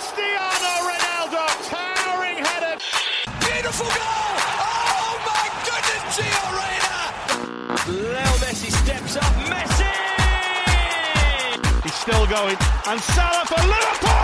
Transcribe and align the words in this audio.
Cristiano 0.00 0.70
Ronaldo, 0.88 1.42
towering 1.72 2.38
header. 2.48 2.74
Beautiful 3.44 3.90
goal! 3.98 4.32
Oh 4.72 5.12
my 5.30 5.44
goodness, 5.68 6.02
Gio 6.16 6.44
Reyna! 6.58 6.96
Leo 8.12 8.32
Messi 8.42 8.70
steps 8.82 9.14
up. 9.24 9.34
Messi! 9.52 9.94
He's 11.84 11.96
still 12.04 12.26
going. 12.36 12.58
And 12.90 13.00
Salah 13.14 13.46
for 13.50 13.62
Liverpool! 13.74 14.16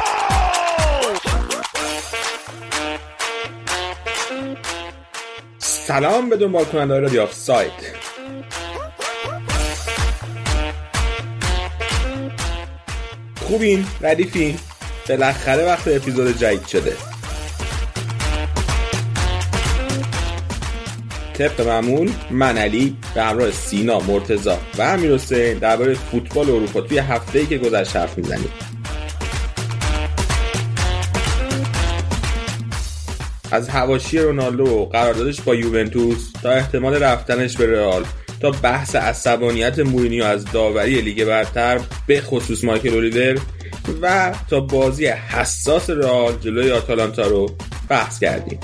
سلام 5.59 6.29
به 6.29 6.37
دنبال 6.37 6.65
کننده 6.65 6.99
رادیو 6.99 7.23
آف 7.23 7.33
سایت 7.33 7.73
خوبین 13.41 13.87
ردیفین 14.01 14.59
بالاخره 15.10 15.66
وقت 15.66 15.88
اپیزود 15.88 16.38
جدید 16.38 16.68
شده. 16.68 16.94
طبق 21.34 21.62
معمول 21.62 22.12
من 22.32 22.58
علی 22.58 22.98
به 23.16 23.24
همراه 23.24 23.52
سینا 23.52 24.00
مرتزا 24.00 24.58
و 24.78 24.82
امیر 24.82 25.14
حسین 25.14 25.58
درباره 25.58 25.94
فوتبال 25.94 26.50
اروپا 26.50 26.82
توی 26.82 26.98
هفته 26.98 27.40
ای 27.40 27.46
که 27.46 27.58
گذشت 27.58 27.96
حرف 27.96 28.18
می‌زنیم. 28.18 28.50
از 33.52 33.70
هواشی 33.70 34.20
رونالدو 34.20 34.66
و 34.66 34.86
قراردادش 34.86 35.42
با 35.42 35.56
یوونتوس 35.56 36.32
تا 36.44 36.52
احتمال 36.52 37.04
رفتنش 37.04 37.58
به 37.58 37.68
رئال 37.68 38.06
تا 38.42 38.52
بحث 38.52 38.96
عصبانیت 38.96 39.80
مورینیو 39.80 40.24
از 40.24 40.46
داوری 40.46 41.02
لیگ 41.02 41.26
برتر 41.26 41.80
به 42.08 42.22
خصوص 42.22 42.64
مایکل 42.64 42.94
اولیور 42.94 43.40
و 44.02 44.36
تا 44.50 44.60
بازی 44.60 45.06
حساس 45.08 45.90
رئال 45.90 46.34
جلوی 46.38 46.72
آتالانتا 46.72 47.28
رو 47.28 47.50
بحث 47.90 48.20
کردیم. 48.20 48.60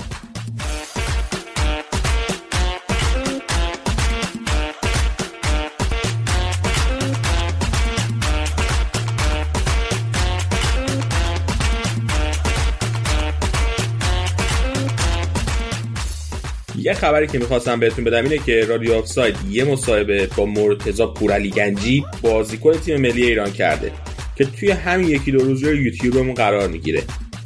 یه 16.78 16.94
خبری 16.94 17.26
که 17.26 17.38
می‌خواستم 17.38 17.80
بهتون 17.80 18.04
بدم 18.04 18.22
اینه 18.24 18.38
که 18.38 18.64
رادیو 18.68 18.94
آف 18.94 19.06
ساید 19.06 19.36
یه 19.48 19.64
مصاحبه 19.64 20.28
با 20.36 20.46
مرتضی 20.46 21.06
پورعلی 21.06 21.50
گنجی 21.50 22.04
بازیکن 22.22 22.72
تیم 22.72 23.00
ملی 23.00 23.22
ایران 23.22 23.52
کرده. 23.52 23.92
که 24.36 24.44
توی 24.44 24.70
همین 24.70 25.08
یکی 25.08 25.32
دو 25.32 25.38
روز 25.38 25.64
روی 25.64 25.84
یوتیوبمون 25.84 26.34
قرار 26.34 26.68
می‌گیره. 26.68 27.02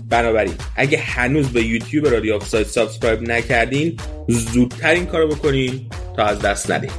بنابراین 0.08 0.54
اگه 0.76 0.98
هنوز 0.98 1.48
به 1.48 1.62
یوتیوب 1.62 2.06
رادیو 2.06 2.34
آف 2.34 2.48
ساید 2.48 2.66
subscribe 2.66 3.22
نکردین 3.22 3.96
زودتر 4.28 4.90
این 4.90 5.06
کارو 5.06 5.28
بکنین 5.28 5.90
تا 6.16 6.24
از 6.24 6.38
دست 6.38 6.70
ندین. 6.70 6.90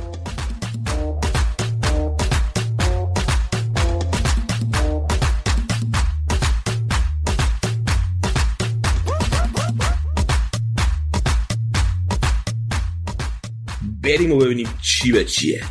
بریم 14.03 14.31
و 14.31 14.37
ببینیم 14.37 14.67
چی 14.81 15.11
به 15.11 15.25
چیه. 15.25 15.63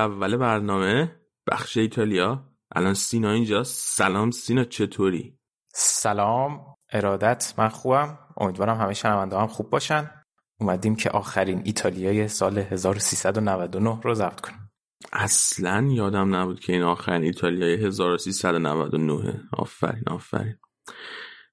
اول 0.00 0.36
برنامه 0.36 1.16
بخش 1.50 1.76
ایتالیا. 1.76 2.44
الان 2.72 2.94
سینا 2.94 3.30
اینجا. 3.30 3.64
سلام 3.64 4.30
سینا 4.30 4.64
چطوری؟ 4.64 5.38
سلام 5.74 6.76
ارادت 6.92 7.54
من 7.58 7.68
خوبم. 7.68 8.18
امیدوارم 8.36 8.76
همه 8.76 8.94
شنونده 8.94 9.38
هم 9.38 9.46
خوب 9.46 9.70
باشن. 9.70 10.10
اومدیم 10.60 10.96
که 10.96 11.10
آخرین 11.10 11.62
ایتالیای 11.64 12.28
سال 12.28 12.58
1399 12.58 14.00
رو 14.04 14.14
ضبط 14.14 14.40
کنیم. 14.40 14.70
اصلا 15.12 15.88
یادم 15.90 16.34
نبود 16.34 16.60
که 16.60 16.72
این 16.72 16.82
آخرین 16.82 17.22
ایتالیای 17.22 17.74
1399 17.74 19.40
آفرین 19.52 20.04
آفرین. 20.06 20.56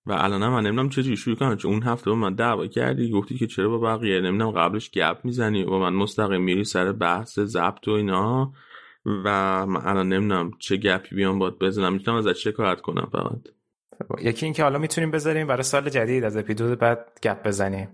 و 0.07 0.12
الان 0.12 0.47
من 0.47 0.63
نمی‌دونم 0.63 0.90
چجوری 0.90 1.18
شروع 1.18 1.35
کنم 1.35 1.56
چون 1.56 1.72
اون 1.72 1.84
هفته 1.84 2.09
با 2.09 2.16
من 2.16 2.35
دعوا 2.35 2.68
کردی 2.68 3.12
گفتی 3.12 3.38
که 3.38 3.47
چرا 3.47 3.69
با 3.69 3.78
بقیه؟ 3.78 4.22
نمی‌دونم 4.22 4.51
قبلش 4.51 4.91
گپ 4.91 5.18
می‌زنی 5.23 5.63
و 5.63 5.78
من 5.78 5.94
مستقیم 5.94 6.41
میری 6.41 6.63
سر 6.63 6.91
بحث 6.91 7.40
ضبط 7.40 7.88
و 7.88 7.91
اینا. 7.91 8.53
و 9.06 9.66
من 9.66 9.81
الان 9.85 10.09
نمی‌دونم 10.09 10.51
چه 10.59 10.78
گپی 10.78 11.16
بیام 11.16 11.40
باد 11.40 11.59
بزنم. 11.59 11.94
می‌تونم 11.94 12.18
ازت 12.18 12.34
شکایت 12.34 12.81
کنم 12.81 13.09
فقط؟ 13.12 13.40
یکی 14.22 14.45
این 14.45 14.53
که 14.53 14.63
حالا 14.63 14.79
می‌تونیم 14.79 15.12
بذاریم 15.12 15.47
برای 15.47 15.63
سال 15.63 15.90
جدید 15.90 16.24
از 16.24 16.38
اپیزود 16.38 16.79
بعد 16.79 17.19
گپ 17.24 17.47
بزنیم. 17.47 17.88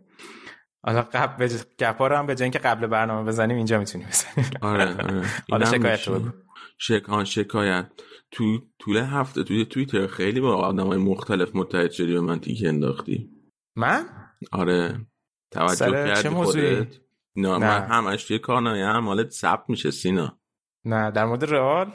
حالا 0.84 1.01
قبل 1.01 1.45
بج... 1.45 1.53
گپا 1.80 2.07
رو 2.07 2.16
هم 2.16 2.25
به 2.25 2.35
جای 2.35 2.44
اینکه 2.44 2.59
قبل 2.59 2.88
برنامه 2.88 3.28
بزنیم 3.28 3.57
اینجا 3.57 3.80
می‌تونیم 3.80 4.07
بزنیم. 4.07 4.50
آره 4.62 4.95
آره. 4.95 5.24
حالا 5.51 5.66
شکایت 5.66 6.07
رو. 6.07 6.19
بگو. 6.19 6.30
شک... 6.78 7.09
آن 7.09 7.25
شکایت. 7.25 7.85
تو 8.33 8.59
طول 8.79 8.97
هفته 8.97 9.44
توی 9.44 9.66
توییتر 9.66 10.07
خیلی 10.07 10.39
با 10.39 10.55
آدم 10.55 10.88
های 10.88 10.97
مختلف 10.97 11.55
متحد 11.55 11.91
شدی 11.91 12.16
و 12.16 12.21
من 12.21 12.39
تیکه 12.39 12.67
انداختی. 12.67 13.29
من؟ 13.75 14.05
آره. 14.51 15.05
توجه 15.51 15.91
کردی 15.91 16.23
چه 16.23 16.29
موضوعی؟ 16.29 16.75
خودت؟ 16.75 16.99
نه, 17.35 17.49
نه. 17.49 17.57
من 17.57 17.81
همش 17.81 18.23
توی 18.23 18.39
کارنامه 18.39 18.85
هم 18.85 18.99
مالت 18.99 19.29
ثبت 19.29 19.63
میشه 19.67 19.91
سینا. 19.91 20.39
نه 20.85 21.11
در 21.11 21.25
مورد 21.25 21.44
رئال؟ 21.45 21.94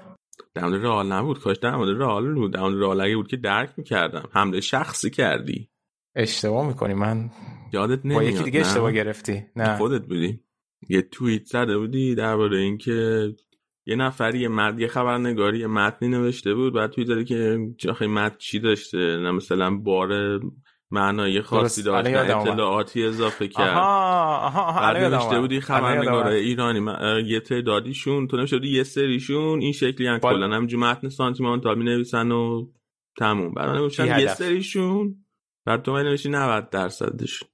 در 0.55 0.65
مورد 0.65 0.83
رئال 0.83 1.13
نبود. 1.13 1.41
کاش 1.41 1.57
در 1.57 1.77
مورد 1.77 2.01
رئال 2.01 2.35
بود. 2.35 2.53
در 2.53 2.61
مورد 2.61 2.79
رئال 2.79 3.01
اگه 3.01 3.17
بود 3.17 3.29
که 3.29 3.37
درک 3.37 3.71
می‌کردم. 3.77 4.29
حمله 4.33 4.61
شخصی 4.61 5.11
کردی. 5.11 5.71
اشتباه 6.17 6.69
می‌کنی. 6.69 6.95
من 6.95 7.31
یادت 7.73 8.03
با 8.03 8.09
نمیاد 8.09 8.23
یکی 8.23 8.45
دیگه 8.45 8.61
نه؟ 8.61 8.67
اشتباه 8.67 8.93
گرفتی. 8.93 9.45
نه. 9.57 9.77
خودت 9.77 10.07
بودی. 10.07 10.41
یه 10.89 11.03
توییت 11.03 11.45
زده 11.45 11.79
بودی 11.79 12.15
درباره 12.15 12.59
اینکه 12.59 13.29
یه 13.89 13.97
نفری 13.97 14.39
یه 14.39 14.49
مرد 14.49 14.81
یه 14.81 14.89
خبرنگاری 14.89 15.59
یه 15.59 15.67
متنی 15.67 16.09
نوشته 16.09 16.55
بود 16.55 16.75
بعد 16.75 16.91
توی 16.91 17.05
زده 17.05 17.25
که 17.25 17.59
آخه 17.91 18.07
متن 18.07 18.37
چی 18.39 18.59
داشته 18.61 18.99
نه 18.99 19.31
مثلا 19.31 19.77
بار 19.77 20.41
معنای 20.91 21.43
خاصی. 21.43 21.83
داشت. 21.83 22.07
اطلاعاتی 22.49 23.05
اضافه 23.07 23.49
کرد 23.49 23.77
آها 23.77 24.37
آها 24.47 24.63
آها 24.63 24.81
بعد 24.81 24.97
نوشته. 25.15 25.41
بودی 25.41 25.61
خبرنگار. 25.61 26.27
ایرانی 26.27 26.81
من- 26.81 27.23
یه 27.27 27.41
تعدادیشون 27.41 28.27
تو 28.27 28.37
نوشته 28.37 28.57
بودی 28.57 28.69
یه 28.77 28.83
سریشون 28.83 29.61
این 29.61 29.73
شکلی 29.73 30.07
هم 30.07 30.19
کلا 30.19 30.57
همینجور 30.57 30.81
متن 30.81 31.09
سانتیمانتال 31.09 31.79
می 31.79 31.85
نویسن 31.85 32.31
و 32.33 32.67
تموم 33.19 33.55
بعد 33.55 33.69
نوشتن 33.71 34.21
یه. 34.21 34.27
سریشون 34.35 35.25
بعد 35.67 35.83
تو 35.83 35.93
من 35.93 36.03
نوشتی 36.03 36.29
90 36.29 36.71
درصدش 36.71 37.45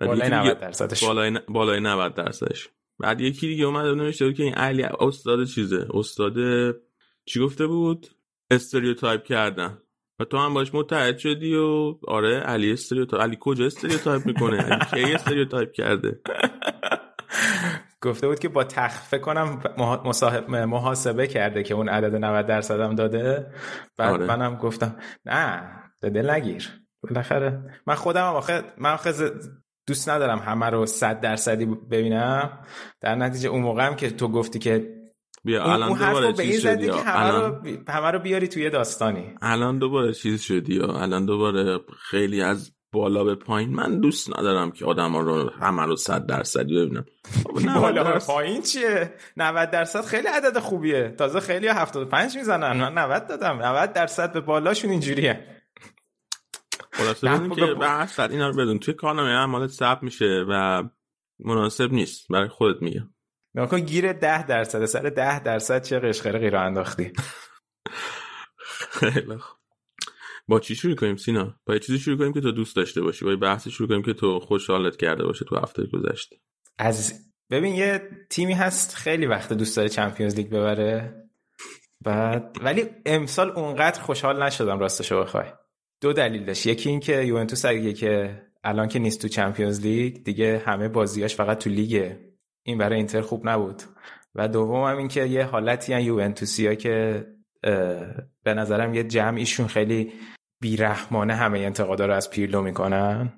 بالای 0.00 0.16
یکی 0.18 0.24
دیگه- 0.26 0.36
90 0.40 0.58
درصدش 0.60 1.04
بالای 1.48 1.80
90 1.80 2.14
درصدش 2.14 2.68
بعد 3.02 3.20
یکی 3.20 3.46
دیگه 3.46 3.64
اومد 3.64 3.86
و 3.86 3.94
نوشته 3.94 4.24
بود 4.24 4.34
که 4.34 4.42
این 4.42 4.54
علی 4.54 4.82
استاد 4.82 5.44
چیزه؟ 5.44 5.86
استاد 5.94 6.34
چی 7.24 7.40
گفته 7.40 7.66
بود؟ 7.66 8.06
stereotype 8.50 9.24
کردن. 9.24 9.78
و 10.18 10.24
تو 10.24 10.38
هم 10.38 10.54
باش 10.54 10.74
متحد 10.74 11.18
شدی 11.18 11.54
و 11.54 11.94
آره 12.08 12.40
علی 12.40 12.72
stereotype 12.72 13.22
علی 13.22 13.36
کجا 13.40 13.66
stereotype 13.66 14.26
می‌کنه؟ 14.26 14.56
علی 14.62 15.04
کی 15.04 15.14
stereotype 15.14 15.72
کرده؟ 15.72 16.20
گفته 18.00 18.28
بود 18.28 18.38
که 18.38 18.48
با 18.48 18.64
تخفه 18.64 19.18
کنم 19.18 19.62
محاسبه 20.48 21.26
کرده 21.26 21.62
که 21.62 21.74
اون 21.74 21.88
عدد 21.88 22.16
90 22.16 22.46
درصدم 22.46 22.94
داده. 22.94 23.46
بعد 23.96 24.12
آره. 24.12 24.26
منم 24.26 24.56
گفتم 24.56 24.96
نه 25.26 25.62
دل 26.02 26.30
نگیر. 26.30 26.70
بالاخره 27.02 27.80
من 27.86 27.94
خودم 27.94 28.20
هم 28.20 28.34
آخه 28.34 28.64
من 28.78 28.92
آخه 28.92 29.12
دوست 29.86 30.08
ندارم 30.08 30.38
همه 30.38 30.66
رو 30.66 30.86
صد 30.86 31.20
درصدی 31.20 31.64
ببینم. 31.66 32.58
در 33.00 33.14
نتیجه 33.14 33.48
اون 33.48 33.62
موقع 33.62 33.86
هم 33.86 33.96
که 33.96 34.10
تو 34.10 34.28
گفتی 34.28 34.58
که 34.58 35.02
بیا 35.44 35.64
الان 35.64 35.88
اون 35.88 35.98
حرف 35.98 36.08
دوباره 36.08 36.26
رو 36.26 36.32
به 36.36 36.42
این 36.42 36.52
چیز 36.52 36.62
زدی 36.62 36.84
شدی 36.86 36.92
که. 36.92 37.00
همه 37.00 37.30
رو, 37.30 37.36
الان؟ 37.36 37.62
بی- 37.62 37.78
همه 37.88 38.10
رو 38.10 38.18
بیاری 38.18 38.48
توی 38.48 38.70
داستانی. 38.70 39.34
الان 39.42 39.78
دوباره 39.78 40.12
چیز 40.12 40.42
شدی 40.42 40.78
ها. 40.78 41.02
الان 41.02 41.26
دوباره 41.26 41.80
خیلی 42.10 42.42
از 42.42 42.72
بالا 42.92 43.24
به 43.24 43.34
پایین. 43.34 43.70
من 43.74 44.00
دوست 44.00 44.38
ندارم 44.38 44.70
که 44.70 44.84
آدم 44.84 45.12
ها 45.12 45.20
رو 45.20 45.50
همه 45.50 45.82
رو 45.86 45.96
صد 45.96 46.26
درصدی 46.26 46.74
ببینم. 46.74 47.04
بالا 47.80 48.04
به 48.04 48.18
پایین 48.18 48.62
چیه؟ 48.62 49.14
90 49.36 49.70
درصد 49.70 50.04
خیلی 50.04 50.28
عدد 50.28 50.58
خوبیه. 50.58 51.14
تازه 51.18 51.40
خیلی 51.40 51.68
75 51.68 52.36
می‌زنن. 52.36 52.76
من 52.76 52.98
90 52.98 53.26
دادم. 53.26 53.62
90 53.62 53.92
درصد 53.92 54.32
به 54.32 54.40
بالاشون 54.40 54.90
اینجوریه. 54.90 55.46
خلاصه 56.92 57.28
بدون 57.28 57.50
که 57.50 57.74
به 57.74 58.22
اینا 58.30 58.48
رو 58.48 58.56
بدون. 58.56 58.78
توی 58.78 58.94
کارنامه 58.94 59.30
اعمالت 59.30 59.70
ثبت 59.70 60.02
میشه 60.02 60.44
و 60.48 60.82
مناسب 61.38 61.92
نیست. 61.92 62.28
برای 62.28 62.48
خودت 62.48 62.82
میگم. 62.82 63.14
نکن 63.54 63.80
گیر 63.80 64.12
10 64.12 64.46
درصد 64.46 64.84
سر 64.84 65.08
10 65.08 65.42
درصد 65.42 65.82
چه 65.82 66.00
قشقره 66.00 66.38
غیر 66.38 66.56
انداختی؟ 66.56 67.12
خیلی 68.90 69.36
خوب. 69.36 69.58
با 70.48 70.60
چی 70.60 70.74
شروع 70.74 70.94
کنیم 70.94 71.16
سینا؟ 71.16 71.54
با 71.66 71.78
چیزی 71.78 71.98
شروع 71.98 72.18
کنیم 72.18 72.32
که 72.32 72.40
تو 72.40 72.52
دوست 72.52 72.76
داشته 72.76 73.00
باشی. 73.00 73.24
با 73.24 73.36
بحثی 73.36 73.70
شروع 73.70 73.88
کنیم 73.88 74.02
که 74.02 74.12
تو 74.12 74.40
خوشحالت 74.40 74.96
کرده 74.96 75.24
باشه 75.24 75.44
تو 75.44 75.56
هفته 75.56 75.86
گذشته. 75.86 76.36
از 76.78 77.12
ببین 77.50 77.74
یه 77.74 78.10
تیمی 78.30 78.52
هست 78.52 78.94
خیلی 78.94 79.26
وقت 79.26 79.52
دوست 79.52 79.76
داره 79.76 79.88
چمپیونز 79.88 80.34
لیگ 80.34 80.48
ببره. 80.48 81.22
بعد 82.00 82.56
ولی 82.60 82.90
امسال 83.06 83.50
اونقدر 83.50 84.00
خوشحال 84.00 84.42
نشدم 84.42 84.78
راستشو 84.78 85.20
بخوای. 85.20 85.52
دو 86.02 86.12
دلیل 86.12 86.44
داشت. 86.44 86.66
یکی 86.66 86.88
این 86.88 87.00
که 87.00 87.22
یوونتوس 87.22 87.64
اگه 87.64 87.92
که 87.92 88.42
الان 88.64 88.88
که 88.88 88.98
نیست 88.98 89.22
تو 89.22 89.28
چمپیونز 89.28 89.80
لیگ 89.80 90.24
دیگه 90.24 90.62
همه 90.66 90.88
بازیاش 90.88 91.36
فقط 91.36 91.58
تو 91.58 91.70
لیگه 91.70 92.18
این 92.62 92.78
برای 92.78 92.96
اینتر 92.96 93.20
خوب 93.20 93.48
نبود. 93.48 93.82
و 94.34 94.48
دوم 94.48 94.84
هم 94.84 94.96
این 94.96 95.08
که 95.08 95.24
یه 95.24 95.44
حالتی 95.44 95.92
هن 95.92 96.00
یوونتوسیا 96.00 96.74
که 96.74 97.26
به 98.42 98.54
نظرم 98.54 98.94
یه 98.94 99.04
جمعیشون 99.04 99.66
خیلی 99.66 100.12
بیرحمانه 100.60 101.34
همه 101.34 101.58
انتقادا 101.58 102.06
رو 102.06 102.14
از 102.14 102.30
پیرلو 102.30 102.62
می‌کنن. 102.62 103.32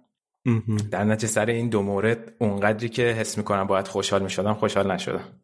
در 0.90 1.04
نتیجه 1.04 1.32
سر 1.32 1.46
این 1.46 1.68
دو 1.68 1.82
مورد 1.82 2.34
اونقدری 2.38 2.88
که 2.88 3.02
حس 3.02 3.38
می‌کنم 3.38 3.66
باید 3.66 3.88
خوشحال 3.88 4.22
می‌شدم 4.22 4.54
خوشحال 4.54 4.92
نشدم. 4.92 5.40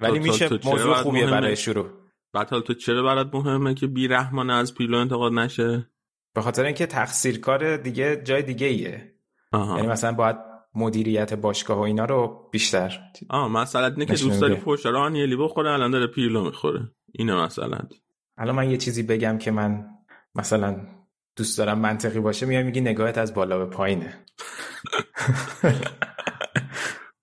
ولی 0.00 0.18
میشه 0.18 0.48
موضوع 0.64 0.94
خوبیه 0.94 1.26
برای 1.26 1.56
شروع. 1.56 1.86
بعد 2.32 2.48
تو 2.48 2.74
چرا 2.74 3.02
برات 3.02 3.34
مهمه 3.34 3.74
که 3.74 3.86
بیرحمانه 3.86 4.52
از 4.52 4.74
پیرلو 4.74 4.98
انتقاد 4.98 5.32
نشه؟ 5.32 5.86
به 6.34 6.42
خاطر 6.42 6.64
اینکه 6.64 6.86
تقصیرکار 6.86 7.76
دیگه 7.76 8.22
جای 8.24 8.42
دیگه 8.42 8.66
ایه 8.66 9.14
یعنی 9.52 9.86
مثلا 9.86 10.12
باید 10.12 10.36
مدیریت 10.74 11.34
باشگاه 11.34 11.78
و 11.78 11.80
اینا 11.80 12.04
رو 12.04 12.48
بیشتر 12.52 13.00
آه 13.30 13.48
مثلا 13.48 13.86
اینه 13.86 14.06
که 14.06 14.12
دوست 14.12 14.40
داری 14.40 14.54
پشت 14.54 14.86
رو 14.86 14.98
آنیلی 14.98 15.36
بخوره 15.36 15.70
الان 15.70 15.90
داره 15.90 16.06
پیرلو 16.06 16.44
می‌خوره. 16.44 16.90
اینه 17.12 17.34
مثلا 17.34 17.78
الان 18.38 18.54
من 18.54 18.70
یه 18.70 18.76
چیزی 18.76 19.02
بگم 19.02 19.38
که 19.38 19.50
من 19.50 19.86
مثلا 20.34 20.86
دوست 21.36 21.58
دارم 21.58 21.78
منطقی 21.78 22.20
باشه 22.20 22.46
میای 22.46 22.62
میگی 22.62 22.80
نگاهت 22.80 23.18
از 23.18 23.34
بالا 23.34 23.58
به 23.58 23.66
پایینه. 23.66 24.18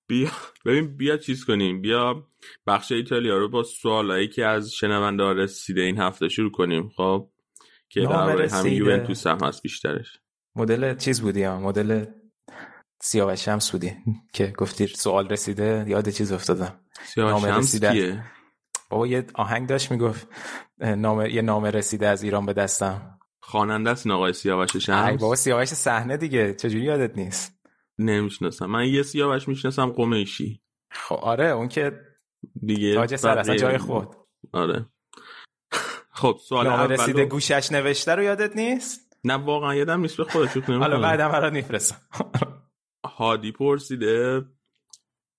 بیا 0.08 0.30
ببین 0.66 0.98
بیا 0.98 1.18
چیز 1.18 1.46
کنیم. 1.46 1.82
بیا 1.82 2.28
بخش 2.68 2.92
ایتالیا 2.92 3.38
رو 3.38 3.50
با 3.50 3.64
سوالایی 3.64 4.28
که 4.28 4.46
از 4.46 4.74
شنونده 4.74 5.24
رسیده 5.24 5.82
این 5.82 5.98
هفته 5.98 6.30
شروع 6.30 6.52
کنیم. 6.52 6.90
خب؟ 6.90 7.31
که 7.92 8.02
در 8.02 8.42
همین 8.42 8.74
یوونتوس 8.74 9.28
هم 9.28 9.38
هست 9.44 9.62
بیشترش. 9.62 10.20
مدل 10.56 10.96
چیز 10.96 11.22
بودی 11.22 11.44
ها؟ 11.44 11.60
مدل 11.60 12.06
سیاوش 13.02 13.46
شمس 13.46 13.72
بودی 13.72 13.98
که 14.34 14.54
گفتی 14.58 14.88
سوال 14.88 15.30
رسیده 15.30 15.86
یاد 15.88 16.10
چیز 16.10 16.32
افتادم. 16.32 16.80
سیاوش 17.06 17.44
شمس 17.44 17.76
کیه؟ 17.86 18.24
بابا 18.90 19.08
یه 19.08 19.26
آهنگ 19.34 19.70
داشت 19.70 19.92
می‌گفت 19.92 20.28
نامه 20.78 21.34
یه 21.34 21.42
نامه 21.42 21.72
رسیده 21.72 22.08
از 22.08 22.24
ایران 22.24 22.46
به 22.46 22.54
دستم. 22.54 23.20
خواننده 23.42 23.90
است 23.90 24.08
آقای 24.08 24.34
سیاوش 24.34 24.78
شمس. 24.78 25.08
ای 25.08 25.18
بابا 25.18 25.36
سیاوش 25.36 25.68
صحنه 25.68 26.18
دیگه. 26.18 26.54
چجوری 26.54 26.84
یادت 26.84 27.18
نیست؟ 27.18 27.60
نمی‌شناسم. 27.98 28.66
من 28.66 28.88
یه 28.88 29.04
سیاوش 29.04 29.48
می‌شناسم 29.48 29.90
قمیشی. 29.90 30.62
خب 30.92 31.16
آره 31.16 31.48
اون 31.48 31.68
که 31.68 32.02
دیگه 32.66 32.96
تاج 32.96 33.16
سر 33.16 33.38
اصلا 33.38 33.56
جای 33.56 33.78
خود. 33.78 34.16
آره. 34.54 34.86
خب 36.22 36.38
سوال 36.48 36.68
نامه 36.68 36.88
رسیده 36.88 37.26
گوشش 37.26 37.72
نوشته 37.72 38.16
رو 38.16 38.24
یادت 38.24 38.56
نیست؟ 38.56 39.18
نه 39.24 39.34
واقعا 39.34 39.76
یادم 39.76 40.02
نیست 40.02 40.18
به 40.18 40.24
خودش 40.24 40.58
حالا 40.58 41.00
بعدم 41.00 41.32
برات 41.32 41.54
میفرستم 41.54 41.98
هادی 43.06 43.52
پرسیده 43.52 44.46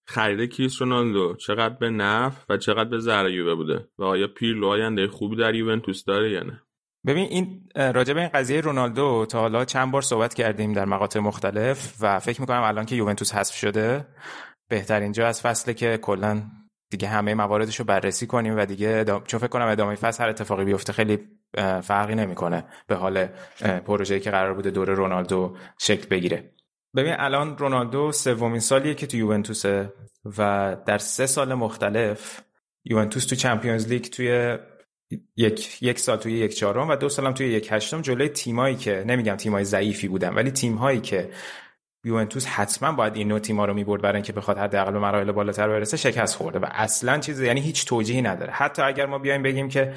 خرید 0.07 0.53
کریس 0.53 0.83
رونالدو 0.83 1.37
چقدر 1.37 1.75
به 1.75 1.91
نفع 1.91 2.55
و 2.55 2.57
چقدر 2.57 2.89
به 2.89 2.99
ضرر 2.99 3.31
یووه 3.31 3.55
بوده؟ 3.55 3.89
و 3.99 4.05
آیا 4.05 4.27
پیرلو 4.27 4.67
آینده 4.67 5.09
خوبی 5.09 5.37
در 5.37 5.55
یوونتوس 5.55 6.05
داره 6.05 6.33
یا 6.33 6.43
نه؟ 6.43 6.63
ببین 7.07 7.27
این 7.29 7.69
راجع 7.77 8.15
به 8.15 8.21
این 8.21 8.31
قضیه 8.35 8.61
رونالدو 8.61 9.27
تا 9.27 9.41
حالا 9.41 9.65
چند 9.65 9.93
بار 9.93 10.03
صحبت 10.03 10.35
کردیم 10.35 10.73
در 10.73 10.85
مقاطع 10.85 11.21
مختلف 11.21 11.97
و 12.01 12.19
فکر 12.19 12.41
می‌کنم 12.41 12.63
الان 12.63 12.87
که 12.87 12.97
یوونتوس 12.97 13.35
حذف 13.35 13.55
شده 13.55 14.07
بهترین 14.69 15.13
جا 15.13 15.27
از 15.27 15.43
فصله 15.43 15.75
که 15.75 15.99
کلا 16.03 16.43
دیگه 16.93 17.09
همه 17.09 17.35
مواردش 17.35 17.77
رو 17.77 17.85
بررسی 17.85 18.27
کنیم 18.27 18.57
و 18.57 18.67
دیگه 18.67 18.97
ادام... 19.01 19.25
چون 19.25 19.41
فکر 19.41 19.49
کنم 19.49 19.67
ادامه 19.67 19.95
فصل 19.95 20.23
هر 20.23 20.31
اتفاقی 20.31 20.65
بیفته 20.65 20.93
خیلی 20.93 21.19
فرقی 21.83 22.15
نمی‌کنه 22.15 22.65
به 22.87 22.95
حال 22.95 23.27
پروژه‌ای 23.87 24.21
که 24.21 24.31
قرار 24.31 24.55
بوده 24.55 24.71
دور 24.71 24.91
رونالدو 24.91 25.57
شکل 25.79 26.09
بگیره. 26.09 26.53
ببین 26.97 27.15
الان 27.19 27.59
رونالدو 27.59 28.13
سومین 28.13 28.61
سالیه 28.61 28.95
که 28.95 29.07
تو 29.07 29.17
یوونتوسه 29.17 29.93
و 30.39 30.77
در 30.87 30.99
سه 30.99 31.27
سال 31.27 31.55
مختلف 31.55 32.41
یوونتوس 32.85 33.27
تو 33.27 33.37
چمپیونز 33.37 33.89
لیگ 33.89 34.05
توی 34.05 34.59
یک 35.37 35.83
یک 35.83 35.99
سال 35.99 36.17
توی 36.17 36.33
یک 36.33 36.55
چهارم 36.55 36.89
و 36.89 36.97
دو 36.97 37.09
سالم 37.09 37.33
توی 37.33 37.49
یک 37.49 37.69
هشتم 37.73 38.03
جلوی 38.03 38.29
تیمایی 38.29 38.77
که 38.77 39.05
نمیگم 39.07 39.37
تیمای 39.37 39.65
ضعیفی 39.65 40.09
بودن 40.09 40.35
ولی 40.35 40.51
تیمهایی 40.51 41.01
که 41.01 41.31
یوونتوس 42.05 42.47
حتما 42.47 42.93
باید 42.93 43.17
این 43.17 43.29
نوع 43.29 43.39
تیما 43.39 43.65
رو 43.65 43.75
می‌برد 43.75 44.03
برای 44.03 44.15
اینکه 44.15 44.33
بخواد 44.33 44.59
حداقل 44.59 44.93
به 44.93 44.99
مراحل 44.99 45.33
بالاتر 45.33 45.69
برسه 45.69 45.97
شکست 45.97 46.37
خورده 46.37 46.59
و 46.59 46.67
اصلا 46.71 47.19
چیز 47.19 47.41
یعنی 47.41 47.61
هیچ 47.61 47.87
توجیهی 47.87 48.23
نداره. 48.23 48.53
حتی 48.53 48.83
اگر 48.83 49.07
ما 49.07 49.19
بیایم 49.19 49.43
بگیم 49.43 49.69
که 49.69 49.93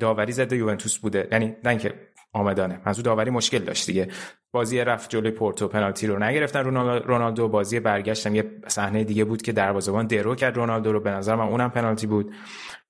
داوری 0.00 0.32
ضد 0.32 0.52
یوونتوس 0.52 0.98
بوده 0.98 1.28
یعنی 1.32 1.56
نه 1.64 1.70
اینکه 1.70 1.94
آمدانه 2.32 2.80
منظور 2.86 3.04
داوری 3.04 3.30
مشکل 3.30 3.58
داشت 3.58 3.86
دیگه. 3.86 4.08
بازی 4.52 4.80
رفت 4.80 5.10
جلوی 5.10 5.30
پورتو 5.30 5.68
پنالتی 5.68 6.06
رو 6.06 6.18
نگرفتن 6.18 6.64
رونالدو 7.04 7.48
بازی 7.48 7.80
برگشتم 7.80 8.34
یه 8.34 8.44
صحنه 8.68 9.04
دیگه 9.04 9.24
بود 9.24 9.42
که 9.42 9.52
دروازه‌بان 9.52 10.06
درو 10.06 10.34
کرد 10.34 10.56
رونالدو 10.56 10.92
رو 10.92 11.00
به 11.00 11.10
نظر 11.10 11.34
من 11.34 11.48
اونم 11.48 11.70
پنالتی 11.70 12.06
بود. 12.06 12.34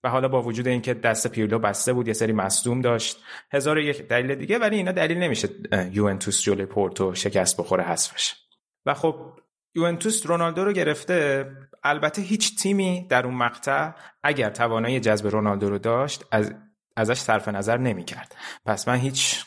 و 0.04 0.08
حالا 0.08 0.28
با 0.28 0.42
وجود 0.42 0.68
اینکه 0.68 0.94
دست 0.94 1.26
پیرلو 1.26 1.58
بسته 1.58 1.92
بود 1.92 2.08
یه 2.08 2.14
سری 2.14 2.32
مصدوم 2.32 2.80
داشت. 2.80 3.22
هزار 3.52 3.78
یک 3.78 4.08
دلیل 4.08 4.34
دیگه 4.34 4.58
ولی 4.58 4.76
اینا 4.76 4.92
دلیل 4.92 5.18
نمیشه 5.18 5.48
یوونتوس 5.92 6.42
جلوی 6.42 6.66
پورتو 6.66 7.14
شکست 7.14 7.60
بخوره 7.60 7.84
حذفش 7.84 8.47
و 8.88 8.94
خب 8.94 9.38
یوونتوس 9.74 10.26
رونالدو 10.26 10.64
رو 10.64 10.72
گرفته. 10.72 11.50
البته 11.82 12.22
هیچ 12.22 12.58
تیمی 12.62 13.06
در 13.08 13.26
اون 13.26 13.34
مقطع 13.34 13.90
اگر 14.22 14.50
توانایی 14.50 15.00
جذب 15.00 15.26
رونالدو 15.26 15.70
رو 15.70 15.78
داشت 15.78 16.24
از 16.30 16.52
ازش 16.96 17.18
صرف 17.18 17.48
نظر 17.48 17.76
نمی‌کرد. 17.76 18.36
پس 18.66 18.88
من 18.88 18.96
هیچ 18.96 19.44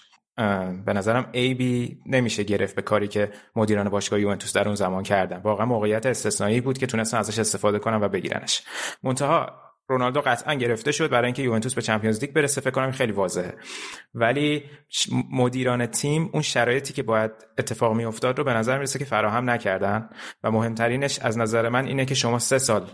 به 0.86 0.94
نظرم 0.94 1.32
بی 1.32 2.00
نمیشه 2.06 2.44
گرفت 2.44 2.76
به 2.76 2.82
کاری 2.82 3.08
که 3.08 3.32
مدیران 3.56 3.90
باشگاه 3.90 4.20
یوونتوس 4.20 4.54
در 4.54 4.66
اون 4.66 4.76
زمان 4.76 5.04
کردن. 5.04 5.38
واقعا 5.38 5.66
موقعیت 5.66 6.06
استثنایی 6.06 6.62
بود 6.62 6.78
که 6.78 6.88
تونستن 6.88 7.18
ازش 7.18 7.40
استفاده 7.40 7.80
کنن 7.80 8.02
و 8.02 8.10
بگیرنش. 8.10 8.64
منتها 9.04 9.71
رونالدو 9.92 10.22
قطعا 10.22 10.54
گرفته 10.54 10.92
شد 10.92 11.10
برای 11.10 11.26
اینکه 11.26 11.42
یوونتوس 11.42 11.74
به 11.74 11.82
چمپیونز 11.82 12.20
لیگ 12.20 12.34
برسه. 12.34 12.62
فکر 12.62 12.72
کنم 12.72 12.92
خیلی 12.92 13.12
واضحه. 13.12 13.54
ولی 14.14 14.64
مدیران 15.32 15.86
تیم 15.86 16.30
اون 16.34 16.42
شرایطی 16.42 16.94
که 16.94 17.04
باید 17.04 17.32
اتفاق 17.58 17.96
می 17.96 18.06
افتاد 18.06 18.38
رو 18.38 18.44
به 18.44 18.54
نظر 18.54 18.76
می‌رسه 18.78 19.00
که 19.00 19.06
فراهم 19.06 19.50
نکردن. 19.50 20.10
و 20.44 20.52
مهمترینش 20.52 21.20
از 21.20 21.38
نظر 21.38 21.70
من 21.70 21.86
اینه 21.86 22.06
که 22.06 22.16
شما 22.16 22.40
سه 22.40 22.58
سال 22.58 22.92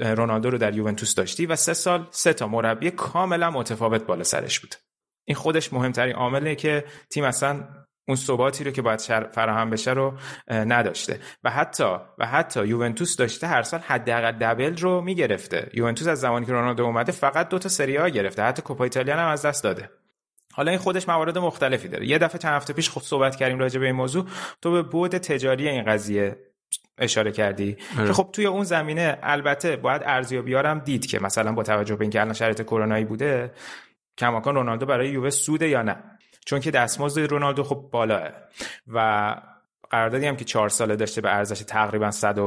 رونالدو 0.00 0.50
رو 0.50 0.58
در 0.58 0.76
یوونتوس 0.76 1.14
داشتی 1.14 1.46
و 1.46 1.56
سه 1.56 1.74
سال 1.74 2.06
سه 2.10 2.32
تا 2.32 2.48
مربی 2.48 2.90
کاملا 2.90 3.50
متفاوت 3.50 4.06
بالا 4.06 4.24
سرش 4.24 4.60
بود. 4.60 4.74
این 5.24 5.34
خودش 5.34 5.72
مهمترین 5.72 6.14
عامله 6.14 6.54
که 6.54 6.84
تیم 7.10 7.24
اصلا 7.24 7.64
اون 8.08 8.16
ثباتی 8.16 8.64
رو 8.64 8.70
که 8.70 8.82
باید 8.82 9.00
فراهم 9.32 9.70
بشه 9.70 9.90
رو 9.90 10.14
نداشته. 10.50 11.20
و 11.44 11.50
حتی 11.50 11.96
و 12.18 12.26
حتی 12.26 12.66
یوونتوس 12.66 13.16
داشته 13.16 13.46
هر 13.46 13.62
سال 13.62 13.80
حداقل 13.80 14.32
دبل 14.32 14.76
رو 14.76 15.00
می‌گرفته. 15.00 15.70
یوونتوس 15.74 16.08
از 16.08 16.20
زمانی 16.20 16.46
که 16.46 16.52
رونالدو 16.52 16.84
اومده 16.84 17.12
فقط 17.12 17.48
دو 17.48 17.58
تا 17.58 17.68
سری 17.68 17.96
ها 17.96 18.08
گرفته. 18.08 18.42
حتی 18.42 18.62
کوپا 18.62 18.84
ایتالیا 18.84 19.16
هم 19.16 19.28
از 19.28 19.46
دست 19.46 19.64
داده. 19.64 19.90
حالا 20.52 20.70
این 20.70 20.80
خودش 20.80 21.08
موارد 21.08 21.38
مختلفی 21.38 21.88
داره. 21.88 22.06
یه 22.06 22.18
دفعه 22.18 22.38
چند 22.38 22.52
هفته 22.52 22.72
پیش 22.72 22.88
خود 22.88 23.02
صحبت 23.02 23.36
کردیم 23.36 23.58
راجع 23.58 23.80
به 23.80 23.86
این 23.86 23.94
موضوع. 23.94 24.26
تو 24.62 24.72
به 24.72 24.82
بود 24.82 25.18
تجاری 25.18 25.68
این 25.68 25.84
قضیه 25.84 26.36
اشاره 26.98 27.32
کردی. 27.32 27.76
آره. 27.98 28.06
که 28.06 28.12
خب 28.12 28.30
توی 28.32 28.46
اون 28.46 28.64
زمینه 28.64 29.18
البته 29.22 29.76
باید 29.76 30.02
ارزیابی 30.04 30.54
هم 30.54 30.78
دید 30.78 31.06
که 31.06 31.22
مثلا 31.22 31.52
با 31.52 31.62
توجه 31.62 31.96
به 31.96 32.02
اینکه 32.02 32.20
الان 32.20 32.34
شرایط 32.34 32.62
کرونایی 32.62 33.04
بوده 33.04 33.52
کماکان 34.18 34.54
رونالدو 34.54 34.86
برای 34.86 35.08
یووه 35.08 35.30
سوده 35.30 35.68
یا 35.68 35.82
نه. 35.82 36.15
چون 36.46 36.60
که 36.60 36.70
دستمزد 36.70 37.20
رونالدو 37.20 37.62
خب 37.62 37.88
بالاه 37.90 38.28
و 38.86 39.34
قراردادی 39.90 40.26
هم 40.26 40.36
که 40.36 40.44
چهار 40.44 40.68
ساله 40.68 40.96
داشته 40.96 41.20
به 41.20 41.34
ارزش 41.34 41.58
تقریبا 41.58 42.10
100 42.10 42.38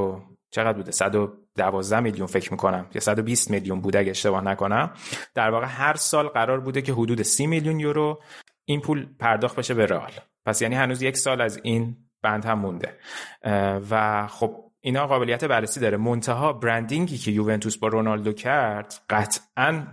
چقدر 0.51 0.77
بوده؟ 0.77 0.91
112 0.91 1.99
میلیون 1.99 2.27
فکر 2.27 2.51
می‌کنم. 2.51 2.85
یا 2.93 3.01
120 3.01 3.51
میلیون 3.51 3.81
بوده 3.81 3.99
اگه 3.99 4.09
اشتباه 4.09 4.43
نکنم. 4.43 4.91
در 5.35 5.49
واقع 5.49 5.65
هر 5.65 5.95
سال 5.95 6.27
قرار 6.27 6.59
بوده 6.59 6.81
که 6.81 6.93
حدود 6.93 7.21
30 7.21 7.47
میلیون 7.47 7.79
یورو 7.79 8.21
این 8.65 8.81
پول 8.81 9.07
پرداخت 9.19 9.55
بشه 9.55 9.73
به 9.73 9.85
رئال. 9.85 10.11
پس 10.45 10.61
یعنی 10.61 10.75
هنوز 10.75 11.01
یک 11.01 11.17
سال 11.17 11.41
از 11.41 11.59
این 11.63 11.97
بند 12.21 12.45
هم 12.45 12.59
مونده. 12.59 12.97
و 13.89 14.27
خب 14.27 14.55
اینا 14.81 15.07
قابلیت 15.07 15.45
بررسی 15.45 15.79
داره. 15.79 15.97
منتها 15.97 16.53
برندینگی 16.53 17.17
که 17.17 17.31
یوونتوس 17.31 17.77
با 17.77 17.87
رونالدو 17.87 18.33
کرد 18.33 18.93
قطعا 19.09 19.83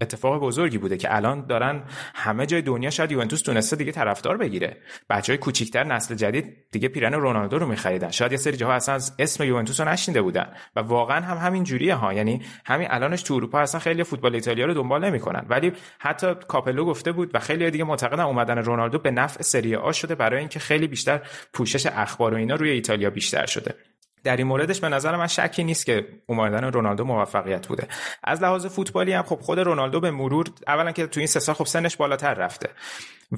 اتفاق 0.00 0.42
بزرگی 0.42 0.78
بوده 0.78 0.96
که 0.96 1.16
الان 1.16 1.46
دارن 1.46 1.82
همه 2.14 2.46
جای 2.46 2.62
دنیا 2.62 2.90
شاید 2.90 3.12
یوونتوس 3.12 3.42
تونسته 3.42 3.76
دیگه 3.76 3.92
طرفدار 3.92 4.36
بگیره. 4.36 4.76
بچه 5.10 5.32
های 5.32 5.38
کوچیکتر 5.38 5.84
نسل 5.84 6.14
جدید 6.14 6.56
دیگه 6.70 6.88
پیرن 6.88 7.14
رونالدو 7.14 7.58
رو 7.58 7.66
میخریدن. 7.66 8.10
شاید 8.10 8.32
یه 8.32 8.38
سری 8.38 8.56
جاها 8.56 8.72
اصلا 8.72 8.98
اسم 9.18 9.44
یوونتوس 9.44 9.80
رو 9.80 9.88
نشینده 9.88 10.22
بودن 10.22 10.46
و 10.76 10.80
واقعا 10.80 11.20
هم 11.20 11.36
همین 11.36 11.64
جوریه 11.64 11.94
ها. 11.94 12.12
یعنی 12.12 12.42
همین 12.64 12.88
الانش 12.90 13.22
تو 13.22 13.34
اروپا 13.34 13.60
اصلا 13.60 13.80
خیلی 13.80 14.04
فوتبال 14.04 14.34
ایتالیا 14.34 14.66
رو 14.66 14.74
دنبال 14.74 15.04
نمی‌کنن. 15.04 15.46
ولی 15.48 15.72
حتی 15.98 16.34
کاپلو 16.48 16.84
گفته 16.84 17.12
بود 17.12 17.30
و 17.34 17.38
خیلی 17.38 17.70
دیگه 17.70 17.84
معتقدن 17.84 18.20
اومدن 18.20 18.58
رونالدو 18.58 18.98
به 18.98 19.10
نفع 19.10 19.42
سری 19.42 19.76
آ 19.76 19.92
شده 19.92 20.14
برای 20.14 20.38
اینکه 20.38 20.58
خیلی 20.58 20.86
بیشتر 20.86 21.20
پوشش 21.52 21.86
اخبار 21.86 22.34
و 22.34 22.36
اینا 22.36 22.54
روی 22.54 22.70
ایتالیا 22.70 23.10
بیشتر 23.10 23.46
شده. 23.46 23.74
در 24.24 24.36
این 24.36 24.46
موردش 24.46 24.80
به 24.80 24.88
نظر 24.88 25.16
من 25.16 25.26
شکی 25.26 25.64
نیست 25.64 25.86
که 25.86 26.08
اومدن 26.26 26.64
رونالدو 26.64 27.04
موفقیت 27.04 27.66
بوده. 27.66 27.88
از 28.24 28.42
لحاظ 28.42 28.66
فوتبالی 28.66 29.12
هم 29.12 29.22
خب 29.22 29.40
خود 29.40 29.58
رونالدو 29.58 30.00
به 30.00 30.10
مرور 30.10 30.46
اولا 30.66 30.92
که 30.92 31.06
تو 31.06 31.20
این 31.20 31.26
سه 31.26 31.40
سال 31.40 31.54
خب 31.54 31.66
سنش 31.66 31.96
بالاتر 31.96 32.34
رفته. 32.34 32.68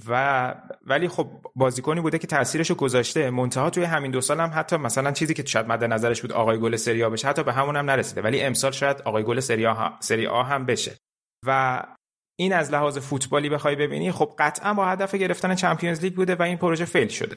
و 0.08 0.54
ولی 0.86 1.08
خب 1.08 1.28
بازیکنی 1.56 2.00
بوده 2.00 2.18
که 2.18 2.26
تاثیرش 2.26 2.70
رو 2.70 2.76
گذاشته. 2.76 3.30
منتها 3.30 3.70
توی 3.70 3.84
همین 3.84 4.10
دو 4.10 4.20
سال 4.20 4.40
هم 4.40 4.50
حتی 4.54 4.76
مثلا 4.76 5.12
چیزی 5.12 5.34
که 5.34 5.46
شاید 5.46 5.66
مد 5.66 5.84
نظرش 5.84 6.20
بود 6.20 6.32
آقای 6.32 6.58
گل 6.58 6.76
سری 6.76 7.04
آ 7.04 7.10
بشه 7.10 7.28
حتی 7.28 7.42
به 7.42 7.52
همون 7.52 7.76
هم 7.76 7.90
نرسیده. 7.90 8.22
ولی 8.22 8.40
امسال 8.40 8.72
شاید 8.72 9.02
آقای 9.04 9.22
گل 9.22 9.40
سری 9.40 9.66
آ, 9.66 9.88
سری 10.00 10.26
هم 10.26 10.66
بشه. 10.66 10.96
و 11.46 11.82
این 12.36 12.52
از 12.52 12.72
لحاظ 12.72 12.98
فوتبالی 12.98 13.48
بخوای 13.48 13.76
ببینی 13.76 14.12
خب 14.12 14.34
قطعا 14.38 14.74
با 14.74 14.84
هدف 14.86 15.14
گرفتن 15.14 15.54
چمپیونز 15.54 16.00
لیگ 16.00 16.14
بوده 16.14 16.34
و 16.34 16.42
این 16.42 16.56
پروژه 16.56 16.84
فیل 16.84 17.08
شده. 17.08 17.36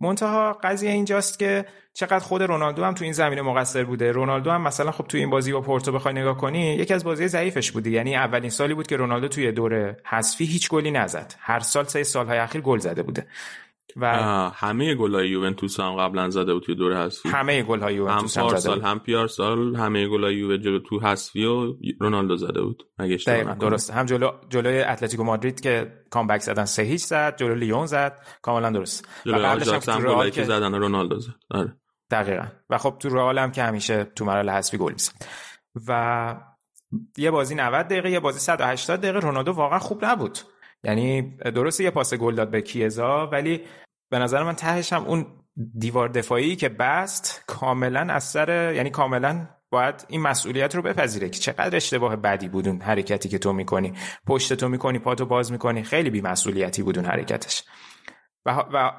منتها 0.00 0.52
قضیه 0.52 0.90
اینجاست 0.90 1.38
که 1.38 1.64
چقدر 1.94 2.18
خود 2.18 2.42
رونالدو 2.42 2.84
هم 2.84 2.94
تو 2.94 3.04
این 3.04 3.12
زمینه 3.12 3.42
مقصر 3.42 3.84
بوده. 3.84 4.12
رونالدو 4.12 4.50
هم 4.50 4.62
مثلا 4.62 4.90
خب 4.90 5.06
تو 5.06 5.18
این 5.18 5.30
بازی 5.30 5.52
با 5.52 5.60
پورتو 5.60 5.92
بخوای 5.92 6.14
نگاه 6.14 6.38
کنی 6.38 6.74
یکی 6.74 6.94
از 6.94 7.04
بازی 7.04 7.28
ضعیفش 7.28 7.72
بوده 7.72 7.90
یعنی 7.90 8.16
اولین 8.16 8.50
سالی 8.50 8.74
بود 8.74 8.86
که 8.86 8.96
رونالدو 8.96 9.28
توی 9.28 9.52
دوره 9.52 9.96
حذفی 10.04 10.44
هیچ 10.44 10.68
گلی 10.68 10.90
نزد. 10.90 11.34
هر 11.38 11.60
سال 11.60 11.84
سه 11.84 12.02
سالهای 12.02 12.38
اخیر 12.38 12.60
گل 12.60 12.78
زده 12.78 13.02
بوده. 13.02 13.26
و 13.96 14.06
همه 14.54 14.94
گلای 14.94 15.28
یوونتوس 15.28 15.80
هم 15.80 15.96
قبلا 15.96 16.30
زده 16.30 16.54
بود 16.54 16.62
توی 16.62 16.74
دوره 16.74 16.96
حذفی. 16.96 17.28
همه 17.28 17.62
گل‌های 17.62 17.94
یوونتوس 17.94 18.38
هم, 18.38 18.44
هم 18.44 18.56
سال 18.56 18.80
هم 18.80 18.98
پیار 18.98 19.28
سال 19.28 19.76
همه 19.76 20.08
گلای 20.08 20.36
یووه 20.36 20.58
جلو 20.58 20.78
تو 20.78 21.00
حذفی 21.00 21.44
و 21.44 21.74
رونالدو 22.00 22.36
زده 22.36 22.62
بود. 22.62 22.82
اگه 22.98 23.16
دقیقاً 23.26 23.54
درسته 23.54 23.94
هم 23.94 24.06
جلو 24.06 24.30
جلوی 24.48 24.80
اتلتیکو 24.80 25.24
مادرید 25.24 25.60
که 25.60 25.92
کامبک 26.10 26.40
زدن 26.40 26.64
سه 26.64 26.82
هیچ 26.82 27.02
زد 27.02 27.36
جلو 27.36 27.54
لیون 27.54 27.86
زد. 27.86 28.26
کاملا 28.42 28.70
درست. 28.70 29.08
جلو 29.24 29.46
آجاکس 29.46 29.88
هم 29.88 30.00
گلایی 30.00 30.30
که 30.30 30.44
زدن 30.44 30.74
رونالدو 30.74 31.18
زد. 31.18 31.34
آره. 31.50 31.76
دقیقاً. 32.10 32.46
و 32.70 32.78
خب 32.78 32.96
تو 33.00 33.08
رئال 33.08 33.38
هم 33.38 33.52
که 33.52 33.62
همیشه 33.62 34.04
تو 34.04 34.24
مراحل 34.24 34.50
حذفی 34.50 34.78
گل 34.78 34.92
می‌زد. 34.92 35.12
و 35.88 36.36
یه 37.16 37.30
بازی 37.30 37.54
90 37.54 37.86
دقیقه 37.86 38.10
یه 38.10 38.20
بازی 38.20 38.38
180 38.38 39.00
دقیقه. 39.00 39.18
رونالدو 39.18 39.52
واقعا 39.52 39.78
خوب 39.78 40.04
نبود. 40.04 40.38
یعنی 40.84 41.22
درسته 41.36 41.84
یه 41.84 41.90
پاس 41.90 42.14
گل 42.14 42.34
داد 42.34 42.50
به 42.50 42.60
کیزا 42.60 43.26
ولی 43.26 43.60
به 44.10 44.18
نظر 44.18 44.42
من 44.42 44.54
تهش 44.54 44.92
هم 44.92 45.04
اون 45.04 45.26
دیوار 45.78 46.08
دفاعی 46.08 46.56
که 46.56 46.68
بست 46.68 47.44
کاملا 47.46 48.00
از 48.00 48.24
سر 48.24 48.72
یعنی 48.74 48.90
کاملا 48.90 49.48
باید 49.70 50.04
این 50.08 50.20
مسئولیت 50.20 50.74
رو 50.74 50.82
بپذیره 50.82 51.28
که 51.28 51.38
چقدر 51.38 51.76
اشتباه 51.76 52.16
بدی 52.16 52.48
بود 52.48 52.68
اون 52.68 52.80
حرکتی 52.80 53.28
که 53.28 53.38
تو 53.38 53.52
می‌کنی. 53.52 53.92
پشت 54.26 54.52
تو 54.52 54.68
می‌کنی 54.68 54.98
پاتو 54.98 55.26
باز 55.26 55.52
می‌کنی. 55.52 55.82
خیلی 55.82 56.10
بی 56.10 56.20
مسئولیتی 56.20 56.82
بود 56.82 56.98
اون 56.98 57.06
حرکتش. 57.08 57.64
و, 58.46 58.50
و, 58.72 58.92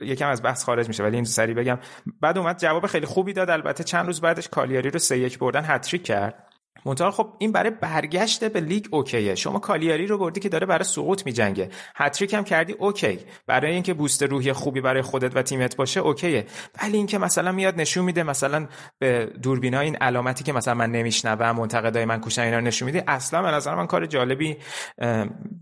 یکم 0.00 0.28
از 0.28 0.42
بحث 0.42 0.64
خارج 0.64 0.88
میشه 0.88 1.02
ولی 1.02 1.16
این 1.16 1.24
سری 1.24 1.54
بگم. 1.54 1.78
بعد 2.20 2.38
اومد 2.38 2.58
جواب 2.58 2.86
خیلی 2.86 3.06
خوبی 3.06 3.32
داد. 3.32 3.50
البته 3.50 3.84
چند 3.84 4.06
روز 4.06 4.20
بعدش 4.20 4.48
کالیاری 4.48 4.90
رو 4.90 4.98
سه 4.98 5.18
یک 5.18 5.38
بردن 5.38 5.62
هتریک 5.66 6.04
کرد. 6.04 6.51
منتها 6.84 7.10
خب 7.10 7.28
این 7.38 7.52
برای 7.52 7.70
برگشت 7.70 8.44
به 8.44 8.60
لیگ 8.60 8.86
okay 8.90 9.19
ه. 9.19 9.34
شما 9.34 9.58
کالیاری 9.58 10.06
رو 10.06 10.18
بردی 10.18 10.40
که 10.40 10.48
داره 10.48 10.66
برای 10.66 10.84
سقوط 10.84 11.26
میجنگه. 11.26 11.70
هتریک 11.94 12.34
هم 12.34 12.44
کردی 12.44 12.72
okay. 12.72 13.18
برای 13.46 13.72
اینکه 13.72 13.94
boost 13.94 14.22
روحی 14.22 14.52
خوبی 14.52 14.80
برای 14.80 15.02
خودت 15.02 15.36
و 15.36 15.42
تیمت 15.42 15.76
باشه 15.76 16.00
okay 16.00 16.31
ه. 16.31 16.46
ولی 16.82 16.96
اینکه 16.96 17.18
مثلا 17.18 17.52
میاد 17.52 17.80
نشون 17.80 18.04
میده 18.04 18.22
مثلا 18.22 18.68
به 18.98 19.26
دوربینا 19.42 19.80
این 19.80 19.96
علامتی 19.96 20.44
که 20.44 20.52
مثلا 20.52 20.74
من 20.74 20.90
نمیشنوم 20.90 21.56
منتقدای 21.56 22.04
من 22.04 22.20
کوشن 22.20 22.42
اینا 22.42 22.60
نشون 22.60 22.86
میده 22.86 23.04
اصلا 23.06 23.42
به 23.42 23.50
نظر 23.50 23.74
من 23.74 23.86
کار 23.86 24.06
جالبی 24.06 24.56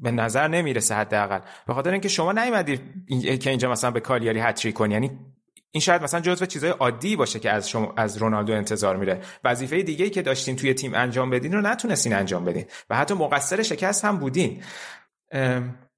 به 0.03 0.11
نظر 0.11 0.49
نمی‌رسه 0.49 0.95
حداقل. 0.95 1.41
به 1.67 1.75
خاطر 1.75 1.91
اینکه 1.91 2.09
شما 2.09 2.33
نیومدی 2.33 2.81
که 3.39 3.51
اینجا 3.51 3.71
مثلا 3.71 3.91
به 3.91 4.01
کالیاری 4.01 4.41
هتریک 4.41 4.75
کنی. 4.75 4.95
یعنی 4.95 5.11
این 5.73 5.81
شاید 5.81 6.03
مثلا 6.03 6.21
جزو 6.21 6.47
چیزای 6.47 6.71
عادی 6.71 7.17
باشه 7.17 7.39
که 7.39 7.51
از 7.51 7.69
شما 7.69 7.95
از 7.97 8.17
رونالدو 8.17 8.53
انتظار 8.53 8.97
میره. 8.97 9.21
وظیفه 9.45 9.83
دیگه 9.83 10.11
که 10.11 10.23
داشتین 10.23 10.57
توی 10.57 10.75
تیم 10.75 10.95
انجام 10.95 11.31
بدین 11.31 11.53
رو 11.53 11.61
نتونستین 11.61 12.13
انجام 12.13 12.45
بدین 12.45 12.65
و 12.91 12.97
حتی 12.97 13.15
مقصر 13.15 13.63
شکست 13.63 14.05
هم 14.05 14.19
بودین. 14.19 14.63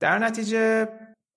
در 0.01 0.19
نتیجه 0.19 0.89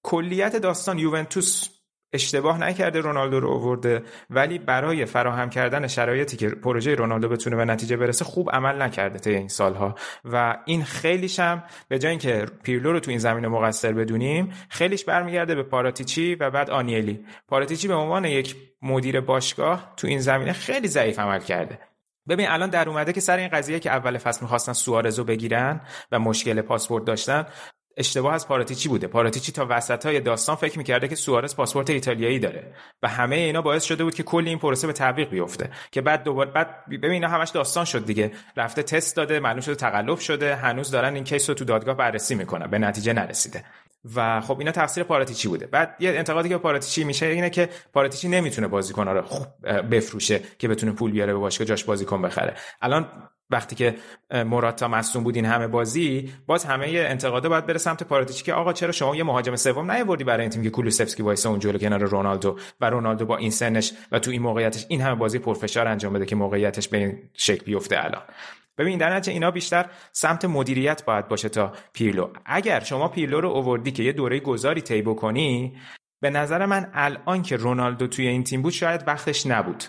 کلیت 0.04 0.56
داستان 0.56 1.00
یوونتوس 1.00 1.70
اشتباه 2.14 2.58
نکرده 2.58 3.00
رونالدو 3.00 3.40
رو 3.40 3.50
آورده 3.50 4.04
ولی 4.30 4.60
برای 4.60 5.06
فراهم 5.06 5.50
کردن 5.50 5.88
شرایطی 5.88 6.38
که 6.38 6.50
پروژه 6.50 6.96
رونالدو 6.96 7.30
بتونه 7.30 7.56
به 7.56 7.66
نتیجه 7.66 7.98
برسه 7.98 8.26
خوب 8.26 8.52
عمل 8.52 8.82
نکرده 8.82 9.20
طی 9.20 9.36
این 9.36 9.48
سالها. 9.48 9.96
و 10.26 10.58
این 10.66 10.84
خیلیش 10.84 11.40
هم 11.40 11.64
به 11.88 12.00
جای 12.00 12.10
اینکه 12.10 12.46
پیرلو 12.64 12.92
رو 12.92 13.00
تو 13.00 13.12
این 13.12 13.20
زمینه 13.20 13.48
مقصر 13.48 13.94
بدونیم 13.94 14.54
خیلیش 14.70 15.06
برمیگرده 15.06 15.56
به 15.56 15.64
پاراتیچی 15.64 16.36
و 16.36 16.50
بعد 16.50 16.70
آنیلی. 16.70 17.26
پاراتیچی 17.48 17.88
به 17.88 17.96
عنوان 17.96 18.26
یک 18.26 18.56
مدیر 18.82 19.22
باشگاه 19.22 19.94
تو 19.98 20.08
این 20.08 20.20
زمینه 20.20 20.54
خیلی 20.54 20.88
ضعیف 20.88 21.20
عمل 21.20 21.40
کرده. 21.40 21.80
ببین 22.30 22.48
الان 22.50 22.70
در 22.70 22.90
اومده 22.90 23.14
که 23.14 23.22
سر 23.22 23.38
این 23.38 23.48
قضیه 23.48 23.80
که 23.80 23.90
اول 23.92 24.18
فصل 24.18 24.42
می‌خواستن 24.42 24.74
سوارزو 24.74 25.24
بگیرن 25.24 25.82
و 26.12 26.20
مشکل 26.20 26.62
پاسپورت 26.62 27.06
داشتن 27.06 27.46
اشتباه 27.98 28.34
از 28.34 28.48
پاراتیچی 28.48 28.90
بوده؟ 28.90 29.08
پاراتیچی 29.08 29.52
تا 29.52 29.68
وسط 29.70 30.06
های 30.06 30.20
داستان 30.20 30.56
فکر 30.56 30.78
می‌کرده 30.78 31.08
که 31.08 31.16
سوارز 31.16 31.56
پاسپورت 31.56 31.90
ایتالیایی 31.90 32.40
داره 32.40 32.74
و 33.04 33.08
همه 33.08 33.36
اینا 33.36 33.62
باعث 33.62 33.84
شده 33.84 34.04
بود 34.04 34.16
که 34.16 34.24
کل 34.24 34.48
این 34.48 34.60
پروسه 34.60 34.88
به 34.88 34.94
تعویق 34.94 35.30
بیفته 35.30 35.70
که 35.92 36.02
بعد 36.02 36.24
دوباره 36.24 36.52
بعد 36.52 36.86
ببین 36.90 37.12
اینا 37.12 37.28
همش 37.28 37.50
داستان 37.50 37.86
شد 37.86 38.06
دیگه. 38.06 38.32
رفته 38.58 38.84
تست 38.84 39.16
داده 39.16 39.40
معلوم 39.40 39.62
شده 39.62 39.76
تقلب 39.76 40.20
شده 40.20 40.56
هنوز 40.56 40.92
دارن 40.92 41.16
این 41.16 41.24
کیس 41.24 41.50
رو 41.50 41.56
تو 41.56 41.66
دادگاه 41.66 41.98
بررسی 41.98 42.36
می‌کنن 42.36 42.68
به 42.68 42.80
نتیجه 42.80 43.14
نرسیده. 43.14 43.64
و 44.16 44.42
خب 44.42 44.60
اینا 44.60 44.72
تفسیر 44.72 45.04
پاراتیچی 45.04 45.48
بوده؟ 45.48 45.68
بعد 45.68 45.96
یه 46.00 46.10
انتقادی 46.10 46.50
که 46.50 46.58
پاراتیچی 46.58 47.04
میشه 47.04 47.26
اینه 47.26 47.50
که 47.50 47.70
پاراتیچی 47.94 48.30
نمی‌تونه 48.30 48.68
بازیکن 48.68 49.08
رو 49.08 49.24
بفروشه 49.92 50.42
که 50.60 50.68
بتونه 50.68 50.92
پول 50.92 51.12
بیاره 51.12 51.34
به 51.34 51.40
باشگاه 51.40 51.68
جاش 51.68 51.84
بازیکن 51.84 52.22
بخره. 52.22 52.56
الان 52.82 53.30
وقتی 53.50 53.76
که 53.76 53.96
موراتا 54.46 54.88
مصدوم 54.88 55.24
بود 55.24 55.36
این 55.36 55.46
همه 55.46 55.68
بازی 55.68 56.34
باز 56.48 56.66
همه 56.66 56.88
انتقاده 56.88 57.50
باید 57.50 57.66
بره 57.66 57.78
سمت 57.78 58.04
پاراتیچی 58.04 58.44
که 58.44 58.54
آقا 58.54 58.74
چرا 58.74 58.92
شما 58.92 59.16
یه 59.16 59.24
مهاجم 59.24 59.56
سوم 59.56 59.92
نیاوردی 59.92 60.24
برای 60.24 60.42
این 60.42 60.50
تیم 60.50 60.64
که 60.64 60.70
کولوسفسکی 60.70 61.24
وایسه 61.24 61.50
اون 61.50 61.60
جلو 61.60 61.78
کنار 61.78 62.04
رونالدو؟ 62.04 62.60
و 62.82 62.90
رونالدو 62.90 63.26
با 63.26 63.38
این 63.38 63.52
سنش 63.52 63.94
و 64.12 64.20
تو 64.20 64.32
این 64.32 64.42
موقعیتش 64.42 64.86
این 64.90 65.02
همه 65.02 65.16
بازی 65.16 65.40
پرفشار 65.40 65.88
انجام 65.88 66.14
بده 66.14 66.26
که 66.26 66.36
موقعیتش 66.36 66.88
به 66.88 66.98
این 66.98 67.18
شکل 67.34 67.66
بیفته 67.66 68.04
الان. 68.04 68.22
ببین 68.78 68.98
در 68.98 69.22
اینا 69.30 69.52
بیشتر 69.52 69.86
سمت 70.12 70.46
مدیریت 70.46 71.06
باید 71.06 71.28
باشه 71.28 71.50
تا 71.50 71.72
پیرلو. 71.94 72.30
اگر 72.46 72.80
شما 72.80 73.08
پیرلو 73.08 73.42
رو 73.42 73.50
اووردی 73.50 73.92
که 73.92 74.04
یه 74.04 74.12
دوره 74.12 74.40
گذاری 74.40 74.82
طی 74.82 75.02
بکنی 75.02 75.78
به 76.22 76.30
نظر 76.30 76.66
من 76.66 76.90
الان 76.94 77.42
که 77.42 77.58
رونالدو 77.58 78.08
توی 78.08 78.28
این 78.28 78.44
تیم 78.44 78.62
بود 78.62 78.74
شاید 78.74 79.08
وقتش 79.08 79.46
نبود. 79.46 79.84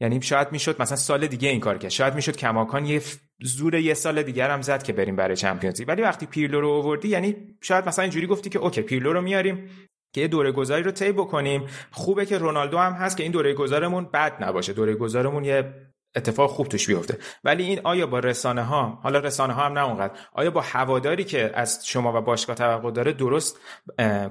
یعنی 0.00 0.22
شاید 0.22 0.52
می‌شد 0.52 0.82
مثلا 0.82 0.96
سال 0.96 1.26
دیگه 1.26 1.48
این 1.48 1.60
کار 1.60 1.78
کرد. 1.78 1.90
شاید 1.90 2.14
می‌شد 2.14 2.36
کماکان 2.36 2.86
یه 2.86 3.02
زور 3.42 3.74
یه 3.74 3.94
سال 3.94 4.22
دیگر 4.22 4.50
هم 4.50 4.62
زد 4.62 4.82
که 4.82 4.92
بریم 4.92 5.16
برای 5.16 5.36
چمپیونز 5.36 5.82
ولی 5.88 6.02
وقتی 6.02 6.26
پیرلو 6.26 6.60
رو 6.60 6.70
آوردی 6.70 7.08
یعنی 7.08 7.36
شاید 7.60 7.88
مثلا 7.88 8.02
اینجوری 8.02 8.26
گفتی 8.26 8.50
که 8.50 8.58
okay 8.58 8.82
پیرلو 8.82 9.12
رو 9.12 9.20
میاریم 9.20 9.70
که 10.14 10.20
یه 10.20 10.28
دوره 10.28 10.52
گذاری 10.52 10.82
رو 10.82 10.90
طی 10.90 11.12
بکنیم. 11.12 11.66
خوبه 11.90 12.26
که 12.26 12.38
رونالدو 12.38 12.78
هم 12.78 12.92
هست 12.92 13.16
که 13.16 13.22
این 13.22 13.32
دوره 13.32 13.54
گذارمون 13.54 14.04
بد 14.04 14.44
نباشه. 14.44 14.72
دوره 14.72 14.94
گذارمون 14.94 15.44
یه 15.44 15.74
اتفاق 16.16 16.50
خوب 16.50 16.68
توش 16.68 16.86
بیفته. 16.86 17.18
ولی 17.44 17.62
این 17.62 17.80
آیا 17.84 18.06
با 18.06 18.18
رسانه 18.18 18.62
ها 18.62 18.98
حالا 19.02 19.18
رسانه 19.18 19.52
ها 19.52 19.62
هم 19.62 19.72
نه 19.72 19.84
اونقدر 19.84 20.12
آیا 20.32 20.50
با 20.50 20.60
هواداری 20.60 21.24
که 21.24 21.50
از 21.54 21.86
شما 21.86 22.18
و 22.18 22.20
باشگاه 22.20 22.56
توقع 22.56 22.90
داره 22.90 23.12
درست 23.12 23.60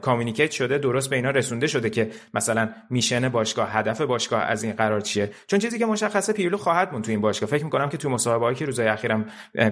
communicate 0.01 0.51
شده 0.51 0.77
درست 0.77 1.09
به 1.09 1.15
اینا 1.15 1.29
رسونده 1.29 1.67
شده 1.67 1.89
که 1.89 2.11
مثلا 2.33 2.69
mission 2.89 3.29
باشگاه 3.29 3.71
هدف 3.71 4.01
باشگاه 4.01 4.41
از 4.41 4.63
این 4.63 4.73
قرار 4.73 5.01
چیه؟ 5.01 5.31
چون 5.47 5.59
چیزی 5.59 5.79
که 5.79 5.85
مشخصه 5.85 6.33
پیرلو 6.33 6.57
خواهد 6.57 6.93
موند 6.93 7.01
تو 7.01 7.11
این 7.11 7.21
باشگاه. 7.21 7.49
فکر 7.49 7.63
می‌کنم 7.63 7.89
که 7.89 7.97
تو 7.97 8.09
مصاحبه‌ای 8.09 8.55
که 8.55 8.65
روزهای 8.65 8.87
اخیرم 8.87 9.25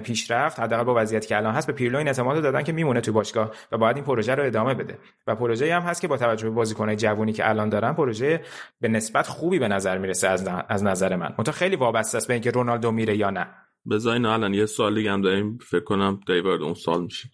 پیش 0.04 0.30
رفت 0.30 0.60
حداقل 0.60 0.84
با 0.84 0.94
وضعیتی 0.96 1.28
که 1.28 1.36
الان 1.36 1.54
هست 1.54 1.66
به 1.66 1.72
پیرلو 1.72 1.98
این 1.98 2.06
اعتماد 2.06 2.42
دادن 2.42 2.62
که 2.62 2.72
میمونه 2.72 3.00
تو 3.00 3.12
باشگاه 3.12 3.50
و 3.72 3.78
باید 3.78 3.96
این 3.96 4.04
پروژه 4.04 4.34
رو 4.34 4.44
ادامه 4.44 4.74
بده. 4.74 4.98
و 5.26 5.34
پروژه 5.34 5.74
هم 5.74 5.82
هست 5.82 6.00
که 6.00 6.08
با 6.08 6.16
توجه 6.16 6.44
به 6.44 6.54
بازیکن‌های 6.54 6.96
جوونی 6.96 7.32
که 7.32 7.48
الان 7.48 7.68
دارن 7.68 7.92
پروژه 7.92 8.40
به 8.80 8.88
نسبت 8.88 9.26
خوبی 9.26 9.58
به 9.58 9.68
نظر 9.68 9.98
می‌رسه 9.98 10.28
از, 10.68 10.84
نظر 10.84 11.16
من. 11.16 11.34
خیلی 11.52 11.76
وابسته 11.76 12.03
است 12.14 12.28
به 12.28 12.34
اینکه 12.34 12.50
رونالدو 12.50 12.90
میره 12.90 13.16
یا 13.16 13.30
نه. 13.30 13.46
بذارین 13.90 14.26
الان 14.26 14.54
یه 14.54 14.66
سوال 14.66 14.94
دیگه 14.94 15.12
هم 15.12 15.20
داریم. 15.20 15.58
فکر 15.58 15.84
کنم 15.84 16.20
دیوارد 16.26 16.62
اون 16.62 16.74
سال 16.74 17.02
میشه. 17.02 17.30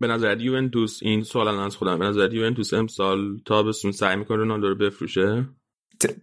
به 0.00 0.06
نظر 0.08 0.40
یوونتوس 0.40 0.98
این 1.02 1.22
سوال 1.22 1.48
الان 1.48 1.64
از 1.64 1.76
خودم. 1.76 1.98
به 1.98 2.04
نظر 2.04 2.34
یوونتوس 2.34 2.74
امسال 2.74 3.38
تابستون 3.46 3.92
سعی 3.92 4.16
می‌کنه 4.16 4.36
رونالدو 4.36 4.68
رو 4.68 4.74
بفروشه؟ 4.74 5.48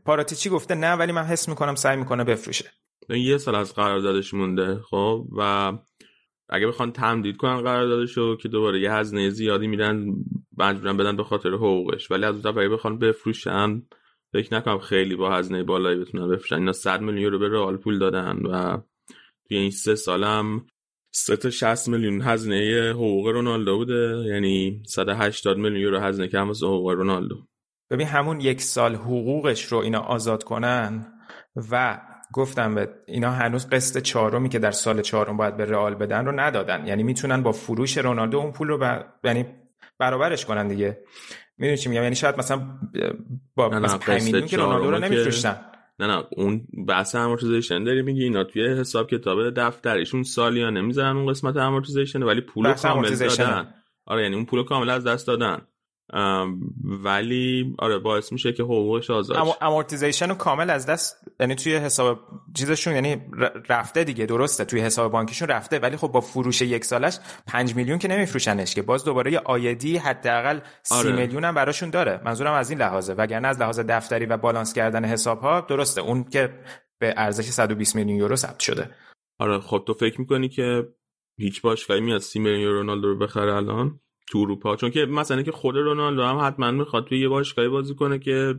پاراتیچی 0.05 0.49
گفته؟ 0.49 0.75
نه 0.75 0.93
ولی 0.93 1.11
من 1.11 1.23
حس 1.23 1.49
می‌کنم 1.49 1.75
سعی 1.75 1.97
می‌کنه 1.97 2.23
بفروشه. 2.23 2.71
یه 3.09 3.37
سال 3.37 3.55
از 3.55 3.73
قراردادش 3.73 4.33
مونده 4.33 4.79
خب؟ 4.79 5.27
و 5.37 5.73
اگه 6.49 6.67
بخوان 6.67 6.91
تمدید 6.91 7.37
کنن 7.37 7.61
قراردادشو 7.61 8.37
که 8.37 8.47
دوباره 8.47 8.81
یه 8.81 8.93
هزینه 8.93 9.29
زیادی 9.29 9.67
میدن 9.67 10.05
مجبورن 10.57 10.97
بدن 10.97 11.15
به 11.17 11.23
خاطر 11.23 11.49
حقوقش. 11.49 12.11
ولی 12.11 12.25
از 12.25 12.33
اون 12.33 12.41
طرف 12.41 12.55
بخوان 12.55 12.99
بفروشن 12.99 13.81
فکر 14.33 14.53
نکنم 14.53 14.79
خیلی 14.79 15.15
با 15.15 15.31
هزینه 15.31 15.63
بالایی 15.63 15.99
بتونن 15.99 16.29
بفروشن. 16.29 16.55
اینا 16.55 16.71
100 16.71 17.01
میلیون 17.01 17.23
یورو 17.23 17.39
به 17.39 17.49
رئال 17.49 17.77
پول 17.77 17.99
دادن 17.99 18.37
و 18.37 18.77
توی 19.47 19.57
این 19.57 19.71
سه 19.71 19.95
سالم 19.95 20.65
سه 21.11 21.37
تا 21.37 21.49
60 21.49 21.87
میلیون 21.87 22.21
هزینه 22.21 22.89
حقوق 22.95 23.27
رونالدو 23.27 23.77
بوده. 23.77 24.23
یعنی 24.27 24.83
180 24.85 25.57
میلیون 25.57 25.81
یورو 25.81 25.99
هزینه 25.99 26.27
که 26.27 26.39
واسه 26.39 26.65
حقوق 26.65 26.91
رونالدو. 26.91 27.35
ببین 27.91 28.07
همون 28.07 28.41
یک 28.41 28.61
سال 28.61 28.95
حقوقش 28.95 29.65
رو 29.65 29.77
اینا 29.77 29.99
آزاد 29.99 30.43
کنن 30.43 31.13
و 31.71 32.01
گفتم 32.33 32.75
به 32.75 32.89
اینا 33.07 33.31
هنوز 33.31 33.69
قسط 33.69 34.01
چهارمی 34.01 34.49
که 34.49 34.59
در 34.59 34.71
سال 34.71 35.01
چهارم 35.01 35.37
باید 35.37 35.57
به 35.57 35.65
رئال 35.65 35.95
بدن 35.95 36.25
رو 36.25 36.39
ندادن. 36.39 36.87
یعنی 36.87 37.03
می‌تونن 37.03 37.43
با 37.43 37.51
فروش 37.51 37.97
رونالدو 37.97 38.37
اون 38.37 38.51
پول 38.51 38.67
رو 38.67 38.77
ب... 38.77 39.05
یعنی 39.23 39.45
برابرش 39.99 40.45
کنن 40.45 40.67
دیگه. 40.67 41.03
می‌دونی 41.59 41.77
چی 41.77 41.89
میگم؟ 41.89 42.03
یعنی 42.03 42.15
شاید 42.15 42.37
مثلا 42.37 42.61
با 43.55 43.69
مثلا 43.69 43.97
5 43.97 44.23
میلیون 44.23 44.47
که 44.47 44.57
رونالدو 44.57 44.91
رو 44.91 44.99
نمیفروشتن. 44.99 45.61
نه 45.99 46.07
نه 46.07 46.23
اون 46.37 46.67
بحث 46.87 47.15
amortization 47.15 47.83
داری 47.83 48.01
میگی 48.01 48.23
اینا 48.23 48.43
توی 48.43 48.67
حساب 48.67 49.09
کتاب 49.09 49.49
دفترشون 49.49 50.23
سالیانه 50.23 50.81
می‌ذارن 50.81 51.17
اون 51.17 51.27
قسمت 51.27 51.57
amortization 51.57 52.23
ولی 52.23 52.41
پول 52.41 52.73
کامل 52.73 53.15
دادن. 53.15 53.73
آره 54.05 54.23
یعنی 54.23 54.35
اون 54.35 54.45
پول 54.45 54.63
کامل 54.63 54.89
از 54.89 55.03
دست 55.03 55.27
دادن. 55.27 55.61
ولی 57.03 57.75
آره 57.79 57.99
باعث 57.99 58.31
میشه 58.31 58.53
که 58.53 58.63
حقوقش 58.63 59.09
آزاد 59.09 59.37
اما 59.37 59.57
amortization 59.61 60.29
رو 60.29 60.35
کامل 60.35 60.69
از 60.69 60.85
دست 60.85 61.17
یعنی 61.39 61.55
توی 61.55 61.75
حساب 61.75 62.19
چیزشون 62.53 62.93
یعنی 62.93 63.21
رفته 63.69 64.03
دیگه 64.03 64.25
درسته 64.25 64.65
توی 64.65 64.81
حساب 64.81 65.11
بانکیشون 65.11 65.47
رفته 65.47 65.79
ولی 65.79 65.97
خب 65.97 66.07
با 66.07 66.21
فروش 66.21 66.61
یک 66.61 66.85
سالش 66.85 67.19
5 67.47 67.75
میلیون 67.75 67.97
که 67.97 68.07
نمیفروشنش 68.07 68.75
که 68.75 68.81
باز 68.81 69.05
دوباره 69.05 69.31
یه 69.31 69.39
آیدی 69.39 69.97
حداقل 69.97 70.59
30 70.83 70.95
آره. 70.95 71.11
میلیون 71.11 71.43
هم 71.43 71.55
براشون 71.55 71.89
داره. 71.89 72.21
منظورم 72.25 72.53
از 72.53 72.69
این 72.69 72.79
لحاظه. 72.79 73.13
وگرنه 73.13 73.47
از 73.47 73.59
لحاظ 73.59 73.79
دفتری 73.79 74.25
و 74.25 74.37
بالانس 74.37 74.73
کردن 74.73 75.05
حساب 75.05 75.39
ها 75.39 75.61
درسته. 75.61 76.01
اون 76.01 76.23
که 76.23 76.59
به 76.99 77.13
ارزش 77.17 77.45
120 77.45 77.95
میلیون 77.95 78.17
یورو 78.17 78.35
ثبت 78.35 78.59
شده. 78.59 78.89
آره 79.39 79.59
خب 79.59 79.83
تو 79.87 79.93
فکر 79.93 80.21
می‌کنی 80.21 80.49
که 80.49 80.87
هیچ 81.39 81.61
باشگاهی 81.61 82.01
میاد 82.01 82.21
30 82.21 82.39
میلیون 82.39 82.73
رونالدو 82.73 83.07
رو 83.07 83.17
بخره 83.17 83.55
الان؟ 83.55 83.99
تو 84.29 84.37
اروپا. 84.37 84.75
چون 84.75 84.89
که 84.91 85.05
مثلا 85.05 85.41
که 85.41 85.51
خود 85.51 85.75
رونالدو 85.75 86.23
هم 86.23 86.47
حتما 86.47 86.71
می‌خواد 86.71 87.05
توی 87.05 87.19
یه 87.19 87.27
باشگاهی 87.27 87.69
بازی 87.69 87.95
کنه 87.95 88.19
که 88.19 88.55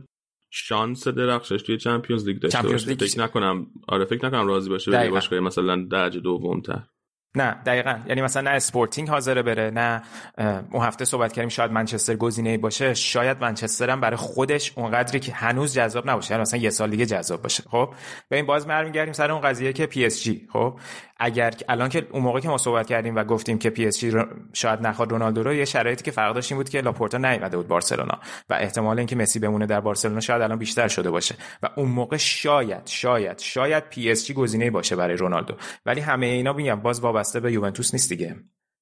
شانس 0.49 1.07
درخشش 1.07 1.61
توی 1.61 1.77
چمپیونز 1.77 2.27
لیگ 2.27 2.39
داشته 2.39 2.61
باشه. 2.61 2.95
فکر 2.95 3.19
نکنم. 3.19 3.67
آره 3.87 4.05
فکر 4.05 4.25
نکنم 4.25 4.47
راضی 4.47 4.69
باشه 4.69 4.91
به 4.91 5.09
باشگاه 5.09 5.39
مثلا 5.39 5.85
درجه 5.91 6.19
دوم 6.19 6.61
تر 6.61 6.83
نه 7.35 7.61
دقیقا. 7.65 7.99
یعنی 8.07 8.21
مثلا 8.21 8.41
نه 8.41 8.49
اسپورتینگ 8.49 9.09
حاضره 9.09 9.41
بره 9.41 9.69
نه 9.69 10.03
اون 10.71 10.85
هفته 10.85 11.05
صحبت 11.05 11.33
کردیم 11.33 11.49
شاید 11.49 11.71
منچستر 11.71 12.15
گزینه 12.15 12.57
باشه. 12.57 12.93
شاید 12.93 13.41
منچستر 13.41 13.89
هم 13.89 14.01
برای 14.01 14.15
خودش 14.15 14.73
اونقدری 14.75 15.19
که 15.19 15.31
هنوز 15.31 15.73
جذاب 15.73 16.09
نباشه. 16.09 16.31
یعنی 16.31 16.41
مثلا 16.41 16.59
یه 16.59 16.69
سال 16.69 16.89
دیگه 16.89 17.05
جذاب 17.05 17.41
باشه. 17.41 17.63
خب؟ 17.63 17.93
به 18.29 18.35
این 18.35 18.45
باز 18.45 18.67
برمیگردیم 18.67 19.13
سر 19.13 19.31
اون 19.31 19.41
قضیه 19.41 19.73
که 19.73 19.85
پی 19.85 20.05
اس 20.05 20.23
جی. 20.23 20.47
خب؟ 20.53 20.79
اگر 21.23 21.53
الان 21.69 21.89
که 21.89 22.07
اون 22.11 22.23
موقع 22.23 22.39
که 22.39 22.49
ما 22.49 22.57
صحبت 22.57 22.87
کردیم 22.87 23.15
و 23.15 23.23
گفتیم 23.23 23.57
که 23.57 23.69
پی 23.69 23.87
اس 23.87 23.99
جی 23.99 24.13
شاید 24.53 24.81
نخواد 24.81 25.11
رونالدو 25.11 25.43
رو 25.43 25.53
یه 25.53 25.65
شرایطی 25.65 26.03
که 26.03 26.11
فرق 26.11 26.35
داشت 26.35 26.51
این 26.51 26.59
بود 26.59 26.69
که 26.69 26.81
لاپورتا 26.81 27.17
نیومده 27.17 27.57
بود 27.57 27.67
بارسلونا 27.67 28.19
و 28.49 28.53
احتمال 28.53 28.97
اینکه 28.97 29.15
مسی 29.15 29.39
بمونه 29.39 29.65
در 29.65 29.79
بارسلونا 29.79 30.19
شاید 30.19 30.41
الان 30.41 30.57
بیشتر 30.57 30.87
شده 30.87 31.11
باشه 31.11 31.35
و 31.63 31.69
اون 31.75 31.89
موقع 31.89 32.17
شاید 32.17 32.87
شاید 32.87 33.39
شاید 33.39 33.89
پی 33.89 34.11
اس 34.11 34.25
جی 34.25 34.33
گزینه 34.33 34.71
باشه 34.71 34.95
برای 34.95 35.17
رونالدو. 35.17 35.53
ولی 35.85 36.01
همه 36.01 36.25
اینا 36.25 36.53
میگم 36.53 36.75
باز 36.75 36.99
وابسته 36.99 37.39
به 37.39 37.51
یوونتوس 37.51 37.93
نیست 37.93 38.09
دیگه. 38.09 38.35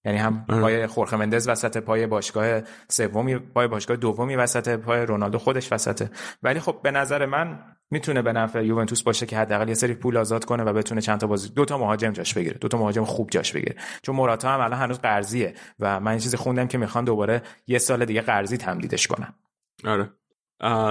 یعنی 0.05 0.17
هم 0.17 0.45
پای 0.45 0.87
خورخه 0.87 1.17
مندز 1.17 1.47
وسط 1.47 1.77
پای 1.77 2.07
باشگاه 2.07 2.61
سومی 2.87 3.37
پای 3.37 3.67
باشگاه 3.67 3.97
دومی 3.97 4.35
وسط 4.35 4.75
پای 4.79 5.05
رونالدو 5.05 5.37
خودش 5.37 5.71
وسطه. 5.71 6.09
ولی 6.43 6.59
خب 6.59 6.79
به 6.83 6.91
نظر 6.91 7.25
من 7.25 7.59
می‌تونه 7.91 8.21
به 8.21 8.33
نفع 8.33 8.65
یوونتوس 8.65 9.03
باشه 9.03 9.25
که 9.25 9.37
حداقل 9.37 9.67
یه 9.67 9.73
سری 9.73 9.93
پول 9.93 10.17
آزاد 10.17 10.45
کنه 10.45 10.63
و 10.63 10.73
بتونه 10.73 11.01
چند 11.01 11.19
تا 11.19 11.27
بازی 11.27 11.49
دو 11.49 11.65
تا 11.65 11.77
مهاجم 11.77 12.11
جاش 12.11 12.33
بگیره. 12.33 12.57
دو 12.61 12.67
تا 12.67 12.77
مهاجم 12.77 13.03
خوب 13.03 13.29
جاش 13.29 13.51
بگیره. 13.53 13.75
چون 14.01 14.15
موراتا 14.15 14.49
هم 14.49 14.59
الان 14.59 14.79
هنوز 14.79 14.99
قرضیه 14.99 15.53
و 15.79 15.99
من 15.99 16.17
چیزی 16.17 16.37
خوندم 16.37 16.67
که 16.67 16.77
می‌خوان 16.77 17.05
دوباره 17.05 17.41
یه 17.67 17.77
سال 17.77 18.05
دیگه 18.05 18.21
قرضی 18.21 18.57
تمدیدش 18.57 19.07
کنن. 19.07 19.33
آره. 19.85 20.09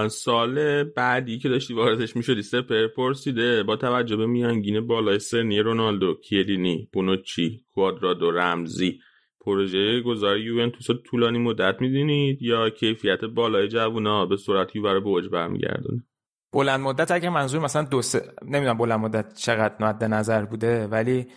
سال 0.09 0.85
بعدی 0.85 1.39
که 1.39 1.49
داشتی 1.49 1.75
واردش 1.75 2.17
می‌شدی 2.17 2.43
سپر 2.43 2.87
پرسیده 2.87 3.63
با 3.63 3.77
توجه 3.77 4.17
به 4.17 4.27
میانگین 4.27 4.87
بالای 4.87 5.19
سنی 5.19 5.59
رونالدو 5.61 6.15
کیلینی 6.15 6.89
بونوچی 6.93 7.65
کوادرادو 7.75 8.31
رمزی 8.31 9.01
پروژه 9.41 10.01
گذاری 10.01 10.41
یوونتوس 10.41 10.87
طولانی 11.05 11.39
مدت 11.39 11.81
می‌دونید 11.81 12.43
یا 12.43 12.71
کیفیت 12.71 13.25
بالای 13.25 13.69
جوونا 13.69 14.27
به 14.27 14.37
صورت 14.37 14.77
یووه 14.77 15.01
به 15.01 15.09
اوج 15.09 15.29
برمیگردونه؟ 15.29 16.05
بلند 16.53 16.81
مدت 16.81 17.11
اگه 17.11 17.31
منظور 17.31 17.61
مثلا 17.61 17.83
دو 17.83 18.03
سه 18.03 18.33
نمی‌دونم 18.43 18.79
بلند 18.79 19.01
مدت 19.01 19.35
چقدر 19.35 19.75
مد 19.81 20.05
نظر 20.05 20.45
بوده 20.45 20.87
ولی 20.87 21.29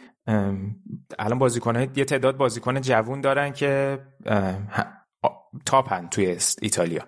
الان 1.19 1.39
بازیکن 1.39 1.81
یه 1.95 2.05
تعداد 2.05 2.37
بازیکن 2.37 2.81
جوون 2.81 3.21
دارن 3.21 3.51
که 3.51 3.99
تاپن 5.65 6.07
توی 6.07 6.37
ایتالیا. 6.61 7.01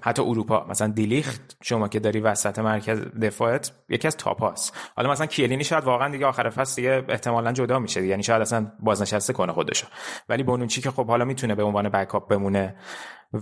حتی 0.00 0.22
اروپا. 0.22 0.66
مثلا 0.68 0.88
دیلیخت 0.88 1.56
شما 1.62 1.88
که 1.88 2.00
داری 2.00 2.20
وسط 2.20 2.58
مرکز 2.58 3.00
دفاعت 3.00 3.72
یکی 3.88 4.06
از 4.06 4.16
تاپ 4.16 4.40
هاست. 4.40 4.76
حالا 4.96 5.10
مثلا 5.10 5.26
کیلینی 5.26 5.64
شاید 5.64 5.84
واقعا 5.84 6.08
دیگه 6.08 6.26
آخر 6.26 6.50
فصل 6.50 6.76
دیگه 6.76 7.04
احتمالا 7.08 7.52
جدا 7.52 7.78
میشه 7.78 8.06
یعنی 8.06 8.22
شاید 8.22 8.42
اصلا 8.42 8.72
بازنشسته 8.80 9.32
کنه 9.32 9.52
خودشو. 9.52 9.86
ولی 10.28 10.42
بونوچی 10.42 10.80
که 10.80 10.90
خب 10.90 11.06
حالا 11.06 11.24
می‌تونه 11.24 11.54
به 11.54 11.62
عنوان 11.62 11.88
بکاپ 11.88 12.30
بمونه 12.30 12.76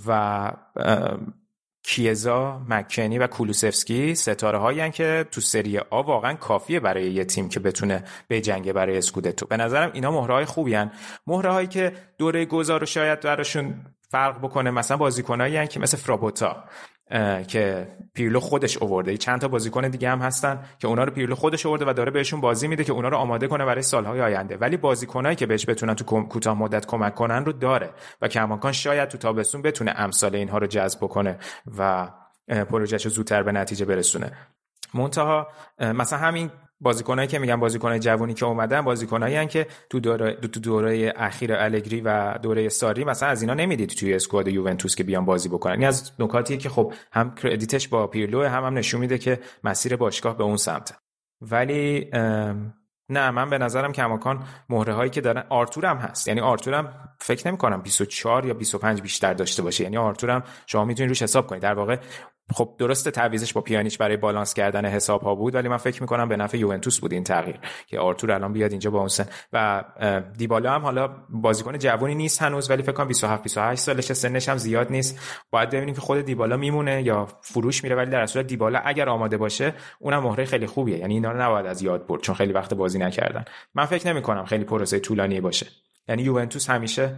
و 0.07 0.51
کیزا، 1.83 2.61
مکنی 2.69 3.19
و 3.19 3.27
کولوسفسکی 3.27 4.15
ستاره 4.15 4.59
هایی 4.59 4.91
که 4.91 5.27
تو 5.31 5.41
سری 5.41 5.79
آ 5.79 6.03
واقعا 6.03 6.35
کافیه 6.35 6.81
برای 6.81 7.13
یه 7.13 7.25
تیم 7.25 7.49
که 7.49 7.61
بتونه 7.61 8.05
به 8.29 8.41
جنگ 8.41 8.73
برای 8.73 8.99
اسکودتو 8.99 9.47
به 9.47 9.57
نظرم 9.57 9.91
اینا 9.93 10.11
مهره 10.11 10.35
های 10.35 10.45
خوبی 10.45 10.75
هن. 10.75 10.93
مهره 11.27 11.53
هایی 11.53 11.67
که 11.67 11.93
دوره 12.19 12.45
گذار 12.45 12.85
شاید 12.85 13.21
براشون 13.21 13.87
فرق 14.11 14.39
بکنه 14.39 14.71
مثلا 14.71 14.97
بازیکنایی 14.97 15.67
که 15.67 15.81
مثل 15.81 15.97
فرابوتا 15.97 16.65
که 17.49 17.89
پیرلو 18.15 18.41
خودش 18.41 18.77
اوورده. 18.77 19.17
چند 19.17 19.41
تا 19.41 19.49
بازیکن 19.49 19.89
دیگه 19.89 20.11
هم 20.11 20.19
هستن 20.19 20.65
که 20.79 20.89
اونا 20.89 21.05
رو 21.05 21.13
پیرلو 21.13 21.35
خودش 21.35 21.67
اوورده 21.67 21.85
و 21.89 21.93
داره 21.93 22.11
بهشون 22.11 22.41
بازی 22.41 22.69
میده 22.69 22.85
که 22.85 22.93
اونا 22.93 23.09
رو 23.09 23.17
آماده 23.17 23.49
کنه 23.49 23.65
برای 23.65 23.83
سالهای 23.83 24.21
آینده. 24.21 24.57
ولی 24.57 24.77
بازیکنایی 24.77 25.37
که 25.37 25.47
بهش 25.47 25.69
بتونن 25.69 25.95
تو 25.95 26.05
کوتاه 26.05 26.59
مدت 26.59 26.87
کمک 26.87 27.15
کنن 27.15 27.45
رو 27.45 27.53
داره 27.53 27.91
و 28.23 28.29
کماکان 28.29 28.73
شاید 28.73 29.09
تو 29.09 29.19
تابستون 29.19 29.63
بتونه 29.63 29.95
امثال 29.97 30.35
اینها 30.35 30.59
رو 30.59 30.67
جذب 30.67 30.99
بکنه 30.99 31.39
و 31.79 32.11
پروژهش 32.49 33.05
رو 33.05 33.11
زودتر 33.11 33.43
به 33.43 33.53
نتیجه 33.53 33.85
برسونه. 33.85 34.33
منتها 34.95 35.49
مثلا 35.79 36.19
همین 36.19 36.51
بازیکنایی 36.83 37.29
که 37.29 37.39
میگن 37.39 37.61
بازیکنای 37.61 37.99
جوونی 37.99 38.35
که 38.35 38.47
اومدن 38.47 38.81
بازیکنایی 38.81 39.47
که 39.47 39.67
تو 39.91 40.01
دوره 40.01 40.35
تو 40.35 40.61
دوره 40.61 41.13
اخیر 41.17 41.55
الگری 41.55 42.01
و 42.01 42.39
دوره 42.39 42.69
ساری 42.69 43.05
مثلا 43.05 43.29
از 43.29 43.43
اینا 43.43 43.55
نمی‌دید 43.55 43.89
توی 43.89 44.15
squad 44.15 44.49
یوونتوس 44.49 44.95
که 44.95 45.05
بیان 45.05 45.25
بازی 45.25 45.49
بکنن. 45.49 45.73
این 45.73 45.85
از 45.85 46.13
نکاتیه 46.19 46.57
که 46.57 46.69
خب 46.69 46.93
هم 47.13 47.35
credit 47.35 47.75
ش 47.75 47.89
با 47.89 48.07
پیرلو 48.07 48.45
هم 48.45 48.65
هم 48.65 48.79
نشون 48.79 49.01
میده 49.01 49.19
که 49.19 49.41
مسیر 49.65 49.97
باشگاه 49.97 50.37
به 50.37 50.45
اون 50.45 50.57
سمت. 50.57 50.95
ولی 51.41 52.09
نه 53.09 53.31
من 53.31 53.51
به 53.51 53.59
نظرم 53.59 53.93
کماکان 53.93 54.45
مهره 54.69 54.95
هایی 54.95 55.11
که 55.11 55.21
دارن 55.21 55.45
آرتور 55.49 55.87
هم 55.87 55.97
هست. 55.97 56.29
یعنی 56.29 56.41
آرتور 56.41 56.75
هم 56.75 56.89
فکر 57.21 57.49
نمی 57.49 57.57
کنم 57.57 57.83
24 57.83 58.47
یا 58.47 58.55
25 58.55 59.03
بیشتر 59.03 59.35
داشته 59.35 59.63
باشه. 59.63 59.85
یعنی 59.85 59.97
آرتور 59.97 60.31
هم 60.31 60.43
شما 60.67 60.85
می‌تونید 60.85 61.09
روش 61.09 61.23
حساب 61.23 61.47
کنید. 61.47 61.63
در 61.63 61.75
واقع 61.75 61.97
خب 62.53 62.75
درسته 62.79 63.11
تعویزش 63.11 63.53
با 63.53 63.61
پیانیچ 63.61 63.99
برای 63.99 64.17
بالانس 64.17 64.55
کردن 64.55 64.87
حساب 64.87 65.23
ها 65.23 65.35
بود 65.35 65.55
ولی 65.55 65.69
من 65.69 65.77
فکر 65.77 66.03
می‌کنم 66.03 66.29
به 66.29 66.37
نفع 66.37 66.59
یوونتوس 66.59 67.01
بود 67.01 67.13
این 67.13 67.25
تغییر 67.25 67.59
که 67.87 67.99
آرتور 67.99 68.33
الان 68.33 68.53
بیاد 68.53 68.71
اینجا 68.71 68.91
با 68.91 68.99
اون 68.99 69.09
سن. 69.09 69.27
و 69.53 69.85
دیبالا 70.37 70.73
هم 70.73 70.83
حالا 70.83 71.09
بازیکن 71.29 71.79
جوونی 71.79 72.15
نیست 72.15 72.43
هنوز 72.43 72.71
ولی 72.71 72.83
فکر 72.83 72.93
کنم 72.93 73.09
27 73.09 73.43
28 73.43 73.83
سالش 73.83 74.13
سنش 74.13 74.49
هم 74.49 74.57
زیاد 74.57 74.91
نیست. 74.91 75.21
باید 75.51 75.71
ببینیم 75.71 75.95
که 75.95 76.01
خود 76.01 76.21
دیبالا 76.21 76.57
میمونه 76.57 77.03
یا 77.03 77.29
فروش 77.41 77.85
میره 77.85 77.97
ولی 77.97 78.11
در 78.11 78.27
صورت 78.27 78.47
دیبالا 78.47 78.81
اگر 78.85 79.09
آماده 79.09 79.37
باشه 79.37 79.75
اونم 79.99 80.23
مهره 80.23 80.45
خیلی 80.45 80.67
خوبیه. 80.67 80.99
یعنی 80.99 81.15
اینا 81.15 81.33
رو 81.33 81.43
نباید 81.43 81.67
از 81.67 81.83
یاد 81.83 82.07
برد 82.07 82.21
چون 82.21 82.35
خیلی 82.35 82.53
وقت 82.53 82.75
بازی 82.75 82.99
نکردن. 82.99 83.45
من 83.75 83.85
فکر 83.85 84.13
نمی 84.13 84.23
کنم 84.23 84.45
خیلی 84.45 84.65
پروسه 84.65 84.99
طولانی 84.99 85.41
باشه. 85.41 85.67
یعنی 86.09 86.23
یوونتوس 86.23 86.71
همیشه 86.71 87.15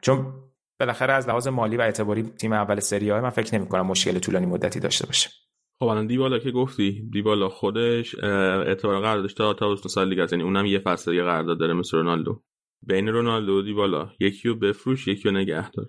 چون 0.00 0.32
بالاخره 0.80 1.12
از 1.12 1.28
لحاظ 1.28 1.48
مالی 1.48 1.76
و 1.76 1.80
اعتباری 1.80 2.22
تیم 2.22 2.52
اول 2.52 2.80
سری 2.80 3.12
من 3.12 3.30
فکر 3.30 3.54
نمی 3.54 3.68
کنم 3.68 3.86
مشکل 3.86 4.18
طولانی 4.18 4.46
مدتی 4.46 4.80
داشته 4.80 5.06
باشه. 5.06 5.30
خب 5.78 5.86
الان 5.86 6.06
دیبالا 6.06 6.38
که 6.38 6.50
گفتی 6.50 7.08
دیبالا 7.12 7.48
خودش 7.48 8.14
اعتبار 8.18 9.00
قراردادش 9.00 9.34
تا 9.34 9.54
تا 9.54 9.76
سال 9.76 10.10
دیگه 10.10 10.26
یعنی 10.32 10.44
اونم 10.44 10.66
یه 10.66 10.78
فصل 10.78 11.14
یه 11.14 11.22
قرارداد 11.22 11.58
داره 11.58 11.74
مثل 11.74 11.96
رونالدو. 11.96 12.42
بین 12.82 13.08
رونالدو 13.08 13.58
و 13.58 13.62
دیبالا 13.62 14.10
یکی 14.20 14.48
رو 14.48 14.54
بفروش 14.54 15.08
یکی 15.08 15.28
رو 15.28 15.34
نگه 15.34 15.70
دار. 15.70 15.86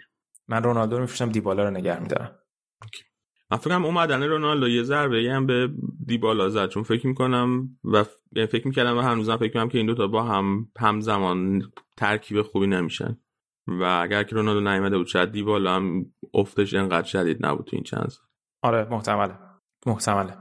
من 0.48 0.64
رونالدو 0.64 0.96
رو 0.96 1.02
میفروشم 1.02 1.32
دیبالا 1.32 1.64
رو 1.64 1.70
نگه 1.70 2.00
میدارم. 2.00 2.40
من 3.52 3.58
فکرم 3.58 3.86
اومدن 3.86 4.24
رونالدو 4.24 4.70
یه 4.70 4.84
ضربه 4.84 5.32
هم 5.32 5.46
به 5.46 5.70
دیبالا 6.06 6.50
زد. 6.50 6.70
چون 6.70 6.84
فکر 6.84 7.08
می‌کنم 7.08 7.70
و 7.84 8.06
یعنی 8.36 8.48
فکر 8.48 8.68
می‌کردم 8.68 8.98
و 8.98 9.02
هنوزم 9.02 9.38
فکر 9.38 9.44
می‌کنم 9.44 9.70
که 9.70 9.78
این 9.78 9.88
دوتا 9.88 10.08
با 10.08 10.24
هم 10.24 10.68
همزمان 10.80 11.62
ترکیب 11.98 12.42
خوبی 12.42 12.68
نمیشن. 12.68 13.18
و 13.68 13.84
اگر 13.84 14.24
که 14.24 14.36
رونالدو 14.36 14.70
نیامده 14.70 14.98
بود 14.98 15.08
شاید 15.08 15.32
دیبالا 15.32 15.76
هم 15.76 16.06
افتش 16.34 16.74
انقدر 16.74 17.08
شدید 17.08 17.46
نبود 17.46 17.66
تو 17.66 17.76
این 17.76 17.84
چند 17.84 18.10
سال. 18.10 18.26
آره 18.62 18.88
محتمله. 18.90 19.34
محتمله. 19.86 20.34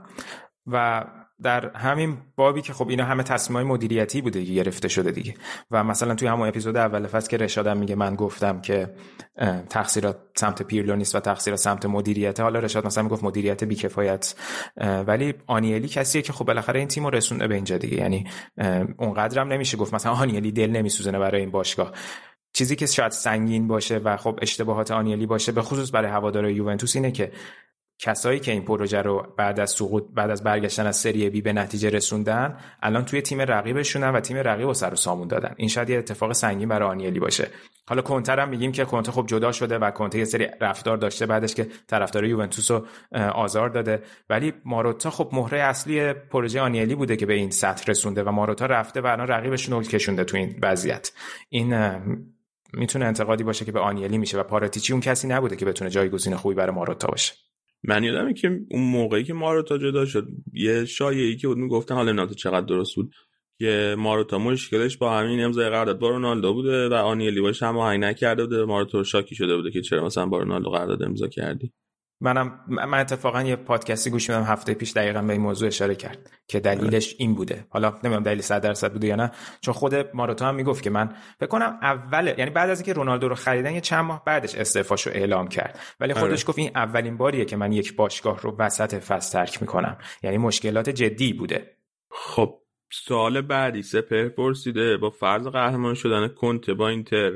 و 0.67 1.05
در 1.41 1.77
همین 1.77 2.17
بابی 2.35 2.61
که 2.61 2.73
خب 2.73 2.89
اینا 2.89 3.05
همه 3.05 3.23
تصمیم 3.23 3.57
های 3.57 3.65
مدیریتی 3.65 4.21
بوده 4.21 4.45
که 4.45 4.53
گرفته 4.53 4.87
شده 4.87 5.11
دیگه. 5.11 5.33
و 5.71 5.83
مثلا 5.83 6.15
توی 6.15 6.27
همون 6.27 6.47
اپیزود 6.47 6.77
اول 6.77 7.07
فصل 7.07 7.29
که 7.29 7.37
رشادم 7.37 7.77
میگه 7.77 7.95
من 7.95 8.15
گفتم 8.15 8.61
که 8.61 8.95
تقصیرات 9.69 10.17
سمت 10.35 10.61
پیرلو 10.61 10.95
نیست 10.95 11.15
و 11.15 11.19
تقصیرات 11.19 11.59
سمت 11.59 11.85
مدیریت 11.85 12.39
حالا 12.39 12.59
رشاد 12.59 12.85
مثلا 12.85 13.03
می‌گفت 13.03 13.23
مدیریت 13.23 13.63
بیکفایت. 13.63 14.35
ولی 15.07 15.33
آنیلی 15.47 15.87
کسیه 15.87 16.21
که 16.21 16.33
خب 16.33 16.45
بالاخره 16.45 16.79
این 16.79 16.87
تیم 16.87 17.03
رو 17.03 17.09
رسونده 17.09 17.47
به 17.47 17.55
اینجا 17.55 17.77
دیگه. 17.77 17.97
یعنی 17.97 18.27
اونقدرم 18.97 19.47
نمیشه 19.47 19.77
گفت. 19.77 19.93
مثلا 19.93 20.11
آنیلی 20.11 20.51
دل 20.51 20.71
نمیسوزنه 20.71 21.19
برای 21.19 21.41
این 21.41 21.51
باشگاه. 21.51 21.91
چیزی 22.55 22.75
که 22.75 22.85
شاید 22.85 23.11
سنگین 23.11 23.67
باشه 23.67 23.97
و 23.97 24.17
خب 24.17 24.39
اشتباهات 24.41 24.91
آنیلی 24.91 25.25
باشه 25.25 25.51
به 25.51 25.61
خصوص 25.61 25.93
برای 25.93 26.11
هوادارهای 26.11 26.55
یوونتوس 26.55 26.95
اینه 26.95 27.11
که 27.11 27.31
کسایی 27.99 28.39
که 28.39 28.51
این 28.51 28.65
پروژه 28.65 29.01
رو 29.01 29.27
بعد 29.37 29.59
از 29.59 29.71
سقوط 29.71 30.03
بعد 30.13 30.29
از 30.29 30.43
برگشتن 30.43 30.87
از 30.87 30.97
سری 30.97 31.29
بی 31.29 31.41
به 31.41 31.53
نتیجه 31.53 31.89
رسوندن 31.89 32.57
الان 32.81 33.05
توی 33.05 33.21
تیم 33.21 33.41
رقیبشونن 33.41 34.09
و 34.09 34.19
تیم 34.19 34.37
رقیب 34.37 34.67
رو 34.67 34.73
سر 34.73 34.93
و 34.93 34.95
سامون 34.95 35.27
دادن. 35.27 35.53
این 35.57 35.69
شاید 35.69 35.89
یه 35.89 35.97
اتفاق 35.97 36.33
سنگین 36.33 36.69
برای 36.69 36.89
آنیلی 36.89 37.19
باشه. 37.19 37.47
حالا 37.87 38.01
کنتر 38.01 38.39
هم 38.39 38.49
میگیم 38.49 38.71
که 38.71 38.85
کنته 38.85 39.11
خب 39.11 39.25
جدا 39.27 39.51
شده 39.51 39.77
و 39.77 39.91
کنته 39.91 40.19
یه 40.19 40.25
سری 40.25 40.47
رفتار 40.61 40.97
داشته 40.97 41.25
بعدش 41.25 41.55
که 41.55 41.67
طرفدار 41.87 42.25
یوونتوس 42.25 42.71
رو 42.71 42.85
آزار 43.33 43.69
داده. 43.69 44.03
ولی 44.29 44.53
ماروتا 44.65 45.09
خب 45.09 45.29
مهره 45.33 45.59
اصلی 45.59 46.13
پروژه 46.13 46.61
آنیلی 46.61 46.95
بوده 46.95 47.15
که 47.15 47.25
به 47.25 47.33
این 47.33 47.51
سطح 47.51 47.83
رسونده 47.87 48.23
و 48.23 48.31
ماروتا 48.31 48.65
رفته 48.65 49.01
و 49.01 49.05
الان 49.05 49.27
رقیبشون 49.27 49.75
رو 49.75 49.83
کشونده 49.83 50.23
تو 50.23 50.37
این 50.37 50.59
وضعیت. 50.61 51.11
این 51.49 51.73
می‌تونه 52.75 53.05
انتقادی 53.05 53.43
باشه 53.43 53.65
که 53.65 53.71
به 53.71 53.79
آنیلی 53.79 54.17
میشه 54.17 54.39
و 54.39 54.43
پاراتیچی 54.43 54.93
اون 54.93 55.01
کسی 55.01 55.27
نبوده 55.27 55.55
که 55.55 55.65
بتونه 55.65 55.89
جایگزین 55.89 56.35
خوبی 56.35 56.55
برای 56.55 56.75
ماروتا 56.75 57.07
باشه. 57.07 57.33
من 57.83 58.03
یادمه 58.03 58.33
که 58.33 58.59
اون 58.71 58.83
موقعی 58.83 59.23
که 59.23 59.33
ماروتا 59.33 59.77
جدا 59.77 60.05
شد 60.05 60.27
یه 60.53 60.85
شایعی 60.85 61.37
که 61.37 61.47
بود 61.47 61.57
می‌گفتن 61.57 61.95
حالا 61.95 62.11
نمی‌دونم 62.11 62.33
چقدر 62.33 62.65
درست 62.65 62.95
بود 62.95 63.11
که 63.59 63.95
ماروتا 63.97 64.37
مشکلش 64.37 64.97
با 64.97 65.17
همین 65.17 65.43
امضای 65.43 65.69
قرارداد 65.69 65.99
با 65.99 66.09
رونالدو 66.09 66.53
بوده 66.53 66.89
و 66.89 66.93
آنیلی 66.93 67.41
باش 67.41 67.63
هم 67.63 67.77
آهنگ 67.77 68.03
نکرده 68.03 68.45
بوده 68.45 68.65
ماروتا 68.65 69.03
شاکی 69.03 69.35
شده 69.35 69.55
بوده 69.55 69.71
که 69.71 69.81
چرا 69.81 70.05
مثلا 70.05 70.25
با 70.25 70.37
رونالدو 70.37 70.69
قرارداد 70.69 71.03
امضا 71.03 71.27
کردی. 71.27 71.73
منم 72.21 72.59
من 72.67 72.99
اتفاقا 72.99 73.41
یه 73.41 73.55
پادکستی 73.55 74.09
گوش 74.09 74.29
میدم 74.29 74.43
هفته 74.43 74.73
پیش 74.73 74.91
دقیقا 74.91 75.21
به 75.21 75.33
این 75.33 75.41
موضوع 75.41 75.67
اشاره 75.67 75.95
کرد 75.95 76.31
که 76.47 76.59
دلیلش 76.59 77.15
این 77.17 77.35
بوده. 77.35 77.65
حالا 77.69 77.89
نمی‌دونم 77.89 78.23
دلیل 78.23 78.41
100 78.41 78.61
درصد 78.61 78.93
بوده 78.93 79.07
یا 79.07 79.15
نه 79.15 79.31
چون 79.61 79.73
خود 79.73 79.95
ماروتا 80.15 80.47
هم 80.47 80.55
می‌گفت 80.55 80.83
که 80.83 80.89
من 80.89 81.15
فکر 81.39 81.49
کنم 81.49 81.79
اول 81.81 82.33
یعنی 82.37 82.51
بعد 82.51 82.69
از 82.69 82.79
اینکه 82.79 82.93
رونالدو 82.93 83.29
رو 83.29 83.35
خریدن 83.35 83.73
یه 83.73 83.81
چند 83.81 84.05
ماه 84.05 84.23
بعدش 84.25 84.55
استعفاشو 84.55 85.09
اعلام 85.09 85.47
کرد. 85.47 85.79
ولی 85.99 86.13
خودش 86.13 86.39
آره. 86.39 86.47
گفت 86.47 86.59
این 86.59 86.71
اولین 86.75 87.17
باریه 87.17 87.45
که 87.45 87.57
من 87.57 87.71
یک 87.71 87.95
باشگاه 87.95 88.41
رو 88.41 88.55
وسط 88.59 88.93
فصل 88.93 89.33
ترک 89.33 89.61
می‌کنم. 89.61 89.97
یعنی 90.23 90.37
مشکلات 90.37 90.89
جدی 90.89 91.33
بوده. 91.33 91.77
خب 92.11 92.59
سوال 92.91 93.41
بعدی 93.41 93.83
سپر 93.83 94.29
پرسیده 94.29 94.97
با 94.97 95.09
فرض 95.09 95.47
قهرمان 95.47 95.93
شدن 95.93 96.27
کنته 96.27 96.73
با 96.73 96.89
اینتر 96.89 97.31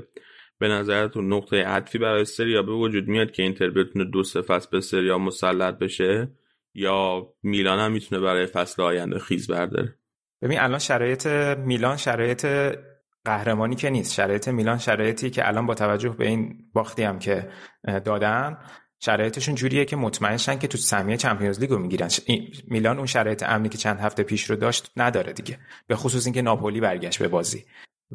به 0.60 0.68
نظرتون 0.68 1.34
نقطه 1.34 1.64
عطفی 1.64 1.98
برای 1.98 2.26
سریا 2.26 2.64
به 2.64 2.72
وجود 2.72 3.08
میاد 3.08 3.32
که 3.32 3.44
اینتر 3.44 3.70
بتونه 3.70 4.06
دو 4.06 4.24
سه 4.24 4.42
فصل 4.42 4.68
به 4.72 4.82
سریا 4.82 5.18
مسلط 5.18 5.78
بشه؟ 5.78 6.32
یا 6.74 7.28
میلان 7.44 7.80
هم 7.80 7.92
می‌تونه 7.92 8.22
برای 8.22 8.46
فصل 8.46 8.82
آینده 8.82 9.20
خیز 9.20 9.48
برداره؟ 9.48 9.96
ببین 10.42 10.60
الان 10.60 10.80
شرایط 10.80 11.28
میلان 11.58 11.98
شرایط 11.98 12.46
قهرمانی 13.26 13.76
که 13.76 13.90
نیست. 13.90 14.14
شرایط 14.14 14.48
میلان 14.48 14.78
شرایطی 14.78 15.30
که 15.30 15.48
الان 15.48 15.66
با 15.66 15.76
توجه 15.76 16.10
به 16.10 16.28
این 16.28 16.58
باختی 16.74 17.04
هم 17.04 17.20
که 17.20 17.50
دادن 18.06 18.58
شرایطشون 19.00 19.56
جوریه 19.56 19.86
که 19.86 19.96
مطمئنشن 19.96 20.60
که 20.60 20.68
تو 20.68 20.78
سهمیه 20.78 21.18
چمپیونز 21.18 21.60
لیگ 21.60 21.70
رو 21.70 21.80
می‌گیرن 21.80 22.10
میلان 22.68 22.98
اون 22.98 23.06
شرایط 23.06 23.44
امنی 23.44 23.70
که 23.70 23.78
چند 23.78 24.00
هفته 24.00 24.24
پیش 24.24 24.50
رو 24.50 24.56
داشت 24.56 24.92
نداره 24.98 25.34
دیگه. 25.34 25.60
به 25.88 25.96
خصوص 25.96 26.26
اینکه 26.26 26.42
ناپولی 26.42 26.80
برگشت 26.80 27.20
به 27.20 27.28
بازی. 27.28 27.66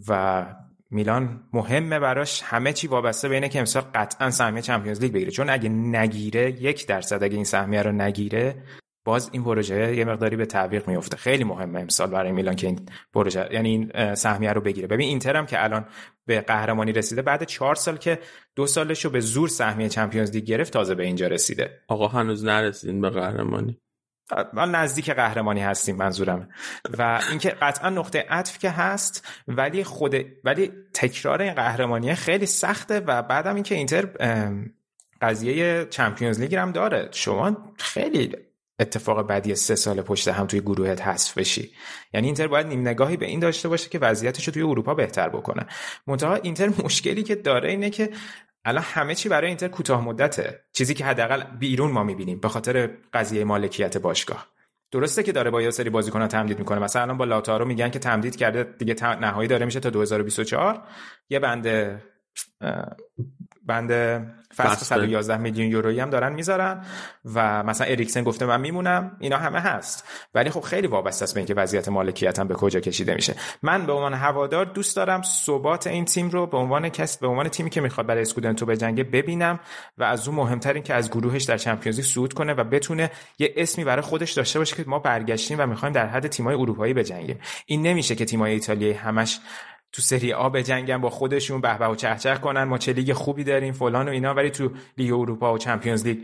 و 0.08 0.46
میلان 0.94 1.40
مهمه 1.52 1.98
براش. 1.98 2.42
همه 2.42 2.72
چی 2.72 2.86
وابسته 2.86 3.28
به 3.28 3.34
اینه 3.34 3.48
که 3.48 3.58
امسال 3.58 3.82
قطعا 3.94 4.30
سهمیه 4.30 4.62
چمپیونز 4.62 5.00
لیگ 5.00 5.12
بگیره. 5.12 5.30
چون 5.30 5.50
اگه 5.50 5.68
نگیره 5.68 6.62
یک 6.62 6.86
درصد 6.86 7.22
اگه 7.22 7.34
این 7.34 7.44
سهمیه 7.44 7.82
رو 7.82 7.92
نگیره 7.92 8.62
باز 9.04 9.30
این 9.32 9.44
پروژه 9.44 9.96
یه 9.96 10.04
مقداری 10.04 10.36
به 10.36 10.46
تعویق 10.46 10.88
میفته 10.88 11.16
خیلی 11.16 11.44
مهمه 11.44 11.80
امسال 11.80 12.10
برای 12.10 12.32
میلان 12.32 12.56
که 12.56 12.66
این 12.66 12.88
پروژه 13.12 13.48
یعنی 13.52 13.68
این 13.68 14.14
سهمیه 14.14 14.52
رو 14.52 14.60
بگیره. 14.60 14.86
ببین 14.88 15.08
اینتر 15.08 15.36
هم 15.36 15.46
که 15.46 15.64
الان 15.64 15.86
به 16.26 16.40
قهرمانی 16.40 16.92
رسیده 16.92 17.22
بعد 17.22 17.44
چهار 17.44 17.74
سال 17.74 17.96
که 17.96 18.18
دو 18.56 18.66
سالش 18.66 19.04
رو 19.04 19.10
به 19.10 19.20
زور 19.20 19.48
سهمیه 19.48 19.88
چمپیونز 19.88 20.30
لیگ 20.30 20.44
گرفت 20.44 20.72
تازه 20.72 20.94
به 20.94 21.04
اینجا 21.04 21.26
رسیده. 21.26 21.70
آقا 21.88 22.08
هنوز 22.08 22.44
نرسیدین 22.44 23.00
به 23.00 23.10
قهرمانی. 23.10 23.80
ما 24.52 24.64
نزدیک 24.64 25.10
قهرمانی 25.10 25.60
هستیم 25.60 25.96
منظورم. 25.96 26.48
و 26.98 27.20
اینکه 27.30 27.50
قطعا 27.50 27.90
نقطه 27.90 28.26
عطف 28.28 28.58
که 28.58 28.70
هست 28.70 29.28
ولی 29.48 29.84
خود 29.84 30.14
ولی 30.44 30.72
تکرار 30.94 31.42
این 31.42 31.54
قهرمانی 31.54 32.14
خیلی 32.14 32.46
سخته 32.46 33.00
و 33.00 33.22
بعدم 33.22 33.54
اینکه 33.54 33.74
اینتر 33.74 34.08
قضیه 35.20 35.86
چمپیونز 35.90 36.40
لیگ 36.40 36.54
هم 36.54 36.72
داره. 36.72 37.08
شما 37.12 37.74
خیلی 37.78 38.36
اتفاق 38.78 39.26
بعدی 39.26 39.54
سه 39.54 39.74
سال 39.74 40.02
پشت 40.02 40.28
هم 40.28 40.46
توی 40.46 40.60
گروهت 40.60 41.02
حذف 41.02 41.38
بشی. 41.38 41.70
یعنی 42.14 42.26
اینتر 42.26 42.46
باید 42.46 42.66
نیم 42.66 42.80
نگاهی 42.80 43.16
به 43.16 43.26
این 43.26 43.40
داشته 43.40 43.68
باشه 43.68 43.88
که 43.88 43.98
وضعیتش 43.98 44.46
رو 44.48 44.52
توی 44.52 44.62
اروپا 44.62 44.94
بهتر 44.94 45.28
بکنه. 45.28 45.66
منتها 46.06 46.34
اینتر 46.34 46.68
مشکلی 46.84 47.22
که 47.22 47.34
داره 47.34 47.70
اینه 47.70 47.90
که 47.90 48.10
الان 48.64 48.84
همه 48.86 49.14
چی 49.14 49.28
برای 49.28 49.48
اینتر 49.48 49.68
کوتاه 49.68 50.04
مدته. 50.04 50.60
چیزی 50.72 50.94
که 50.94 51.04
حداقل 51.04 51.44
بیرون 51.44 51.90
ما 51.90 52.04
می‌بینیم 52.04 52.40
به 52.40 52.48
خاطر 52.48 52.90
قضیه 53.12 53.44
مالکیت 53.44 53.98
باشگاه. 53.98 54.48
درسته 54.90 55.22
که 55.22 55.32
داره 55.32 55.50
با 55.50 55.62
یه 55.62 55.70
سری 55.70 55.90
بازیکنان 55.90 56.28
تمدید 56.28 56.58
می‌کنه. 56.58 56.78
مثلا 56.78 57.02
الان 57.02 57.16
با 57.16 57.24
لاتارو 57.24 57.64
میگن 57.64 57.90
که 57.90 57.98
تمدید 57.98 58.36
کرده 58.36 58.62
دیگه 58.78 59.16
نهایی 59.16 59.48
داره 59.48 59.66
میشه 59.66 59.80
تا 59.80 59.90
2024 59.90 60.82
یه 61.30 61.38
بند 61.38 61.66
بند 63.66 63.90
فصل 64.56 64.84
111 64.84 65.36
میلیون 65.36 65.70
یورویی 65.70 66.00
هم 66.00 66.10
دارن 66.10 66.32
می‌ذارن 66.32 66.84
و 67.34 67.62
مثلا 67.62 67.86
اریکسن 67.86 68.22
گفته 68.22 68.46
من 68.46 68.60
میمونم 68.60 69.16
اینا 69.20 69.36
همه 69.36 69.60
هست. 69.60 70.08
ولی 70.34 70.50
خب 70.50 70.60
خیلی 70.60 70.86
وابسته 70.86 71.22
است 71.22 71.34
به 71.34 71.40
اینکه 71.40 71.54
وضعیت 71.54 71.88
مالکیتم 71.88 72.48
به 72.48 72.54
کجا 72.54 72.80
کشیده 72.80 73.14
میشه. 73.14 73.34
من 73.62 73.86
به 73.86 73.92
عنوان 73.92 74.14
هوادار 74.14 74.64
دوست 74.64 74.96
دارم 74.96 75.22
ثبات 75.22 75.86
این 75.86 76.04
تیم 76.04 76.30
رو 76.30 76.46
به 76.46 76.56
عنوان 76.56 76.88
کس 76.88 77.18
به 77.18 77.26
عنوان 77.26 77.48
تیمی 77.48 77.70
که 77.70 77.80
می‌خواد 77.80 78.06
برای 78.06 78.22
اسکودنتو 78.22 78.66
بجنگه 78.66 79.04
ببینم 79.04 79.60
و 79.98 80.04
از 80.04 80.28
اون 80.28 80.36
مهمتر 80.36 80.72
این 80.72 80.82
که 80.82 80.94
از 80.94 81.10
گروهش 81.10 81.42
در 81.42 81.56
چمپیونز 81.56 81.96
لیگ 81.96 82.06
صعود 82.06 82.32
کنه 82.32 82.54
و 82.54 82.64
بتونه 82.64 83.10
یه 83.38 83.54
اسمی 83.56 83.84
برای 83.84 84.02
خودش 84.02 84.32
داشته 84.32 84.58
باشه 84.58 84.76
که 84.76 84.84
ما 84.86 84.98
برگشتیم 84.98 85.60
و 85.60 85.66
می‌خوایم 85.66 85.92
در 85.92 86.06
حد 86.06 86.26
تیمای 86.26 86.54
اروپایی 86.54 86.94
بجنگیم. 86.94 87.38
این 87.66 87.82
نمیشه 87.82 88.14
که 88.14 88.24
تیمای 88.24 88.52
ایتالیایی 88.52 88.94
همش 88.94 89.40
تو 89.94 90.02
سری 90.02 90.32
آ 90.32 90.48
بجنگن 90.48 91.00
با 91.00 91.10
خودشون 91.10 91.60
به‌به 91.60 91.76
و 91.76 91.94
چهچه 91.94 92.34
کنن 92.34 92.64
ما 92.64 92.78
چه 92.78 92.92
لیگ 92.92 93.12
خوبی 93.12 93.44
داریم 93.44 93.72
فلان 93.72 94.08
و 94.08 94.10
اینا 94.10 94.34
ولی 94.34 94.50
تو 94.50 94.70
لیگ 94.98 95.12
اروپا 95.12 95.54
و 95.54 95.58
چمپیونز 95.58 96.06
لیگ 96.06 96.18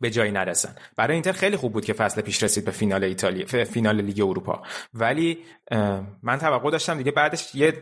به 0.00 0.10
جایی 0.10 0.30
نرسن. 0.30 0.74
برای 0.96 1.14
اینتر 1.14 1.32
خیلی 1.32 1.56
خوب 1.56 1.72
بود 1.72 1.84
که 1.84 1.92
فصل 1.92 2.20
پیش 2.20 2.42
رسید 2.42 2.64
به 2.64 2.70
فینال 2.70 3.04
ایتالیا 3.04 3.46
فینال 3.46 4.00
لیگ 4.00 4.20
اروپا. 4.20 4.62
ولی 4.94 5.38
من 6.22 6.38
توقع 6.38 6.70
داشتم 6.70 6.98
دیگه 6.98 7.10
بعدش 7.10 7.54
یه 7.54 7.72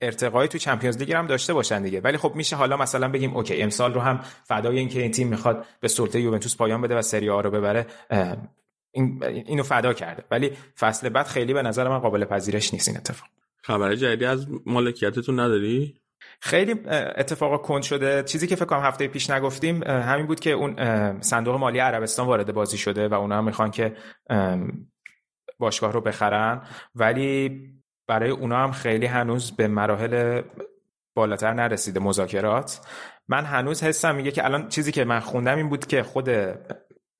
ارتقایی 0.00 0.48
تو 0.48 0.58
چمپیونز 0.58 0.98
لیگ 0.98 1.12
هم 1.12 1.26
داشته 1.26 1.54
باشن 1.54 1.82
دیگه. 1.82 2.00
ولی 2.00 2.16
خب 2.16 2.34
میشه 2.34 2.56
حالا 2.56 2.76
مثلا 2.76 3.08
بگیم 3.08 3.36
اوکی 3.36 3.62
امسال 3.62 3.94
رو 3.94 4.00
هم 4.00 4.20
فدای 4.44 4.78
اینکه 4.78 5.02
این 5.02 5.10
تیم 5.10 5.28
می‌خواد 5.28 5.66
به 5.80 5.88
سلطه 5.88 6.20
یوونتوس 6.20 6.56
پایان 6.56 6.82
بده 6.82 6.96
و 6.96 7.02
سری 7.02 7.30
آ 7.30 7.40
رو 7.40 7.50
ببره 7.50 7.86
این 8.92 9.24
اینو 9.24 9.62
فدا 9.62 9.92
کرده. 9.92 10.24
ولی 10.30 10.52
فصل 10.78 11.08
بعد 11.08 11.26
خیلی 11.26 11.54
به 11.54 11.62
نظر 11.62 11.88
من 11.88 11.98
قابل 11.98 12.24
پذیرش 12.24 12.74
نیست 12.74 12.88
این 12.88 12.96
اتفاق. 12.96 13.28
خبر 13.66 13.94
جدیدی 13.94 14.24
از 14.24 14.46
مالکیتتون 14.66 15.40
نداری؟ 15.40 16.00
خیلی 16.40 16.74
اتفاق 16.88 17.62
کند 17.62 17.82
شده. 17.82 18.22
چیزی 18.22 18.46
که 18.46 18.56
فکر 18.56 18.64
کنم 18.64 18.80
هفته 18.80 19.08
پیش 19.08 19.30
نگفتیم 19.30 19.82
همین 19.82 20.26
بود 20.26 20.40
که 20.40 20.50
اون 20.50 20.76
صندوق 21.20 21.54
مالی 21.54 21.78
عربستان 21.78 22.26
وارد 22.26 22.54
بازی 22.54 22.78
شده 22.78 23.08
و 23.08 23.14
اونا 23.14 23.38
هم 23.38 23.44
می‌خوان 23.44 23.70
که 23.70 23.96
باشگاه 25.58 25.92
رو 25.92 26.00
بخرن. 26.00 26.62
ولی 26.94 27.62
برای 28.08 28.30
اونا 28.30 28.58
هم 28.58 28.72
خیلی 28.72 29.06
هنوز 29.06 29.52
به 29.52 29.68
مراحل 29.68 30.42
بالاتر 31.16 31.52
نرسیده 31.52 32.00
مذاکرات. 32.00 32.80
من 33.28 33.44
هنوز 33.44 33.82
حسم 33.82 34.14
میگه 34.14 34.30
که 34.30 34.44
الان 34.44 34.68
چیزی 34.68 34.92
که 34.92 35.04
من 35.04 35.20
خوندم 35.20 35.56
این 35.56 35.68
بود 35.68 35.86
که 35.86 36.02
خود 36.02 36.28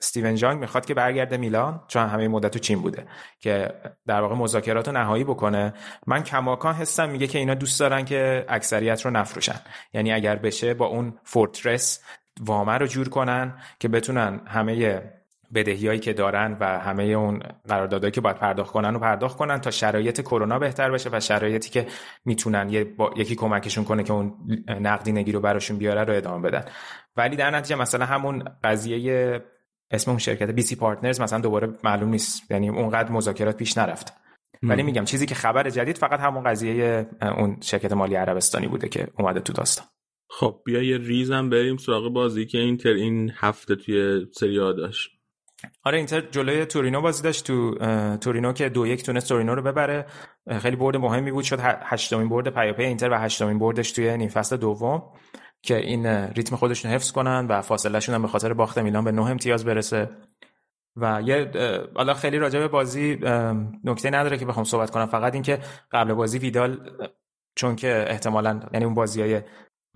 استیون 0.01 0.35
جانگ 0.35 0.61
می‌خواد 0.61 0.87
که 0.87 0.95
برگرده 0.95 1.37
میلان 1.37 1.81
چون 1.89 2.07
همه 2.07 2.29
مدت 2.29 2.51
تو 2.51 2.59
چین 2.59 2.83
بوده 2.83 3.07
که 3.39 3.71
در 4.07 4.21
واقع 4.21 4.35
مذاکرات 4.35 4.89
رو 4.89 4.95
نهایی 4.95 5.25
بکنه 5.25 5.75
من 6.07 6.23
کماکان 6.23 6.75
حسم 6.75 7.09
میگه 7.09 7.27
که 7.27 7.39
اینا 7.39 7.55
دوست 7.55 7.81
دارن 7.81 8.05
که 8.05 8.45
اکثریت 8.49 9.05
رو 9.05 9.11
نفروشن 9.11 9.61
یعنی 9.93 10.13
اگر 10.13 10.37
بشه 10.37 10.75
با 10.75 10.87
اون 10.87 11.19
فورترس 11.25 12.01
وامه 12.41 12.73
رو 12.73 12.87
جور 12.87 13.09
کنن 13.09 13.55
که 13.79 13.89
بتونن 13.89 14.41
همه 14.47 15.03
بدهیایی 15.55 16.01
که 16.01 16.13
دارن 16.13 16.57
و 16.61 16.79
همه 16.79 17.03
اون 17.03 17.43
قراردادهایی 17.69 18.13
که 18.13 18.21
باید 18.21 18.37
پرداخت 18.37 18.73
کنن 18.73 18.97
و 18.97 18.99
پرداخت 18.99 19.37
کنن 19.37 19.61
تا 19.61 19.71
شرایط 19.71 20.21
کرونا 20.21 20.59
بهتر 20.59 20.91
بشه 20.91 21.11
و 21.13 21.21
شرایطی 21.21 21.71
که 21.71 21.87
می‌تونن 22.25 22.71
یه. 22.71 22.87
یکی 23.17 23.35
کمکشون 23.35 23.85
کنه 23.85 24.03
که 24.03 24.13
اون 24.13 24.35
نقدینگی 24.69 25.33
رو 25.33 25.41
براشون 25.41 25.79
بیاره 25.79 26.05
رو 26.05 26.15
ادامه 26.15 26.51
بدن 26.51 26.65
ولی 27.17 27.37
در 27.37 27.51
نتیجه 27.51 27.77
مثلا 27.77 28.07
همون 28.07 28.45
قضیه 28.65 29.43
اسم 29.90 30.11
اون 30.11 30.18
شرکت 30.18 30.51
بی 30.51 30.62
سی 30.62 30.77
پارتنرز 30.77 31.20
مثلا 31.20 31.40
دوباره 31.40 31.68
معلوم 31.85 32.09
نیست. 32.09 32.51
یعنی 32.51 32.68
اونقدر 32.68 33.12
مذاکرات 33.12 33.57
پیش 33.57 33.79
نرفت. 33.79 34.12
ولی 34.62 34.83
میگم 34.83 35.05
چیزی 35.05 35.27
که 35.27 35.35
خبر 35.35 35.70
جدید 35.70 35.99
فقط 35.99 36.20
همون 36.20 36.44
قضیه 36.44 37.07
اون 37.22 37.57
شرکت 37.61 37.92
مالی 37.92 38.14
عربستانی 38.14 38.68
بوده 38.68 38.88
که 38.88 39.09
اومده 39.18 39.40
تو 39.40 39.53
داستان. 39.53 39.87
خب 40.31 40.61
بیا 40.64 40.83
یه 40.83 40.99
ریزم 40.99 41.51
بریم 41.51 41.77
سراغ 41.77 42.12
بازی 42.12 42.46
که 42.46 42.59
اینتر 42.59 42.92
این 42.92 43.33
هفته 43.37 43.77
توی 43.77 44.27
سری 44.33 44.57
داشت. 44.57 45.11
آره 45.85 45.99
اینتر 45.99 46.20
جلوی 46.20 46.64
تورینو 46.64 47.01
بازی 47.01 47.22
داشت. 47.22 47.46
تو 47.46 47.75
تورینو 48.16 48.53
که 48.53 48.68
دو 48.68 48.87
یک 48.87 49.03
تونست 49.03 49.29
تورینو 49.29 49.55
رو 49.55 49.62
ببره. 49.62 50.07
خیلی 50.59 50.77
برد 50.77 50.96
مهمی 50.96 51.33
بود. 51.33 51.44
شد 51.44 51.59
هشتمین 51.62 52.29
برد 52.29 52.49
پیاپی 52.49 52.85
اینتر 52.85 53.11
و 53.11 53.18
هشتمین 53.18 53.59
بردش 53.59 53.92
توی 53.92 54.16
نیم 54.16 54.29
فصل 54.29 54.57
دوم. 54.57 55.03
که 55.67 55.77
این 55.77 56.07
ریتم 56.07 56.57
خودشون 56.57 56.91
حفظ 56.91 57.13
کنن 57.13 57.47
و 57.47 57.63
فاصله 57.63 58.01
شون 58.01 58.15
هم 58.15 58.23
به 58.23 58.29
خاطر 58.29 58.53
باخت 58.53 58.79
میلان 58.79 59.05
به 59.05 59.13
نه 59.13 59.23
امتیاز 59.23 59.65
برسه. 59.65 60.11
و 60.97 61.23
یه 61.25 61.51
حالا 61.95 62.15
خیلی 62.15 62.39
راجع 62.39 62.59
به 62.59 62.69
بازی 62.69 63.19
نکته 63.85 64.11
نداره 64.11 64.39
که 64.39 64.47
بخوام 64.47 64.65
صحبت 64.65 64.91
کنم. 64.91 65.07
فقط 65.07 65.35
اینکه 65.35 65.59
قبل 65.93 66.15
بازی 66.15 66.39
ویدال 66.39 66.91
چون 67.55 67.77
که 67.77 68.05
احتمالا 68.09 68.61
یعنی 68.73 68.85
اون 68.85 68.95
بازی 68.95 69.23
های 69.23 69.43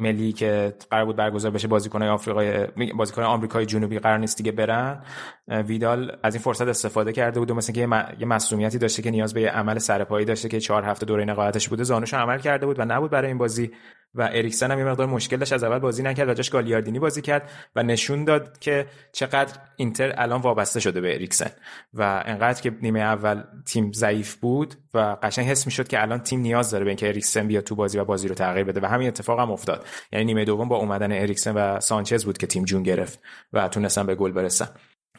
ملی 0.00 0.32
که 0.32 0.74
قرار 0.90 1.04
بود 1.04 1.16
برگزار 1.16 1.50
بشه 1.50 1.68
بازیکنای 1.68 2.08
آفریقای 2.08 2.66
بازیکن 2.92 3.22
آمریکای 3.22 3.66
جنوبی 3.66 3.98
قرار 3.98 4.18
نیست 4.18 4.36
دیگه 4.36 4.52
برن 4.52 5.04
ویدال 5.48 6.18
از 6.22 6.34
این 6.34 6.42
فرصت 6.42 6.68
استفاده 6.68 7.12
کرده 7.12 7.40
بود 7.40 7.50
و 7.50 7.54
مثلا 7.54 7.74
که 7.74 7.80
یه 8.18 8.26
مسئولیتی 8.26 8.78
داشته 8.78 9.02
که 9.02 9.10
نیاز 9.10 9.34
به 9.34 9.40
یه 9.40 9.50
عمل 9.50 9.78
سرپایی 9.78 10.26
داشته 10.26 10.48
که 10.48 10.60
چهار 10.60 10.84
هفته 10.84 11.06
دوره 11.06 11.24
نقاهتش 11.24 11.68
بوده 11.68 11.84
زانوش 11.84 12.14
عمل 12.14 12.38
کرده 12.38 12.66
بود 12.66 12.78
و 12.78 12.84
نبود 12.84 13.10
برای 13.10 13.28
این 13.28 13.38
بازی. 13.38 13.70
و 14.14 14.22
اریکسن 14.22 14.70
هم 14.70 14.78
یه 14.78 14.84
مقدار 14.84 15.06
مشکل 15.06 15.36
داشت 15.36 15.52
از 15.52 15.64
اول 15.64 15.78
بازی 15.78 16.02
نکرد 16.02 16.28
و 16.28 16.34
جاش 16.34 16.50
گالیاردینی 16.50 16.98
بازی 16.98 17.22
کرد 17.22 17.50
و 17.76 17.82
نشون 17.82 18.24
داد 18.24 18.58
که 18.58 18.86
چقدر 19.12 19.58
اینتر 19.76 20.14
الان 20.16 20.40
وابسته 20.40 20.80
شده 20.80 21.00
به 21.00 21.14
اریکسن. 21.14 21.50
و 21.94 22.22
انقدر 22.26 22.60
که 22.60 22.72
نیمه 22.82 23.00
اول 23.00 23.42
تیم 23.66 23.92
ضعیف 23.92 24.34
بود 24.34 24.74
و 24.94 25.16
قشنگ 25.22 25.46
حس 25.46 25.66
می‌شد 25.66 25.88
که 25.88 26.02
الان 26.02 26.18
تیم 26.18 26.40
نیاز 26.40 26.70
داره 26.70 26.84
به 26.84 26.90
اینکه 26.90 27.08
اریکسن 27.08 27.48
بیاد 27.48 27.64
تو 27.64 27.74
بازی 27.74 27.98
و 27.98 28.04
بازی 28.04 28.28
رو 28.28 28.34
تغییر 28.34 28.64
بده 28.64 28.80
و 28.80 28.86
همین 28.86 29.08
اتفاق 29.08 29.40
هم 29.40 29.50
افتاد. 29.50 29.86
یعنی 30.12 30.24
نیمه 30.24 30.44
دوم 30.44 30.68
با 30.68 30.76
اومدن 30.76 31.12
اریکسن 31.12 31.52
و 31.54 31.80
سانچز 31.80 32.24
بود 32.24 32.38
که 32.38 32.46
تیم 32.46 32.64
جون 32.64 32.82
گرفت 32.82 33.20
و 33.52 33.68
تونستن 33.68 34.06
به 34.06 34.14
گل 34.14 34.32
برسن. 34.32 34.68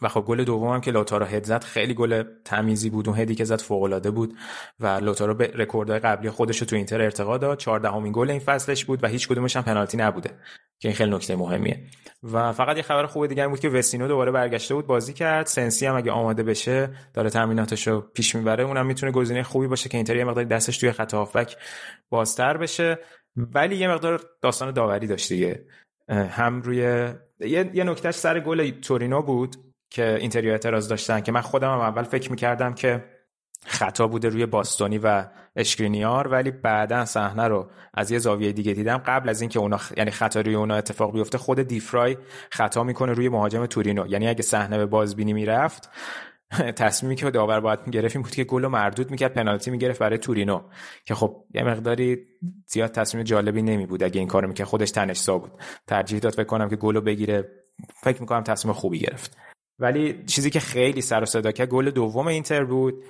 و 0.02 0.08
خب 0.08 0.22
گل 0.22 0.44
دوم 0.44 0.82
که 0.82 0.92
لوتارو 0.92 1.26
هد 1.26 1.44
زد 1.44 1.64
خیلی 1.64 1.94
گل 1.94 2.24
تمیزی 2.46 2.90
بود 2.90 3.10
اون 3.10 3.20
هدی 3.20 3.36
که 3.36 3.44
زد 3.44 3.62
فوق 3.62 3.84
العاده 3.84 4.12
بود 4.12 4.38
و 4.80 4.88
لوتارو 4.88 5.34
به 5.34 5.52
رکوردهای 5.56 6.00
قبلی 6.00 6.30
خودش 6.30 6.58
رو 6.58 6.68
تو 6.68 6.76
اینتر 6.76 7.02
ارتقا 7.02 7.38
داد. 7.38 7.58
14 7.58 7.94
امین 7.94 8.12
گل 8.16 8.30
این 8.30 8.40
فصلش 8.40 8.86
بود 8.86 9.04
و 9.04 9.08
هیچ 9.08 9.28
کدومش 9.28 9.56
هم 9.56 9.64
پنالتی 9.64 9.98
نبوده 9.98 10.30
که 10.80 10.88
این 10.88 10.96
خیلی 10.96 11.12
نکته 11.12 11.36
مهمیه. 11.36 11.84
و 12.24 12.52
فقط 12.52 12.78
یه 12.78 12.84
خبر 12.84 13.06
خوب 13.06 13.28
دیگه 13.28 13.48
بود 13.48 13.60
که 13.60 13.70
وسینو 13.70 14.08
دوباره 14.08 14.32
برگشته 14.32 14.76
بود 14.76 14.88
بازی 14.88 15.14
کرد. 15.14 15.46
سنسی 15.46 15.86
هم 15.86 15.96
اگه 15.96 16.12
آماده 16.12 16.44
بشه 16.44 16.90
داره 17.14 17.30
تمریناتش 17.30 17.88
رو 17.88 18.02
پیش 18.02 18.36
می‌بره. 18.36 18.64
اونم 18.64 18.86
می‌تونه 18.86 19.12
گزینه 19.12 19.44
خوبی 19.44 19.68
باشه 19.68 19.90
که 19.90 19.98
اینتر 19.98 20.16
یه 20.16 20.24
مقدار 20.24 20.44
دستش 20.44 20.78
توی 20.78 20.92
خط 20.92 21.14
هافبک 21.14 21.58
بازتر 22.10 22.58
بشه. 22.58 23.00
ولی 23.36 23.76
یه 23.76 23.88
مقدار 23.88 24.22
داستان 24.42 24.72
داوری 24.72 25.08
داشت 25.08 25.30
دیگه. 25.30 25.66
هم 26.10 26.62
روی 26.62 26.78
یه, 27.40 27.72
یه 27.74 27.84
نکتهش 27.84 28.16
سر 28.16 28.40
گل 28.40 28.70
تورینو 28.70 29.22
بود. 29.22 29.71
که 29.92 30.16
اینتریو 30.16 30.52
اعتراض 30.52 30.88
داشتن 30.88 31.22
که 31.22 31.32
من 31.32 31.42
خودم 31.42 31.72
هم 31.72 31.80
اول 31.80 32.04
فکر 32.04 32.32
می‌کردم 32.32 32.74
که 32.74 33.04
خطا 33.66 34.08
بوده 34.08 34.30
روی 34.30 34.46
باستونی 34.46 34.98
و 34.98 35.26
اشکرینیار 35.56 36.28
ولی 36.28 36.52
بعدا 36.52 37.06
صحنه 37.06 37.48
رو 37.48 37.70
از 37.94 38.12
یه 38.12 38.20
زاویه 38.20 38.52
دیگه 38.52 38.74
دیدم. 38.74 38.98
قبل 38.98 39.30
از 39.30 39.42
اینکه 39.42 39.60
اونا 39.60 39.80
یعنی 39.98 40.12
خطا 40.12 40.42
روی 40.42 40.56
اونا 40.56 40.76
اتفاق 40.76 41.14
بیفته 41.14 41.38
خود 41.38 41.62
دیفرای 41.62 42.18
خطا 42.52 42.84
می‌کنه 42.84 43.14
روی 43.14 43.30
مهاجم 43.30 43.66
تورینو. 43.66 44.08
یعنی 44.08 44.28
اگه 44.28 44.42
صحنه 44.42 44.78
به 44.78 44.86
بازبینی 44.86 45.34
می‌رفت 45.34 45.90
تصمیمی 46.76 47.16
که 47.16 47.32
داور 47.32 47.60
باید 47.60 47.80
می‌گرفت 47.86 48.16
این 48.16 48.24
بود 48.24 48.32
که 48.32 48.44
گل 48.44 48.68
مردود 48.68 49.12
می‌کرد 49.12 49.34
پنالتی 49.34 49.72
می‌گرفت 49.72 50.00
برای 50.00 50.18
تورینو. 50.18 50.62
که 51.06 51.16
خب 51.16 51.46
یه 51.54 51.64
مقداری 51.64 52.18
زیاد 52.68 52.92
تصمیم 52.92 53.24
جالبی 53.24 53.62
نمی 53.62 53.86
بود 53.86 54.04
اگه 54.04 54.20
این 54.20 54.28
کارو 54.28 54.48
می‌کرد. 54.48 54.68
خودش 54.68 54.92
تنش 54.92 55.30
بود. 55.30 55.52
ترجیح 55.88 56.20
داد 56.20 56.34
فکر 56.34 56.44
کنم 56.44 56.70
که 56.70 56.76
گلو 56.76 57.02
بگیره. 57.02 57.50
فکر 58.04 58.22
می‌کنم 58.22 58.44
تصمیم 58.44 58.74
خوبی 58.74 59.00
گرفت. 59.00 59.51
ولی 59.82 60.24
چیزی 60.26 60.50
که 60.50 60.60
خیلی 60.60 61.02
سر 61.02 61.24
و 61.24 61.26
صدا 61.26 61.52
کرد 61.52 61.70
گل 61.70 61.90
دوم 61.90 62.28
اینتر 62.28 62.64
بود 62.64 63.04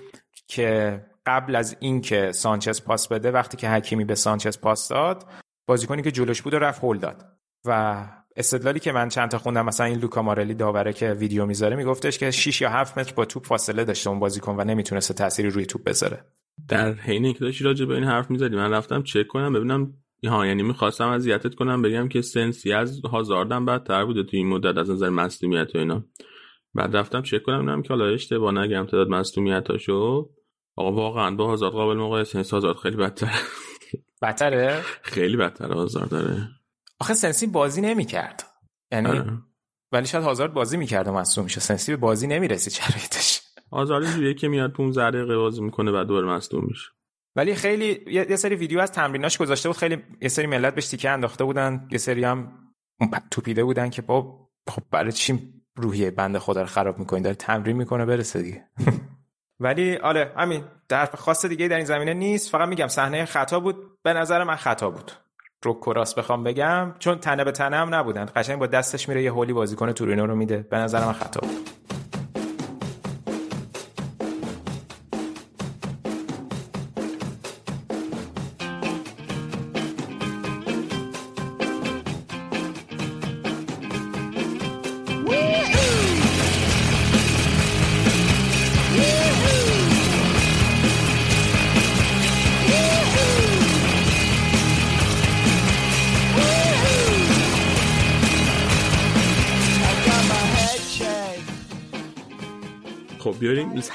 که 0.48 1.02
قبل 1.26 1.56
از 1.56 1.78
اینکه 1.80 2.32
سانچز 2.32 2.84
پاس 2.84 3.08
بده 3.08 3.32
وقتی 3.32 3.58
که 3.58 3.70
حکیمی 3.70 4.06
به 4.06 4.16
سانچز 4.16 4.60
پاس 4.60 4.88
داد 4.88 5.26
بازیکنی 5.68 6.02
که 6.02 6.12
جلوش 6.12 6.42
بود 6.42 6.54
و 6.54 6.60
رفت 6.60 6.84
هول 6.84 6.98
داد. 6.98 7.26
و 7.66 8.06
استدلالی 8.36 8.80
که 8.80 8.92
من 8.92 9.10
چند 9.10 9.30
تا 9.30 9.38
خوندم 9.38 9.66
مثلا 9.66 9.86
این 9.86 10.00
لوکا 10.00 10.22
مارلی 10.22 10.54
داوره 10.54 10.94
که 10.94 11.14
ویدیو 11.14 11.46
می‌ذاره 11.46 11.76
میگفتش 11.76 12.18
که 12.18 12.32
6 12.32 12.62
یا 12.62 12.70
7 12.70 12.98
متر 12.98 13.14
با 13.14 13.26
توپ 13.26 13.46
فاصله 13.46 13.84
داشته 13.84 14.10
اون 14.10 14.20
بازیکن 14.20 14.56
و 14.58 14.64
نمی‌تونسته 14.64 15.14
تأثیری 15.14 15.50
روی 15.50 15.66
توپ 15.66 15.84
بذاره. 15.84 16.26
در 16.68 16.94
حین 16.94 17.26
اینکه 17.26 17.40
داشتی 17.40 17.64
راجع 17.64 17.86
به 17.86 17.94
این 17.94 18.04
حرف 18.04 18.32
می‌زدی 18.32 18.56
من 18.56 18.72
رفتم 18.72 19.04
چک 19.04 19.28
کنم 19.28 19.54
ببینم 19.54 19.94
ها 20.26 20.46
یعنی 20.46 20.64
می‌خواستم 20.64 21.08
اذیتت 21.08 21.56
کنم 21.56 21.82
بگم 21.82 22.08
که 22.08 22.22
سنسی 22.22 22.74
از 22.74 23.02
هازاردم 23.06 23.66
بدتر 23.66 24.06
بوده 24.06 24.24
تو 24.24 24.38
این 24.38 24.48
مدت 24.48 24.78
از 24.78 24.90
نظر 24.90 25.10
مصدومیت 25.10 25.76
و 25.76 25.78
اینا. 25.78 26.06
بعد 26.74 26.96
رفتم 26.96 27.22
چک 27.22 27.44
کنم 27.44 27.70
نم 27.70 27.82
که 27.82 27.90
حالا 27.90 28.06
اشتباه 28.06 28.54
نگم 28.54 28.86
تعداد 28.86 29.08
مصدومیتاشو. 29.08 30.30
آقا 30.76 30.92
واقعا 30.92 31.36
با 31.36 31.48
هازارد 31.48 31.74
قابل 31.74 31.98
مقایسه 31.98 32.38
نیست 32.38 32.52
هازارد 32.52 32.78
خیلی 32.78 32.96
بدتره. 32.96 33.32
بدتره؟ 34.22 34.82
خیلی 35.02 35.38
بدتره 35.38 35.76
هازارد 35.76 36.10
داره. 36.10 36.48
آخه 37.00 37.14
سنسی 37.14 37.48
بازی 37.48 37.82
نمی‌کرد. 37.82 38.44
یعنی 38.92 39.08
آره. 39.08 39.38
ولی 39.92 40.06
شاید 40.06 40.24
هازارد 40.24 40.54
بازی 40.54 40.78
می‌کرد 40.78 41.08
و 41.08 41.12
مصدوم 41.12 41.44
میشه 41.44 41.60
سنسی 41.60 41.92
به 41.92 41.98
بازی 41.98 42.28
نمی‌رسید 42.28 42.74
شرایطش. 42.74 43.42
هازارد 43.72 44.06
جوریه 44.06 44.34
که 44.34 44.48
میاد 44.48 44.72
15 44.72 45.12
دقیقه 45.12 45.38
بازی 45.38 45.62
می‌کنه 45.62 45.92
بعد 45.92 46.08
دوباره 46.08 46.28
مصدوم 46.28 46.66
میشه. 46.66 46.88
ولی 47.36 47.56
خیلی 47.56 48.00
یه 48.08 48.36
سری 48.36 48.56
ویدیو 48.56 48.80
از 48.80 48.92
تمریناش 48.92 49.38
گذاشته 49.38 49.70
بود. 49.70 49.78
خیلی 49.78 50.04
یه 50.22 50.30
سری 50.30 50.48
ملت 50.48 50.76
بهش 50.76 50.88
تیکه 50.88 51.10
انداخته 51.10 51.44
بودن. 51.44 51.88
یه 51.92 51.98
سری 51.98 52.24
هم 52.24 52.52
توپیده 53.32 53.64
بودن 53.64 53.90
که 53.90 54.02
با 54.02 54.50
خب 54.70 54.82
برای 54.92 55.12
چی 55.12 55.61
روحیه 55.82 56.12
بنده 56.12 56.40
خدا 56.40 56.62
رو 56.62 56.68
خراب 56.68 57.00
می‌کنین 57.00 57.24
داره 57.24 57.36
تمرین 57.36 57.78
می‌کنه 57.78 58.06
برسه 58.06 58.42
دیگه. 58.42 58.64
ولی 59.60 59.98
آره 59.98 60.32
همین. 60.38 60.64
در 60.90 61.06
خاص 61.06 61.46
دیگه 61.46 61.68
در 61.68 61.76
این 61.76 61.86
زمینه 61.86 62.14
نیست. 62.14 62.50
فقط 62.50 62.68
میگم 62.68 62.88
صحنه 62.88 63.26
خطا 63.26 63.60
بود. 63.60 63.76
به 64.04 64.14
نظر 64.14 64.44
من 64.44 64.56
خطا 64.56 64.90
بود. 64.90 65.12
رو 65.64 65.74
کراس 65.74 66.16
بخوام 66.16 66.44
بگم 66.44 66.94
چون 67.00 67.18
تنه 67.18 67.44
به 67.44 67.52
تنه 67.52 67.78
هم 67.78 67.96
نبودن. 67.96 68.26
قشنگ 68.36 68.60
با 68.60 68.68
دستش 68.68 69.10
میره 69.10 69.24
یه 69.24 69.32
هولی 69.32 69.54
بازیکن 69.54 69.92
تورینو 69.92 70.28
رو 70.28 70.36
میده. 70.36 70.58
به 70.58 70.78
نظر 70.78 71.06
من 71.06 71.14
خطا 71.14 71.40
بود. 71.40 71.70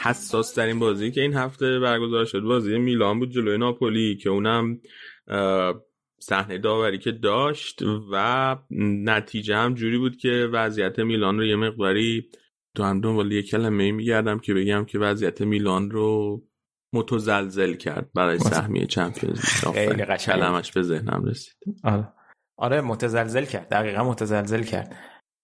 حساس 0.02 0.54
ترین 0.54 0.78
بازی 0.78 1.10
که 1.10 1.20
این 1.20 1.34
هفته 1.34 1.78
برگزار 1.78 2.24
شد. 2.24 2.40
بازی 2.40 2.78
میلان 2.78 3.18
بود 3.18 3.30
جلوی 3.30 3.58
ناپولی 3.58 4.16
که 4.16 4.30
اونم 4.30 4.80
صحنه 6.20 6.58
داوری 6.58 6.98
که 6.98 7.12
داشت 7.12 7.82
و 8.12 8.56
نتیجه 9.04 9.56
هم 9.56 9.74
جوری 9.74 9.98
بود 9.98 10.16
که 10.16 10.48
وضعیت 10.52 10.98
میلان 10.98 11.38
رو 11.38 11.44
یه 11.44 11.56
مقداری 11.56 12.30
تو 12.74 12.82
هم 12.82 13.00
دنبال 13.00 13.32
یه 13.32 13.42
کلمه 13.42 13.92
میگردم 13.92 14.38
که 14.38 14.54
بگم 14.54 14.84
که 14.84 14.98
وضعیت 14.98 15.40
میلان 15.40 15.90
رو 15.90 16.42
متزلزل 16.92 17.74
کرد 17.74 18.10
برای 18.14 18.38
سهمیه 18.38 18.86
چمپیونز 18.86 19.40
خیلی 19.74 20.04
قشنگ. 20.04 20.36
کلمش 20.36 20.72
به 20.72 20.82
ذهنم 20.82 21.24
رسید. 21.24 21.54
آره. 21.84 22.12
آره 22.56 22.80
متزلزل 22.80 23.44
کرد. 23.44 23.68
دقیقا 23.68 24.04
متزلزل 24.04 24.62
کرد. 24.62 24.96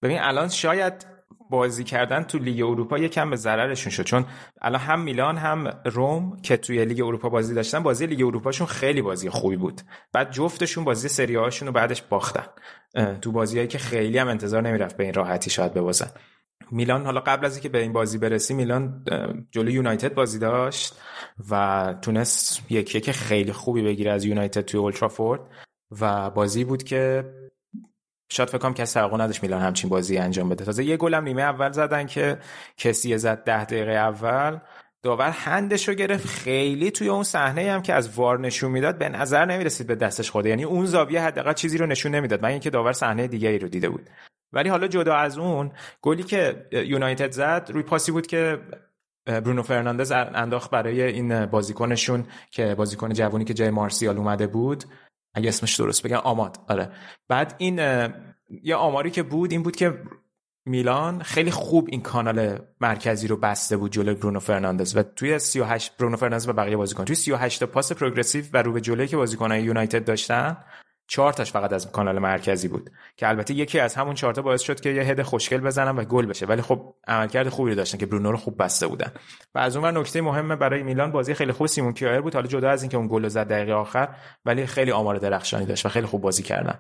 ببین 0.03 0.19
الان 0.21 0.49
شاید 0.49 1.07
بازی 1.53 1.85
کردن 1.85 2.23
تو 2.23 2.39
لیگ 2.39 2.63
اروپا 2.63 2.99
یکم 2.99 3.31
به 3.31 3.37
ضررشون 3.37 3.93
شد. 3.93 4.03
چون 4.03 4.25
الان 4.61 4.81
هم 4.81 5.01
میلان 5.01 5.37
هم 5.37 5.81
روم 5.85 6.37
که 6.43 6.57
توی 6.57 6.85
لیگ 6.85 7.01
اروپا 7.01 7.29
بازی 7.29 7.55
داشتن 7.55 7.83
بازی 7.83 8.07
لیگ 8.07 8.23
اروپاشون 8.23 8.67
خیلی 8.67 9.03
بازی 9.03 9.31
خوبی 9.31 9.57
بود. 9.57 9.81
بعد 10.13 10.31
جفتشون 10.31 10.85
بازی 10.85 11.09
سری 11.09 11.35
هاشون 11.35 11.69
رو 11.69 11.75
بعدش 11.75 12.03
باختن. 12.03 12.45
تو 13.21 13.33
بازیایی 13.33 13.69
که 13.69 13.79
خیلی 13.79 14.19
هم 14.19 14.29
انتظار 14.29 14.63
نمی‌رفت 14.63 14.97
به 14.97 15.05
این 15.05 15.15
راحتی 15.15 15.51
شاید 15.51 15.75
ببازن. 15.75 16.11
میلان 16.71 17.05
حالا 17.05 17.21
قبل 17.21 17.47
از 17.47 17.55
اینکه 17.55 17.69
به 17.69 17.79
این 17.79 17.93
بازی 17.93 18.19
برسی 18.19 18.55
میلان 18.55 19.05
جلو 19.51 19.71
یونایتد 19.71 20.15
بازی 20.15 20.39
داشت 20.39 21.01
و 21.51 21.95
تونست 22.03 22.61
یک 22.71 22.95
یک 22.95 23.11
خیلی 23.11 23.53
خوبی 23.53 23.83
بگیره 23.83 24.11
از 24.13 24.25
یونایتد 24.25 24.61
توی 24.61 24.81
اولترافورد 24.81 25.41
و 26.01 26.31
بازی 26.31 26.65
بود 26.65 26.83
که 26.83 27.25
شاید 28.33 28.49
فکر 28.49 28.59
کنم 28.59 28.75
کسی 28.75 28.95
توقع 28.95 29.17
نداشت 29.17 29.43
میلان 29.43 29.63
همچین 29.63 29.91
بازی 29.91 30.19
انجام 30.19 30.49
بده. 30.49 30.65
تازه 30.65 30.85
یه 30.85 30.97
گلم 30.97 31.25
نیمه 31.25 31.43
اول 31.43 31.73
زدن 31.73 32.07
که 32.07 32.39
کسی 32.77 33.19
زد 33.19 33.45
ده 33.45 33.65
دقیقه 33.65 33.93
اول. 33.93 34.59
داور 35.03 35.31
هندش 35.31 35.89
رو 35.89 35.95
گرفت. 35.95 36.27
خیلی 36.27 36.91
توی 36.91 37.09
اون 37.09 37.23
صحنه 37.23 37.71
هم 37.71 37.83
که 37.83 37.95
از 37.95 38.19
وار 38.19 38.39
نشون 38.39 38.71
می‌داد 38.71 38.99
به 38.99 39.09
نظر 39.09 39.45
نمی‌رسید 39.45 39.87
به 39.87 39.95
دستش 39.95 40.31
خوده 40.31 40.49
یعنی 40.49 40.65
اون 40.65 40.87
زاویه 40.87 41.23
حداقل 41.23 41.53
چیزی 41.53 41.79
رو 41.79 41.87
نشون 41.87 42.15
نمی‌داد 42.15 42.43
من 42.43 42.49
اینکه 42.49 42.71
داور 42.71 42.93
صحنه 42.93 43.27
دیگری 43.27 43.59
رو 43.59 43.69
دیده 43.69 43.89
بود. 43.89 44.11
ولی 44.53 44.69
حالا 44.69 44.87
جدا 44.87 45.15
از 45.15 45.39
اون 45.39 45.73
گلی 46.03 46.23
که 46.23 46.67
یونایتد 46.73 47.31
زد 47.31 47.71
روی 47.73 47.83
پاسی 47.83 48.13
بود 48.13 48.27
که 48.27 48.59
برونو 49.27 49.63
فرناندز 49.63 50.13
انداخت 50.13 50.71
برای 50.71 51.03
این 51.03 51.47
بازیکنشون 51.47 52.27
که 52.51 52.75
بازیکن 52.75 53.13
جوونی 53.13 53.45
که 53.45 53.55
جای 53.55 53.71
مارسیال 53.71 54.19
اومده 54.19 54.47
بود. 54.47 54.85
اگه 55.35 55.49
اسمش 55.49 55.77
درست 55.77 56.03
بگم 56.03 56.17
آماد. 56.17 56.59
آره. 56.69 56.91
بعد 57.29 57.55
این 57.59 57.79
یه 58.63 58.75
آماری 58.75 59.11
که 59.11 59.23
بود 59.23 59.53
این 59.53 59.63
بود 59.63 59.77
که 59.77 60.03
میلان 60.67 61.23
خیلی 61.23 61.51
خوب 61.51 61.89
این 61.91 62.03
کانال 62.03 62.59
مرکزی 62.81 63.29
رو 63.29 63.37
بسته 63.37 63.77
بود 63.77 63.93
جلوی 63.93 64.15
برونو 64.15 64.41
فرناندز 64.41 64.97
و 64.97 65.03
توی 65.03 65.39
38 65.39 65.97
برونو 65.97 66.17
فرناندز 66.17 66.49
و 66.49 66.53
بقیه 66.53 66.77
بازیکن. 66.77 67.05
توی 67.05 67.17
38 67.17 67.61
تا 67.61 67.67
پاس 67.67 67.93
progressive 67.93 68.45
و 68.53 68.63
رو 68.63 68.73
به 68.73 68.81
جلوی 68.81 69.07
که 69.07 69.17
بازیکنان 69.17 69.61
یونایتد 69.61 70.05
داشتن 70.05 70.57
چهار 71.13 71.33
تاش 71.33 71.53
فقط 71.53 71.73
از 71.73 71.93
کانال 71.93 72.19
مرکزی 72.19 72.69
بود 72.69 72.91
که 73.17 73.29
البته 73.29 73.55
یکی 73.55 73.81
از 73.81 73.95
همون 73.95 74.15
چهار 74.15 74.35
تا 74.35 74.43
باعث 74.43 74.61
شد 74.63 74.81
که 74.81 74.91
یه 74.91 75.03
هد 75.03 75.23
خوشگل 75.23 75.59
بزنن 75.59 75.97
و 75.97 76.05
گل 76.05 76.27
بشه. 76.27 76.47
ولی 76.47 76.63
خب 76.63 76.95
عملکرد 77.07 77.49
خوبی 77.49 77.75
داشتن 77.75 77.99
که 77.99 78.07
برونو 78.07 78.31
رو 78.31 78.37
خوب 78.37 78.63
بسته 78.63 78.87
بودن. 78.87 79.13
و 79.55 79.59
از 79.59 79.77
اون 79.77 79.97
نکته 79.97 80.21
مهم 80.21 80.57
برای 80.57 80.83
میلان 80.83 81.13
بازی 81.13 81.35
خیلی 81.35 81.53
خوب 81.53 81.67
سیمون 81.67 81.93
کیایر 81.93 82.21
بود. 82.21 82.35
حالا 82.35 82.47
جدا 82.47 82.71
از 82.71 82.83
اینکه 82.83 82.97
اون 82.97 83.09
گل 83.09 83.29
زد 83.29 83.49
دقیقه 83.49 83.73
آخر 83.73 84.09
ولی 84.45 84.67
خیلی 84.67 84.93
آمار 84.93 85.19
درخشانی 85.19 85.67
داشت 85.67 85.87
و 85.87 85.89
خیلی 85.89 86.07
خوب 86.07 86.21
بازی 86.21 86.43
کردن. 86.43 86.79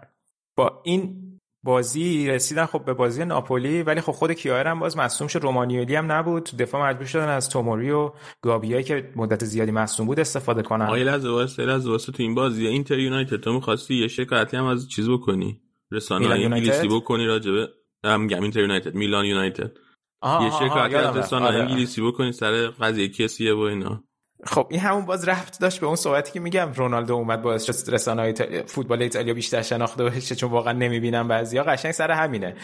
با 0.57 0.83
این 0.85 1.32
بازی 1.65 2.29
رسیدن 2.29 2.67
خب 2.67 2.85
به 2.85 2.95
بازی 2.95 3.25
ناپولی 3.25 3.83
ولی 3.83 4.01
خب 4.01 4.13
خود 4.13 4.33
کیایر 4.33 4.67
هم 4.67 4.81
باز 4.81 4.97
مصدوم 4.97 5.29
شد. 5.29 5.43
رومانیولی 5.43 5.95
هم 5.95 6.13
نبود. 6.13 6.51
دفاع 6.59 6.91
مجبور 6.91 7.07
شدن 7.07 7.29
از 7.29 7.51
توموری 7.51 7.91
و 7.91 8.13
گابیایی 8.43 8.85
که 8.85 9.13
مدت 9.17 9.45
زیادی 9.45 9.71
مصدوم 9.71 10.07
بود 10.07 10.21
استفاده 10.21 10.63
کنن. 10.63 10.87
آیل 10.87 11.09
از 11.09 11.27
واسه 11.27 11.63
از 11.63 11.89
واسه 11.89 12.13
تو 12.13 12.23
این 12.23 12.35
بازی 12.35 12.67
اینتر 12.67 12.99
یونایتد 12.99 13.37
تو 13.37 13.53
می‌خواستی 13.53 13.95
یه 13.95 14.09
شکایتی 14.09 14.57
هم 14.57 14.65
از 14.65 14.89
چیز 14.89 15.11
بکنی؟ 15.11 15.61
رسانه 15.91 16.27
انگلیسی 16.27 16.89
بکنی 16.89 17.27
راجبه؟ 17.27 17.69
هم 18.05 18.21
میگم 18.21 18.43
اینتر 18.43 18.61
یونایتد 18.61 18.95
میلان 18.95 19.25
یونایتد. 19.25 19.77
یه 20.25 20.51
شکایتی 20.51 20.95
از 20.95 21.17
رسانه 21.17 21.47
آره. 21.47 21.59
انگلیسی 21.59 22.03
بکنی 22.03 22.33
سر 22.33 22.67
قضیه 22.67 23.09
کسیه 23.09 23.55
و 23.55 23.59
اینا. 23.59 24.05
خب 24.45 24.67
این 24.71 24.81
همون 24.81 25.05
باز 25.05 25.29
ربط 25.29 25.61
داشت 25.61 25.81
به 25.81 25.87
اون 25.87 25.97
صحبتی 25.97 26.33
که 26.33 26.41
میگم. 26.41 26.73
رونالدو 26.73 27.15
اومد 27.15 27.43
باعث 27.43 27.65
شد 27.65 27.95
رسانه‌های 27.95 28.63
فوتبال 28.67 29.03
ایتالیا 29.03 29.35
بیشتر 29.35 29.63
شناخته 29.63 30.05
بشه 30.05 30.35
چون 30.35 30.51
واقعا 30.51 30.73
نمی‌بینن 30.73 31.29
بعضیا. 31.29 31.63
قشنگ 31.63 31.93
سر 31.93 32.11
همینه. 32.11 32.57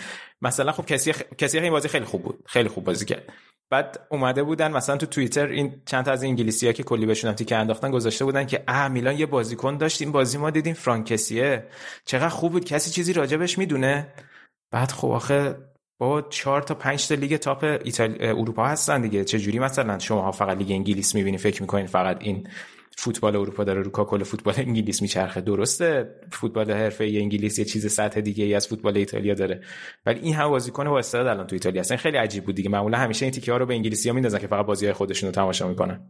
مثلا 0.43 0.73
خب 0.73 0.87
کسیه 0.87 1.13
خ... 1.13 1.23
کسیه 1.39 1.59
این 1.59 1.73
بازی 1.73 1.89
خیلی 1.89 2.05
خوب 2.05 2.23
بود. 2.23 2.45
خیلی 2.47 2.69
خوب 2.69 2.85
بازی 2.85 3.05
کرد. 3.05 3.23
بعد 3.71 4.01
اومده 4.11 4.43
بودن 4.43 4.73
مثلا 4.73 4.97
تو 4.97 5.07
توییتر 5.07 5.47
این 5.47 5.83
چند 5.87 6.05
تا 6.05 6.13
از 6.13 6.25
انگلیسی 6.25 6.67
ها 6.67 6.73
که 6.73 6.83
کلی 6.83 7.07
بهشون 7.07 7.33
تیکه 7.33 7.57
انداختن 7.57 7.91
گذاشته 7.91 8.25
بودن 8.25 8.47
که 8.47 8.65
اه 8.69 8.89
میلان 8.89 9.19
یه 9.19 9.27
بازیکن 9.27 9.77
داشت 9.77 10.03
این 10.03 10.13
بازی 10.13 10.39
ما 10.39 10.51
دیدیم 10.51 10.75
فرانک 10.75 11.17
کسیه. 11.17 11.67
چقدر 12.05 12.29
خوب 12.29 12.53
بود. 12.53 12.65
کسی 12.65 12.91
چیزی 12.91 13.13
راجبش 13.13 13.59
می‌دونه. 13.59 14.15
بعد 14.71 14.91
خب 14.91 15.09
آخه 15.09 15.57
با 15.99 16.23
چهار 16.23 16.63
تا 16.63 16.75
پنج 16.75 17.09
تا 17.09 17.15
لیگ 17.15 17.37
top 17.37 17.65
ایتال... 17.85 18.17
اروپا 18.21 18.67
هستن 18.67 19.01
دیگه. 19.01 19.25
چه 19.25 19.39
جوری 19.39 19.59
مثلا 19.59 19.99
شما 19.99 20.33
فقط 20.33 20.59
لیگ 20.59 20.71
انگلیس 20.71 21.15
می‌بینی 21.15 21.39
فکر 21.39 21.63
می‌کنین 21.63 21.87
فقط 21.87 22.17
این 22.21 22.49
فوتبال 22.97 23.37
اروپا 23.37 23.65
داره 23.65 23.83
رو 23.83 23.91
کاکل 23.91 24.23
فوتبال 24.23 24.55
انگلیس 24.57 25.03
میچرخه؟ 25.03 25.41
درسته 25.41 26.15
فوتبال 26.33 26.71
حرفه 26.71 27.05
ای 27.05 27.19
انگلیس 27.19 27.59
یه 27.59 27.65
چیز 27.65 27.93
سطح 27.93 28.21
دیگه 28.21 28.45
ای 28.45 28.55
از 28.55 28.69
فوتبال 28.69 28.97
ایتالیا 28.97 29.35
داره. 29.35 29.63
ولی 30.07 30.21
این 30.21 30.35
هم 30.35 30.49
بازیکن 30.49 30.89
با 30.89 30.99
استعداد 30.99 31.27
الان 31.27 31.47
تو 31.47 31.55
ایتالیا 31.55 31.81
هستن. 31.81 31.97
خیلی 31.97 32.17
عجیب 32.17 32.45
بود 32.45 32.55
دیگه. 32.55 32.71
معمولا 32.71 32.99
همیشه 32.99 33.25
این 33.25 33.33
تیکه 33.33 33.53
رو 33.53 33.67
به 33.67 33.75
انگلیسی 33.75 34.09
ها 34.09 34.15
میندازن 34.15 34.39
که 34.39 34.47
فقط 34.47 34.67
بازی 34.67 34.87
های 34.87 34.93
خودشون 34.93 35.27
رو 35.27 35.35
تماشا 35.35 35.69
می‌کنن. 35.69 36.01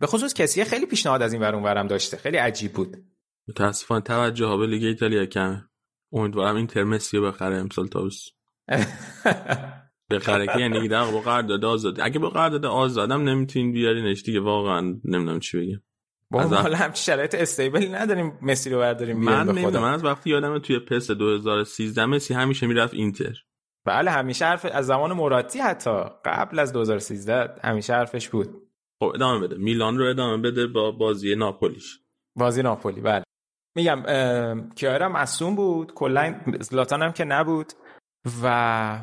به 0.00 0.06
خصوص 0.06 0.34
کسی 0.34 0.64
خیلی 0.64 0.86
پیشنهاد 0.86 1.22
از 1.22 1.32
این 1.32 1.42
ور 1.42 1.54
اونورم 1.54 1.86
داشته. 1.86 2.16
خیلی 2.16 2.36
عجیب 2.36 2.72
بود. 2.72 2.96
متاسفانه 3.48 4.00
توجه 4.00 4.46
ها 4.46 4.56
به 4.56 4.66
لیگ 4.66 4.84
ایتالیا 4.84 5.26
کمه. 5.26 5.64
امیدوارم 6.12 6.56
این 6.56 6.66
ترمسی 6.66 7.20
بخره 7.20 7.56
امسال 7.56 7.86
تابستون 7.86 8.37
بخره 10.10 10.46
که 10.46 10.58
یعنی 10.58 10.88
در 10.88 11.04
با 11.04 11.20
قرارداد 11.20 11.64
آزاد. 11.64 12.00
اگه 12.00 12.18
با 12.18 12.30
قرارداد 12.30 12.66
آزادم 12.66 13.28
نمی‌تونین 13.28 13.72
بیارینش 13.72 14.22
دیگه 14.22 14.40
واقعا 14.40 14.80
نمی‌دونم 14.80 15.40
چی 15.40 15.58
بگم. 15.58 15.80
با 16.30 16.42
حالا 16.42 16.76
هم 16.76 16.92
شرایط 16.92 17.34
استیبلی 17.34 17.88
نداریم 17.88 18.38
مسی 18.42 18.70
رو 18.70 18.78
برداریم 18.78 19.18
من 19.18 19.48
نمی‌دونم. 19.48 19.82
من 19.82 19.92
از 19.92 20.04
وقتی 20.04 20.30
یادم 20.30 20.58
توی 20.58 20.78
پس 20.78 21.10
2013 21.10 22.06
مسی 22.06 22.34
همیشه 22.34 22.66
می‌رفت 22.66 22.94
اینتر. 22.94 23.34
بله 23.84 24.10
همیشه 24.10 24.44
حرف 24.44 24.66
از 24.72 24.86
زمان 24.86 25.12
موراتی 25.12 25.58
حتی 25.58 25.90
قبل 26.24 26.58
از 26.58 26.72
2013 26.72 27.54
همیشه 27.64 27.94
حرفش 27.94 28.28
بود. 28.28 28.48
خب 29.00 29.12
ادامه 29.14 29.46
بده. 29.46 29.56
میلان 29.56 29.98
رو 29.98 30.04
ادامه 30.10 30.42
بده 30.42 30.66
با 30.66 30.90
بازی 30.90 31.34
ناپولیش. 31.34 31.98
بازی 32.36 32.62
ناپولی 32.62 33.00
بله. 33.00 33.24
میگم 33.76 34.02
کیارا 34.74 35.08
مصوم 35.08 35.56
بود. 35.56 35.94
کلا 35.94 36.40
زلاتان 36.60 37.02
هم 37.02 37.12
که 37.12 37.24
نبود. 37.24 37.72
و 38.42 38.98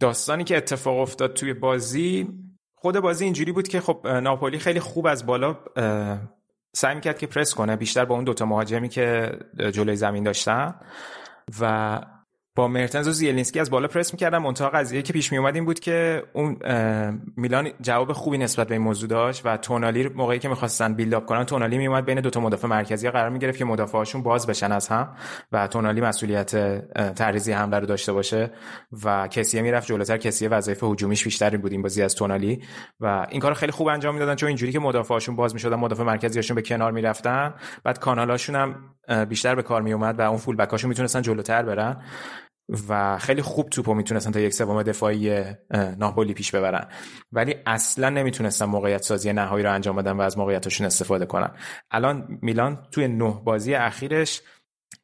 داستانی 0.00 0.44
که 0.44 0.56
اتفاق 0.56 0.98
افتاد 0.98 1.34
توی 1.34 1.54
بازی 1.54 2.28
خود 2.74 3.00
بازی 3.00 3.24
اینجوری 3.24 3.52
بود 3.52 3.68
که 3.68 3.80
خب 3.80 4.06
ناپولی 4.06 4.58
خیلی 4.58 4.80
خوب 4.80 5.06
از 5.06 5.26
بالا 5.26 5.58
سعی 6.72 6.94
می‌کرد 6.94 7.18
که 7.18 7.26
پرس 7.26 7.54
کنه 7.54 7.76
بیشتر 7.76 8.04
با 8.04 8.14
اون 8.14 8.24
دوتا 8.24 8.46
مهاجمی 8.46 8.88
که 8.88 9.38
جلوی 9.72 9.96
زمین 9.96 10.24
داشتن 10.24 10.74
و 11.60 12.00
با 12.56 12.68
مرتنز 12.68 13.08
و 13.08 13.12
زیلینسکی 13.12 13.60
از 13.60 13.70
بالا 13.70 13.88
پرس 13.88 14.12
می‌کردن 14.12 14.38
منتها 14.38 14.68
قضیه 14.68 15.02
که 15.02 15.12
پیش 15.12 15.32
میومد 15.32 15.54
این 15.54 15.64
بود 15.64 15.80
که 15.80 16.22
اون 16.32 16.56
میلان 17.36 17.70
جواب 17.80 18.12
خوبی 18.12 18.38
نسبت 18.38 18.68
به 18.68 18.74
این 18.74 18.82
موضوع 18.82 19.08
داشت 19.08 19.42
و 19.44 19.56
تونالی 19.56 20.08
موقعی 20.08 20.38
که 20.38 20.48
می‌خواستن 20.48 20.94
بیلد 20.94 21.26
کنن 21.26 21.44
تونالی 21.44 21.78
میومد 21.78 22.04
بین 22.04 22.20
دو 22.20 22.30
تا 22.30 22.40
مدافع 22.40 22.68
مرکزی 22.68 23.10
قرار 23.10 23.28
می‌گرفت 23.28 23.58
که 23.58 23.64
مدافعاشون 23.64 24.22
باز 24.22 24.46
بشن 24.46 24.72
از 24.72 24.88
هم 24.88 25.16
و 25.52 25.66
تونالی 25.66 26.00
مسئولیت 26.00 26.56
تعریضی 27.14 27.52
حمله 27.52 27.78
رو 27.78 27.86
داشته 27.86 28.12
باشه 28.12 28.50
و 29.04 29.28
کسیه 29.28 29.62
می‌رفت 29.62 29.86
جلوتر. 29.86 30.16
کسیه 30.16 30.48
وظایف 30.48 30.84
هجومیش 30.84 31.24
بیشتر 31.24 31.56
بود 31.56 31.72
این 31.72 31.82
بازی 31.82 32.02
از 32.02 32.14
تونالی 32.14 32.62
و 33.00 33.26
این 33.30 33.40
کار 33.40 33.54
خیلی 33.54 33.72
خوب 33.72 33.88
انجام 33.88 34.14
می‌دادن 34.14 34.34
چون 34.34 34.46
اینجوری 34.46 34.72
که 34.72 34.78
مدافعاشون 34.78 35.36
باز 35.36 35.54
می‌شدن 35.54 35.76
مدافع 35.76 36.02
مرکزیشون 36.02 36.54
به 36.54 36.62
کنار 36.62 36.92
می‌رفتن 36.92 37.54
بعد 37.84 37.98
کانالاشون 37.98 38.56
هم 38.56 38.74
بیشتر 39.28 39.54
به 39.54 39.62
کار 39.62 39.82
میومد 39.82 40.18
و 40.18 40.22
اون 40.22 40.38
فول 40.38 40.56
بکاشون 40.56 40.88
می‌تونستن 40.88 41.22
جلوتر 41.22 41.62
برن. 41.62 42.02
و 42.88 43.18
خیلی 43.18 43.42
خوب 43.42 43.68
توپو 43.68 43.94
می‌تونستن 43.94 44.30
تا 44.30 44.40
یک 44.40 44.54
سوم 44.54 44.82
دفاعی 44.82 45.44
ناپولی 45.98 46.34
پیش 46.34 46.50
ببرن. 46.54 46.88
ولی 47.32 47.54
اصلا 47.66 48.08
نمی‌تونستن 48.08 48.64
موقعیت 48.64 49.02
سازی 49.02 49.32
نهایی 49.32 49.64
رو 49.64 49.72
انجام 49.72 49.96
بدن 49.96 50.12
و 50.12 50.20
از 50.20 50.38
موقعیتشون 50.38 50.86
استفاده 50.86 51.26
کنن. 51.26 51.50
الان 51.90 52.38
میلان 52.42 52.86
توی 52.90 53.08
نه 53.08 53.40
بازی 53.44 53.74
اخیرش 53.74 54.42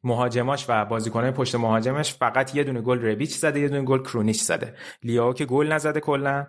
مهاجماش 0.03 0.65
و 0.69 0.85
بازیکنای 0.85 1.31
پشت 1.31 1.55
مهاجمش 1.55 2.13
فقط 2.13 2.55
یه 2.55 2.63
دونه 2.63 2.81
گل 2.81 3.01
رویچ 3.01 3.35
زده 3.35 3.59
یه 3.59 3.67
دونه 3.67 3.81
گل 3.81 3.99
کرونیچ 3.99 4.41
زده. 4.41 4.75
لیاو 5.03 5.33
که 5.33 5.45
گل 5.45 5.71
نزده 5.71 5.99
کلا. 5.99 6.47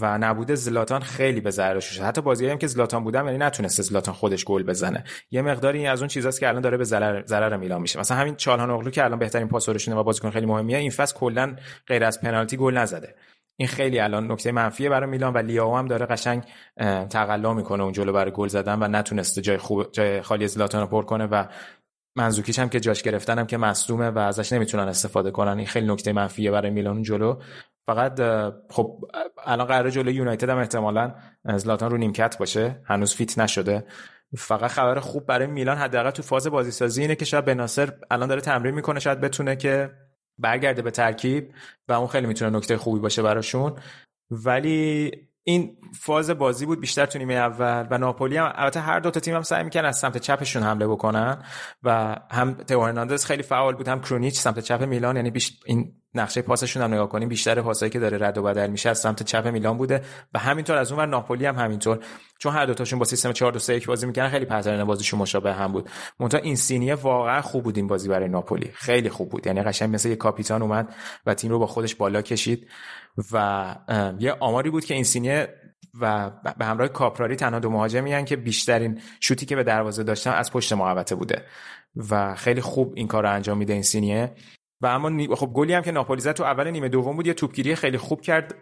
و 0.00 0.18
نبوده 0.18 0.54
زلاتان 0.54 1.00
خیلی 1.00 1.40
به 1.40 1.50
ضرر 1.50 1.80
شده 1.80 2.04
حتی 2.04 2.20
بازی 2.20 2.48
هم 2.48 2.58
که 2.58 2.66
زلاتان 2.66 3.04
بودم 3.04 3.26
یعنی 3.26 3.38
نتونسته 3.38 3.82
زلاتان 3.82 4.14
خودش 4.14 4.44
گل 4.44 4.62
بزنه. 4.62 5.04
یه 5.30 5.42
مقداری 5.42 5.86
از 5.86 6.00
اون 6.00 6.08
چیزاست 6.08 6.40
که 6.40 6.48
الان 6.48 6.62
داره 6.62 6.76
به 6.76 6.84
ضرر 6.84 7.26
ضرر 7.26 7.56
میلان 7.56 7.80
میشه. 7.80 8.00
مثلا 8.00 8.16
همین 8.16 8.36
چالهان 8.36 8.70
اغلو 8.70 8.90
که 8.90 9.04
الان 9.04 9.18
بهترین 9.18 9.48
پاسورشونه 9.48 9.96
و 9.96 10.02
بازیکن 10.02 10.30
خیلی 10.30 10.46
مهمیه 10.46 10.78
این 10.78 10.90
فصل 10.90 11.16
کلا 11.16 11.56
غیر 11.86 12.04
از 12.04 12.20
پنالتی 12.20 12.56
گل 12.56 12.76
نزده. 12.76 13.14
این 13.56 13.68
خیلی 13.68 14.00
الان 14.00 14.32
نکته 14.32 14.52
منفیه 14.52 14.88
برای 14.88 15.10
میلان 15.10 15.32
و 15.32 15.38
لیاو 15.38 15.76
هم 15.76 15.86
داره 15.86 16.06
قشنگ 16.06 16.42
تقلا 17.10 17.54
می‌کنه 17.54 17.82
اون 17.82 17.92
جلو 17.92 18.12
برای 18.12 18.32
گل 18.32 18.48
زدن 18.48 18.82
و 18.82 18.88
نتونسته 18.88 19.40
جای 19.40 19.56
خوب 19.56 19.92
جای 19.92 20.22
خالی 20.22 20.48
زلاتان 20.48 20.80
رو 20.80 20.86
پر 20.86 21.02
کنه 21.02 21.26
و 21.26 21.44
منزوکیش 22.16 22.58
هم 22.58 22.68
که 22.68 22.80
جاش 22.80 23.02
گرفتن 23.02 23.38
هم 23.38 23.46
که 23.46 23.56
مصدومه 23.56 24.10
و 24.10 24.18
ازش 24.18 24.52
نمی‌تونن 24.52 24.88
استفاده 24.88 25.30
کنن. 25.30 25.58
این 25.58 25.66
خیلی 25.66 25.86
نکته 25.86 26.12
منفیه 26.12 26.50
برای 26.50 26.70
میلان. 26.70 27.02
جلو 27.02 27.40
فقط 27.88 28.20
خب 28.70 29.04
الان 29.44 29.66
قرار 29.66 29.90
جلو 29.90 30.10
یونایتد 30.10 30.50
هم 30.50 30.58
احتمالا 30.58 31.14
زلاتان 31.56 31.90
رو 31.90 31.96
نیمکت 31.96 32.38
باشه. 32.38 32.82
هنوز 32.84 33.14
فیت 33.14 33.38
نشده. 33.38 33.86
فقط 34.36 34.70
خبر 34.70 35.00
خوب 35.00 35.26
برای 35.26 35.46
میلان 35.46 35.76
حداقل 35.76 36.10
تو 36.10 36.22
فاز 36.22 36.46
بازی 36.46 36.70
سازی 36.70 37.02
اینه 37.02 37.14
که 37.14 37.24
شاید 37.24 37.44
بناصر 37.44 37.92
الان 38.10 38.28
داره 38.28 38.40
تمرین 38.40 38.74
می‌کنه 38.74 39.00
شاید 39.00 39.20
بتونه 39.20 39.56
که 39.56 39.90
برگرده 40.38 40.82
به 40.82 40.90
ترکیب 40.90 41.52
و 41.88 41.92
اون 41.92 42.06
خیلی 42.06 42.26
می‌تونه 42.26 42.56
نکته 42.56 42.76
خوبی 42.76 43.00
باشه 43.00 43.22
براشون. 43.22 43.76
ولی 44.30 45.10
این 45.44 45.76
فاز 46.00 46.30
بازی 46.30 46.66
بود 46.66 46.80
بیشتر 46.80 47.06
تو 47.06 47.18
نیمه 47.18 47.34
اول 47.34 47.86
و 47.90 47.98
ناپولی 47.98 48.36
هم 48.36 48.52
البته 48.54 48.80
هر 48.80 49.00
دو 49.00 49.10
تا 49.10 49.20
تیم 49.20 49.34
هم 49.34 49.42
سعی 49.42 49.64
می‌کنن 49.64 49.84
از 49.84 49.98
سمت 49.98 50.18
چپشون 50.18 50.62
حمله 50.62 50.86
بکنن 50.86 51.42
و 51.82 52.16
هم 52.30 52.56
هرناندز 52.70 53.24
خیلی 53.24 53.42
فعال 53.42 53.74
بود 53.74 53.88
هم 53.88 54.00
کرونیچ 54.00 54.38
سمت 54.38 54.58
چپ 54.58 54.82
میلان 54.82 55.16
یعنی 55.16 55.30
بیش 55.30 55.60
این 55.66 55.97
نقشه 56.14 56.42
پاسشون 56.42 56.82
هم 56.82 56.94
نگاه 56.94 57.08
کنیم 57.08 57.28
بیشتر 57.28 57.62
پاسایی 57.62 57.90
که 57.90 57.98
داره 57.98 58.26
رد 58.26 58.38
و 58.38 58.42
بدل 58.42 58.70
میشه 58.70 58.90
از 58.90 58.98
سمت 58.98 59.22
چپ 59.22 59.46
میلان 59.46 59.76
بوده 59.76 60.02
و 60.34 60.38
همینطور 60.38 60.76
از 60.76 60.92
اون 60.92 61.00
ور 61.00 61.06
ناپولی 61.06 61.46
هم 61.46 61.56
همینطور. 61.56 61.98
چون 62.38 62.52
هر 62.52 62.66
دو 62.66 62.74
تاشون 62.74 62.98
با 62.98 63.04
سیستم 63.04 63.32
4 63.32 63.52
2 63.52 63.58
3 63.58 63.74
1 63.74 63.86
بازی 63.86 64.06
می‌کنن 64.06 64.28
خیلی 64.28 64.44
پترن 64.44 64.84
بازیشون 64.84 65.20
مشابه 65.20 65.52
هم 65.52 65.72
بود. 65.72 65.90
منتها 66.20 66.40
این 66.40 66.56
سینیه 66.56 66.94
واقعا 66.94 67.42
خوب 67.42 67.64
بود 67.64 67.76
این 67.76 67.86
بازی 67.86 68.08
برای 68.08 68.28
ناپولی. 68.28 68.70
خیلی 68.74 69.08
خوب 69.08 69.28
بود. 69.28 69.46
یعنی 69.46 69.62
قشنگ 69.62 69.94
مثل 69.94 70.08
یه 70.08 70.16
کاپیتان 70.16 70.62
اومد 70.62 70.94
و 71.26 71.34
تیم 71.34 71.50
رو 71.50 71.58
با 71.58 71.66
خودش 71.66 71.94
بالا 71.94 72.22
کشید 72.22 72.68
و 73.32 73.76
یه 74.18 74.32
آماری 74.40 74.70
بود 74.70 74.84
که 74.84 74.94
این 74.94 75.04
سینیه 75.04 75.54
و 76.00 76.30
به 76.58 76.64
همراه 76.64 76.88
کاپراری 76.88 77.36
تنها 77.36 77.58
دو 77.58 77.70
مهاجمی 77.70 78.24
که 78.24 78.36
بیشترین 78.36 79.00
شوتی 79.20 79.46
که 79.46 79.56
به 79.56 79.62
دروازه 79.64 80.02
داشتن 80.02 80.32
از 80.32 80.52
پشت 80.52 80.72
محوطه 80.72 81.14
بوده. 81.14 81.44
و 82.10 82.34
خیلی 82.34 82.60
خوب 82.60 82.92
این 82.96 83.06
کار 83.06 83.22
رو 83.22 83.32
انجام 83.32 83.58
میده 83.58 83.72
این 83.72 83.82
سینیه 83.82 84.34
و 84.80 84.86
اما 84.86 85.34
خب 85.36 85.46
گلی 85.46 85.72
هم 85.72 85.82
که 85.82 85.92
ناپولی 85.92 86.20
زد 86.20 86.32
تو 86.32 86.44
اول 86.44 86.70
نیمه 86.70 86.88
دوم 86.88 87.16
بود 87.16 87.26
یه 87.26 87.34
توپگیری 87.34 87.74
خیلی 87.74 87.98
خوب 87.98 88.20
کرد 88.20 88.54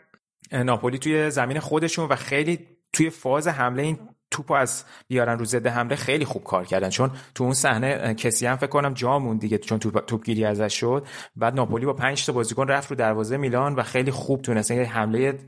ناپولی 0.53 0.99
توی 0.99 1.31
زمین 1.31 1.61
خودشون 1.61 2.09
و 2.09 2.17
خیلی 2.17 2.67
توی 2.93 3.11
فاز 3.11 3.49
حمله 3.49 3.83
این 3.83 3.99
توپو 4.31 4.55
از 4.55 4.85
بیارن 5.09 5.39
رو 5.39 5.45
ضد 5.45 5.66
حمله 5.66 5.97
خیلی 5.97 6.24
خوب 6.24 6.45
کار 6.45 6.64
کردن. 6.64 6.89
چون 6.89 7.11
تو 7.35 7.45
اون 7.45 7.55
صحنه 7.55 8.14
کسی 8.14 8.47
هم 8.47 8.57
فکر 8.57 8.66
کنم 8.66 8.95
جا 8.95 9.18
موند 9.18 9.41
دیگه 9.41 9.59
چون 9.59 9.79
توپ 9.79 10.07
توپگیری 10.07 10.45
ازش 10.45 10.81
شد. 10.81 11.07
بعد 11.37 11.55
ناپولی 11.55 11.87
با 11.87 11.93
5 11.93 12.27
تا 12.27 12.33
بازیکن 12.33 12.68
رفت 12.68 12.91
رو 12.91 12.97
دروازه 12.97 13.37
میلان 13.37 13.74
و 13.74 13.83
خیلی 13.83 14.11
خوب 14.11 14.43
تونست. 14.43 14.70
یه 14.70 14.85
حمله 14.85 15.39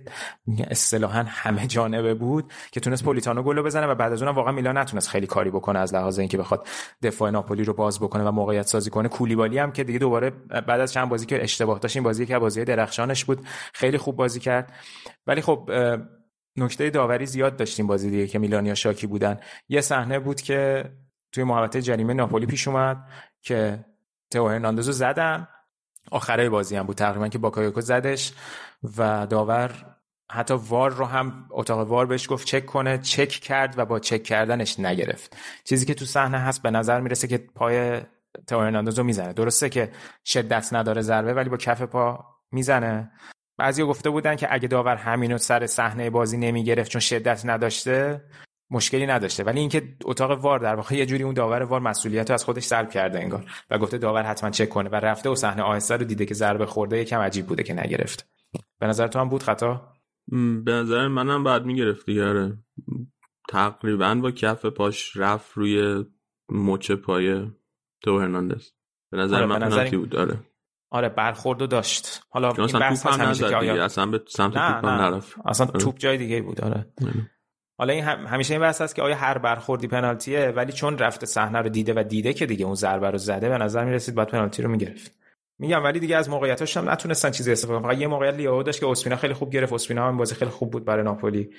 اصطلاحا 0.70 1.24
همه 1.28 1.66
جانبه 1.66 2.14
بود 2.14 2.52
که 2.72 2.80
تونست 2.80 3.04
پولیتانو 3.04 3.42
گل 3.42 3.62
بزنه 3.62 3.86
و 3.86 3.94
بعد 3.94 4.12
از 4.12 4.22
اونم 4.22 4.34
واقعا 4.34 4.52
میلان 4.52 4.78
نتونست 4.78 5.08
خیلی 5.08 5.26
کاری 5.26 5.50
بکنه 5.50 5.78
از 5.78 5.94
لحاظ 5.94 6.18
اینکه 6.18 6.38
بخواد 6.38 6.66
دفاع 7.02 7.30
ناپولی 7.30 7.64
رو 7.64 7.72
باز 7.72 8.00
بکنه 8.00 8.24
و 8.24 8.30
موقعیت 8.30 8.66
سازی 8.66 8.90
کنه. 8.90 9.08
کولیبالی 9.08 9.58
هم 9.58 9.72
که 9.72 9.84
دیگه 9.84 9.98
دوباره 9.98 10.30
بعد 10.66 10.80
از 10.80 10.92
چند 10.92 11.08
بازی 11.08 11.26
که 11.26 11.42
اشتباه 11.42 11.78
داشت 11.78 11.96
این 11.96 12.04
بازی 12.04 12.26
که 12.26 12.38
بازی 12.38 12.64
درخشانش 12.64 13.24
بود. 13.24 13.46
خیلی 13.74 13.98
خوب 13.98 14.16
بازی 14.16 14.40
کرد. 14.40 14.72
ولی 15.26 15.40
خب 15.40 15.70
نکته 16.58 16.90
داوری 16.90 17.26
زیاد 17.26 17.56
داشتیم 17.56 17.86
بازی 17.86 18.10
دیگه 18.10 18.26
که 18.26 18.38
میلانیا 18.38 18.74
شاکی 18.74 19.06
بودن. 19.06 19.40
یه 19.68 19.80
صحنه 19.80 20.18
بود 20.18 20.40
که 20.40 20.84
توی 21.32 21.44
محوطه 21.44 21.82
جریمه 21.82 22.14
ناپولی 22.14 22.46
پیش 22.46 22.68
اومد 22.68 23.08
که 23.42 23.84
تئو 24.30 24.48
هرناندزو 24.48 24.92
زدن. 24.92 25.48
آخره 26.10 26.48
بازی 26.48 26.76
هم 26.76 26.86
بود. 26.86 26.96
تقریبا 26.96 27.28
که 27.28 27.38
باکایوکو 27.38 27.80
زدش 27.80 28.32
و 28.98 29.26
داور 29.26 29.70
حتی 30.30 30.54
VAR 30.54 30.90
رو 30.90 31.04
هم 31.04 31.46
اتاق 31.50 31.88
VAR 31.88 32.06
بهش 32.06 32.30
گفت 32.30 32.46
چک 32.46 32.66
کنه 32.66 32.98
چک 32.98 33.28
کرد 33.28 33.78
و 33.78 33.84
با 33.84 33.98
چک 33.98 34.22
کردنش 34.22 34.80
نگرفت. 34.80 35.36
چیزی 35.64 35.86
که 35.86 35.94
تو 35.94 36.04
صحنه 36.04 36.38
هست 36.38 36.62
به 36.62 36.70
نظر 36.70 37.00
می‌رسه 37.00 37.28
که 37.28 37.38
پای 37.38 38.00
تو 38.46 38.60
هرناندزو 38.60 39.02
می‌زنه. 39.02 39.32
درسته 39.32 39.68
که 39.68 39.92
شدت 40.24 40.72
نداره 40.72 41.02
ضربه 41.02 41.34
ولی 41.34 41.48
با 41.48 41.56
کف 41.56 41.82
پا 41.82 42.24
می‌زنه. 42.52 43.10
بعضی 43.58 43.82
گفته 43.82 44.10
بودن 44.10 44.36
که 44.36 44.48
اگه 44.50 44.68
داور 44.68 44.96
همینو 44.96 45.38
سر 45.38 45.66
صحنه 45.66 46.10
بازی 46.10 46.38
نمی‌گرفت 46.38 46.90
چون 46.90 47.00
شدت 47.00 47.46
نداشته 47.46 48.24
مشکلی 48.70 49.06
نداشته. 49.06 49.44
ولی 49.44 49.60
اینکه 49.60 49.96
اتاق 50.04 50.30
وار 50.30 50.58
در 50.58 50.74
واقع 50.74 50.94
یه 50.94 51.06
جوری 51.06 51.22
اون 51.22 51.34
داور 51.34 51.62
وار 51.62 51.80
مسئولیت 51.80 52.30
رو 52.30 52.34
از 52.34 52.44
خودش 52.44 52.64
سلب 52.64 52.90
کرده 52.90 53.20
انگار. 53.20 53.50
و 53.70 53.78
گفته 53.78 53.98
داور 53.98 54.22
حتما 54.22 54.50
چک 54.50 54.68
کنه 54.68 54.88
و 54.88 54.94
رفته 54.94 55.30
و 55.30 55.34
صحنه 55.34 55.62
آهسته 55.62 55.96
رو 55.96 56.04
دیده 56.04 56.26
که 56.26 56.34
ضربه 56.34 56.66
خورده 56.66 56.98
یکم 56.98 57.20
عجیب 57.20 57.46
بوده 57.46 57.62
که 57.62 57.74
نگرفت. 57.74 58.28
به 58.80 58.86
نظر 58.86 59.06
تو 59.06 59.18
هم 59.18 59.28
بود 59.28 59.42
خطا؟ 59.42 59.92
به 60.64 60.72
نظر 60.72 61.08
منم 61.08 61.44
بعد 61.44 61.64
می‌گرفت 61.64 62.06
دیگه 62.06 62.24
آره. 62.24 62.58
تقریبا 63.48 64.14
با 64.14 64.30
کف 64.30 64.66
پاش 64.66 65.16
رفت 65.16 65.52
روی 65.54 66.04
مچ 66.48 66.90
پای 66.92 67.50
تو 68.02 68.18
هرناندز. 68.18 68.70
به 69.10 69.18
نظر 69.18 69.36
آره 69.36 69.46
من. 69.46 69.90
بود 69.90 70.10
داره 70.10 70.38
آره 70.90 71.08
برخوردو 71.08 71.66
داشت. 71.66 72.22
حالا 72.28 72.52
این 72.52 72.78
بحث 72.78 73.02
توپ 73.02 73.20
هم 73.20 73.32
که 73.32 73.56
آیا... 73.56 73.84
اصلا 73.84 74.06
به 74.06 74.20
سمت 74.28 74.56
نه 74.56 74.72
توپ 74.72 74.84
هم 74.84 75.00
نرفت. 75.00 75.36
اصلا 75.46 75.66
آره. 75.66 75.80
توپ 75.80 75.98
جای 75.98 76.18
دیگه 76.18 76.42
بود 76.42 76.60
آره. 76.60 76.86
حالا 77.78 77.92
این 77.92 78.04
همیشه 78.04 78.54
این 78.54 78.60
بحث 78.60 78.80
هست 78.80 78.94
که 78.94 79.02
آیا 79.02 79.16
هر 79.16 79.38
برخوردی 79.38 79.88
پنالتیه 79.88 80.52
ولی 80.56 80.72
چون 80.72 80.98
رفته 80.98 81.26
صحنه 81.26 81.58
رو 81.58 81.68
دیده 81.68 81.92
و 81.96 82.02
دیده 82.02 82.32
که 82.32 82.46
دیگه 82.46 82.64
اون 82.64 82.74
ضربه 82.74 83.10
رو 83.10 83.18
زده 83.18 83.48
به 83.48 83.58
نظر 83.58 83.84
می‌رسید 83.84 84.14
باید 84.14 84.28
پنالتی 84.28 84.62
رو 84.62 84.70
می‌گرفت 84.70 85.18
میگم 85.58 85.84
ولی 85.84 86.00
دیگه 86.00 86.16
از 86.16 86.30
موقعیتاش 86.30 86.76
هم 86.76 86.90
نتونستن 86.90 87.30
چیزی 87.30 87.52
استفاده 87.52 87.78
کنن. 87.78 87.88
فقط 87.88 88.00
یه 88.00 88.06
موقعیت 88.06 88.34
لیاو 88.34 88.62
داشت 88.62 88.80
که 88.80 88.86
اسپینا 88.86 89.16
خیلی 89.16 89.34
خوب 89.34 89.50
گرفت. 89.50 89.72
اسپینا 89.72 90.08
هم 90.08 90.16
بازی 90.16 90.34
خیلی 90.34 90.50
خوب 90.50 90.70
بود 90.70 90.84
برای 90.84 91.04
ناپولی. 91.04 91.50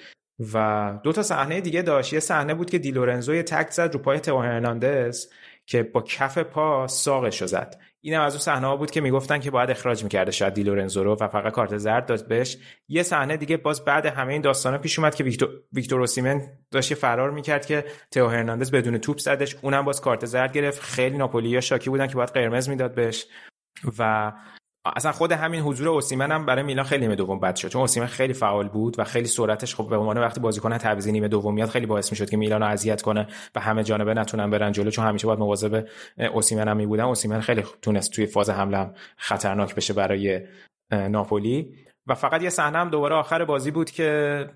و 0.54 0.94
دو 1.04 1.12
تا 1.12 1.24
صحنه 1.24 1.62
دیگه 1.62 1.82
داشت. 1.82 2.14
یه 2.14 2.20
صحنه 2.20 2.54
بود 2.54 2.70
که 2.70 2.80
دی 2.80 2.92
لورنزو 2.92 3.36
یه 3.36 3.44
تک 3.44 3.70
زد 3.70 3.94
رو 3.94 4.00
پای 4.00 4.20
تو 4.20 4.40
هرناندز 4.42 5.28
که 5.66 5.84
با 5.84 6.02
کف 6.02 6.38
پا 6.38 6.88
ساقش 6.88 7.44
زد. 7.44 7.82
اینم 8.02 8.22
از 8.22 8.34
اون 8.34 8.42
صحنه 8.42 8.68
ها 8.68 8.76
بود 8.78 8.92
که 8.92 9.02
می‌گفتن 9.02 9.40
که 9.40 9.52
باید 9.52 9.72
اخراج 9.72 10.04
می‌کرده 10.04 10.32
شاید 10.32 10.54
دی 10.54 10.64
لورنزو 10.64 11.04
رو 11.04 11.18
و 11.20 11.28
فقط 11.28 11.54
کارت 11.54 11.78
زرد 11.78 12.06
داد 12.06 12.28
بهش. 12.28 12.58
یه 12.88 13.04
صحنه 13.04 13.38
دیگه 13.38 13.58
باز 13.58 13.86
بعد 13.86 14.06
همه 14.06 14.34
این 14.34 14.42
داستانا 14.42 14.78
پیش 14.78 15.00
اومد 15.00 15.16
که 15.16 15.24
ویکتور 15.24 15.50
ویکتور 15.74 16.00
اوسیمن 16.00 16.42
داشت 16.72 16.94
فرار 16.94 17.32
می‌کرد 17.32 17.66
که 17.66 17.86
تئو 18.12 18.28
هرناندز 18.28 18.72
بدون 18.72 18.98
توپ 18.98 19.18
زدش. 19.18 19.56
اونم 19.62 19.86
باز 19.86 20.02
کارت 20.02 20.26
زرد 20.26 20.54
گرفت. 20.54 20.82
خیلی 20.82 21.18
ناپولیا 21.18 21.62
شاکی 21.62 21.90
بودن 21.90 22.08
که 22.08 22.16
باید 22.16 22.30
قرمز 22.30 22.70
می‌داد 22.70 22.96
بهش. 22.96 23.26
و 24.00 24.32
اصلا 24.86 25.12
خود 25.12 25.32
همین 25.32 25.62
حضور 25.62 25.90
اوسیمن 25.90 26.32
هم 26.32 26.46
برای 26.46 26.64
میلان 26.64 26.86
خیلی 26.86 27.02
نیمه 27.02 27.16
دوم 27.16 27.40
بد 27.40 27.56
شد. 27.56 27.68
چون 27.68 27.82
اوسیمن 27.82 28.06
خیلی 28.06 28.34
فعال 28.34 28.68
بود 28.68 29.00
و 29.00 29.04
خیلی 29.04 29.28
سرعتش 29.28 29.76
خب 29.76 29.90
به 29.90 29.98
عنوان 29.98 30.18
وقتی 30.18 30.40
بازیکن 30.40 30.78
تعویضی 30.78 31.12
نیمه 31.12 31.28
دوم 31.28 31.54
میاد 31.54 31.70
خیلی 31.70 31.86
باعث 31.86 32.12
می‌شد 32.12 32.30
که 32.30 32.38
میلان 32.38 32.64
اذیت 32.64 33.02
کنه 33.02 33.28
و 33.56 33.60
همه 33.60 33.84
جانبه 33.84 34.14
نتونن 34.14 34.50
برن 34.50 34.72
جلو. 34.72 34.90
چون 34.90 35.06
همیشه 35.06 35.28
باید 35.28 35.40
مواظب 35.40 35.88
اوسیمن 36.34 36.68
هم 36.68 36.78
میبودن. 36.78 37.04
اوسیمن 37.04 37.42
خیلی 37.42 37.64
تونست 37.82 38.12
توی 38.12 38.26
فاز 38.26 38.50
حمله 38.50 38.90
خطرناک 39.18 39.76
بشه 39.76 39.94
برای 39.94 40.42
ناپولی. 40.92 41.76
و 42.08 42.16
فقط 42.16 42.44
یه 42.44 42.50
صحنه 42.50 42.78
هم 42.78 42.90
دوباره 42.90 43.16
آخر 43.16 43.46
بازی 43.46 43.72
بود 43.72 43.92
که 43.92 44.50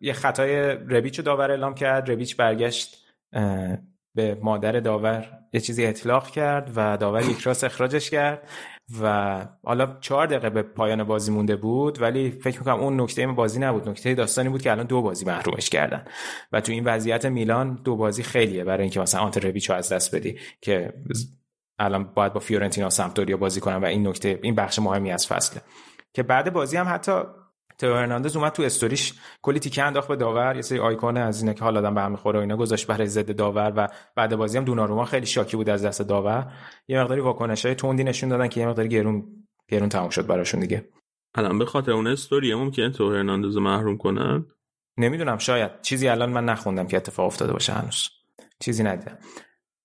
یه 0.00 0.12
خطای 0.12 0.62
ربیچ 0.66 1.18
رو 1.18 1.24
داور 1.24 1.50
اعلام 1.50 1.74
کرد. 1.74 2.10
ربیچ 2.10 2.36
برگشت 2.36 3.06
به 4.14 4.38
مادر 4.42 4.80
داور 4.80 5.38
یه 5.52 5.60
چیزی 5.60 5.86
اطلاق 5.86 6.30
کرد 6.30 6.72
و 6.76 6.96
داور 6.96 7.22
یک 7.22 7.40
راست 7.40 7.64
اخراجش 7.64 8.10
کرد. 8.10 8.48
و 9.00 9.46
حالا 9.64 9.96
چهار 10.00 10.26
دقیقه 10.26 10.50
به 10.50 10.62
پایان 10.62 11.04
بازی 11.04 11.32
مونده 11.32 11.56
بود 11.56 12.02
ولی 12.02 12.30
فکر 12.30 12.58
می‌کنم 12.58 12.80
اون 12.80 13.00
نکته 13.00 13.26
بازی 13.26 13.60
نبود. 13.60 13.88
نکته 13.88 14.14
داستانی 14.14 14.48
بود 14.48 14.62
که 14.62 14.70
الان 14.70 14.86
دو 14.86 15.02
بازی 15.02 15.24
محرومش 15.24 15.68
کردن. 15.68 16.04
و 16.52 16.60
تو 16.60 16.72
این 16.72 16.84
وضعیت 16.84 17.24
میلان 17.24 17.80
دو 17.84 17.96
بازی 17.96 18.22
خیلیه 18.22 18.64
برای 18.64 18.82
اینکه 18.82 19.00
مثلا 19.00 19.20
آنتر 19.20 19.40
ربیچو 19.40 19.72
از 19.72 19.92
دست 19.92 20.14
بدی 20.14 20.38
که 20.60 20.92
الان 21.78 22.04
باید 22.04 22.32
با 22.32 22.40
فیورنتینا 22.40 22.90
سمپدوریا 22.90 23.36
بازی 23.36 23.60
کنن 23.60 23.76
و 23.76 23.84
این 23.84 24.06
نکته 24.08 24.38
این 24.42 24.54
بخش 24.54 24.78
مهمی 24.78 25.12
از 25.12 25.26
فصله. 25.26 25.62
که 26.12 26.22
بعد 26.22 26.52
بازی 26.52 26.76
هم 26.76 26.86
حتی 26.88 27.12
تو 27.82 27.94
هرناندز 27.94 28.36
اومد 28.36 28.52
تو 28.52 28.62
استوریش 28.62 29.14
کلی 29.42 29.58
تیکه 29.58 29.82
انداخت 29.82 30.08
به 30.08 30.16
داور 30.16 30.56
یه 30.56 30.62
سری 30.62 30.78
آیکون 30.78 31.16
از 31.16 31.42
اینه 31.42 31.54
که 31.54 31.64
حال 31.64 31.76
آدم 31.76 31.94
به 31.94 32.00
هم 32.00 32.10
می‌خوره 32.10 32.38
و 32.38 32.40
اینا 32.40 32.56
گذاشت 32.56 32.86
برای 32.86 33.06
ضد 33.06 33.36
داور 33.36 33.72
و 33.76 33.88
بعد 34.16 34.36
بازی 34.36 34.58
هم 34.58 34.64
دوناروما 34.64 35.04
خیلی 35.04 35.26
شاکی 35.26 35.56
بود 35.56 35.68
از 35.68 35.84
دست 35.84 36.02
داور. 36.02 36.52
یه 36.88 37.00
مقداری 37.00 37.20
واکنشای 37.20 37.74
تندی 37.74 38.04
نشون 38.04 38.28
دادن 38.28 38.48
که 38.48 38.60
یه 38.60 38.66
مقداری 38.66 38.88
گرون 38.88 39.24
گرون 39.68 39.88
تموم 39.88 40.10
شد 40.10 40.26
براشون 40.26 40.60
دیگه. 40.60 40.88
الان 41.34 41.58
به 41.58 41.64
خاطر 41.64 41.92
اون 41.92 42.06
استوری 42.06 42.54
ممکنه 42.54 42.90
تو 42.90 43.12
هرناندز 43.12 43.56
محروم 43.56 43.96
کنن؟ 43.96 44.46
نمی‌دونم 44.98 45.38
شاید. 45.38 45.80
چیزی 45.82 46.08
الان 46.08 46.30
من 46.30 46.44
نخوندم 46.44 46.86
که 46.86 46.96
اتفاق 46.96 47.26
افتاده 47.26 47.52
باشه 47.52 47.72
هنوز. 47.72 48.08
چیزی 48.60 48.82
ندیدم. 48.82 49.18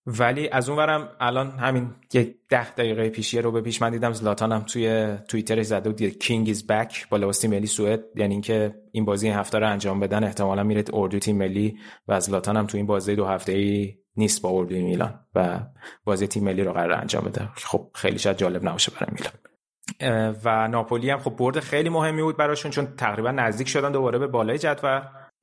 ولی 0.07 0.49
از 0.49 0.69
اونورم 0.69 1.09
الان 1.19 1.51
همین 1.51 1.89
یه 2.13 2.35
ده 2.49 2.71
دقیقه 2.71 3.09
پیشیه 3.09 3.41
رو 3.41 3.51
به 3.51 3.61
پیش 3.61 3.81
من 3.81 3.91
دیدم 3.91 4.13
زلاتان 4.13 4.51
هم 4.51 4.61
توی 4.61 5.15
توییترش 5.27 5.65
زده 5.65 5.89
بود 5.89 6.01
کینگ 6.01 6.47
ایز 6.47 6.67
بک 6.67 7.09
با 7.09 7.17
لباس 7.17 7.39
تیم 7.39 7.51
ملی 7.51 7.67
سوئد. 7.67 8.03
یعنی 8.15 8.33
اینکه 8.33 8.75
این 8.91 9.05
بازی 9.05 9.27
این 9.27 9.35
هفته 9.35 9.59
رو 9.59 9.69
انجام 9.69 9.99
بدن 9.99 10.23
احتمالا 10.23 10.63
میره 10.63 10.83
اردو 10.93 11.19
تیم 11.19 11.37
ملی 11.37 11.77
و 12.07 12.19
زلاتان 12.19 12.57
هم 12.57 12.65
توی 12.65 12.77
این 12.77 12.87
بازی 12.87 13.15
دو 13.15 13.25
هفته 13.25 13.51
ای 13.51 13.97
نیست 14.15 14.41
با 14.41 14.49
اردوی 14.49 14.81
میلان 14.81 15.19
و 15.35 15.59
بازی 16.03 16.27
تیم 16.27 16.43
ملی 16.43 16.63
رو 16.63 16.73
قرار 16.73 16.91
انجام 16.91 17.23
بده. 17.23 17.49
خب 17.55 17.89
خیلی 17.93 18.19
شاید 18.19 18.37
جالب 18.37 18.67
نباشه 18.67 18.91
برای 18.91 19.11
میلان. 19.11 19.33
و 20.43 20.67
ناپولی 20.67 21.09
هم 21.09 21.19
خب 21.19 21.35
برد 21.35 21.59
خیلی 21.59 21.89
مهمی 21.89 22.21
بود 22.21 22.37
براشون 22.37 22.71
چون 22.71 22.87
تقریبا 22.97 23.31
نزدیک 23.31 23.67
شدن 23.67 23.91
دوباره 23.91 24.19
به 24.19 24.27
بالای 24.27 24.57
جدول. 24.57 25.01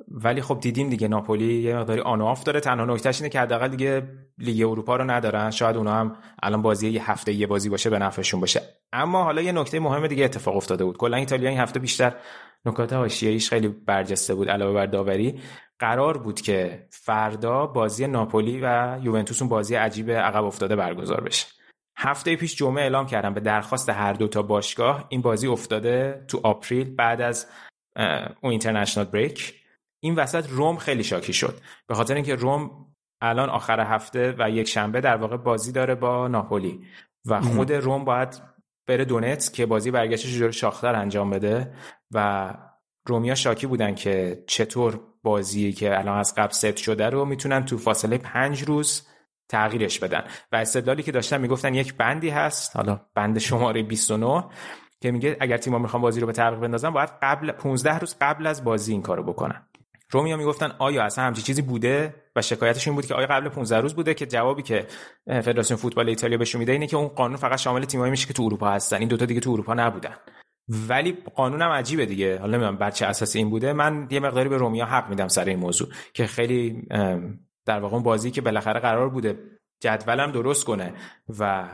ولی 0.09 0.43
خب 0.43 0.59
دیدیم 0.61 0.89
دیگه 0.89 1.09
ناپولی 1.09 1.63
یه 1.63 1.77
مقداری 1.77 2.01
آن 2.01 2.21
آف 2.21 2.45
داره. 2.45 2.61
تنها 2.61 2.85
نکتهش 2.85 3.21
اینه 3.21 3.29
که 3.29 3.41
حداقل 3.41 3.69
دیگه 3.69 4.03
لیگ 4.39 4.69
اروپا 4.69 4.97
رو 4.97 5.11
ندارن. 5.11 5.51
شاید 5.51 5.77
اونا 5.77 5.95
هم 5.95 6.17
الان 6.43 6.63
بازی 6.63 6.89
یه 6.89 7.11
هفته 7.11 7.33
یه 7.33 7.47
بازی 7.47 7.69
باشه 7.69 7.91
به 7.91 7.99
نفعشون 7.99 8.41
باشه. 8.41 8.61
اما 8.93 9.25
حالا 9.25 9.43
یه 9.43 9.53
نکته 9.53 9.81
مهم 9.81 10.07
دیگه 10.07 10.25
اتفاق 10.25 10.57
افتاده 10.57 10.85
بود. 10.85 10.97
کلا 10.97 11.17
ایتالیا 11.17 11.51
این 11.51 11.59
هفته 11.59 11.81
بیشتر 11.81 12.15
نکات 12.65 12.93
حاشیه‌ایش 12.93 13.49
خیلی 13.49 13.69
برجسته 13.69 14.35
بود 14.35 14.51
علاوه 14.51 14.75
بر 14.75 14.87
داوری. 14.87 15.41
قرار 15.79 16.19
بود 16.19 16.41
که 16.41 16.87
فردا 16.91 17.67
بازی 17.67 18.07
ناپولی 18.07 18.61
و 18.63 18.99
یوونتوس 19.03 19.43
اون 19.43 19.49
بازی 19.49 19.75
عجیب 19.75 20.11
عقب 20.11 20.45
افتاده 20.45 20.77
برگزار 20.77 21.21
بشه. 21.21 21.47
هفته 21.97 22.37
پیش 22.37 22.57
جمعه 22.57 22.83
اعلام 22.83 23.07
کردم 23.07 23.35
به 23.35 23.41
درخواست 23.41 23.89
هر 23.89 24.13
دو 24.13 24.29
تا 24.29 24.43
باشگاه 24.43 25.07
این 25.09 25.23
بازی 25.23 25.47
افتاده 25.47 26.25
تو 26.29 26.41
آپریل 26.43 26.95
بعد 26.95 27.21
از 27.21 27.47
اون 28.41 28.51
اینترنشنال 28.51 29.07
بریک. 29.07 29.64
این 30.05 30.15
وسط 30.15 30.51
روم 30.51 30.77
خیلی 30.77 31.05
شاکی 31.05 31.33
شد. 31.33 31.61
به 31.87 31.95
خاطر 31.95 32.15
اینکه 32.15 32.35
روم 32.35 32.71
الان 33.21 33.49
آخر 33.51 33.81
هفته 33.81 34.35
و 34.39 34.51
یک 34.51 34.69
شنبه 34.69 35.01
در 35.01 35.17
واقع 35.17 35.37
بازی 35.37 35.73
داره 35.73 35.95
با 35.95 36.29
ناپولی 36.29 36.85
و 37.27 37.41
خود 37.41 37.73
روم 37.73 38.05
باید 38.05 38.43
بره 38.89 39.05
دونت 39.05 39.53
که 39.53 39.67
بازی 39.67 39.91
برگشتش 39.91 40.35
جلوی 40.35 40.53
شاختر 40.53 40.95
انجام 40.95 41.31
بده 41.31 41.75
و 42.11 42.51
رومیا 43.07 43.35
شاکی 43.35 43.67
بودن 43.67 43.95
که 43.95 44.45
چطور 44.47 45.01
بازی 45.23 45.73
که 45.73 45.99
الان 45.99 46.19
از 46.19 46.35
قبل 46.35 46.53
ست 46.53 46.77
شده 46.77 47.11
رو 47.11 47.25
می‌تونن 47.25 47.65
تو 47.65 47.79
فاصله 47.79 48.19
پنج 48.19 48.63
روز 48.63 49.07
تغییرش 49.49 49.99
بدن. 49.99 50.25
و 50.53 50.57
استدلالی 50.57 51.03
که 51.03 51.13
داشتن 51.13 51.41
می‌گفتن 51.41 51.75
یک 51.75 51.95
بندی 51.95 52.29
هست 52.29 52.77
حالا 52.77 53.01
بند 53.15 53.39
شماره 53.39 53.83
29 53.83 54.45
که 55.01 55.11
میگه 55.11 55.37
اگر 55.41 55.57
تیم‌ها 55.57 55.79
می‌خوان 55.79 56.03
بازی 56.03 56.21
رو 56.21 56.27
به 56.27 56.33
تعویق 56.33 56.61
بندازن 56.61 56.91
باید 56.91 57.11
قبل 57.23 57.53
15 57.53 57.99
روز 57.99 58.17
قبل 58.21 58.47
از 58.47 58.65
بازی 58.65 58.93
این 58.93 59.03
کارو 59.03 59.23
بکنن. 59.23 59.67
رومیا 60.11 60.37
می‌گفتن 60.37 60.73
آیا 60.79 61.05
اصلا 61.05 61.25
همچی 61.25 61.43
چیزی 61.43 61.63
بوده؟ 61.63 62.15
و 62.37 62.43
شکایتش 62.43 62.89
این 62.89 62.95
بود 62.95 63.07
که 63.07 63.15
آیا 63.15 63.27
قبل 63.27 63.49
15 63.49 63.81
روز 63.81 63.95
بوده 63.95 64.15
که 64.15 64.27
جوابی 64.27 64.63
که 64.63 64.87
فدراسیون 65.27 65.77
فوتبال 65.77 66.09
ایتالیا 66.09 66.39
بهشون 66.39 66.59
میده 66.59 66.73
اینه 66.73 66.87
که 66.87 66.97
اون 66.97 67.09
قانون 67.09 67.37
فقط 67.37 67.59
شامل 67.59 67.85
تیمایی 67.85 68.11
میشه 68.11 68.27
که 68.27 68.33
تو 68.33 68.43
اروپا 68.43 68.71
هستن. 68.71 68.97
این 68.97 69.09
دوتا 69.09 69.25
دیگه 69.25 69.41
تو 69.41 69.51
اروپا 69.51 69.75
نبودن. 69.75 70.15
ولی 70.69 71.19
قانونم 71.35 71.71
عجیبه 71.71 72.07
دیگه. 72.07 72.39
حالا 72.39 72.53
نمی‌دونم 72.57 72.77
بر 72.77 72.91
چه 72.91 73.07
اساسی 73.07 73.39
این 73.39 73.51
بوده. 73.51 73.73
من 73.73 74.09
یه 74.11 74.21
مقداری 74.21 74.49
به 74.49 74.57
رومیا 74.57 74.87
حق 74.87 75.09
میدم 75.09 75.29
سر 75.29 75.45
این 75.45 75.59
موضوع 75.59 75.89
که 76.13 76.27
خیلی 76.27 76.89
در 77.67 77.81
واقع 77.81 77.99
بازی 77.99 78.31
که 78.31 78.41
بالاخره 78.41 78.81
قرار 78.81 79.09
بوده 79.09 79.39
جدولم 79.81 80.33
درست 80.33 80.65
کنه 80.65 80.95
و 81.39 81.65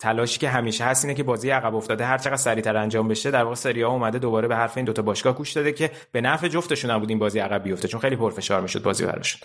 تلاشی 0.00 0.38
که 0.38 0.48
همیشه 0.48 0.84
هست 0.84 1.04
اینه 1.04 1.14
که 1.14 1.22
بازی 1.22 1.50
عقب 1.50 1.74
افتاده 1.74 2.04
هر 2.04 2.18
چقدر 2.18 2.36
سریعتر 2.36 2.76
انجام 2.76 3.08
بشه 3.08 3.30
در 3.30 3.42
واقع 3.42 3.54
سری 3.54 3.82
ها 3.82 3.90
اومده 3.90 4.18
دوباره 4.18 4.48
به 4.48 4.56
حرف 4.56 4.76
این 4.76 4.86
دوتا 4.86 5.02
باشگاه 5.02 5.36
گوش 5.36 5.52
داده 5.52 5.72
که 5.72 5.90
به 6.12 6.20
نفع 6.20 6.48
جفتشون 6.48 6.90
نبود 6.90 7.10
این 7.10 7.18
بازی 7.18 7.38
عقب 7.38 7.62
بیفته 7.62 7.88
چون 7.88 8.00
خیلی 8.00 8.16
پرفشار 8.16 8.60
می‌شد 8.60 8.82
بازی 8.82 9.04
براشون. 9.04 9.40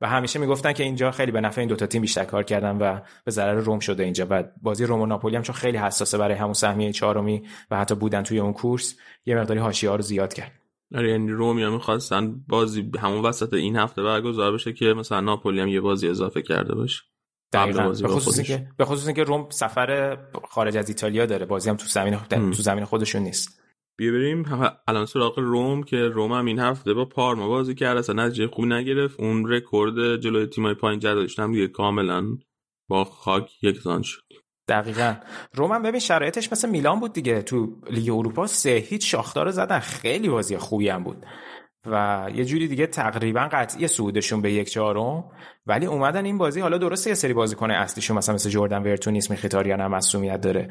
و 0.00 0.08
همیشه 0.08 0.38
می‌گفتن 0.38 0.72
که 0.72 0.82
اینجا 0.82 1.10
خیلی 1.10 1.32
به 1.32 1.40
نفع 1.40 1.60
این 1.60 1.68
دوتا 1.68 1.86
تیم 1.86 2.02
بیشتر 2.02 2.24
کار 2.24 2.42
کردن 2.42 2.76
و 2.76 3.00
به 3.24 3.30
ضرر 3.30 3.60
روم 3.60 3.78
شده 3.78 4.02
اینجا. 4.02 4.26
و 4.30 4.44
بازی 4.62 4.84
روم 4.84 5.00
و 5.00 5.06
ناپولی 5.06 5.36
هم 5.36 5.42
چون 5.42 5.54
خیلی 5.54 5.78
حساسه 5.78 6.18
برای 6.18 6.36
همون 6.36 6.52
سهمیه 6.52 6.92
چهارمی 6.92 7.42
و 7.70 7.78
حتی 7.78 7.94
بودن 7.94 8.22
توی 8.22 8.38
اون 8.38 8.52
کورس 8.52 8.96
یه 9.26 9.36
مقداری 9.36 9.60
حاشیه 9.60 9.90
رو 9.90 10.02
زیاد 10.02 10.34
کرد. 10.34 10.52
آره 10.94 11.10
یعنی 11.10 11.30
رومیا 11.30 11.70
می‌خواستن 11.70 12.44
بازی 12.48 12.90
همون 12.98 13.24
وسط 13.24 13.54
این 13.54 13.76
هفته 13.76 14.02
برگزار 14.02 14.52
بشه 14.52 14.72
که 14.72 14.84
مثلا 14.84 15.20
ناپولی 15.20 15.60
هم 15.60 15.68
یه 15.68 15.80
بازی 15.80 16.08
اضافه 16.08 16.42
کرده 16.42 16.74
باشه. 16.74 17.02
دقیقاً. 17.52 17.88
به 18.02 18.08
خصوص 18.08 18.38
اینکه 18.38 18.68
به 18.76 18.84
خصوص 18.84 19.06
اینکه 19.06 19.24
روم 19.24 19.46
سفر 19.50 20.18
خارج 20.48 20.76
از 20.76 20.88
ایتالیا 20.88 21.26
داره. 21.26 21.46
بازی 21.46 21.70
هم 21.70 21.76
تو 21.76 21.86
زمین 21.86 22.16
تو 22.28 22.62
زمین 22.62 22.84
خودشون 22.84 23.22
نیست. 23.22 23.60
بیا 23.96 24.12
بریم. 24.12 24.44
الان 24.88 25.06
سراغ 25.06 25.38
روم 25.38 25.82
که 25.82 25.96
روم 25.96 26.32
هم 26.32 26.46
این 26.46 26.58
هفته 26.58 26.94
با 26.94 27.04
پارما 27.04 27.48
بازی 27.48 27.74
کرد 27.74 27.96
اصلا 27.96 28.24
نتیجه 28.26 28.48
خوبی 28.48 28.68
نگرفت. 28.68 29.20
اون 29.20 29.48
رکورد 29.48 30.20
جلوی 30.20 30.46
تیمای 30.46 30.74
پایین 30.74 31.00
جدولش 31.00 31.38
هم 31.38 31.52
دیگه 31.52 31.68
کاملا 31.68 32.38
با 32.88 33.04
خاک 33.04 33.50
یکسان 33.62 34.02
شد. 34.02 34.22
دقیقا. 34.68 35.14
روم 35.54 35.72
هم 35.72 35.82
ببین 35.82 36.00
شرایطش 36.00 36.52
مثل 36.52 36.70
میلان 36.70 37.00
بود 37.00 37.12
دیگه. 37.12 37.42
تو 37.42 37.76
لیگ 37.90 38.10
اروپا 38.10 38.46
سه 38.46 38.70
هیچ 38.70 39.10
شاختار 39.10 39.50
زدن. 39.50 39.78
خیلی 39.78 40.28
بازی 40.28 40.56
خوبی 40.56 40.88
هم 40.88 41.04
بود. 41.04 41.26
و 41.86 42.26
یه 42.34 42.44
جوری 42.44 42.68
دیگه 42.68 42.86
تقریبا 42.86 43.48
قطعی 43.52 43.88
سودشون 43.88 44.40
به 44.40 44.52
یک 44.52 44.70
چهارم. 44.70 45.24
ولی 45.66 45.86
اومدن 45.86 46.24
این 46.24 46.38
بازی 46.38 46.60
حالا 46.60 46.78
درسته 46.78 47.10
یه 47.10 47.14
سری 47.14 47.32
بازیکن 47.32 47.70
اصلیشون 47.70 48.16
مثلا 48.16 48.34
مثل 48.34 48.50
جردن 48.50 48.82
ورتو 48.82 49.10
نیست 49.10 49.30
میخیتاریان 49.30 49.80
هم 49.80 49.90
مسئولیت 49.90 50.40
داره. 50.40 50.68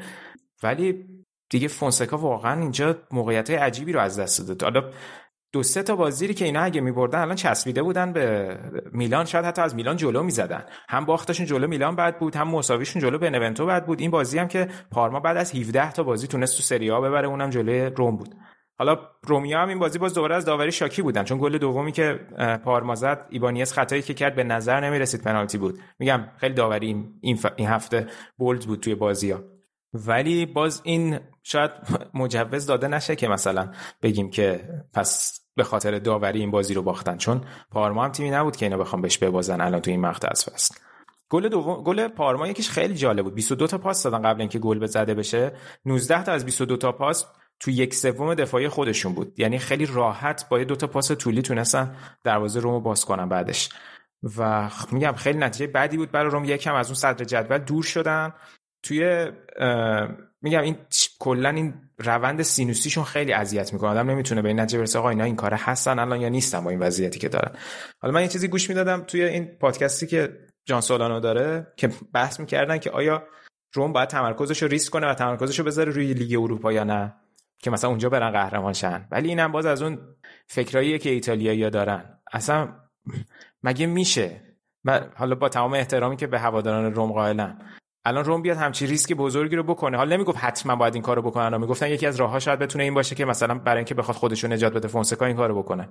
ولی 0.62 1.06
دیگه 1.50 1.68
فونسکا 1.68 2.16
واقعا 2.16 2.60
اینجا 2.60 2.96
موقعیت 3.10 3.50
عجیبی 3.50 3.92
رو 3.92 4.00
از 4.00 4.18
دست 4.18 4.48
داد 4.48 4.62
حالا 4.62 4.90
دو 5.52 5.62
سه 5.62 5.82
تا 5.82 5.96
بازی 5.96 6.34
که 6.34 6.44
اینا 6.44 6.60
اگه 6.60 6.80
میبردن 6.80 7.18
الان 7.18 7.36
چسبیده 7.36 7.82
بودن 7.82 8.12
به 8.12 8.58
میلان 8.92 9.24
شاید 9.24 9.44
حتی 9.44 9.62
از 9.62 9.74
میلان 9.74 9.96
جلو 9.96 10.22
می‌زدن. 10.22 10.64
هم 10.88 11.04
باختشون 11.04 11.46
جلو 11.46 11.66
میلان 11.66 11.96
بعد 11.96 12.18
بود 12.18 12.36
هم 12.36 12.48
مساویشون 12.48 13.02
جلو 13.02 13.18
بنونتو 13.18 13.66
بعد 13.66 13.86
بود. 13.86 14.00
این 14.00 14.10
بازی 14.10 14.38
هم 14.38 14.48
که 14.48 14.68
پارما 14.90 15.20
بعد 15.20 15.36
از 15.36 15.54
17 15.54 15.92
تا 15.92 16.02
بازی 16.02 16.26
تونست 16.26 16.56
تو 16.56 16.62
سری 16.62 16.90
ببره 16.90 17.28
اونم 17.28 17.50
جلوی 17.50 17.80
روم 17.80 18.16
بود. 18.16 18.34
حالا 18.80 18.98
رومیا 19.26 19.60
هم 19.60 19.68
این 19.68 19.78
بازی 19.78 19.98
باز 19.98 20.14
دوباره 20.14 20.36
از 20.36 20.44
داوری 20.44 20.72
شاکی 20.72 21.02
بودن 21.02 21.24
چون 21.24 21.38
گل 21.38 21.58
دومی 21.58 21.92
که 21.92 22.20
پارما 22.64 22.94
زد 22.94 23.26
ایبانیس 23.30 23.72
خطایی 23.72 24.02
که 24.02 24.14
کرد 24.14 24.34
به 24.34 24.44
نظر 24.44 24.80
نمی 24.80 24.98
رسید 24.98 25.22
پنالتی 25.22 25.58
بود. 25.58 25.78
میگم 25.98 26.24
خیلی 26.36 26.54
داوری 26.54 26.86
این, 26.86 27.38
این 27.56 27.68
هفته 27.68 28.06
بولد 28.36 28.66
بود 28.66 28.80
توی 28.80 28.94
بازی 28.94 29.30
ها 29.30 29.40
ولی 29.94 30.46
باز 30.46 30.80
این 30.84 31.18
شاید 31.42 31.70
مجوز 32.14 32.66
داده 32.66 32.88
نشه 32.88 33.16
که 33.16 33.28
مثلا 33.28 33.70
بگیم 34.02 34.30
که 34.30 34.68
پس 34.94 35.40
به 35.56 35.64
خاطر 35.64 35.98
داوری 35.98 36.40
این 36.40 36.50
بازی 36.50 36.74
رو 36.74 36.82
باختن 36.82 37.16
چون 37.16 37.40
پارما 37.70 38.04
هم 38.04 38.12
تیمی 38.12 38.30
نبود 38.30 38.56
که 38.56 38.66
اینا 38.66 38.78
بخوام 38.78 39.02
بهش 39.02 39.18
ببازن 39.18 39.60
الان 39.60 39.80
تو 39.80 39.90
این 39.90 40.00
مقطع 40.00 40.28
از 40.30 40.44
فصل. 40.44 40.74
گل 41.28 41.48
دوم 41.48 41.82
گل 41.82 42.08
پارما 42.08 42.48
یکیش 42.48 42.70
خیلی 42.70 42.94
جالب 42.94 43.24
بود. 43.24 43.34
22 43.34 43.66
تا 43.66 43.78
پاس 43.78 44.02
دادن 44.02 44.22
قبل 44.22 44.40
اینکه 44.40 44.58
گل 44.58 44.78
بزده 44.78 45.14
بشه. 45.14 45.52
19 45.84 46.24
تا 46.24 46.32
از 46.32 46.44
22 46.44 46.76
تا 46.76 46.92
پاس 46.92 47.26
تو 47.60 47.70
یک 47.70 47.94
سوم 47.94 48.34
دفاعی 48.34 48.68
خودشون 48.68 49.14
بود. 49.14 49.40
یعنی 49.40 49.58
خیلی 49.58 49.86
راحت 49.86 50.48
با 50.48 50.64
دو 50.64 50.76
تا 50.76 50.86
پاس 50.86 51.10
طولی 51.12 51.42
تونستن 51.42 51.96
دروازه 52.24 52.60
رومو 52.60 52.80
باز 52.80 53.04
کنن 53.04 53.28
بعدش. 53.28 53.68
و 54.38 54.70
میگم 54.92 55.12
خیلی 55.12 55.38
نتیجه 55.38 55.66
بدی 55.66 55.96
بود 55.96 56.10
برای 56.10 56.30
روم. 56.30 56.44
یکم 56.44 56.74
از 56.74 56.86
اون 56.86 56.94
صدر 56.94 57.24
جدول 57.24 57.58
دور 57.58 57.82
شدن. 57.82 58.32
توی 58.82 59.30
میگم 60.42 60.60
این 60.60 60.76
کلا 61.18 61.48
این 61.48 61.74
روند 61.98 62.42
سینوسیشون 62.42 63.04
خیلی 63.04 63.32
اذیت 63.32 63.72
می‌کنه. 63.72 63.90
آدم 63.90 64.10
نمی‌تونه 64.10 64.42
به 64.42 64.48
این 64.48 64.60
نتیجه 64.60 64.78
برسه 64.78 64.98
آقا 64.98 65.10
اینا 65.10 65.24
این 65.24 65.36
کار 65.36 65.54
هستن 65.54 65.98
الان 65.98 66.20
یا 66.20 66.28
نیستن 66.28 66.64
با 66.64 66.70
این 66.70 66.78
وضعیتی 66.78 67.18
که 67.18 67.28
دارن. 67.28 67.52
حالا 68.00 68.14
من 68.14 68.22
یه 68.22 68.28
چیزی 68.28 68.48
گوش 68.48 68.68
می‌دادم 68.68 69.00
توی 69.00 69.24
این 69.24 69.44
پادکستی 69.44 70.06
که 70.06 70.38
جان 70.64 70.80
سولانو 70.80 71.20
داره 71.20 71.72
که 71.76 71.90
بحث 72.14 72.40
می‌کردن 72.40 72.78
که 72.78 72.90
آیا 72.90 73.22
روم 73.74 73.92
باید 73.92 74.08
تمرکزش 74.08 74.62
رو 74.62 74.68
ریسک 74.68 74.92
کنه 74.92 75.10
و 75.10 75.14
تمرکزش 75.14 75.58
رو 75.58 75.64
بذاره 75.64 75.92
روی 75.92 76.14
لیگ 76.14 76.42
اروپا 76.42 76.72
یا 76.72 76.84
نه. 76.84 77.14
که 77.62 77.70
مثلا 77.70 77.90
اونجا 77.90 78.08
برن 78.08 78.30
قهرمان 78.30 78.72
شن. 78.72 79.08
ولی 79.10 79.28
اینم 79.28 79.52
باز 79.52 79.66
از 79.66 79.82
اون 79.82 79.98
فکراییه 80.46 80.98
که 80.98 81.10
ایتالیایی‌ها 81.10 81.70
دارن. 81.70 82.18
اصلا 82.32 82.68
مگه 83.62 83.86
میشه؟ 83.86 84.40
حالا 85.16 85.34
با 85.34 85.48
تمام 85.48 85.72
احترامی 85.72 86.16
که 86.16 86.26
به 86.26 86.38
هواداران 86.40 86.94
روم 86.94 87.12
قائلم. 87.12 87.58
الان 88.04 88.24
روم 88.24 88.42
بیاد 88.42 88.56
همچی 88.56 88.86
ریسک 88.86 89.12
بزرگی 89.12 89.56
رو 89.56 89.62
بکنه. 89.62 89.96
حالا 89.96 90.16
نمی‌گفت 90.16 90.38
حتما 90.38 90.76
باید 90.76 90.94
این 90.94 91.02
کارو 91.02 91.22
بکنن. 91.22 91.60
می‌گفتن 91.60 91.88
یکی 91.88 92.06
از 92.06 92.16
راهها 92.16 92.38
شاید 92.38 92.58
بتونه 92.58 92.84
این 92.84 92.94
باشه 92.94 93.14
که 93.14 93.24
مثلا 93.24 93.54
برای 93.54 93.78
اینکه 93.78 93.94
بخواد 93.94 94.16
خودشو 94.16 94.48
نجات 94.48 94.72
بده 94.72 94.88
فونسکا 94.88 95.26
این 95.26 95.36
کارو 95.36 95.62
بکنه. 95.62 95.88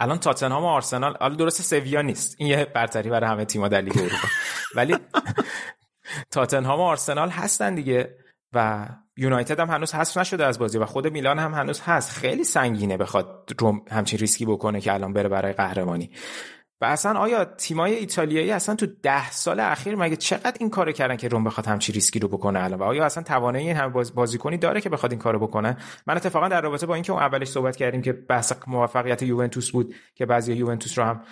الان 0.00 0.18
تاتنهام 0.18 0.64
و 0.64 0.66
آرسنال 0.66 1.16
حالا 1.20 1.34
درست 1.34 1.62
سویا 1.62 2.02
نیست. 2.02 2.36
این 2.38 2.48
یه 2.48 2.64
برتری 2.64 3.10
برای 3.10 3.30
همه 3.30 3.44
تیم‌ها 3.44 3.68
در 3.68 3.80
لیگ 3.80 3.98
اروپا. 3.98 4.28
ولی 4.76 4.96
تاتنهام 6.30 6.80
و 6.80 6.82
آرسنال 6.82 7.30
هستن 7.30 7.74
دیگه. 7.74 8.18
و 8.52 8.88
یونایتد 9.16 9.60
هم 9.60 9.70
هنوز 9.70 9.94
حذف 9.94 10.16
نشده 10.16 10.46
از 10.46 10.58
بازی 10.58 10.78
و 10.78 10.86
خود 10.86 11.06
میلان 11.06 11.38
هم 11.38 11.54
هنوز 11.54 11.80
هست. 11.80 12.10
خیلی 12.10 12.44
سنگینه 12.44 12.96
بخواد 12.96 13.50
روم 13.58 13.82
همچین 13.90 14.18
ریسکی 14.18 14.46
بکنه 14.46 14.80
که 14.80 14.92
الان 14.92 15.12
بره 15.12 15.28
برای 15.28 15.52
قهرمانی. 15.52 16.10
و 16.80 16.84
اصلا 16.84 17.18
آیا 17.18 17.44
تیمای 17.44 17.94
ایتالیایی 17.94 18.50
اصلا 18.50 18.74
تو 18.74 18.86
ده 19.02 19.30
سال 19.30 19.60
اخیر 19.60 19.96
مگه 19.96 20.16
چقدر 20.16 20.56
این 20.60 20.70
کارو 20.70 20.92
کردن 20.92 21.16
که 21.16 21.28
روم 21.28 21.44
بخواد 21.44 21.66
همچین 21.66 21.94
ریسکی 21.94 22.18
رو 22.18 22.28
بکنه 22.28 22.64
الان؟ 22.64 22.78
و 22.78 22.82
آیا 22.82 23.04
اصلا 23.04 23.22
توانایی 23.22 23.66
این 23.66 23.76
همه 23.76 24.04
بازیکنی 24.14 24.56
داره 24.56 24.80
که 24.80 24.88
بخواد 24.88 25.12
این 25.12 25.20
کارو 25.20 25.38
بکنه؟ 25.38 25.76
من 26.06 26.16
اتفاقا 26.16 26.48
در 26.48 26.60
رابطه 26.60 26.86
با 26.86 26.94
اینکه 26.94 27.12
اون 27.12 27.22
اولش 27.22 27.48
صحبت 27.48 27.76
کردیم 27.76 28.02
که 28.02 28.12
بحث 28.12 28.52
موفقیت 28.66 29.22
یوونتوس 29.22 29.70
بود 29.70 29.94
که 30.14 30.26
بعضی 30.26 30.52
یوونتوس 30.52 30.98
رو 30.98 31.04
هم 31.04 31.22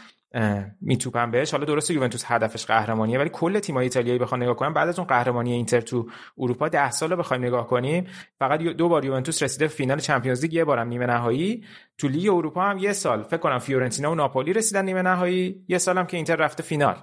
میتوپن 0.81 1.31
بهش. 1.31 1.53
حالا 1.53 1.65
درسته 1.65 1.95
یوونتوس 1.95 2.25
هدفش 2.27 2.67
قهرمانیه 2.67 3.19
ولی 3.19 3.29
کل 3.29 3.59
تیم‌های 3.59 3.85
ایتالیایی 3.85 4.19
بخوام 4.19 4.43
نگاه 4.43 4.57
کنم 4.57 4.75
بعد 4.75 4.89
از 4.89 4.99
اون 4.99 5.09
قهرمانی 5.09 5.53
اینتر 5.53 5.81
تو 5.81 6.07
اروپا 6.39 6.69
10 6.69 6.91
سال 6.91 7.17
بخوایم 7.17 7.45
نگاه 7.45 7.67
کنیم. 7.67 8.07
فقط 8.39 8.61
دو 8.61 8.89
بار 8.89 9.05
یوونتوس 9.05 9.43
رسیده 9.43 9.67
فینال 9.67 9.99
Champions 9.99 10.43
League 10.43 10.53
یه 10.53 10.65
بارم 10.65 10.89
نیمه 10.89 11.07
نهایی. 11.07 11.65
تو 11.99 12.09
لیگ 12.09 12.31
اروپا 12.33 12.63
هم 12.63 12.79
یه 12.79 12.93
سال. 12.93 13.23
فکر 13.23 13.37
کنم 13.37 13.59
فیورنتینا 13.59 14.13
و 14.13 14.15
ناپولی 14.15 14.53
رسیدن 14.53 14.85
نیمه 14.85 15.03
نهایی. 15.03 15.65
یه 15.69 15.79
سالم 15.79 16.07
که 16.07 16.17
اینتر 16.17 16.37
رفته 16.37 16.63
فینال. 16.63 16.97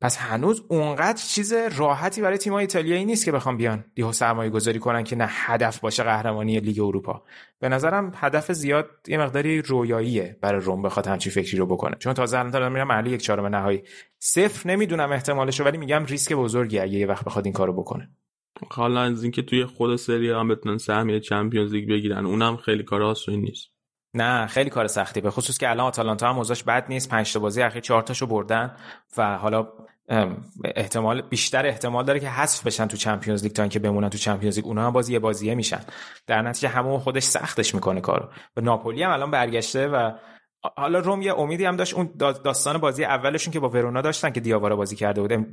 پس 0.00 0.16
هنوز 0.16 0.62
اونقدر 0.68 1.22
چیز 1.22 1.52
راحتی 1.52 2.22
برای 2.22 2.38
تیم‌های 2.38 2.62
ایتالیایی 2.62 3.04
نیست 3.04 3.24
که 3.24 3.32
بخوام 3.32 3.56
بیان. 3.56 3.84
دیو 3.94 4.12
سرمایه 4.12 4.50
گذاری 4.50 4.78
کنن 4.78 5.04
که 5.04 5.16
نه 5.16 5.26
هدف 5.28 5.80
باشه 5.80 6.02
قهرمانی 6.02 6.60
لیگ 6.60 6.80
اروپا. 6.80 7.22
به 7.60 7.68
نظرم 7.68 8.12
هدف 8.14 8.52
زیاد 8.52 8.90
یه 9.08 9.18
مقداری 9.18 9.62
رویاییه 9.62 10.38
برای 10.40 10.60
روم 10.60 10.82
بخواد 10.82 11.06
همچین 11.06 11.32
فکری 11.32 11.58
رو 11.58 11.66
بکنه. 11.66 11.96
چون 11.98 12.14
تازه 12.14 12.38
الان 12.38 12.50
دارن 12.50 12.72
میرن 12.72 12.88
مرحله 12.88 13.10
یک 13.10 13.22
چهارم 13.22 13.46
نهایی. 13.46 13.82
صفر 14.18 14.68
نمی‌دونم 14.68 15.12
احتمالش 15.12 15.60
ولی 15.60 15.78
میگم 15.78 16.04
ریسک 16.04 16.32
بزرگی 16.32 16.78
اگه 16.78 16.98
یه 16.98 17.06
وقت 17.06 17.24
بخواد 17.24 17.46
این 17.46 17.52
کارو 17.52 17.72
بکنه. 17.72 18.10
حالا 18.70 19.00
از 19.00 19.22
اینکه 19.22 19.42
توی 19.42 19.64
خود 19.64 19.96
سری 19.96 20.21
آ 20.21 20.30
هم 20.30 20.48
بتونن 20.48 20.78
سهمیه 20.78 21.20
Champions 21.20 21.72
League 21.72 21.88
بگیرن 21.88 22.26
اونم 22.26 22.56
خیلی 22.56 22.82
کار 22.82 23.02
آسونی 23.02 23.36
نیست. 23.36 23.75
نه 24.16 24.46
خیلی 24.46 24.70
کار 24.70 24.86
سختی. 24.86 25.20
به 25.20 25.30
خصوص 25.30 25.58
که 25.58 25.70
الان 25.70 25.86
آتالانتا 25.86 26.28
هم 26.28 26.38
اوضاعش 26.38 26.62
بد 26.62 26.84
نیست. 26.88 27.08
پنج 27.08 27.32
تا 27.32 27.40
بازی 27.40 27.62
اخیر 27.62 27.80
چهار 27.80 28.02
تاشو 28.02 28.26
بردن 28.26 28.76
و 29.16 29.38
حالا 29.38 29.68
احتمال 30.76 31.22
بیشتر 31.22 31.66
احتمال 31.66 32.04
داره 32.04 32.20
که 32.20 32.28
حذف 32.28 32.66
بشن 32.66 32.86
تو 32.86 32.96
Champions 32.96 33.42
League 33.42 33.52
تا 33.52 33.62
اینکه 33.62 33.78
بمونن 33.78 34.08
تو 34.08 34.18
Champions 34.18 34.56
League. 34.56 34.66
اونها 34.66 34.86
هم 34.86 34.92
بازی 34.92 35.12
یه 35.12 35.18
بازیه 35.18 35.54
میشن. 35.54 35.80
در 36.26 36.42
نتیجه 36.42 36.68
همون 36.68 36.98
خودش 36.98 37.22
سختش 37.22 37.74
می‌کنه 37.74 38.00
کارو. 38.00 38.28
و 38.56 38.60
ناپولی 38.60 39.02
هم 39.02 39.10
الان 39.10 39.30
برگشته 39.30 39.88
و 39.88 40.12
حالا 40.76 40.98
روم 40.98 41.22
یه 41.22 41.38
امیدی 41.38 41.64
هم 41.64 41.76
داشت 41.76 41.94
اون 41.94 42.10
داستان 42.18 42.78
بازی 42.78 43.04
اولشون 43.04 43.52
که 43.52 43.60
با 43.60 43.68
ورونا 43.68 44.00
داشتن 44.00 44.30
که 44.30 44.40
دیاوارا 44.40 44.76
بازی 44.76 44.96
کرده 44.96 45.20
بود 45.20 45.46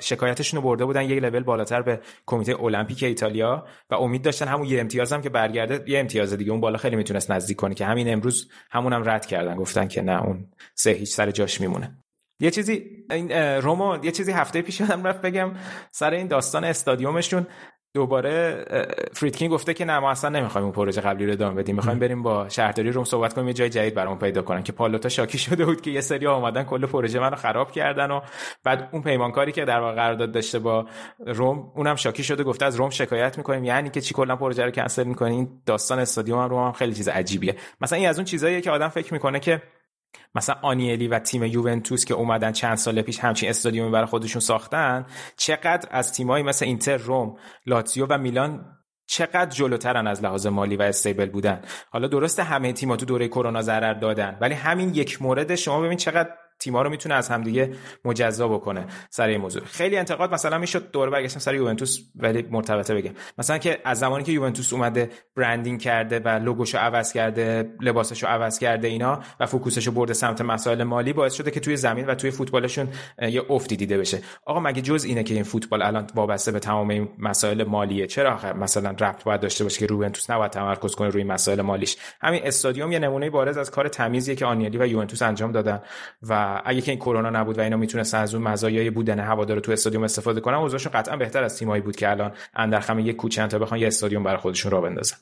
شکایتشون 0.00 0.60
رو 0.60 0.62
برده 0.62 0.84
بودن 0.84 1.02
یک 1.02 1.22
لول 1.22 1.42
بالاتر 1.42 1.82
به 1.82 2.00
کمیته 2.26 2.62
المپیک 2.62 3.02
ایتالیا 3.02 3.66
و 3.90 3.94
امید 3.94 4.22
داشتن 4.22 4.48
همون 4.48 4.66
یه 4.66 4.80
امتیاز 4.80 5.12
هم 5.12 5.22
که 5.22 5.28
برگرده 5.28 5.84
یه 5.86 5.98
امتیاز 5.98 6.32
دیگه 6.32 6.50
اون 6.50 6.60
بالا 6.60 6.78
خیلی 6.78 6.96
می‌تونست 6.96 7.30
نزدیک 7.30 7.56
کنه 7.56 7.74
که 7.74 7.86
همین 7.86 8.12
امروز 8.12 8.50
همونم 8.70 9.02
هم 9.02 9.10
رد 9.10 9.26
کردن 9.26 9.56
گفتن 9.56 9.88
که 9.88 10.02
نه 10.02 10.22
اون 10.24 10.48
سه 10.74 10.90
هیچ 10.90 11.14
سر 11.14 11.30
جاش 11.30 11.60
میمونه. 11.60 11.98
یه 12.40 12.50
چیزی 12.50 13.04
این 13.10 13.32
رومو 13.62 14.04
یه 14.04 14.10
چیزی 14.10 14.32
هفته 14.32 14.62
پیش 14.62 14.80
هم 14.80 15.06
رفت 15.06 15.20
بگم 15.20 15.52
سر 15.90 16.10
این 16.10 16.26
داستان 16.26 16.64
استادیومشون 16.64 17.46
دوباره 17.94 18.64
فریدکین 19.12 19.50
گفته 19.50 19.74
که 19.74 19.84
نه 19.84 19.98
ما 19.98 20.10
اصلا 20.10 20.30
نمی‌خوایم 20.30 20.64
اون 20.64 20.72
پروژه 20.72 21.00
قبلی 21.00 21.26
رو 21.26 21.32
ادامه 21.32 21.54
بدیم. 21.62 21.76
می‌خوایم 21.76 21.98
بریم 21.98 22.22
با 22.22 22.48
شهرداری 22.48 22.92
روم 22.92 23.04
صحبت 23.04 23.34
کنیم 23.34 23.48
یه 23.48 23.54
جای 23.54 23.68
جدید 23.68 23.94
برامون 23.94 24.18
پیدا 24.18 24.42
کنن 24.42 24.62
که 24.62 24.72
پالوتا 24.72 25.08
شاکی 25.08 25.38
شده 25.38 25.64
بود 25.64 25.80
که 25.80 25.90
یه 25.90 26.00
سری 26.00 26.26
اومدن 26.26 26.62
کل 26.62 26.86
پروژه 26.86 27.20
منو 27.20 27.36
خراب 27.36 27.72
کردن 27.72 28.10
و 28.10 28.20
بعد 28.64 28.88
اون 28.92 29.02
پیمانکاری 29.02 29.52
که 29.52 29.64
در 29.64 29.80
واقع 29.80 29.94
قرارداد 29.94 30.32
داشته 30.32 30.58
با 30.58 30.86
روم 31.26 31.72
اونم 31.74 31.96
شاکی 31.96 32.24
شده. 32.24 32.44
گفته 32.44 32.64
از 32.64 32.76
روم 32.76 32.90
شکایت 32.90 33.38
می‌کنیم. 33.38 33.64
یعنی 33.64 33.90
که 33.90 34.00
چی 34.00 34.14
کلا 34.14 34.36
پروژه 34.36 34.64
رو 34.64 34.70
کنسل 34.70 35.04
می‌کنین 35.04 35.48
داستان 35.66 35.98
استادیوم 35.98 36.38
روم 36.38 36.66
هم 36.66 36.72
خیلی 36.72 36.94
چیز 36.94 37.08
عجیبیه. 37.08 37.56
مثلا 37.80 37.98
این 37.98 38.08
از 38.08 38.18
اون 38.18 38.24
چیزاییه 38.24 38.60
که 38.60 38.70
آدم 38.70 38.88
فکر 38.88 39.12
می‌کنه 39.12 39.40
که 39.40 39.62
مثلا 40.34 40.56
آنیلی 40.62 41.08
و 41.08 41.18
تیم 41.18 41.44
یوونتوس 41.44 42.04
که 42.04 42.14
اومدن 42.14 42.52
چند 42.52 42.76
سال 42.76 43.02
پیش 43.02 43.18
همچین 43.18 43.48
استادیومی 43.48 43.90
برای 43.90 44.06
خودشون 44.06 44.40
ساختن 44.40 45.06
چقدر 45.36 45.88
از 45.90 46.12
تیمایی 46.12 46.44
مثل 46.44 46.64
اینتر 46.64 46.96
روم 46.96 47.36
لاتزیو 47.66 48.06
و 48.10 48.18
میلان 48.18 48.64
چقدر 49.06 49.50
جلوترن 49.50 50.06
از 50.06 50.22
لحاظ 50.22 50.46
مالی 50.46 50.76
و 50.76 50.82
استیبل 50.82 51.28
بودن. 51.30 51.62
حالا 51.90 52.08
درسته 52.08 52.42
همه 52.42 52.72
تیم‌ها 52.72 52.96
تو 52.96 53.06
دوره 53.06 53.28
کرونا 53.28 53.62
ضرر 53.62 53.94
دادن 53.94 54.38
ولی 54.40 54.54
همین 54.54 54.94
یک 54.94 55.22
مورد 55.22 55.54
شما 55.54 55.80
ببین 55.80 55.96
چقدر 55.96 56.30
تیم‌ها 56.58 56.82
رو 56.82 56.90
می‌تونه 56.90 57.14
از 57.14 57.28
همدیگه 57.28 57.74
مجزا 58.04 58.48
بکنه 58.48 58.86
سر 59.10 59.28
این 59.28 59.40
موضوع. 59.40 59.64
خیلی 59.64 59.96
انتقاد 59.96 60.34
مثلا 60.34 60.58
می‌شد 60.58 60.90
دور 60.90 61.10
برگشتم 61.10 61.40
سر 61.40 61.54
یوونتوس 61.54 61.98
ولی 62.16 62.46
مرتبطه 62.50 62.94
بگم. 62.94 63.12
مثلا 63.38 63.58
که 63.58 63.78
از 63.84 63.98
زمانی 63.98 64.24
که 64.24 64.32
یوونتوس 64.32 64.72
اومده 64.72 65.10
برندینگ 65.36 65.80
کرده 65.80 66.18
و 66.18 66.28
لوگوشو 66.28 66.78
عوض 66.78 67.12
کرده 67.12 67.70
لباسشو 67.80 68.26
عوض 68.26 68.58
کرده 68.58 68.88
اینا 68.88 69.20
و 69.40 69.46
فوکوسشو 69.46 69.92
برده 69.92 70.14
سمت 70.14 70.40
مسائل 70.40 70.82
مالی 70.82 71.12
باعث 71.12 71.34
شده 71.34 71.50
که 71.50 71.60
توی 71.60 71.76
زمین 71.76 72.06
و 72.06 72.14
توی 72.14 72.30
فوتبالشون 72.30 72.88
یه 73.22 73.42
افتی 73.50 73.76
دیده 73.76 73.98
بشه. 73.98 74.18
آقا 74.46 74.60
مگه 74.60 74.82
جز 74.82 75.04
اینه 75.04 75.22
که 75.22 75.34
این 75.34 75.42
فوتبال 75.42 75.82
الان 75.82 76.06
وابسته 76.14 76.52
به 76.52 76.58
تمام 76.58 76.88
این 76.88 77.08
مسائل 77.18 77.64
مالیه؟ 77.64 78.06
چرا 78.06 78.38
مثلا 78.54 78.90
ربط 78.90 79.24
باید 79.24 79.40
داشته 79.40 79.64
باشه 79.64 79.86
که 79.86 79.94
یوونتوس 79.94 80.30
نباید 80.30 80.50
تمرکز 80.50 80.94
کنه 80.94 81.08
روی 81.08 81.24
مسائل 81.24 81.62
مالیش؟ 81.62 81.96
همین 82.20 82.40
استادیوم 82.44 82.92
یه 82.92 82.98
نمونه 82.98 83.30
بارز 83.30 83.58
از 83.58 83.70
کار 83.70 83.88
تمیزیه 83.88 84.34
که 84.34 84.46
آنیلی 84.46 84.78
و 84.78 84.86
یوونتوس 84.86 85.22
انجام 85.22 85.52
دادن 85.52 85.80
و 86.22 86.43
اگه 86.64 86.80
که 86.80 86.92
این 86.92 87.00
کرونا 87.00 87.30
نبود 87.30 87.58
و 87.58 87.60
اینا 87.60 87.76
می‌تونستن 87.76 88.18
از 88.18 88.34
اون 88.34 88.44
مزایای 88.44 88.90
بودن 88.90 89.20
هوادار 89.20 89.60
تو 89.60 89.72
استادیوم 89.72 90.04
استفاده 90.04 90.40
کنن 90.40 90.54
اوضاعشون 90.54 90.92
قطعا 90.92 91.16
بهتر 91.16 91.44
از 91.44 91.58
تیمایی 91.58 91.82
بود 91.82 91.96
که 91.96 92.10
الان 92.10 92.32
اندرخم 92.54 92.98
یک 92.98 93.16
کوچه 93.16 93.46
تا 93.46 93.58
بخوان 93.58 93.80
یه 93.80 93.86
استادیوم 93.86 94.24
برای 94.24 94.38
خودشون 94.38 94.72
را 94.72 94.80
بندازن. 94.80 95.16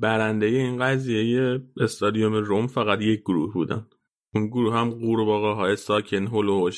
برنده 0.00 0.46
این 0.46 0.84
قضیه 0.84 1.60
استادیوم 1.80 2.34
روم 2.34 2.66
فقط 2.66 3.00
یک 3.00 3.20
گروه 3.20 3.54
بودن. 3.54 3.86
اون 4.34 4.46
گروه 4.46 4.74
هم 4.74 4.90
قورباغه 4.90 5.60
های 5.60 5.76
ساکن 5.76 6.26
هول 6.26 6.72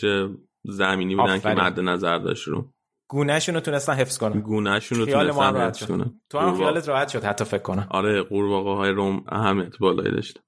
زمینی 0.65 1.17
بودن 1.17 1.39
که 1.39 1.49
مد 1.49 1.81
نظر 1.81 2.19
داشت 2.19 2.49
رو. 2.49 2.71
گونهشون 3.09 3.55
رو 3.55 3.61
تونستن 3.61 3.93
حفظ 3.93 4.19
کنن. 4.19 4.41
گونهشون 4.41 4.99
رو 4.99 5.07
تونستن 5.07 5.57
حفظ 5.57 5.87
کنن. 5.87 6.21
تو 6.31 6.39
هم 6.39 6.57
خیالت 6.57 6.89
راحت 6.89 7.09
شد 7.09 7.25
حتی 7.25 7.45
فکر 7.45 7.63
کنم. 7.63 7.87
آره 7.91 8.23
قورباغه 8.23 8.71
های 8.71 8.91
روم 8.91 9.25
اهمیت 9.29 9.79
بالایی 9.79 10.15
داشت. 10.15 10.41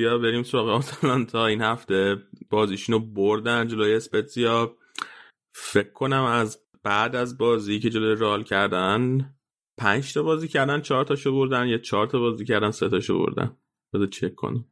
بیا 0.00 0.18
بریم 0.18 0.42
سراغ 0.42 0.68
آتالانتا. 0.68 1.46
این 1.46 1.62
هفته 1.62 2.16
بازیشون 2.50 2.92
رو 2.92 3.00
بردن 3.00 3.68
جلوی 3.68 3.94
اسپتزیا. 3.94 4.76
فکر 5.54 5.92
کنم 5.92 6.22
از 6.24 6.58
بعد 6.82 7.16
از 7.16 7.38
بازی 7.38 7.78
که 7.78 7.90
جلوی 7.90 8.14
رال 8.14 8.42
کردن 8.42 9.30
پنج 9.78 10.14
تا 10.14 10.22
بازی 10.22 10.48
کردن 10.48 10.80
چهار 10.80 11.04
تاشو 11.04 11.32
بردن 11.32 11.66
یا 11.66 11.78
چهار 11.78 12.06
تا 12.06 12.18
بازی 12.18 12.44
کردن 12.44 12.70
سه 12.70 12.88
تاشو 12.88 13.18
بردن. 13.18 13.56
بذار 13.94 14.06
چک 14.06 14.34
کنم. 14.34 14.64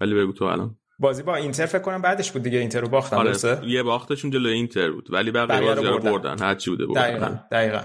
ولی 0.00 0.14
بگو 0.14 0.32
تو 0.32 0.44
الان. 0.44 0.78
بازی 0.98 1.22
با 1.22 1.36
اینتر 1.36 1.66
فکر 1.66 1.82
کنم 1.82 2.02
بعدش 2.02 2.32
بود 2.32 2.42
دیگه. 2.42 2.58
اینتر 2.58 2.80
رو 2.80 2.88
باختن 2.88 3.16
آره 3.16 3.34
یه 3.66 3.82
باختشون 3.82 4.30
جلوی 4.30 4.52
اینتر 4.52 4.90
بود. 4.90 5.12
ولی 5.12 5.30
بقیه 5.30 5.60
بازی 5.60 5.86
رو 5.86 5.98
بردن. 5.98 6.38
هر 6.38 6.54
چی 6.54 6.70
بوده 6.70 6.86
بردن. 6.86 7.00
دقیقاً 7.00 7.38
دقیقاً. 7.50 7.80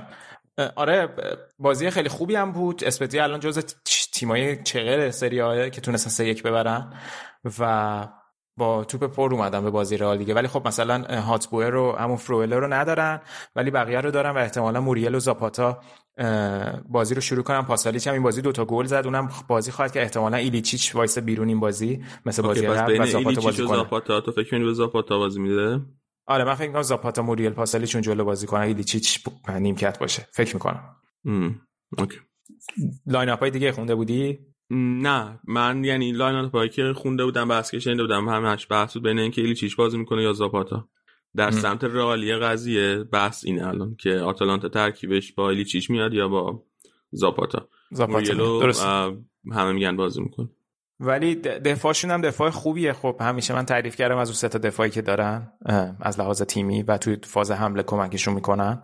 آره 0.75 1.15
بازی 1.59 1.89
خیلی 1.89 2.09
خوبی 2.09 2.35
هم 2.35 2.51
بود. 2.51 2.83
اسپتی 2.83 3.19
الان 3.19 3.39
جز 3.39 3.75
تیمای 4.21 4.63
چغر 4.63 5.11
سری 5.11 5.55
آ 5.55 5.69
که 5.71 5.81
تونستن 5.81 6.09
سه 6.09 6.27
یک 6.27 6.43
ببرن 6.43 6.93
و 7.59 8.07
با 8.57 8.83
توپ 8.83 9.03
پر 9.03 9.33
اومدن 9.33 9.63
به 9.63 9.69
بازی 9.69 9.97
رئال 9.97 10.17
دیگه. 10.17 10.33
ولی 10.33 10.47
خب 10.47 10.67
مثلا 10.67 11.21
هاته‌بور 11.21 11.69
رو 11.69 11.91
همون 11.91 12.17
فرویلر 12.17 12.59
رو 12.59 12.73
ندارن 12.73 13.21
ولی 13.55 13.71
بقیه 13.71 14.01
رو 14.01 14.11
دارن 14.11 14.31
و 14.31 14.37
احتمالا 14.37 14.81
موریل 14.81 15.15
و 15.15 15.19
زاپاتا 15.19 15.81
بازی 16.89 17.15
رو 17.15 17.21
شروع 17.21 17.43
کنن. 17.43 17.61
پاسالیچ 17.61 18.07
هم 18.07 18.13
این 18.13 18.23
بازی 18.23 18.41
دوتا 18.41 18.65
گل 18.65 18.85
زد. 18.85 19.01
اونم 19.05 19.29
بازی 19.47 19.71
خواهد 19.71 19.91
کرد 19.91 20.01
احتمالا 20.01 20.37
ایلیچیچ 20.37 20.95
وایسه 20.95 21.17
بیرون 21.17 21.47
این 21.47 21.59
بازی 21.59 22.03
مثل 22.25 22.41
بازی 22.41 22.67
قبل 22.67 23.01
و 23.01 23.05
زاپاتا 23.05 23.41
بازی 23.41 23.65
کنه. 23.65 23.77
زاپاتا 23.77 24.21
تو 24.21 24.31
فکر 24.31 24.59
به 24.59 24.73
زاپاتا 24.73 25.17
بازی 25.17 25.39
میده؟ 25.39 25.81
آره 26.27 26.43
من 26.43 26.55
فکر 26.55 26.67
می‌کنم 26.67 26.81
زاپاتا 26.81 27.21
موریل 27.21 27.49
پاسالیچ 27.49 27.87
اون 27.87 28.01
جلو 28.01 28.25
بازی 28.25 28.47
کنه. 28.47 28.61
ایلیچیچ 28.61 29.23
نیمکت 29.49 29.99
باشه. 29.99 30.27
فکر 30.31 30.55
می‌کنم. 30.55 30.95
Okay. 31.97 32.17
lineup 33.07 33.45
دیگه 33.45 33.71
خونده 33.71 33.95
بودی؟ 33.95 34.39
نه. 34.69 35.39
من 35.47 35.83
یعنی 35.83 36.11
lineup 36.11 36.71
که 36.71 36.93
خونده 36.93 37.25
بودم 37.25 37.47
بحث 37.47 37.71
که 37.71 37.79
شنیده 37.79 38.03
بودم 38.03 38.29
همش 38.29 38.67
بحث 38.69 38.93
بود 38.93 39.03
بین 39.03 39.19
اینکه 39.19 39.41
ایلیچیچ 39.41 39.75
بازی 39.75 39.97
می‌کنه 39.97 40.23
یا 40.23 40.33
زاپاتا. 40.33 40.87
در 41.35 41.51
سمت 41.51 41.83
رئالی 41.83 42.35
قضیه 42.35 43.03
بحث 43.03 43.45
اینه 43.45 43.67
الان 43.67 43.95
که 43.95 44.15
آتالانتا 44.15 44.69
ترکیبش 44.69 45.33
با 45.33 45.49
ایلیچیچ 45.49 45.89
میاد 45.89 46.13
یا 46.13 46.27
با 46.27 46.63
زاپاتا. 47.11 47.69
زاپاتا. 47.91 49.17
همه 49.51 49.71
میگن 49.71 49.95
بازی 49.95 50.21
می‌کنه. 50.21 50.49
ولی 51.03 51.35
دفاعشون 51.35 52.11
هم 52.11 52.21
دفاع 52.21 52.49
خوبیه. 52.49 52.93
خب 52.93 53.15
همیشه 53.19 53.53
من 53.53 53.65
تعریف 53.65 53.95
کردم 53.95 54.17
از 54.17 54.27
اون 54.27 54.35
سه 54.35 54.49
تا 54.49 54.59
دفاعی 54.59 54.89
که 54.89 55.01
دارن 55.01 55.51
از 56.01 56.19
لحاظ 56.19 56.41
تیمی 56.41 56.83
و 56.83 56.97
توی 56.97 57.17
فاز 57.23 57.51
حمله 57.51 57.83
کمکشون 57.83 58.33
می‌کنن. 58.33 58.81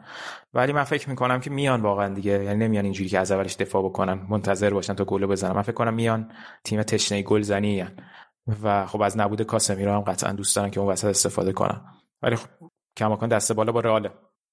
ولی 0.53 0.73
من 0.73 0.83
فکر 0.83 1.09
می‌کنم 1.09 1.39
که 1.39 1.49
میان 1.49 1.81
واقعا 1.81 2.13
دیگه. 2.13 2.43
یعنی 2.43 2.65
نمیان 2.65 2.83
اینجوری 2.83 3.09
که 3.09 3.19
از 3.19 3.31
اولش 3.31 3.55
دفاع 3.55 3.83
بکنن 3.83 4.25
منتظر 4.29 4.69
باشن 4.69 4.93
تا 4.93 5.05
گل 5.05 5.25
بزنن. 5.25 5.51
من 5.51 5.61
فکر 5.61 5.73
کنم 5.73 5.93
میان 5.93 6.31
تیم 6.63 6.83
تشنه 6.83 7.21
گل 7.21 7.41
زنی 7.41 7.85
و 8.63 8.85
خب 8.85 9.01
از 9.01 9.17
نبود 9.17 9.41
کاسمیرو 9.41 9.91
هم 9.91 10.01
قطعا 10.01 10.31
دوست 10.31 10.55
دارن 10.55 10.69
که 10.69 10.79
اون 10.79 10.89
وسط 10.89 11.07
استفاده 11.07 11.51
کنن. 11.51 11.81
ولی 12.21 12.35
خب 12.35 12.47
کماکان 12.97 13.29
دست 13.29 13.51
بالا 13.51 13.71
با 13.71 13.79
رئاله. 13.79 14.11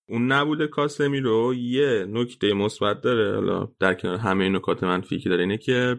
اون 0.08 0.32
نبود 0.32 0.66
کاسمیرو 0.66 1.54
یه 1.54 2.06
نکته 2.08 2.52
مثبت 2.52 3.00
داره. 3.00 3.34
حالا 3.34 3.68
در 3.80 3.94
کنار 3.94 4.16
همه 4.16 4.48
نکات 4.48 4.82
منفی 4.82 5.18
که 5.18 5.28
داره 5.28 5.42
اینه 5.42 5.58
که 5.58 5.96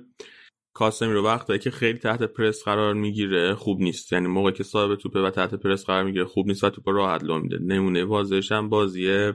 کاسمی 0.75 1.13
رو 1.13 1.25
وقتی 1.25 1.59
که 1.59 1.71
خیلی 1.71 1.99
تحت 1.99 2.23
پرس 2.23 2.63
قرار 2.63 2.93
می‌گیره 2.93 3.55
خوب 3.55 3.81
نیست. 3.81 4.13
یعنی 4.13 4.27
موقعی 4.27 4.53
که 4.53 4.63
صاحب 4.63 4.95
توپه 4.95 5.19
و 5.19 5.29
تحت 5.29 5.55
پرس 5.55 5.85
قرار 5.85 6.03
می‌گیره 6.03 6.25
خوب 6.25 6.47
نیست 6.47 6.63
و 6.63 6.69
توپ 6.69 6.89
راحت 6.89 7.23
لو 7.23 7.39
میده. 7.39 7.57
نمونه 7.57 8.03
واضحش 8.03 8.51
هم 8.51 8.69
بازی 8.69 9.31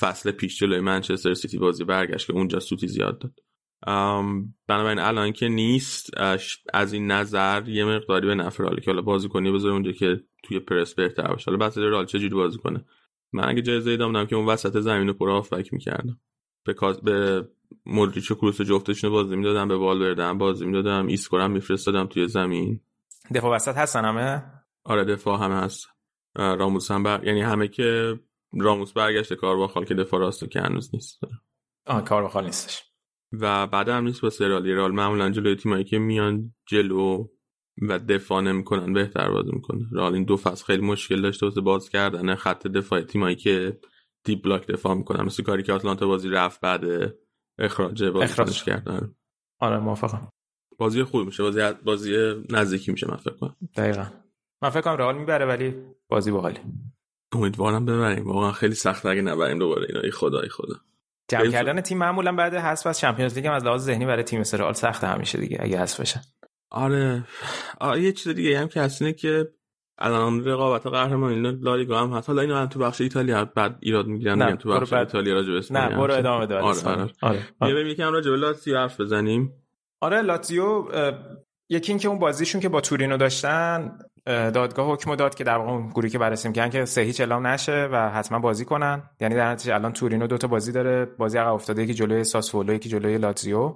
فصل 0.00 0.30
پیش 0.30 0.58
جلوی 0.58 0.80
منچستر 0.80 1.34
سیتی 1.34 1.58
بازی 1.58 1.84
برگشت 1.84 2.26
که 2.26 2.32
اونجا 2.32 2.60
سوتی 2.60 2.88
زیاد 2.88 3.18
داد. 3.18 3.32
بنابراین 4.68 4.98
الان 4.98 5.32
که 5.32 5.48
نیست 5.48 6.10
از 6.72 6.92
این 6.92 7.10
نظر 7.10 7.68
یه 7.68 7.84
مقداری 7.84 8.26
به 8.26 8.34
نفعه 8.34 8.80
که 8.80 8.90
حالا 8.90 9.02
بازیکنی 9.02 9.52
بذاره 9.52 9.74
اونجا 9.74 9.92
که 9.92 10.20
توی 10.42 10.58
پرس 10.58 10.94
بهتر 10.94 11.28
باشه. 11.28 11.50
حالا 11.50 11.66
پس 11.66 11.78
رئال 11.78 12.06
چه 12.06 12.18
جوری 12.18 12.34
بازی 12.34 12.58
کنه؟ 12.58 12.84
من 13.32 13.48
اگه 13.48 13.62
جای 13.62 13.73
زیدان 13.73 13.96
بودم 13.96 14.26
که 14.26 14.36
اون 14.36 14.46
وسط 14.46 14.80
زمین 14.80 15.08
رو 15.08 15.14
پر 15.14 15.42
می‌کردم. 15.72 16.20
به 16.64 16.74
به 17.02 17.48
مودریچ 17.86 18.30
و 18.30 18.34
کروس 18.34 18.60
جفتشون 18.60 19.10
بازی 19.10 19.36
می‌دادم 19.36 19.68
به 19.68 19.76
والورده 19.76 20.38
بازی 20.38 20.66
می‌دادم 20.66 21.06
ایسکورم 21.06 21.50
میفرستادم 21.50 22.06
توی 22.06 22.28
زمین. 22.28 22.80
دفاع 23.34 23.54
وسط 23.54 23.76
هستن 23.76 24.04
همه؟ 24.04 24.44
آره 24.84 25.04
دفاع 25.04 25.44
همه 25.44 25.54
هست. 25.54 25.86
راموس 26.34 26.90
هم 26.90 27.02
بر... 27.02 27.24
یعنی 27.24 27.40
همه 27.40 27.68
که 27.68 28.20
راموس 28.52 28.92
برگشته 28.92 29.34
با 29.34 29.68
خال 29.68 29.84
که 29.84 29.94
دفاع 29.94 30.20
راست 30.20 30.50
که 30.50 30.60
هنوز 30.60 30.90
نیست. 30.94 31.20
آه 31.86 32.04
کار 32.04 32.28
با 32.28 32.40
نیستش. 32.40 32.82
و 33.32 33.66
بعد 33.66 33.88
هم 33.88 34.04
نیست 34.04 34.20
با 34.20 34.30
سرالی 34.30 34.74
رال 34.74 34.92
معمولا 34.92 35.30
جلوی 35.30 35.56
تیمایی 35.56 35.84
که 35.84 35.98
میان 35.98 36.54
جلو 36.66 37.26
و 37.88 37.98
دفاع 37.98 38.40
نمی‌کنن 38.40 38.92
بهتر 38.92 39.30
بازی 39.30 39.50
می‌کنه 39.52 39.86
رال 39.92 40.14
این 40.14 40.24
دو 40.24 40.36
فصل 40.36 40.64
خیلی 40.64 40.86
مشکل 40.86 41.22
داشته 41.22 41.46
واسه 41.46 41.60
باز 41.60 41.88
کردن 41.88 42.34
خط 42.34 42.66
دفاع 42.66 43.02
تیمایی 43.02 43.36
که 43.36 43.78
دیپ 44.24 44.44
بلاک 44.44 44.66
دفاع 44.66 44.94
می‌کنن 44.94 45.24
مثل 45.24 45.42
کاری 45.42 45.62
که 45.62 45.72
آتلانتا 45.72 46.06
بازی 46.06 46.28
رفت 46.28 46.60
بعد 46.60 46.84
اخراج 47.58 48.04
بازی 48.04 48.64
کردن 48.64 49.14
آره. 49.60 49.78
موافقم. 49.78 50.28
بازی 50.78 51.02
خوب 51.02 51.26
میشه. 51.26 51.42
بازی 51.42 51.60
بازی 51.84 52.34
نزدیکی 52.50 52.92
میشه 52.92 53.10
من 53.10 53.16
فکر 53.16 53.34
کنم. 53.34 53.56
دقیقا. 53.76 54.06
من 54.62 54.70
فکر 54.70 54.80
کنم 54.80 54.96
رئال 54.96 55.18
می‌بره 55.18 55.46
ولی 55.46 55.74
بازی 56.08 56.30
باحالی 56.30 56.60
امیدوارم 57.32 57.84
ببریم. 57.84 58.24
واقعا 58.24 58.52
خیلی 58.52 58.74
سخت 58.74 59.06
اگه 59.06 59.22
نبریم 59.22 59.58
دوباره 59.58 59.86
اینا. 59.88 60.00
ای 60.00 60.10
خدا 60.10 60.40
ای 60.40 60.48
خدا. 60.48 60.74
جمع 61.28 61.50
کردن 61.50 61.80
تیم 61.80 61.98
معمولا 61.98 62.32
بعد 62.32 62.54
حذف 62.54 62.86
از 62.86 62.98
چمپیونز 62.98 63.34
لیگ 63.34 63.46
از 63.52 63.64
لحاظ 63.64 63.84
ذهنی 63.84 64.06
برای 64.06 64.22
تیم 64.22 64.42
سرال 64.42 64.72
سخت 64.72 65.04
همیشه 65.04 65.38
دیگه 65.38 65.56
اگه 65.60 65.78
حذف 65.78 66.00
بشن. 66.00 66.20
آره. 66.70 67.24
آره 67.80 68.02
یه 68.02 68.12
چیز 68.12 68.34
دیگه 68.34 68.60
هم 68.60 68.68
که 68.68 68.80
هست 68.80 69.16
که 69.18 69.52
الان 69.98 70.44
رقابت 70.44 70.86
قهرمانی 70.86 71.58
لالیگا 71.60 72.00
هم 72.00 72.12
هست. 72.12 72.28
حالا 72.28 72.42
اینو 72.42 72.54
هم 72.54 72.66
تو 72.66 72.78
بخش 72.78 73.00
ایتالیا 73.00 73.44
بعد 73.44 73.76
ایراد 73.80 74.06
می‌گیرن 74.06 74.56
تو 74.56 74.68
بخش 74.68 74.92
بعد... 74.92 75.06
ایتالیا 75.06 75.34
راجع 75.34 75.52
به 75.52 75.62
نه 75.70 75.96
برو 75.96 76.14
ادامه 76.14 76.46
بده 76.46 76.58
آره 76.58 76.78
آره. 76.84 77.10
آره, 77.22 77.40
آره. 77.60 77.90
یکم 77.90 78.12
راجع 78.12 78.30
به 78.30 78.36
لاتزیو 78.36 78.78
حرف 78.78 79.00
بزنیم. 79.00 79.52
آره 80.00 80.22
لاتزیو 80.22 80.84
یکی 81.68 81.92
اینکه 81.92 82.08
اون 82.08 82.18
بازیشون 82.18 82.60
که 82.60 82.68
با 82.68 82.80
تورینو 82.80 83.16
داشتن 83.16 83.98
دادگاه 84.26 84.92
حکم 84.92 85.14
داد 85.14 85.34
که 85.34 85.44
در 85.44 85.56
واقع 85.56 85.70
اون 85.70 85.88
گروهی 85.88 86.10
که 86.10 86.18
بررسی 86.18 86.48
می‌کنن 86.48 86.70
که 86.70 86.84
سه 86.84 87.00
هیچ 87.00 87.20
اعلام 87.20 87.46
نشه 87.46 87.88
و 87.92 88.10
حتما 88.10 88.38
بازی 88.38 88.64
کنن. 88.64 89.02
یعنی 89.20 89.34
در 89.34 89.50
نتیجه 89.50 89.74
الان 89.74 89.92
تورینو 89.92 90.26
دو 90.26 90.38
تا 90.38 90.48
بازی 90.48 90.72
داره. 90.72 91.04
بازی 91.04 91.38
عقب 91.38 91.52
افتاده 91.52 91.82
یکی 91.82 91.94
جلوی 91.94 92.24
ساسولو 92.24 92.74
یکی 92.74 92.88
جلوی 92.88 93.18
لاتزیو. 93.18 93.74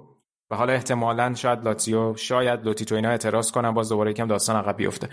و 0.51 0.55
حالا 0.55 0.73
احتمالا 0.73 1.33
شاید 1.33 1.65
لاتزیو 1.65 2.15
شاید 2.15 2.65
لوتیتو 2.65 2.95
اینا 2.95 3.09
اعتراض 3.09 3.51
کنن 3.51 3.71
باز 3.71 3.89
دوباره 3.89 4.11
یکم 4.11 4.27
داستان 4.27 4.55
عقب 4.55 4.77
بیفته. 4.77 5.09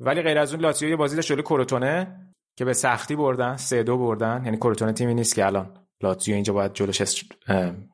ولی 0.00 0.22
غیر 0.22 0.38
از 0.38 0.52
اون 0.52 0.62
لاتزیو 0.62 0.88
یه 0.88 0.96
بازی 0.96 1.16
داشت 1.16 1.28
جلوی 1.28 1.42
کروتونه 1.42 2.16
که 2.56 2.64
به 2.64 2.72
سختی 2.72 3.16
بردن 3.16 3.56
سه 3.56 3.82
دو 3.82 3.98
بردن. 3.98 4.42
یعنی 4.44 4.56
کروتونه 4.56 4.92
تیمی 4.92 5.14
نیست 5.14 5.34
که 5.34 5.46
الان 5.46 5.74
لاتزیو 6.02 6.34
اینجا 6.34 6.52
باید 6.52 6.72
جلوش 6.72 7.24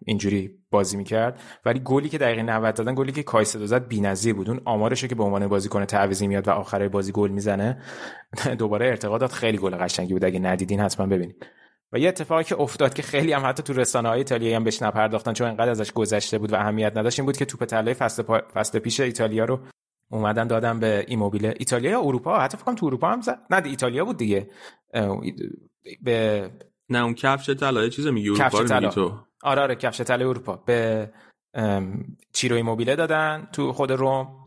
اینجوری 0.07 0.51
بازی 0.71 0.97
می‌کرد. 0.97 1.41
ولی 1.65 1.81
گلی 1.85 2.09
که 2.09 2.19
دقیقه 2.19 2.43
90 2.43 2.75
دادن 2.75 2.95
گلی 2.95 3.13
که 3.13 3.23
کایسدو 3.23 3.67
زد 3.67 3.89
بی‌نظیر 3.89 4.35
بود. 4.35 4.51
اون 4.51 4.61
آمارش 4.65 5.05
که 5.05 5.15
به 5.15 5.23
عنوان 5.23 5.49
بازیکن 5.49 5.85
تعویضی 5.85 6.27
میاد 6.27 6.49
و 6.49 6.51
آخره 6.51 6.89
بازی 6.89 7.13
گل 7.13 7.31
می‌زنه 7.31 7.83
دوباره 8.59 8.87
ارتقا 8.87 9.29
خیلی 9.29 9.59
گل 9.59 9.77
قشنگی 9.77 10.13
بود. 10.13 10.25
اگه 10.25 10.39
ندیدین 10.39 10.81
حتما 10.81 11.07
ببینید 11.07 11.47
و 11.93 11.99
یه 11.99 12.09
اتفاقی 12.09 12.45
که 12.45 12.61
افتاد 12.61 12.95
که 12.95 13.03
خیلی 13.03 13.33
هم 13.33 13.47
حتی 13.47 13.63
تو 13.63 13.73
رسانه 13.73 14.09
های 14.09 14.19
ایتالیایی 14.19 14.55
هم 14.55 14.65
بهش 14.65 14.83
نپرداختن 14.83 15.33
چون 15.33 15.49
انقدر 15.49 15.71
ازش 15.71 15.93
گذشته 15.93 16.39
بود 16.39 16.53
و 16.53 16.57
اهمیت 16.57 16.97
نداشت 16.97 17.19
این 17.19 17.27
بود 17.27 17.37
که 17.37 17.45
توپ 17.45 17.65
طلای 17.65 17.95
فصل, 17.95 18.23
پا... 18.23 18.41
فصل 18.55 18.79
پیش 18.79 19.01
ایتالیا 19.01 19.45
رو 19.45 19.61
اومدن 20.15 20.47
دادن 20.47 20.81
به 20.81 21.05
ایموبیله 21.09 21.55
ایتالیا 21.59 21.91
یا 21.91 22.01
اروپا؟ 22.01 22.39
حتی 22.39 22.57
فکر 22.57 22.65
کنم 22.65 22.75
تو 22.75 22.87
اروپا 22.87 23.11
هم 23.11 23.21
زد. 23.21 23.39
نه 23.51 23.63
ایتالیا 23.65 24.05
بود 24.05 24.17
دیگه. 24.17 24.51
به 26.03 26.51
نه 26.89 26.99
اون 26.99 27.15
کفش 27.15 27.51
طلا 27.51 27.89
چیز 27.89 28.07
میگی 28.07 28.31
اروپا 28.31 28.61
رو 28.61 28.89
تو. 28.89 29.19
آره 29.43 29.63
آره 29.63 29.75
کفش 29.75 30.01
طلای 30.01 30.29
اروپا. 30.29 30.57
به 30.57 31.11
چیرو 32.33 32.57
ایموبیله 32.57 32.97
دادن 32.97 33.49
تو 33.53 33.73
خود 33.73 33.93
روم. 33.93 34.47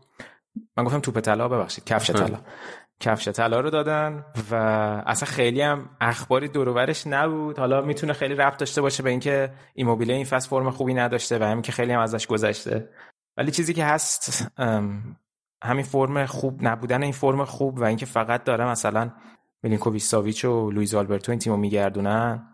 من 0.76 0.84
گفتم 0.84 1.00
توپ 1.00 1.20
طلا 1.20 1.48
ببخشید 1.48 1.84
کفش 1.84 2.10
طلا. 2.10 2.38
کفش 3.00 3.28
طلا 3.28 3.60
رو 3.60 3.70
دادن 3.70 4.24
و 4.50 4.54
اصلا 5.06 5.28
خیلی 5.28 5.60
هم 5.60 5.90
اخباری 6.00 6.48
دورورش 6.48 7.06
نبود. 7.06 7.58
حالا 7.58 7.80
می‌تونه 7.80 8.12
خیلی 8.12 8.34
ربط 8.34 8.56
داشته 8.56 8.80
باشه 8.80 9.02
به 9.02 9.10
اینکه 9.10 9.52
ایموبیله 9.74 10.14
این 10.14 10.24
فصل 10.24 10.48
فرم 10.48 10.70
خوبی 10.70 10.94
نداشته 10.94 11.38
و 11.38 11.42
همین 11.42 11.62
که 11.62 11.72
خیلی 11.72 11.92
هم 11.92 12.00
ازش 12.00 12.26
گذشته. 12.26 12.88
ولی 13.36 13.50
چیزی 13.50 13.74
که 13.74 13.84
هست 13.84 14.46
همین 15.62 15.84
فرم 15.84 16.26
خوب 16.26 16.58
نبودن 16.62 17.02
این 17.02 17.12
فرم 17.12 17.44
خوب 17.44 17.78
و 17.78 17.84
اینکه 17.84 18.06
فقط 18.06 18.44
داره 18.44 18.68
مثلا 18.68 19.10
میلینکوویچ 19.62 20.02
ساویچ 20.02 20.44
و 20.44 20.70
لوئیز 20.70 20.94
آلبرتو 20.94 21.32
این 21.32 21.38
تیمو 21.38 21.56
میگردونن 21.56 22.48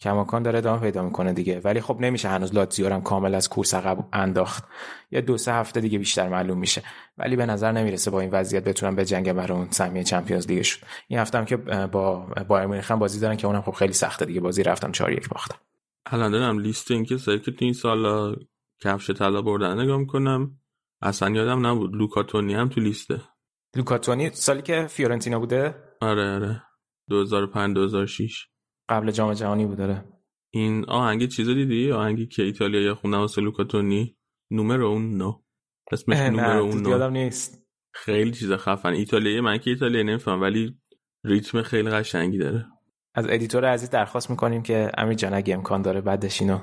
کماکان 0.00 0.42
داره 0.42 0.58
ادامه 0.58 0.80
پیدا 0.80 1.02
می‌کنه 1.02 1.32
دیگه. 1.32 1.60
ولی 1.64 1.80
خب 1.80 1.96
نمیشه 2.00 2.28
هنوز 2.28 2.54
لاتزیو 2.54 2.92
هم 2.92 3.02
کامل 3.02 3.34
از 3.34 3.48
کورس 3.48 3.74
عقب 3.74 4.08
انداخت. 4.12 4.64
یه 5.10 5.20
دو 5.20 5.38
سه 5.38 5.52
هفته 5.52 5.80
دیگه 5.80 5.98
بیشتر 5.98 6.28
معلوم 6.28 6.58
میشه. 6.58 6.82
ولی 7.18 7.36
به 7.36 7.46
نظر 7.46 7.72
نمی‌رسه 7.72 8.10
با 8.10 8.20
این 8.20 8.30
وضعیت 8.30 8.64
بتونن 8.64 8.96
به 8.96 9.04
جنگ 9.04 9.32
برای 9.32 9.58
اون 9.58 9.70
سهمیه 9.70 10.04
Champions 10.04 10.46
League 10.46 10.62
شد 10.62 10.78
این 11.08 11.20
هفته 11.20 11.38
هم 11.38 11.44
که 11.44 11.56
با 11.86 12.26
بایرن 12.48 12.66
مونیخ 12.66 12.90
بازی 12.90 13.20
دارن 13.20 13.36
که 13.36 13.46
اونم 13.46 13.62
خب 13.62 13.72
خیلی 13.72 13.92
سخته 13.92 14.24
دیگه. 14.24 14.40
بازی 14.40 14.62
رفتم 14.62 14.92
4 14.92 15.12
1 15.12 15.28
باختن. 15.28 15.58
الان 16.06 16.30
دارم 16.32 16.58
لیست 16.58 16.90
این 16.90 17.04
که 17.04 17.16
تو 17.16 17.52
این 17.58 17.72
سال 17.72 18.34
کفش 18.80 19.10
طلا 19.10 19.42
بردن 19.42 19.80
نگاه 19.80 19.98
می‌کنم. 19.98 20.58
اصلا 21.06 21.30
یادم 21.30 21.66
نبود. 21.66 21.94
لوکا 21.94 22.24
تونی 22.24 22.54
هم 22.54 22.68
تو 22.68 22.80
لیسته. 22.80 23.20
لوکا 23.76 24.03
تونی 24.03 24.30
سالی 24.30 24.62
که 24.62 24.86
فیورنتینا 24.86 25.38
بوده؟ 25.38 25.74
آره 26.00 26.34
آره. 26.34 26.62
2005 27.10 27.74
2006 27.74 28.46
قبل 28.88 29.10
جام 29.10 29.34
جهانی 29.34 29.66
بود 29.66 29.78
داره 29.78 30.04
این 30.54 30.84
آهنگ 30.88 31.28
چیزو 31.28 31.54
دیدی؟ 31.54 31.92
آهنگی 31.92 32.26
که 32.26 32.42
ایتالیاییا 32.42 32.80
خونده 32.80 33.16
واسه 33.16 33.42
لوکا 33.42 34.16
تونی 34.50 34.86
numero 34.86 35.16
uno. 35.16 35.42
اسمش 35.92 36.16
numero 36.16 36.62
uno. 36.64 36.90
یادم 36.90 37.12
نیست. 37.12 37.66
خیلی 37.94 38.30
چیز 38.30 38.52
خفن. 38.52 38.92
ایتالیایی 38.92 39.40
من 39.40 39.58
که 39.58 39.70
ایتالیایی 39.70 40.02
نمیفهمم 40.02 40.40
ولی 40.40 40.80
ریتم 41.24 41.62
خیلی 41.62 41.90
قشنگی 41.90 42.38
داره. 42.38 42.66
از 43.14 43.26
editor 43.28 43.64
عزیز 43.64 43.90
درخواست 43.90 44.30
می‌کنیم 44.30 44.62
که 44.62 44.90
امیر 44.94 45.14
جان 45.14 45.34
اگه 45.34 45.54
امکان 45.54 45.82
داره 45.82 46.00
بعدش 46.00 46.40
اینو 46.40 46.58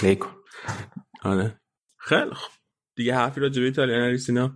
play 0.00 0.16
کن. 0.16 0.30
آره. 1.32 1.60
خیلی 1.98 2.34
خوب. 2.34 2.63
دیگه 2.96 3.14
حرفی 3.14 3.40
راجع 3.40 3.60
به 3.60 3.66
ایتالیا 3.66 3.98
نداری 3.98 4.29
سینا 4.29 4.52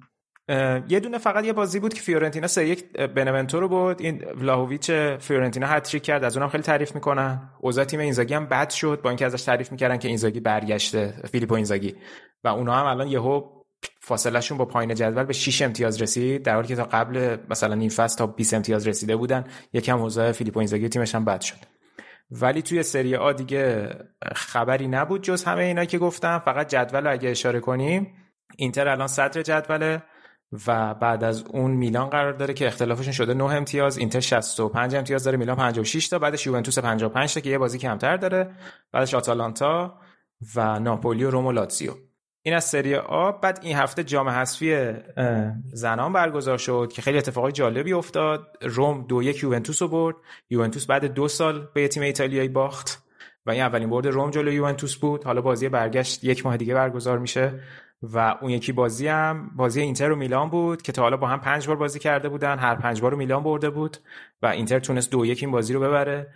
یه 0.88 1.00
دونه 1.00 1.18
فقط 1.18 1.44
یه 1.44 1.52
بازی 1.52 1.80
بود 1.80 1.94
که 1.94 2.00
فیورنتینا 2.00 2.46
سه 2.46 2.68
یک 2.68 2.92
بنونتو 2.92 3.60
رو 3.60 3.68
برد 3.68 4.00
این 4.00 4.24
ولاهوویچ 4.24 4.90
فیورنتینا 5.20 5.66
هت‌تریک 5.66 6.02
کرد. 6.02 6.24
از 6.24 6.36
اونم 6.36 6.48
خیلی 6.48 6.62
تعریف 6.62 6.94
می‌کنن. 6.94 7.50
اوضاع 7.60 7.84
تیم 7.84 8.00
اینزاگی 8.00 8.34
هم 8.34 8.46
بد 8.46 8.70
شد. 8.70 9.00
با 9.02 9.10
اینکه 9.10 9.26
ازش 9.26 9.42
تعریف 9.42 9.72
می‌کردن 9.72 9.96
که 9.96 10.08
اینزاگی 10.08 10.40
برگشته 10.40 11.14
فیلیپو 11.32 11.54
اینزاگی. 11.54 11.94
و 12.44 12.48
اونا 12.48 12.74
هم 12.74 12.86
الان 12.86 13.08
یهو 13.08 13.42
فاصلهشون 14.00 14.58
با 14.58 14.64
پایین 14.64 14.94
جدول 14.94 15.24
به 15.24 15.32
6 15.32 15.62
امتیاز 15.62 16.02
رسید. 16.02 16.42
در 16.42 16.54
حالی 16.54 16.68
که 16.68 16.76
تا 16.76 16.84
قبل 16.84 17.36
مثلا 17.50 17.74
این 17.74 17.88
فصل 17.88 18.18
تا 18.18 18.26
20 18.26 18.54
امتیاز 18.54 18.88
رسیده 18.88 19.16
بودن 19.16 19.44
یکم 19.72 20.00
اوضاع 20.00 20.32
فیلیپو 20.32 20.58
اینزاگی 20.58 20.88
تیمش 20.88 21.14
هم 21.14 21.24
بد 21.24 21.40
شد. 21.40 21.56
ولی 22.30 22.62
توی 22.62 22.82
سری 22.82 23.16
آ 23.16 23.32
دیگه 23.32 23.88
خبری 24.34 24.88
نبود 24.88 25.22
جز 25.22 25.44
همه 25.44 25.62
اینا 25.62 25.84
که 25.84 25.98
گفتم. 25.98 26.42
فقط 26.44 26.68
جدول 26.68 27.06
اگه 27.06 27.30
اشاره 27.30 27.60
کنیم 27.60 28.14
اینتر 28.56 28.88
الان 28.88 29.08
صدر 29.08 29.42
جدوله 29.42 30.02
و 30.66 30.94
بعد 30.94 31.24
از 31.24 31.44
اون 31.44 31.70
میلان 31.70 32.08
قرار 32.08 32.32
داره 32.32 32.54
که 32.54 32.66
اختلافشون 32.66 33.12
شده 33.12 33.34
9 33.34 33.44
امتیاز 33.44 33.98
اینتر 33.98 34.20
65 34.20 34.94
امتیاز 34.94 35.24
داره 35.24 35.36
میلان 35.36 35.56
56 35.56 36.08
تا 36.08 36.18
بعدش 36.18 36.46
یوونتوس 36.46 36.78
55 36.78 37.34
تا 37.34 37.40
که 37.40 37.50
یه 37.50 37.58
بازی 37.58 37.78
کمتر 37.78 38.16
داره 38.16 38.50
بعدش 38.92 39.14
آتالانتا 39.14 39.98
و 40.56 40.78
ناپولی 40.78 41.24
و 41.24 41.30
روم 41.30 41.46
و 41.46 41.52
لاتزیو. 41.52 41.92
این 42.42 42.54
از 42.54 42.64
سری 42.64 42.94
آ 42.94 43.32
بعد 43.32 43.58
این 43.62 43.76
هفته 43.76 44.04
جام 44.04 44.28
حذفی 44.28 44.94
زنان 45.72 46.12
برگزار 46.12 46.58
شد 46.58 46.92
که 46.94 47.02
خیلی 47.02 47.18
اتفاقای 47.18 47.52
جالبی 47.52 47.92
افتاد. 47.92 48.56
روم 48.62 49.06
دو 49.08 49.22
یک 49.22 49.42
یوونتوس 49.42 49.82
رو 49.82 49.88
برد. 49.88 50.16
یوونتوس 50.50 50.86
بعد 50.86 51.04
دو 51.04 51.28
سال 51.28 51.68
به 51.74 51.88
تیم 51.88 52.02
ایتالیایی 52.02 52.48
باخت 52.48 53.02
و 53.46 53.50
این 53.50 53.62
اولین 53.62 53.90
برد 53.90 54.06
روم 54.06 54.30
جلو 54.30 54.52
یوونتوس 54.52 54.96
بود. 54.96 55.24
حالا 55.24 55.40
بازی 55.40 55.68
برگشت 55.68 56.24
یک 56.24 56.46
ماه 56.46 56.56
دیگه 56.56 56.74
برگزار 56.74 57.18
میشه. 57.18 57.60
و 58.02 58.36
اون 58.40 58.50
یکی 58.50 58.72
بازی 58.72 59.08
هم 59.08 59.50
بازی 59.56 59.80
اینتر 59.80 60.12
و 60.12 60.16
میلان 60.16 60.50
بود 60.50 60.82
که 60.82 60.92
تا 60.92 61.02
حالا 61.02 61.16
با 61.16 61.26
هم 61.26 61.40
پنج 61.40 61.66
بار 61.66 61.76
بازی 61.76 61.98
کرده 61.98 62.28
بودن 62.28 62.58
هر 62.58 62.74
پنج 62.74 63.00
بار 63.00 63.10
رو 63.10 63.16
میلان 63.16 63.42
برده 63.42 63.70
بود 63.70 63.96
و 64.42 64.46
اینتر 64.46 64.78
تونست 64.78 65.10
دو 65.10 65.26
یک 65.26 65.42
این 65.42 65.50
بازی 65.50 65.72
رو 65.72 65.80
ببره 65.80 66.34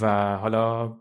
و 0.00 0.36
حالا 0.36 0.96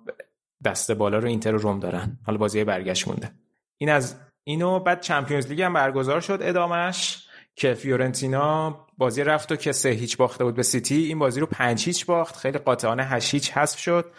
دست 0.66 0.92
بالا 0.92 1.20
رو 1.20 1.28
اینتر 1.28 1.56
و 1.56 1.58
روم 1.58 1.80
دارن. 1.80 2.20
حالا 2.26 2.38
بازی 2.38 2.64
برگشت 2.64 3.08
مونده. 3.08 3.32
این 3.78 3.90
از 3.90 4.16
این 4.44 4.68
و 4.68 4.80
بعد 4.80 5.02
Champions 5.02 5.48
League 5.48 5.62
هم 5.62 5.74
برگزار 5.74 6.22
شد 6.22 6.40
ادامش 6.42 7.28
که 7.56 7.74
فیورنتینا 7.74 8.80
بازی 8.98 9.24
رفت 9.24 9.52
و 9.52 9.56
که 9.56 9.72
سه 9.72 9.90
هیچ 9.90 10.18
باخته 10.18 10.44
بود 10.44 10.56
به 10.56 10.64
سیتی. 10.64 10.96
این 10.96 11.20
بازی 11.20 11.40
رو 11.40 11.46
پنج 11.46 11.86
هیچ 11.86 12.06
باخت. 12.06 12.36
خیلی 12.36 12.58
قاطعانه 12.58 13.04
هشت 13.04 13.34
هیچ 13.34 13.52
حذف 13.52 13.80
شد 13.80 14.12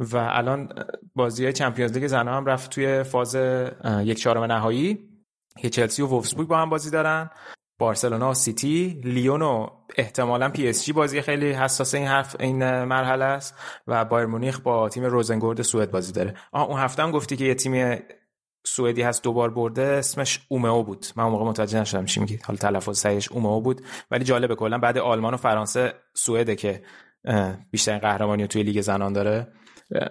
و 0.00 0.16
الان 0.16 0.84
بازی 1.14 1.52
Champions 1.52 1.92
League 1.92 2.06
زنها 2.06 2.36
هم 2.36 2.46
رفت 2.46 2.70
توی 2.70 3.02
فاز 3.02 3.36
یک 4.04 4.18
چهارم 4.18 4.44
نهایی. 4.44 5.07
که 5.62 5.70
چلسی 5.70 6.02
و 6.02 6.06
وولفسبورگ 6.06 6.48
با 6.48 6.58
هم 6.58 6.70
بازی 6.70 6.90
دارن. 6.90 7.30
بارسلونا 7.80 8.30
و 8.30 8.34
سیتی 8.34 9.00
لیون 9.04 9.42
و 9.42 9.66
احتمالا 9.96 10.48
پی 10.48 10.68
اس 10.68 10.84
جی 10.84 10.92
بازی 10.92 11.20
خیلی 11.20 11.52
حساس 11.52 11.94
این 11.94 12.06
حرف 12.06 12.36
این 12.40 12.84
مرحله 12.84 13.24
است 13.24 13.54
و 13.86 14.04
بایر 14.04 14.26
مونیخ 14.26 14.60
با 14.60 14.88
تیم 14.88 15.04
روزنگورد 15.04 15.62
سوئد 15.62 15.90
بازی 15.90 16.12
داره. 16.12 16.34
آه 16.52 16.68
اون 16.68 16.80
هفته 16.80 17.02
هم 17.02 17.10
گفتی 17.10 17.36
که 17.36 17.44
یه 17.44 17.54
تیم 17.54 17.98
سوئدی 18.66 19.02
هست 19.02 19.22
دوبار 19.22 19.50
برده 19.50 19.82
اسمش 19.82 20.40
اومئو 20.48 20.82
بود. 20.82 21.06
من 21.16 21.24
اون 21.24 21.32
موقع 21.32 21.44
متوجه 21.44 21.80
نشدم 21.80 22.04
چی 22.04 22.20
میگید. 22.20 22.42
حالا 22.42 22.58
تلفظ 22.58 22.98
صحیحش 22.98 23.32
اومئو 23.32 23.60
بود. 23.60 23.82
ولی 24.10 24.24
جالبه 24.24 24.54
کلا 24.54 24.78
بعد 24.78 24.98
آلمان 24.98 25.34
و 25.34 25.36
فرانسه 25.36 25.94
سوئده 26.14 26.56
که 26.56 26.82
بیشترین 27.70 27.98
قهرمانی 27.98 28.46
توی 28.46 28.62
لیگ 28.62 28.80
زنان 28.80 29.12
داره. 29.12 29.52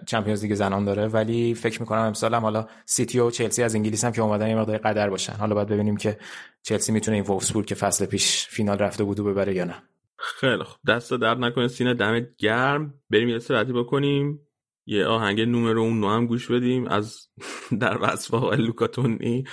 Champions 0.07 0.43
League 0.43 0.53
زنان 0.53 0.85
داره. 0.85 1.07
ولی 1.07 1.55
فکر 1.55 1.79
می‌کنم 1.79 2.01
امسال 2.01 2.33
هم 2.33 2.41
حالا 2.41 2.67
سیتی 2.85 3.19
و 3.19 3.31
چلسی 3.31 3.63
از 3.63 3.75
انگلیس 3.75 4.05
هم 4.05 4.11
که 4.11 4.21
اومدن 4.21 4.49
یه 4.49 4.55
مقدار 4.55 4.77
قدر 4.77 5.09
باشن. 5.09 5.33
حالا 5.33 5.55
باید 5.55 5.67
ببینیم 5.67 5.97
که 5.97 6.17
چلسی 6.63 6.91
می‌تونه 6.91 7.17
این 7.17 7.25
وولفسبورگ 7.25 7.65
که 7.65 7.75
فصل 7.75 8.05
پیش 8.05 8.47
فینال 8.47 8.77
رفته 8.77 9.03
بود 9.03 9.19
و 9.19 9.23
ببره 9.23 9.55
یا 9.55 9.63
نه. 9.63 9.83
خیلی 10.17 10.63
خوب. 10.63 10.77
دست 10.87 11.13
درد 11.13 11.37
نکنه. 11.37 11.67
سینا 11.67 11.93
دمت 11.93 12.27
گرم. 12.37 12.93
بریم 13.09 13.29
یه 13.29 13.39
سرعتی 13.39 13.73
بکنیم. 13.73 14.39
یه 14.85 15.05
آهنگ 15.05 15.41
Numero 15.41 15.81
Uno 15.81 16.09
هم 16.09 16.27
گوش 16.27 16.51
بدیم. 16.51 16.87
از 16.87 17.27
در 17.81 17.97
وصف 18.01 18.33
آقای 18.33 18.57
لوکا 18.57 19.00
تونی 19.00 19.43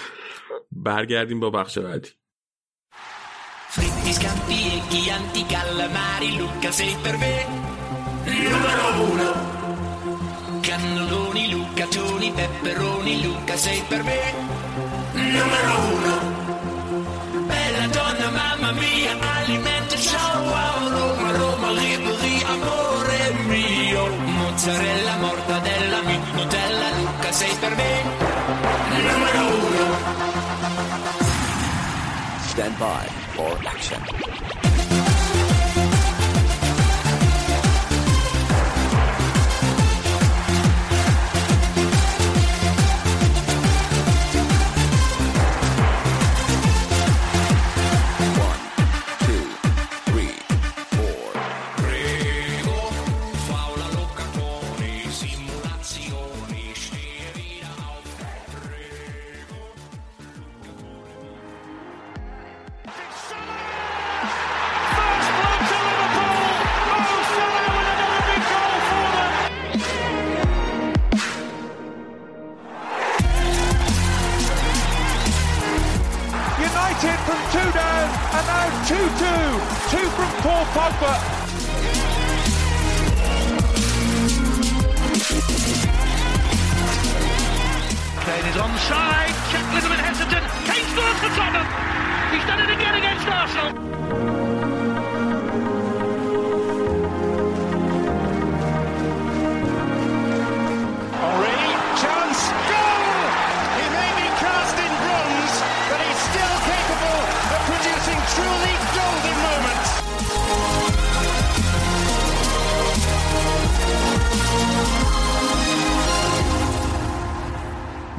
برگردیم 0.73 1.41
با 1.41 1.51
بخش 1.51 1.79
بعدی. 1.79 2.09
Fritti, 3.75 4.13
scampi 4.13 4.59
e 4.77 4.83
chianti, 4.89 5.45
calamari, 5.47 6.37
Luca 6.37 6.71
sei 6.71 6.97
per 7.03 7.17
me. 7.19 7.45
Numero 8.25 9.03
uno. 9.11 9.54
Lucaccioni, 11.85 12.33
peperoni, 12.33 13.23
Luca 13.23 13.57
sei 13.59 13.83
per 13.87 14.03
me 14.05 14.33
numero 15.13 15.79
uno. 15.93 17.45
Bella 17.45 17.87
donna, 17.89 18.31
mamma 18.31 18.73
mia, 18.73 19.19
alimento, 19.21 19.95
ciao, 19.99 20.43
wow, 20.45 20.89
Roma, 20.89 21.31
Roma, 21.33 21.71
liberi, 21.73 22.43
amore 22.47 23.33
mio. 23.49 24.07
Mozzarella, 24.17 25.17
mortadella, 25.19 26.03
mi, 26.05 26.19
Nutella, 26.33 26.89
Luca 26.97 27.33
sei 27.33 27.55
per 27.61 27.75
me 27.77 28.03
numero 29.03 29.47
uno. 29.69 29.97
Stand 32.47 32.79
by 32.79 33.07
for 33.35 33.59
action. 33.67 34.54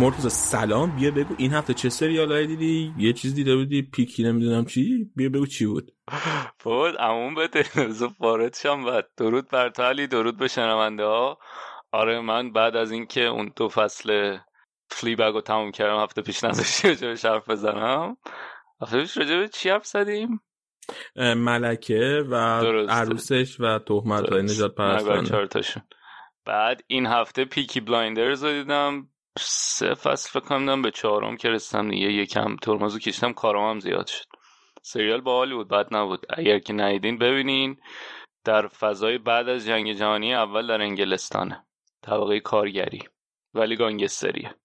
مرتضی 0.05 0.29
سلام 0.29 0.95
بیا 0.95 1.11
بگو. 1.11 1.35
این 1.37 1.53
هفته 1.53 1.73
چه 1.73 1.89
سریالایی 1.89 2.47
دیدی؟ 2.47 2.93
یه 2.97 3.13
چیز 3.13 3.35
دیده 3.35 3.55
بودی؟ 3.55 3.81
پیکی 3.81 4.23
نمی‌دونم 4.23 4.65
چی؟ 4.65 5.11
بیا 5.15 5.29
بگو 5.29 5.45
چی 5.45 5.65
بود. 5.65 5.91
بود 6.63 6.95
امون 6.99 7.35
به 7.35 7.47
تلویزیون 7.47 8.15
وارد 8.19 8.55
شم 8.55 8.85
و 8.85 9.01
درود 9.17 9.49
بر 9.49 9.69
تالی 9.69 10.07
درود 10.07 10.37
به 10.37 10.47
شنونده 10.47 11.03
ها. 11.03 11.37
آره 11.91 12.21
من 12.21 12.51
بعد 12.51 12.75
از 12.75 12.91
اینکه 12.91 13.21
اون 13.21 13.51
دو 13.55 13.69
فصل 13.69 14.37
فلی 14.89 15.15
بگ 15.15 15.33
رو 15.33 15.41
تموم 15.41 15.71
کردم 15.71 16.03
هفته 16.03 16.21
پیش 16.21 16.43
نذاشتی 16.43 16.87
راجبش 16.87 17.25
حرف 17.25 17.49
بزنم. 17.49 18.17
هفته 18.81 19.01
پیش 19.01 19.17
راجب 19.17 19.47
چی 19.47 19.69
حرف 19.69 19.85
زدیم؟ 19.85 20.41
ملکه 21.15 22.23
و 22.29 22.61
درسته. 22.61 22.93
عروسش 22.93 23.59
و 23.59 23.79
تهمت 23.79 24.29
های 24.29 24.41
نجات 24.41 25.49
تاشون. 25.49 25.83
بعد 26.45 26.81
این 26.87 27.05
هفته 27.05 27.45
Peaky 27.45 27.79
Blinders 27.79 28.43
رو 28.43 28.51
دیدم. 28.51 29.07
سه 29.39 29.93
فصل 29.93 30.29
فکر 30.29 30.45
کنم 30.49 30.81
به 30.81 30.91
چهارم 30.91 31.37
که 31.37 31.49
رسیدم 31.49 31.89
دیگه 31.89 32.11
یکم 32.11 32.55
ترمزو 32.55 32.99
کشیدم 32.99 33.33
کارام 33.33 33.69
هم 33.69 33.79
زیاد 33.79 34.07
شد. 34.07 34.25
سریال 34.81 35.21
باحالی 35.21 35.53
بود 35.53 35.67
بد 35.67 35.95
نبود. 35.95 36.25
اگر 36.29 36.59
که 36.59 36.73
ندیدین 36.73 37.17
ببینین. 37.17 37.77
در 38.45 38.67
فضای 38.67 39.17
بعد 39.17 39.49
از 39.49 39.65
جنگ 39.65 39.93
جهانی 39.93 40.33
اول 40.33 40.67
در 40.67 40.81
انگلستانه 40.81 41.65
طبقه 42.01 42.39
کارگری. 42.39 43.03
ولی 43.53 43.75
گانگستریه 43.75 44.55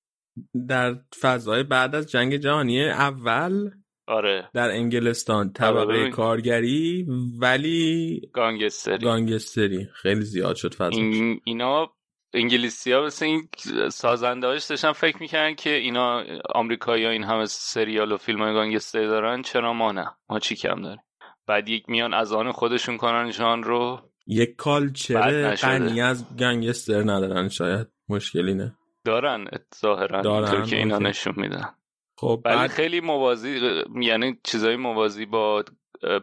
در 0.69 0.95
فضای 1.21 1.63
بعد 1.63 1.95
از 1.95 2.11
جنگ 2.11 2.37
جهانی 2.37 2.85
اول 2.85 3.71
آره. 4.07 4.51
در 4.55 4.71
انگلستان 4.71 5.53
طبقه 5.53 5.87
ببین. 5.87 6.11
کارگری 6.11 7.07
ولی 7.41 8.21
گانگستری. 8.33 9.05
گانگستری. 9.05 9.89
خیلی 9.95 10.21
زیاد 10.21 10.57
شد 10.57 10.75
فضا 10.75 11.01
این 11.01 11.41
اینا 11.45 11.93
انگلیسی 12.35 12.93
ها 12.93 13.05
مثل 13.05 13.25
این 13.25 13.49
سازنده 13.89 14.47
هاش 14.47 14.65
داشتن 14.65 14.93
فکر 14.93 15.17
می‌کنن 15.21 15.55
که 15.55 15.71
اینا 15.71 16.25
آمریکایی 16.55 17.05
ها 17.05 17.11
این 17.11 17.25
همه 17.25 17.47
سریال 17.47 18.13
و 18.13 18.17
فیلم 18.17 18.43
های 18.43 18.53
گانگستری 18.53 19.07
دارن 19.07 19.43
چرا 19.43 19.73
ما 19.73 19.93
نه؟ 19.93 20.11
ما 20.29 20.39
چی 20.39 20.57
کم 20.57 20.83
داریم؟ 20.83 21.03
بعد 21.47 21.69
یک 21.69 21.89
میان 21.89 22.15
از 22.15 22.33
آن 22.33 22.53
خودشون 22.53 22.97
کنن 22.97 23.31
ژان 23.31 23.63
رو. 23.63 24.01
یک 24.27 24.51
بد 24.51 24.57
کالچر 24.57 25.51
نشده. 25.51 25.71
غنی 25.71 26.01
از 26.01 26.37
گنگستر 26.37 27.01
ندارن 27.01 27.49
شاید 27.49 27.87
مشکلی 28.09 28.55
نه 28.55 28.75
دارن 29.05 29.49
ظاهرا 29.81 30.23
دارن، 30.23 30.67
که 30.67 30.77
اینا. 30.77 30.99
نشون 30.99 31.35
میدن. 31.37 31.75
خب 32.17 32.43
ولی 32.45 32.57
بعد 32.57 32.71
خیلی 32.71 33.01
موازی 33.01 33.83
یعنی 34.01 34.39
چیزای 34.45 34.77
موازی 34.77 35.27
با 35.27 35.65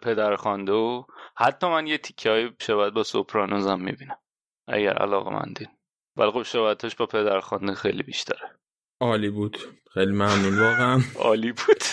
پدرخوانده 0.01 0.71
و 0.71 1.03
حتی 1.35 1.67
من 1.67 1.87
یه 1.87 1.97
تیکه 1.97 2.29
های 2.29 2.51
شباهت 2.61 2.93
با 2.93 3.03
سوپرانوز 3.03 3.67
هم 3.67 3.81
می‌بینم. 3.81 4.17
اگر 4.67 4.93
علاقه 4.93 5.29
مندین 5.29 5.67
ولی 6.17 6.31
خب 6.31 6.43
شباهتش 6.43 6.95
با 6.95 7.05
پدرخوانده 7.05 7.73
خیلی 7.73 8.03
بیشتره. 8.03 8.51
عالی 9.01 9.29
بود. 9.29 9.57
خیلی 9.93 10.11
ممنون 10.11 10.59
واقعا. 10.59 11.01
عالی 11.15 11.51
بود. 11.51 11.83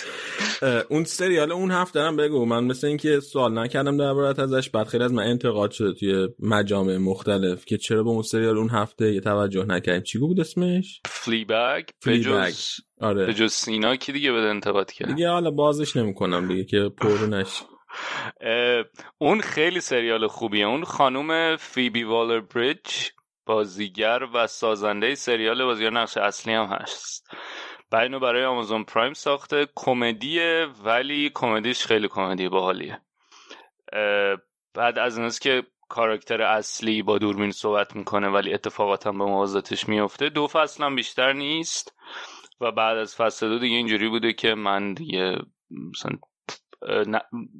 اون 0.89 1.03
سریال 1.03 1.51
اون 1.51 1.71
هفته 1.71 2.01
هم 2.01 2.17
بگو. 2.17 2.45
من 2.45 2.63
مثل 2.63 2.87
اینکه 2.87 3.19
سوال 3.19 3.59
نکردم 3.59 3.97
دربارت 3.97 4.39
ازش 4.39 4.69
بعد 4.69 4.87
خیلی 4.87 5.03
از 5.03 5.13
من 5.13 5.23
انتقاد 5.23 5.71
شده 5.71 5.93
توی 5.93 6.27
مجامع 6.39 6.97
مختلف 6.97 7.65
که 7.65 7.77
چرا 7.77 8.03
به 8.03 8.09
اون 8.09 8.21
سریال 8.21 8.57
اون 8.57 8.69
هفته 8.69 9.13
یه 9.13 9.21
توجه 9.21 9.65
نکردیم. 9.65 10.03
چی 10.03 10.19
بود 10.19 10.39
اسمش؟ 10.39 11.01
فلی 11.05 11.45
بگ. 11.45 11.83
آره. 13.01 13.25
به 13.25 13.33
جز 13.33 13.51
سینا 13.51 13.95
کی 13.95 14.11
دیگه 14.11 14.31
بده 14.31 14.47
انتقاد 14.47 14.91
کرد؟ 14.91 15.07
دیگه 15.07 15.29
حالا 15.29 15.51
بازش 15.51 15.95
نمی‌کنم 15.95 16.47
دیگه 16.47 16.63
که 16.63 16.89
پرو 16.97 17.43
اون 19.17 19.41
خیلی 19.41 19.81
سریال 19.81 20.27
خوبیه. 20.27 20.65
اون 20.65 20.83
خانوم 20.83 21.55
فیبی 21.55 22.03
والر 22.03 22.39
بریدج 22.39 23.09
بازیگر 23.45 24.19
و 24.33 24.47
سازنده 24.47 25.15
سریال 25.15 25.65
بازیگر 25.65 25.89
نقش 25.89 26.17
اصلی 26.17 26.53
هم 26.53 26.65
هست. 26.65 27.27
بعد 27.91 28.03
اینو 28.03 28.19
برای 28.19 28.45
Amazon 28.45 28.83
Prime 28.83 29.13
ساخته. 29.13 29.67
کمدیه 29.75 30.67
ولی 30.83 31.31
کمدیش 31.33 31.85
خیلی 31.85 32.07
کمدی 32.07 32.49
باحالیه. 32.49 33.01
بعد 34.73 34.99
از 34.99 35.17
ایناست 35.17 35.41
که 35.41 35.63
کاراکتر 35.89 36.41
اصلی 36.41 37.01
با 37.01 37.17
دوربین 37.17 37.51
صحبت 37.51 37.95
می‌کنه 37.95 38.27
ولی 38.27 38.53
اتفاقات 38.53 39.07
هم 39.07 39.17
به 39.17 39.25
موازاتش 39.25 39.89
میفته 39.89 40.29
دو 40.29 40.47
فصل 40.47 40.83
هم 40.83 40.95
بیشتر 40.95 41.33
نیست. 41.33 41.95
و 42.61 42.71
بعد 42.71 42.97
از 42.97 43.15
فصل 43.15 43.49
دو 43.49 43.59
دیگه 43.59 43.75
اینجوری 43.75 44.09
بوده 44.09 44.33
که 44.33 44.55
من 44.55 44.93
دیگه 44.93 45.37
مثلا 45.71 46.17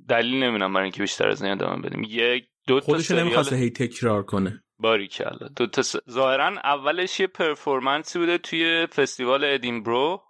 دلیل 0.09 0.43
نمی‌دونم 0.43 0.73
برای 0.73 0.83
اینکه 0.83 1.01
بیشتر 1.01 1.29
از 1.29 1.43
این 1.43 1.51
ادامه 1.51 1.81
بدیم. 1.81 2.03
یک 2.03 2.45
دو 2.67 2.79
تا 2.79 2.85
خودش 2.85 3.05
سریال 3.05 3.23
نمی‌خواسته 3.23 3.55
هی 3.55 3.69
تکرار 3.69 4.23
کنه. 4.23 4.63
باری 4.79 5.07
کلا. 5.07 5.47
دو 5.55 5.67
تا. 5.67 5.81
ظاهرا 6.09 6.47
اولش 6.63 7.19
یه 7.19 7.27
پرفورمنسی 7.27 8.19
بوده 8.19 8.37
توی 8.37 8.87
فستیوال 8.87 9.43
ادینبرو. 9.43 10.23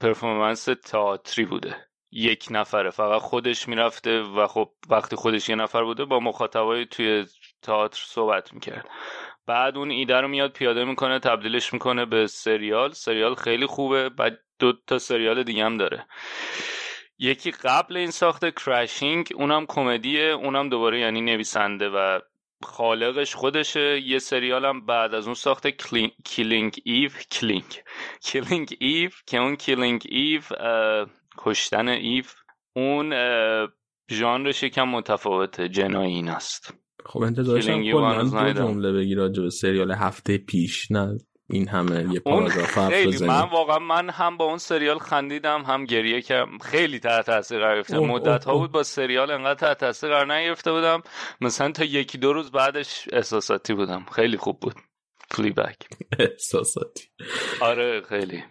پرفورمنس 0.00 0.64
تئاتری 0.64 1.44
بوده. 1.44 1.76
یک 2.10 2.46
نفره. 2.50 2.90
فقط 2.90 3.20
خودش 3.20 3.68
می‌رفته 3.68 4.20
و 4.20 4.46
خب 4.46 4.70
وقتی 4.88 5.16
خودش 5.16 5.48
یه 5.48 5.56
نفر 5.56 5.84
بوده 5.84 6.04
با 6.04 6.20
مخاطبای 6.20 6.86
توی 6.86 7.26
تئاتر 7.62 8.00
صحبت 8.04 8.54
می‌کرد. 8.54 8.88
بعد 9.46 9.76
اون 9.76 9.90
ایده 9.90 10.20
رو 10.20 10.28
میاد 10.28 10.52
پیاده 10.52 10.84
می‌کنه 10.84 11.18
تبدیلش 11.18 11.72
می‌کنه 11.72 12.04
به 12.06 12.26
سریال. 12.26 12.90
سریال 12.92 13.34
خیلی 13.34 13.66
خوبه. 13.66 14.08
بعد 14.08 14.38
دو 14.58 14.72
تا 14.86 14.98
سریال 14.98 15.42
دیگه 15.42 15.64
هم 15.64 15.76
داره. 15.76 16.06
یکی 17.18 17.50
قبل 17.50 17.96
این 17.96 18.10
ساخته 18.10 18.50
Crashing 18.50 19.28
اونم 19.34 19.66
کمدیه. 19.66 20.22
اونم 20.22 20.68
دوباره 20.68 21.00
یعنی 21.00 21.20
نویسنده 21.20 21.88
و 21.88 22.20
خالقش 22.64 23.34
خودشه. 23.34 24.00
یه 24.00 24.18
سریال 24.18 24.64
هم 24.64 24.86
بعد 24.86 25.14
از 25.14 25.24
اون 25.26 25.34
ساخته 25.34 25.76
Killing 26.24 26.80
Eve. 26.84 27.10
Killing. 27.32 27.64
Killing 28.26 28.76
Eve. 28.80 29.10
که 29.26 29.38
اون 29.38 29.56
Killing 29.56 30.02
Eve 30.08 30.40
کشتن 31.38 31.88
ایو. 31.88 32.24
اون 32.76 33.12
ژانرش 34.10 34.62
یکم 34.62 34.88
متفاوته. 34.88 35.68
جنایی 35.68 36.14
ایناست 36.14 36.74
خب 37.06 37.22
انتظارش 37.22 37.68
هم 37.68 37.82
کلا 37.82 38.52
دو. 38.52 38.52
جمله 38.52 38.92
بگی 38.92 39.14
راجع 39.14 39.42
به 39.42 39.50
سریال 39.50 39.92
هفته 39.92 40.38
پیش. 40.38 40.90
نه. 40.90 41.18
این 41.50 41.68
همه 41.68 42.14
یه 42.14 42.20
پاراگراف 42.20 42.88
خیلی. 42.88 43.26
من 43.26 43.48
واقعا 43.48 43.78
من 43.78 44.10
هم 44.10 44.36
با 44.36 44.44
اون 44.44 44.58
سریال 44.58 44.98
خندیدم 44.98 45.62
هم 45.62 45.84
گریه 45.84 46.22
کردم. 46.22 46.58
خیلی 46.58 46.98
تحت 46.98 47.26
تاثیر 47.26 47.58
قرار 47.58 47.76
گرفتم. 47.76 47.98
مدت 47.98 48.44
ها 48.44 48.58
بود 48.58 48.72
با 48.72 48.82
سریال 48.82 49.30
انقدر 49.30 49.54
تحت 49.54 49.78
تاثیر 49.78 50.10
قرار 50.10 50.34
نگرفته 50.34 50.72
بودم. 50.72 51.02
مثلا 51.40 51.72
تا 51.72 51.84
یکی 51.84 52.18
دو 52.18 52.32
روز 52.32 52.50
بعدش 52.50 53.08
احساساتی 53.12 53.74
بودم. 53.74 54.06
خیلی 54.12 54.36
خوب 54.36 54.60
بود. 54.60 54.74
فلی 55.30 55.50
بک 55.50 55.76
احساساتی. 56.18 57.04
آره 57.60 58.00
خیلی. 58.08 58.44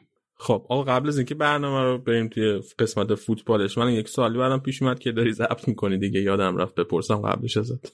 خب 0.44 0.66
آقا 0.70 0.84
قبل 0.84 1.08
از 1.08 1.18
اینکه 1.18 1.36
برنامه 1.36 1.84
رو 1.84 1.98
بریم 1.98 2.28
توی 2.28 2.62
قسمت 2.80 3.16
فوتبالش 3.16 3.78
من 3.78 3.94
یک 3.94 4.10
سوالی 4.10 4.38
برام 4.38 4.60
پیش 4.60 4.82
اومد 4.82 5.00
که 5.00 5.12
داری 5.12 5.34
ضبط 5.34 5.68
می‌کنی 5.68 5.98
دیگه 5.98 6.22
یادم 6.22 6.58
رفت 6.58 6.76
بپرسم 6.76 7.22
قبلش 7.22 7.58
ازت. 7.58 7.94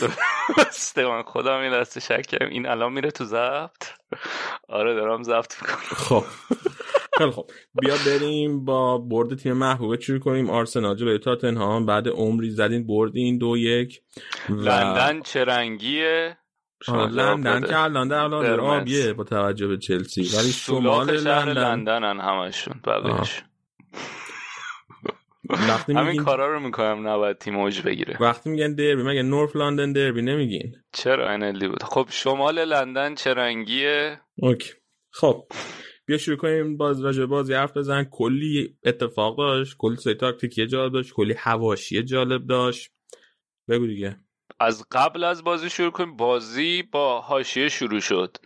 درسته 0.00 1.06
من 1.06 1.22
خودم 1.22 1.58
این 1.60 1.80
دسته 1.80 2.00
شک 2.00 2.26
کردم 2.26 2.48
این 2.48 2.66
الان 2.66 2.92
میره 2.92 3.10
تو 3.10 3.24
ضبط؟ 3.24 3.84
آره 4.68 4.94
دارم 4.94 5.22
ضبط 5.22 5.54
می‌کنم. 5.62 5.78
خب. 5.96 6.24
خیلی 7.18 7.30
خب. 7.30 7.50
بیا 7.80 7.94
بریم 8.06 8.64
با 8.64 8.98
برد 8.98 9.34
تیم 9.34 9.52
محبوبه 9.52 10.00
شروع 10.00 10.18
کنیم. 10.18 10.50
آرسنال 10.50 10.96
جلوی 10.96 11.18
تاتنهام. 11.18 11.86
بعد 11.86 12.08
عمری 12.08 12.50
زدین 12.50 12.86
بردین 12.86 13.38
دو 13.38 13.56
یک 13.56 14.02
و 14.48 14.52
لندن 14.52 15.22
چه 15.22 15.44
رنگیه؟ 15.44 16.38
لندن. 16.88 17.60
که 17.60 17.78
الان 17.78 18.08
در 18.08 18.28
قرمز. 18.28 18.80
آبیه 18.80 19.12
با 19.12 19.24
توجه 19.24 19.66
به 19.66 19.76
چلسی. 19.76 20.20
ولی 20.20 20.52
شمال 20.52 21.10
لندن. 21.16 21.52
لندنن 21.52 22.20
همشون 22.20 22.80
بقیهش. 22.84 23.42
وقتی 25.50 25.92
همین 25.92 26.06
میگین 26.06 26.24
کارا 26.24 26.52
رو 26.52 26.60
می‌کنم 26.60 27.08
نباید 27.08 27.38
تیم 27.38 27.56
اوج 27.56 27.82
بگیره. 27.82 28.16
وقتی 28.20 28.50
میگن 28.50 28.74
دربی 28.74 29.02
مگه 29.02 29.22
نورف 29.22 29.56
لندن 29.56 29.92
دربی 29.92 30.22
نمیگین؟ 30.22 30.74
چرا 30.92 31.28
انلی 31.28 31.68
بود؟ 31.68 31.82
خب 31.82 32.06
شمال 32.10 32.64
لندن 32.64 33.14
چه 33.14 33.34
رنگیه؟ 33.34 34.20
اوکی. 34.36 34.72
خب 35.10 35.44
بیا 36.06 36.18
شروع 36.18 36.36
کنیم 36.36 36.76
باز 36.76 37.04
راجع 37.04 37.24
بازی 37.24 37.54
حرف 37.54 37.76
بزن. 37.76 38.04
کلی 38.04 38.76
اتفاق 38.84 39.38
داشت 39.38 39.76
کلی 39.78 39.96
سری 39.96 40.14
تاکتیکی 40.14 40.66
جالب 40.66 40.92
داشت 40.92 41.12
کلی 41.12 41.34
حواشی 41.34 42.02
جالب 42.02 42.46
داشت. 42.46 42.90
بگو 43.68 43.86
دیگه. 43.86 44.16
از 44.60 44.86
قبل 44.92 45.24
از 45.24 45.44
بازی 45.44 45.70
شروع 45.70 45.90
کنیم. 45.90 46.16
بازی 46.16 46.82
با 46.82 47.20
حاشیه 47.20 47.68
شروع 47.68 48.00
شد. 48.00 48.36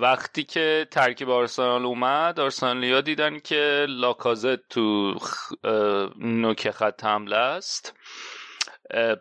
وقتی 0.00 0.44
که 0.44 0.86
ترکیب 0.90 1.30
آرسنال 1.30 1.86
اومد 1.86 2.40
آرسنالیا 2.40 3.00
دیدن 3.00 3.38
که 3.38 3.86
لاکازت 3.88 4.68
تو 4.68 5.14
نوک 6.16 6.70
خط 6.70 7.04
حمله 7.04 7.36
است. 7.36 7.94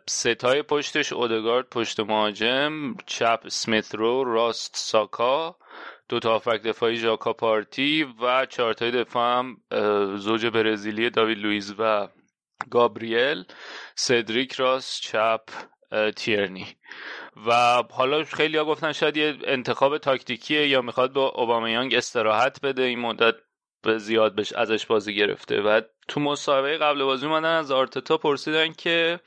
ستای 0.10 0.62
پشتش 0.62 1.14
اودگارد 1.14 1.70
پشت 1.70 2.00
مهاجم 2.00 2.96
چپ 3.06 3.48
سمیت 3.48 3.96
رو 3.96 4.24
راست 4.24 4.76
ساکا 4.76 5.56
دو 6.10 6.20
تا 6.20 6.32
هافبک 6.32 6.62
دفاعی 6.62 6.96
ژاکا 6.96 7.34
پارتی 7.34 8.08
و 8.22 8.46
چهارتای 8.46 8.92
دفاع 8.92 9.40
هم 9.40 9.58
زوج 10.18 10.46
برزیلی 10.46 11.10
داوید 11.10 11.38
لوئیز 11.38 11.76
و 11.80 12.08
گابریل 12.72 13.46
سدریک 13.96 14.54
راست 14.54 15.02
چپ 15.02 15.42
تیرنی. 16.16 16.68
و 17.48 17.84
حالا 17.92 18.24
خیلی 18.24 18.58
ها 18.58 18.66
گفتن 18.66 18.92
شاید 18.92 19.18
یه 19.18 19.38
انتخاب 19.44 19.98
تاکتیکیه 19.98 20.68
یا 20.68 20.82
می‌خواد 20.82 21.14
با 21.14 21.28
اوبامیانگ 21.28 21.96
استراحت 21.96 22.62
بده 22.62 22.84
این 22.84 23.00
مدت 23.00 23.36
به 23.82 23.98
زیاد 23.98 24.36
بش 24.36 24.54
ازش 24.54 24.86
بازی 24.86 25.16
گرفته. 25.16 25.62
و 25.62 25.82
تو 26.08 26.20
مسابقه 26.20 26.78
قبل 26.78 27.04
بازی 27.04 27.26
اومدن 27.26 27.56
از 27.56 27.72
آرتتا 27.72 28.18
پرسیدن 28.18 28.74
که 28.74 29.20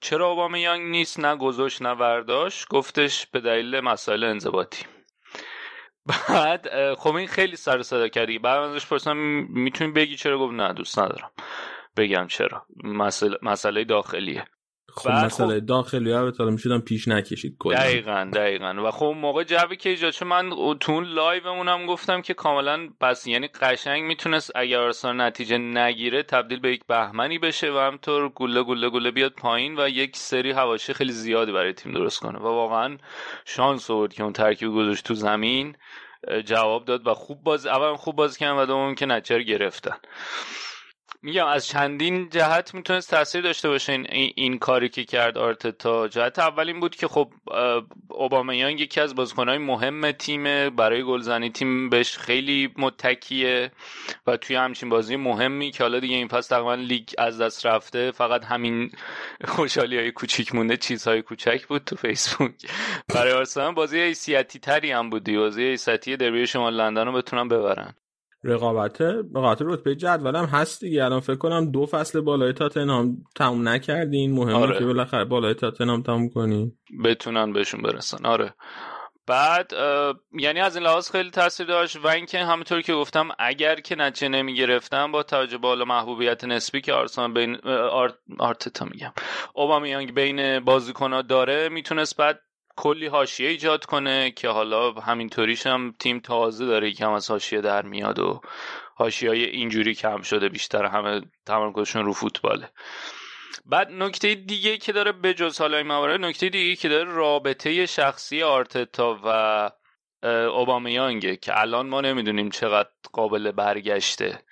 چرا 0.00 0.26
اوبامیانگ 0.26 0.90
نیست 0.90 1.20
نه 1.20 1.36
گذاشت 1.36 1.82
نه 1.82 1.94
برداشت؟ 1.94 2.68
گفتش 2.68 3.26
به 3.26 3.40
دلیل 3.40 3.80
مسائل 3.80 4.24
انضباطی. 4.24 4.84
بعد 6.28 6.94
خب 6.94 7.14
این 7.14 7.28
خیلی 7.28 7.56
سر 7.56 7.82
صدا 7.82 8.08
کردی. 8.08 8.38
بعد 8.38 8.58
ازش 8.58 8.86
پرسیدم 8.86 9.16
می‌تونی 9.48 9.92
بگی 9.92 10.16
چرا؟ 10.16 10.38
گفت 10.38 10.54
نه 10.54 10.72
دوست 10.72 10.98
ندارم. 10.98 11.30
بگم 11.96 12.26
چرا. 12.26 12.66
مسئله, 12.84 13.36
مسئله 13.42 13.84
داخلیه. 13.84 14.44
خب 14.94 15.08
بعد 15.08 15.24
مسئله 15.24 15.60
خب- 15.60 15.66
داخلی 15.66 16.12
ها 16.12 16.30
به 16.30 16.50
می‌شدم 16.50 16.80
پیش 16.80 17.08
نکشید 17.08 17.56
کلا. 17.58 17.78
دقیقا 17.78 18.30
دقیقا. 18.34 18.74
و 18.86 18.90
خب 18.90 19.14
موقع 19.16 19.44
جوی 19.44 19.76
که 19.76 19.90
ایجاد 19.90 20.12
شد 20.12 20.26
من 20.26 20.50
تو 20.80 20.92
اون 20.92 21.04
لایومونم 21.04 21.86
گفتم 21.86 22.22
که 22.22 22.34
کاملا 22.34 22.88
بس 23.00 23.26
یعنی 23.26 23.48
قشنگ 23.48 24.02
می‌تونست 24.02 24.52
اگر 24.54 24.78
آرسنال 24.78 25.20
نتیجه 25.20 25.58
نگیره 25.58 26.22
تبدیل 26.22 26.60
به 26.60 26.72
یک 26.72 26.86
بهمنی 26.86 27.38
بشه 27.38 27.72
و 27.72 27.78
همطور 27.78 28.28
گله 28.28 28.62
گله 28.62 28.90
گله 28.90 29.10
بیاد 29.10 29.32
پایین 29.32 29.80
و 29.80 29.88
یک 29.88 30.16
سری 30.16 30.50
حواشی 30.50 30.92
خیلی 30.92 31.12
زیادی 31.12 31.52
برای 31.52 31.72
تیم 31.72 31.92
درست 31.92 32.20
کنه. 32.20 32.38
و 32.38 32.42
واقعا 32.42 32.96
شانس 33.44 33.90
آورد 33.90 34.14
که 34.14 34.22
اون 34.22 34.32
ترکیب 34.32 34.70
گذاشت 34.70 35.04
تو 35.04 35.14
زمین 35.14 35.76
جواب 36.44 36.84
داد 36.84 37.06
و 37.06 37.14
خوب 37.14 37.42
باز 37.42 37.66
اول 37.66 37.96
خوب 37.96 38.16
بازی 38.16 38.38
کردن 38.38 38.62
و 38.62 38.66
دوم 38.66 38.94
که 38.94 39.06
نچر 39.06 39.42
گرفتن. 39.42 39.96
میگم 41.22 41.46
از 41.46 41.66
چندین 41.66 42.28
جهت 42.28 42.74
می‌تونست 42.74 43.10
تاثیر 43.10 43.40
داشته 43.40 43.68
باشه 43.68 43.92
این, 43.92 44.06
این, 44.36 44.58
کاری 44.58 44.88
که 44.88 45.04
کرد 45.04 45.38
آرتتا. 45.38 46.08
جهت 46.08 46.38
اول 46.38 46.66
این 46.66 46.80
بود 46.80 46.96
که 46.96 47.08
خب 47.08 47.32
اوبامیانگ 48.08 48.80
یکی 48.80 49.00
از 49.00 49.14
بازیکنهای 49.14 49.58
مهم 49.58 50.12
تیمه 50.12 50.70
برای 50.70 51.02
گلزنی 51.02 51.50
تیم 51.50 51.88
بهش 51.88 52.18
خیلی 52.18 52.74
متکیه 52.78 53.70
و 54.26 54.36
توی 54.36 54.56
همچین 54.56 54.88
بازی 54.88 55.16
مهمی 55.16 55.70
که 55.70 55.84
حالا 55.84 56.00
دیگه 56.00 56.16
این 56.16 56.28
پس 56.28 56.46
تقریبا 56.46 56.74
لیگ 56.74 57.08
از 57.18 57.40
دست 57.40 57.66
رفته. 57.66 58.10
فقط 58.10 58.44
همین 58.44 58.90
خوشحالی 59.44 59.98
های 59.98 60.12
کوچیک 60.12 60.54
مونده 60.54 60.76
چیزهای 60.76 61.22
کوچک 61.22 61.66
بود 61.66 61.84
تو 61.84 61.96
فیسبوک. 61.96 62.52
برای 63.14 63.32
آرسنال 63.32 63.74
بازی 63.74 64.00
حیثیتی 64.00 64.58
تری 64.58 64.92
هم 64.92 65.10
بود. 65.10 65.36
بازی 65.36 65.62
حیثیتی 65.62 66.16
دربی 66.16 66.46
شمال 66.46 66.74
لندن 66.74 67.06
رو 67.06 67.12
بتونن 67.12 67.48
ببرن. 67.48 67.94
رقابت 68.44 69.00
رقابت 69.00 69.62
رتبه 69.62 69.94
جدولم 69.94 70.44
هست 70.44 70.80
دیگه 70.80 71.04
الان 71.04 71.20
فکر 71.20 71.36
کنم 71.36 71.70
دو 71.70 71.86
فصل 71.86 72.20
بالای 72.20 72.52
تاتنهام 72.52 73.16
تموم 73.36 73.68
نکردین 73.68 74.32
مهمه 74.32 74.54
آره. 74.54 74.78
که 74.78 74.84
بالاخره 74.84 75.24
بالای 75.24 75.54
تاتنهام 75.54 76.02
تموم 76.02 76.28
کنین 76.28 76.72
بتونن 77.04 77.52
بهشون 77.52 77.82
برسن 77.82 78.26
آره 78.26 78.54
بعد 79.26 79.72
یعنی 80.38 80.60
از 80.60 80.76
این 80.76 80.86
لحاظ 80.86 81.10
خیلی 81.10 81.30
تاثیر 81.30 81.66
داشت 81.66 81.96
و 81.96 82.08
اینکه 82.08 82.38
همونطور 82.38 82.82
که 82.82 82.94
گفتم 82.94 83.28
اگر 83.38 83.80
که 83.80 83.96
نتیجه 83.96 84.28
نمی 84.28 84.54
گرفتن 84.54 85.12
با 85.12 85.22
توجه 85.22 85.58
به 85.58 85.68
حالا 85.68 85.84
محبوبیت 85.84 86.44
نسبی 86.44 86.80
که 86.80 86.92
آرسنال 86.92 87.32
بین. 87.32 87.56
آرتتا 88.38 88.84
میگم 88.84 89.12
اوبامیانگ 89.54 90.14
بین 90.14 90.60
بازیکن‌ها 90.60 91.22
داره 91.22 91.68
می‌تونست 91.68 92.16
بعد 92.16 92.40
کلی 92.80 93.06
حاشیه 93.06 93.48
ایجاد 93.48 93.84
کنه 93.84 94.30
که 94.30 94.48
حالا 94.48 94.92
همینطوریش 94.92 95.66
هم 95.66 95.94
تیم 95.98 96.20
تازه 96.20 96.66
داره 96.66 96.88
یکم 96.88 97.10
از 97.12 97.30
حاشیه 97.30 97.60
در 97.60 97.82
میاد 97.82 98.18
و 98.18 98.40
حاشیه‌های 98.94 99.44
اینجوری 99.44 99.94
کم 99.94 100.22
شده 100.22 100.48
بیشتر 100.48 100.84
همه 100.84 101.20
تمرکزشون 101.46 102.04
رو 102.04 102.12
فوتباله. 102.12 102.70
بعد 103.66 103.90
نکته 103.90 104.34
دیگه 104.34 104.76
که 104.76 104.92
داره 104.92 105.12
به 105.12 105.34
جز 105.34 105.60
حالا 105.60 105.76
این 105.76 105.86
موارد 105.86 106.20
نکته 106.20 106.48
دیگه 106.48 106.76
که 106.76 106.88
داره 106.88 107.12
رابطه 107.12 107.86
شخصی 107.86 108.42
آرتتا 108.42 109.20
و 109.24 109.70
اوبامیانگه 110.48 111.36
که 111.36 111.60
الان 111.60 111.88
ما 111.88 112.00
نمی‌دونیم 112.00 112.50
چقدر 112.50 112.90
قابل 113.12 113.50
برگشته. 113.50 114.42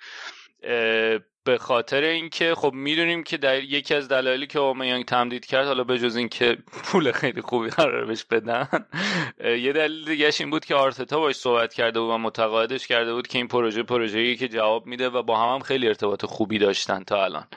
به 1.49 1.57
خاطر 1.57 2.01
اینکه 2.01 2.55
خب 2.55 2.73
می‌دونیم 2.73 3.23
که 3.23 3.37
در 3.37 3.63
یکی 3.63 3.95
از 3.95 4.07
دلایلی 4.07 4.47
که 4.47 4.59
اوبامیانگ 4.59 5.05
تمدید 5.05 5.45
کرد 5.45 5.67
حالا 5.67 5.83
به 5.83 5.99
جز 5.99 6.15
اینکه 6.15 6.57
پول 6.83 7.11
خیلی 7.11 7.41
خوبی 7.41 7.69
قرار 7.69 8.05
بهش 8.05 8.23
بدن 8.23 8.67
یه 9.43 9.73
دلیل 9.73 10.05
دیگهش 10.05 10.41
این 10.41 10.49
بود 10.49 10.65
که 10.65 10.75
آرتتا 10.75 11.19
باش 11.19 11.35
صحبت 11.35 11.73
کرده 11.73 11.99
بود 11.99 12.09
و 12.09 12.17
متقاعدش 12.17 12.87
کرده 12.87 13.13
بود 13.13 13.27
که 13.27 13.37
این 13.37 13.47
پروژه 13.47 13.83
پروژه‌ای 13.83 14.35
که 14.35 14.47
جواب 14.47 14.85
میده 14.85 15.09
و 15.09 15.23
با 15.23 15.37
هم, 15.37 15.53
هم 15.53 15.59
خیلی 15.59 15.87
ارتباط 15.87 16.25
خوبی 16.25 16.59
داشتن 16.59 17.03
تا 17.03 17.23
الان. 17.25 17.47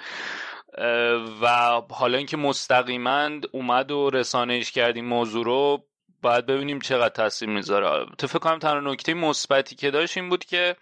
و 1.43 1.47
حالا 1.91 2.19
اینکه 2.19 2.37
مستقیما 2.37 3.31
اومد 3.51 3.91
و 3.91 4.11
رسانهش 4.11 4.71
کرد 4.71 4.97
این 4.97 5.05
موضوع 5.05 5.45
رو 5.45 5.85
باید 6.23 6.47
ببینیم 6.47 6.81
چقدر 6.81 7.15
تاثیر 7.15 7.49
می‌ذاره. 7.49 8.07
تو 8.19 8.27
فکر 8.27 8.39
کنم 8.39 8.59
تنها 8.59 8.93
نکته 8.93 9.15
مثبتی 9.15 9.77
که 9.77 9.91
داشت 9.91 10.17
این 10.17 10.29
بود 10.29 10.45
که 10.45 10.77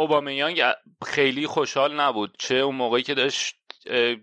اوبامیانگ 0.00 0.62
خیلی 1.06 1.46
خوشحال 1.46 2.00
نبود. 2.00 2.36
چه 2.38 2.54
اون 2.54 2.74
موقعی 2.74 3.02
که 3.02 3.14
داشت 3.14 3.59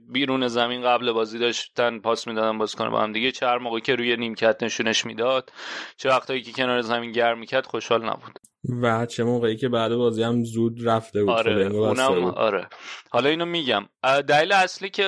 بیرون 0.09 0.47
زمین 0.47 0.81
قبل 0.81 1.11
بازی 1.11 1.39
داشتن 1.39 1.99
پاس 1.99 2.27
می‌دادن 2.27 2.57
باز 2.57 2.75
کنه 2.75 2.89
با 2.89 3.01
هم 3.01 3.11
دیگه. 3.11 3.31
چه 3.31 3.47
هر 3.47 3.57
موقعی 3.57 3.81
که 3.81 3.95
روی 3.95 4.17
نیمکت 4.17 4.63
نشونش 4.63 5.05
می‌داد 5.05 5.51
چه 5.97 6.09
وقتایی 6.09 6.41
که 6.41 6.51
کنار 6.51 6.81
زمین 6.81 7.11
گرم 7.11 7.39
می‌کرد 7.39 7.65
خوشحال 7.65 8.05
نبود. 8.05 8.39
و 8.81 9.05
چه 9.05 9.23
موقعی 9.23 9.55
که 9.55 9.69
بعد 9.69 9.95
بازی 9.95 10.23
هم 10.23 10.43
زود 10.43 10.87
رفته 10.87 11.23
بود. 11.23 11.29
آره 11.29 11.69
بسته 11.69 12.09
اونم 12.09 12.21
بود. 12.21 12.35
آره. 12.35 12.67
حالا 13.09 13.29
اینو 13.29 13.45
میگم. 13.45 13.85
دلیل 14.27 14.51
اصلی 14.51 14.89
که 14.89 15.07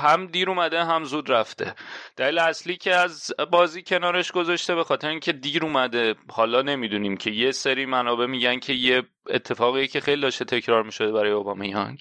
هم 0.00 0.26
دیر 0.26 0.50
اومده 0.50 0.84
هم 0.84 1.04
زود 1.04 1.30
رفته. 1.30 1.74
دلیل 2.16 2.38
اصلی 2.38 2.76
که 2.76 2.94
از 2.94 3.32
بازی 3.50 3.82
کنارش 3.82 4.32
گذاشته 4.32 4.74
به 4.74 4.84
خاطر 4.84 5.08
اینکه 5.08 5.32
دیر 5.32 5.64
اومده. 5.64 6.14
حالا 6.30 6.62
نمی‌دونیم 6.62 7.16
که 7.16 7.30
یه 7.30 7.52
سری 7.52 7.86
منابع 7.86 8.26
میگن 8.26 8.58
که 8.58 8.72
یه 8.72 9.02
اتفاقی 9.30 9.86
که 9.86 10.00
خیلی 10.00 10.22
داشته 10.22 10.44
تکرار 10.44 10.82
می‌شده 10.82 11.12
برای 11.12 11.30
اوبامیانگ. 11.30 12.00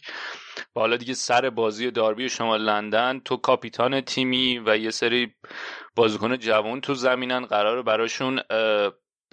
و 0.75 0.79
حالا 0.79 0.97
دیگه 0.97 1.13
سر 1.13 1.49
بازی 1.49 1.91
داربی 1.91 2.29
شمال 2.29 2.61
لندن 2.61 3.19
تو 3.25 3.37
کاپیتان 3.37 4.01
تیمی 4.01 4.59
و 4.65 4.77
یه 4.77 4.89
سری 4.89 5.33
بازیکن 5.95 6.37
جوان 6.37 6.81
تو 6.81 6.93
زمینن 6.93 7.45
قرار 7.45 7.81
براشون 7.81 8.39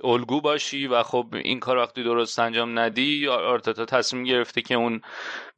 الگو 0.04 0.40
باشی 0.40 0.86
و 0.86 1.02
خب 1.02 1.26
این 1.44 1.60
کار 1.60 1.76
وقتی 1.76 2.02
درست 2.04 2.38
انجام 2.38 2.78
ندی 2.78 3.28
آر- 3.28 3.44
آرتتا 3.44 3.84
تصمیم 3.84 4.24
گرفته 4.24 4.62
که 4.62 4.74
اون 4.74 5.00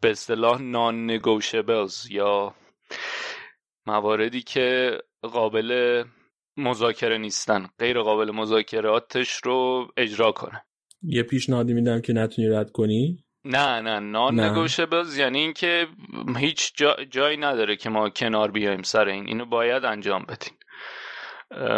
به 0.00 0.10
اصطلاح 0.10 0.62
نان 0.62 1.10
نگوشبلز 1.10 2.10
یا 2.10 2.54
مواردی 3.86 4.42
که 4.42 4.98
قابل 5.22 6.02
مذاکره 6.56 7.18
نیستن 7.18 7.66
غیر 7.78 8.00
قابل 8.00 8.30
مذاکراتش 8.30 9.40
رو 9.44 9.88
اجرا 9.96 10.32
کنه. 10.32 10.62
یه 11.02 11.22
پیشنهادی 11.22 11.74
میدم 11.74 12.00
که 12.00 12.12
نتونی 12.12 12.48
رد 12.48 12.70
کنی. 12.70 13.24
نه 13.48 13.80
نه 13.80 13.98
نان. 14.00 14.40
نگوشبلز 14.40 15.18
یعنی 15.18 15.38
اینکه 15.38 15.86
هیچ 16.36 16.72
جا 16.76 16.96
جایی 17.10 17.36
نداره 17.36 17.76
که 17.76 17.90
ما 17.90 18.10
کنار 18.10 18.50
بیایم 18.50 18.82
سر 18.82 19.04
این. 19.08 19.26
اینو 19.28 19.44
باید 19.44 19.84
انجام 19.84 20.26
بدین. 20.28 20.54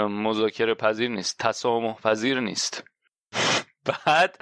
مذاکره 0.08 0.74
پذیر 0.74 1.08
نیست 1.10 1.38
تسامح 1.38 1.94
پذیر 1.94 2.40
نیست. 2.40 2.84
بعد 4.06 4.36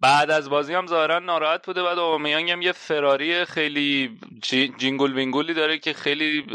بعد 0.00 0.30
از 0.30 0.50
بازی 0.50 0.74
هم 0.74 0.86
ظاهرا 0.86 1.18
ناراحت 1.18 1.66
بوده. 1.66 1.82
بعد 1.82 1.98
اوبامیانگ 1.98 2.50
هم 2.50 2.62
یه 2.62 2.72
فراری 2.72 3.44
خیلی 3.44 4.18
جی- 4.42 4.74
جینگل 4.78 5.12
وینگولی 5.12 5.54
داره 5.54 5.78
که 5.78 5.92
خیلی 5.92 6.46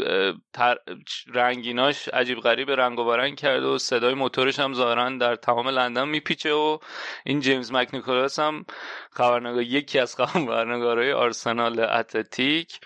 رنگیناش 1.34 2.08
عجیب 2.08 2.40
غریب 2.40 2.70
رنگ 2.70 2.98
و 2.98 3.04
برنگ 3.04 3.36
کرده 3.36 3.66
و 3.66 3.78
صدای 3.78 4.14
موتورش 4.14 4.58
هم 4.58 4.74
ظاهرا 4.74 5.10
در 5.10 5.36
تمام 5.36 5.68
لندن 5.68 6.08
میپیچه 6.08 6.52
و 6.52 6.78
این 7.24 7.40
جیمز 7.40 7.72
مکنیکولاس 7.72 8.38
هم 8.38 8.64
خبرنگار 9.10 9.62
یکی 9.62 9.98
از 9.98 10.16
خبرنگارهای 10.16 11.12
آرسنال 11.12 11.80
Athletic 11.80 12.80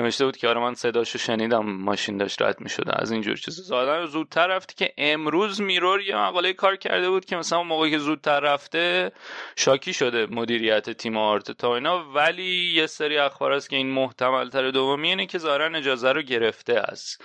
نوشته 0.00 0.24
بود 0.24 0.36
که 0.36 0.48
آره 0.48 0.60
من 0.60 0.74
صداشو 0.74 1.18
شنیدم 1.18 1.66
ماشین 1.66 2.16
داشت 2.16 2.42
رد 2.42 2.60
می‌شده 2.60 3.02
از 3.02 3.10
اینجور 3.10 3.36
چیزا. 3.36 3.62
ظاهرا 3.62 4.06
زودتر 4.06 4.46
رفته 4.46 4.74
که 4.74 4.92
امروز 4.98 5.60
Mirror 5.60 6.00
یه 6.00 6.16
مقاله 6.16 6.52
کار 6.52 6.76
کرده 6.76 7.10
بود 7.10 7.24
که 7.24 7.36
مثلا 7.36 7.62
موقعی 7.62 7.90
که 7.90 7.98
زودتر 7.98 8.40
رفته 8.40 9.12
شاکی 9.56 9.92
شده 9.92 10.26
مدیریت 10.26 10.90
تیم 10.90 11.16
آرتتا 11.16 11.70
و 11.70 11.72
اینا. 11.72 12.12
ولی 12.12 12.72
یه 12.74 12.86
سری 12.86 13.18
اخبار 13.18 13.52
هست 13.52 13.70
که 13.70 13.76
این 13.76 13.90
محتمل 13.90 14.48
تر 14.48 14.70
دومی 14.70 15.08
اینه 15.08 15.26
که 15.26 15.38
ظاهرا 15.38 15.78
اجازه 15.78 16.12
رو 16.12 16.22
گرفته 16.22 16.82
از 16.84 17.18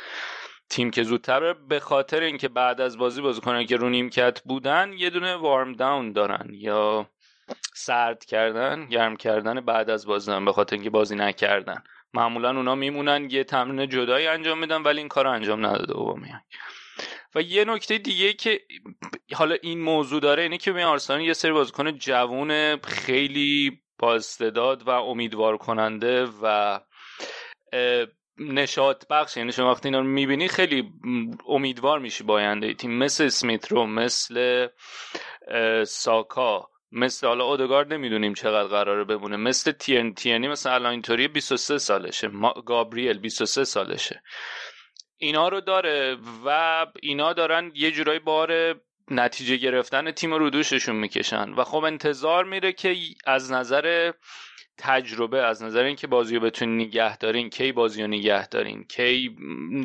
تیم 0.69 0.91
که 0.91 1.03
زودتر 1.03 1.53
به 1.53 1.80
خاطر 1.80 2.21
اینکه 2.21 2.47
بعد 2.47 2.82
از 2.82 2.97
بازی 2.97 3.21
بازیکنان 3.21 3.65
که 3.65 3.78
رو 3.78 3.89
نیمکت 3.89 4.41
بودن 4.41 4.93
یه 4.97 5.09
دونه 5.09 5.36
وارم 5.36 5.73
داون 5.73 6.11
دارن 6.11 6.49
یا 6.51 7.09
سرد 7.73 8.26
کردن 8.26 8.86
گرم 8.86 9.15
کردن 9.15 9.61
بعد 9.61 9.89
از 9.89 10.05
بازی 10.05 10.39
به 10.45 10.53
خاطر 10.53 10.76
اینکه 10.76 10.89
بازی 10.89 11.15
نکردن. 11.15 11.84
معمولا 12.16 12.49
اونا 12.49 12.76
میمونن 12.76 13.30
یه 13.30 13.43
تمرین 13.43 13.89
جدایی 13.89 14.28
انجام 14.28 14.59
میدن 14.59 14.82
ولی 14.82 14.97
این 14.99 15.07
کار 15.07 15.28
انجام 15.28 15.66
نداده 15.66 15.93
اوبامیانگ 15.93 16.41
و 17.36 17.41
یه 17.41 17.66
نکته 17.66 17.97
دیگه 17.97 18.34
که 18.34 18.61
حالا 19.34 19.55
این 19.61 19.82
موضوع 19.82 20.22
داره 20.22 20.43
اینه 20.43 20.57
که 20.57 20.72
ببین 20.72 20.84
آرسنال 20.84 21.22
یه 21.22 21.34
سری 21.34 21.51
بازیکن 21.51 21.91
جوون 21.91 22.78
خیلی 22.78 23.82
با 23.99 24.16
استعداد 24.16 24.88
و 24.88 24.89
امیدوار 24.89 25.57
کننده 25.57 26.26
و 26.41 26.80
نشاط 28.38 29.07
بخش. 29.07 29.38
یعنی 29.38 29.51
شما 29.51 29.72
وقتی 29.72 29.88
اینا 29.88 29.99
رو 29.99 30.05
می‌بینی 30.05 30.47
خیلی 30.47 30.91
امیدوار 31.47 31.99
میشی 31.99 32.24
با 32.24 32.34
آینده 32.34 32.74
تیم. 32.74 32.97
مثل 32.97 33.24
اسمیت 33.24 33.72
رو 33.72 33.86
مثل 33.86 34.68
ساکا. 35.88 36.70
مثل 36.96 37.28
حالا 37.28 37.46
اودگارد 37.46 37.93
نمی‌دونیم 37.93 38.34
چقدر 38.34 38.68
قراره 38.68 39.04
بمونه. 39.04 39.38
مثل 39.38 39.72
تین 39.72 40.14
تینی 40.14 40.48
مثل 40.48 40.70
الان 40.74 40.91
اینطوری 40.91 41.28
23 41.28 41.78
سالشه. 41.78 42.28
ما 42.28 42.54
گابریل 42.66 43.20
23 43.20 43.64
سالشه. 43.64 44.22
اینا 45.18 45.48
رو 45.48 45.62
داره 45.62 46.18
و 46.46 46.86
اینا 47.02 47.34
دارن 47.34 47.72
یه 47.76 47.91
جورایی 47.91 48.20
بار 48.20 48.76
نتیجه 49.12 49.58
گرفتن 49.58 50.12
تیم 50.12 50.34
رو 50.34 50.50
دوششون 50.50 50.96
می‌کشن. 50.96 51.50
و 51.50 51.64
خب 51.64 51.84
انتظار 51.84 52.43
میره 52.43 52.74
که 52.74 52.96
از 53.26 53.52
نظر 53.52 54.12
تجربه 54.78 55.43
از 55.43 55.63
نظر 55.63 55.84
اینکه 55.84 56.07
بازی 56.07 56.36
رو 56.36 56.41
بتونین 56.41 56.76
نگه 56.82 57.17
دارین 57.17 57.49
کی 57.49 57.71
بازی 57.71 58.01
رو 58.01 58.07
نگه 58.07 58.47
دارین؟ 58.47 58.84
کی 58.84 59.36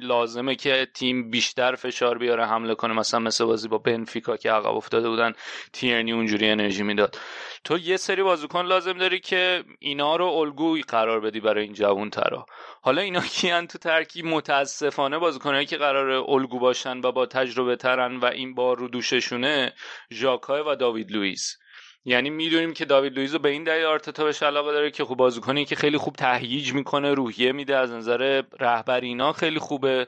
لازمه 0.02 0.54
که 0.54 0.88
تیم 0.94 1.30
بیشتر 1.30 1.74
فشار 1.74 2.18
بیاره 2.18 2.46
حمله 2.46 2.74
کنه؟ 2.74 2.94
مثلا 2.94 3.20
مثل 3.20 3.44
بازی 3.44 3.68
با 3.68 3.78
بنفیکا 3.78 4.36
که 4.36 4.52
عقب 4.52 4.74
افتاده 4.74 5.08
بودن 5.08 5.32
تیرنی 5.72 6.12
اونجوری 6.12 6.48
انرژی 6.48 6.82
می‌داد. 6.82 7.18
تو 7.64 7.78
یه 7.78 7.96
سری 7.96 8.22
بازیکن 8.22 8.64
لازم 8.64 8.92
داری 8.92 9.20
که 9.20 9.64
اینا 9.78 10.16
رو 10.16 10.26
الگوی 10.26 10.82
قرار 10.82 11.20
بدی 11.20 11.40
برای 11.40 11.64
این 11.64 11.72
جوون 11.72 12.10
ترا 12.10 12.46
حالا 12.82 13.02
اینا 13.02 13.20
کیان 13.20 13.66
تو 13.66 13.78
ترکیب 13.78 14.26
متاسفانه 14.26 15.18
بازیکنایی 15.18 15.66
که 15.66 15.76
قرار 15.76 16.10
الگو 16.10 16.58
باشن 16.58 16.98
و 17.00 17.12
با 17.12 17.26
تجربه 17.26 17.76
ترن 17.76 18.16
و 18.16 18.24
این 18.24 18.54
بار 18.54 18.78
رو 18.78 18.88
دوششونه 18.88 19.72
ژاکا 20.12 20.62
و 20.62 20.74
داوید 20.74 21.12
لوئیس. 21.12 21.56
یعنی 22.04 22.30
می‌دونیم 22.30 22.72
که 22.72 22.84
داوید 22.84 23.14
لوئیز 23.14 23.32
رو 23.32 23.38
به 23.38 23.48
این 23.48 23.64
دلیل 23.64 23.84
آرتتا 23.84 24.24
بهش 24.24 24.42
علاقه 24.42 24.72
داره 24.72 24.90
که 24.90 25.04
خوب 25.04 25.18
بازیکنی 25.18 25.64
که 25.64 25.76
خیلی 25.76 25.98
خوب 25.98 26.14
تهییج 26.16 26.72
می‌کنه 26.74 27.14
روحیه 27.14 27.52
میده 27.52 27.76
از 27.76 27.90
نظر 27.92 28.42
رهبری 28.60 29.08
اینا 29.08 29.32
خیلی 29.32 29.58
خوبه. 29.58 30.06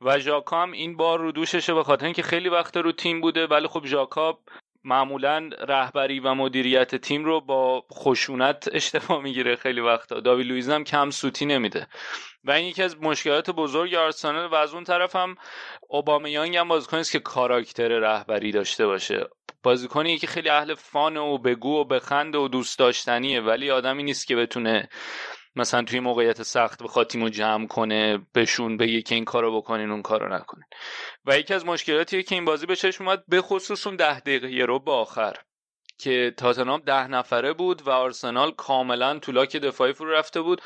و 0.00 0.18
ژاکا 0.18 0.62
هم 0.62 0.72
این 0.72 0.96
بار 0.96 1.18
رو 1.18 1.32
دوششه 1.32 1.74
به 1.74 1.84
خاطر 1.84 2.04
اینکه 2.04 2.22
خیلی 2.22 2.48
وقت 2.48 2.76
رو 2.76 2.92
تیم 2.92 3.20
بوده 3.20 3.46
ولی 3.46 3.68
خب 3.68 3.86
ژاکا 3.86 4.38
معمولا 4.84 5.50
رهبری 5.68 6.20
و 6.20 6.34
مدیریت 6.34 6.94
تیم 6.94 7.24
رو 7.24 7.40
با 7.40 7.84
خشونت 7.92 8.68
اشتباه 8.72 9.22
می‌گیره 9.22 9.56
خیلی 9.56 9.80
وقتا. 9.80 10.20
داوید 10.20 10.46
لوئیز 10.46 10.70
هم 10.70 10.84
کم 10.84 11.10
سوتی 11.10 11.46
نمیده. 11.46 11.86
و 12.44 12.50
این 12.50 12.66
یکی 12.66 12.82
از 12.82 13.02
مشکلات 13.02 13.50
بزرگ 13.50 13.94
آرسنال 13.94 14.50
و 14.50 14.54
از 14.54 14.74
اون 14.74 14.84
طرف 14.84 15.16
هم 15.16 15.36
اوبامیانگ 15.88 16.56
هم 16.56 16.68
بازیکنی 16.68 17.00
است 17.00 17.12
که 17.12 17.18
کاراکتر 17.18 17.88
رهبری 17.88 18.52
داشته 18.52 18.86
باشه. 18.86 19.26
بازیکنی 19.62 20.18
که 20.18 20.26
خیلی 20.26 20.48
اهل 20.48 20.74
فان 20.74 21.16
و 21.16 21.38
بگو 21.38 21.80
و 21.80 21.84
بخند 21.84 22.34
و 22.34 22.48
دوست 22.48 22.78
داشتنیه 22.78 23.40
ولی 23.40 23.70
آدمی 23.70 24.02
نیست 24.02 24.26
که 24.26 24.36
بتونه 24.36 24.88
مثلا 25.56 25.82
توی 25.82 26.00
موقعیت 26.00 26.42
سخت 26.42 26.82
بخواد 26.82 27.06
تیمو 27.06 27.28
جمع 27.28 27.66
کنه 27.66 28.18
بهشون 28.32 28.76
بگه 28.76 29.02
که 29.02 29.14
این 29.14 29.24
کارو 29.24 29.56
بکنین 29.56 29.90
اون 29.90 30.02
کارو 30.02 30.34
نکنین. 30.34 30.64
و 31.26 31.38
یکی 31.38 31.54
از 31.54 31.66
مشکلاتیه 31.66 32.22
که 32.22 32.34
این 32.34 32.44
بازی 32.44 32.66
به 32.66 32.76
چشم 32.76 33.04
اومد 33.04 33.24
به 33.28 33.42
خصوص 33.42 33.86
اون 33.86 33.96
ده 33.96 34.20
دقیقه 34.20 34.64
رو 34.64 34.78
به 34.78 34.92
آخر. 34.92 35.36
که 36.02 36.34
تاتنهام 36.36 36.80
ده 36.86 37.08
نفره 37.08 37.52
بود 37.52 37.82
و 37.86 37.90
آرسنال 37.90 38.50
کاملا 38.50 39.18
تو 39.18 39.32
لاک 39.32 39.56
دفاعی 39.56 39.92
فرو 39.92 40.10
رفته 40.10 40.40
بود. 40.40 40.62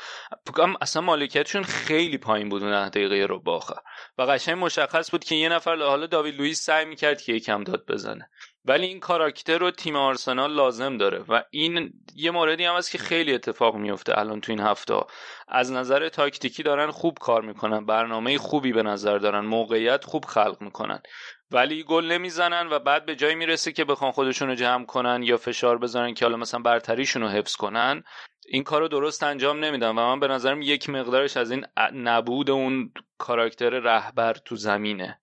اصلا 0.81 1.01
مالکیتشون 1.01 1.63
خیلی 1.63 2.17
پایین 2.17 2.49
بود 2.49 2.63
اون 2.63 2.89
دقیقه 2.89 3.25
رو 3.25 3.41
آخر. 3.45 3.75
و 4.17 4.21
قشنگ 4.21 4.57
مشخص 4.65 5.11
بود 5.11 5.23
که 5.23 5.35
یه 5.35 5.49
نفر 5.49 5.75
حالا 5.75 6.05
داوید 6.05 6.35
لوئیس 6.35 6.61
سعی 6.61 6.85
می‌کرد 6.85 7.21
که 7.21 7.33
یکم 7.33 7.63
داد 7.63 7.85
بزنه. 7.87 8.29
ولی 8.65 8.87
این 8.87 8.99
کاراکتر 8.99 9.57
رو 9.57 9.71
تیم 9.71 9.95
آرسنال 9.95 10.53
لازم 10.53 10.97
داره 10.97 11.19
و 11.29 11.43
این 11.51 11.93
یه 12.15 12.31
موردی 12.31 12.65
هم 12.65 12.75
هست 12.75 12.91
که 12.91 12.97
خیلی 12.97 13.33
اتفاق 13.33 13.75
میفته 13.75 14.19
الان 14.19 14.41
تو 14.41 14.51
این 14.51 14.61
هفته 14.61 14.95
از 15.47 15.71
نظر 15.71 16.09
تاکتیکی 16.09 16.63
دارن 16.63 16.91
خوب 16.91 17.17
کار 17.21 17.41
می‌کنن. 17.41 17.85
برنامه 17.85 18.37
خوبی 18.37 18.73
به 18.73 18.83
نظر 18.83 19.17
دارن. 19.17 19.45
موقعیت 19.45 20.03
خوب 20.03 20.25
خلق 20.25 20.57
می‌کنن. 20.61 21.01
ولی 21.51 21.83
گل 21.83 22.05
نمی‌زنن 22.05 22.67
و 22.69 22.79
بعد 22.79 23.05
به 23.05 23.15
جایی 23.15 23.35
می‌رسه 23.35 23.71
که 23.71 23.85
بخوان 23.85 24.11
خودشون 24.11 24.47
رو 24.47 24.55
جمع 24.55 24.85
کنن 24.85 25.23
یا 25.23 25.37
فشار 25.37 25.77
بزنن 25.77 26.13
که 26.13 26.25
حالا 26.25 26.37
مثلا 26.37 26.59
برتریشون 26.59 27.21
رو 27.21 27.27
حفظ 27.27 27.55
کنن 27.55 28.03
این 28.47 28.63
کار 28.63 28.81
رو 28.81 28.87
درست 28.87 29.23
انجام 29.23 29.65
نمیدن 29.65 29.89
و 29.89 29.93
من 29.93 30.19
به 30.19 30.27
نظرم 30.27 30.61
یک 30.61 30.89
مقدارش 30.89 31.37
از 31.37 31.51
این 31.51 31.65
نبود 31.93 32.49
اون 32.49 32.93
کاراکتر 33.17 33.69
رهبر 33.69 34.33
تو 34.33 34.55
زمینه. 34.55 35.19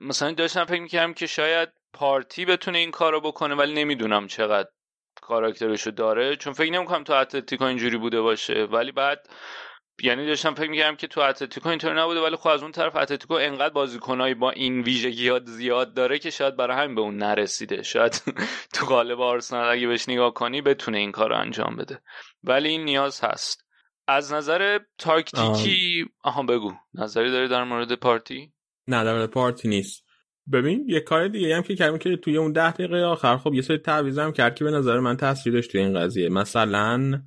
مثلا 0.00 0.32
داشتم 0.32 0.64
فکر 0.64 0.82
می‌کردم 0.82 1.14
که 1.14 1.26
شاید 1.26 1.68
پارتی 1.92 2.44
بتونه 2.44 2.78
این 2.78 2.90
کار 2.90 3.12
رو 3.12 3.20
بکنه 3.20 3.54
ولی 3.54 3.74
نمی‌دونم 3.74 4.26
چقدر 4.26 4.68
کاراکترشو 5.22 5.90
داره 5.90 6.36
چون 6.36 6.52
فکر 6.52 6.72
نمی‌کنم 6.72 7.04
تو 7.04 7.12
اتلتیکو 7.12 7.64
اینجوری 7.64 7.96
بوده 7.96 8.20
باشه. 8.20 8.64
ولی 8.64 8.92
بعد 8.92 9.28
یعنی 10.02 10.26
داشتم 10.26 10.54
فکر 10.54 10.70
می‌کردم 10.70 10.96
که 10.96 11.06
تو 11.06 11.20
اتلتیکو 11.20 11.68
اینطوری 11.68 11.94
نبوده 11.94 12.20
ولی 12.20 12.36
خب 12.36 12.48
از 12.48 12.62
اون 12.62 12.72
طرف 12.72 12.96
اتلتیکو 12.96 13.34
انقدر 13.34 13.74
بازیکنایی 13.74 14.34
با 14.34 14.50
این 14.50 14.80
ویژگیات 14.80 15.46
زیاد 15.46 15.94
داره 15.94 16.18
که 16.18 16.30
شاید 16.30 16.56
برای 16.56 16.76
همین 16.76 16.94
به 16.94 17.00
اون 17.00 17.16
نرسیده. 17.16 17.82
شاید 17.82 18.22
تو 18.74 18.86
قالب 18.86 19.20
آرسنال 19.20 19.72
اگه 19.72 19.86
بهش 19.86 20.08
نگاه 20.08 20.34
کنی 20.34 20.62
بتونه 20.62 20.98
این 20.98 21.12
کار 21.12 21.28
رو 21.28 21.36
انجام 21.36 21.76
بده. 21.76 22.00
ولی 22.44 22.68
این 22.68 22.84
نیاز 22.84 23.20
هست. 23.20 23.64
از 24.06 24.32
نظر 24.32 24.78
تاکتیکی 24.98 26.06
آها 26.24 26.42
بگو. 26.42 26.72
نظری 26.94 27.30
داری 27.30 27.48
در 27.48 27.64
مورد 27.64 27.92
پارتی؟ 27.92 28.52
نه 28.88 29.04
در 29.04 29.14
مورد 29.14 29.30
پارتی 29.30 29.68
نیست. 29.68 30.04
ببین 30.52 30.84
یه 30.88 31.00
کار 31.00 31.28
دیگه 31.28 31.56
هم 31.56 31.62
که 31.62 31.76
کردیم 31.76 31.98
که 31.98 32.16
توی 32.16 32.36
اون 32.36 32.52
ده 32.52 32.70
دقیقه 32.70 33.02
آخر 33.04 33.36
خب 33.36 33.54
یه 33.54 33.62
سری 33.62 33.78
تعویض 33.78 34.18
هم 34.18 34.32
کرد 34.32 34.54
که 34.54 34.64
به 34.64 34.70
نظر 34.70 35.00
من 35.00 35.16
تاثیر 35.16 35.52
داشت 35.52 35.72
توی 35.72 35.80
این 35.80 36.00
قضیه. 36.00 36.28
مثلا 36.28 37.22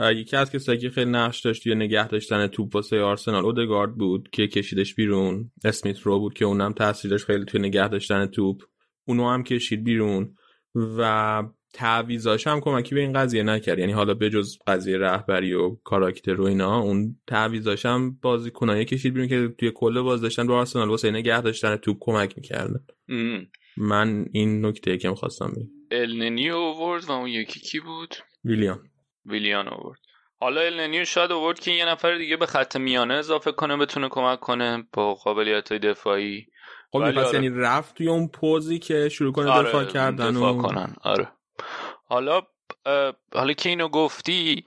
یکی 0.00 0.36
از 0.36 0.52
کسایی 0.52 0.78
که 0.78 0.90
خیلی 0.90 1.10
نقش 1.10 1.40
داشت 1.40 1.62
توی 1.62 1.74
نگه 1.74 2.08
داشتن 2.08 2.46
توپ 2.46 2.74
واسه 2.74 3.00
آرسنال 3.00 3.44
اودگارد 3.44 3.94
بود 3.94 4.28
که 4.32 4.46
کشیدش 4.46 4.94
بیرون. 4.94 5.50
اسمیت 5.64 6.00
رو 6.00 6.18
بود 6.18 6.34
که 6.34 6.44
اونم 6.44 6.72
تاثیر 6.72 7.10
داشت 7.10 7.24
خیلی 7.24 7.44
توی 7.44 7.60
نگه 7.60 7.88
داشتن 7.88 8.26
توپ. 8.26 8.62
اونو 9.04 9.30
هم 9.30 9.42
کشید 9.42 9.84
بیرون 9.84 10.34
و 10.74 11.42
تعویضاش 11.74 12.46
هم 12.46 12.60
کمکی 12.60 12.94
به 12.94 13.00
این 13.00 13.12
قضیه 13.12 13.42
نکرد. 13.42 13.78
یعنی 13.78 13.92
حالا 13.92 14.14
بجز 14.14 14.58
قضیه 14.66 14.98
رهبری 14.98 15.52
و 15.52 15.76
کاراکتر 15.84 16.40
و 16.40 16.44
اینا 16.44 16.80
اون 16.80 17.16
تعویضاش 17.26 17.86
هم 17.86 18.18
بازیکنایی 18.22 18.84
کشید 18.84 19.14
بیرون 19.14 19.28
که 19.28 19.54
توی 19.58 19.72
کل 19.74 20.00
باز 20.00 20.20
داشتن 20.20 20.46
به 20.46 20.52
آرسنال 20.54 20.88
واسه 20.88 21.10
نگه 21.10 21.40
داشتن 21.40 21.76
توپ 21.76 21.96
کمک 22.00 22.36
می‌کردن. 22.36 22.84
من 23.76 24.26
این 24.32 24.66
نکته 24.66 24.98
که 24.98 25.08
می‌خواستم 25.08 25.52
بگم. 25.56 25.68
النیو 25.90 26.54
اوورد 26.54 27.04
و 27.04 27.12
اون 27.12 27.28
یکی 27.28 27.60
کی 27.60 27.80
بود؟ 27.80 28.14
ویلیان 28.44 28.78
ویلیان 29.26 29.68
اوورد 29.68 30.00
حالا 30.40 30.60
النیو 30.60 31.04
شاید 31.04 31.32
اوورد 31.32 31.60
که 31.60 31.70
یه 31.70 31.84
نفر 31.84 32.14
دیگه 32.14 32.36
به 32.36 32.46
خط 32.46 32.76
میانه 32.76 33.14
اضافه 33.14 33.52
کنه 33.52 33.76
بتونه 33.76 34.08
کمک 34.08 34.40
کنه 34.40 34.84
با 34.92 35.14
قابلیت 35.14 35.68
های 35.68 35.78
دفاعی. 35.78 36.46
خب 36.92 36.98
می‌خواست 36.98 37.34
آره. 37.34 37.44
یعنی 37.44 37.60
رفت 37.60 37.94
توی 37.94 38.08
اون 38.08 38.28
پوزی 38.28 38.78
که 38.78 39.08
شروع 39.08 39.32
کنه 39.32 39.50
آره، 39.50 39.68
دفاع 39.68 39.84
کردن 39.84 40.30
دفاع 40.30 40.52
و 40.52 40.62
کنن. 40.62 40.96
آره. 41.02 41.28
حالا 42.08 42.42
حالا 43.34 43.52
که 43.52 43.68
اینو 43.68 43.88
گفتی 43.88 44.64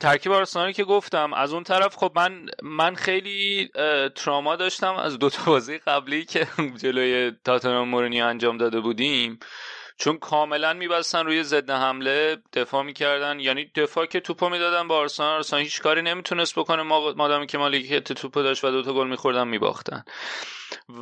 ترکیب 0.00 0.32
آرسنالی 0.32 0.72
که 0.72 0.84
گفتم 0.84 1.32
از 1.32 1.52
اون 1.52 1.62
طرف 1.62 1.96
خب 1.96 2.12
من 2.16 2.46
من 2.62 2.94
خیلی 2.94 3.70
تراما 4.14 4.56
داشتم 4.56 4.94
از 4.94 5.18
دو 5.18 5.30
تا 5.30 5.44
بازی 5.44 5.78
قبلی 5.78 6.24
که 6.24 6.46
جلوی 6.82 7.32
تاتنهام 7.44 7.88
مورینیو 7.88 8.24
انجام 8.24 8.58
داده 8.58 8.80
بودیم. 8.80 9.38
چون 9.98 10.18
کاملا 10.18 10.72
میبستن 10.72 11.26
روی 11.26 11.42
ضد 11.42 11.70
حمله 11.70 12.36
دفاع 12.52 12.82
می‌کردن. 12.82 13.40
یعنی 13.40 13.70
دفاع 13.74 14.06
که 14.06 14.20
توپو 14.20 14.48
می‌دادن 14.48 14.88
با 14.88 14.96
آرسنال 14.96 15.36
آرسنال 15.36 15.62
هیچ 15.62 15.82
کاری 15.82 16.02
نمی‌تونست 16.02 16.58
بکنه. 16.58 16.82
ما- 16.82 17.12
مادامی 17.12 17.46
که 17.46 17.58
مالکیت 17.58 18.12
توپو 18.12 18.42
داشت 18.42 18.64
و 18.64 18.70
دوتا 18.70 18.92
گل 18.92 19.06
میخوردن 19.08 19.48
میباختن. 19.48 20.02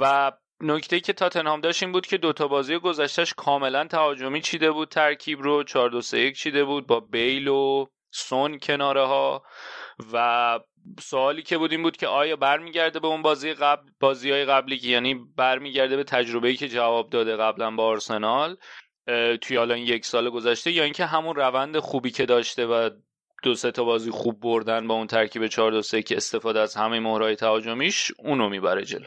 و 0.00 0.32
نکته 0.60 1.00
که 1.00 1.12
تاتنهام 1.12 1.60
داشت 1.60 1.82
این 1.82 1.92
بود 1.92 2.06
که 2.06 2.18
دوتا 2.18 2.48
بازی 2.48 2.78
گذشتهش 2.78 3.34
کاملا 3.36 3.84
تهاجمی 3.84 4.40
چیده 4.40 4.70
بود. 4.70 4.88
ترکیب 4.88 5.42
رو 5.42 5.62
4 5.62 5.90
2 5.90 6.00
3 6.00 6.18
1 6.18 6.36
چیده 6.36 6.64
بود 6.64 6.86
با 6.86 7.00
بیل 7.00 7.48
و 7.48 7.86
سون 8.10 8.58
کناره 8.58 9.06
ها 9.06 9.42
و 10.12 10.58
سوالی 11.00 11.42
که 11.42 11.58
بود 11.58 11.72
این 11.72 11.82
بود 11.82 11.96
که 11.96 12.06
آیا 12.06 12.36
برمیگرده 12.36 13.00
به 13.00 13.06
اون 13.06 13.22
بازی 13.22 13.54
قبل 13.54 13.90
بازی 14.00 14.30
های 14.30 14.44
قبلی 14.44 14.78
که 14.78 14.88
یعنی 14.88 15.14
برمیگرده 15.14 15.96
به 15.96 16.04
تجربه‌ای 16.04 16.56
که 16.56 16.68
جواب 16.68 17.10
داده 17.10 17.36
قبلا 17.36 17.70
با 17.70 17.86
آرسنال؟ 17.86 18.56
توی 19.40 19.56
حالا 19.56 19.74
این 19.74 19.86
یک 19.86 20.04
سال 20.04 20.30
گذشته 20.30 20.70
یا 20.70 20.84
اینکه 20.84 21.06
همون 21.06 21.36
روند 21.36 21.78
خوبی 21.78 22.10
که 22.10 22.26
داشته 22.26 22.66
و 22.66 22.90
دو 23.42 23.54
سه 23.54 23.70
تا 23.70 23.84
بازی 23.84 24.10
خوب 24.10 24.40
بردن 24.40 24.86
با 24.86 24.94
اون 24.94 25.06
ترکیب 25.06 25.46
4 25.46 25.70
2 25.70 25.82
3 25.82 26.02
که 26.02 26.16
استفاده 26.16 26.60
از 26.60 26.74
همه 26.74 27.00
مهرهای 27.00 27.36
تهاجمیش 27.36 28.12
اونو 28.18 28.48
می‌بره 28.48 28.84
جلو. 28.84 29.06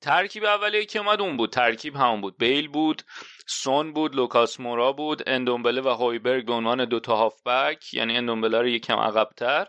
ترکیب 0.00 0.44
اولیه 0.44 0.84
که 0.84 0.98
اومد 0.98 1.20
اون 1.20 1.36
بود 1.36 1.50
ترکیب 1.50 1.96
همون 1.96 2.20
بود. 2.20 2.38
بیل 2.38 2.68
بود 2.68 3.02
سون 3.46 3.92
بود 3.92 4.16
لوکاس 4.16 4.60
مورا 4.60 4.92
بود 4.92 5.22
اندومبله 5.26 5.80
و 5.80 5.88
هویبرگ 5.88 6.46
به 6.46 6.52
عنوان 6.52 6.84
دو 6.84 7.00
تا 7.00 7.16
هافبک 7.16 7.94
یعنی 7.94 8.16
اندومبله 8.16 8.60
رو 8.60 8.68
یکم 8.68 8.96
عقبتر. 8.96 9.66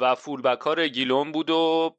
و 0.00 0.14
فولبک 0.14 0.60
ها 0.60 0.72
رگیلون 0.72 1.32
بود 1.32 1.50
و 1.50 1.96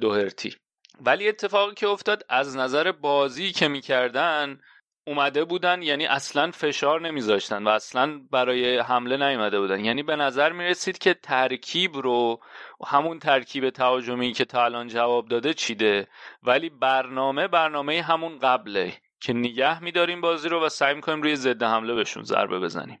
دوهرتی. 0.00 0.54
ولی 1.00 1.28
اتفاقی 1.28 1.74
که 1.74 1.88
افتاد 1.88 2.22
از 2.28 2.56
نظر 2.56 2.92
بازی 2.92 3.52
که 3.52 3.68
می‌کردن 3.68 4.60
اومده 5.06 5.44
بودن 5.44 5.82
یعنی 5.82 6.06
اصلا 6.06 6.50
فشار 6.50 7.00
نمیذاشتن 7.00 7.64
و 7.64 7.68
اصلا 7.68 8.20
برای 8.30 8.78
حمله 8.78 9.28
نیومده 9.28 9.60
بودن. 9.60 9.84
یعنی 9.84 10.02
به 10.02 10.16
نظر 10.16 10.52
می‌رسید 10.52 10.98
که 10.98 11.14
ترکیب 11.14 11.96
رو 11.96 12.40
همون 12.86 13.18
ترکیب 13.18 13.70
تهاجمی 13.70 14.32
که 14.32 14.44
تا 14.44 14.64
الان 14.64 14.88
جواب 14.88 15.28
داده 15.28 15.54
چیده؟ 15.54 16.06
ولی 16.42 16.70
برنامه 16.70 17.48
برنامه 17.48 18.02
همون 18.02 18.38
قبله 18.38 18.92
که 19.20 19.32
نگه 19.32 19.82
میداریم 19.82 20.20
بازی 20.20 20.48
رو 20.48 20.64
و 20.64 20.68
سعی 20.68 20.94
می‌کنیم 20.94 21.22
روی 21.22 21.36
ضد 21.36 21.62
حمله 21.62 21.94
بهشون 21.94 22.22
ضربه 22.22 22.58
بزنیم. 22.58 23.00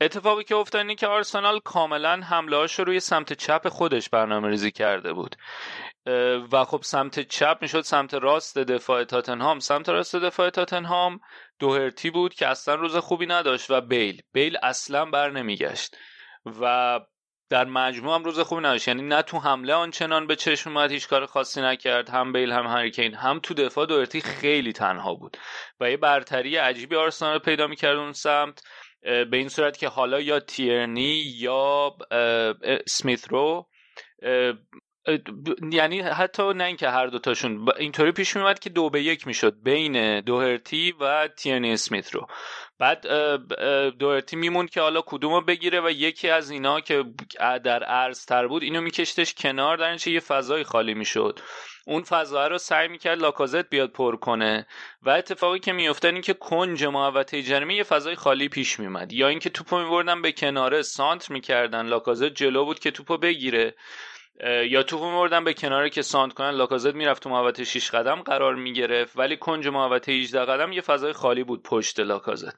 اتفاقی 0.00 0.44
که 0.44 0.56
افتاد 0.56 0.80
اینه 0.80 0.94
که 0.94 1.06
آرسنال 1.06 1.60
کاملا 1.64 2.20
حمله 2.20 2.56
رو 2.56 2.84
روی 2.84 3.00
سمت 3.00 3.32
چپ 3.32 3.68
خودش 3.68 4.08
برنامه 4.08 4.48
ریزی 4.48 4.70
کرده 4.70 5.12
بود. 5.12 5.36
و 6.52 6.64
خب 6.64 6.80
سمت 6.82 7.20
چپ 7.20 7.58
می‌شد 7.60 7.80
سمت 7.80 8.14
راست 8.14 8.58
دفاع 8.58 9.04
تاتنهام. 9.04 9.58
سمت 9.58 9.88
راست 9.88 10.16
دفاع 10.16 10.50
تاتنهام 10.50 11.20
دوهرتی 11.58 12.10
بود 12.10 12.34
که 12.34 12.46
اصلا 12.46 12.74
روز 12.74 12.96
خوبی 12.96 13.26
نداشت 13.26 13.70
و 13.70 13.80
بیل. 13.80 14.22
بیل 14.32 14.56
اصلا 14.62 15.04
بر 15.04 15.30
نمیگشت 15.30 15.96
و 16.60 17.00
در 17.50 17.64
مجموع 17.64 18.14
هم 18.14 18.24
روز 18.24 18.40
خوبی 18.40 18.62
نداشت. 18.62 18.88
یعنی 18.88 19.02
نه 19.02 19.22
تو 19.22 19.38
حمله 19.38 19.74
آنچنان 19.74 20.26
به 20.26 20.36
چشم 20.36 20.70
اومد 20.70 20.90
هیچ 20.90 21.08
کار 21.08 21.26
خاصی 21.26 21.60
نکرد 21.60 22.08
هم 22.08 22.32
بیل 22.32 22.52
هم 22.52 22.66
هریکین. 22.66 23.14
هم 23.14 23.40
تو 23.42 23.54
دفاع 23.54 23.86
دوهرتی 23.86 24.20
خیلی 24.20 24.72
تنها 24.72 25.14
بود 25.14 25.36
و 25.80 25.90
یه 25.90 25.96
برتری 25.96 26.56
عجیبی 26.56 26.96
آرسنال 26.96 27.38
پیدا 27.38 27.66
می‌کرد 27.66 27.96
اون 27.96 28.12
سمت 28.12 28.62
به 29.02 29.36
این 29.36 29.48
صورت 29.48 29.78
که 29.78 29.88
حالا 29.88 30.20
یا 30.20 30.40
تیرنی 30.40 31.22
یا 31.38 31.96
اه، 32.10 32.18
اه، 32.62 32.78
سمیت 32.86 33.28
رو 33.28 33.68
یعنی 35.72 36.00
حتی 36.00 36.52
نه 36.54 36.64
اینکه 36.64 36.88
هر 36.90 37.06
دوتاشون 37.06 37.64
ب- 37.64 37.70
اینطوری 37.78 38.12
پیش 38.12 38.36
میومد 38.36 38.58
که 38.58 38.70
دو 38.70 38.90
به 38.90 39.02
یک 39.02 39.26
می‌شد 39.26 39.54
بین 39.62 40.20
دوهرتی 40.20 40.94
و 41.00 41.28
تیرنی 41.28 41.72
اسمیت 41.72 42.14
رو. 42.14 42.26
بعد 42.78 43.06
اه، 43.06 43.90
دوهرتی 43.90 44.36
میموند 44.36 44.70
که 44.70 44.80
حالا 44.80 45.02
کدومو 45.06 45.40
بگیره 45.40 45.80
و 45.80 45.90
یکی 45.90 46.30
از 46.30 46.50
اینا 46.50 46.80
که 46.80 47.04
در 47.64 47.82
عرض 47.84 48.24
تر 48.26 48.46
بود 48.46 48.62
اینو 48.62 48.80
میکشتش 48.80 49.34
کنار 49.34 49.76
در 49.76 49.92
نتیجه 49.92 50.12
یه 50.12 50.20
فضای 50.20 50.64
خالی 50.64 50.94
می‌شد. 50.94 51.40
اون 51.86 52.02
فضا 52.02 52.46
رو 52.46 52.58
سعی 52.58 52.88
می‌کرد 52.88 53.18
لاکازت 53.18 53.68
بیاد 53.68 53.90
پر 53.90 54.16
کنه 54.16 54.66
و 55.02 55.10
اتفاقی 55.10 55.58
که 55.58 55.72
میافتاد 55.72 56.12
این 56.12 56.22
که 56.22 56.34
کنج 56.34 56.84
محوطه 56.84 57.42
جریمه 57.42 57.74
یه 57.74 57.82
فضای 57.82 58.14
خالی 58.16 58.48
پیش 58.48 58.80
میومد 58.80 59.12
یا 59.12 59.28
اینکه 59.28 59.50
توپو 59.50 59.78
میبردن 59.78 60.22
به 60.22 60.32
کناره 60.32 60.82
سانت 60.82 61.30
می‌کردن 61.30 61.86
لاکازت 61.86 62.28
جلو 62.28 62.64
بود 62.64 62.78
که 62.78 62.90
توپو 62.90 63.18
بگیره. 63.18 63.74
یا 64.70 64.82
توپو 64.82 65.10
میبردن 65.10 65.44
به 65.44 65.54
کناره 65.54 65.90
که 65.90 66.02
سانت 66.02 66.32
کنن. 66.32 66.50
لاکازت 66.50 66.94
می‌رفت 66.94 67.22
تو 67.22 67.30
محوطه 67.30 67.64
6 67.64 67.90
قدم 67.90 68.22
قرار 68.22 68.54
می‌گرفت. 68.54 69.16
ولی 69.16 69.36
کنج 69.36 69.68
محوطه 69.68 70.12
18 70.12 70.44
قدم 70.44 70.72
یه 70.72 70.80
فضای 70.80 71.12
خالی 71.12 71.44
بود 71.44 71.62
پشت 71.62 72.00
لاکازت. 72.00 72.56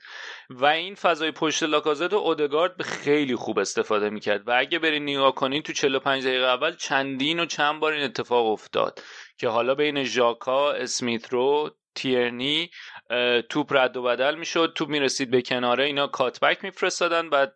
و 0.51 0.67
این 0.67 0.95
فضای 0.95 1.31
پشت 1.31 1.63
لاکازت 1.63 2.13
و 2.13 2.17
اودگارد 2.17 2.77
به 2.77 2.85
خیلی 2.85 3.37
خوب 3.37 3.59
استفاده 3.59 4.11
می‌کرد. 4.11 4.49
و 4.49 4.55
اگه 4.59 4.79
برین 4.79 5.03
نگاه 5.03 5.35
کنین 5.35 5.63
تو 5.63 5.73
45 5.73 6.27
دقیقه 6.27 6.47
اول 6.47 6.77
چندین 6.77 7.41
و 7.41 7.47
چند 7.47 7.81
بار 7.81 7.93
این 7.93 8.05
اتفاق 8.05 8.47
افتاد 8.47 9.01
که 9.39 9.49
حالا 9.49 9.75
بین 9.75 10.05
ژاکا 10.05 10.73
اسمیت 10.73 11.33
رو 11.33 11.71
تیرنی 11.95 12.71
توپ 13.49 13.73
رد 13.73 13.97
و 13.97 14.03
بدل 14.03 14.35
می‌شد. 14.35 14.73
توپ 14.75 14.89
می‌رسید 14.89 15.31
به 15.31 15.43
کناره 15.43 15.85
اینا 15.85 16.07
کاتبک 16.07 16.65
میفرستادن. 16.65 17.29
و 17.29 17.47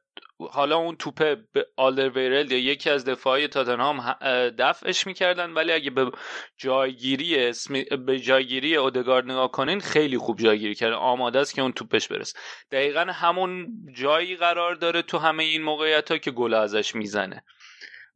حالا 0.47 0.77
اون 0.77 0.97
توپه 0.97 1.37
به 1.53 1.67
آلدرویرل 1.77 2.53
یا 2.53 2.59
یکی 2.59 2.91
از 2.91 3.05
دفاعی 3.05 3.49
تاتنهام 3.49 4.15
دفعش 4.59 5.07
می‌کردن 5.07 5.51
ولی 5.53 5.73
اگه 5.73 5.91
به 5.91 6.11
جایگیری 6.57 7.47
اسمی... 7.47 7.85
به 7.85 8.19
جایگیری 8.19 8.77
اودگارد 8.77 9.25
نگاه 9.25 9.51
کنین 9.51 9.81
خیلی 9.81 10.19
خوب 10.19 10.39
جایگیری 10.39 10.75
کرده 10.75 10.95
آماده 10.95 11.39
است 11.39 11.55
که 11.55 11.63
اون 11.63 11.73
توپش 11.73 12.09
برسه. 12.09 12.39
دقیقا 12.73 13.01
همون 13.01 13.69
جایی 13.95 14.37
قرار 14.37 14.75
داره 14.75 15.03
تو 15.03 15.19
همه 15.19 15.45
این 15.45 15.63
موقعیت 15.63 16.11
ها 16.11 16.19
که 16.19 16.31
گل 16.31 16.55
ازش 16.55 16.95
می‌زنه. 16.95 17.45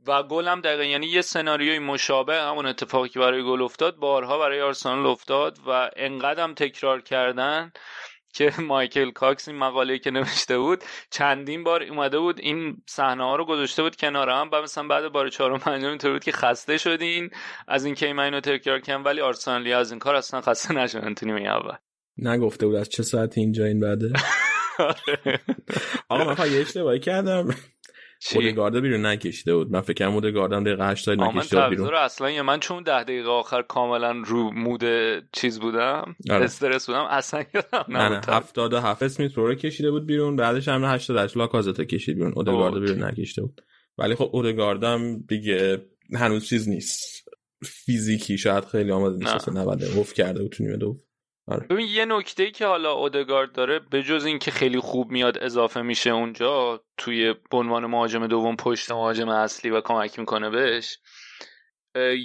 و 0.06 0.22
گل 0.22 0.48
هم 0.48 0.60
دقیقا 0.60 0.84
یعنی 0.84 1.06
یه 1.06 1.22
سناریوی 1.22 1.78
مشابه 1.78 2.42
همون 2.42 2.66
اتفاقی 2.66 3.20
برای 3.20 3.42
گل 3.42 3.62
افتاد 3.62 3.96
بارها 3.96 4.38
برای 4.38 4.60
آرسنال 4.60 5.06
افتاد 5.06 5.58
و 5.66 5.90
انقدرم 5.96 6.54
تکرار 6.54 7.00
کردن 7.00 7.72
که 8.36 8.52
مایکل 8.62 9.10
کاکس 9.10 9.48
این 9.48 9.58
مقاله 9.58 9.98
که 9.98 10.10
نوشته 10.10 10.58
بود 10.58 10.84
چندین 11.10 11.64
بار 11.64 11.82
اومده 11.82 12.18
بود 12.18 12.40
این 12.40 12.82
صحنه 12.86 13.24
ها 13.24 13.36
رو 13.36 13.44
گذاشته 13.44 13.82
بود 13.82 13.96
کنار 13.96 14.30
هم. 14.30 14.50
و 14.52 14.62
مثلا 14.62 14.88
بعد 14.88 15.12
بار 15.12 15.28
چهارم 15.28 15.58
پنجم 15.58 15.88
اینطور 15.88 16.12
بود 16.12 16.24
که 16.24 16.32
خسته 16.32 16.78
شدین. 16.78 17.30
از 17.68 17.84
این 17.84 17.94
که 17.94 18.12
من 18.12 18.24
اینو 18.24 18.40
تکرار 18.40 18.80
کردم 18.80 19.04
ولی 19.04 19.20
آرسنالی 19.20 19.72
از 19.72 19.90
این 19.90 19.98
کار 19.98 20.14
اصلا 20.14 20.40
خسته 20.40 20.74
نشدن. 20.74 21.14
تو 21.14 21.26
نیمه 21.26 21.40
اول. 21.40 21.74
نگفته 22.18 22.66
بود 22.66 22.74
از 22.74 22.88
چه 22.88 23.02
ساعت 23.02 23.38
اینجا 23.38 23.64
این 23.64 23.80
بعده؟ 23.80 24.12
آقا 26.08 26.34
من 26.34 26.52
یه 26.52 26.60
اشتباهی 26.60 27.00
کردم؟ 27.00 27.54
اودگارد 28.34 28.80
بیرون 28.80 29.06
نکشیده 29.06 29.54
بود. 29.54 29.70
من 29.70 29.80
فکر 29.80 29.94
کنم 30.04 30.14
اودگاردم 30.14 30.64
دقیقه 30.64 30.86
80 30.88 31.20
آه، 31.20 31.34
من 31.34 31.38
نکشیده 31.40 31.60
بود 31.60 31.70
بیرون. 31.70 31.88
رو 31.90 31.96
اصلا 31.98 32.30
یا 32.30 32.42
من 32.42 32.60
چون 32.60 32.82
ده 32.82 33.02
دقیقه 33.02 33.28
آخر 33.28 33.62
کاملا 33.62 34.22
رو 34.26 34.50
مود 34.52 34.82
چیز 35.32 35.60
بودم 35.60 36.16
آره. 36.30 36.44
استرس 36.44 36.86
بودم 36.86 37.04
اصلا 37.10 37.44
یادم 37.54 37.96
نبود. 37.96 38.24
77 38.28 39.02
اسمیت 39.02 39.34
رو 39.34 39.54
کشیده 39.54 39.90
بود 39.90 40.06
بیرون 40.06 40.36
بعدش 40.36 40.68
هم 40.68 40.84
88 40.84 41.36
لاکازتا 41.36 41.84
کشید 41.84 42.16
بیرون. 42.16 42.32
اودگارد. 42.36 42.80
بیرون 42.80 43.02
نکشیده 43.04 43.42
بود. 43.42 43.60
ولی 43.98 44.14
خب 44.14 44.30
اودگاردم 44.32 45.18
دیگه 45.28 45.86
هنوز 46.14 46.44
چیز 46.48 46.68
نیست. 46.68 47.00
فیزیکی 47.64 48.38
شاید 48.38 48.64
خیلی 48.64 48.90
آماده 48.90 49.16
نیست 49.16 49.30
نه. 49.30 49.36
اصلا 49.36 49.62
90 49.62 49.84
اوف 49.84 50.12
کرده 50.12 50.42
بود 50.42 50.52
تو 50.52 50.62
نیمه 50.64 50.76
دوم. 50.76 50.96
ببین 51.48 51.86
یه 51.86 52.04
نکته 52.04 52.42
ای 52.42 52.50
که 52.50 52.66
حالا 52.66 52.92
اودگارد 52.92 53.52
داره 53.52 53.78
به 53.78 54.02
جز 54.02 54.24
اینکه 54.24 54.50
خیلی 54.50 54.80
خوب 54.80 55.10
میاد 55.10 55.38
اضافه 55.38 55.82
میشه 55.82 56.10
اونجا 56.10 56.84
توی 56.98 57.34
عنوان 57.52 57.86
مهاجم 57.86 58.26
دوم 58.26 58.56
پشت 58.56 58.92
مهاجم 58.92 59.28
اصلی 59.28 59.70
و 59.70 59.80
کمک 59.80 60.18
می‌کنه 60.18 60.50
بهش 60.50 60.98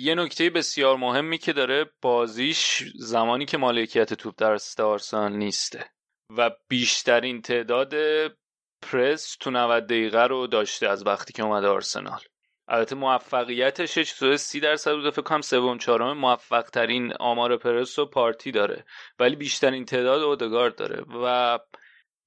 یه 0.02 0.16
نکته 0.16 0.50
بسیار 0.50 0.98
مهمی 0.98 1.38
که 1.38 1.54
داره 1.54 1.86
بازیش 2.02 2.84
زمانی 2.96 3.46
که 3.46 3.58
مالکیت 3.58 4.14
توپ 4.14 4.36
در 4.38 4.58
آرسنال 4.80 5.34
نیسته 5.34 5.86
و 6.38 6.52
بیشترین 6.68 7.42
تعداد 7.42 7.94
پرس 8.82 9.38
تو 9.40 9.52
90 9.52 9.86
دقیقه 9.86 10.24
رو 10.24 10.48
داشته 10.48 10.90
از 10.90 11.08
وقتی 11.08 11.34
که 11.34 11.44
اومده 11.44 11.68
آرسنال. 11.68 12.20
البته 12.74 12.96
موفقیتش 12.96 13.98
یه 13.98 14.04
چیزای 14.04 14.38
سی 14.38 14.60
درصد 14.60 14.94
بوده. 14.94 15.12
فکر 15.12 15.22
کنم 15.22 15.42
سوم 15.42 15.78
چهارم 15.78 16.18
موفق 16.18 16.62
ترین 16.62 17.14
آمار 17.14 17.58
پرس 17.58 18.00
و 18.00 18.06
پارتی 18.06 18.52
داره. 18.52 18.86
ولی 19.20 19.36
بیشترین 19.36 19.86
تعداد 19.86 20.22
اودگارد 20.22 20.76
داره. 20.76 21.04
و 21.24 21.60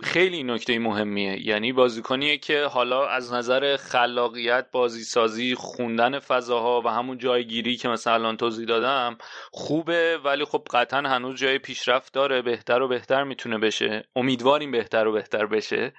خیلی 0.03 0.43
نکته 0.43 0.79
مهمیه. 0.79 1.47
یعنی 1.47 1.73
بازیکنیه 1.73 2.39
که 2.39 2.65
حالا 2.65 3.09
از 3.09 3.33
نظر 3.33 3.77
خلاقیت 3.77 4.67
بازی 4.73 5.05
سازی 5.05 5.55
خوندن 5.55 6.19
فضاها 6.19 6.83
و 6.85 6.89
همون 6.89 7.19
جایگیری 7.19 7.77
که 7.77 7.89
مثلا 7.89 8.15
الان 8.15 8.37
توضیح 8.37 8.67
دادم 8.67 9.19
خوبه. 9.53 10.19
ولی 10.25 10.45
خب 10.45 10.65
قطعا 10.71 11.01
هنوز 11.01 11.37
جای 11.37 11.59
پیشرفت 11.59 12.15
داره. 12.15 12.43
بهتر 12.43 12.83
و 12.83 12.89
بهتر 12.89 13.25
می‌تونه 13.25 13.59
بشه. 13.59 14.05
امیدواریم 14.17 14.71
بهتر 14.71 15.07
و 15.07 15.13
بهتر 15.13 15.47
بشه. 15.47 15.93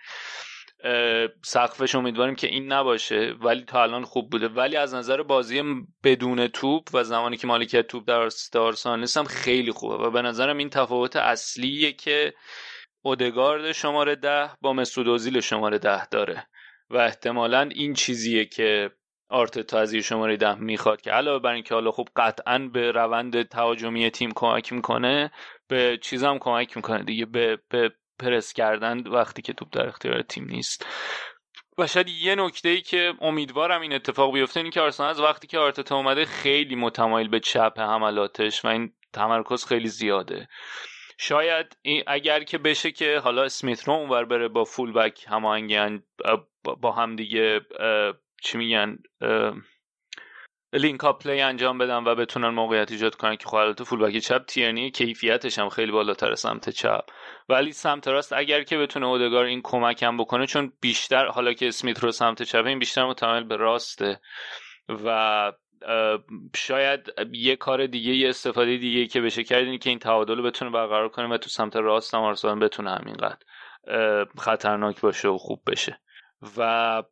سقفش 1.44 1.96
امیدواریم 1.96 2.36
که 2.36 2.48
این 2.48 2.72
نباشه 2.72 3.36
ولی 3.42 3.62
تا 3.62 3.84
الان 3.84 4.04
خوب 4.04 4.30
بوده. 4.30 4.48
ولی 4.48 4.76
از 4.76 4.94
نظر 4.94 5.24
بازی 5.24 5.64
بدون 6.04 6.48
توپ 6.48 6.84
و 6.94 7.04
زمانی 7.04 7.38
که 7.38 7.48
مالکیت 7.48 7.88
توپ 7.88 8.04
در 8.08 8.30
آرسنال 8.60 9.08
هم 9.16 9.24
خیلی 9.24 9.72
خوبه 9.72 9.96
و 9.96 10.12
به 10.12 10.22
نظرم 10.22 10.58
این 10.58 10.70
تفاوت 10.70 11.16
اصلیه 11.16 11.92
که 11.92 12.34
اودگارد 13.02 13.72
شماره 13.72 14.16
ده 14.16 14.50
با 14.62 14.74
مسعود 14.74 15.08
اوزیل 15.08 15.40
شماره 15.40 15.78
ده 15.78 16.06
داره 16.06 16.48
و 16.90 16.98
احتمالا 16.98 17.62
این 17.62 17.94
چیزیه 17.94 18.46
که 18.46 18.92
آرتتا 19.30 19.80
از 19.80 19.96
شماره 19.96 20.38
ده 20.38 20.56
می‌خواد 20.56 21.02
که 21.02 21.12
علاوه 21.12 21.40
بر 21.40 21.54
اینکه 21.54 21.74
حالا 21.74 21.92
خب 21.92 22.08
قطعا 22.16 22.70
به 22.74 22.92
روند 22.92 23.44
تهاجمی 23.44 24.12
تیم 24.12 24.32
کمک 24.36 24.74
می‌کنه 24.74 25.32
به 25.68 26.00
چیزم 26.02 26.38
کمک 26.38 26.78
می‌کنه 26.78 27.04
دیگه 27.04 27.26
به, 27.26 27.60
به 27.70 27.92
پرس 28.20 28.54
کردن 28.54 29.08
وقتی 29.08 29.42
که 29.42 29.54
توپ 29.54 29.68
در 29.72 29.88
اختیار 29.88 30.22
تیم 30.22 30.46
نیست. 30.46 30.86
و 31.78 31.88
شاید 31.88 32.10
یه 32.10 32.36
نکته 32.36 32.70
ای 32.70 32.82
که 32.82 33.14
امیدوارم 33.22 33.82
این 33.82 33.94
اتفاق 33.94 34.34
بیفته 34.34 34.60
اینه 34.60 34.70
که 34.70 34.82
آرسنال 34.82 35.10
از 35.10 35.20
وقتی 35.20 35.48
که 35.48 35.60
آرتتا 35.60 35.96
اومده 35.96 36.26
خیلی 36.26 36.76
متمایل 36.76 37.28
به 37.28 37.40
چپ 37.40 37.80
حملاتش 37.80 38.66
و 38.66 38.68
این 38.68 38.94
تمرکز 39.14 39.66
خیلی 39.66 39.88
زیاده. 39.88 40.48
شاید 41.18 41.78
این 41.82 42.04
اگر 42.08 42.44
که 42.44 42.58
بشه 42.58 42.92
که 42.92 43.20
حالا 43.20 43.44
اسمیت 43.44 43.84
رو 43.84 43.94
اونور 43.94 44.26
بره 44.26 44.48
با 44.48 44.64
full-back 44.64 45.26
هماهنگن 45.28 46.04
با 46.82 46.92
هم 46.92 47.16
دیگه 47.16 47.62
چی 48.42 48.58
میگن 48.58 48.98
link-up 50.74 51.24
play 51.24 51.42
انجام 51.42 51.78
بدن 51.78 52.04
و 52.04 52.16
بتونن 52.16 52.50
موقعیت 52.50 52.92
ایجاد 52.92 53.16
کنن 53.16 53.36
که 53.36 53.48
خب 53.48 53.56
البته 53.56 53.84
full-back 53.84 54.18
چپ 54.18 54.46
تیرنی 54.46 54.92
کیفیتش 54.92 55.60
هم 55.60 55.70
خیلی 55.70 55.92
بالاتر 55.92 56.36
سمت 56.36 56.70
چپ. 56.70 57.06
ولی 57.50 57.72
سمت 57.72 58.08
راست 58.08 58.34
اگر 58.34 58.64
که 58.64 58.78
بتونه 58.78 59.06
اودگار 59.06 59.46
این 59.46 59.62
کمک 59.64 60.04
بکنه 60.04 60.48
چون 60.48 60.74
بیشتر 60.82 61.26
حالا 61.26 61.54
که 61.54 61.68
اسمیت 61.68 62.00
رو 62.00 62.12
سمت 62.12 62.44
چپ 62.44 62.66
این 62.66 62.80
بیشتر 62.80 63.06
متمایل 63.06 63.44
به 63.44 63.56
راسته. 63.56 64.20
و 64.90 65.52
شاید 66.56 67.14
یه 67.32 67.56
کار 67.56 67.88
دیگه 67.88 68.16
یه 68.16 68.30
استفاده 68.30 68.78
دیگه 68.78 69.08
که 69.08 69.22
بشه 69.22 69.44
کرد 69.44 69.64
اینه 69.64 69.78
که 69.78 69.90
این 69.90 70.00
تعادل 70.00 70.38
رو 70.38 70.44
بتونه 70.44 70.72
برقرار 70.72 71.10
کنه 71.10 71.28
و 71.28 71.38
تو 71.38 71.50
سمت 71.50 71.76
راست 71.76 72.14
هم 72.14 72.60
بتونه 72.60 72.92
همینقدر 72.92 73.38
خطرناک 74.38 75.02
باشه 75.02 75.28
و 75.28 75.38
خوب 75.38 75.62
بشه. 75.68 76.00
و 76.58 77.04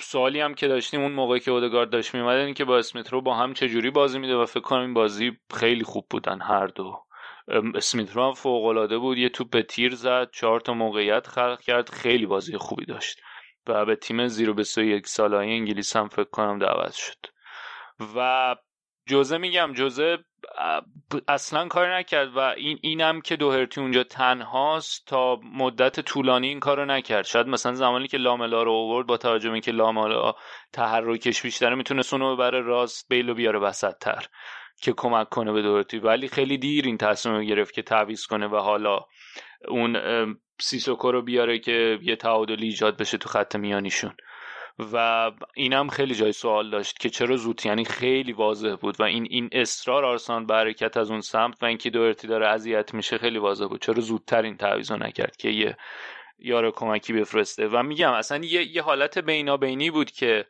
سوالی 0.00 0.40
هم 0.40 0.54
که 0.54 0.68
داشتیم 0.68 1.00
اون 1.00 1.12
موقعی 1.12 1.40
که 1.40 1.50
اودگارد 1.50 1.90
داشت 1.90 2.14
میومد 2.14 2.36
این 2.36 2.54
که 2.54 2.64
با 2.64 2.78
اسمیت 2.78 3.12
رو 3.12 3.20
با 3.20 3.34
هم 3.34 3.54
چجوری 3.54 3.90
بازی 3.90 4.18
میده 4.18 4.36
و 4.36 4.46
فکر 4.46 4.60
کنم 4.60 4.80
این 4.80 4.94
بازی 4.94 5.32
خیلی 5.54 5.84
خوب 5.84 6.06
بودن 6.10 6.40
هر 6.40 6.66
دو. 6.66 7.04
ام، 7.48 7.72
اسمیت 7.74 8.16
رو 8.16 8.26
هم 8.26 8.34
فوق 8.34 8.64
العاده 8.64 8.98
بود 8.98 9.18
یه 9.18 9.28
توپ 9.28 9.50
به 9.50 9.62
تیر 9.62 9.94
زد 9.94 10.30
چهار 10.32 10.60
تا 10.60 10.74
موقعیت 10.74 11.26
خلق 11.26 11.60
کرد 11.60 11.90
خیلی 11.90 12.26
بازی 12.26 12.56
خوبی 12.56 12.84
داشت. 12.84 13.20
و 13.66 13.84
به 13.84 13.96
تیم 13.96 14.26
زیرو 14.28 14.54
به 14.54 14.64
سو 14.64 14.82
یک 14.82 15.06
سالهای 15.06 15.50
انگلیس 15.50 15.96
هم 15.96 16.08
فکر 16.08 16.30
کنم 16.30 16.58
دعوت 16.58 16.92
شد. 16.92 17.26
و 18.16 18.56
جوزه 19.06 19.38
میگم 19.38 19.72
جوزه 19.72 20.18
اصلا 21.28 21.68
کار 21.68 21.96
نکرد 21.96 22.36
و 22.36 22.38
این 22.38 22.78
اینم 22.82 23.20
که 23.20 23.36
دوهرتی 23.36 23.80
اونجا 23.80 24.04
تنهاست 24.04 25.06
تا 25.06 25.40
مدت 25.54 26.00
طولانی 26.00 26.48
این 26.48 26.60
کارو 26.60 26.84
نکرد. 26.84 27.24
شاید 27.24 27.46
مثلا 27.46 27.74
زمانی 27.74 28.08
که 28.08 28.16
لاملا 28.18 28.62
رو 28.62 28.72
آورد 28.72 29.06
با 29.06 29.16
توجه 29.16 29.48
به 29.48 29.52
اینکه 29.52 29.72
لاملا 29.72 30.32
تحرکش 30.72 31.42
بیشتره 31.42 31.74
می‌تونست 31.74 32.14
اونو 32.14 32.34
ببره 32.34 32.60
راست 32.60 33.08
بیلو 33.08 33.34
بیاره 33.34 33.58
وسط 33.58 33.94
تر 34.00 34.26
که 34.82 34.92
کمک 34.96 35.28
کنه 35.28 35.52
به 35.52 35.62
دوهرتی. 35.62 35.98
ولی 35.98 36.28
خیلی 36.28 36.58
دیر 36.58 36.84
این 36.84 36.98
تصمیم 36.98 37.34
رو 37.34 37.42
گرفت 37.42 37.74
که 37.74 37.82
تعویض 37.82 38.26
کنه 38.26 38.46
و 38.46 38.56
حالا 38.56 39.00
اون 39.68 39.96
سیسوکو 40.60 41.12
رو 41.12 41.22
بیاره 41.22 41.58
که 41.58 41.98
یه 42.02 42.16
تعادلی 42.16 42.66
ایجاد 42.66 42.96
بشه 42.96 43.18
تو 43.18 43.28
خط 43.28 43.56
میانیشون. 43.56 44.12
و 44.78 45.30
اینم 45.54 45.88
خیلی 45.88 46.14
جای 46.14 46.32
سوال 46.32 46.70
داشت 46.70 46.98
که 46.98 47.10
چرا 47.10 47.36
زود 47.36 47.66
یعنی 47.66 47.84
خیلی 47.84 48.32
واضح 48.32 48.74
بود 48.80 49.00
و 49.00 49.02
این 49.02 49.26
این 49.30 49.48
اصرار 49.52 50.04
آرسنال 50.04 50.44
به 50.44 50.54
حرکت 50.54 50.96
از 50.96 51.10
اون 51.10 51.20
سمت 51.20 51.62
و 51.62 51.66
اینکه 51.66 51.90
دورتی 51.90 52.26
داره 52.28 52.46
اذیت 52.48 52.94
میشه 52.94 53.18
خیلی 53.18 53.38
واضح 53.38 53.66
بود. 53.66 53.82
چرا 53.82 54.00
زودتر 54.00 54.42
این 54.42 54.56
تعویضو 54.56 54.96
نکرد 54.96 55.36
که 55.36 55.48
یه 55.48 55.76
یار 56.38 56.70
کمکی 56.70 57.12
بفرسته؟ 57.12 57.68
و 57.68 57.82
میگم 57.82 58.12
اصلا 58.12 58.44
یه, 58.44 58.76
یه 58.76 58.82
حالت 58.82 59.18
بینابینی 59.18 59.90
بود 59.90 60.10
که 60.10 60.46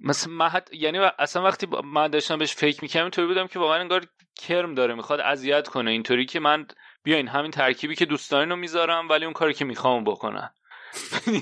مثلا 0.00 0.48
حت- 0.48 0.74
یعنی 0.74 0.98
اصلا 0.98 1.42
وقتی 1.42 1.66
من 1.84 2.08
داشتم 2.08 2.38
بهش 2.38 2.54
فکر 2.54 2.78
می‌کردم 2.82 3.04
اینطوری 3.04 3.28
بودم 3.28 3.46
که 3.46 3.58
واقعا 3.58 3.80
انگار 3.80 4.04
کرم 4.36 4.74
داره 4.74 4.94
می‌خواد 4.94 5.20
اذیت 5.20 5.68
کنه. 5.68 5.90
اینطوری 5.90 6.26
که 6.26 6.40
من 6.40 6.66
بیاین 7.02 7.28
همین 7.28 7.50
ترکیبی 7.50 7.94
که 7.94 8.04
دوست 8.06 8.32
رو 8.32 8.56
می‌ذارم 8.56 9.08
ولی 9.08 9.24
اون 9.24 9.34
کاری 9.34 9.54
که 9.54 9.64
می‌خوام 9.64 10.04
بکنن. 10.04 10.50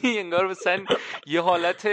انگار 0.05 0.47
مثلا 0.47 0.85
یه 1.27 1.41
حالت 1.41 1.89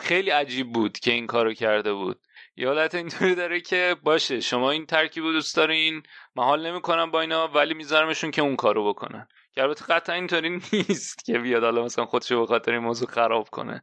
خیلی 0.00 0.30
عجیب 0.30 0.72
بود 0.72 0.98
که 0.98 1.12
این 1.12 1.26
کارو 1.26 1.54
کرده 1.54 1.92
بود. 1.92 2.20
یه 2.56 2.66
حالت 2.66 2.94
اینطوری 2.94 3.34
داره 3.34 3.60
که 3.60 3.96
باشه 4.02 4.40
شما 4.40 4.70
این 4.70 4.86
ترکیب 4.86 5.24
رو 5.24 5.32
دوست 5.32 5.56
دارین 5.56 6.02
من 6.36 6.44
حال 6.44 6.66
نمی‌کنم 6.66 7.10
با 7.10 7.20
اینا 7.20 7.48
ولی 7.48 7.74
میذارمشون 7.74 8.30
که 8.30 8.42
اون 8.42 8.56
کارو 8.56 8.88
بکنن. 8.88 9.28
که 9.54 9.62
البته 9.62 9.84
قطعا 9.84 10.14
اینطوری 10.14 10.60
نیست 10.72 11.24
که 11.24 11.38
بیاد 11.38 11.62
حالا 11.62 11.84
مثلا 11.84 12.04
خودشو 12.04 12.40
به 12.40 12.46
خاطر 12.46 12.72
این 12.72 12.80
موضوع 12.80 13.08
خراب 13.08 13.48
کنه. 13.50 13.82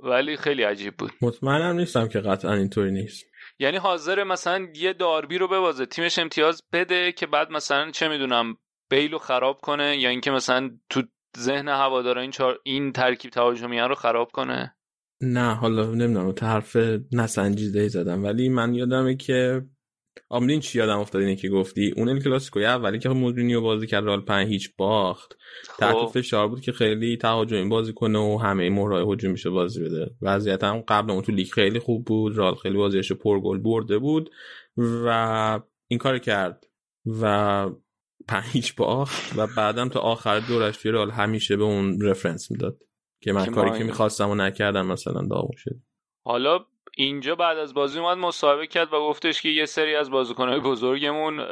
ولی 0.00 0.36
خیلی 0.36 0.62
عجیب 0.62 0.96
بود. 0.96 1.12
مطمئنم 1.22 1.76
نیستم 1.76 2.08
که 2.08 2.20
قطعا 2.20 2.54
اینطوری 2.54 2.90
نیست. 2.90 3.24
یعنی 3.58 3.76
حاضر 3.76 4.24
مثلا 4.24 4.68
یه 4.74 4.92
داربی 4.92 5.38
رو 5.38 5.48
ببازه 5.48 5.86
تیمش 5.86 6.18
امتیاز 6.18 6.62
بده 6.72 7.12
که 7.12 7.26
بعد 7.26 7.50
مثلا 7.50 7.90
چه 7.90 8.08
می‌دونم 8.08 8.56
بیل 8.90 9.12
رو 9.12 9.18
خراب 9.18 9.60
کنه 9.60 9.96
یا 9.96 10.08
اینکه 10.08 10.30
مثلا 10.30 10.70
تو 10.90 11.02
ذهن 11.38 11.68
هوادارا 11.68 12.20
این 12.20 12.30
چار... 12.30 12.58
این 12.62 12.92
ترکیب 12.92 13.30
تهاجمی 13.30 13.78
رو 13.78 13.94
خراب 13.94 14.30
کنه؟ 14.32 14.74
نه 15.20 15.54
حالا 15.54 15.86
نمی‌دونم 15.86 16.32
تو 16.32 16.46
حرف 16.46 16.76
نسنجیده 17.12 17.80
ای 17.80 17.88
زدم. 17.88 18.24
ولی 18.24 18.48
من 18.48 18.74
یادمه 18.74 19.16
که 19.16 19.62
آمدین 20.28 20.60
چی 20.60 20.78
یادم 20.78 20.98
افتاد 20.98 21.22
اینه 21.22 21.36
که 21.36 21.48
گفتی؟ 21.48 21.94
اون 21.96 22.08
ال 22.08 22.20
کلاسیکوی 22.20 22.64
اولی 22.64 22.98
که 22.98 23.08
مودرینیو 23.08 23.60
بازی 23.60 23.86
کرد 23.86 24.04
رال 24.04 24.20
پنج 24.20 24.48
هیچ 24.48 24.76
باخت. 24.76 25.36
تحت 25.78 25.94
خب. 25.94 26.06
فشار 26.06 26.48
بود 26.48 26.60
که 26.60 26.72
خیلی 26.72 27.16
تهاجمی 27.16 27.68
بازی 27.68 27.92
کنه 27.92 28.18
و 28.18 28.38
همه 28.38 28.70
مهرای 28.70 29.12
هجومیشو 29.12 29.52
بازی 29.52 29.84
بده. 29.84 30.10
وضعیت 30.22 30.64
هم 30.64 30.84
قبل 30.88 31.10
اون 31.10 31.22
تو 31.22 31.32
لیگ 31.32 31.48
خیلی 31.50 31.78
خوب 31.78 32.04
بود. 32.04 32.36
رال 32.36 32.54
خیلی 32.54 32.76
بازیش 32.76 33.12
پرگل 33.12 33.58
برده 33.58 33.98
بود 33.98 34.30
و 34.78 35.60
این 35.88 35.98
کار 35.98 36.18
کرد. 36.18 36.64
و 37.20 37.66
پنج 38.28 38.72
باخت 38.76 39.38
و 39.38 39.46
بعدم 39.56 39.88
تا 39.88 40.00
آخر 40.00 40.38
دورش 40.38 40.76
توی 40.76 40.90
رال 40.90 41.10
همیشه 41.10 41.56
به 41.56 41.64
اون 41.64 42.00
رفرنس 42.00 42.50
می‌داد 42.50 42.76
که 43.20 43.32
من 43.32 43.46
کاری 43.46 43.78
که 43.78 43.84
می‌خواستم 43.84 44.30
و 44.30 44.34
نکردم 44.34 44.86
مثلا 44.86 45.26
داغون 45.30 45.56
شد. 45.56 45.76
حالا 46.24 46.64
اینجا 46.96 47.34
بعد 47.34 47.58
از 47.58 47.74
بازی 47.74 47.98
اومد 47.98 48.18
مصاحبه 48.18 48.66
کرد 48.66 48.92
و 48.92 49.00
گفتش 49.00 49.42
که 49.42 49.48
یه 49.48 49.66
سری 49.66 49.94
از 49.94 50.10
بازیکنهای 50.10 50.60
بزرگمون 50.60 51.44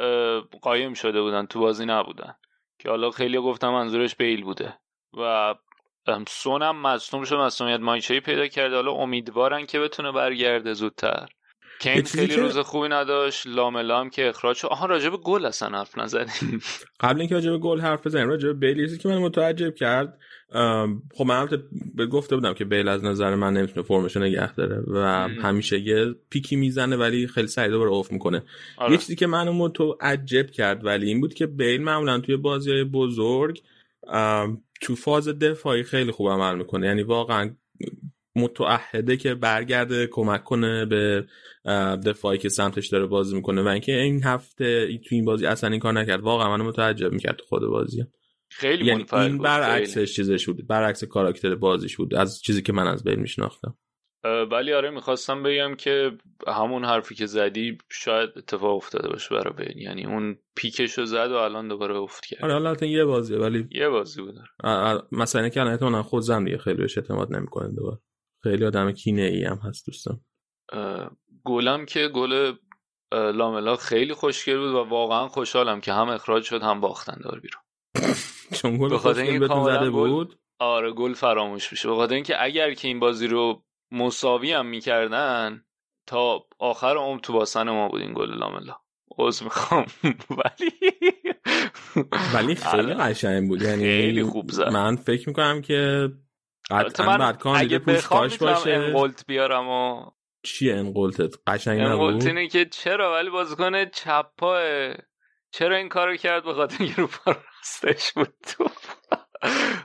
قایم 0.61 0.93
شده 0.93 1.21
بودن 1.21 1.45
تو 1.45 1.59
بازی 1.59 1.85
نبودن. 1.85 2.35
که 2.79 2.89
حالا 2.89 3.11
خیلی 3.11 3.37
گفتم 3.37 3.69
منظورش 3.69 4.15
بیل 4.15 4.43
بوده. 4.43 4.77
و 5.13 5.55
ام، 6.07 6.25
سون 6.27 6.61
هم 6.61 6.81
مصدوم 6.81 7.23
شد 7.23 7.35
مصدومیت 7.35 7.79
مایچهی 7.79 8.19
پیدا 8.19 8.47
کرده 8.47 8.75
حالا 8.75 8.91
امیدوارن 8.91 9.65
که 9.65 9.79
بتونه 9.79 10.11
برگرده 10.11 10.73
زودتر. 10.73 11.29
کین 11.83 12.03
خیلی 12.03 12.35
روز 12.35 12.57
خوبی 12.57 12.87
نداشت 12.87 13.47
لاملام 13.47 14.09
که 14.09 14.29
اخراج 14.29 14.57
شد. 14.57 14.67
آها 14.67 14.85
راجع 14.85 15.09
به 15.09 15.17
گل 15.17 15.45
اصلا 15.45 15.77
حرف 15.77 15.97
نزدیم 15.97 16.61
قبل 16.99 17.19
اینکه 17.19 17.35
راجع 17.35 17.51
به 17.51 17.57
گل 17.57 17.79
حرف 17.79 18.07
بزنیم 18.07 18.27
راجع 18.27 18.47
به 18.47 18.53
بیل 18.53 18.79
یه 18.79 18.85
چیزی 18.85 18.97
که 18.97 19.09
من 19.09 19.17
متعجب 19.17 19.75
کرد 19.75 20.17
ام، 20.51 21.03
خب 21.13 21.25
من 21.25 21.35
البته 21.35 21.63
به 21.95 22.05
گفته 22.05 22.35
بودم 22.35 22.53
که 22.53 22.65
بیل 22.65 22.87
از 22.87 23.03
نظر 23.03 23.35
من 23.35 23.53
نمی‌تونه 23.53 23.85
فرمش 23.85 24.15
رو 24.15 24.21
نگه 24.21 24.53
داره 24.53 24.83
و 24.87 25.27
همیشه 25.27 25.79
یه 25.79 26.15
پیکی 26.29 26.55
می‌زنه 26.55 26.95
ولی 26.95 27.27
خیلی 27.27 27.47
سریع 27.47 27.71
دوباره 27.71 27.89
اوف 27.89 28.11
می‌کنه. 28.11 28.43
آره. 28.77 28.91
یه 28.91 28.97
چیزی 28.97 29.15
که 29.15 29.27
منو 29.27 29.53
متعجب 29.53 30.51
کرد 30.51 30.85
ولی 30.85 31.07
این 31.07 31.21
بود 31.21 31.33
که 31.33 31.47
بیل 31.47 31.81
معمولا 31.81 32.19
توی 32.19 32.37
بازی 32.37 32.71
های 32.71 32.83
بزرگ 32.83 33.61
ام، 34.07 34.61
تو 34.81 34.95
فاز 34.95 35.27
دفاعی 35.27 35.83
خیلی 35.83 36.11
خوب 36.11 36.29
عمل 36.29 36.55
می‌کنه. 36.55 36.87
یعنی 36.87 37.03
واقعا 37.03 37.55
متعهده 38.35 39.17
که 39.17 39.35
برگرده 39.35 40.07
کمک 40.07 40.43
کنه 40.43 40.85
به 40.85 41.25
دفاعی 42.05 42.37
که 42.37 42.49
سمتش 42.49 42.87
داره 42.87 43.05
بازی 43.05 43.35
می‌کنه. 43.35 43.61
و 43.61 43.67
اینکه 43.67 43.91
این 43.91 44.23
هفته 44.23 44.65
ای- 44.89 44.97
تو 44.97 45.15
این 45.15 45.25
بازی 45.25 45.45
اصلا 45.45 45.69
این 45.69 45.79
کار 45.79 45.93
نکرد. 45.93 46.21
واقعا 46.21 46.57
منو 46.57 46.63
متعجب 46.69 47.11
می‌کرد 47.11 47.35
تو 47.35 47.45
خود 47.45 47.61
بازی. 47.61 48.05
خیلی 48.49 48.85
یعنی 48.85 49.05
این. 49.13 49.37
برعکسش 49.37 50.15
چیزش 50.15 50.45
بود. 50.45 50.67
برعکس 50.67 51.03
کاراکتر 51.03 51.55
بازیش 51.55 51.97
بود. 51.97 52.15
از 52.15 52.41
چیزی 52.41 52.61
که 52.61 52.73
من 52.73 52.87
از 52.87 53.03
بیل 53.03 53.19
میشناختم. 53.19 53.77
ولی 54.51 54.73
آره 54.73 54.89
می‌خواستم 54.89 55.43
بگم 55.43 55.75
که 55.75 56.11
همون 56.47 56.85
حرفی 56.85 57.15
که 57.15 57.25
زدی 57.25 57.77
شاید 57.91 58.29
اتفاق 58.35 58.75
افتاده 58.75 59.09
باشه 59.09 59.35
برای 59.35 59.53
بیل 59.53 59.77
یعنی 59.77 60.05
اون 60.05 60.37
پیکشو 60.55 61.05
زد 61.05 61.31
و 61.31 61.35
الان 61.35 61.67
دوباره 61.67 61.95
افت 61.95 62.25
کرد. 62.25 62.43
آره 62.43 62.55
البته 62.55 62.87
یه 62.87 63.05
بازیه 63.05 63.37
ولی 63.37 63.67
یه 63.71 63.89
بازی 63.89 64.21
بود. 64.21 64.35
مثلا 65.11 65.41
اینکه 65.41 65.59
الان 65.59 65.73
احتمالاً 65.73 66.03
خود 66.03 66.21
زن 66.21 66.43
دیگه 66.43 66.57
خیلی 66.57 66.77
بهش 66.77 66.97
اعتماد 66.97 67.35
نمی‌کنه 67.35 67.75
دوباره. 67.75 67.97
خیلی 68.43 68.65
آدم 68.65 68.91
کینه 68.91 69.21
ای 69.21 69.43
هم 69.43 69.57
هست 69.63 69.85
دوستم 69.85 70.21
گلم 71.43 71.85
که 71.85 72.07
گل 72.07 72.53
لاملا 73.13 73.75
خیلی 73.75 74.13
خوشگل 74.13 74.57
بود 74.57 74.75
و 74.75 74.89
واقعا 74.89 75.27
خوشحالم 75.27 75.81
که 75.81 75.93
هم 75.93 76.09
اخراج 76.09 76.43
شد 76.43 76.61
هم 76.61 76.81
باختن 76.81 77.17
دار 77.23 77.39
بیرون. 77.39 77.61
چون 78.61 78.77
گل 78.77 78.89
به 78.89 78.97
خاطر 78.97 79.09
خوشگل 79.13 79.23
اینکه 79.23 79.39
بهتون 79.39 79.55
کاملا 79.57 79.79
زده 79.79 79.89
بود؟ 79.89 80.39
آره 80.59 80.91
گل 80.91 81.13
فراموش 81.13 81.71
میشه. 81.71 81.89
به 81.89 81.95
خاطر 81.95 82.15
اینکه 82.15 82.43
اگر 82.43 82.73
که 82.73 82.87
این 82.87 82.99
بازی 82.99 83.27
رو 83.27 83.63
مساوی 83.91 84.51
هم 84.53 84.65
می‌کردن 84.65 85.63
تا 86.07 86.45
آخر 86.59 86.97
عمر 86.97 87.19
تو 87.19 87.33
باسن 87.33 87.69
ما 87.69 87.89
بود 87.89 88.01
این 88.01 88.13
گل 88.13 88.29
لاملا. 88.37 88.75
عذر 89.17 89.43
می‌خوام. 89.43 89.85
ولی 90.43 90.71
ولی 92.33 92.55
خیلی 92.55 92.91
الان- 92.91 93.09
قشنگ 93.09 93.47
بود. 93.47 93.61
یعنی 93.61 93.83
خیلی 93.83 94.23
خوب 94.23 94.51
زد. 94.51 94.69
من 94.69 94.95
فکر 94.95 95.29
می‌کنم 95.29 95.61
که 95.61 96.09
قطعا 96.71 97.17
من 97.17 97.33
کاندید 97.33 97.65
اگه 97.65 97.79
بخوام 97.79 98.23
می‌تونم 98.23 98.53
باشه. 98.53 99.25
بیارم 99.27 99.69
و 99.69 100.11
چیه 100.43 100.75
انقلتت؟ 100.75 101.35
قشنگ 101.47 101.79
انقلت 101.79 102.25
اینه 102.25 102.47
که 102.47 102.65
چرا؟ 102.65 103.13
ولی 103.13 103.29
بازیکن 103.29 103.85
چپ 103.85 104.25
پاه 104.37 104.61
چرا 105.51 105.75
این 105.75 105.89
کارو 105.89 106.15
کرد 106.15 106.43
به 106.43 106.53
خاطر 106.53 106.83
اینکه 106.83 107.01
رو 107.01 107.07
پا 107.07 107.31
راستش 107.31 108.13
بود 108.13 108.33
تو؟ 108.47 108.69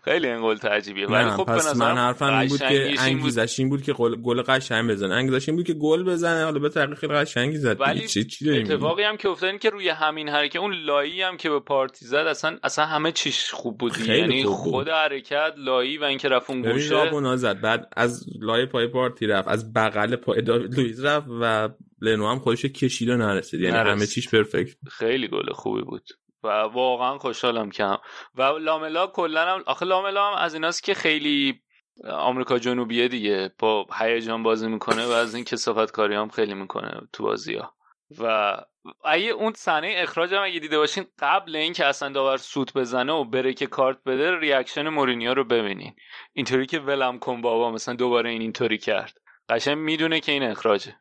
خیلی 0.05 0.29
انقلت 0.29 0.65
عجیبیه 0.65 1.07
ولی 1.07 1.25
نه 1.25 1.31
خب 1.31 1.47
به 1.47 1.53
پس 1.53 1.67
نظرم 1.69 1.95
من 1.95 1.99
حرفم 1.99 2.25
این 2.25 2.49
بود 2.49 2.59
که 2.59 2.87
این 2.87 2.99
انگیزش 2.99 3.59
این 3.59 3.69
بود 3.69 3.83
که 3.83 3.93
گل 3.93 4.17
گل 4.17 4.43
قشنگ 4.43 4.91
بزنه. 4.91 5.15
انگیزش 5.15 5.49
این 5.49 5.57
بود 5.57 5.67
که 5.67 5.75
گل 5.75 6.05
بزنه. 6.05 6.45
حالا 6.45 6.59
به 6.59 6.69
طریق 6.69 6.95
خیلی 6.95 7.15
قشنگی 7.15 7.57
زد 7.57 7.81
ولی. 7.81 8.09
چی 8.09 8.25
چی؟ 8.25 8.51
اتفاقی 8.51 9.03
هم 9.03 9.17
که 9.17 9.29
افتاد 9.29 9.51
این 9.51 9.59
که 9.59 9.71
روی 9.71 9.89
همین 9.89 10.29
حرکت 10.29 10.57
اون 10.57 10.75
لایی 10.75 11.23
هم 11.23 11.37
که 11.37 11.51
به 11.51 11.61
پارتی 11.61 12.07
زد 12.07 12.17
اصلا 12.17 12.59
اصلا 12.63 12.87
همه 12.87 13.13
چیش 13.13 13.51
خوب 13.51 13.79
بود 13.79 13.99
یعنی. 13.99 14.45
خود 14.45 14.89
حرکت 14.89 15.53
لایی 15.57 15.99
و 15.99 16.05
اینکه 16.05 16.29
رفت 16.29 16.51
اون 16.51 16.63
گوشه. 16.63 17.37
زد. 17.37 17.61
بعد 17.61 17.89
از 17.97 18.25
لای 18.41 18.67
پای 18.67 18.87
پارتی 18.87 19.27
رفت. 19.27 19.49
از 19.49 19.73
بغل 19.73 20.17
پای 20.17 20.41
لوئیس 20.41 21.01
رفت 21.05 21.27
و 21.41 21.69
لنو 22.01 22.31
هم 22.31 22.39
خودش 22.39 22.65
کشید 22.65 23.09
و 23.09 23.17
نرسید. 23.17 23.61
یعنی. 23.61 23.91
همه 23.91 24.07
چیش 24.07 24.29
پرفکت. 24.29 24.77
خیلی 24.91 25.29
گل 25.29 25.53
خوبی 25.53 25.83
بود. 25.83 26.03
و 26.43 26.49
واقعا 26.49 27.19
خوشحالم 27.19 27.71
که 27.71 27.99
و 28.35 28.43
لاملا 28.43 29.07
کلا 29.07 29.55
هم 29.55 29.63
آخه 29.67 29.87
لاملا 29.87 30.27
هم 30.27 30.35
از 30.35 30.55
ایناست 30.55 30.83
که 30.83 30.95
خیلی 30.95 31.63
آمریکا 32.11 32.59
جنوبیه 32.59 33.09
دیگه. 33.09 33.51
با 33.59 33.87
هیجان 33.99 34.43
بازی 34.43 34.69
می‌کنه 34.69 35.07
و 35.07 35.11
از 35.11 35.35
این 35.35 35.45
کثافت 35.45 35.91
کاری 35.91 36.15
هم 36.15 36.29
خیلی 36.29 36.55
می‌کنه 36.55 37.01
تو 37.13 37.23
بازی 37.23 37.55
ها 37.55 37.75
و 38.19 38.57
اگه 39.05 39.31
اون 39.31 39.53
صحنه 39.57 39.95
اخراج 39.97 40.35
هم 40.35 40.43
اگه 40.43 40.61
دیده 40.61 40.79
باشین 40.79 41.07
قبل 41.19 41.57
اینکه 41.57 41.85
اصلا 41.87 42.09
داور 42.09 42.37
سوت 42.37 42.73
بزنه 42.75 43.13
و 43.13 43.25
بره 43.25 43.55
که 43.55 43.67
کارت 43.67 43.99
بده 44.07 44.39
reaction 44.39 44.89
مورینیو 44.89 45.35
رو 45.35 45.45
ببینین. 45.45 45.97
اینطوری 46.33 46.67
که 46.67 46.79
ولم 46.79 47.19
کن 47.19 47.41
بابا 47.41 47.71
مثلا 47.71 47.95
دوباره 47.95 48.31
این 48.31 48.41
اینطوری 48.41 48.79
کرد. 48.79 49.19
قشنگ 49.49 49.79
می‌دونه 49.79 50.21
که 50.21 50.33
این 50.33 50.43
اخراجه. 50.43 50.97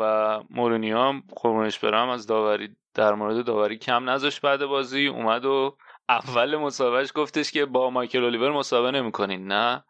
و 0.00 0.40
مورینیو 0.50 0.98
هم 0.98 1.22
قربونش 1.36 1.78
برم 1.78 2.08
از 2.08 2.26
داوری 2.26 2.76
در 2.94 3.14
مورد 3.14 3.44
داوری 3.44 3.78
کم 3.78 4.10
نذاشت 4.10 4.40
بعد 4.40 4.66
بازی 4.66 5.06
اومد 5.06 5.44
و 5.44 5.76
اول 6.08 6.56
مسابقهش 6.56 7.12
گفتش 7.14 7.52
که 7.52 7.66
با 7.66 7.90
مایکل 7.90 8.24
الیور 8.24 8.52
مسابقه 8.52 8.90
نمی‌کنین 8.90 9.46
نه؟ 9.46 9.84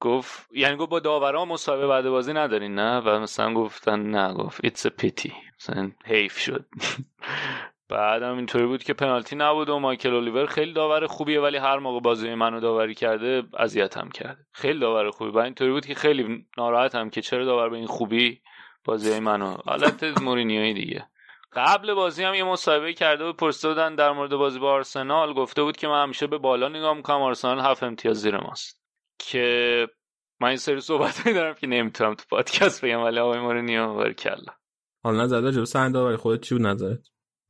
گفت 0.00 0.48
یعنی 0.52 0.76
گفت 0.76 0.90
با 0.90 1.00
داورا 1.00 1.44
مسابقه 1.44 1.86
بعد 1.86 2.08
بازی 2.08 2.32
ندارین 2.32 2.74
نه؟ 2.74 3.00
و 3.00 3.20
مثلا 3.20 3.54
گفتن 3.54 4.00
نه 4.00 4.34
گفت 4.34 4.66
a 4.66 4.90
pity. 5.02 5.32
مثلا 5.60 5.90
حیف 6.04 6.38
شد. 6.38 6.66
بعدم 7.88 8.36
اینطوری 8.36 8.66
بود 8.66 8.82
که 8.82 8.94
پنالتی 8.94 9.36
نبود 9.36 9.68
و 9.68 9.78
مایکل 9.78 10.14
الیور 10.14 10.46
خیلی 10.46 10.72
داور 10.72 11.06
خوبیه 11.06 11.40
ولی 11.40 11.56
هر 11.56 11.78
موقع 11.78 12.00
بازی 12.00 12.34
منو 12.34 12.60
داوری 12.60 12.94
کرده 12.94 13.42
اذیتم 13.58 14.08
کرده. 14.08 14.46
خیلی 14.52 14.78
داور 14.78 15.10
خوبی. 15.10 15.30
و 15.30 15.38
اینطوری 15.38 15.70
بود 15.70 15.86
که 15.86 15.94
خیلی 15.94 16.46
ناراحتم 16.58 17.10
که 17.10 17.22
چرا 17.22 17.44
داور 17.44 17.68
به 17.68 17.76
این 17.76 17.86
خوبی 17.86 18.40
بازی 18.84 19.20
منو. 19.20 19.56
حالت 19.66 20.04
مورینیوی 20.22 20.74
دیگه. 20.74 21.06
قبل 21.56 21.94
بازی 21.94 22.24
هم 22.24 22.34
یه 22.34 22.44
مصاحبه 22.44 22.92
کرده 22.92 23.24
بود 23.24 23.36
پرسیده 23.36 23.68
بودن 23.68 23.94
در 23.94 24.12
مورد 24.12 24.30
بازی 24.30 24.58
با 24.58 24.72
آرسنال. 24.72 25.34
گفته 25.34 25.62
بود 25.62 25.76
که 25.76 25.88
من 25.88 26.02
همیشه 26.02 26.26
به 26.26 26.38
بالا 26.38 26.68
نگاه 26.68 26.94
می‌کنم 26.94 27.22
آرسنال 27.22 27.60
هفت 27.60 27.82
امتیاز 27.82 28.20
زیر 28.20 28.36
ماست. 28.36 28.82
که 29.18 29.86
من 30.40 30.48
این 30.48 30.56
سری 30.56 30.80
صحبت 30.80 31.28
دارم 31.28 31.54
که 31.54 31.66
نمی‌تونم 31.66 32.14
تو 32.14 32.24
پادکست 32.30 32.84
بگم 32.84 33.02
ولی 33.02 33.18
آقای 33.18 33.40
مورینیو 33.40 33.94
برکلا 33.94 34.52
حالا 35.04 35.40
راجع 35.40 35.58
به 35.58 35.64
صحنه 35.64 35.92
داوری 35.92 36.16
خودت 36.16 36.42
چی 36.42 36.54
بود 36.54 36.66
نظرت؟ 36.66 36.98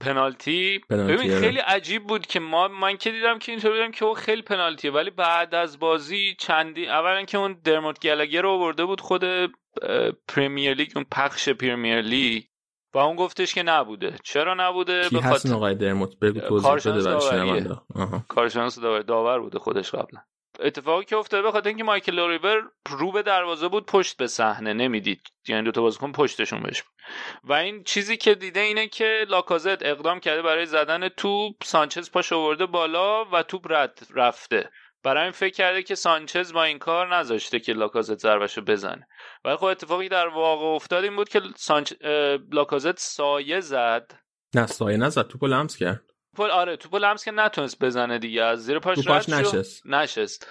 پنالتی؟ 0.01 0.81
پنالتی، 0.91 1.13
ببین 1.13 1.31
آره. 1.31 1.41
خیلی 1.41 1.59
عجیب 1.59 2.07
بود 2.07 2.27
که 2.27 2.41
ما 2.41 2.69
من 2.69 2.97
که 2.97 3.11
دیدم 3.11 3.39
که 3.39 3.53
اینطور 3.53 3.73
دیدم 3.73 3.91
که 3.91 4.05
او 4.05 4.15
خیلی 4.15 4.43
پنالتیه 4.43 4.91
ولی 4.91 5.11
بعد 5.11 5.55
از 5.55 5.79
بازی 5.79 6.37
چندی 6.39 6.87
اولا 6.87 7.25
که 7.25 7.39
اون 7.39 7.61
درموت 7.65 8.01
گلگر 8.01 8.43
رو 8.43 8.51
آورده 8.51 8.85
بود 8.85 9.01
خود 9.01 9.25
اه، 9.25 9.49
Premier 10.29 10.75
League 10.75 10.93
اون 10.95 11.05
پخش 11.13 11.49
Premier 11.49 12.01
League. 12.01 12.45
و 12.97 12.99
اون 12.99 13.17
گفتش 13.17 13.55
که 13.55 13.63
نبوده. 13.63 14.17
چرا 14.25 14.55
نبوده؟ 14.55 15.09
کی 15.09 15.19
هست 15.19 15.53
آقای 15.53 15.75
درموت؟ 15.75 16.19
بگو 16.19 16.41
توضیح 16.41 16.93
بده 16.93 17.05
برای. 17.05 17.21
شنونده. 17.21 17.77
کارشناس 18.29 18.79
داور 18.79 19.03
داور 19.03 19.41
بوده 19.41 19.59
خودش 19.59 19.91
قبلا. 19.91 20.21
اتفاقی 20.61 21.05
که 21.05 21.17
افتاده 21.17 21.43
به 21.43 21.53
خاطر 21.53 21.69
اینکه 21.69 21.85
مایکل 21.85 22.19
اولیور 22.19 22.63
رو 22.91 23.13
به 23.13 23.23
دروازه 23.23 23.69
بود 23.69 23.87
پشت 23.87 24.17
به 24.17 24.27
صحنه. 24.27 24.73
نمی‌دید. 24.73 25.21
یعنی 25.49 25.63
دو 25.63 25.73
تا 25.73 25.83
بازیکن 25.83 26.13
پشتشون 26.13 26.63
بهش 26.63 26.83
بود. 26.83 26.93
و 27.45 27.53
این 27.53 27.85
چیزی 27.85 28.17
که 28.17 28.35
دیده 28.35 28.61
اینه 28.61 28.89
که 28.89 29.27
لاکازت 29.29 29.83
اقدام 29.83 30.21
کرده 30.21 30.43
برای 30.43 30.67
زدن 30.67 31.09
توپ 31.09 31.55
سانچز 31.65 32.11
پاش 32.11 32.33
آورده 32.33 32.67
بالا 32.67 33.25
و 33.25 33.43
توپ 33.43 33.73
رد 33.73 33.99
رفته. 34.15 34.71
برای 35.07 35.23
این 35.23 35.33
فکر 35.33 35.55
کرده 35.55 35.83
که 35.83 35.95
سانچز 35.95 36.53
با 36.53 36.65
این 36.65 36.79
کار 36.79 37.17
نذاشته 37.17 37.61
که 37.61 37.73
لاکازت 37.73 38.19
ضربشو 38.19 38.61
بزنه. 38.61 39.09
ولی 39.45 39.57
خب 39.57 39.65
اتفاقی 39.65 40.09
در 40.09 40.29
واقع 40.29 40.65
افتاد 40.65 41.05
این 41.05 41.17
بود 41.17 41.29
که 41.29 41.41
سانچ... 41.57 41.93
لاکازت 42.53 42.99
سایه 42.99 43.61
زد. 43.61 44.13
نه 44.55 44.67
سایه 44.67 44.97
نزد 44.97 45.23
توپو 45.23 45.47
لمس 45.47 45.77
کرد. 45.77 46.01
توپ 46.37 46.51
آره 46.51 46.77
توپ 46.77 46.95
لمس 46.95 47.25
که 47.25 47.31
نتونست 47.31 47.85
بزنه 47.85 48.19
دیگه. 48.19 48.43
از 48.43 48.65
زیر 48.65 48.79
پاش 48.79 49.09
پاش 49.09 49.29
رد. 49.29 49.35
نشست. 49.35 49.87
نشست. 49.87 50.49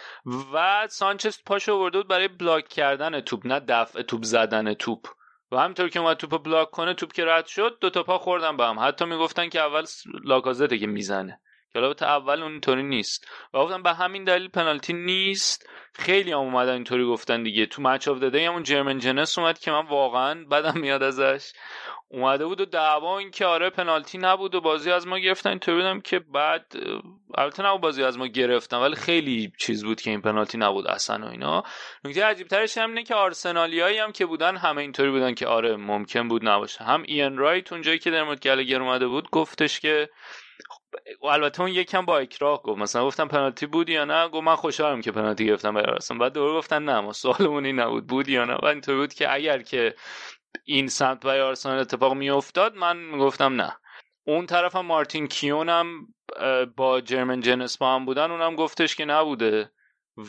و 0.53 0.87
سانچز 0.89 1.37
پاش 1.45 1.69
آورده 1.69 1.97
بود 1.97 2.07
برای 2.07 2.27
بلاک 2.27 2.67
کردن 2.67 3.21
توپ 3.21 3.47
نه 3.47 3.59
دفع 3.59 4.01
توپ 4.01 4.23
زدن 4.23 4.73
توپ. 4.73 5.07
و 5.51 5.57
همینطور 5.57 5.89
که 5.89 5.99
اومد 5.99 6.17
توپ 6.17 6.43
بلاک 6.43 6.71
کنه 6.71 6.93
توپ 6.93 7.13
که 7.13 7.25
رد 7.25 7.45
شد 7.45 7.77
دو 7.81 7.89
تا 7.89 8.03
پا 8.03 8.17
خوردن 8.17 8.57
به 8.57 8.65
هم. 8.65 8.79
حتی 8.79 9.05
می‌گفتن 9.05 9.49
که 9.49 9.59
اول 9.59 9.85
لاکازته 10.23 10.77
که 10.77 10.87
می‌زنه. 10.87 11.41
که 11.75 11.81
البته 11.81 12.05
اول 12.05 12.43
اونطوری 12.43 12.83
نیست. 12.83 13.27
و 13.53 13.59
گفتن 13.59 13.83
به 13.83 13.93
همین 13.93 14.23
دلیل 14.23 14.47
پنالتی 14.47 14.93
نیست. 14.93 15.69
خیلی 15.93 16.31
هم 16.31 16.37
اومدن 16.37 16.73
اینطوری 16.73 17.05
گفتن 17.05 17.43
دیگه. 17.43 17.65
تو 17.65 17.81
match 17.81 18.07
of 18.07 18.19
the 18.19 18.33
day 18.33 18.47
همون 18.47 18.63
Jermaine 18.63 18.99
Jenas 18.99 19.39
اومد 19.39 19.59
که 19.59 19.71
من 19.71 19.85
واقعا 19.85 20.45
بدم 20.51 20.79
میاد 20.79 21.03
ازش. 21.03 21.51
اومده 22.07 22.45
بود 22.45 22.61
و 22.61 22.65
دعوا 22.65 23.17
این 23.17 23.31
که 23.31 23.45
آره 23.45 23.69
پنالتی 23.69 24.17
نبود 24.17 24.55
و 24.55 24.61
بازی 24.61 24.91
از 24.91 25.07
ما 25.07 25.19
گرفتن. 25.19 25.49
اینطوری 25.49 25.77
بودم 25.77 26.01
که 26.01 26.19
بعد 26.19 26.65
البته 27.37 27.63
نه 27.63 27.77
بازی 27.77 28.03
از 28.03 28.17
ما 28.17 28.27
گرفتن 28.27 28.77
ولی 28.77 28.95
خیلی 28.95 29.51
چیز 29.57 29.83
بود 29.85 30.01
که 30.01 30.09
این 30.09 30.21
پنالتی 30.21 30.57
نبود 30.57 30.87
اصلا 30.87 31.27
و 31.27 31.29
اینا. 31.29 31.63
نکته 32.03 32.25
عجیب 32.25 32.47
ترش 32.47 32.77
هم 32.77 32.89
اینه 32.89 33.03
که 33.03 33.15
آرسنالیایی 33.15 33.97
هم 33.97 34.11
که 34.11 34.25
بودن 34.25 34.57
همه 34.57 34.81
اینطوری 34.81 35.11
بودن 35.11 35.33
که 35.33 35.47
آره 35.47 35.75
ممکن 35.75 36.27
بود 36.27 36.49
نباشه. 36.49 36.83
هم 36.83 37.03
ایان 37.07 37.37
رایت 37.37 37.71
اونجایی 37.71 37.99
که 37.99 38.11
درموت 38.11 38.39
گلگر 38.39 38.81
اومده 38.81 39.07
بود 39.07 39.29
گفتش 39.29 39.79
که 39.79 40.09
البته 41.23 41.61
اون 41.61 41.71
یکم 41.71 42.05
با 42.05 42.17
اکراه 42.17 42.63
گفت. 42.63 42.79
مثلا 42.79 43.05
گفتم 43.05 43.27
پنالتی 43.27 43.65
بود 43.65 43.89
یا 43.89 44.05
نه؟ 44.05 44.27
گفت 44.27 44.43
من 44.43 44.55
خوشحالم 44.55 45.01
که 45.01 45.11
پنالتی 45.11 45.45
گرفتم 45.45 45.73
برای 45.73 45.93
آرسنال. 45.93 46.19
بعد 46.19 46.33
دوباره 46.33 46.57
گفتن 46.57 46.85
نه 46.85 46.99
ما 46.99 47.13
سوالمون 47.13 47.65
این 47.65 47.79
نبود. 47.79 48.07
بود 48.07 48.29
یا 48.29 48.45
نه؟ 48.45 48.53
و 48.53 48.65
اینطوری 48.65 48.97
بود 48.97 49.13
که 49.13 49.33
اگر 49.33 49.61
که 49.61 49.95
این 50.65 50.87
سمت 50.87 51.25
برای 51.25 51.41
آرسنال 51.41 51.79
اتفاق 51.79 52.13
میافتاد 52.13 52.75
من 52.75 53.17
گفتم 53.17 53.61
نه. 53.61 53.77
اون 54.27 54.45
طرف 54.45 54.75
هم 54.75 54.85
مارتین 54.85 55.27
کیون 55.27 55.69
هم 55.69 56.07
با 56.75 57.01
جرمن 57.01 57.41
جنس 57.41 57.77
با 57.77 57.95
هم 57.95 58.05
بودن 58.05 58.31
اونم 58.31 58.55
گفتش 58.55 58.95
که 58.95 59.05
نبوده. 59.05 59.71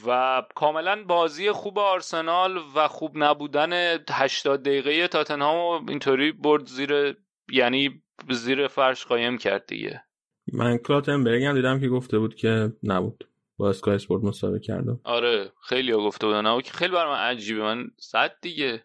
و 0.06 0.42
کاملا 0.54 1.04
بازی 1.04 1.52
خوب 1.52 1.78
آرسنال 1.78 2.62
و 2.74 2.88
خوب 2.88 3.12
نبودن 3.14 3.98
80 4.10 4.62
دقیقه 4.62 5.08
تاتنهام 5.08 5.88
اینطوری 5.88 6.32
برد 6.32 6.66
زیر 6.66 7.16
یعنی 7.52 8.02
زیر 8.30 8.68
فرش 8.68 9.06
قایم 9.06 9.38
کرد 9.38 9.66
دیگه. 9.66 10.04
من 10.52 10.78
کلاتنبرگ 10.78 11.44
هم 11.44 11.54
دیدم 11.54 11.80
که 11.80 11.88
گفته 11.88 12.18
بود 12.18 12.34
که 12.34 12.72
نبود. 12.82 13.28
با 13.58 13.70
اسکای 13.70 13.94
اسپورت 13.94 14.24
مسابقه 14.24 14.60
کردم. 14.60 15.00
آره 15.04 15.52
خیلی 15.68 15.92
ها 15.92 15.98
گفته 15.98 16.26
بودن. 16.26 16.46
نه 16.46 16.62
که 16.62 16.72
خیلی 16.72 16.92
برای 16.92 17.12
من 17.12 17.18
عجیبه. 17.18 17.62
من 17.62 17.86
صد 17.98 18.32
دیگه. 18.42 18.84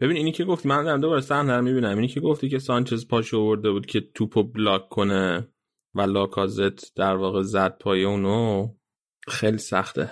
ببین 0.00 0.16
اینی 0.16 0.32
که 0.32 0.44
گفتی 0.44 0.68
من 0.68 0.84
دارم 0.84 1.00
دوباره 1.00 1.20
صحنه 1.20 1.56
رو 1.56 1.62
می‌بینم. 1.62 1.94
اینی 1.94 2.08
که 2.08 2.20
گفتی 2.20 2.48
که 2.48 2.58
سانچز 2.58 3.08
پاشو 3.08 3.38
آورده 3.38 3.70
بود 3.70 3.86
که 3.86 4.00
توپو 4.00 4.42
بلاک 4.42 4.88
کنه 4.88 5.48
و 5.94 6.00
لاکازت 6.00 6.94
در 6.94 7.16
واقع 7.16 7.42
زد 7.42 7.78
پای 7.78 8.04
اونو 8.04 8.68
خیلی 9.28 9.58
سخته. 9.58 10.10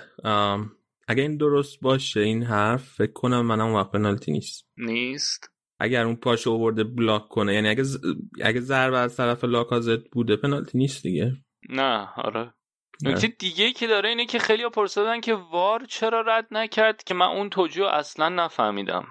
اگه 1.09 1.23
این 1.23 1.37
درست 1.37 1.81
باشه 1.81 2.21
این 2.21 2.43
حرف 2.43 2.85
فکر 2.85 3.13
کنم 3.13 3.47
منم 3.47 3.75
وقت 3.75 3.91
پنالتی 3.91 4.33
نیست. 4.33 4.67
نیست. 4.77 5.54
اگر 5.79 6.05
اون 6.05 6.17
پاشو 6.17 6.53
آورده 6.53 6.85
بلاک 6.85 7.29
کنه 7.29 7.55
یعنی 7.55 7.69
اگه 7.69 7.83
ز... 7.83 7.99
اگه 8.43 8.61
ضربه 8.61 8.99
از 8.99 9.17
طرف 9.17 9.45
لاکازت 9.45 10.11
بوده 10.13 10.37
پنالتی 10.37 10.79
نیست 10.79 11.03
دیگه. 11.03 11.33
نه 11.69 12.09
آره. 12.17 12.55
نکته 13.03 13.27
دیگه 13.27 13.73
که 13.73 13.87
داره 13.87 14.09
اینه 14.09 14.27
که 14.27 14.39
خیلی 14.39 14.69
پرسیدن 14.69 15.21
که 15.21 15.35
وار 15.35 15.85
چرا 15.85 16.21
رد 16.21 16.47
نکرد 16.51 17.05
که 17.05 17.15
من 17.15 17.27
اون 17.27 17.51
توجیه 17.51 17.87
اصلا 17.87 18.29
نفهمیدم. 18.29 19.07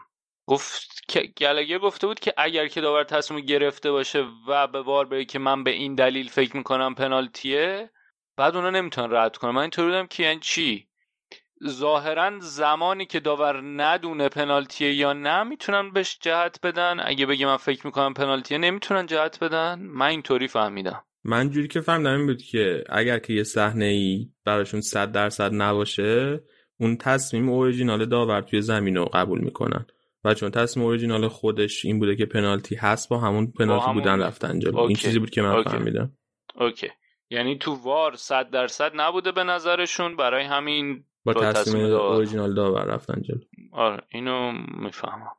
گفت 0.47 1.03
که 1.07 1.21
گلگر 1.37 1.77
گفته 1.77 2.07
بود 2.07 2.19
که 2.19 2.33
اگر 2.37 2.67
که 2.67 2.81
داور 2.81 3.03
تصمیم 3.03 3.45
گرفته 3.45 3.91
باشه 3.91 4.25
و 4.47 4.67
به 4.67 4.81
وار 4.81 5.05
بره 5.05 5.25
که 5.25 5.39
من 5.39 5.63
به 5.63 5.71
این 5.71 5.95
دلیل 5.95 6.29
فکر 6.29 6.57
می‌کنم 6.57 6.95
پنالتیه 6.95 7.89
بعد 8.37 8.55
اونا 8.55 8.69
نمی‌تونن 8.69 9.13
رد 9.13 9.37
کنن. 9.37 9.51
من 9.51 9.61
اینطوری 9.61 9.87
بودم 9.87 10.07
که 10.07 10.23
یعنی 10.23 10.39
چی؟ 10.39 10.87
ظاهرا 11.67 12.39
زمانی 12.39 13.05
که 13.05 13.19
داور 13.19 13.61
ندونه 13.61 14.29
پنالتیه 14.29 14.93
یا 14.93 15.13
نه 15.13 15.43
می‌تونن 15.43 15.91
بهش 15.91 16.17
جهت 16.21 16.59
بدن. 16.63 16.97
اگه 17.05 17.25
بگه 17.25 17.45
من 17.45 17.57
فکر 17.57 17.85
می‌کنم 17.85 18.13
پنالتیه 18.13 18.57
نمی‌تونن 18.57 19.05
جهت 19.05 19.43
بدن. 19.43 19.79
من 19.79 20.05
اینطوری 20.05 20.47
فهمیدم. 20.47 21.03
من 21.23 21.49
جوری 21.49 21.67
که 21.67 21.81
فهمیدم 21.81 22.15
این 22.17 22.25
بود 22.25 22.41
که 22.41 22.83
اگر 22.89 23.19
که 23.19 23.33
یه 23.33 23.43
صحنه 23.43 23.85
ای 23.85 24.29
براشون 24.45 24.81
صد 24.81 25.11
درصد 25.11 25.53
نباشه 25.53 26.39
اون 26.79 26.97
تصمیم 26.97 27.49
اوریجینال 27.49 28.05
داور 28.05 28.41
توی 28.41 28.61
زمین 28.61 28.95
رو 28.95 29.05
قبول 29.05 29.39
می‌کنن. 29.41 29.85
و 30.25 30.33
چون 30.33 30.51
تصمیم 30.51 30.85
اوریجینال 30.85 31.27
خودش 31.27 31.85
این 31.85 31.99
بوده 31.99 32.15
که 32.15 32.25
پنالتی 32.25 32.75
هست 32.75 33.09
با 33.09 33.19
همون 33.19 33.51
پنالتی 33.51 33.83
همون- 33.83 33.95
بودن 33.95 34.21
رفتن 34.21 34.59
جلو. 34.59 34.79
این. 34.79 34.95
چیزی 34.95 35.19
بود 35.19 35.29
که 35.29 35.41
من 35.41 35.55
okay. 35.55 35.69
فهمیدم. 35.69 36.11
okay. 36.55 36.87
یعنی 37.29 37.57
تو 37.57 37.73
VAR 37.73 38.15
صد 38.15 38.49
درصد 38.49 38.91
نبوده 38.95 39.31
به 39.31 39.43
نظرشون. 39.43 40.15
برای 40.15 40.43
همین 40.45 41.03
با 41.25 41.33
تصمیم. 41.33 41.85
اوریجینال 41.85 42.53
داور 42.53 42.83
رفتن 42.83 43.21
جلو. 43.21 43.39
آره 43.71 44.03
اینو 44.09 44.51
می‌فهمم. 44.77 45.31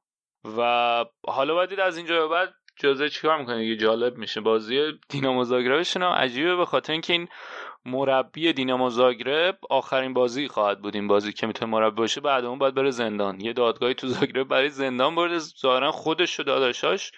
و 0.58 1.04
حالا 1.28 1.54
باید 1.54 1.68
دید 1.68 1.80
از 1.80 1.96
اینجا 1.96 2.20
به 2.20 2.34
بعد 2.34 2.54
جزا 2.76 3.08
چیکار 3.08 3.38
می‌کنه؟ 3.38 3.58
دیگه 3.58 3.76
جالب 3.76 4.16
میشه. 4.16 4.40
بازی 4.40 4.92
دینامو 5.08 5.44
زاگربشون 5.44 6.02
هم 6.02 6.12
عجیبه 6.12 6.56
به 6.56 6.64
خاطر 6.64 6.92
اینکه 6.92 7.12
این 7.12 7.28
مربی 7.84 8.52
دینامو 8.52 8.90
زاگرب 8.90 9.58
آخرین 9.70 10.14
بازی 10.14 10.48
خواهد 10.48 10.82
بود. 10.82 10.94
این 10.94 11.08
بازی 11.08 11.32
که 11.32 11.46
می‌تونه 11.46 11.70
مربی 11.70 11.96
باشه 11.96 12.20
بعد 12.20 12.44
اون 12.44 12.58
باید 12.58 12.74
بره 12.74 12.90
زندان. 12.90 13.40
یه 13.40 13.52
دادگاهی 13.52 13.94
تو 13.94 14.06
زاگرب 14.06 14.48
برای 14.48 14.70
زندان 14.70 15.14
برده. 15.14 15.38
ظاهرا 15.38 15.92
خودش 15.92 16.40
و 16.40 16.42
داداشاش 16.42 17.12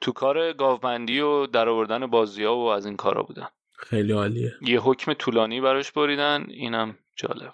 تو 0.00 0.12
کار 0.12 0.52
گاوبندی 0.52 1.20
و 1.20 1.46
در 1.46 1.68
آوردن 1.68 2.06
بازی 2.06 2.44
ها 2.44 2.56
و 2.56 2.68
از 2.68 2.86
این 2.86 2.96
کارا 2.96 3.22
بودن. 3.22 3.48
خیلی 3.78 4.12
عالیه. 4.12 4.52
یه 4.60 4.80
حکم 4.80 5.12
طولانی 5.14 5.60
براش 5.60 5.92
بریدن. 5.92 6.46
اینم 6.48 6.98
جالب. 7.16 7.52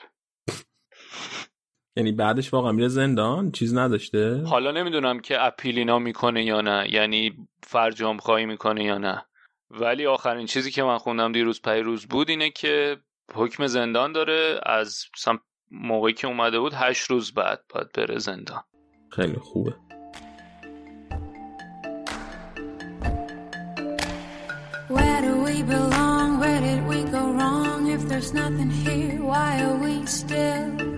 یعنی 2.00 2.12
بعدش 2.12 2.52
واقعا 2.52 2.72
میره 2.72 2.88
زندان 2.88 3.50
چیز 3.52 3.76
نداشته 3.76 4.42
حالا 4.42 4.70
نمی‌دونم 4.70 5.20
که 5.20 5.46
اپیلینا 5.46 5.98
می‌کنه 5.98 6.44
یا 6.44 6.60
نه 6.60 6.86
یعنی 6.90 7.32
فرجام 7.62 8.18
خواهی 8.18 8.46
می‌کنه 8.46 8.84
یا 8.84 8.98
نه 8.98 9.24
ولی 9.70 10.06
آخرین 10.06 10.46
چیزی 10.46 10.70
که 10.70 10.82
من 10.82 10.98
خوندم 10.98 11.32
دیروز 11.32 11.62
پیروز 11.62 12.06
بود 12.06 12.30
اینه 12.30 12.50
که 12.50 12.96
حکم 13.34 13.66
زندان 13.66 14.12
داره 14.12 14.60
از 14.66 15.04
مثلا 15.16 15.38
موقعی 15.70 16.12
که 16.12 16.26
اومده 16.26 16.60
بود 16.60 16.72
هشت 16.74 17.10
روز 17.10 17.34
بعد 17.34 17.60
باید 17.74 17.92
بره 17.92 18.18
زندان 18.18 18.62
خیلی 19.10 19.36
خوبه 19.36 19.74
Where 24.96 25.20
do 25.28 25.34
we 25.46 25.56
belong? 25.74 26.40
Where 26.42 26.60
did 26.68 26.82
we 26.92 27.00
go 27.16 27.22
wrong? 27.38 27.80
If 27.96 28.02
there's 28.08 28.32
nothing 28.42 28.70
here, 28.70 29.22
why 29.30 29.50
are 29.66 29.78
we 29.84 29.94
still? 30.06 30.89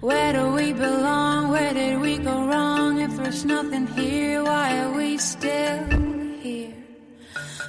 Where 0.00 0.32
do 0.32 0.52
we 0.52 0.72
belong? 0.72 1.48
Where 1.50 1.74
did 1.74 2.00
we 2.00 2.18
go 2.18 2.46
wrong? 2.46 3.00
If 3.00 3.16
there's 3.16 3.44
nothing 3.44 3.88
here, 3.88 4.44
why 4.44 4.78
are 4.78 4.92
we 4.92 5.18
still 5.18 5.90
here? 6.38 6.72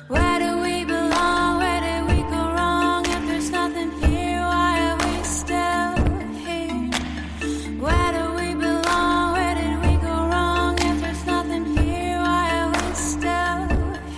Where 0.07 0.39
do 0.39 0.61
we 0.61 0.85
belong? 0.85 1.57
Where 1.57 1.81
did 1.81 2.03
we 2.05 2.21
go 2.29 2.43
wrong? 2.55 3.03
If 3.07 3.27
there's 3.29 3.49
nothing 3.49 3.91
here, 4.01 4.41
why 4.41 4.73
are 4.89 4.97
we 5.05 5.23
still 5.23 5.95
here? 6.45 6.89
Where 7.81 8.11
do 8.13 8.25
we 8.39 8.53
belong? 8.53 9.33
Where 9.33 9.55
did 9.55 9.75
we 9.85 9.93
go 9.97 10.15
wrong? 10.29 10.75
If 10.77 11.01
there's 11.01 11.25
nothing 11.25 11.65
here, 11.77 12.17
why 12.21 12.45
are 12.59 12.71
we 12.77 12.93
still 12.93 13.61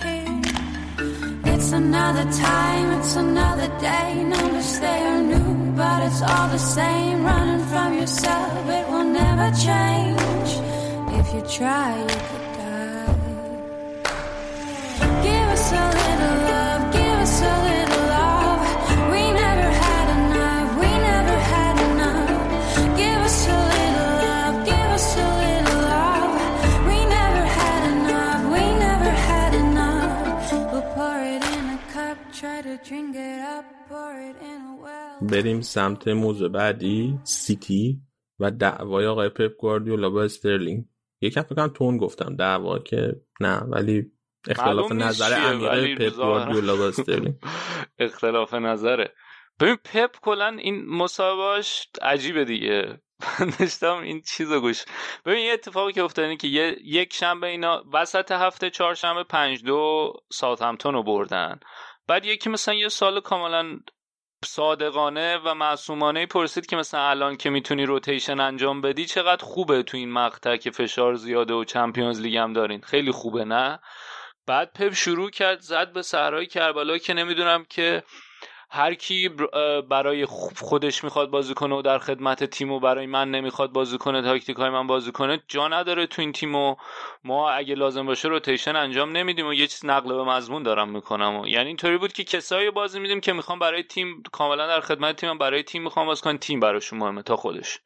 here? 0.02 1.54
It's 1.54 1.72
another 1.72 2.30
time, 2.30 2.92
it's 3.00 3.16
another 3.16 3.68
day. 3.80 4.22
Numbers 4.22 4.80
they 4.80 5.00
are 5.00 5.22
new, 5.22 5.61
it's 6.06 6.22
all 6.22 6.48
the 6.48 6.58
same. 6.58 7.24
Running 7.24 7.64
from 7.66 7.94
yourself, 8.00 8.68
it 8.68 8.86
will 8.88 9.08
never 9.22 9.48
change. 9.68 10.50
If 11.18 11.26
you 11.34 11.42
try, 11.58 11.90
you 12.00 12.18
could 12.28 12.46
die. 12.58 13.14
Give 15.26 15.48
us 15.56 15.66
a 15.72 15.84
little 15.98 16.36
love, 16.50 16.82
give 16.98 17.18
us 17.26 17.36
a 17.52 17.54
little 17.68 18.04
love. 18.18 18.60
We 19.12 19.22
never 19.42 19.68
had 19.84 20.06
enough, 20.18 20.66
we 20.82 20.90
never 21.10 21.36
had 21.52 21.76
enough. 21.90 22.30
Give 23.02 23.20
us 23.28 23.38
a 23.56 23.58
little 23.72 24.12
love, 24.26 24.54
give 24.70 24.88
us 24.98 25.08
a 25.26 25.28
little 25.44 25.80
love. 25.94 26.32
We 26.90 26.98
never 27.18 27.44
had 27.60 27.82
enough, 27.94 28.40
we 28.54 28.64
never 28.86 29.12
had 29.30 29.52
enough. 29.64 30.72
We'll 30.72 30.88
pour 30.96 31.18
it 31.34 31.42
in 31.56 31.64
a 31.76 31.80
cup, 31.94 32.18
try 32.32 32.58
to 32.62 32.76
drink 32.88 33.16
it 33.16 33.40
up, 33.40 33.64
pour 33.88 34.14
it 34.28 34.36
in 34.50 34.60
a 34.72 34.76
well. 34.82 35.11
بریم 35.26 35.60
سمت 35.60 36.08
موضوع 36.08 36.48
بعدی 36.48 37.18
سیتی 37.24 38.00
و 38.40 38.50
دعوای 38.50 39.06
آقای 39.06 39.28
پپ 39.28 39.56
گواردیولا 39.58 40.10
با 40.10 40.22
استرلینگ. 40.22 40.84
یکم 41.20 41.42
فکر 41.42 41.54
کنم 41.54 41.68
تند 41.68 41.96
گفتم 41.96 42.36
دعوا 42.36 42.78
که 42.78 43.20
نه 43.40 43.58
ولی 43.58 44.12
اختلاف 44.48 44.92
نظر 44.92 45.32
عمیق 45.32 45.70
پپ 45.70 46.16
گواردیولا 46.16 46.76
با 46.76 46.88
استرلینگ. 46.88 47.34
اختلاف 47.98 48.54
نظره. 48.54 49.14
ببین 49.60 49.76
پپ 49.76 50.20
کلا 50.22 50.48
این 50.48 50.86
مسابقاش 50.86 51.88
عجیبه 52.02 52.44
دیگه. 52.44 53.00
من 53.40 53.52
داشتم 53.58 53.96
این 53.96 54.20
چیز 54.20 54.52
رو 54.52 54.60
گوش. 54.60 54.84
ببین 55.26 55.44
یه 55.44 55.52
اتفاقی 55.52 55.92
که 55.92 56.02
افتاد 56.02 56.24
اینه 56.24 56.36
که 56.36 56.48
یه 56.48 56.76
یک 56.84 57.14
شنبه 57.14 57.46
اینا 57.46 57.84
وسط 57.92 58.32
هفته 58.32 58.70
چهارشنبه 58.70 59.24
پنج 59.24 59.64
دو 59.64 60.12
ساوثهمپتون 60.32 60.94
رو 60.94 61.02
بردن. 61.02 61.60
بعد 62.06 62.24
یکی 62.24 62.50
مثلا 62.50 62.74
یه 62.74 62.88
سال 62.88 63.20
کاملا 63.20 63.78
صادقانه 64.44 65.38
و 65.44 65.54
معصومانه 65.54 66.26
پرسید 66.26 66.66
که 66.66 66.76
مثلا 66.76 67.08
الان 67.08 67.36
که 67.36 67.50
می‌تونی 67.50 67.86
rotation 67.86 68.40
انجام 68.40 68.80
بدی 68.80 69.04
چقدر 69.04 69.44
خوبه 69.44 69.82
تو 69.82 69.96
این 69.96 70.12
مقطع 70.12 70.56
که 70.56 70.70
فشار 70.70 71.14
زیاده 71.14 71.54
و 71.54 71.64
Champions 71.64 72.20
League 72.20 72.36
هم 72.36 72.52
دارین؟ 72.52 72.80
خیلی 72.80 73.10
خوبه 73.10 73.44
نه؟ 73.44 73.78
بعد 74.46 74.72
پپ 74.72 74.92
شروع 74.92 75.30
کرد 75.30 75.60
زد 75.60 75.92
به 75.92 76.02
صحرای 76.02 76.46
کربلا 76.46 76.98
که 76.98 77.14
نمی‌دونم 77.14 77.64
که 77.64 78.02
هر 78.74 78.94
کی 78.94 79.30
برای 79.88 80.26
خودش 80.56 81.04
می‌خواد 81.04 81.30
بازی 81.30 81.54
کنه 81.54 81.74
و 81.74 81.82
در 81.82 81.98
خدمت 81.98 82.44
تیم 82.44 82.72
و 82.72 82.80
برای 82.80 83.06
من 83.06 83.30
نمی‌خواد 83.30 83.72
بازی 83.72 83.98
کنه 83.98 84.22
تاکتیک 84.22 84.56
های 84.56 84.70
من 84.70 84.86
بازی 84.86 85.12
کنه 85.12 85.42
جا 85.48 85.68
نداره 85.68 86.06
تو 86.06 86.22
این 86.22 86.32
تیم 86.32 86.54
و 86.54 86.76
ما 87.24 87.50
اگه 87.50 87.74
لازم 87.74 88.06
باشه 88.06 88.28
rotation 88.28 88.76
انجام 88.76 89.16
نمیدیم 89.16 89.46
و 89.46 89.54
یه 89.54 89.66
چیز 89.66 89.84
نقل 89.84 90.14
به 90.14 90.24
مضمون 90.24 90.62
دارم 90.62 90.88
می‌کنم. 90.88 91.40
و 91.40 91.46
یعنی 91.46 91.66
اینطوری 91.66 91.98
بود 91.98 92.12
که 92.12 92.24
کسایی 92.24 92.70
بازی 92.70 93.00
میدیم 93.00 93.20
که 93.20 93.32
می‌خوام 93.32 93.58
برای 93.58 93.82
تیم 93.82 94.22
کاملا 94.32 94.66
در 94.66 94.80
خدمت 94.80 95.16
تیم 95.16 95.38
برای 95.38 95.62
تیم 95.62 95.82
می‌خوام 95.82 96.06
بازی 96.06 96.22
کنن 96.22 96.38
تیم 96.38 96.60
براشون 96.60 96.98
مهمه 96.98 97.22
تا 97.22 97.36
خودش 97.36 97.78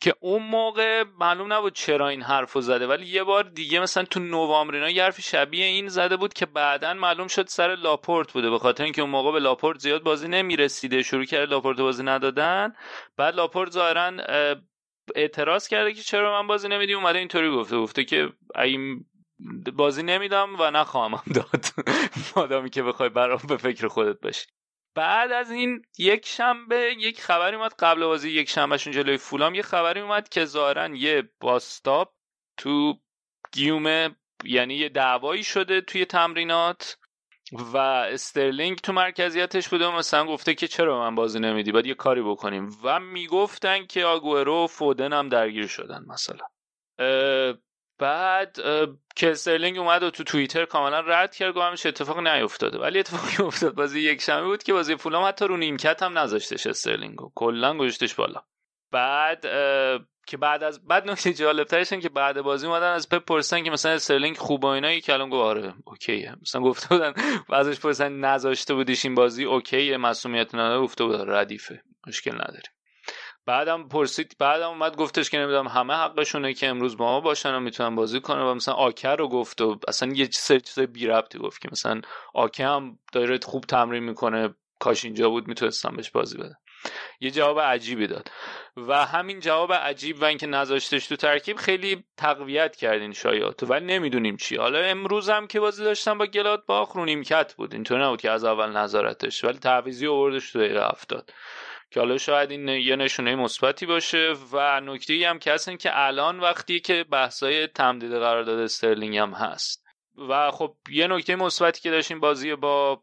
که 0.00 0.14
اون 0.20 0.42
موقع 0.42 1.04
معلوم 1.18 1.52
نبود 1.52 1.74
چرا 1.74 2.08
این 2.08 2.22
حرفو 2.22 2.60
زده 2.60 2.86
ولی 2.86 3.06
یه 3.06 3.24
بار 3.24 3.42
دیگه 3.44 3.80
مثلا 3.80 4.04
تو 4.04 4.20
نوامبر 4.20 4.74
اینا 4.74 4.90
یه 4.90 5.02
حرفی 5.02 5.22
شبیه 5.22 5.64
این 5.64 5.88
زده 5.88 6.16
بود 6.16 6.34
که 6.34 6.46
بعدا 6.46 6.94
معلوم 6.94 7.26
شد 7.28 7.46
سر 7.46 7.74
لاپورت 7.74 8.32
بوده 8.32 8.50
به 8.50 8.58
خاطر 8.58 8.84
اینکه 8.84 9.02
اون 9.02 9.10
موقع 9.10 9.32
به 9.32 9.38
لاپورت 9.38 9.78
زیاد 9.78 10.02
بازی 10.02 10.28
نمی‌رسیده. 10.28 11.02
شروع 11.02 11.24
کرد 11.24 11.50
لاپورت 11.50 11.80
بازی 11.80 12.02
ندادن. 12.02 12.72
بعد 13.16 13.34
لاپورت 13.34 13.70
ظاهرا 13.70 14.12
اعتراض 15.14 15.68
کرده 15.68 15.92
که 15.92 16.02
چرا 16.02 16.42
من 16.42 16.46
بازی 16.48 16.68
نمیدی؟ 16.68 16.94
اومده 16.94 17.18
اینطوری 17.18 17.50
گفته. 17.50 17.76
گفته 17.76 18.04
که 18.04 18.32
اگه 18.54 18.78
بازی 19.76 20.02
نمیدم 20.02 20.56
و 20.60 20.70
نخواهم 20.70 21.22
داد. 21.34 21.64
مادامی 22.36 22.70
که 22.70 22.82
بخوای 22.82 23.08
برام 23.08 23.40
به 23.48 23.56
فکر 23.56 23.88
خودت 23.88 24.20
باشی. 24.20 24.46
بعد 24.96 25.32
از 25.32 25.50
این 25.50 25.82
یک 25.98 26.26
شنبه 26.26 26.94
یک 26.98 27.20
خبری 27.20 27.56
اومد 27.56 27.74
قبل 27.78 28.04
بازی 28.04 28.30
یک 28.30 28.48
شنبهشون 28.48 28.92
جلوی 28.92 29.16
فولام. 29.16 29.54
یه 29.54 29.62
خبری 29.62 30.00
اومد 30.00 30.28
که 30.28 30.44
ظاهرا 30.44 30.88
یه 30.88 31.30
bust-up 31.40 32.12
تو 32.56 32.98
گیوم 33.52 34.16
یعنی 34.44 34.74
یه 34.74 34.88
دعوایی 34.88 35.44
شده 35.44 35.80
توی 35.80 36.04
تمرینات 36.04 36.98
و 37.52 37.76
استرلینگ 37.76 38.78
تو 38.78 38.92
مرکزیتش 38.92 39.68
بوده 39.68 39.86
و 39.86 39.92
مثلا 39.92 40.26
گفته 40.26 40.54
که 40.54 40.68
چرا 40.68 40.98
من 40.98 41.14
بازی 41.14 41.40
نمیدی؟ 41.40 41.72
باید 41.72 41.86
یه 41.86 41.94
کاری 41.94 42.22
بکنیم. 42.22 42.70
و 42.82 43.00
می‌گفتن 43.00 43.86
که 43.86 44.04
آگورو 44.04 44.64
و 44.64 44.66
فودن 44.66 45.12
هم 45.12 45.28
درگیر 45.28 45.66
شدن 45.66 46.04
مثلا. 46.08 46.46
بعد 47.98 48.56
که 49.16 49.30
استرلینگ 49.30 49.78
اومد 49.78 50.02
و 50.02 50.10
تو 50.10 50.24
توییتر 50.24 50.64
کاملا 50.64 51.00
رد 51.00 51.34
کرد 51.34 51.54
گفتم 51.54 51.66
همش 51.66 51.86
اتفاق 51.86 52.18
نیافتاده 52.18 52.78
ولی 52.78 52.98
اتفاقی 52.98 53.42
افتاد. 53.46 53.74
بازی 53.74 54.00
یک 54.00 54.22
شنبه 54.22 54.46
بود 54.46 54.62
که 54.62 54.72
بازی 54.72 54.96
فولام 54.96 55.24
حتی 55.24 55.44
رو 55.46 55.56
نیمکت 55.56 56.02
هم 56.02 56.18
نذاشتش 56.18 56.66
استرلینگو 56.66 57.32
کلا 57.34 57.78
گذاشتش 57.78 58.14
بالا. 58.14 58.42
بعد 58.92 59.46
که 60.26 60.36
بعد 60.36 60.62
از 60.62 60.86
بعد 60.86 61.10
نکته 61.10 61.32
جالب 61.32 61.66
ترش 61.66 61.92
که 61.92 62.08
بعد 62.08 62.42
بازی 62.42 62.66
اومدن 62.66 62.92
از 62.92 63.08
پپ 63.08 63.24
پرسن 63.24 63.64
که 63.64 63.70
مثلا 63.70 63.92
استرلینگ 63.92 64.36
خوب 64.36 64.64
و 64.64 64.66
اینا 64.66 64.98
کلام 64.98 65.30
گفت 65.30 65.44
آره 65.44 65.74
اوکیه. 65.84 66.34
مثلا 66.42 66.60
گفته 66.60 66.88
بودن 66.88 67.14
ازش 67.60 67.80
پرسن 67.80 68.12
نذاشته 68.12 68.74
بودیش 68.74 69.04
این 69.04 69.14
بازی 69.14 69.44
اوکیه 69.44 69.96
مسئولیت 69.96 70.54
نداره 70.54 70.80
گفته 70.80 71.04
بود 71.04 71.30
ردیفه. 71.30 71.82
مشکل 72.06 72.34
نداریم. 72.34 72.75
بعدم 73.46 73.88
پرسید 73.88 74.36
بعدم 74.38 74.68
اومد 74.68 74.96
گفتش 74.96 75.30
که 75.30 75.38
نمی‌دونم 75.38 75.68
همه 75.68 75.94
حقشونه 75.94 76.54
که 76.54 76.68
امروز 76.68 76.96
با 76.96 77.04
ما 77.04 77.20
باشن 77.20 77.54
و 77.54 77.60
می‌تونن 77.60 77.94
بازی 77.94 78.20
کنن 78.20 78.42
و 78.42 78.54
مثلا 78.54 78.74
آکر 78.74 79.16
رو 79.16 79.28
گفت 79.28 79.60
و 79.60 79.78
اصلا 79.88 80.12
یه 80.12 80.28
سری 80.32 80.60
چیزای 80.60 80.86
بی 80.86 81.06
ربطی 81.06 81.38
گفت 81.38 81.60
که 81.60 81.68
مثلا 81.72 82.00
آکر 82.34 82.64
هم 82.64 82.98
داره 83.12 83.38
خوب 83.44 83.64
تمرین 83.64 84.02
می‌کنه 84.02 84.54
کاش 84.78 85.04
اینجا 85.04 85.30
بود 85.30 85.48
می‌تونستم 85.48 85.96
بهش 85.96 86.10
بازی 86.10 86.38
بدم. 86.38 86.58
یه 87.20 87.30
جواب 87.30 87.60
عجیبی 87.60 88.06
داد. 88.06 88.30
و 88.76 89.04
همین 89.04 89.40
جواب 89.40 89.72
عجیب 89.72 90.22
و 90.22 90.24
اینکه 90.24 90.46
نذاشتش 90.46 91.06
تو 91.06 91.16
ترکیب 91.16 91.56
خیلی 91.56 92.04
تقویت 92.16 92.76
کردین 92.76 93.12
شایعات 93.12 93.62
ولی 93.62 93.86
نمی‌دونیم 93.86 94.36
چی. 94.36 94.56
حالا 94.56 94.78
امروز 94.78 95.30
هم 95.30 95.46
که 95.46 95.60
بازی 95.60 95.84
داشتن 95.84 96.18
با 96.18 96.26
گلات 96.26 96.66
باخ 96.66 96.92
رو 96.92 97.04
نیمکت 97.04 97.54
بود. 97.54 97.74
اینطور 97.74 98.04
نبود 98.04 98.20
که 98.20 98.30
از 98.30 98.44
اول 98.44 98.76
نظارتش 98.76 99.44
ولی 99.44 99.58
تعویضی 99.58 100.06
آوردش 100.06 100.52
تو 100.52 100.58
دقیقه 100.58 100.86
هفتاد. 100.86 101.32
که 101.90 102.00
حالا 102.00 102.18
شاید 102.18 102.50
این 102.50 102.68
یه 102.68 102.96
نشونه 102.96 103.36
مثبتی 103.36 103.86
باشه. 103.86 104.34
و 104.52 104.80
نکته 104.80 105.12
ای 105.12 105.24
هم 105.24 105.38
که 105.38 105.52
هستن 105.52 105.76
که 105.76 105.90
الان 105.92 106.40
وقتی 106.40 106.80
که 106.80 107.04
بحثای 107.10 107.66
تمدید 107.66 108.12
قرارداد 108.12 108.58
استرلینگ 108.58 109.16
هم 109.16 109.30
هست. 109.30 109.86
و 110.28 110.50
خب 110.50 110.76
یه 110.90 111.06
نکته 111.06 111.36
مثبتی 111.36 111.80
که 111.80 111.90
داشتیم 111.90 112.20
بازی 112.20 112.54
با 112.54 113.02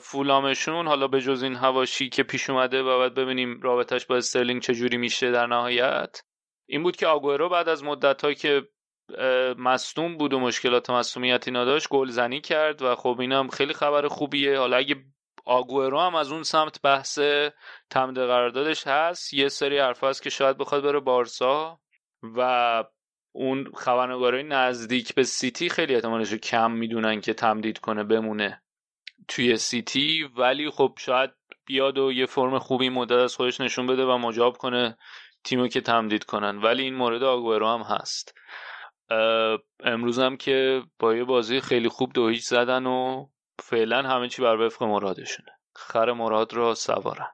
فولامشون 0.00 0.86
حالا 0.86 1.08
به 1.08 1.20
جز 1.20 1.42
این 1.42 1.56
هواشی 1.56 2.08
که 2.08 2.22
پیش 2.22 2.50
اومده 2.50 2.82
و 2.82 2.98
بعد 2.98 3.14
ببینیم 3.14 3.60
رابطش 3.60 4.06
با 4.06 4.16
استرلینگ 4.16 4.62
چجوری 4.62 4.96
میشه 4.96 5.30
در 5.30 5.46
نهایت 5.46 6.22
این 6.66 6.82
بود 6.82 6.96
که 6.96 7.06
آگورو 7.06 7.48
بعد 7.48 7.68
از 7.68 7.84
مدت 7.84 8.38
که 8.38 8.68
مصدوم 9.58 10.16
بود 10.16 10.32
و 10.32 10.40
مشکلات 10.40 10.90
مصومیتی 10.90 11.50
نداشت 11.50 11.88
گلزنی 11.88 12.40
کرد. 12.40 12.82
و 12.82 12.94
خب 12.94 13.16
اینم 13.20 13.48
خیلی 13.48 13.72
خبر 13.72 14.08
خوبیه. 14.08 14.58
حالا 14.58 14.76
اگه 14.76 14.96
آگورو 15.48 16.00
هم 16.00 16.14
از 16.14 16.32
اون 16.32 16.42
سمت 16.42 16.82
بحث 16.82 17.18
تمدید 17.90 18.24
قراردادش 18.24 18.86
هست. 18.86 19.34
یه 19.34 19.48
سری 19.48 19.78
حرف 19.78 20.04
هست 20.04 20.22
که 20.22 20.30
شاید 20.30 20.58
بخواد 20.58 20.82
بره 20.82 21.00
بارسا 21.00 21.80
و 22.22 22.84
اون 23.32 23.72
خبرنگارای 23.76 24.42
نزدیک 24.42 25.14
به 25.14 25.22
سیتی 25.22 25.68
خیلی 25.68 25.94
احتمالش 25.94 26.34
کم 26.34 26.70
می‌دونن 26.70 27.20
که 27.20 27.34
تمدید 27.34 27.78
کنه 27.78 28.04
بمونه 28.04 28.62
توی 29.28 29.56
سیتی. 29.56 30.30
ولی 30.36 30.70
خب 30.70 30.94
شاید 30.98 31.30
بیاد 31.66 31.98
و 31.98 32.12
یه 32.12 32.26
فرم 32.26 32.58
خوبی 32.58 32.88
مدت 32.88 33.12
از 33.12 33.36
خودش 33.36 33.60
نشون 33.60 33.86
بده 33.86 34.04
و 34.04 34.18
مجاب 34.18 34.56
کنه 34.56 34.98
تیمو 35.44 35.68
که 35.68 35.80
تمدید 35.80 36.24
کنن. 36.24 36.58
ولی 36.58 36.82
این 36.82 36.94
مورد 36.94 37.22
آگورو 37.22 37.68
هم 37.68 37.82
هست. 37.82 38.34
امروز 39.84 40.18
هم 40.18 40.36
که 40.36 40.82
با 40.98 41.14
یه 41.14 41.24
بازی 41.24 41.60
خیلی 41.60 41.88
خوب 41.88 42.12
دو 42.12 42.28
هیچ 42.28 42.44
زدن 42.44 42.86
و 42.86 43.26
فعلا 43.58 44.02
همه 44.02 44.28
چی 44.28 44.42
بر 44.42 44.56
وفق 44.56 44.82
مرادشونه. 44.82 45.48
خر 45.74 46.12
مراد 46.12 46.54
رو 46.54 46.74
سوارن. 46.74 47.26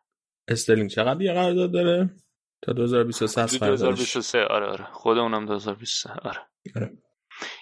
استرلینگ 0.48 0.90
چقدر 0.90 1.22
یه 1.22 1.32
قرارداد 1.32 1.72
داره؟ 1.72 2.10
تا 2.62 2.72
2023 2.72 3.42
هست 3.42 3.60
2023 3.60 4.44
آره 4.44 4.66
آره. 4.66 4.84
خود 4.92 5.18
اونم 5.18 5.46
2023 5.46 6.10
آره, 6.10 6.40
آره. 6.76 6.92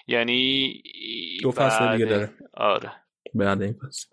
یعنی 0.07 0.73
دو 1.43 1.51
فصل 1.51 1.91
دیگه 1.93 2.05
داره. 2.05 2.33
آره. 2.53 2.91
بعد 3.33 3.61
این 3.61 3.73
پس 3.73 4.05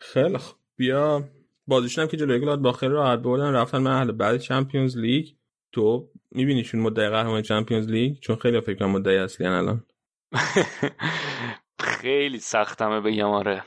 خیلی 0.00 0.38
خب 0.38 0.56
بیا. 0.76 1.24
بازیشون 1.66 2.02
هم 2.04 2.10
که 2.10 2.16
جلوی 2.16 2.40
گلاد 2.40 2.58
باخر 2.58 2.88
راحت 2.88 3.18
بردن 3.18 3.52
رفتن 3.52 3.78
مرحله 3.78 4.12
بعد 4.12 4.36
چمپیونز 4.38 4.96
لیگ. 4.98 5.26
تو 5.72 6.10
میبینیشون 6.30 6.80
مدعی 6.80 7.08
قهرمان 7.08 7.42
چمپیونز 7.42 7.88
لیگ؟ 7.90 8.18
چون 8.18 8.36
خیلی 8.36 8.60
فکر 8.60 8.78
کنم 8.78 8.90
مدعی 8.90 9.16
اصلی 9.16 9.46
الان. 9.46 9.86
خیلی 11.80 12.38
سختمه 12.38 13.00
بگم 13.00 13.30
آره. 13.30 13.64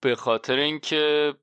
به 0.00 0.14
خاطر 0.14 0.56
اینکه 0.56 1.34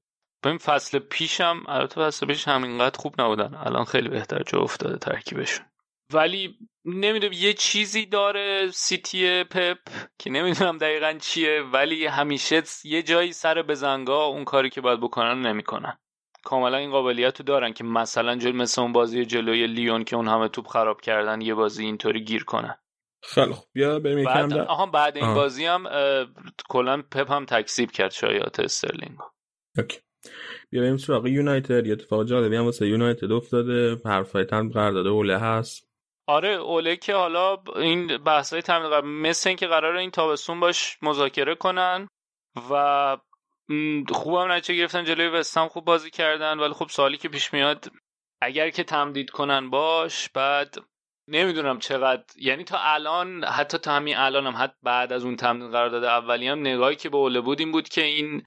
ببین 0.44 0.58
فصل 0.58 1.00
پیشم 1.00 1.64
البته 1.68 2.02
فصل 2.02 2.26
پیش 2.26 2.48
همینقدر 2.48 3.00
خوب 3.00 3.22
نبودن. 3.22 3.56
الان 3.56 3.86
خیلی 3.86 4.10
بهتر 4.10 4.44
جا 4.44 4.60
افتاده 4.60 4.98
ترکیبشون. 4.98 5.66
ولی 6.14 6.58
نمی‌دونم 6.86 7.34
یه 7.34 7.54
چیزی 7.54 8.06
داره 8.06 8.72
سیتی 8.72 9.44
پپ 9.44 9.78
که 10.20 10.30
نمی‌دونم 10.30 10.78
دقیقا 10.78 11.14
چیه 11.22 11.62
ولی 11.62 12.06
همیشه 12.06 12.64
یه 12.84 13.04
جایی 13.04 13.34
سر 13.34 13.62
بزنگا 13.62 14.26
اون 14.26 14.46
کاری 14.46 14.70
که 14.70 14.82
باید 14.82 15.00
بکنن 15.00 15.42
نمی‌کنن. 15.42 15.98
کاملا 16.44 16.78
این 16.78 16.92
قابلیت 16.92 17.40
رو 17.40 17.46
دارن 17.46 17.74
که 17.74 17.84
مثلا 17.84 18.36
جل 18.36 18.52
مثل 18.52 18.82
اون 18.82 18.94
بازی 18.94 19.26
جلوی 19.26 19.68
لیون 19.68 20.04
که 20.04 20.16
اون 20.16 20.28
همه 20.28 20.48
توپ 20.48 20.68
خراب 20.68 21.02
کردن 21.02 21.42
یه 21.42 21.54
بازی 21.54 21.86
اینطوری 21.86 22.24
گیر 22.24 22.44
کنن. 22.44 22.78
خیلی 23.24 23.54
خوب. 23.54 23.68
بیا 23.74 24.00
بریم 24.00 24.26
بعد 24.26 24.54
آها 24.54 24.86
بعد 24.86 25.18
این 25.18 25.26
آه. 25.26 25.36
بازی 25.36 25.66
هم 25.66 25.84
کلا 26.70 27.02
پپ 27.12 27.32
هم 27.32 27.46
تکذیب 27.46 27.92
کرد 27.92 28.12
شایعات 28.12 28.60
استرلینگ 28.60 29.18
okay. 29.78 30.00
بیا 30.70 30.82
بریم 30.82 30.98
سراغ 30.98 31.28
یونایتد. 31.28 31.86
یه 31.86 31.94
اتفاق 31.94 32.26
جالبی 32.26 32.56
هم 32.56 32.66
واسه 32.66 32.88
یونایتد 32.88 33.32
افتاده. 33.32 33.98
حرفه‌ای‌ترین 34.06 34.70
قرارداد 34.70 35.08
اوله 35.08 35.38
هست. 35.38 35.90
آره 36.28 36.50
اوله 36.50 36.96
که 36.96 37.14
حالا 37.14 37.64
این 37.76 38.18
بحث 38.18 38.54
های 38.54 38.62
تمدید 38.62 39.04
مثل 39.04 39.50
اینکه 39.50 39.68
قرار 39.68 39.96
این 39.96 40.12
تابستون 40.12 40.60
باش 40.60 40.98
مذاکره 41.02 41.56
کنن 41.56 42.08
و 42.72 43.18
خوبم 44.12 44.52
نتیجه 44.52 44.80
گرفتن 44.80 45.04
جلوی 45.04 45.28
وستهم 45.28 45.68
خوب 45.68 45.86
بازی 45.86 46.10
کردن. 46.10 46.60
ولی 46.60 46.74
خب 46.74 46.88
سالی 46.90 47.18
که 47.18 47.30
پیش 47.30 47.54
میاد 47.54 47.92
اگر 48.42 48.70
که 48.70 48.84
تمدید 48.84 49.30
کنن 49.30 49.70
باش 49.70 50.30
بعد 50.30 50.76
نمی‌دونم 51.30 51.80
چقدر. 51.80 52.24
یعنی 52.38 52.64
تا 52.64 52.78
الان 52.80 53.44
حتی 53.44 53.78
تا 53.78 53.94
همین 53.96 54.18
الان 54.18 54.48
هم 54.48 54.64
حتی 54.64 54.76
بعد 54.84 55.14
از 55.14 55.26
اون 55.26 55.36
تمدید 55.36 55.72
قرارداد 55.72 56.04
اولی 56.04 56.48
هم 56.48 56.60
نگاهی 56.60 56.96
که 56.96 57.10
به 57.10 57.18
اوله 57.18 57.42
بود 57.42 57.60
این 57.60 57.72
بود 57.72 57.90
که 57.90 58.04
این 58.04 58.44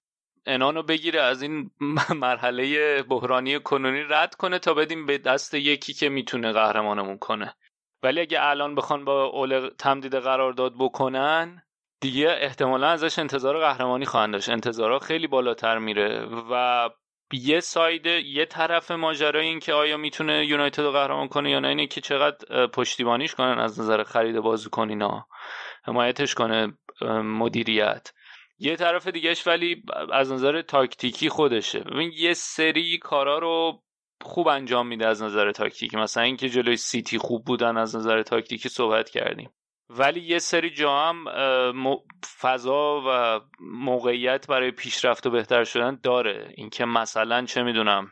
انانو 0.46 0.82
بگیره 0.82 1.20
از 1.22 1.42
این 1.42 1.70
مرحله 2.24 3.02
بحرانی 3.02 3.60
کنونی 3.60 4.02
رد 4.02 4.34
کنه 4.34 4.58
تا 4.58 4.74
بدیم 4.74 5.06
به 5.06 5.18
دست 5.18 5.54
یکی 5.54 5.92
که 5.94 6.08
می‌تونه 6.08 6.52
قهرمانمون 6.52 7.18
کنه. 7.18 7.54
ولی 8.02 8.20
اگه 8.20 8.38
الان 8.42 8.74
بخوان 8.74 9.04
با 9.04 9.24
اول 9.24 9.70
تمدید 9.78 10.14
قرارداد 10.14 10.74
بکنن 10.78 11.62
دیگه 12.00 12.28
احتمالا 12.40 12.88
ازش 12.88 13.18
انتظار 13.18 13.58
قهرمانی 13.60 14.04
خواهند 14.04 14.32
داشت. 14.32 14.48
انتظارها 14.48 14.98
خیلی 14.98 15.26
بالاتر 15.26 15.78
میره 15.78 16.26
و 16.50 16.90
یه 17.32 17.60
ساید 17.60 18.06
یه 18.06 18.44
طرف 18.44 18.90
ماجرا 18.90 19.40
این 19.40 19.60
که 19.60 19.72
آیا 19.72 19.96
می‌تونه 19.96 20.46
یونایتد 20.46 20.82
رو 20.82 20.92
قهرمان 20.92 21.28
کنه 21.28 21.50
یا 21.50 21.60
نه 21.60 21.68
اینه 21.68 21.86
که 21.86 22.00
چقدر 22.00 22.66
پشتیبانیش 22.66 23.34
کنن 23.34 23.58
از 23.58 23.80
نظر 23.80 24.02
خرید 24.02 24.40
بازیکن 24.40 24.88
اینا. 24.88 25.26
حمایتش 25.84 26.34
کنه 26.34 26.78
مدیریت. 27.24 28.12
یه 28.58 28.76
طرف 28.76 29.06
دیگهش 29.06 29.46
ولی 29.46 29.82
از 30.12 30.32
نظر 30.32 30.62
تاکتیکی 30.62 31.28
خودشه. 31.28 31.80
ببین 31.80 32.12
یه 32.16 32.34
سری 32.34 32.98
کارا 32.98 33.38
رو 33.38 33.82
خوب 34.22 34.48
انجام 34.48 34.86
میده 34.86 35.06
از 35.06 35.22
نظر 35.22 35.52
تاکتیکی. 35.52 35.96
مثلا 35.96 36.22
اینکه 36.22 36.48
جلوی 36.48 36.76
سیتی 36.76 37.18
خوب 37.18 37.44
بودن 37.44 37.76
از 37.76 37.96
نظر 37.96 38.22
تاکتیکی 38.22 38.68
صحبت 38.68 39.10
کردیم. 39.10 39.50
ولی 39.98 40.20
یه 40.20 40.38
سری 40.38 40.70
جا 40.70 40.98
هم 40.98 41.24
فضا 42.40 43.02
و 43.06 43.40
موقعیت 43.60 44.46
برای 44.46 44.70
پیشرفت 44.70 45.26
و 45.26 45.30
بهتر 45.30 45.64
شدن 45.64 45.98
داره. 46.02 46.54
اینکه 46.56 46.84
مثلا 46.84 47.44
چه 47.44 47.62
می‌دونم 47.62 48.10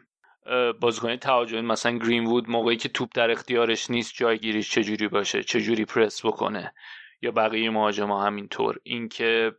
بازیکن 0.81 1.16
تهاجمی 1.16 1.61
مثلا 1.61 1.98
گرین 1.98 2.27
وود 2.27 2.51
موقعی 2.51 2.77
که 2.77 2.89
توپ 2.89 3.09
در 3.15 3.31
اختیارش 3.31 3.90
نیست 3.90 4.15
جایگیریش 4.15 4.70
چجوری 4.70 5.09
باشه 5.09 5.43
چجوری 5.43 5.85
پرس 5.85 6.27
بکنه 6.27 6.74
یا 7.23 7.31
بقیه 7.31 7.70
مهاجما 7.70 8.24
همینطور. 8.24 8.77
اینکه 8.82 9.52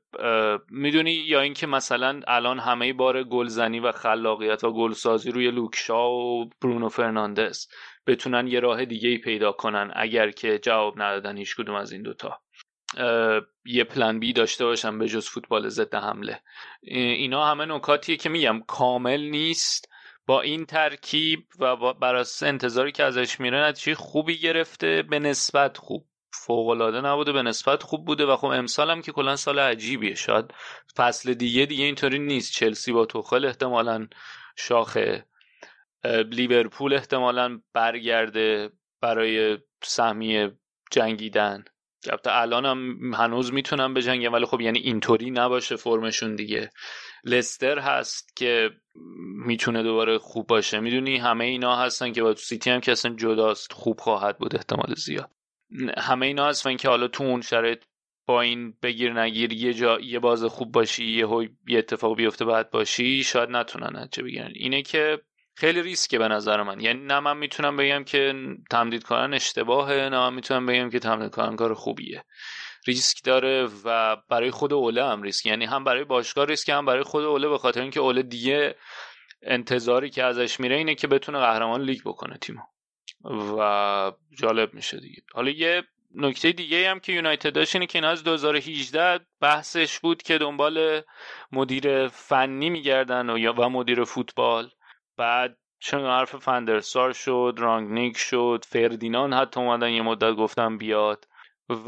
می‌دونی 0.69 1.11
یا 1.11 1.41
اینکه 1.41 1.67
مثلا 1.67 2.21
الان 2.27 2.59
همه 2.59 2.93
بار 2.93 3.23
گلزنی 3.23 3.79
و 3.79 3.91
خلاقیت 3.91 4.63
و 4.63 4.73
گلسازی 4.73 5.31
روی 5.31 5.51
لوک 5.51 5.84
شاو 5.84 6.09
و 6.09 6.49
برونو 6.61 6.89
فرناندز. 6.89 7.67
بتونن 8.07 8.47
یه 8.47 8.59
راه 8.59 8.85
دیگه 8.85 9.09
ای 9.09 9.17
پیدا 9.17 9.51
کنن 9.51 9.91
اگر 9.95 10.31
که 10.31 10.59
جواب 10.59 11.01
ندادن 11.01 11.37
هیچ 11.37 11.55
کدوم 11.55 11.75
از 11.75 11.91
این 11.91 12.01
دوتا. 12.01 12.41
یه 13.65 13.83
پلن 13.83 14.19
بی 14.19 14.33
داشته 14.33 14.65
باشن 14.65 14.99
به 14.99 15.07
جز 15.07 15.29
فوتبال 15.29 15.69
ضد 15.69 15.95
حمله. 15.95 16.41
اینا 16.81 17.45
همه 17.45 17.65
نکاتیه 17.65 18.17
که 18.17 18.29
میگم 18.29 18.61
کامل 18.67 19.21
نیست. 19.21 19.87
با 20.25 20.41
این 20.41 20.65
ترکیب 20.65 21.45
و 21.59 21.93
بر 21.93 22.25
انتظاری 22.41 22.91
که 22.91 23.03
ازش 23.03 23.39
میره 23.39 23.67
نتیجه 23.67 23.95
خوبی 23.95 24.37
گرفته 24.37 25.03
به 25.09 25.19
نسبت 25.19 25.77
خوب. 25.77 26.07
فوق 26.33 26.67
العاده 26.67 27.01
نبوده 27.01 27.31
به 27.31 27.41
نسبت 27.41 27.83
خوب 27.83 28.05
بوده 28.05 28.25
و 28.25 28.35
خب 28.35 28.47
امسال 28.47 28.91
هم 28.91 29.01
که 29.01 29.11
کلا 29.11 29.35
سال 29.35 29.59
عجیبیه. 29.59 30.15
شاید 30.15 30.45
فصل 30.97 31.33
دیگه 31.33 31.65
دیگه 31.65 31.83
اینطوری 31.83 32.19
نیست. 32.19 32.53
چلسی 32.53 32.91
با 32.91 33.05
توخل 33.05 33.45
احتمالا 33.45 34.07
شاخه 34.57 35.25
لیورپول 36.05 36.93
احتمالا 36.93 37.61
برگرده 37.73 38.69
برای 39.01 39.57
سهمیه 39.83 40.57
جنگیدن. 40.91 41.63
البته 42.09 42.37
الان 42.37 42.65
هم 42.65 43.13
هنوز 43.13 43.53
می‌تونم 43.53 43.93
بجنگم 43.93 44.33
ولی 44.33 44.45
خب 44.45 44.61
یعنی 44.61 44.79
اینطوری 44.79 45.31
نباشه 45.31 45.75
فرمشون 45.75 46.35
دیگه. 46.35 46.69
لستر 47.23 47.79
هست 47.79 48.35
که 48.35 48.69
می‌تونه 49.45 49.83
دوباره 49.83 50.17
خوب 50.17 50.47
باشه. 50.47 50.79
می‌دونی 50.79 51.17
همه 51.17 51.45
اینا 51.45 51.75
هستن 51.75 52.11
که 52.11 52.23
با 52.23 52.35
سیتی 52.35 52.69
هم 52.69 52.79
که 52.79 52.91
اصلا 52.91 53.15
جداست 53.15 53.73
خوب 53.73 53.99
خواهد 53.99 54.37
بود 54.37 54.55
احتمال 54.55 54.93
زیاد. 54.95 55.31
همه 55.97 56.25
اینا 56.25 56.47
هستن 56.47 56.75
که 56.75 56.89
حالا 56.89 57.07
تو 57.07 57.23
اون 57.23 57.41
شرایط 57.41 57.83
با 58.27 58.41
این 58.41 58.73
بگیر 58.81 59.21
نگیر 59.21 59.53
یه 59.53 59.73
جا 59.73 59.99
یه 59.99 60.19
باز 60.19 60.43
خوب 60.43 60.71
باشی 60.71 61.05
یه 61.05 61.27
یه 61.67 61.77
اتفاق 61.77 62.15
بیفته 62.15 62.45
بعد 62.45 62.71
باشی 62.71 63.23
شاید 63.23 63.49
نتونن 63.49 63.99
نتیجه 63.99 64.23
بگیرن. 64.23 64.51
اینه 64.55 64.81
که 64.81 65.21
خیلی 65.55 65.81
ریسکه 65.81 66.19
به 66.19 66.27
نظر 66.27 66.63
من. 66.63 66.79
یعنی 66.79 67.05
نه 67.05 67.19
من 67.19 67.37
می‌تونم 67.37 67.77
بگم 67.77 68.03
که 68.03 68.33
تمدید 68.69 69.07
کردن 69.07 69.33
اشتباهه 69.33 69.93
نه 69.93 70.09
من 70.09 70.33
می‌تونم 70.33 70.65
بگم 70.65 70.89
که 70.89 70.99
تمدید 70.99 71.35
کردن 71.35 71.55
کار 71.55 71.73
خوبیه. 71.73 72.23
ریسک 72.87 73.23
داره 73.23 73.69
و 73.85 74.17
برای 74.29 74.51
خود 74.51 74.73
اوله 74.73 75.05
هم 75.05 75.21
ریسک. 75.21 75.45
یعنی 75.45 75.65
هم 75.65 75.83
برای 75.83 76.03
باشگاه 76.03 76.45
ریسک 76.45 76.69
هم 76.69 76.85
برای 76.85 77.03
خود 77.03 77.23
اوله 77.23 77.49
به 77.49 77.57
خاطر 77.57 77.81
اینکه 77.81 77.99
اوله 77.99 78.23
دیگه 78.23 78.75
انتظاری 79.43 80.09
که 80.09 80.23
ازش 80.23 80.59
میره 80.59 80.75
اینه 80.75 80.95
که 80.95 81.07
بتونه 81.07 81.39
قهرمان 81.39 81.81
لیگ 81.81 82.01
بکنه 82.05 82.37
تیمو. 82.37 82.61
و 83.57 84.11
جالب 84.39 84.73
میشه 84.73 84.99
دیگه. 84.99 85.21
حالا 85.33 85.51
یه 85.51 85.83
نکته 86.15 86.51
دیگه 86.51 86.89
هم 86.89 86.99
که 86.99 87.13
یونایتد 87.13 87.53
داشت 87.53 87.75
اینه 87.75 87.85
که 87.85 87.97
این 87.97 88.05
از 88.05 88.23
2018 88.23 89.19
بحثش 89.41 89.99
بود 89.99 90.23
که 90.23 90.37
دنبال 90.37 91.01
مدیر 91.51 92.07
فنی 92.07 92.69
میگردن 92.69 93.29
و 93.29 93.37
یا 93.37 93.53
و 93.53 93.69
مدیر 93.69 94.03
فوتبال. 94.03 94.69
بعد 95.21 95.57
چون 95.79 96.05
حرف 96.05 96.35
فندرسار 96.35 97.13
شد 97.13 97.55
رانگنیک 97.57 98.17
شد 98.17 98.65
فردینان 98.67 99.33
حتی 99.33 99.59
اومدن 99.59 99.89
یه 99.89 100.01
مدت 100.01 100.35
گفتن 100.35 100.77
بیاد 100.77 101.27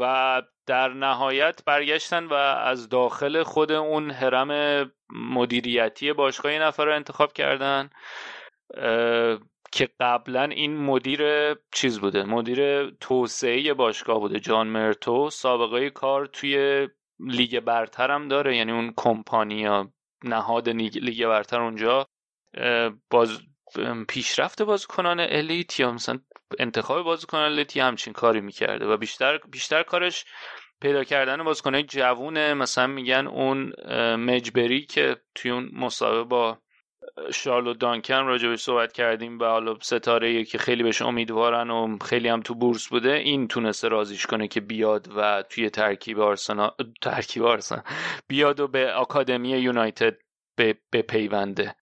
و 0.00 0.42
در 0.66 0.88
نهایت 0.88 1.64
برگشتن 1.64 2.24
و 2.24 2.34
از 2.34 2.88
داخل 2.88 3.42
خود 3.42 3.72
اون 3.72 4.10
حرم 4.10 4.90
مدیریتی 5.10 6.12
باشگاه 6.12 6.52
یه 6.52 6.62
نفر 6.62 6.84
رو 6.84 6.94
انتخاب 6.94 7.32
کردن 7.32 7.90
که 9.72 9.88
قبلا 10.00 10.42
این 10.42 10.76
مدیر 10.76 11.54
چیز 11.72 12.00
بوده؟ 12.00 12.24
مدیر 12.24 12.90
توسعه 12.90 13.74
باشگاه 13.74 14.20
بوده 14.20 14.40
جان 14.40 14.66
مرتو. 14.66 15.30
سابقه 15.30 15.90
کار 15.90 16.26
توی 16.26 16.88
لیگ 17.20 17.60
برتر 17.60 18.10
هم 18.10 18.28
داره 18.28 18.56
یعنی 18.56 18.72
اون 18.72 18.92
کمپانی 18.96 19.84
نهاد 20.24 20.68
لیگ 20.68 21.26
برتر 21.26 21.60
اونجا. 21.60 22.06
باز 23.10 23.40
پیشرفت 24.08 24.62
بازیکنان 24.62 25.20
الیت 25.20 25.80
یا 25.80 25.92
مثلا 25.92 26.18
انتخاب 26.58 27.04
بازیکنان 27.04 27.52
الیت 27.52 27.76
همچین 27.76 28.12
کاری 28.12 28.40
می‌کرده 28.40 28.86
و 28.86 28.96
بیشتر 28.96 29.38
بیشتر 29.38 29.82
کارش 29.82 30.24
پیدا 30.80 31.04
کردن 31.04 31.44
بازیکنای 31.44 31.82
جوونه. 31.82 32.54
مثلا 32.54 32.86
میگن 32.86 33.26
اون 33.26 33.72
مجبری 34.16 34.86
که 34.86 35.16
توی 35.34 35.50
اون 35.50 35.70
مسابقه 35.72 36.24
با 36.24 36.58
شارلو 37.32 37.74
دانکن 37.74 38.14
راجبش 38.26 38.60
صحبت 38.60 38.92
کردیم 38.92 39.38
و 39.38 39.44
حالا 39.44 39.76
ستاره 39.82 40.44
که 40.44 40.58
خیلی 40.58 40.82
بهش 40.82 41.02
امیدوارن 41.02 41.70
و 41.70 41.98
خیلی 41.98 42.28
هم 42.28 42.40
تو 42.40 42.54
بورس 42.54 42.88
بوده 42.88 43.12
این 43.12 43.48
تونسته 43.48 43.88
رازیش 43.88 44.26
کنه 44.26 44.48
که 44.48 44.60
بیاد 44.60 45.08
و 45.16 45.42
توی 45.42 45.70
ترکیب 45.70 46.20
آرسنال 46.20 46.70
ترکیب 47.02 47.42
آرسنال 47.42 47.82
بیاد 48.28 48.60
و 48.60 48.68
به 48.68 48.92
آکادمی 48.92 49.48
یونایتد 49.48 50.16
به 50.56 51.02
پیونده 51.08 51.74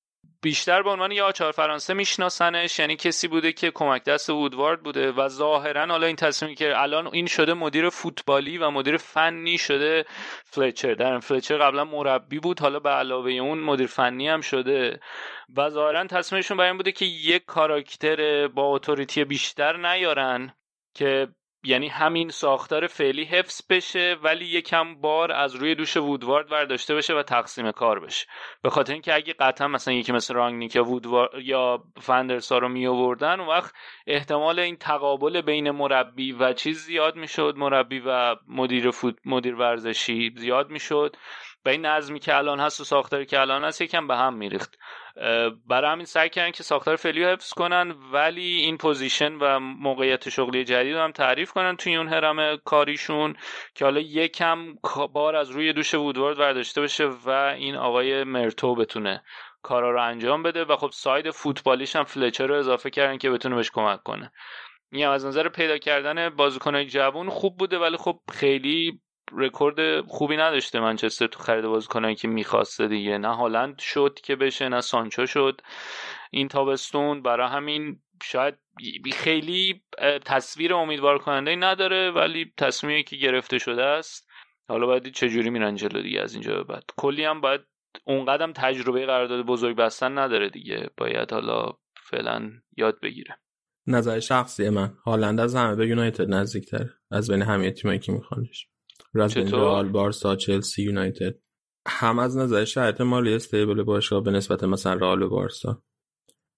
بیشتر 0.42 0.82
به 0.82 0.90
عنوان 0.90 1.12
یه 1.12 1.22
آچار 1.22 1.52
فرانسه 1.52 1.94
میشناسنش 1.94 2.78
یعنی 2.78 2.96
کسی 2.96 3.28
بوده 3.28 3.52
که 3.52 3.70
کمک 3.70 4.04
دست 4.04 4.30
وودوارد 4.30 4.82
بوده 4.82 5.12
و 5.12 5.28
ظاهرا 5.28 5.86
حالا 5.86 6.06
این 6.06 6.16
تصمیمی 6.16 6.54
که 6.54 6.80
الان 6.80 7.06
این 7.12 7.26
شده 7.26 7.54
مدیر 7.54 7.88
فوتبالی 7.88 8.58
و 8.58 8.70
مدیر 8.70 8.96
فنی 8.96 9.58
شده 9.58 10.04
فلچر. 10.44 10.94
در 10.94 11.18
فلچر 11.18 11.58
قبلا 11.58 11.84
مربی 11.84 12.38
بود 12.38 12.60
حالا 12.60 12.80
به 12.80 12.90
علاوه 12.90 13.30
اون 13.30 13.58
مدیر 13.58 13.86
فنی 13.86 14.28
هم 14.28 14.40
شده 14.40 15.00
و 15.56 15.70
ظاهرا 15.70 16.06
تصمیمشون 16.06 16.56
بر 16.56 16.64
این 16.64 16.76
بوده 16.76 16.92
که 16.92 17.04
یک 17.04 17.44
کاراکتر 17.44 18.48
با 18.48 18.62
اتوریتی 18.62 19.24
بیشتر 19.24 19.76
نیارن 19.76 20.54
که 20.94 21.28
یعنی 21.64 21.88
همین 21.88 22.30
ساختار 22.30 22.86
فعلی 22.86 23.24
حفظ 23.24 23.62
بشه 23.70 24.16
ولی 24.22 24.44
یکم 24.44 24.94
بار 24.94 25.32
از 25.32 25.54
روی 25.54 25.74
دوش 25.74 25.96
وودوارد 25.96 26.48
برداشته 26.48 26.94
بشه 26.94 27.14
و 27.14 27.22
تقسیم 27.22 27.70
کار 27.72 28.00
بشه. 28.00 28.26
به 28.62 28.70
خاطر 28.70 28.92
اینکه 28.92 29.14
اگه 29.14 29.32
قطعا 29.32 29.68
مثلا 29.68 29.94
یکی 29.94 30.12
مثل 30.12 30.34
رانگنیک 30.34 30.76
وودوارد 30.76 31.30
یا 31.42 31.84
فن 32.00 32.19
در 32.19 32.39
سار 32.39 32.58
رو 32.58 32.68
می 32.68 32.86
آوردن 32.86 33.40
اون 33.40 33.48
وقت 33.48 33.74
احتمال 34.06 34.58
این 34.58 34.76
تقابل 34.76 35.40
بین 35.40 35.70
مربی 35.70 36.32
و 36.32 36.52
چیز 36.52 36.78
زیاد 36.78 37.16
می‌شد. 37.16 37.54
مربی 37.56 38.02
و 38.06 38.36
مدیر 38.48 38.90
فوت 38.90 39.14
مدیر 39.24 39.54
ورزشی 39.54 40.34
زیاد 40.36 40.70
می‌شد. 40.70 41.16
و 41.64 41.68
این 41.68 41.86
نظمی 41.86 42.18
که 42.18 42.36
الان 42.36 42.60
هست 42.60 42.80
و 42.80 42.84
ساختاری 42.84 43.26
که 43.26 43.40
الان 43.40 43.64
هست 43.64 43.80
یکم 43.80 44.06
به 44.06 44.16
هم 44.16 44.34
میریخت. 44.34 44.78
برای 45.66 45.92
همین 45.92 46.06
سعی 46.06 46.28
کردن 46.28 46.50
که 46.50 46.62
ساختار 46.62 46.96
فعلی 46.96 47.24
حفظ 47.24 47.50
کنن 47.50 47.94
ولی 48.12 48.56
این 48.56 48.76
position 48.76 49.34
و 49.34 49.58
موقعیت 49.60 50.28
شغلی 50.28 50.64
جدید 50.64 50.96
هم 50.96 51.12
تعریف 51.12 51.52
کنن 51.52 51.76
توی 51.76 51.96
اون 51.96 52.08
هرم 52.08 52.56
کاریشون 52.56 53.36
که 53.74 53.84
حالا 53.84 54.00
یکم 54.00 54.74
بار 55.12 55.36
از 55.36 55.50
روی 55.50 55.72
دوش 55.72 55.94
وودوارد 55.94 56.38
برداشته 56.38 56.80
بشه 56.80 57.04
و 57.04 57.30
این 57.30 57.76
آقای 57.76 58.24
مرتو 58.24 58.74
بتونه 58.74 59.22
کارا 59.62 59.90
رو 59.90 60.02
انجام 60.02 60.42
بده 60.42 60.64
و 60.64 60.76
خب 60.76 60.90
side 60.92 61.30
فوتبالیش 61.30 61.96
هم 61.96 62.04
فلچر 62.04 62.46
رو 62.46 62.54
اضافه 62.54 62.90
کردن 62.90 63.18
که 63.18 63.30
بتونه 63.30 63.56
بهش 63.56 63.70
کمک 63.70 64.02
کنه. 64.02 64.32
این 64.92 65.06
از 65.06 65.26
نظر 65.26 65.48
پیدا 65.48 65.78
کردن 65.78 66.28
بازیکنهای 66.28 66.86
جوون 66.86 67.30
خوب 67.30 67.56
بوده 67.56 67.78
ولی 67.78 67.96
خب 67.96 68.20
خیلی 68.32 69.00
رکورد 69.36 70.06
خوبی 70.06 70.36
نداشته 70.36 70.80
منچستر 70.80 71.26
تو 71.26 71.38
خرید 71.38 71.64
بازیکنایی 71.64 72.14
که 72.14 72.28
می‌خواسته 72.28 72.88
دیگه. 72.88 73.18
نه 73.18 73.36
هالند 73.36 73.78
شد 73.78 74.18
که 74.22 74.36
بشه 74.36 74.68
نه 74.68 74.80
سانچو 74.80 75.26
شد. 75.26 75.60
این 76.30 76.48
تابستون 76.48 77.22
برای 77.22 77.48
همین 77.48 78.00
شاید 78.22 78.54
خیلی 79.12 79.82
تصویر 80.24 80.74
امیدوار 80.74 81.18
کننده 81.18 81.56
نداره 81.56 82.10
ولی 82.10 82.52
تصمیمی 82.58 83.04
که 83.04 83.16
گرفته 83.16 83.58
شده 83.58 83.82
است. 83.82 84.28
حالا 84.68 84.86
باید 84.86 85.08
چجوری 85.08 85.50
میرن 85.50 85.74
جلو 85.74 86.02
دیگه 86.02 86.20
از 86.20 86.34
اینجا 86.34 86.54
به 86.54 86.64
بعد. 86.64 86.84
کلی 86.96 87.24
هم 87.24 87.40
باید 87.40 87.60
اونقدر 88.04 88.52
تجربه 88.52 89.06
قرارداد 89.06 89.46
بزرگ 89.46 89.76
بستن 89.76 90.18
نداره 90.18 90.48
دیگه. 90.48 90.90
باید 90.96 91.32
حالا 91.32 91.72
فعلا 91.96 92.50
یاد 92.76 93.00
بگیره. 93.00 93.38
نظر 93.86 94.20
شخصی 94.20 94.68
من. 94.68 94.94
هالند 95.06 95.40
از 95.40 95.54
همه 95.54 95.76
به 95.76 95.86
یونایتد 95.86 96.34
نزدیکتر. 96.34 96.86
از 97.10 97.30
بین 97.30 97.42
همه 97.42 97.70
تیمایی 97.70 97.98
که 97.98 98.12
میخوانش 98.12 98.66
رال 99.50 99.88
بارسا 99.88 100.36
چلسی 100.36 100.82
یونایتد. 100.82 101.34
هم 101.86 102.18
از 102.18 102.36
نظر 102.36 102.64
شرط 102.64 103.00
مالی 103.00 103.34
استیبل 103.34 103.82
باشگاه 103.82 104.22
به 104.22 104.30
نسبت 104.30 104.64
مثلا 104.64 104.94
رئال 104.94 105.22
و 105.22 105.28
بارسا. 105.28 105.82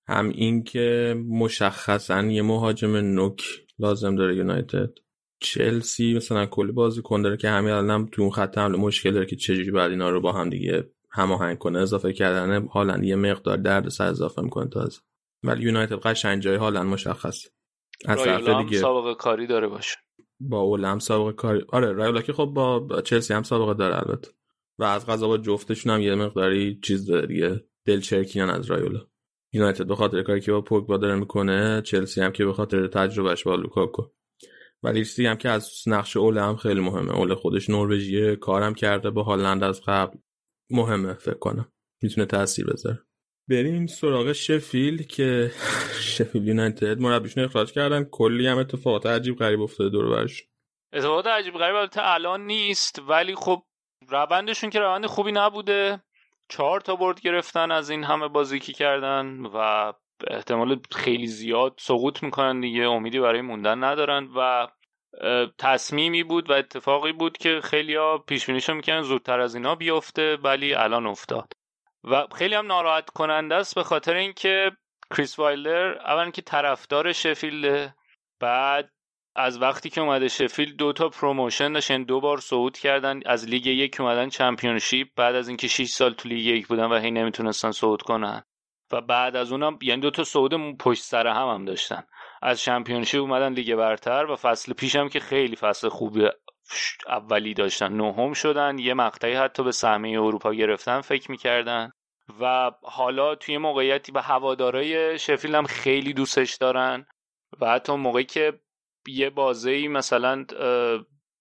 هم 0.08 0.28
این 0.28 0.64
که 0.64 1.16
مشخصا 1.28 2.22
یه 2.22 2.42
مهاجم 2.42 2.96
نوک 2.96 3.42
لازم 3.78 4.16
داره 4.16 4.36
یونایتد. 4.36 4.90
چلسی 5.40 6.14
مثلا 6.14 6.46
کلی 6.46 6.72
بازیکن 6.72 7.22
داره 7.22 7.36
که 7.36 7.48
همین 7.48 7.70
الانم 7.70 8.06
تو 8.06 8.22
اون 8.22 8.30
خط 8.30 8.58
حمله 8.58 8.78
مشکل 8.78 9.10
داره 9.12 9.26
که 9.26 9.36
چجوری 9.36 9.70
بعد 9.70 9.90
اینا 9.90 10.10
رو 10.10 10.20
با 10.20 10.32
هم 10.32 10.50
دیگه 10.50 10.90
هماهنگ 11.10 11.58
کنه. 11.58 11.78
اضافه 11.78 12.12
کردن 12.12 12.66
هالند 12.66 13.04
یه 13.04 13.16
مقدار 13.16 13.56
درد 13.56 13.88
سر 13.88 14.06
اضافه 14.06 14.42
می‌کنه 14.42 14.68
تازه. 14.68 15.00
ولی 15.42 15.62
یونایتد 15.62 15.94
قشنگ 15.94 16.42
جای 16.42 16.56
هالند 16.56 16.86
مشخص 16.86 17.46
از 18.06 18.24
طرف 18.24 18.48
دیگه 18.48 18.78
سابقه 18.78 19.14
کاری 19.14 19.46
داره 19.46 19.68
باشه. 19.68 19.96
با 20.48 20.60
اول 20.60 20.84
هم 20.84 20.98
سابقه 20.98 21.32
کاری 21.32 21.64
آره 21.68 21.92
رایولا 21.92 22.22
که 22.22 22.32
خب 22.32 22.44
با 22.44 23.00
چلسی 23.04 23.34
هم 23.34 23.42
سابقه 23.42 23.74
داره 23.74 23.96
البته. 23.96 24.30
و 24.78 24.84
از 24.84 25.06
غذا 25.06 25.28
با 25.28 25.38
جفتشون 25.38 25.92
هم 25.92 26.00
یه 26.00 26.14
مقداری 26.14 26.80
چیز 26.82 27.06
داره 27.06 27.26
دیگه 27.26 27.64
دلچرکینن 27.84 28.50
از 28.50 28.66
رایولا. 28.66 29.00
یونایتد 29.52 29.86
به 29.86 29.96
خاطر 29.96 30.22
کاری 30.22 30.40
که 30.40 30.52
با 30.52 30.60
پوگبا 30.60 30.96
داره 30.96 31.14
می‌کنه 31.14 31.82
چلسی 31.82 32.20
هم 32.20 32.32
که 32.32 32.44
به 32.44 32.52
خاطر 32.52 32.86
تجربهش 32.86 33.44
با 33.44 33.54
لوکاکو. 33.54 34.02
ولی 34.82 35.04
چیزی 35.04 35.26
هم 35.26 35.36
که 35.36 35.48
از 35.48 35.70
نقش 35.86 36.16
اوله 36.16 36.42
هم 36.42 36.56
خیلی 36.56 36.80
مهمه. 36.80 37.16
اوله 37.16 37.34
خودش 37.34 37.70
نروژیه 37.70 38.36
کارم 38.36 38.74
کرده 38.74 39.10
با 39.10 39.22
هالند 39.22 39.64
از 39.64 39.82
قبل 39.86 40.18
مهمه 40.70 41.14
فکر 41.14 41.38
کنم. 41.38 41.72
می‌تونه 42.02 42.26
تاثیر 42.26 42.66
بذاره. 42.66 43.00
بریم 43.48 43.86
سراغ 43.86 44.32
شفیل 44.32 45.02
که 45.02 45.50
شفیل 46.16 46.48
یونایتد. 46.48 47.00
مربیشون 47.00 47.44
اخراج 47.44 47.72
کردن. 47.72 48.04
کلی 48.04 48.46
هم 48.46 48.58
اتفاقات 48.58 49.06
عجیب 49.06 49.36
غریب 49.36 49.60
افتاده 49.60 49.90
دور 49.90 50.10
برش. 50.10 50.44
اتفاقات 50.92 51.26
عجیب 51.26 51.54
غریب. 51.54 51.76
البته 51.76 52.00
الان 52.04 52.46
نیست 52.46 53.02
ولی 53.08 53.34
خب 53.34 53.62
روندشون 54.08 54.70
که 54.70 54.80
روند 54.80 55.06
خوبی 55.06 55.32
نبوده. 55.32 56.02
چهار 56.48 56.80
تا 56.80 56.96
برد 56.96 57.20
گرفتن 57.20 57.70
از 57.70 57.90
این 57.90 58.04
همه 58.04 58.28
بازی 58.28 58.58
که 58.58 58.72
کردن 58.72 59.46
و 59.54 59.92
احتمال 60.30 60.80
خیلی 60.92 61.26
زیاد 61.26 61.74
سقوط 61.78 62.22
می‌کنن 62.22 62.60
دیگه. 62.60 62.82
امیدی 62.82 63.20
برای 63.20 63.40
موندن 63.40 63.84
ندارن 63.84 64.28
و 64.36 64.68
تصمیمی 65.58 66.22
بود 66.22 66.50
و 66.50 66.52
اتفاقی 66.52 67.12
بود 67.12 67.38
که 67.38 67.60
خیلی 67.64 67.94
ها 67.94 68.18
پیش 68.18 68.46
بینیشو 68.46 68.74
می‌کنن 68.74 69.02
زودتر 69.02 69.40
از 69.40 69.54
اینا 69.54 69.74
بیفته 69.74 70.36
ولی 70.36 70.74
الان 70.74 71.06
افتاد. 71.06 71.52
و 72.04 72.26
خیلی 72.34 72.54
هم 72.54 72.66
ناراحت 72.66 73.10
کننده 73.10 73.54
است 73.54 73.74
به 73.74 73.82
خاطر 73.82 74.14
اینکه 74.14 74.70
کریس 75.16 75.38
وایلدر 75.38 75.98
اولا 75.98 76.30
که 76.30 76.42
طرفدار 76.42 77.12
شفیلده 77.12 77.94
بعد 78.40 78.90
از 79.36 79.62
وقتی 79.62 79.90
که 79.90 80.00
اومده 80.00 80.28
شفیلد 80.28 80.76
دو 80.76 80.92
تا 80.92 81.08
promotion 81.08 81.72
داشتن 81.72 82.02
دو 82.02 82.20
بار 82.20 82.40
صعود 82.40 82.78
کردن 82.78 83.20
از 83.26 83.48
لیگ 83.48 83.66
یک 83.66 84.00
اومدن 84.00 84.28
Championship 84.28 85.08
بعد 85.16 85.34
از 85.34 85.48
اینکه 85.48 85.68
6 85.68 85.88
سال 85.88 86.12
تو 86.12 86.28
لیگ 86.28 86.46
یک 86.46 86.66
بودن 86.66 86.84
و 86.84 86.98
هی 86.98 87.10
نمی‌تونستن 87.10 87.70
صعود 87.70 88.02
کنن. 88.02 88.42
و 88.92 89.00
بعد 89.00 89.36
از 89.36 89.52
اونم 89.52 89.78
یعنی 89.82 90.00
دو 90.00 90.10
تا 90.10 90.24
صعود 90.24 90.78
پشت 90.78 91.02
سر 91.02 91.26
هم 91.26 91.48
هم 91.48 91.64
داشتن. 91.64 92.02
از 92.42 92.60
چمپیونشیپ 92.60 93.20
اومدن 93.20 93.52
لیگ 93.52 93.74
برتر 93.74 94.26
و 94.30 94.36
فصل 94.36 94.72
پیشم 94.72 95.08
که 95.08 95.20
خیلی 95.20 95.56
فصل 95.56 95.88
خوبی 95.88 96.28
اولی 97.06 97.54
داشتن 97.54 97.92
نهم 97.92 98.32
شدن 98.32 98.78
یه 98.78 98.94
مقطعی 98.94 99.34
حتی 99.34 99.64
به 99.64 99.72
سهمیه 99.72 100.20
اروپا 100.20 100.54
گرفتن 100.54 101.00
فکر 101.00 101.30
می‌کردن. 101.30 101.90
و 102.40 102.70
حالا 102.82 103.34
توی 103.34 103.58
موقعیتی 103.58 104.12
به 104.12 104.22
هوادارای 104.22 105.18
شفیل 105.18 105.54
هم 105.54 105.66
خیلی 105.66 106.12
دوستش 106.12 106.54
دارن. 106.54 107.06
و 107.60 107.70
حتی 107.70 107.96
موقعی 107.96 108.24
که 108.24 108.60
یه 109.08 109.30
بازی 109.30 109.88
مثلا 109.88 110.44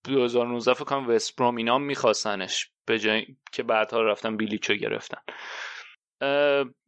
2019 0.04 0.74
فکر 0.74 0.84
کنم 0.84 1.10
وستبروم 1.10 1.56
اینا 1.56 1.78
میخواستنش 1.78 2.70
به 2.86 3.00
جای 3.00 3.26
که 3.52 3.64
بعدها 3.64 4.02
رفتن 4.02 4.38
بیلیچو 4.38 4.74
گرفتن. 4.74 5.22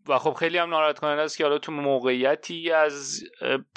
و 0.07 0.19
خب 0.19 0.33
خیلی 0.33 0.57
هم 0.57 0.69
ناراحت 0.69 0.99
کننده 0.99 1.21
است 1.21 1.37
که 1.37 1.43
حالا 1.43 1.57
تو 1.57 1.71
موقعیتی 1.71 2.71
از 2.71 3.23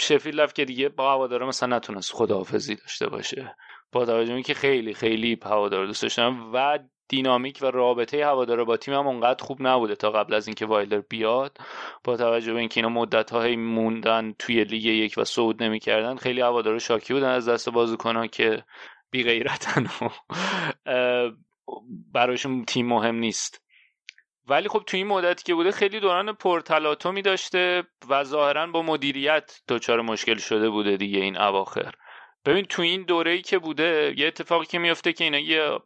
شفیل 0.01 0.41
رفت 0.41 0.55
که 0.55 0.65
دیگه 0.65 0.89
با 0.89 1.13
هوادارا 1.13 1.47
مثلا 1.47 1.77
نتونست 1.77 2.13
خداحافظی 2.13 2.75
داشته 2.75 3.09
باشه. 3.09 3.57
با 3.93 4.05
توجه 4.07 4.43
که 4.43 4.55
خیلی 4.55 4.95
خیلی 4.95 5.39
هوادار 5.45 5.87
دوست 5.87 6.03
داشتن 6.03 6.41
و 6.53 6.79
دینامیک 7.09 7.59
و 7.63 7.67
رابطه 7.67 8.27
هوادارا 8.27 8.65
با 8.65 8.77
تیم 8.77 8.95
هم 8.95 9.07
اونقدر 9.07 9.45
خوب 9.45 9.59
نبوده 9.61 9.95
تا 9.95 10.11
قبل 10.11 10.35
از 10.35 10.47
اینکه 10.47 10.67
وایلر 10.67 11.01
بیاد. 11.01 11.59
با 12.05 12.17
توجه 12.17 12.53
به 12.53 12.61
اینکه 12.61 12.81
اینا 12.81 12.89
مدت 12.89 13.31
های 13.31 13.57
موندن 13.57 14.35
توی 14.39 14.65
لیگ 14.65 14.85
یک 14.85 15.15
و 15.17 15.25
صعود 15.25 15.63
نمی‌کردن 15.63 16.17
خیلی 16.17 16.41
هوادارا 16.41 16.79
شاکی 16.79 17.15
بودن 17.15 17.29
از 17.29 17.49
دست 17.49 17.69
بازیکنان 17.69 18.29
که 18.29 18.65
بی 19.11 19.25
غیرتن 19.25 19.87
و 19.87 20.09
براشون 22.13 22.65
تیم 22.65 22.87
مهم 22.87 23.15
نیست. 23.15 23.65
ولی 24.49 24.69
خب 24.69 24.83
تو 24.87 24.97
این 24.97 25.07
مدتی 25.07 25.45
که 25.45 25.55
بوده 25.55 25.71
خیلی 25.71 26.01
دوران 26.01 26.33
پرتلاطمی 26.33 27.23
داشته 27.23 27.83
و 28.09 28.25
ظاهرا 28.25 28.67
با 28.67 28.83
مدیریت 28.83 29.61
دچار 29.69 30.01
مشکل 30.01 30.37
شده 30.37 30.71
بوده 30.71 30.97
دیگه 30.97 31.21
این 31.21 31.39
اواخر. 31.39 31.95
ببین 32.49 32.65
تو 32.65 32.83
این 32.83 33.03
دوره 33.03 33.31
ای 33.31 33.43
که 33.43 33.59
بوده 33.59 34.15
یه 34.17 34.27
اتفاقی 34.27 34.67
که 34.67 34.79
میفته 34.79 35.13
که 35.13 35.25
اینا 35.25 35.39
یه 35.39 35.79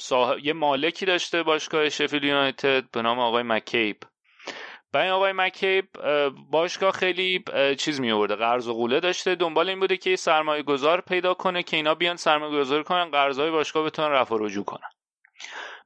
صاحب... 0.00 0.38
یه 0.38 0.52
مالکی 0.52 1.06
داشته 1.06 1.42
باشگاه 1.42 1.88
شفیل 1.88 2.24
یونایتد 2.24 2.90
به 2.90 3.02
نام 3.02 3.18
آقای 3.18 3.42
مکیب 3.42 3.96
و 4.94 4.98
این 4.98 5.10
آقای 5.10 5.32
مکیب 5.32 5.88
باشگاه 6.50 6.92
خیلی 6.92 7.44
چیز 7.78 8.00
می 8.00 8.10
آورده 8.10 8.36
قرض 8.36 8.68
و 8.68 8.72
قوله 8.72 9.00
داشته. 9.00 9.34
دنبال 9.34 9.68
این 9.68 9.80
بوده 9.80 9.96
که 9.96 10.16
سرمایه 10.16 10.62
گذار 10.62 11.00
پیدا 11.00 11.34
کنه 11.34 11.62
که 11.62 11.76
اینا 11.76 11.94
بیان 11.94 12.16
سرمایه 12.16 12.60
گذاری 12.60 12.84
کنن 12.84 13.10
قرضهای 13.10 13.50
باشگاه 13.50 13.86
بتونن 13.86 14.08
رفع 14.08 14.36
رجوع 14.38 14.64
کنن. 14.64 14.88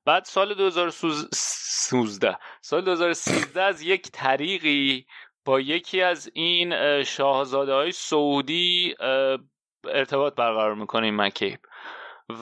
بعد 0.04 0.24
سال 0.24 0.54
2013 0.54 2.38
سال 2.60 2.80
2013 2.80 3.62
از 3.62 3.82
یک 3.82 4.10
طریقی 4.12 5.06
با 5.44 5.60
یکی 5.60 6.02
از 6.02 6.30
این 6.34 7.02
شاهزاده 7.02 7.72
های 7.74 7.92
سعودی 7.92 8.94
ارتباط 9.88 10.34
برقرار 10.34 10.74
می‌کنه 10.74 11.06
این 11.06 11.16
مکیب. 11.16 11.58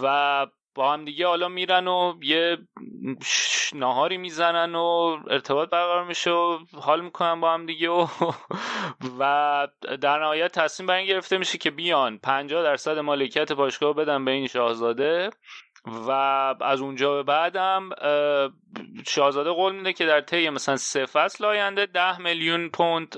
و 0.03 0.47
با 0.75 0.93
هم 0.93 1.05
دیگه 1.05 1.27
حالا 1.27 1.49
میرن 1.49 1.89
و 1.89 2.15
یه 2.23 2.59
ناهاری 3.75 4.17
می‌زنن 4.17 4.75
و 4.75 5.19
ارتباط 5.31 5.71
برقرار 5.71 6.05
میشه 6.05 6.31
و 6.31 6.59
حال 6.81 7.01
می‌کنن 7.01 7.41
با 7.41 7.55
هم 7.55 7.67
دیگه 7.67 7.91
و, 7.91 8.07
و 9.19 9.69
در 10.01 10.19
نهایت 10.19 10.59
تصمیم 10.59 10.87
بر 10.87 10.95
این 10.95 11.07
گرفته 11.07 11.39
میشه 11.39 11.59
که 11.59 11.71
بیان. 11.71 12.19
50 12.19 12.63
درصد 12.63 12.99
مالکیت 12.99 13.53
باشگاه 13.53 13.95
بدن 13.95 14.25
به 14.25 14.31
این 14.31 14.47
شاهزاده 14.47 15.31
و 15.87 16.11
از 16.61 16.81
اونجا 16.81 17.15
به 17.15 17.23
بعدم 17.23 17.91
شاهزاده 19.07 19.51
قول 19.51 19.75
میده 19.75 19.93
که 19.93 20.07
در 20.07 20.21
طی 20.21 20.51
مثلا 20.51 20.77
سه 20.77 21.07
فصل 21.07 21.45
آینده 21.45 21.87
ده 21.87 22.21
میلیون 22.21 22.69
پوند 22.69 23.17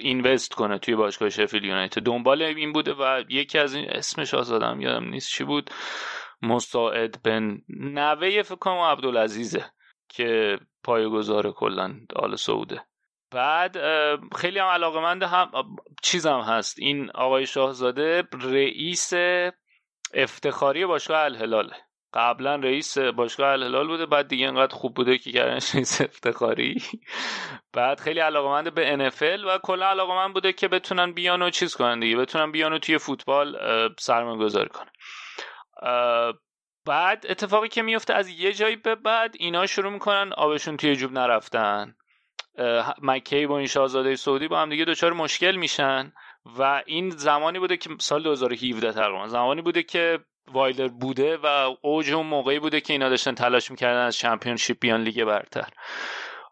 اینوست 0.00 0.54
کنه 0.54 0.78
توی 0.78 0.94
باشگاه 0.94 1.28
شفیل 1.28 1.64
یونایتد. 1.64 2.02
دنبال 2.02 2.42
این 2.42 2.72
بوده 2.72 2.92
و 2.92 3.24
یکی 3.28 3.58
از 3.58 3.74
این 3.74 3.90
اسم 3.90 4.24
شاهزاده 4.24 4.66
هم 4.66 4.80
یادم 4.80 5.08
نیست 5.08 5.30
چی 5.30 5.44
بود. 5.44 5.70
مساعد 6.42 7.22
بن 7.22 7.58
نوه 7.68 8.42
فکر 8.42 8.56
کنم 8.56 8.78
عبدالعزیزه 8.78 9.64
که 10.08 10.58
پایگذار 10.84 11.52
کلا 11.52 11.94
آل 12.16 12.36
سعوده. 12.36 12.84
بعد 13.30 13.76
خیلی 14.36 14.58
هم 14.58 14.66
علاقمند 14.66 15.22
هم 15.22 15.50
چیزم 16.02 16.40
هست. 16.40 16.78
این 16.78 17.10
آقای 17.10 17.46
شاهزاده 17.46 18.28
رئیس 18.42 19.12
افتخاری 20.14 20.86
باشگاه 20.86 21.24
الهلاله 21.24 21.76
قبلا 22.14 22.54
رئیس 22.56 22.98
باشگاه 22.98 23.52
الهلال 23.52 23.86
بوده 23.86 24.06
بعد 24.06 24.28
دیگه 24.28 24.46
انقدر 24.48 24.74
خوب 24.74 24.94
بوده 24.94 25.18
که 25.18 25.32
کردنش 25.32 25.74
رئیس 25.74 26.00
افتخاری. 26.10 26.82
بعد 27.72 28.00
خیلی 28.00 28.20
علاقمند 28.20 28.74
به 28.74 29.10
NFL 29.10 29.44
و 29.46 29.58
کلا 29.58 29.86
علاقمند 29.86 30.34
بوده 30.34 30.52
که 30.52 30.68
بتونن 30.68 31.12
بیان 31.12 31.42
و 31.42 31.50
چیز 31.50 31.74
کنن 31.74 32.00
دیگه 32.00 32.16
بتونن 32.16 32.52
بیان 32.52 32.72
و 32.72 32.78
توی 32.78 32.98
فوتبال 32.98 33.58
سرمایه 33.98 34.38
گذاری 34.38 34.68
کنن. 34.68 34.90
بعد 36.86 37.26
اتفاقی 37.28 37.68
که 37.68 37.82
میفته 37.82 38.14
از 38.14 38.28
یه 38.28 38.52
جایی 38.52 38.76
به 38.76 38.94
بعد 38.94 39.34
اینا 39.38 39.66
شروع 39.66 39.92
می‌کنن 39.92 40.32
آبشون 40.32 40.76
توی 40.76 40.96
جوب 40.96 41.12
نرفتن. 41.12 41.94
مکی 43.02 43.46
با 43.46 43.58
این 43.58 43.66
شاهزاده 43.66 44.16
سعودی 44.16 44.48
با 44.48 44.60
هم 44.60 44.70
دیگه 44.70 44.84
دچار 44.84 45.12
مشکل 45.12 45.56
میشن 45.56 46.12
و 46.58 46.82
این 46.86 47.10
زمانی 47.10 47.58
بوده 47.58 47.76
که 47.76 47.90
سال 48.00 48.22
2017 48.22 48.92
تقریبا 48.92 49.26
زمانی 49.26 49.62
بوده 49.62 49.82
که 49.82 50.18
وایلر 50.52 50.88
بوده 50.88 51.36
و 51.36 51.74
اوج 51.82 52.12
اون 52.12 52.26
موقعی 52.26 52.58
بوده 52.58 52.80
که 52.80 52.92
اینا 52.92 53.08
داشتن 53.08 53.34
تلاش 53.34 53.70
می‌کردن 53.70 54.06
از 54.06 54.16
چمپیونشیپ 54.16 54.76
بیان 54.80 55.02
لیگ 55.02 55.24
برتر. 55.24 55.68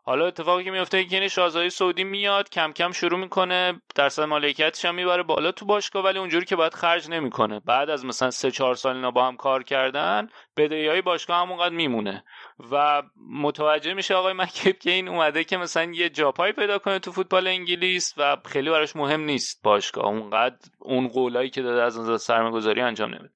حالا 0.04 0.26
اتفاقی 0.26 0.64
که 0.64 0.70
میفته 0.70 1.04
که 1.04 1.18
این 1.18 1.28
شاهزاده 1.28 1.68
سعودی 1.68 2.04
میاد 2.04 2.50
کم 2.50 2.72
کم 2.72 2.92
شروع 2.92 3.18
می‌کنه 3.20 3.80
درصد 3.94 4.22
مالکیتش 4.22 4.84
هم 4.84 4.94
می‌بره 4.94 5.22
بالا 5.22 5.52
تو 5.52 5.66
باشگاه 5.66 6.04
ولی 6.04 6.18
اونجوری 6.18 6.46
که 6.46 6.56
باید 6.56 6.74
خرج 6.74 7.10
نمی‌کنه. 7.10 7.60
بعد 7.60 7.90
از 7.90 8.04
مثلا 8.04 8.30
سه 8.30 8.50
چهار 8.50 8.74
سال 8.74 8.96
اینا 8.96 9.10
با 9.10 9.26
هم 9.26 9.36
کار 9.36 9.62
کردن 9.62 10.28
بدهی 10.56 10.88
های 10.88 11.02
باشگاه 11.02 11.40
همونقدر 11.40 11.74
میمونه. 11.74 12.24
و 12.72 13.02
متوجه 13.30 13.94
میشه 13.94 14.14
آقای 14.14 14.32
مکیب 14.32 14.78
که 14.78 14.90
این 14.90 15.08
اومده 15.08 15.44
که 15.44 15.56
مثلا 15.56 15.92
یه 15.92 16.08
جاپایی 16.08 16.52
پیدا 16.52 16.78
کنه 16.78 16.98
تو 16.98 17.12
فوتبال 17.12 17.46
انگلیس 17.46 18.14
و 18.16 18.36
خیلی 18.44 18.70
براش 18.70 18.96
مهم 18.96 19.20
نیست 19.20 19.62
باشگاه. 19.62 20.06
اونقدر 20.06 20.56
اون 20.78 21.08
قولایی 21.08 21.50
که 21.50 21.62
داده 21.62 21.82
از 21.82 21.98
نظر 21.98 22.16
سرمایه‌گذاری 22.16 22.80
انجام 22.80 23.10
نمیده. 23.10 23.34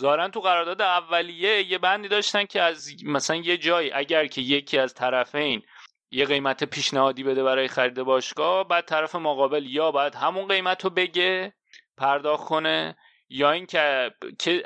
ظاهرا 0.00 0.28
تو 0.28 0.40
قرارداد 0.40 0.82
اولیه 0.82 1.72
یه 1.72 1.78
بندی 1.78 2.08
داشتن 2.08 2.44
که 2.44 2.62
از 2.62 2.90
مثلا 3.04 3.36
یه 3.36 3.56
جایی 3.56 3.92
اگر 3.92 4.26
که 4.26 4.40
یکی 4.40 4.78
از 4.78 4.94
طرفین 4.94 5.62
یه 6.10 6.24
قیمت 6.24 6.64
پیشنهادی 6.64 7.22
بده 7.22 7.42
برای 7.42 7.68
خرید 7.68 8.02
باشگاه 8.02 8.68
بعد 8.68 8.84
طرف 8.84 9.14
مقابل 9.14 9.66
یا 9.66 9.90
باید 9.90 10.14
همون 10.14 10.48
قیمت 10.48 10.84
رو 10.84 10.90
بگه 10.90 11.52
پرداخت 11.96 12.44
کنه 12.44 12.96
یا 13.32 13.50
اینکه 13.50 14.14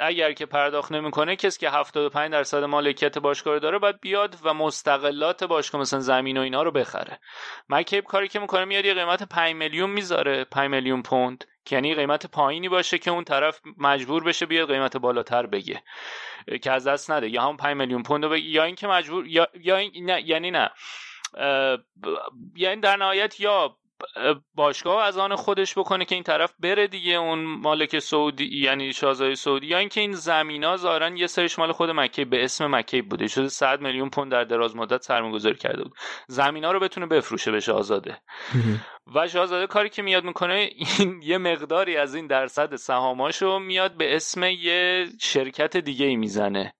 اگر 0.00 0.32
که 0.32 0.46
پرداخت 0.46 0.92
نمی‌کنه 0.92 1.36
کسی 1.36 1.60
که 1.60 1.70
75 1.70 2.32
درصد 2.32 2.64
مالکیت 2.64 3.18
باشگاه 3.18 3.58
داره 3.58 3.78
باید 3.78 4.00
بیاد 4.00 4.36
و 4.44 4.54
مستقلات 4.54 5.44
باشگاه 5.44 5.80
مثلا 5.80 6.00
زمین 6.00 6.36
و 6.36 6.40
اینا 6.40 6.62
رو 6.62 6.70
بخره. 6.70 7.18
مکیب 7.68 8.04
کاری 8.04 8.28
که 8.28 8.38
می‌کنه 8.38 8.64
میاد 8.64 8.84
یه 8.84 8.94
قیمت 8.94 9.22
5 9.22 9.54
میلیون 9.54 9.90
می‌ذاره 9.90 10.44
5 10.44 10.70
میلیون 10.70 11.02
پوند. 11.02 11.44
که 11.64 11.76
یعنی 11.76 11.94
قیمت 11.94 12.26
پایینی 12.26 12.68
باشه 12.68 12.98
که 12.98 13.10
اون 13.10 13.24
طرف 13.24 13.60
مجبور 13.78 14.24
بشه 14.24 14.46
بیاد 14.46 14.68
قیمت 14.68 14.96
بالاتر 14.96 15.46
بگه. 15.46 15.82
که 16.62 16.70
از 16.70 16.86
دست 16.86 17.10
نده. 17.10 17.28
یا 17.28 17.42
هم 17.42 17.56
5 17.56 17.76
میلیون 17.76 18.02
پوند 18.02 18.24
بگه. 18.24 18.44
یا 18.44 18.64
اینکه 18.64 18.86
مجبور 18.86 19.26
یا, 19.26 19.48
یا 19.60 19.76
این... 19.76 20.10
نه... 20.10 20.22
یعنی 20.28 20.50
نه. 20.50 20.70
یعنی 22.56 22.80
در 22.80 22.96
نهایت 22.96 23.40
یا 23.40 23.76
باشگاه 24.54 25.04
از 25.04 25.18
آن 25.18 25.36
خودش 25.36 25.78
بکنه 25.78 26.04
که 26.04 26.14
این 26.14 26.24
طرف 26.24 26.54
بره 26.58 26.86
دیگه 26.86 27.14
اون 27.14 27.38
مالک 27.44 27.98
سعودی 27.98 28.60
یعنی 28.60 28.92
شاهزاده 28.92 29.34
سعودی 29.34 29.66
یا 29.66 29.78
اینکه 29.78 30.00
این 30.00 30.12
زمینا 30.12 30.76
ظاهرا 30.76 31.08
یه 31.08 31.26
سرش 31.26 31.58
مال 31.58 31.72
خود 31.72 31.90
مکه 31.90 32.24
به 32.24 32.44
اسم 32.44 32.74
مکه 32.74 33.02
بوده. 33.02 33.26
شده 33.26 33.48
100 33.48 33.80
میلیون 33.80 34.10
پوند 34.10 34.32
در 34.32 34.44
دراز 34.44 34.76
مدت 34.76 35.02
سرمایه‌گذاری 35.02 35.56
کرده 35.56 35.82
بود. 35.82 35.92
زمینا 36.28 36.72
رو 36.72 36.80
بتونه 36.80 37.06
بفروشه 37.06 37.50
به 37.50 37.60
شاهزاده. 37.60 38.18
و 39.14 39.28
شاهزاده 39.28 39.66
کاری 39.66 39.88
که 39.88 40.02
میاد 40.02 40.24
می‌کنه 40.24 40.70
این 40.98 41.20
یه 41.22 41.38
مقداری 41.38 41.96
از 41.96 42.14
این 42.14 42.26
درصد 42.26 42.76
سهاماشو 42.76 43.58
میاد 43.58 43.96
به 43.96 44.16
اسم 44.16 44.42
یه 44.42 45.06
شرکت 45.20 45.76
دیگه 45.76 46.06
ای 46.06 46.16
می‌زنه. 46.16 46.74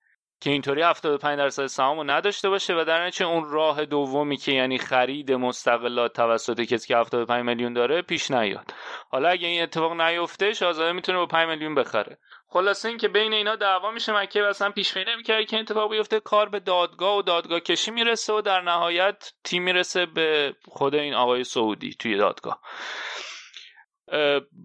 که 0.45 0.51
اینطوری 0.51 0.83
75 0.83 1.39
درصد 1.39 1.67
سهامو 1.67 2.05
نداشته 2.05 2.49
باشه 2.49 2.75
و 2.75 2.85
در 2.85 3.07
نتیجه 3.07 3.27
اون 3.27 3.51
راه 3.51 3.85
دومی 3.85 4.37
که 4.37 4.53
یعنی 4.53 4.79
خرید 4.79 5.33
مستقلات 5.33 6.13
توسط 6.13 6.61
کسی 6.61 6.89
که 6.89 6.97
75 6.97 7.45
میلیون 7.45 7.73
داره 7.73 8.03
پیش 8.03 8.31
نیاد. 8.31 8.75
حالا 9.11 9.29
اگه 9.29 9.49
این 9.49 9.63
اتفاق 9.63 10.01
نیفته 10.01 10.53
شاهزاده 10.53 10.93
می‌تونه 10.93 11.19
با 11.19 11.27
5 11.27 11.49
میلیون 11.49 11.75
بخره. 11.75 12.19
خلاصه 12.49 12.89
این 12.89 12.99
که 12.99 13.09
بین 13.09 13.33
اینا 13.33 13.57
دعوا 13.57 13.91
میشه 13.91 14.13
مک‌کیب 14.13 14.45
اصلا 14.45 14.71
پیش 14.71 14.95
بینی 14.95 15.13
نمی‌کرد 15.13 15.47
که 15.47 15.59
اتفاق 15.59 15.91
بیفته. 15.91 16.21
کار 16.21 16.49
به 16.49 16.61
دادگاه 16.61 17.19
و 17.19 17.23
دادگاه 17.23 17.61
کشی 17.61 17.91
می‌رسه 17.91 18.33
و 18.33 18.41
در 18.41 18.61
نهایت 18.61 19.33
تیم 19.45 19.63
می‌رسه 19.63 20.07
به 20.07 20.55
خود 20.69 20.95
این 20.95 21.15
آقای 21.15 21.45
سعودی 21.45 21.95
توی 21.95 22.17
دادگاه. 22.17 22.61
اه، 22.63 23.34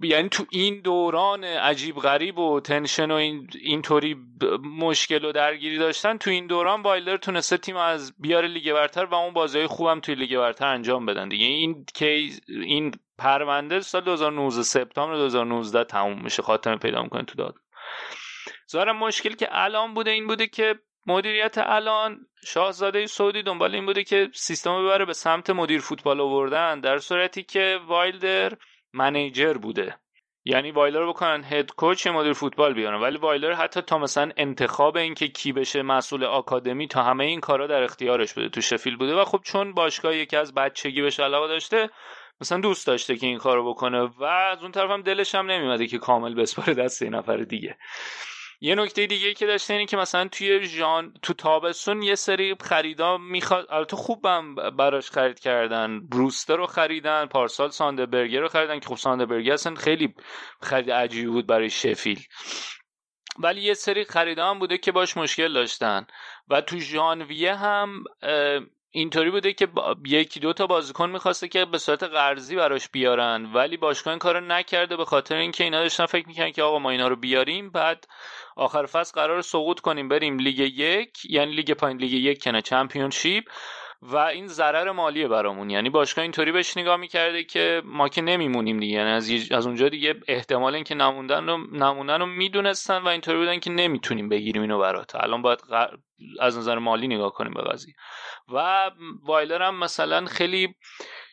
یعنی 0.03 0.29
تو 0.29 0.45
این 0.51 0.81
دوران 0.81 1.43
عجیب 1.43 1.95
غریب 1.95 2.37
و 2.39 2.59
tension 2.59 3.11
و 3.11 3.13
این 3.13 3.49
اینطوری 3.61 4.17
مشکل 4.63 5.25
و 5.25 5.31
درگیری 5.31 5.77
داشتن 5.77 6.17
تو 6.17 6.29
این 6.29 6.47
دوران 6.47 6.81
وایلدر 6.81 7.17
تونسته 7.17 7.57
تیم 7.57 7.75
از 7.75 8.13
بیاره 8.19 8.47
لیگ 8.47 8.73
برتر 8.73 9.05
و 9.05 9.15
اون 9.15 9.33
بازی 9.33 9.67
خوبم 9.67 9.99
توی 9.99 10.15
لیگ 10.15 10.37
برتر 10.37 10.65
انجام 10.65 11.05
بدن 11.05 11.29
دیگه. 11.29 11.45
این 11.45 11.85
case 11.95 12.39
این 12.47 12.91
پرونده 13.17 13.79
سال 13.79 14.01
2019 14.01 14.63
سپتامبر 14.63 15.15
2019 15.15 15.83
تموم 15.83 16.23
میشه 16.23 16.41
خاتمه 16.41 16.75
پیدا 16.75 17.03
می‌کنه 17.03 17.23
تو 17.23 17.35
داد. 17.35 17.55
ظاهرا 18.71 18.93
مشکل 18.93 19.35
که 19.35 19.47
الان 19.51 19.93
بوده 19.93 20.11
این 20.11 20.27
بوده 20.27 20.47
که 20.47 20.75
مدیریت 21.07 21.57
الان 21.57 22.27
شاهزاده 22.45 23.05
سعودی 23.05 23.43
دنبال 23.43 23.75
این 23.75 23.85
بوده 23.85 24.03
که 24.03 24.29
سیستم 24.33 24.83
ببره 24.83 25.05
به 25.05 25.13
سمت 25.13 25.49
مدیر 25.49 25.79
فوتبال 25.79 26.21
آوردن 26.21 26.79
در 26.79 26.97
صورتی 26.97 27.43
که 27.43 27.79
وایلدر 27.87 28.53
منیجر 28.93 29.53
بوده. 29.53 29.95
یعنی 30.45 30.71
وایلر 30.71 31.09
بکنن 31.09 31.43
هد 31.43 31.71
کوچ 31.71 32.07
مدیر 32.07 32.33
فوتبال 32.33 32.73
بیارن. 32.73 33.01
ولی 33.01 33.17
وایلر 33.17 33.53
حتی 33.53 33.81
تا 33.81 33.97
مثلا 33.97 34.31
انتخاب 34.37 34.97
اینکه 34.97 35.27
کی 35.27 35.53
بشه 35.53 35.81
مسئول 35.81 36.23
آکادمی 36.23 36.87
تا 36.87 37.03
همه 37.03 37.23
این 37.23 37.39
کارا 37.39 37.67
در 37.67 37.83
اختیارش 37.83 38.33
بوده 38.33 38.49
تو 38.49 38.61
شفیل 38.61 38.97
بوده. 38.97 39.15
و 39.15 39.25
خب 39.25 39.41
چون 39.43 39.73
باشگاه 39.73 40.15
یکی 40.15 40.37
از 40.37 40.53
بچگی 40.53 41.01
بهش 41.01 41.19
علاقه 41.19 41.47
داشته 41.47 41.89
مثلا 42.41 42.59
دوست 42.59 42.87
داشته 42.87 43.15
که 43.15 43.27
این 43.27 43.37
کارو 43.37 43.69
بکنه. 43.69 44.01
و 44.01 44.23
از 44.23 44.61
اون 44.61 44.71
طرف 44.71 44.91
هم 44.91 45.01
دلش 45.01 45.35
هم 45.35 45.51
نمیومده 45.51 45.87
که 45.87 45.97
کامل 45.97 46.35
بسپاره 46.35 46.73
دست 46.73 47.01
یه 47.01 47.09
نفر 47.09 47.37
دیگه. 47.37 47.77
یه 48.61 48.75
نکته 48.75 49.07
دیگه 49.07 49.27
ای 49.27 49.33
که 49.33 49.45
داشته 49.45 49.73
اینه 49.73 49.85
که 49.85 49.97
مثلا 49.97 50.27
توی 50.27 50.67
ژان 50.67 51.13
تو 51.21 51.33
تابستون 51.33 52.01
یه 52.01 52.15
سری 52.15 52.55
خریدا 52.61 53.17
می‌خواد 53.17 53.67
البته 53.69 53.95
خوبم 53.95 54.55
براش 54.55 55.11
خرید 55.11 55.39
کردن. 55.39 56.07
بروستر 56.07 56.55
رو 56.55 56.67
خریدن 56.67 57.25
پارسال 57.25 57.69
ساندربرگر 57.69 58.39
رو 58.39 58.47
خریدن 58.47 58.79
که 58.79 58.87
خب 58.87 58.95
ساندربرگر 58.95 59.53
اصلا 59.53 59.75
خیلی 59.75 60.13
خرید 60.61 60.91
عجیبی 60.91 61.27
بود 61.27 61.47
برای 61.47 61.69
شفیل. 61.69 62.19
ولی 63.39 63.61
یه 63.61 63.73
سری 63.73 64.03
خریدا 64.03 64.49
هم 64.49 64.59
بوده 64.59 64.77
که 64.77 64.91
باش 64.91 65.17
مشکل 65.17 65.53
داشتن. 65.53 66.07
و 66.47 66.61
تو 66.61 66.79
ژانویه 66.79 67.55
هم 67.55 68.03
اینطوری 68.91 69.31
بوده 69.31 69.53
که 69.53 69.65
با- 69.65 69.95
یکی 70.05 70.39
دو 70.39 70.53
تا 70.53 70.67
بازیکن 70.67 71.09
می‌خواسته 71.09 71.47
که 71.47 71.65
به 71.65 71.77
صورت 71.77 72.03
قرضی 72.03 72.55
براش 72.55 72.89
بیارن 72.89 73.45
ولی 73.53 73.77
باشگاه 73.77 74.11
این 74.11 74.19
کارو 74.19 74.41
نکرده 74.41 74.97
به 74.97 75.05
خاطر 75.05 75.35
اینکه 75.35 75.63
اینا 75.63 75.79
داشتن 75.81 76.05
فکر 76.05 76.27
می‌کنن 76.27 76.51
که 76.51 76.63
آقا 76.63 76.79
ما 76.79 76.89
اینا 76.89 77.07
رو 77.07 77.15
بیاریم 77.15 77.69
بعد 77.71 78.05
آخر 78.55 78.85
فصل 78.85 79.13
قرار 79.21 79.41
سقوط 79.41 79.79
کنیم 79.79 80.09
بریم 80.09 80.39
لیگ 80.39 80.59
یک 80.59 81.25
یعنی 81.29 81.51
لیگ 81.51 81.71
پایین 81.73 81.97
لیگ 81.97 82.13
یک 82.13 82.43
کنه 82.43 82.61
چمپیونشیپ. 82.61 83.43
و 84.01 84.17
این 84.17 84.47
ضرر 84.47 84.91
مالیه 84.91 85.27
برامون. 85.27 85.69
یعنی 85.69 85.89
باشگاه 85.89 86.21
اینطوری 86.21 86.51
بهش 86.51 86.77
نگاه 86.77 86.97
می‌کرده 86.97 87.43
که 87.43 87.81
ما 87.85 88.09
که 88.09 88.21
نمیمونیم 88.21 88.79
دیگه. 88.79 88.93
یعنی 88.93 89.09
از, 89.09 89.51
از 89.51 89.65
اونجا 89.65 89.89
دیگه 89.89 90.15
احتمال 90.27 90.75
اینکه 90.75 90.95
نموندن 90.95 91.47
رو 91.49 91.57
نموندن 91.57 92.19
رو 92.19 92.25
می‌دونستن 92.25 92.97
و 92.97 93.07
اینطوری 93.07 93.37
بودن 93.37 93.59
که 93.59 93.69
نمی‌تونیم 93.69 94.29
بگیریم 94.29 94.61
اینو 94.61 94.79
برات. 94.79 95.15
الان 95.15 95.41
باید 95.41 95.59
غ- 95.59 95.97
از 96.39 96.57
نظر 96.57 96.77
مالی 96.77 97.07
نگاه 97.07 97.33
کنیم 97.33 97.53
به 97.53 97.61
قضیه. 97.61 97.93
و 98.53 98.91
وایلر 99.23 99.61
هم 99.61 99.75
مثلا 99.75 100.25
خیلی 100.25 100.75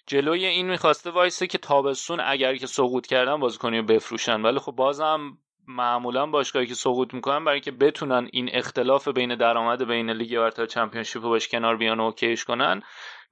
جلوی 0.07 0.47
این 0.47 0.71
می‌خواسته 0.71 1.11
وایسه 1.11 1.47
که 1.47 1.59
تابستون 1.59 2.21
اگر 2.21 2.57
که 2.57 2.67
سقوط 2.67 3.07
کردن 3.07 3.41
بازیکنی 3.41 3.79
رو 3.79 3.85
بفروشن. 3.85 4.43
ولی 4.43 4.59
خب 4.59 4.73
بازم 4.73 5.39
معمولا 5.69 6.27
باشگاهی 6.27 6.67
که 6.67 6.75
سقوط 6.75 7.15
می‌کنن 7.15 7.45
برای 7.45 7.55
اینکه 7.55 7.71
بتونن 7.71 8.29
این 8.33 8.51
اختلاف 8.53 9.09
بین 9.09 9.35
درآمد 9.35 9.89
بین 9.89 10.11
لیگ 10.11 10.39
برتر 10.39 10.67
چمپیونشیپ 10.67 11.23
رو 11.23 11.29
باش 11.29 11.49
کنار 11.49 11.77
بیان 11.77 12.01
و 12.01 12.03
اوکیش 12.03 12.45
کنن 12.45 12.83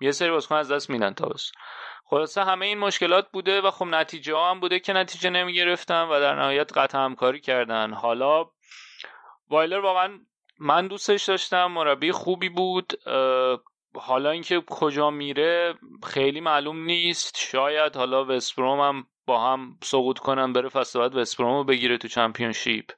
یه 0.01 0.12
سری 0.12 0.31
بازیکن 0.31 0.55
از 0.55 0.73
دست 0.73 0.90
میدن 0.90 1.15
تابستون. 1.15 1.62
خلاصه 2.06 2.44
همه 2.44 2.66
این 2.66 2.78
مشکلات 2.78 3.28
بوده 3.32 3.61
و 3.61 3.70
خب 3.70 3.85
نتیجه 3.85 4.35
ها 4.35 4.51
هم 4.51 4.61
بوده 4.61 4.81
که 4.81 4.93
نتیجه 4.93 5.31
نمی‌گرفتن 5.31 6.02
و 6.02 6.20
در 6.20 6.35
نهایت 6.35 6.78
قطع 6.78 6.98
همکاری 6.98 7.40
کردن. 7.40 7.93
حالا 7.93 8.51
وایلر 9.48 9.78
واقعا 9.78 10.19
من 10.59 10.86
دوستش 10.86 11.24
داشتم 11.24 11.66
مربی 11.66 12.12
خوبی 12.12 12.48
بود. 12.48 12.93
حالا 13.97 14.31
اینکه 14.31 14.61
کجا 14.61 15.11
میره 15.11 15.74
خیلی 16.05 16.40
معلوم 16.40 16.85
نیست. 16.85 17.39
شاید 17.39 17.97
حالا 17.97 18.24
وستبروم 18.24 18.81
هم 18.81 19.06
با 19.27 19.53
هم 19.53 19.79
سقوط 19.83 20.19
کنن 20.19 20.53
بره 20.53 20.69
فصل 20.69 20.99
بعد 20.99 21.15
وستبروم 21.15 21.57
رو 21.57 21.65
بگیره 21.65 21.99
تو 21.99 22.09
چمپیونشیپ. 22.09 22.91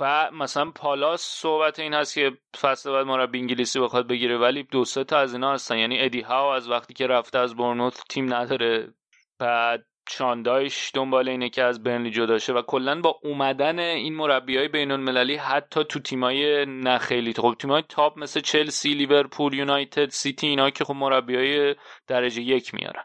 و 0.00 0.30
مثلا 0.32 0.70
پالاس 0.70 1.22
صحبت 1.22 1.78
این 1.78 1.94
هست 1.94 2.14
که 2.14 2.38
فصل 2.60 2.92
بعد 2.92 3.06
مربی 3.06 3.38
انگلیسی 3.38 3.80
بخواد 3.80 4.06
بگیره 4.08 4.38
ولی 4.38 4.62
دو 4.62 4.84
سه 4.84 5.04
تا 5.04 5.18
از 5.18 5.32
اینا 5.32 5.52
هستن. 5.52 5.78
یعنی 5.78 6.00
ادی 6.00 6.20
هاو 6.20 6.52
از 6.52 6.68
وقتی 6.68 6.94
که 6.94 7.06
رفته 7.06 7.38
از 7.38 7.56
برنوت 7.56 8.02
تیم 8.08 8.34
نداره. 8.34 8.94
بعد 9.38 9.86
شاندایش 10.10 10.90
دنبال 10.94 11.28
اینه 11.28 11.48
که 11.48 11.64
از 11.64 11.82
برنلی 11.82 12.10
جدا 12.10 12.38
شه 12.38 12.52
و 12.52 12.62
کلا 12.62 13.00
با 13.00 13.20
اومدن 13.22 13.78
این 13.78 14.14
مربی 14.14 14.56
های 14.56 14.68
بین 14.68 14.90
المللی 14.90 15.36
حتی 15.36 15.84
تو 15.84 16.00
تیمای 16.00 16.66
نه 16.66 16.98
خیلی. 16.98 17.32
خب 17.32 17.54
تیمای 17.58 17.82
تاپ 17.88 18.18
مثل 18.18 18.40
چلسی 18.40 18.94
لیورپول 18.94 19.54
یونایتد 19.54 20.08
سیتی 20.08 20.46
اینا 20.46 20.70
که 20.70 20.84
خب 20.84 20.94
مربی 20.94 21.36
های 21.36 21.74
درجه 22.06 22.42
یک 22.42 22.74
میارن. 22.74 23.04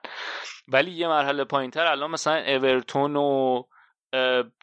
ولی 0.68 0.92
یه 0.92 1.08
مرحله 1.08 1.44
پایین 1.44 1.72
تر 1.72 1.86
الان 1.86 2.12
مثلا 2.12 2.44
اورتون 2.48 3.16
و 3.16 3.64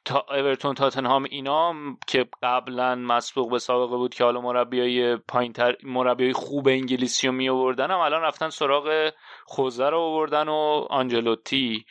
تا 0.04 0.26
اورتون 0.30 0.74
تاتنهام 0.74 1.26
اینا 1.30 1.74
که 2.06 2.26
قبلا 2.42 2.94
مسبوق 2.94 3.50
به 3.50 3.58
سابقه 3.58 3.96
بود 3.96 4.14
که 4.14 4.24
حالا 4.24 4.40
مربیای 4.40 5.16
پایینتر 5.16 5.76
مربیای 5.82 6.32
خوب 6.32 6.68
انگلیسی 6.68 7.26
رو 7.26 7.32
می 7.32 7.48
آوردن 7.48 7.90
هم 7.90 7.98
الان 7.98 8.22
رفتن 8.22 8.48
سراغ 8.48 9.12
خوزه 9.44 9.88
رو 9.88 9.98
آوردن 9.98 10.48
و 10.48 10.86
آنجلوتی. 10.90 11.84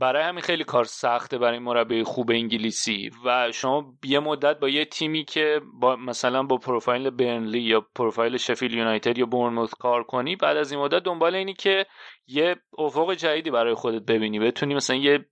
برای 0.00 0.22
همین 0.22 0.42
خیلی 0.42 0.64
کار 0.64 0.84
سخته 0.84 1.38
برای 1.38 1.58
مربی 1.58 2.02
خوب 2.02 2.30
انگلیسی. 2.30 3.10
و 3.24 3.52
شما 3.52 3.94
یه 4.04 4.20
مدت 4.20 4.58
با 4.60 4.68
یه 4.68 4.84
تیمی 4.84 5.24
که 5.24 5.60
با 5.80 5.96
مثلا 5.96 6.42
با 6.42 6.56
پروفایل 6.56 7.10
برنلی 7.10 7.60
یا 7.60 7.86
پروفایل 7.94 8.36
شفیل 8.36 8.74
یونایتد 8.74 9.18
یا 9.18 9.26
بورنموث 9.26 9.74
کار 9.74 10.02
کنی 10.02 10.36
بعد 10.36 10.56
از 10.56 10.72
این 10.72 10.80
مدت 10.80 11.02
دنبال 11.02 11.34
اینی 11.34 11.54
که 11.54 11.86
یه 12.26 12.56
افق 12.78 13.14
جدیدی 13.14 13.50
برای 13.50 13.74
خودت 13.74 14.02
ببینی. 14.02 14.38
بتونی 14.38 14.74
مثلا 14.74 14.96
یه 14.96 15.26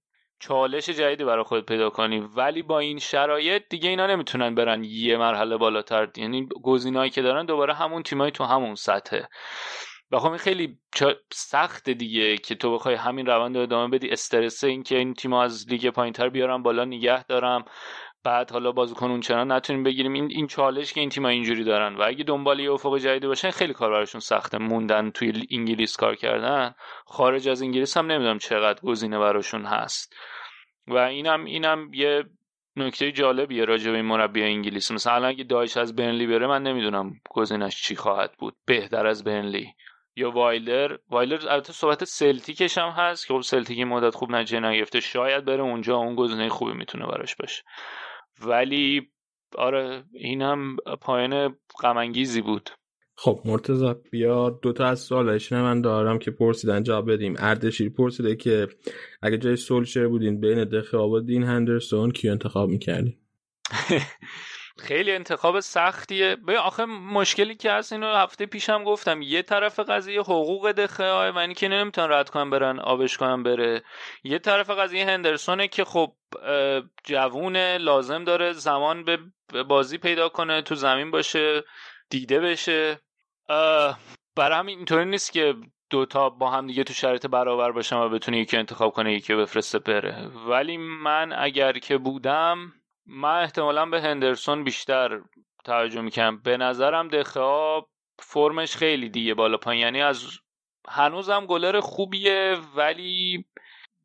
چالش 0.49 0.91
جدیدی 0.91 1.25
برای 1.25 1.45
خودت 1.45 1.67
پیدا 1.67 1.91
کنی. 1.91 2.21
ولی 2.21 2.63
با 2.63 2.79
این 2.79 2.99
شرایط 2.99 3.63
دیگه 3.71 3.89
اینا 3.89 4.07
نمی‌تونن 4.07 4.55
برن 4.55 4.85
یه 4.85 5.17
مرحله 5.17 5.57
بالاتر. 5.57 6.09
یعنی 6.17 6.49
گزینه‌ای 6.63 7.11
که 7.11 7.23
دارن 7.23 7.47
دوباره 7.47 7.75
همون 7.75 8.03
تیمای 8.03 8.31
تو 8.31 8.45
همون 8.45 8.75
سطحه. 8.75 9.29
و 10.11 10.19
خب 10.19 10.29
این 10.29 10.39
خیلی 10.39 10.79
سخت 11.33 11.91
دیگه 11.91 12.37
که 12.37 12.55
تو 12.55 12.75
بخوای 12.75 12.95
همین 12.95 13.27
روند 13.27 13.57
رو 13.57 13.63
ادامه 13.63 13.99
بدی. 13.99 14.11
استرس 14.11 14.65
این 14.65 14.83
که 14.83 14.99
این 14.99 15.15
تیم 15.15 15.33
از 15.33 15.69
لیگ 15.69 15.91
پایینتر 15.91 16.29
بیارم 16.29 16.63
بالا 16.63 16.85
نگه 16.85 17.25
دارم. 17.25 17.65
بعد 18.25 18.51
حالا 18.51 18.73
بازیکن 18.73 19.11
اون 19.11 19.21
چنان 19.21 19.53
نتونیم 19.53 19.83
بگیریم. 19.83 20.13
این 20.13 20.29
این 20.31 20.47
چالش 20.47 20.93
که 20.93 21.01
این 21.01 21.09
تیم 21.09 21.25
اینجوری 21.25 21.65
دارن 21.65 21.97
و 21.97 22.03
اگه 22.03 22.25
دنبال 22.25 22.61
یه 22.61 22.73
افق 22.73 22.99
جدیدی 22.99 23.27
باشن 23.27 23.51
خیلی 23.51 23.73
کار 23.73 23.91
براشون 23.91 24.21
سخته. 24.21 24.59
موندن 24.59 25.11
توی 25.11 25.47
انگلیس 25.51 25.97
کار 25.97 26.15
کردن. 26.15 26.75
خارج 27.05 27.49
از 27.49 27.63
انگلیس 27.63 27.97
هم 27.97 28.13
نمی‌دونم 28.13 28.39
چقدر 28.39 28.81
گزینه 28.81 29.19
براشون 29.19 29.65
هست. 29.65 30.17
و 30.89 30.99
اینم 30.99 31.45
اینم 31.45 31.95
یه 31.95 32.25
نکته 32.77 33.13
جالبیه 33.13 33.65
راجع 33.65 33.91
به 33.91 33.97
این 33.97 34.07
مربی 34.07 34.43
انگلیس. 34.43 34.91
مثلا 34.91 35.27
اگه 35.27 35.45
دایش 35.45 35.77
از 35.77 35.97
برنلی 35.97 36.27
بره 36.27 36.47
من 36.47 36.63
نمی‌دونم 36.63 37.21
گزینش 37.31 37.83
چی 37.83 37.97
خواهد 37.97 38.33
بود. 38.39 38.55
بهتر 38.67 39.07
از 39.07 39.25
برنلی. 39.25 39.75
یا 40.17 40.31
وایلدر. 40.31 40.97
وایلدر 41.11 41.49
البته 41.49 41.73
صحبت 41.73 42.05
سلتیکش 42.05 42.79
هم 42.79 42.89
هست 42.89 43.27
که 43.27 43.35
خب 43.35 43.41
سلتیک 43.41 43.81
مدت 43.81 44.15
خوب 44.15 44.31
نتیجه 44.31 44.61
نگرفته. 44.61 45.01
شاید 45.01 45.45
بره 45.45 45.63
اونجا 45.63 45.97
اون 45.97 46.15
گزینه 46.15 46.49
خوبی 46.49 46.73
می‌تونه 46.73 47.07
براش 47.07 47.37
باشه. 47.37 47.63
ولی 48.47 49.11
آره 49.59 50.05
اینم 50.13 50.77
پایان 51.01 51.57
غم 51.83 51.97
انگیزی 51.97 52.41
بود. 52.41 52.71
خب 53.17 53.41
مرتضی 53.45 53.95
بیا 54.11 54.51
دوتا 54.51 54.87
از 54.87 55.01
سوالش 55.01 55.53
من 55.53 55.81
دارم 55.81 56.19
که 56.19 56.31
پرسیدن 56.31 56.83
جواب 56.83 57.13
بدیم. 57.13 57.35
اردشیر 57.39 57.91
پرسیده 57.91 58.37
که 58.37 58.69
اگه 59.23 59.39
جای 59.39 59.57
سولشر 59.57 60.09
بودین 60.09 60.41
بین 60.41 60.65
دخئا 60.65 61.09
و 61.09 61.21
دین 61.21 61.43
هندرسون 61.43 62.11
کی 62.11 62.29
انتخاب 62.29 62.69
می‌کردین؟ 62.71 63.17
خیلی 64.79 65.13
انتخاب 65.13 65.61
سختیه. 65.61 66.37
به 66.37 66.59
آخه 66.59 66.85
مشکلی 66.85 67.55
که 67.55 67.73
هست 67.73 67.93
اینو 67.93 68.15
هفته 68.15 68.47
پیشم 68.47 68.85
گفتم. 68.85 69.23
یه 69.23 69.43
طرف 69.43 69.81
قضیه 69.81 70.21
حقوق 70.21 70.73
دخئا 70.73 71.13
و 71.13 71.39
اینی 71.39 71.55
که 71.55 71.69
نمی‌تونن 71.69 72.13
رد 72.13 72.31
کنن 72.31 72.51
برن 72.51 72.81
آبش 72.81 73.17
کنن 73.17 73.43
بره. 73.43 73.83
یه 74.25 74.39
طرف 74.39 74.71
قضیه 74.71 75.07
هندرسونه 75.07 75.69
که 75.69 75.85
خب 75.85 76.13
جوون 77.05 77.57
لازم 77.57 78.25
داره 78.25 78.53
زمان 78.53 79.05
به 79.05 79.19
بازی 79.63 79.99
پیدا 79.99 80.29
کنه 80.29 80.63
تو 80.63 80.75
زمین 80.75 81.11
باشه 81.11 81.65
دیده 82.11 82.41
بشه. 82.41 83.01
برای 84.37 84.59
همین 84.59 84.77
اینطوری 84.77 85.05
نیست 85.05 85.33
که 85.33 85.55
دوتا 85.91 86.31
با 86.31 86.51
هم 86.51 86.67
دیگه 86.67 86.85
تو 86.85 86.93
شرایط 86.93 87.27
برابر 87.27 87.73
باشن 87.73 87.97
و 87.97 88.09
بتونه 88.09 88.39
یکی 88.39 88.57
انتخاب 88.57 88.93
کنه 88.93 89.15
یکی 89.15 89.35
بفرسته 89.35 89.79
بره. 89.79 90.27
ولی 90.49 90.77
من 90.77 91.33
اگر 91.33 91.73
که 91.73 91.99
بودم 91.99 92.73
من 93.07 93.43
احتمالا 93.43 93.87
به 93.87 94.01
هندرسون 94.01 94.65
بیشتر 94.65 95.21
توجه 95.65 96.01
می‌کنم 96.01 96.41
به 96.45 96.57
نظرم 96.57 97.09
دخه 97.09 97.81
فرمش 98.19 98.77
خیلی 98.77 99.09
دیگه 99.09 99.35
بالا 99.35 99.57
پایین. 99.57 99.83
یعنی 99.83 100.03
از 100.03 100.27
هنوزم 100.89 101.47
گلر 101.47 101.81
خوبیه 101.81 102.57
ولی 102.77 103.45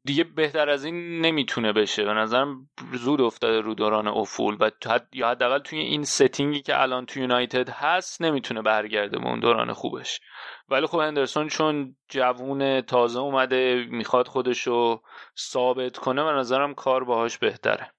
دیگه 0.03 0.23
بهتر 0.23 0.69
از 0.69 0.85
این 0.85 1.21
نمی‌تونه 1.21 1.73
بشه. 1.73 2.03
به 2.03 2.13
نظرم 2.13 2.69
زود 2.93 3.21
افتاده 3.21 3.61
رو 3.61 3.73
دوران 3.73 4.07
افول 4.07 4.57
و 4.59 4.71
یا 5.13 5.29
حداقل 5.29 5.59
توی 5.59 5.79
این 5.79 6.03
ستینگی 6.03 6.61
که 6.61 6.81
الان 6.81 7.05
تو 7.05 7.19
یونایتد 7.19 7.69
هست 7.69 8.21
نمی‌تونه 8.21 8.61
برگرده 8.61 9.19
به 9.19 9.27
اون 9.27 9.39
دوران 9.39 9.73
خوبش. 9.73 10.19
ولی 10.69 10.87
خب 10.87 10.99
هندرسون 10.99 11.47
چون 11.47 11.95
جوون 12.09 12.81
تازه 12.81 13.19
اومده 13.19 13.85
می‌خواد 13.89 14.27
خودشو 14.27 15.01
ثابت 15.37 15.97
کنه 15.97 16.23
به 16.23 16.31
نظرم 16.31 16.73
کار 16.73 17.03
باهاش 17.03 17.37
بهتره. 17.37 17.91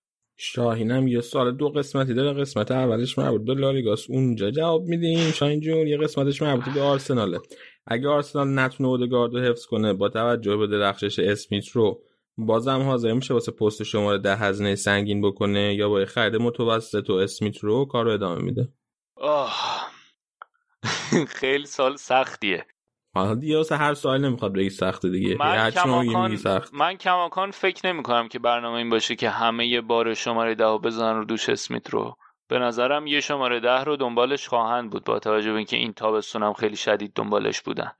شاهینم 0.42 1.08
یه 1.08 1.20
سال 1.20 1.56
دو 1.56 1.68
قسمتی 1.68 2.14
داره 2.14 2.40
قسمت 2.40 2.70
اولش 2.70 3.18
مربوط 3.18 3.42
به 3.42 3.54
لالیگاس. 3.54 4.10
اونجا 4.10 4.50
جواب 4.50 4.84
میدیم. 4.84 5.30
شاهین 5.30 5.60
جون 5.60 5.86
یه 5.86 5.98
قسمتش 5.98 6.42
مربوط 6.42 6.74
به 6.74 6.80
آرسناله. 6.80 7.38
اگه 7.86 8.08
آرسنال 8.08 8.58
نتونه 8.58 8.88
اودگارد 8.88 9.34
رو 9.34 9.40
حفظ 9.40 9.66
کنه 9.66 9.92
با 9.92 10.08
توجه 10.08 10.56
به 10.56 10.66
درخشش 10.66 11.18
اسمیت 11.18 11.68
رو 11.68 12.02
بازم 12.38 12.82
حاضر 12.82 13.12
میشه 13.12 13.34
واسه 13.34 13.52
پست 13.52 13.82
شماره 13.82 14.18
ده 14.18 14.36
هزینه 14.36 14.74
سنگین 14.74 15.20
بکنه 15.20 15.74
یا 15.74 15.88
با 15.88 16.04
خرید 16.04 16.36
متوسط 16.36 17.10
و 17.10 17.12
اسمیت 17.12 17.58
رو 17.58 17.84
کار 17.84 18.04
رو 18.04 18.10
ادامه 18.10 18.42
میده؟ 18.42 18.68
آه. 19.16 19.90
خیلی 21.40 21.66
سال 21.66 21.96
سختیه. 21.96 22.66
حالا 23.24 23.34
دیگه 23.34 23.56
واسه 23.56 23.76
هر 23.76 23.94
سوال 23.94 24.20
نمی‌خواد 24.20 24.52
بگی 24.52 24.70
سخته 24.70 25.08
دیگه. 25.08 25.36
من 25.36 25.70
کماکان 25.70 26.36
سخت. 26.36 26.74
من 26.74 26.96
کماکان 26.96 27.50
فکر 27.50 27.92
نمی 27.92 28.02
کنم 28.02 28.28
که 28.28 28.38
برنامه 28.38 28.76
این 28.76 28.90
باشه 28.90 29.16
که 29.16 29.30
همه 29.30 29.66
یه 29.66 29.80
بار 29.80 30.14
شماره 30.14 30.54
ده 30.54 30.78
بزنن 30.78 31.16
رو 31.16 31.24
دوش 31.24 31.48
اسمیت 31.48 31.90
رو. 31.90 32.16
به 32.48 32.58
نظرم 32.58 33.06
یه 33.06 33.20
شماره 33.20 33.60
ده 33.60 33.84
رو 33.84 33.96
دنبالش 33.96 34.48
خواهند 34.48 34.90
بود 34.90 35.04
با 35.04 35.18
توجه 35.18 35.50
به 35.50 35.56
اینکه 35.56 35.76
این 35.76 35.92
تابستون 35.92 36.42
هم 36.42 36.52
خیلی 36.52 36.76
شدید 36.76 37.12
دنبالش 37.14 37.60
بودن. 37.60 37.92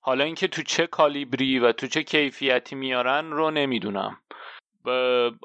حالا 0.00 0.24
اینکه 0.24 0.48
تو 0.48 0.62
چه 0.62 0.86
کالیبری 0.86 1.58
و 1.58 1.72
تو 1.72 1.86
چه 1.86 2.02
کیفیتی 2.02 2.76
میارن 2.76 3.30
رو 3.30 3.50
نمی‌دونم. 3.50 4.16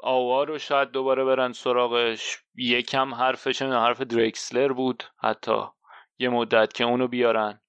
آوا 0.02 0.44
رو 0.44 0.58
شاید 0.58 0.90
دوباره 0.90 1.24
برن 1.24 1.52
سراغش. 1.52 2.38
یکم 2.56 3.14
حرفش 3.14 3.62
حرف 3.62 4.00
دریکسلر 4.00 4.72
بود 4.72 5.04
حتی. 5.22 5.60
یه 6.18 6.28
مدت 6.28 6.72
که 6.72 6.84
اونو 6.84 7.08
بیارن. 7.08 7.60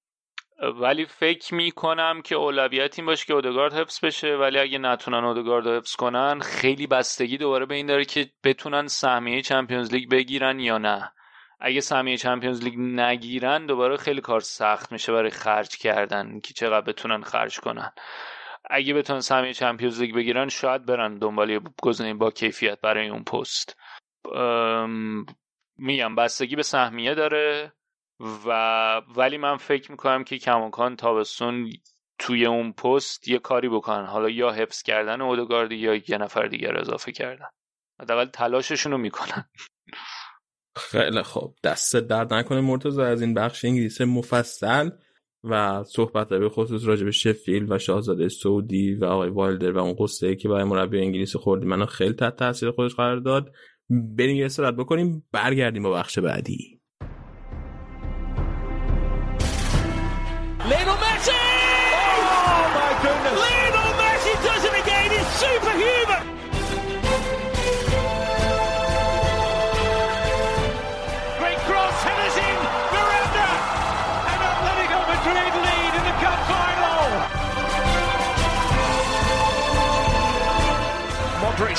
ولی 0.61 1.05
فکر 1.05 1.55
می 1.55 1.71
کنم 1.71 2.21
که 2.21 2.35
اولویت 2.35 2.99
این 2.99 3.05
باشه 3.05 3.25
که 3.25 3.33
اودگارد 3.33 3.73
حفظ 3.73 4.05
بشه. 4.05 4.35
ولی 4.35 4.59
اگه 4.59 4.77
نتونن 4.77 5.23
اودگارد 5.23 5.67
حفظ 5.67 5.95
کنن 5.95 6.39
خیلی 6.39 6.87
بستگی 6.87 7.37
دوباره 7.37 7.65
به 7.65 7.75
این 7.75 7.85
داره 7.85 8.05
که 8.05 8.29
بتونن 8.43 8.87
سهمیه 8.87 9.41
چمپیونز 9.41 9.93
لیگ 9.93 10.09
بگیرن 10.09 10.59
یا 10.59 10.77
نه. 10.77 11.11
اگه 11.59 11.81
سهمیه 11.81 12.17
چمپیونز 12.17 12.63
لیگ 12.63 12.79
نگیرن 12.79 13.65
دوباره 13.65 13.97
خیلی 13.97 14.21
کار 14.21 14.39
سخت 14.39 14.91
میشه 14.91 15.11
برای 15.13 15.29
خرج 15.29 15.77
کردن 15.77 16.39
که 16.39 16.53
چقدر 16.53 16.85
بتونن 16.85 17.21
خرج 17.21 17.59
کنن. 17.59 17.91
اگه 18.69 18.93
بتونن 18.93 19.19
سهمیه 19.19 19.53
چمپیونز 19.53 20.01
لیگ 20.01 20.15
بگیرن 20.15 20.49
شاید 20.49 20.85
برن 20.85 21.17
دنبال 21.17 21.59
گزینه 21.81 22.13
با 22.13 22.31
کیفیت 22.31 22.81
برای 22.81 23.09
اون 23.09 23.23
پست. 23.23 23.77
میگم 25.77 26.15
بستگی 26.15 26.55
به 26.55 26.63
سهمیه 26.63 27.15
داره. 27.15 27.73
و 28.45 29.01
ولی 29.15 29.37
من 29.37 29.57
فکر 29.57 29.91
می‌کنم 29.91 30.23
که 30.23 30.37
کماکان 30.37 30.95
تابستون 30.95 31.69
توی 32.19 32.45
اون 32.45 32.71
پست 32.71 33.27
یه 33.27 33.39
کاری 33.39 33.69
بکنن. 33.69 34.05
حالا 34.05 34.29
یا 34.29 34.51
حفظ 34.51 34.83
کردن 34.83 35.21
اودگاردی 35.21 35.75
یا 35.75 35.95
یه 35.95 36.17
نفر 36.17 36.47
دیگر 36.47 36.77
اضافه 36.77 37.11
کردن. 37.11 37.47
حداقل 38.01 38.25
تلاششون 38.25 38.91
رو 38.91 38.97
می‌کنن. 38.97 39.45
خیلی 40.75 41.23
خوب 41.23 41.55
دست 41.63 41.95
درد 41.95 42.33
نکنه 42.33 42.61
مرتضی 42.61 43.01
از 43.01 43.21
این 43.21 43.33
بخش 43.33 43.65
انگلیس 43.65 44.01
مفصل 44.01 44.89
و 45.43 45.83
صحبت 45.83 46.29
به 46.29 46.49
خصوص 46.49 46.85
راجع 46.85 47.09
شفیل 47.09 47.73
و 47.73 47.77
شاهزاده 47.77 48.29
سعودی 48.29 48.95
و 48.95 49.05
آقای 49.05 49.29
والدر 49.29 49.71
و 49.71 49.77
اون 49.77 49.95
قصه 49.99 50.35
که 50.35 50.49
برای 50.49 50.63
مربی 50.63 50.99
انگلیس 50.99 51.35
خوردی. 51.35 51.65
منو 51.65 51.85
خیلی 51.85 52.13
تحت 52.13 52.35
تاثیر 52.35 52.71
خودش 52.71 52.95
قرار 52.95 53.19
داد. 53.19 53.51
بریم 53.89 54.35
یه 54.35 54.45
استراحت 54.45 54.73
بکنیم. 54.73 55.27
برگردیم 55.31 55.83
با 55.83 55.91
بخش 55.91 56.19
بعدی. 56.19 56.80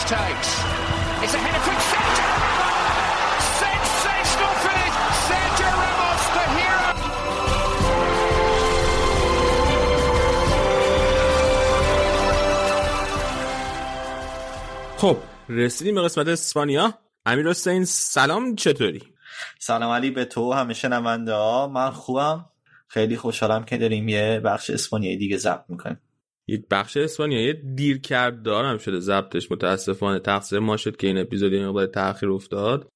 Modric 0.03 0.09
takes. 0.09 0.51
It's 1.23 1.35
a 1.35 1.39
header 1.39 1.63
from 1.67 1.79
Sergio 1.91 2.29
Ramos! 2.43 3.45
Sensational 3.63 4.55
finish! 4.65 4.95
Sergio 5.29 5.71
Ramos, 5.83 6.23
the 6.37 6.45
hero! 6.57 6.91
خب 14.97 15.17
رسیدیم 15.49 15.95
به 15.95 16.03
قسمت 16.03 16.29
اسپانیا 16.29 16.95
امیر 17.27 17.49
حسین 17.49 17.85
سلام 17.85 18.57
چطوری 18.57 19.03
سلام 19.59 19.91
علی 19.91 20.11
به 20.11 20.25
تو 20.25 20.53
همه 20.53 20.75
شنونده 20.75 21.35
ها 21.35 21.69
من 21.69 21.91
خوبم 21.91 22.45
خیلی 22.89 23.17
خوشحالم 23.17 23.65
که 23.65 23.79
داریم 23.79 24.09
یه 24.09 24.41
بخش 24.45 24.71
اسپانیایی 24.71 25.17
دیگه 25.17 25.37
ضبط 25.37 25.65
می‌کنیم 25.69 26.01
یک 26.49 26.65
بخش 26.71 26.97
اسپانیایی 26.97 27.53
دیر 27.75 28.01
کرد 28.01 28.43
دارم 28.43 28.79
شده 28.79 29.01
ضبطش. 29.01 29.53
متاسفانه 29.53 30.19
تقصیر 30.19 30.59
ما 30.59 30.77
شد 30.77 30.97
که 30.97 31.07
این 31.07 31.19
اپیزود 31.19 31.53
یه 31.53 31.67
مقدار 31.67 31.87
تاخیر 31.87 32.29
افتاد. 32.31 32.89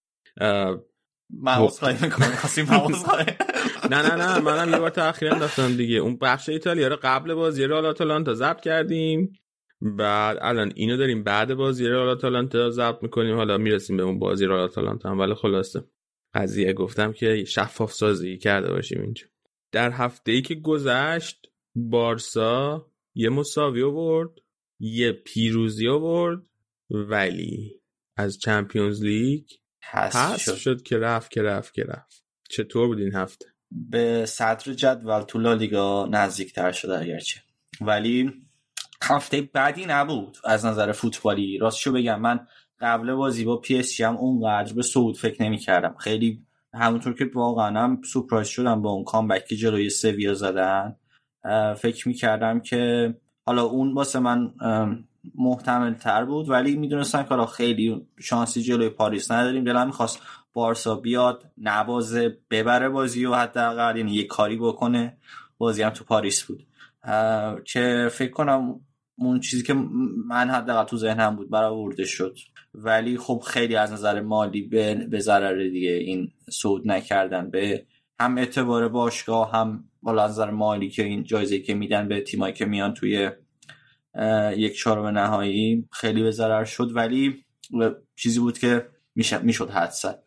من 1.30 1.54
عذرخواهی 1.54 1.96
می‌کنم. 2.02 2.26
خواستیم 2.40 2.66
نه 3.90 4.02
نه 4.02 4.14
نه. 4.16 4.40
منم 4.40 4.72
یه 4.72 4.78
بار 4.78 4.90
تاخیر 4.90 5.32
انداختم 5.32 5.76
دیگه. 5.76 5.96
اون 5.96 6.16
بخش 6.16 6.48
ایتالیا 6.48 6.88
رو 6.88 6.96
قبل 7.02 7.34
بازی 7.34 7.64
رئال 7.66 7.86
آتالانتا 7.86 8.34
ضبط 8.34 8.60
کردیم. 8.60 9.32
بعد 9.80 10.38
الان 10.40 10.72
اینو 10.74 10.96
داریم 10.96 11.24
بعد 11.24 11.54
بازی 11.54 11.88
رئال 11.88 12.08
آتالانتا 12.08 12.70
ضبط 12.70 13.02
می‌کنیم. 13.02 13.36
حالا 13.36 13.58
می‌رسیم 13.58 13.96
به 13.96 14.02
اون 14.02 14.18
بازی 14.18 14.46
رئال 14.46 14.60
آتالانتا 14.60 15.10
هم. 15.10 15.18
ولی 15.18 15.34
خلاصه 15.34 15.84
قضیه 16.34 16.72
گفتم 16.72 17.12
که 17.12 17.44
شفاف 17.44 17.92
سازی 17.92 18.38
کرده 18.38 18.72
باشیم 18.72 19.02
اینجا. 19.02 19.26
در 19.72 19.90
هفته 19.90 20.32
ای 20.32 20.42
که 20.42 20.54
گذشت 20.54 21.50
بارسا 21.76 22.86
یه 23.18 23.28
مساوی 23.28 23.82
آورد 23.82 24.30
یه 24.80 25.12
پیروزی 25.12 25.88
آورد 25.88 26.42
ولی 26.90 27.80
از 28.16 28.38
Champions 28.38 29.04
League 29.04 29.44
حذف 29.92 30.40
شد. 30.40 30.54
شد 30.54 30.82
که 30.82 30.98
رفت 30.98 31.30
که 31.30 31.42
رفت 31.42 31.74
که 31.74 31.84
رفت. 31.84 32.24
چطور 32.48 32.86
بود 32.86 32.98
این 32.98 33.14
هفته؟ 33.14 33.46
به 33.70 34.26
صدر 34.26 34.72
جدول 34.72 35.22
تو 35.22 35.38
لالیگا 35.38 36.08
نزدیکتر 36.10 36.72
شده 36.72 36.98
اگرچه. 36.98 37.40
ولی 37.80 38.32
هفته 39.02 39.42
بعدی 39.42 39.84
نبود 39.88 40.36
از 40.44 40.66
نظر 40.66 40.92
فوتبالی. 40.92 41.58
راستشو 41.58 41.92
بگم 41.92 42.20
من 42.20 42.46
قبل 42.80 43.14
بازی 43.14 43.44
با 43.44 43.56
PSG 43.56 44.00
هم 44.00 44.16
اونقدر 44.16 44.72
به 44.72 44.82
صعود 44.82 45.16
فکر 45.16 45.42
نمی 45.42 45.58
کردم 45.58 45.94
خیلی 45.98 46.46
همونطور 46.74 47.14
که 47.14 47.30
واقعا 47.34 47.80
هم 47.80 48.02
سورپرایز 48.02 48.48
شدم 48.48 48.82
با 48.82 48.90
اون 48.90 49.04
کامبک 49.04 49.46
که 49.46 49.56
جلوی 49.56 49.90
سویا 49.90 50.34
زدن. 50.34 50.96
فکر 51.78 52.08
می 52.08 52.14
کردم 52.14 52.60
که 52.60 53.14
حالا 53.46 53.62
اون 53.62 53.94
واسه 53.94 54.18
من 54.18 54.54
محتمل 55.34 55.94
تر 55.94 56.24
بود 56.24 56.50
ولی 56.50 56.76
می‌دونستم 56.76 57.22
که 57.22 57.46
خیلی 57.46 58.06
شانسی 58.20 58.62
جلوی 58.62 58.88
پاریس 58.88 59.30
نداریم. 59.30 59.64
دلم 59.64 59.86
می‌خواست 59.86 60.20
بارسا 60.52 60.94
بیاد 60.94 61.50
نبازه 61.58 62.38
ببره 62.50 62.88
بازی 62.88 63.26
و 63.26 63.34
حداقل 63.34 63.96
یعنی 63.96 64.14
یه 64.14 64.26
کاری 64.26 64.56
بکنه. 64.56 65.16
بازی 65.58 65.82
هم 65.82 65.90
تو 65.90 66.04
پاریس 66.04 66.42
بود. 66.42 66.66
که 67.64 68.08
فکر 68.12 68.30
کنم 68.30 68.80
اون 69.18 69.40
چیزی 69.40 69.62
که 69.62 69.74
من 70.26 70.50
حداقل 70.50 70.84
تو 70.84 70.96
ذهنم 70.96 71.36
بود 71.36 71.50
برآورده 71.50 72.04
شد. 72.04 72.36
ولی 72.74 73.18
خب 73.18 73.42
خیلی 73.46 73.76
از 73.76 73.92
نظر 73.92 74.20
مالی 74.20 74.62
به, 74.62 75.20
ضرر 75.20 75.68
دیگه 75.68 75.90
این 75.90 76.32
صعود 76.50 76.88
نکردن. 76.88 77.50
به 77.50 77.86
هم 78.20 78.38
اعتبار 78.38 78.88
باشگاه 78.88 79.52
هم 79.52 79.84
بالا 80.06 80.24
از 80.24 80.30
نظر 80.30 80.50
مالی 80.50 80.90
که 80.90 81.04
این 81.04 81.24
جایزه 81.24 81.58
که 81.58 81.74
میدن 81.74 82.08
به 82.08 82.20
تیمایی 82.20 82.54
که 82.54 82.64
میان 82.64 82.94
توی 82.94 83.30
یک 84.56 84.78
چهارم 84.78 85.06
نهایی 85.06 85.88
خیلی 85.92 86.22
به 86.22 86.30
ضرر 86.30 86.64
شد 86.64 86.96
ولی 86.96 87.44
چیزی 88.16 88.40
بود 88.40 88.58
که 88.58 88.88
می‌شد 89.42 89.70
حد 89.70 89.90
زد 89.90 90.22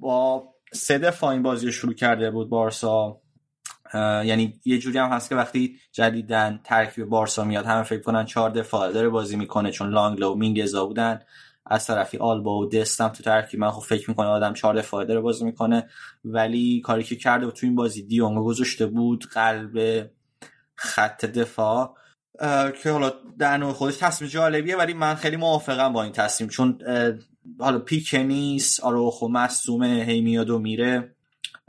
با 0.00 0.48
سه 0.72 0.98
دفاع 0.98 1.30
این 1.30 1.42
بازی 1.42 1.72
شروع 1.72 1.94
کرده 1.94 2.30
بود 2.30 2.48
بارسا. 2.48 3.20
یعنی 3.94 4.60
یه 4.64 4.78
جوری 4.78 4.98
هم 4.98 5.08
هست 5.08 5.28
که 5.28 5.34
وقتی 5.34 5.76
جدیدن 5.92 6.60
ترکیب 6.64 7.04
بارسا 7.04 7.44
میاد 7.44 7.66
همه 7.66 7.82
فکر 7.82 8.02
کنن 8.02 8.24
چهار 8.24 8.50
دفاع 8.50 8.92
داره 8.92 9.08
بازی 9.08 9.36
می‌کنه 9.36 9.70
چون 9.70 9.90
لانگلو 9.90 10.34
مینگزا 10.34 10.86
بودن. 10.86 11.20
از 11.70 11.86
طرفی 11.86 12.18
آلبا 12.18 12.58
و 12.58 12.68
دستم 12.68 13.08
تو 13.08 13.22
ترکیب 13.22 13.60
من 13.60 13.70
خب 13.70 13.82
فکر 13.82 14.10
می‌کنه 14.10 14.26
آدم 14.26 14.54
چهار 14.54 14.74
دفاعه 14.74 15.06
داره 15.06 15.20
بازی 15.20 15.44
می‌کنه. 15.44 15.88
ولی 16.24 16.80
کاری 16.80 17.02
که 17.02 17.16
کرده 17.16 17.50
تو 17.50 17.66
این 17.66 17.74
بازی 17.74 18.02
دیونگ 18.02 18.38
گذاشته 18.38 18.86
بود 18.86 19.26
قلب 19.34 20.06
خط 20.74 21.24
دفاع. 21.24 21.94
که 22.82 22.90
حالا 22.90 23.12
در 23.38 23.56
نوع 23.56 23.72
خودش 23.72 23.96
تصمیم 23.96 24.30
جالبیه 24.30 24.76
ولی 24.76 24.92
من 24.94 25.14
خیلی 25.14 25.36
موافقم 25.36 25.92
با 25.92 26.02
این 26.02 26.12
تصمیم. 26.12 26.50
چون 26.50 26.78
حالا 27.58 27.78
پیک 27.78 28.14
نیست 28.14 28.80
آروخو 28.80 29.28
مصومه 29.28 30.04
هی 30.08 30.38
و 30.38 30.58
میره 30.58 31.14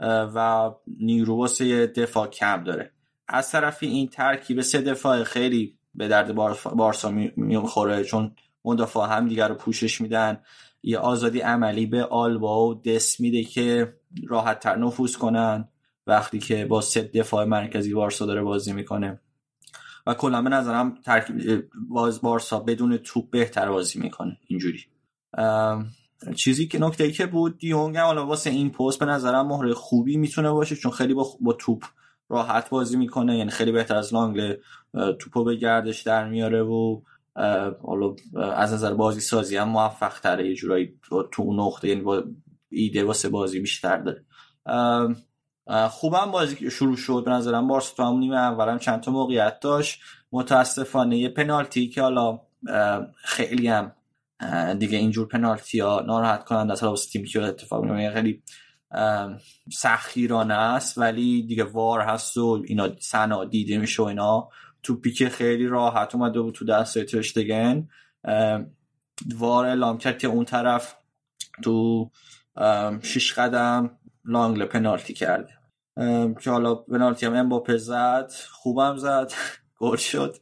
و 0.00 0.70
نیرو 1.00 1.36
واسه 1.36 1.86
دفاع 1.86 2.26
کم 2.26 2.64
داره. 2.64 2.92
از 3.28 3.50
طرفی 3.50 3.86
این 3.86 4.08
ترکیب 4.08 4.60
سه 4.60 4.80
دفاع 4.80 5.24
خیلی 5.24 5.78
به 5.94 6.08
درد 6.08 6.34
بارسا 6.76 7.10
می‌خوره. 7.36 8.04
چون 8.04 8.34
مدافع 8.64 9.06
هم 9.16 9.28
دیگر 9.28 9.48
رو 9.48 9.54
پوشش 9.54 10.00
میدن. 10.00 10.40
یه 10.82 10.98
آزادی 10.98 11.40
عملی 11.40 11.86
به 11.86 12.04
آلبا 12.04 12.68
و 12.68 12.74
دست 12.74 13.20
میده 13.20 13.44
که 13.44 13.96
راحت 14.28 14.60
تر 14.60 14.76
نفوذ 14.76 15.16
کنن 15.16 15.68
وقتی 16.06 16.38
که 16.38 16.64
با 16.64 16.80
سه 16.80 17.02
دفاع 17.02 17.44
مرکزی 17.44 17.94
بارسا 17.94 18.26
داره 18.26 18.42
بازی 18.42 18.72
می‌کنه. 18.72 19.20
و 20.06 20.14
کلا 20.14 20.42
به 20.42 20.48
نظرم 20.48 20.98
ترکیب 21.04 21.64
باز 21.88 22.20
بارسا 22.20 22.58
بدون 22.58 22.96
توپ 22.96 23.30
بهتر 23.30 23.70
بازی 23.70 23.98
می‌کنه. 24.00 24.38
اینجوری. 24.46 24.80
چیزی 26.36 26.66
که 26.66 26.80
نکته 26.80 27.04
ای 27.04 27.12
که 27.12 27.26
بود 27.26 27.58
دیونگ 27.58 27.96
حالا 27.96 28.26
واسه 28.26 28.50
این 28.50 28.70
پست 28.70 28.98
به 28.98 29.06
نظرم 29.06 29.46
مهره 29.46 29.74
خوبی 29.74 30.16
می‌تونه 30.16 30.50
باشه 30.50 30.76
چون 30.76 30.92
خیلی 30.92 31.14
با, 31.14 31.26
با 31.40 31.52
توپ 31.52 31.84
راحت 32.28 32.70
بازی 32.70 32.96
می‌کنه. 32.96 33.38
یعنی 33.38 33.50
خیلی 33.50 33.72
بهتر 33.72 33.96
از 33.96 34.14
لانگل 34.14 34.54
توپو 35.18 35.44
به 35.44 35.56
گردش 35.56 36.02
در 36.02 36.28
میاره 36.28 36.62
و 36.62 37.00
حالا 37.82 38.14
از 38.54 38.72
نظر 38.72 38.94
بازی 38.94 39.20
سازی 39.20 39.56
هم 39.56 39.68
موفق 39.68 40.20
تره 40.20 40.48
یه 40.48 40.54
جورایی 40.54 40.98
تو 41.32 41.42
اون 41.42 41.60
نقطه 41.60 41.88
یعنی 41.88 42.00
با 42.00 42.24
ایده 42.68 43.04
واسه 43.04 43.28
بازی 43.28 43.60
بیشتر 43.60 43.96
داره. 43.96 44.24
خوبم 45.88 46.30
بازی 46.30 46.70
شروع 46.70 46.96
شد. 46.96 47.22
به 47.24 47.30
نظرم 47.30 47.68
بارسا 47.68 47.94
تو 47.96 48.02
هم 48.02 48.18
نیمه 48.18 48.36
اولم 48.36 48.78
چند 48.78 49.00
تا 49.00 49.10
موقعیت 49.10 49.60
داشت. 49.60 50.00
متاسفانه 50.32 51.18
یه 51.18 51.28
پنالتی 51.28 51.88
که 51.88 52.02
حالا 52.02 52.40
خیلی 53.14 53.68
هم 53.68 53.92
دیگه 54.78 54.98
اینجور 54.98 55.28
پنالتی 55.28 55.80
ها 55.80 56.00
ناراحت 56.06 56.44
کنند 56.44 56.70
از 56.70 56.82
حالا 56.82 56.96
تیم 56.96 57.24
که 57.24 57.42
اتفاق 57.42 57.84
میفته 57.84 58.14
خیلی 58.14 58.42
سخیرانه 59.72 60.54
است 60.54 60.98
ولی 60.98 61.42
دیگه 61.42 61.64
وار 61.64 62.00
هست 62.00 62.36
و 62.36 62.62
اینا 62.66 62.88
سنا 63.00 63.44
دیده 63.44 63.78
میشه 63.78 64.02
و 64.02 64.06
اینا. 64.06 64.48
تو 64.82 64.96
پیک 64.96 65.28
خیلی 65.28 65.66
راحت 65.66 66.14
اومده 66.14 66.40
بود 66.40 66.54
تو 66.54 66.64
دست 66.64 67.04
ترشتگن. 67.04 67.88
وار 69.34 69.66
اعلام 69.66 69.98
کرد 69.98 70.18
که 70.18 70.26
اون 70.28 70.44
طرف 70.44 70.96
تو 71.62 72.10
شش 73.02 73.32
قدم 73.32 73.98
لانگل 74.24 74.64
پنالتی 74.64 75.14
کرده 75.14 75.52
که 76.40 76.50
حالا 76.50 76.74
پنالتی 76.74 77.26
هم 77.26 77.34
امباپه 77.34 77.76
زد 77.76 78.32
خوبم 78.50 78.96
زد 78.96 79.32
گل 79.80 79.96
شد. 79.96 80.36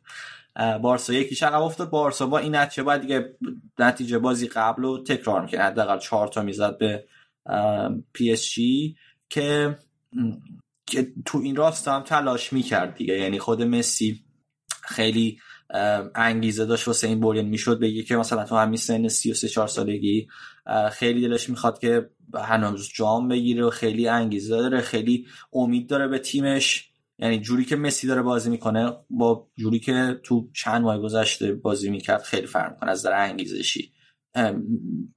بارسا 0.82 1.12
یکی 1.12 1.44
عقب 1.44 1.62
افتاد. 1.62 1.90
بارسا 1.90 2.26
با 2.26 2.38
این 2.38 2.56
نتیجه 2.56 2.82
باید 2.82 3.00
دیگه 3.00 3.36
نتیجه 3.78 4.18
بازی 4.18 4.48
قبل 4.48 4.82
رو 4.82 5.02
تکرار 5.04 5.42
می‌کنه 5.42 5.60
حداقل 5.60 5.98
چهار 5.98 6.28
تا 6.28 6.42
می‌زد 6.42 6.78
به 6.78 7.04
PSG 8.12 8.96
که 9.28 9.78
که 10.86 11.12
تو 11.24 11.38
این 11.38 11.56
راست 11.56 11.88
هم 11.88 12.02
تلاش 12.02 12.52
می‌کرد 12.52 12.94
دیگه. 12.94 13.18
یعنی 13.18 13.38
خود 13.38 13.62
مسی 13.62 14.24
خیلی 14.90 15.38
انگیزه 16.14 16.66
داشت 16.66 16.88
واسه 16.88 17.06
این 17.08 17.20
برین 17.20 17.48
می‌شد. 17.48 17.80
بگی 17.80 18.04
که 18.04 18.16
مثلا 18.16 18.44
تو 18.44 18.56
همین 18.56 18.76
سن 18.76 19.08
33 19.08 19.48
4 19.48 19.68
سالگی 19.68 20.28
خیلی 20.92 21.20
دلش 21.20 21.50
می‌خواد 21.50 21.78
که 21.78 22.10
هنوز 22.34 22.88
جام 22.94 23.28
بگیره 23.28 23.64
و 23.64 23.70
خیلی 23.70 24.08
انگیزه 24.08 24.56
داره 24.56 24.80
خیلی 24.80 25.26
امید 25.52 25.88
داره 25.88 26.08
به 26.08 26.18
تیمش. 26.18 26.90
یعنی 27.18 27.40
جوری 27.40 27.64
که 27.64 27.76
مسی 27.76 28.06
داره 28.06 28.22
بازی 28.22 28.50
می‌کنه 28.50 28.92
با 29.10 29.48
جوری 29.56 29.80
که 29.80 30.20
تو 30.22 30.50
چند 30.52 30.82
ماه 30.82 30.98
گذشته 30.98 31.52
بازی 31.54 31.90
می‌کرد 31.90 32.22
خیلی 32.22 32.46
فرق 32.46 32.72
می‌کنه 32.72 32.90
از 32.90 32.98
نظر 32.98 33.12
انگیزشی. 33.12 33.92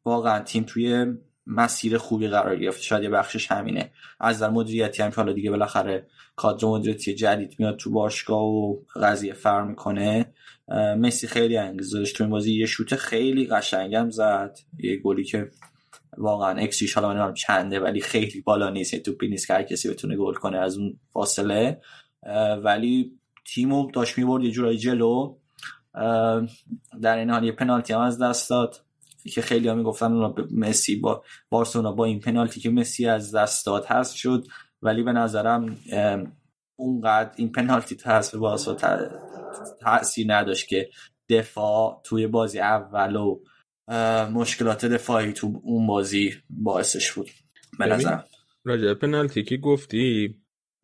واقعا 0.06 0.40
تیم 0.40 0.64
توی 0.64 1.06
مسیر 1.48 1.98
خوبی 1.98 2.28
قرار 2.28 2.56
گرفت. 2.56 2.82
شاید 2.82 3.04
یه 3.04 3.10
بخشش 3.10 3.52
همینه. 3.52 3.92
از 4.20 4.36
نظر 4.36 4.50
مدیریتی 4.50 5.04
هم 5.04 5.12
حالا 5.16 5.34
دیگه 5.34 5.50
بالاخره 5.50 6.08
کادر 6.36 6.68
مدیریتی 6.68 7.16
جدید 7.16 7.56
میاد 7.60 7.78
تو 7.78 7.92
باشگاه 7.92 8.44
و 8.44 8.76
قضیه 8.96 9.34
فرق 9.34 9.68
می‌کنه. 9.68 10.34
مسی 10.98 11.28
خیلی 11.28 11.58
انگیزه 11.58 12.04
تو 12.06 12.24
این 12.24 12.32
بازی. 12.32 12.54
یه 12.54 12.66
شوت 12.66 12.96
خیلی 12.96 13.46
قشنگم 13.46 14.10
زد. 14.10 14.58
یه 14.80 14.98
گلی 14.98 15.24
که 15.24 15.52
واقعا 16.18 16.60
اکسیش 16.60 16.94
حالا 16.94 17.32
چنده 17.32 17.80
ولی 17.80 18.02
خیلی 18.02 18.42
بالا 18.42 18.70
نیست. 18.70 18.96
توپی 18.96 19.28
نیست 19.28 19.48
که 19.48 19.54
هر 19.54 19.64
کسی 19.64 19.90
بتونه 19.90 20.18
گل 20.18 20.34
کنه 20.34 20.58
از 20.58 20.78
اون 20.78 21.00
فاصله. 21.14 21.82
ولی 22.64 23.12
تیمو 23.46 23.92
داشت 23.92 24.18
می‌برد 24.18 24.44
یه 24.44 24.52
جورایی 24.52 24.78
جلو. 24.78 25.36
در 27.02 27.18
این 27.18 27.30
حال 27.30 27.44
یه 27.44 27.52
پنالتی 27.52 27.94
هم 27.94 28.00
از 28.00 28.22
دست 28.22 28.50
داد. 28.50 28.83
که 29.30 29.42
خیلی 29.42 29.68
ها 29.68 29.76
می‌گفتن 29.76 30.06
اونا 30.06 30.36
مسی 30.52 30.96
با 30.96 31.24
بارسلونا 31.50 31.92
با 31.92 32.06
این 32.06 32.20
پنالتی 32.20 32.60
که 32.60 32.70
مسی 32.70 33.06
از 33.06 33.36
دست 33.36 33.66
داد 33.66 33.86
هست 33.86 34.16
شد. 34.16 34.46
ولی 34.82 35.04
به 35.04 35.12
نظرم 35.12 35.78
اونقدر 36.76 37.32
این 37.36 37.52
پنالتی 37.52 37.96
تصویر 37.96 38.42
بارسا 38.42 38.78
تاثیر 39.82 40.34
نداشت 40.34 40.68
که 40.68 40.90
دفاع 41.30 42.02
توی 42.04 42.28
بازی 42.28 42.60
اول 42.60 43.16
و 43.16 43.40
مشکلات 44.34 44.86
دفاعی 44.86 45.34
تو 45.34 45.62
اون 45.64 45.88
بازی 45.88 46.34
باعثش 46.50 47.12
بود. 47.12 47.30
به 47.80 47.86
نظرم. 47.86 48.24
راجع 48.66 48.94
پنالتی 48.94 49.44
که 49.44 49.58
گفتی 49.58 50.36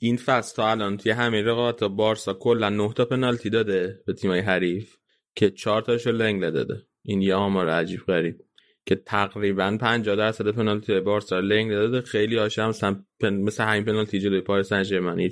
این 0.02 0.18
فصل 0.18 0.56
تا 0.56 0.70
الان 0.70 0.98
توی 0.98 1.12
همه 1.12 1.42
رقابت 1.42 1.84
بارسا 1.84 2.34
کلا 2.34 2.70
9 2.70 2.94
تا 2.94 3.06
پنالتی 3.06 3.50
داده 3.50 4.04
به 4.06 4.14
تیمای 4.14 4.40
حریف 4.40 4.98
که 5.36 5.50
4 5.50 5.82
تاشو 5.82 6.12
لنگله 6.12 6.52
داده 6.52 6.88
این 7.04 7.22
یه 7.22 7.36
آمار 7.36 7.70
عجیب 7.70 8.00
غریب 8.08 8.42
که 8.86 8.96
تقریبا 8.96 9.78
50 9.82 10.16
درصد 10.16 10.48
پنالتی 10.48 11.00
بارسا 11.00 11.40
لنگ 11.40 11.72
داده 11.72 12.02
خیلی 12.02 12.38
هاش 12.38 12.60
هم 12.60 13.06
مثل 13.22 13.64
همین 13.64 13.86
پنالتی 13.86 14.20
جلوی 14.20 14.42
پاریس 14.42 14.68
سن 14.68 14.84
ژرمن 14.84 15.30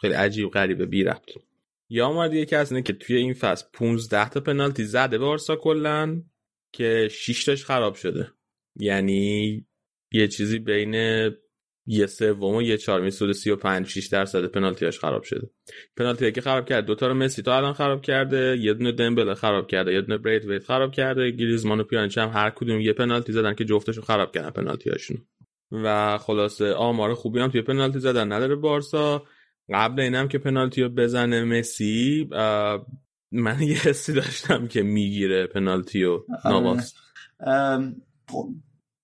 خیلی 0.00 0.14
عجیب 0.14 0.48
غریبه 0.48 0.86
بی 0.86 1.04
ربط. 1.04 1.30
یا 1.90 2.06
آمار 2.06 2.28
دیگه 2.28 2.44
که 2.44 2.58
اینه 2.58 2.82
که 2.82 2.92
توی 2.92 3.16
این 3.16 3.34
فصل 3.34 3.66
15 3.72 4.28
تا 4.28 4.40
پنالتی 4.40 4.84
زده 4.84 5.18
بارسا 5.18 5.56
کلا 5.56 6.22
که 6.72 7.08
6 7.10 7.44
تاش 7.44 7.64
خراب 7.64 7.94
شده. 7.94 8.32
یعنی 8.76 9.66
یه 10.12 10.28
چیزی 10.28 10.58
بین 10.58 10.94
یه 11.90 12.06
سوم 12.06 12.54
و 12.54 12.62
یه 12.62 12.76
چهار 12.76 13.00
میسود 13.00 13.32
35 13.32 13.86
6 13.86 14.06
درصد 14.06 14.44
پنالتیاش 14.44 14.98
خراب 14.98 15.22
شده. 15.22 15.50
پنالتی 15.96 16.32
که 16.32 16.40
خراب 16.40 16.68
کرد. 16.68 16.86
دوتا 16.86 17.06
رو 17.06 17.14
مسی 17.14 17.42
تا 17.42 17.56
الان 17.56 17.72
خراب 17.72 18.02
کرده. 18.02 18.58
یه 18.60 18.74
دونه 18.74 18.92
دمبله 18.92 19.34
خراب 19.34 19.66
کرده. 19.66 19.92
یه 19.92 20.00
دونه 20.00 20.18
برید 20.18 20.44
ویت 20.44 20.64
خراب 20.64 20.92
کرده. 20.92 21.30
گریزمان 21.30 21.80
و 21.80 21.84
پیانچ 21.84 22.18
هم 22.18 22.28
هر 22.28 22.50
کدوم 22.50 22.80
یه 22.80 22.92
پنالتی 22.92 23.32
زدن 23.32 23.54
که 23.54 23.64
جفتشون 23.64 24.04
خراب 24.04 24.32
کردن 24.32 24.50
پنالتیاشون 24.50 25.16
و 25.72 26.18
خلاصه 26.18 26.72
آمار 26.72 27.14
خوبی 27.14 27.40
هم 27.40 27.50
توی 27.50 27.62
پنالتی 27.62 27.98
زدن. 27.98 28.32
نداره 28.32 28.54
بارسا. 28.54 29.22
قبل 29.72 30.00
اینم 30.00 30.28
که 30.28 30.38
پنالتی 30.38 30.82
رو 30.82 30.88
بزنه 30.88 31.44
مسی 31.44 32.28
من 33.32 33.62
یه 33.62 33.76
حسی 33.76 34.12
داشتم 34.12 34.66
که 34.66 34.82
می‌گیره 34.82 35.46
پنالتی 35.46 36.04
و 36.04 36.20
نواز. 36.44 36.94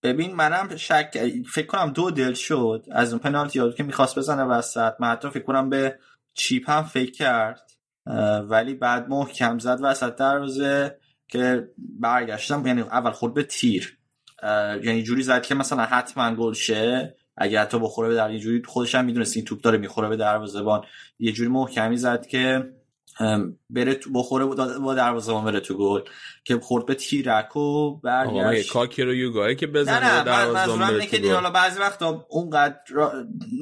ببین 0.05 0.35
منم 0.35 0.77
شک 0.77 1.33
فکر 1.53 1.67
کنم 1.67 1.93
دو 1.93 2.11
دل 2.11 2.33
شد. 2.33 2.87
از 2.93 3.13
اون 3.13 3.19
پنالتی 3.19 3.59
ها 3.59 3.71
که 3.71 3.83
می‌خواست 3.83 4.19
بزنه 4.19 4.43
وسط. 4.45 4.93
من 5.01 5.09
حتی 5.09 5.31
فکر 5.31 5.45
کنم 5.45 5.71
به 5.71 5.99
چیپ 6.35 6.71
هم 6.71 6.83
فکر 6.83 7.13
کرد. 7.13 7.71
ولی 8.49 8.75
بعد 8.75 9.09
محکم 9.09 9.59
زد 9.59 9.79
وسط 9.83 10.17
دروازه 10.17 10.99
که 11.29 11.69
برگشتم. 11.79 12.67
یعنی 12.67 12.81
اول 12.81 13.11
خود 13.11 13.35
به 13.35 13.43
تیر. 13.43 13.99
یعنی 14.83 15.03
جوری 15.03 15.23
زد 15.23 15.43
که 15.43 15.55
مثلا 15.55 15.83
حتما 15.83 16.35
گل 16.35 16.53
شه. 16.53 17.17
اگه 17.37 17.61
حتی 17.61 17.79
بخوره 17.79 18.09
به 18.09 18.15
در 18.15 18.31
یه 18.31 18.39
جوری 18.39 18.63
خودش 18.65 18.95
هم 18.95 19.05
می‌دونست 19.05 19.37
این 19.37 19.45
توپ 19.45 19.61
داره 19.61 19.79
می‌خوره 19.79 20.09
به 20.09 20.17
دروازه‌بان. 20.17 20.85
یه 21.19 21.33
جوری 21.33 21.51
محکمی 21.51 21.97
زد 21.97 22.27
که 22.27 22.73
بره 23.71 23.95
تو 23.95 24.13
بخوره 24.13 24.45
با 24.79 24.95
دروازه‌بان 24.95 25.45
بره 25.45 25.61
تو 25.61 25.79
گل. 25.79 26.01
که 26.45 26.59
خورد 26.59 26.87
به 26.87 26.95
تیرک 26.95 27.57
و 27.57 27.97
برگشت. 27.97 28.73
کاکی 28.73 29.03
رو 29.03 29.15
یوگاهی 29.15 29.57
که 29.57 29.67
نه 29.67 29.73
بزنه 29.73 30.07
نه 30.07 30.19
من- 30.19 30.25
دروازه‌بان 30.25 30.79
منظورم 30.79 31.01
اینه 31.01 31.07
که. 31.07 31.35
حالا 31.35 31.51
بعضی 31.51 31.81
وقتا 31.81 32.27
اونقدر 32.29 32.77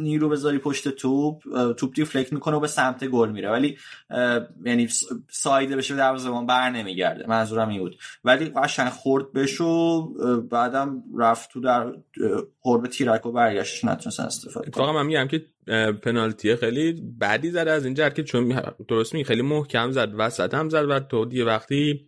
نیرو 0.00 0.28
بذاری 0.28 0.58
پشت 0.58 0.88
توپ 0.88 1.42
توپ 1.72 1.94
دیفلکت 1.94 2.32
می‌کنه 2.32 2.56
و 2.56 2.60
به 2.60 2.66
سمت 2.66 3.04
گل 3.04 3.30
میره. 3.30 3.50
ولی 3.50 3.76
یعنی 4.64 4.88
سایده 5.30 5.76
بشه 5.76 5.96
دروازه‌بان 5.96 6.46
بر 6.46 6.70
نمیگرده. 6.70 7.24
منظورم 7.28 7.68
این 7.68 7.80
بود. 7.80 7.96
ولی 8.24 8.52
قشنگ 8.56 8.88
خورد 8.88 9.32
بشو 9.32 10.08
بعدم 10.40 11.02
رفت 11.18 11.50
تو 11.50 11.60
در 11.60 11.92
خورد 12.60 12.82
به 12.82 12.88
تیرک 12.88 13.26
و 13.26 13.32
برگشتش 13.32 13.84
نتونستن 13.84 14.22
استفاده 14.22 14.70
کنه 14.70 14.92
من 14.92 15.06
میگم 15.06 15.28
که 15.28 15.46
پنالتی 16.02 16.56
خیلی 16.56 16.92
بدی 17.20 17.50
زده 17.50 17.70
از 17.70 17.84
این 17.84 17.94
جهت 17.94 18.14
که 18.14 18.22
چون 18.22 18.62
درست 18.88 19.14
می 19.14 19.24
خیلی 19.24 19.42
محکم 19.42 19.90
زد 19.90 20.12
وسط 20.18 20.54
هم 20.54 20.68
زد 20.68 20.84
و 20.88 21.00
تو 21.00 21.24
دیگه 21.24 21.44
وقتی 21.44 22.06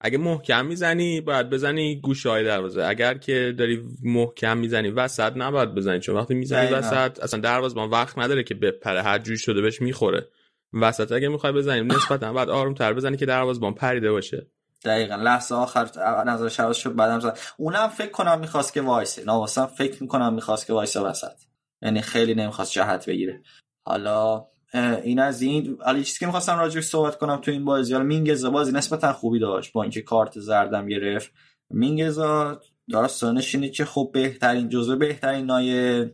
اگه 0.00 0.18
محکم 0.18 0.66
می‌زنی 0.66 1.20
باید 1.20 1.50
بزنی 1.50 2.00
گوشه 2.00 2.30
های 2.30 2.44
دروازه. 2.44 2.84
اگر 2.84 3.14
که 3.14 3.54
داری 3.58 3.84
محکم 4.02 4.58
می‌زنی 4.58 4.90
وسط 4.90 5.32
نباید 5.36 5.74
بزنی. 5.74 6.00
چون 6.00 6.16
وقتی 6.16 6.34
می‌زنی. 6.34 6.72
وسط 6.72 7.20
اصلا 7.22 7.40
دروازه‌بان 7.40 7.90
وقت 7.90 8.18
نداره 8.18 8.42
که 8.42 8.54
بپره. 8.54 9.02
هر 9.02 9.18
جوری 9.18 9.38
شده 9.38 9.60
بهش 9.60 9.82
می‌خوره. 9.82 10.28
وسط 10.72 11.12
اگه 11.12 11.28
می‌خوای 11.28 11.52
بزنی 11.52 11.80
نسبتا 11.80 12.32
باید 12.32 12.48
آروم 12.50 12.74
تر 12.74 12.92
بزنی 12.92 13.16
که 13.16 13.26
دروازه‌بان 13.26 13.74
پریده 13.74 14.10
باشه. 14.10 14.46
دقیقا. 14.84 15.14
لحظه 15.14 15.54
آخر 15.54 15.88
نظر 16.26 16.48
شواز 16.48 16.76
شد 16.76 16.94
بعدم 16.94 17.20
زد. 17.20 17.38
اونم 17.56 17.88
فکر 17.88 18.10
کنم 18.10 18.40
می‌خواست 18.40 18.72
که 18.72 18.80
وایسه. 18.80 19.24
نواسم 19.24 19.66
فکر 19.66 20.02
می‌کنم 20.02 20.34
می‌خواست 20.34 20.66
که 20.66 20.72
وایسه 20.72 21.00
وسط. 21.00 21.36
یعنی 21.82 22.00
خیلی 22.00 22.34
نمی‌خواست 22.34 22.72
جهت 22.72 23.06
بگیره. 23.06 23.42
حالا 23.86 24.46
این 24.74 25.18
از 25.18 25.42
این. 25.42 25.78
یه 25.96 26.02
چیزی 26.02 26.18
که 26.18 26.26
می‌خواستم 26.26 26.58
راجعش 26.58 26.84
صحبت 26.84 27.18
کنم 27.18 27.36
تو 27.36 27.50
این 27.50 27.64
بازی 27.64 27.92
حالا 27.92 28.04
مینگزا 28.04 28.50
بازی 28.50 28.72
نسبتا 28.72 29.12
خوبی 29.12 29.38
داشت 29.38 29.72
با 29.72 29.82
اینکه 29.82 30.02
کارت 30.02 30.40
زردم 30.40 30.86
گرفت. 30.86 31.32
مینگزا 31.70 32.60
داستانش 32.90 33.54
اینه 33.54 33.68
که 33.68 33.84
خب 33.84 34.10
بهترین 34.12 34.68
جزو 34.68 34.96
بهترین 34.96 35.46
نای 35.46 36.06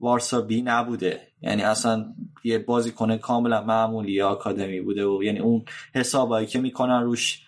وارسا 0.00 0.40
بی 0.40 0.62
نبوده. 0.62 1.20
یعنی 1.42 1.62
اصلا 1.62 2.14
یه 2.44 2.58
بازیکن 2.58 3.16
کاملا 3.16 3.64
معمولی 3.64 4.22
آکادمی 4.22 4.80
بوده 4.80 5.06
و 5.06 5.22
یعنی 5.22 5.38
اون 5.38 5.64
حسابایی 5.94 6.46
که 6.46 6.58
می‌کنن 6.58 7.02
روش 7.02 7.42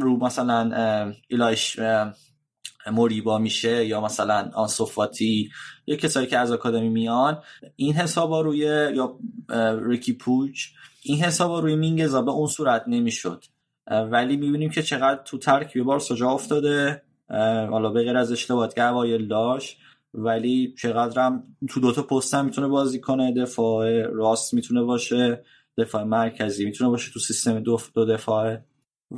رو 0.00 0.16
مثلا 0.16 1.14
ایلایش 1.28 1.78
موریبا 2.90 3.38
میشه 3.38 3.86
یا 3.86 4.00
مثلا 4.00 4.50
آنسوفاتی 4.54 5.50
یا 5.86 5.96
کسایی 5.96 6.26
که 6.26 6.38
از 6.38 6.52
آکادمی 6.52 6.88
میان 6.88 7.42
این 7.76 7.92
حسابا 7.92 8.40
روی 8.40 8.58
یا 8.58 9.18
ریکی 9.86 10.12
پوچ 10.12 10.66
این 11.02 11.18
حسابا 11.18 11.60
روی 11.60 11.76
مینگزا 11.76 12.22
به 12.22 12.30
اون 12.30 12.46
صورت 12.46 12.84
نمی‌شد. 12.86 13.44
ولی 13.90 14.36
می‌بینیم 14.36 14.70
که 14.70 14.82
چقدر 14.82 15.22
تو 15.24 15.38
ترکیب 15.38 15.84
بارسا 15.84 16.14
جا 16.14 16.30
افتاده. 16.30 17.02
اه، 17.30 17.66
حالا 17.66 17.90
به 17.90 18.02
غیر 18.02 18.16
از 18.16 18.32
اشتباهات 18.32 18.74
که 18.74 19.18
داشت 19.30 19.78
ولی 20.14 20.74
چقدر 20.78 21.26
هم 21.26 21.42
تو 21.68 21.80
دوتا 21.80 22.02
پست 22.02 22.34
هم 22.34 22.44
می‌تونه 22.44 22.68
بازی 22.68 23.00
کنه 23.00 23.34
دفاع 23.34 24.02
راست 24.02 24.54
می‌تونه 24.54 24.82
باشه 24.82 25.44
دفاع 25.78 26.02
مرکزی 26.02 26.64
می‌تونه 26.64 26.90
باشه 26.90 27.12
تو 27.12 27.20
سیستم 27.20 27.60
دو, 27.60 27.80
دو 27.94 28.04
دفاعه. 28.04 28.64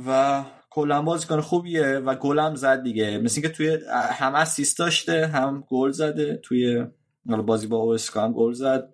و 0.07 0.43
کلا 0.69 1.01
بازیکن 1.01 1.41
خوبیه 1.41 1.97
و 1.97 2.15
گلم 2.15 2.55
زد 2.55 2.83
دیگه. 2.83 3.17
مثل 3.17 3.41
اینکه 3.41 3.57
توی 3.57 3.79
هم 3.91 4.35
اسیست 4.35 4.79
داشته 4.79 5.27
هم 5.27 5.63
گل 5.69 5.91
زده. 5.91 6.39
توی 6.43 6.85
بازی 7.25 7.67
با 7.67 7.77
اوسکا 7.77 8.23
هم 8.23 8.33
گل 8.33 8.53
زد. 8.53 8.93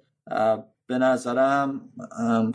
به 0.88 0.98
نظرم 0.98 1.82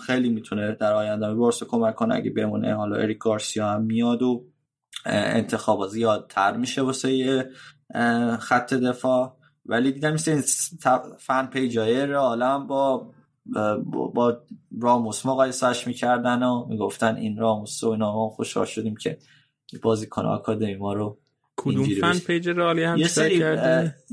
خیلی 0.06 0.28
می‌تونه 0.28 0.72
در 0.72 0.92
آینده 0.92 1.26
به 1.26 1.34
بارسا 1.34 1.66
کمک 1.66 1.94
کنه 1.94 2.14
اگه 2.14 2.30
بمونه. 2.30 2.74
حالا 2.74 2.96
اریک 2.96 3.18
گارسیا 3.18 3.68
هم 3.68 3.82
میاد 3.82 4.22
و 4.22 4.44
اه، 5.06 5.36
انتخابا 5.36 5.86
زیادتر 5.86 6.56
میشه 6.56 6.82
واسه 6.82 7.50
خط 8.40 8.74
دفاع. 8.74 9.36
ولی 9.66 9.92
دیدم 9.92 10.16
این 10.26 10.42
فن 11.18 11.46
پیجای 11.46 12.06
رئال 12.06 12.42
هم 12.42 12.66
با 12.66 13.12
با, 14.14 14.42
راموس 14.80 15.26
مقایسهش 15.26 15.86
می‌کردن 15.86 16.42
و 16.42 16.66
می‌گفتن 16.68 17.16
این 17.16 17.36
راموس 17.36 17.84
و 17.84 17.88
اینا 17.88 18.12
ما 18.12 18.28
خوشحال 18.28 18.66
شدیم 18.66 18.96
که 18.96 19.18
بازیکن 19.82 20.26
آکادمی 20.26 20.74
ما 20.76 20.92
رو 20.92 21.18
کدوم 21.56 21.84
فن. 21.84 22.18
پیج 22.26 22.48
رالی 22.48 22.82
هم 22.82 22.96
یه 22.96 23.08
سری 23.08 23.42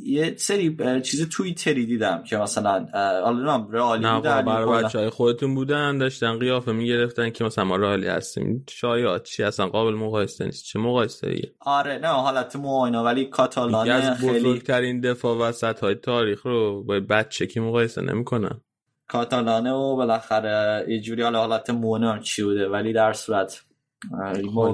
یه 0.06 0.36
سری 0.38 0.78
چیز 1.02 1.30
توییتری 1.30 1.86
دیدم 1.86 2.24
که 2.24 2.38
مثلا 2.38 2.86
حالا 3.24 3.68
رئالی 3.72 4.04
نه 4.04 4.22
برای 4.22 4.46
یا 4.46 4.66
کلا- 4.66 4.84
بچه 4.84 5.00
های 5.00 5.10
خودتون 5.10 5.56
بودن 5.56 5.98
داشتن 5.98 6.40
قیافه 6.40 6.72
می‌گرفتن 6.72 7.30
که 7.30 7.44
مثلا 7.44 7.64
ما 7.64 7.76
رالی 7.76 8.08
هستیم. 8.08 8.66
شایعات 8.70 9.24
چی 9.24 9.44
اصلا 9.44 9.68
قابل 9.68 9.94
مقایسه 9.94 10.46
نیست. 10.46 10.66
چه 10.66 10.80
مقایسه 10.80 11.28
ایه 11.28 11.54
آره 11.60 11.98
نه 11.98 12.08
حالت 12.08 12.56
مو 12.56 12.80
اینا 12.82 13.04
ولی 13.04 13.22
یکی 13.22 13.30
کاتالان 13.30 13.90
از 13.90 14.20
خیلی 14.20 14.40
بزرگترین 14.40 15.02
دفاع 15.02 15.38
وسط 15.38 15.80
های 15.80 15.96
تاریخ 15.96 16.46
رو 16.46 16.84
با 16.84 17.00
بچه 17.00 17.48
که 17.48 17.62
مقایسه 17.62 18.02
نمی‌کنن؟ 18.02 18.62
کاتالانه 19.08 19.72
و 19.72 19.96
بالاخره 19.96 20.86
یه 20.90 21.02
جوری 21.02 21.24
حالا 21.24 21.40
حالت 21.40 21.70
مو 21.70 21.98
نمی‌دونم 21.98 22.20
چی 22.20 22.44
بوده. 22.44 22.70
ولی 22.70 22.94
در 22.94 23.14
صورت 23.14 23.64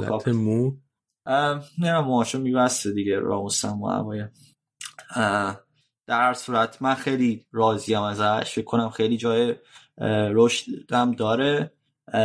حالت 0.10 0.28
مو؟ 0.28 0.72
نه 1.80 2.02
موهاشو 2.02 2.40
میبسته 2.40 2.92
دیگه 2.92 3.20
راموس 3.20 3.66
هم 3.66 3.82
و 3.82 3.88
هوای. 3.88 4.24
اه، 5.16 5.60
در 6.08 6.34
صورت 6.34 6.82
من 6.82 6.96
خیلی 6.96 7.46
راضیم 7.52 8.02
ازش. 8.02 8.52
فکر 8.52 8.66
کنم 8.66 8.90
خیلی 8.90 9.18
جای 9.18 9.50
اه، 9.98 10.30
رشد 10.32 10.72
هم 10.92 11.12
داره 11.12 11.72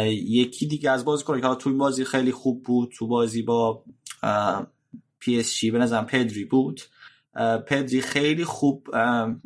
یکی 0.09 0.67
دیگه 0.67 0.91
از 0.91 1.05
بازی 1.05 1.25
کنه 1.25 1.41
که 1.41 1.47
حالا 1.47 1.59
تو 1.59 1.71
این 1.71 1.79
بازی 1.79 2.05
خیلی 2.05 2.33
خوب 2.33 2.63
بود 2.63 2.93
تو 2.99 3.07
بازی 3.07 3.43
با 3.43 3.85
PSG 5.21 5.71
به 5.71 5.79
نظرم 5.79 6.07
پدری 6.07 6.45
بود. 6.45 6.81
پدری 7.67 8.01
خیلی 8.01 8.45
خوب 8.45 8.89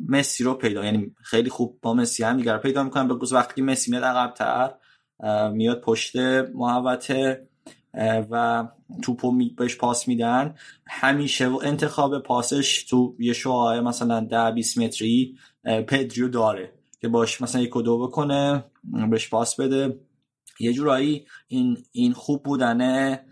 مسی 0.09 0.43
رو 0.43 0.53
پیدا 0.53 0.85
یعنی 0.85 1.15
خیلی 1.23 1.49
خوب 1.49 1.79
با 1.81 1.93
مسی 1.93 2.23
هم 2.23 2.37
دیگر 2.37 2.57
پیدا 2.57 2.83
می‌کنن 2.83 3.07
به 3.07 3.15
وقتی 3.31 3.61
مسی 3.61 3.91
میاد 3.91 4.03
عقبتر 4.03 4.73
میاد 5.53 5.81
پشت 5.81 6.15
محوطه 6.55 7.47
و 8.31 8.67
توپو 9.01 9.31
بهش 9.57 9.75
پاس 9.75 10.07
میدن. 10.07 10.55
همیشه 10.87 11.47
و 11.47 11.59
انتخاب 11.63 12.19
پاسش 12.19 12.83
تو 12.83 13.15
یه 13.19 13.33
شعاع 13.33 13.79
مثلا 13.79 14.19
ده 14.19 14.51
20 14.51 14.77
متری 14.77 15.37
پدریو 15.63 16.27
داره 16.27 16.73
که 17.01 17.07
باش 17.07 17.41
مثلا 17.41 17.61
یک 17.61 17.75
و 17.75 17.81
دو 17.81 17.99
بکنه 17.99 18.65
بهش 19.09 19.29
پاس 19.29 19.55
بده. 19.55 19.99
یه 20.59 20.73
جورایی 20.73 21.25
این 21.47 21.77
این 21.91 22.13
خوب 22.13 22.43
بودنه. 22.43 23.25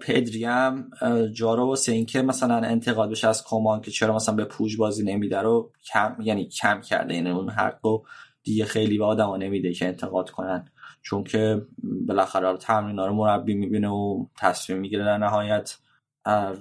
پدری 0.00 0.44
هم 0.44 0.90
اه، 1.00 1.28
جا 1.28 1.54
رو 1.54 1.66
واسه 1.66 1.92
اینکه 1.92 2.22
مثلا 2.22 2.56
انتقاد 2.56 3.10
بشه 3.10 3.28
از 3.28 3.44
کمان 3.44 3.80
که 3.80 3.90
چرا 3.90 4.14
مثلا 4.14 4.34
به 4.34 4.44
پوج 4.44 4.76
بازی 4.76 5.04
نمیده 5.04 5.38
رو 5.38 5.72
کم 5.92 6.16
یعنی 6.20 6.48
کم 6.48 6.80
کرده 6.80 7.14
یعنی 7.14 7.30
اون 7.30 7.50
حق 7.50 7.78
رو 7.82 8.06
دیگه 8.42 8.64
خیلی 8.64 8.98
به 8.98 9.04
آدما 9.04 9.36
نمیده 9.36 9.72
که 9.72 9.86
انتقاد 9.86 10.30
کنن. 10.30 10.70
چون 11.02 11.24
که 11.24 11.62
بالاخره 11.82 12.56
تمرین 12.56 12.98
رو 12.98 13.14
مربی 13.14 13.54
می‌بینه 13.54 13.88
و 13.88 14.26
تصمیم 14.38 14.78
می‌گیره 14.78 15.04
در 15.04 15.18
نهایت. 15.18 15.76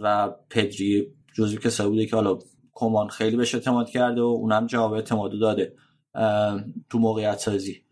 و 0.02 0.30
پدری 0.50 1.08
جزو 1.34 1.58
کسایی 1.58 1.90
بوده 1.90 2.06
که 2.06 2.16
حالا 2.16 2.40
کمان 2.74 3.08
خیلی 3.08 3.38
بهش 3.38 3.56
اعتماد 3.56 3.90
کرده 3.90 4.22
و 4.22 4.26
اونم 4.26 4.68
جواب 4.68 4.94
اعتمادو 4.94 5.40
داده. 5.40 5.74
تو 6.90 7.00
موقعیت 7.00 7.40
سازی 7.40 7.84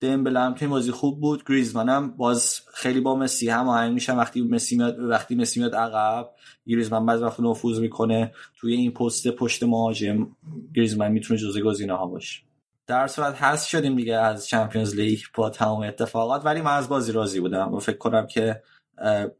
دمبله 0.00 0.40
هم 0.40 0.54
توی 0.54 0.68
بازی 0.68 0.90
خوب 0.90 1.20
بود. 1.20 1.44
گریزمان 1.48 1.88
هم 1.88 2.10
باز 2.16 2.60
خیلی 2.74 3.00
با 3.00 3.14
مسی 3.16 3.48
هم 3.48 3.68
آهنگ 3.68 3.94
میشن. 3.94 4.16
وقتی 4.16 4.42
مسی 4.42 4.76
میاد 4.76 4.98
وقتی 4.98 5.34
مسی 5.34 5.60
میاد 5.60 5.74
عقب 5.74 6.30
گریزمان 6.66 7.06
بعضی 7.06 7.24
وقت 7.24 7.40
نفوذ 7.40 7.80
می‌کنه. 7.80 8.32
توی 8.56 8.74
این 8.74 8.90
پست 8.90 9.28
پشت 9.28 9.62
مهاجم 9.62 10.26
گریزمان 10.74 11.12
می‌تونه 11.12 11.40
جزو 11.40 11.60
گزینه 11.60 11.92
ها 11.92 12.06
باشه. 12.06 12.42
در 12.86 13.06
صورت 13.06 13.42
هست 13.42 13.68
شدیم 13.68 13.96
دیگه 13.96 14.14
از 14.16 14.48
چمپیونز 14.48 14.94
لیگ 14.94 15.20
با 15.34 15.50
تمام 15.50 15.82
اتفاقات. 15.82 16.46
ولی 16.46 16.60
من 16.60 16.74
از 16.74 16.88
بازی 16.88 17.12
راضی 17.12 17.40
بودم. 17.40 17.74
و 17.74 17.78
فکر 17.78 17.98
کنم 17.98 18.26
که 18.26 18.62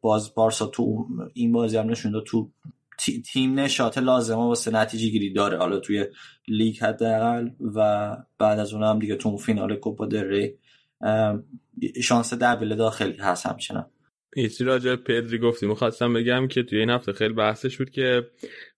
باز 0.01 0.35
بارسا 0.35 0.67
تو 0.67 1.07
این 1.35 1.53
بازی 1.53 1.77
هم 1.77 1.91
نشون 1.91 2.13
داد 2.13 2.25
تو 2.25 2.51
تیم 3.25 3.61
نشاط 3.61 3.99
لازمه 3.99 4.45
واسه 4.45 4.71
نتیجه 4.71 5.09
گیری 5.09 5.33
داره. 5.33 5.59
حالا 5.59 5.79
توی 5.79 6.07
لیگ 6.49 6.79
حداقل 6.79 7.51
و 7.75 8.17
بعد 8.39 8.59
از 8.59 8.75
اون 8.75 8.83
هم 8.83 8.99
دیگه 8.99 9.17
تو 9.17 9.37
فینال 9.37 9.77
کوپا 9.77 10.09
ام، 11.01 11.45
شانس 12.03 12.35
دبل 12.35 12.77
داخلی 12.77 13.17
هست 13.17 13.47
همچنان. 13.47 13.87
یه 14.39 14.51
راجع 14.61 14.97
پدری 14.97 15.39
گفتیم 15.39 15.75
خواستم 15.75 16.13
بگم 16.13 16.49
که 16.49 16.63
توی 16.63 16.79
این 16.79 16.91
هفته 16.91 17.13
خیلی 17.13 17.35
بحثش 17.35 17.77
بود 17.77 17.91
که 17.91 18.27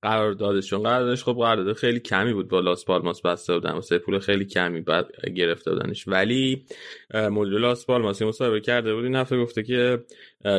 قراردادشون 0.03 0.83
قراردادش 0.83 1.25
خب 1.25 1.33
قرارداد 1.33 1.77
خیلی 1.77 2.01
کمی 2.01 2.33
بود 2.33 2.49
با 2.49 2.61
لاس 2.61 2.85
پالماس 2.85 3.23
بسته 3.23 3.55
بودن. 3.55 3.71
واسه 3.71 3.99
پول 3.99 4.19
خیلی 4.19 4.45
کمی 4.45 4.81
بعد 4.81 5.07
گرفته 5.37 5.71
بودنش. 5.71 6.09
ولی 6.09 6.65
مدیر 7.15 7.59
لاس 7.59 7.87
پالماس 7.87 8.23
مصاحبه 8.23 8.61
کرده 8.61 8.95
بود. 8.95 9.05
این 9.05 9.17
هفته 9.17 9.39
گفته 9.39 9.63
که 9.63 10.05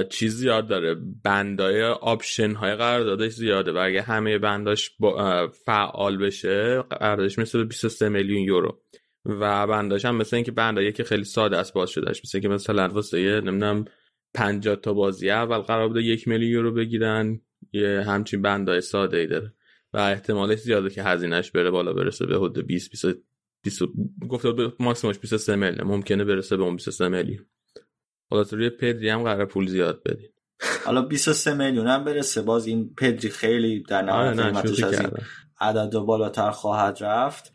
چیز 0.09 0.35
زیاد 0.35 0.67
داره. 0.67 0.95
بندای 1.23 1.83
option 1.83 2.51
های 2.51 2.75
قراردادش 2.75 3.31
زیاده 3.31 3.71
و 3.71 3.77
اگه 3.77 4.01
همه 4.01 4.37
بنداش 4.37 4.91
فعال 5.65 6.17
بشه 6.17 6.81
قراردادش 6.81 7.39
مثل 7.39 7.63
23 7.63 8.09
میلیون 8.09 8.41
یورو. 8.41 8.79
و 9.25 9.67
بنداش 9.67 10.05
هم 10.05 10.15
مثل 10.15 10.35
اینکه 10.35 10.51
بندایی 10.51 10.91
که 10.91 11.03
خیلی 11.03 11.23
ساده 11.23 11.57
است 11.57 11.73
باز 11.73 11.89
شدهش. 11.89 12.21
مثل 12.25 12.39
که 12.39 12.47
مثلا 12.47 12.87
واسه 12.87 13.17
نمی‌دونم 13.17 13.85
50 14.33 14.75
تا 14.75 14.93
بازی 14.93 15.29
اول 15.29 15.57
قرار 15.57 15.87
بوده 15.87 16.01
یک 16.01 16.27
میلیون 16.27 16.51
یورو 16.51 16.73
بگیرن. 16.73 17.41
یه 17.73 18.03
همچین 18.07 18.41
بندای 18.41 18.81
ساده 18.81 19.17
ای 19.17 19.27
داره. 19.27 19.53
و 19.93 19.97
احتمالش 19.97 20.59
زیاده 20.59 20.89
که 20.89 21.03
هزینهش 21.03 21.51
بره 21.51 21.71
بالا 21.71 21.93
برسه 21.93 22.25
به 22.25 22.35
حدود 22.35 22.67
20 22.67 22.91
20 22.91 23.05
20 23.63 23.81
گفته 24.29 24.51
بود 24.51 24.57
به 24.57 24.73
ماکسیمومش 24.79 25.19
23 25.19 25.55
میلیون. 25.55 25.87
ممکنه 25.87 26.23
برسه 26.23 26.57
به 26.57 26.63
اون 26.63 26.75
23 26.75 27.09
میلیون. 27.09 27.45
حالا 28.29 28.43
تو 28.43 28.55
روی 28.55 28.69
پدری 28.69 29.09
هم 29.09 29.23
قرار 29.23 29.45
پول 29.45 29.67
زیاد 29.67 30.01
بدین 30.05 30.29
حالا 30.85 31.01
23 31.01 31.53
میلیون 31.53 31.87
هم 31.87 32.03
برسه. 32.03 32.41
باز 32.41 32.67
این 32.67 32.93
پدری 32.97 33.29
خیلی 33.29 33.83
در 33.83 34.09
آره 34.09 34.33
نهایت 34.33 34.39
نه 34.39 34.61
قیمتش 34.61 34.83
از 34.83 34.99
این 34.99 35.09
عدد 35.59 35.97
بالاتر 35.97 36.51
خواهد 36.51 36.97
رفت. 37.01 37.53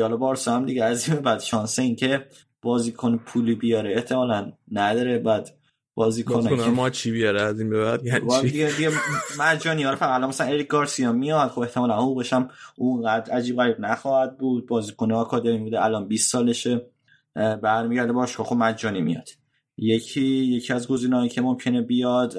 حالا 0.00 0.16
بارسا 0.16 0.56
هم 0.56 0.66
دیگه 0.66 0.84
از 0.84 1.08
این 1.08 1.20
بعد 1.20 1.40
شانس 1.40 1.78
این 1.78 1.96
که 1.96 2.26
بازیکن 2.62 3.16
پولی 3.16 3.54
بیاره 3.54 3.94
احتمالا 3.94 4.52
نداره. 4.72 5.18
بعد 5.18 5.59
بازیکن 5.94 6.34
بازیکن 6.34 6.70
ما 6.70 6.90
چی 6.90 7.12
بیاره 7.12 7.42
از 7.42 7.60
این 7.60 7.70
به 7.70 7.84
بعد؟ 7.84 8.06
یعنی 8.06 8.50
دیگه 8.50 8.72
دیگه 8.76 8.90
مجانی 9.38 9.82
ها 9.82 9.96
فقط 9.96 10.14
الان 10.14 10.28
مثلا 10.28 10.46
اریک 10.46 10.66
گارسیا 10.66 11.12
میاد. 11.12 11.50
خب 11.50 11.60
احتمالا 11.60 11.96
حقوقش 11.96 12.32
هم 12.32 12.48
اونقدر 12.76 13.32
عجیب 13.32 13.56
غریب 13.56 13.80
نخواهد 13.80 14.38
بود. 14.38 14.66
بازیکن 14.66 15.12
آکادمی 15.12 15.58
بوده. 15.58 15.84
الان 15.84 16.08
20 16.08 16.32
سالشه. 16.32 16.86
برمیگرده 17.34 18.12
باش. 18.12 18.36
خب 18.36 18.56
مجانی 18.56 19.00
میاد. 19.00 19.28
یکی 19.76 20.26
یکی 20.26 20.72
از 20.72 20.88
گزینه‌هایی 20.88 21.28
که 21.28 21.42
ممکنه 21.42 21.82
بیاد 21.82 22.34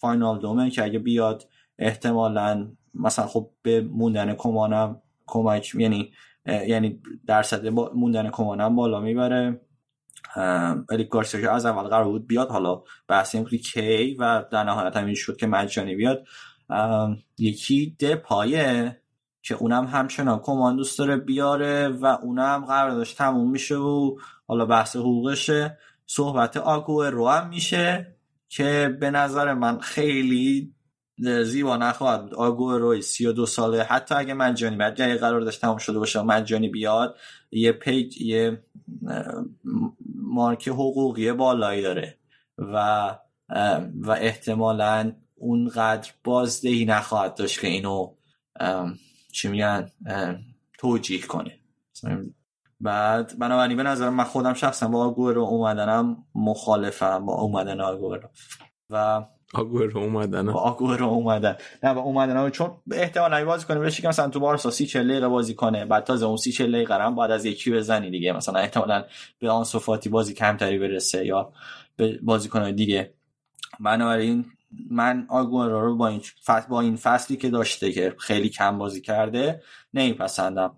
فاینال 0.00 0.40
دومه 0.40 0.70
که 0.70 0.84
اگه 0.84 0.98
بیاد 0.98 1.48
احتمالا 1.78 2.72
مثلا 2.94 3.26
خب 3.26 3.50
به 3.62 3.80
موندن 3.80 4.34
کمانم 4.34 5.02
کمک 5.26 5.74
یعنی 5.74 6.12
یعنی 6.46 7.00
درصد 7.26 7.66
موندن 7.68 8.30
کمانم 8.30 8.76
بالا 8.76 9.00
می‌بره. 9.00 9.60
اریک 10.88 11.08
گارسیا 11.08 11.52
از 11.52 11.66
اول 11.66 11.88
قرار 11.88 12.04
بود 12.04 12.26
بیاد 12.26 12.50
حالا 12.50 12.82
بحث 13.08 13.34
این 13.34 13.44
کی 13.44 14.16
و 14.18 14.44
در 14.52 14.64
نهایت 14.64 14.96
همین 14.96 15.14
شد 15.14 15.36
که 15.36 15.46
مجانی 15.46 15.94
بیاد. 15.94 16.26
یکی 17.38 17.96
دپایه 18.00 19.00
که 19.42 19.54
اونم 19.54 19.86
همچنان 19.86 20.38
کمان 20.38 20.76
دوست 20.76 20.98
داره 20.98 21.16
بیاره 21.16 21.88
و 21.88 22.06
اونم 22.06 22.64
قراردادش 22.64 23.14
تموم 23.14 23.50
میشه 23.50 23.76
و 23.76 24.16
حالا 24.46 24.66
بحث 24.66 24.96
حقوقشه. 24.96 25.78
صحبت 26.06 26.56
آگو 26.56 27.02
رو 27.02 27.28
هم 27.28 27.48
میشه 27.48 28.16
که 28.48 28.96
به 29.00 29.10
نظر 29.10 29.54
من 29.54 29.78
خیلی 29.78 30.74
زیبا 31.44 31.76
نخواهد 31.76 32.22
بود. 32.22 32.34
آگو 32.34 32.72
روی 32.72 33.02
سی 33.02 33.26
و 33.26 33.32
دو 33.32 33.46
ساله. 33.46 33.82
حتی 33.82 34.14
اگه 34.14 34.34
مجانی 34.34 34.76
بعد 34.76 35.18
قرار 35.18 35.40
داشت 35.40 35.60
تمام 35.60 35.78
شده 35.78 35.98
باشه 35.98 36.22
مجانی 36.22 36.68
بیاد 36.68 37.16
یه 37.50 37.72
پیج 37.72 38.20
یه 38.20 38.62
اه، 40.30 40.34
مارک 40.34 40.68
حقوقی 40.68 41.32
بالایی 41.32 41.82
داره 41.82 42.18
و 42.58 43.16
و 44.00 44.10
احتمالا 44.10 45.12
اونقدر 45.34 46.12
بازدهی 46.24 46.84
نخواهد 46.84 47.34
داشت 47.34 47.60
که 47.60 47.66
اینو 47.66 48.14
چی 49.32 49.48
میگن 49.48 49.90
توجیه 50.78 51.22
کنه. 51.22 51.58
بعد 52.80 53.38
بنابراین 53.38 53.76
به 53.76 53.82
نظر 53.82 54.08
من 54.10 54.24
خودم 54.24 54.54
شخصا 54.54 54.88
با 54.88 55.04
آگورو 55.04 55.42
اومدنم 55.42 56.24
مخالفم 56.34 57.26
با 57.26 57.32
اومدن 57.32 57.80
آگورو 57.80 58.28
و 58.90 59.24
آگور 59.54 59.98
اومدن. 59.98 60.52
با 60.52 60.60
آگورو 60.60 61.06
اومدن. 61.06 61.56
نه 61.82 61.94
با 61.94 62.00
اومدن. 62.00 62.50
چون 62.50 62.70
احتمالاً 62.92 63.44
بازی 63.44 63.66
کنه 63.66 63.78
بشه 63.78 64.02
که 64.02 64.08
مثلا 64.08 64.28
تو 64.28 64.40
بارسا 64.40 64.70
سی 64.70 64.86
چل 64.86 65.08
دقیقه 65.08 65.28
بازی 65.28 65.54
کنه. 65.54 65.84
بعد 65.84 66.04
تازه 66.04 66.26
اون 66.26 66.36
سی 66.36 66.52
چل 66.52 66.72
دقیقه 66.72 67.04
هم 67.04 67.16
بعد 67.16 67.30
از 67.30 67.44
یکی 67.44 67.70
بزنی 67.70 68.10
دیگه. 68.10 68.32
مثلا 68.32 68.60
احتمالاً 68.60 69.04
به 69.38 69.50
آن 69.50 69.64
صفاتی 69.64 70.08
بازی 70.08 70.34
کمتری 70.34 70.78
برسه 70.78 71.26
یا 71.26 71.52
به 71.96 72.18
بازیکن‌های 72.22 72.72
دیگه. 72.72 73.14
بنابراین 73.80 74.44
من 74.90 75.26
آگورو 75.28 75.80
رو 75.80 75.96
با 75.96 76.08
این 76.08 76.22
فصل 76.44 76.68
با 76.68 76.80
این 76.80 76.96
فصلی 76.96 77.36
که 77.36 77.50
داشته 77.50 77.92
که 77.92 78.14
خیلی 78.18 78.48
کم 78.48 78.78
بازی 78.78 79.00
کرده 79.00 79.62
نمیپسندم. 79.94 80.76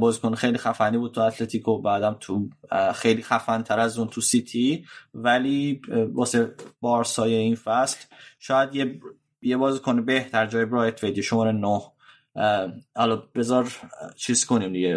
بازیکن 0.00 0.34
خیلی 0.34 0.58
خفنی 0.58 0.98
بود 0.98 1.14
تو 1.14 1.20
اتلتیکو 1.20 1.82
بعدم 1.82 2.16
تو 2.20 2.48
خیلی 2.94 3.22
خفن 3.22 3.62
تر 3.62 3.80
از 3.80 3.98
اون 3.98 4.08
تو 4.08 4.20
سیتی. 4.20 4.86
ولی 5.14 5.80
واسه 6.12 6.54
بارسای 6.80 7.34
این 7.34 7.54
فصل 7.54 8.04
شاید 8.38 8.74
یه 8.74 9.00
یه 9.42 9.56
بازیکن 9.56 10.04
بهتر 10.04 10.46
جای 10.46 10.64
برایت 10.64 11.20
شماره 11.20 11.52
9 11.52 11.80
اه، 12.36 12.72
حالا 12.96 13.22
بذار 13.34 13.72
چیز 14.16 14.46
کنیم 14.46 14.72
دیگه. 14.72 14.96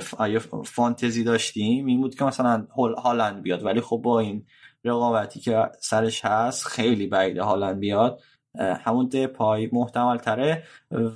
فانتزی 0.65 1.23
داشتیم؟ 1.23 1.85
این 1.85 2.01
بود 2.01 2.15
که 2.15 2.25
مثلا 2.25 2.67
هالند 3.03 3.41
بیاد. 3.41 3.65
ولی 3.65 3.81
خب 3.81 4.01
با 4.03 4.19
این 4.19 4.45
رقابتی 4.83 5.39
که 5.39 5.69
سرش 5.79 6.25
هست 6.25 6.67
خیلی 6.67 7.07
بعیده 7.07 7.43
هالند 7.43 7.79
بیاد. 7.79 8.21
همون 8.59 9.27
پای 9.27 9.69
محتمل 9.73 10.17
تره. 10.17 10.63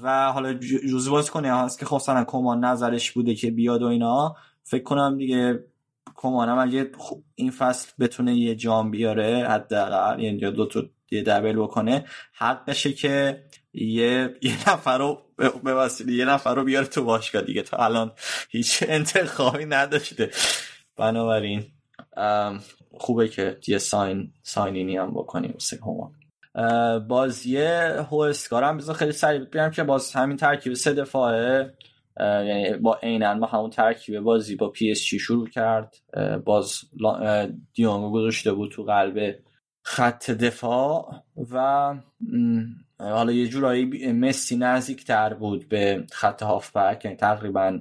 و 0.03 0.31
حالا 0.31 0.53
جزو 0.53 1.11
باز 1.11 1.31
کنه 1.31 1.55
هست 1.57 1.79
که 1.79 1.85
خب 1.85 1.95
مثلا 1.95 2.23
کمان 2.23 2.65
نظرش 2.65 3.11
بوده 3.11 3.35
که 3.35 3.51
بیاد 3.51 3.81
و 3.81 3.85
اینا. 3.85 4.35
فکر 4.63 4.83
کنم 4.83 5.17
دیگه 5.17 5.63
کمان 6.15 6.49
هم 6.49 6.57
اگه 6.59 6.91
خب 6.97 7.21
این 7.35 7.51
فصل 7.51 7.91
بتونه 7.99 8.35
یه 8.35 8.55
جام 8.55 8.91
بیاره 8.91 9.47
حداقل 9.49 10.19
یعنی 10.19 10.37
دو 10.51 10.65
تا 10.65 10.83
یه 11.11 11.23
دبل 11.23 11.53
بکنه 11.61 12.05
حقشه 12.33 12.93
که 12.93 13.43
یه 13.73 14.35
یه 14.41 14.69
نفر 14.69 14.97
رو 14.97 15.21
به- 15.63 15.73
وسیله 15.73 16.13
یه 16.13 16.25
نفر 16.25 16.55
رو 16.55 16.63
بیاره 16.63 16.87
تو 16.87 17.03
باشگاه 17.03 17.41
دیگه. 17.41 17.61
تا 17.61 17.77
الان 17.77 18.11
هیچ 18.49 18.83
انتخابی 18.87 19.65
نداشته. 19.65 20.31
بنابراین 20.97 21.65
خوبه 22.97 23.27
که 23.27 23.57
یه 23.67 23.77
ساین 23.77 24.33
ساینینی 24.43 24.97
هم 24.97 25.11
بکنیم. 25.11 25.51
واسه 25.51 25.77
کمان 25.77 26.11
اه، 26.11 26.18
بازی 27.07 27.57
هوسکار 27.57 28.63
هم 28.63 28.77
بذار 28.77 28.95
خیلی 28.95 29.11
سریع 29.11 29.39
بگم 29.39 29.69
که 29.69 29.83
باز 29.83 30.13
همین 30.13 30.37
ترکیب 30.37 30.73
سه 30.73 30.93
دفاعه 30.93 31.73
یعنی 32.19 32.73
با 32.73 32.99
عینا 33.03 33.39
با 33.39 33.47
همون 33.47 33.69
ترکیب 33.69 34.19
بازی 34.19 34.55
با 34.55 34.69
پی 34.69 34.91
اس 34.91 34.99
شروع 34.99 35.49
کرد. 35.49 35.95
باز 36.45 36.81
دیونگو 37.73 38.11
گذاشته 38.11 38.53
بود 38.53 38.71
تو 38.71 38.83
قلب 38.83 39.35
خط 39.83 40.31
دفاع 40.31 41.23
و 41.51 41.95
حالا 42.99 43.31
یه 43.31 43.47
جورایی 43.47 44.11
مسی 44.11 44.57
نزدیک 44.57 45.05
تر 45.05 45.33
بود 45.33 45.69
به 45.69 46.05
خط 46.11 46.43
هافبک 46.43 47.05
یعنی 47.05 47.17
تقریبا 47.17 47.79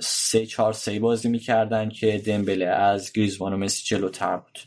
سه 0.00 0.46
چهار 0.46 0.72
سه 0.72 1.00
بازی 1.00 1.28
می‌کردن 1.28 1.88
که 1.88 2.18
دمبله 2.18 2.66
از 2.66 3.12
گریزمان 3.12 3.52
و 3.52 3.56
مسی 3.56 3.84
جلوتر 3.84 4.36
بود. 4.36 4.58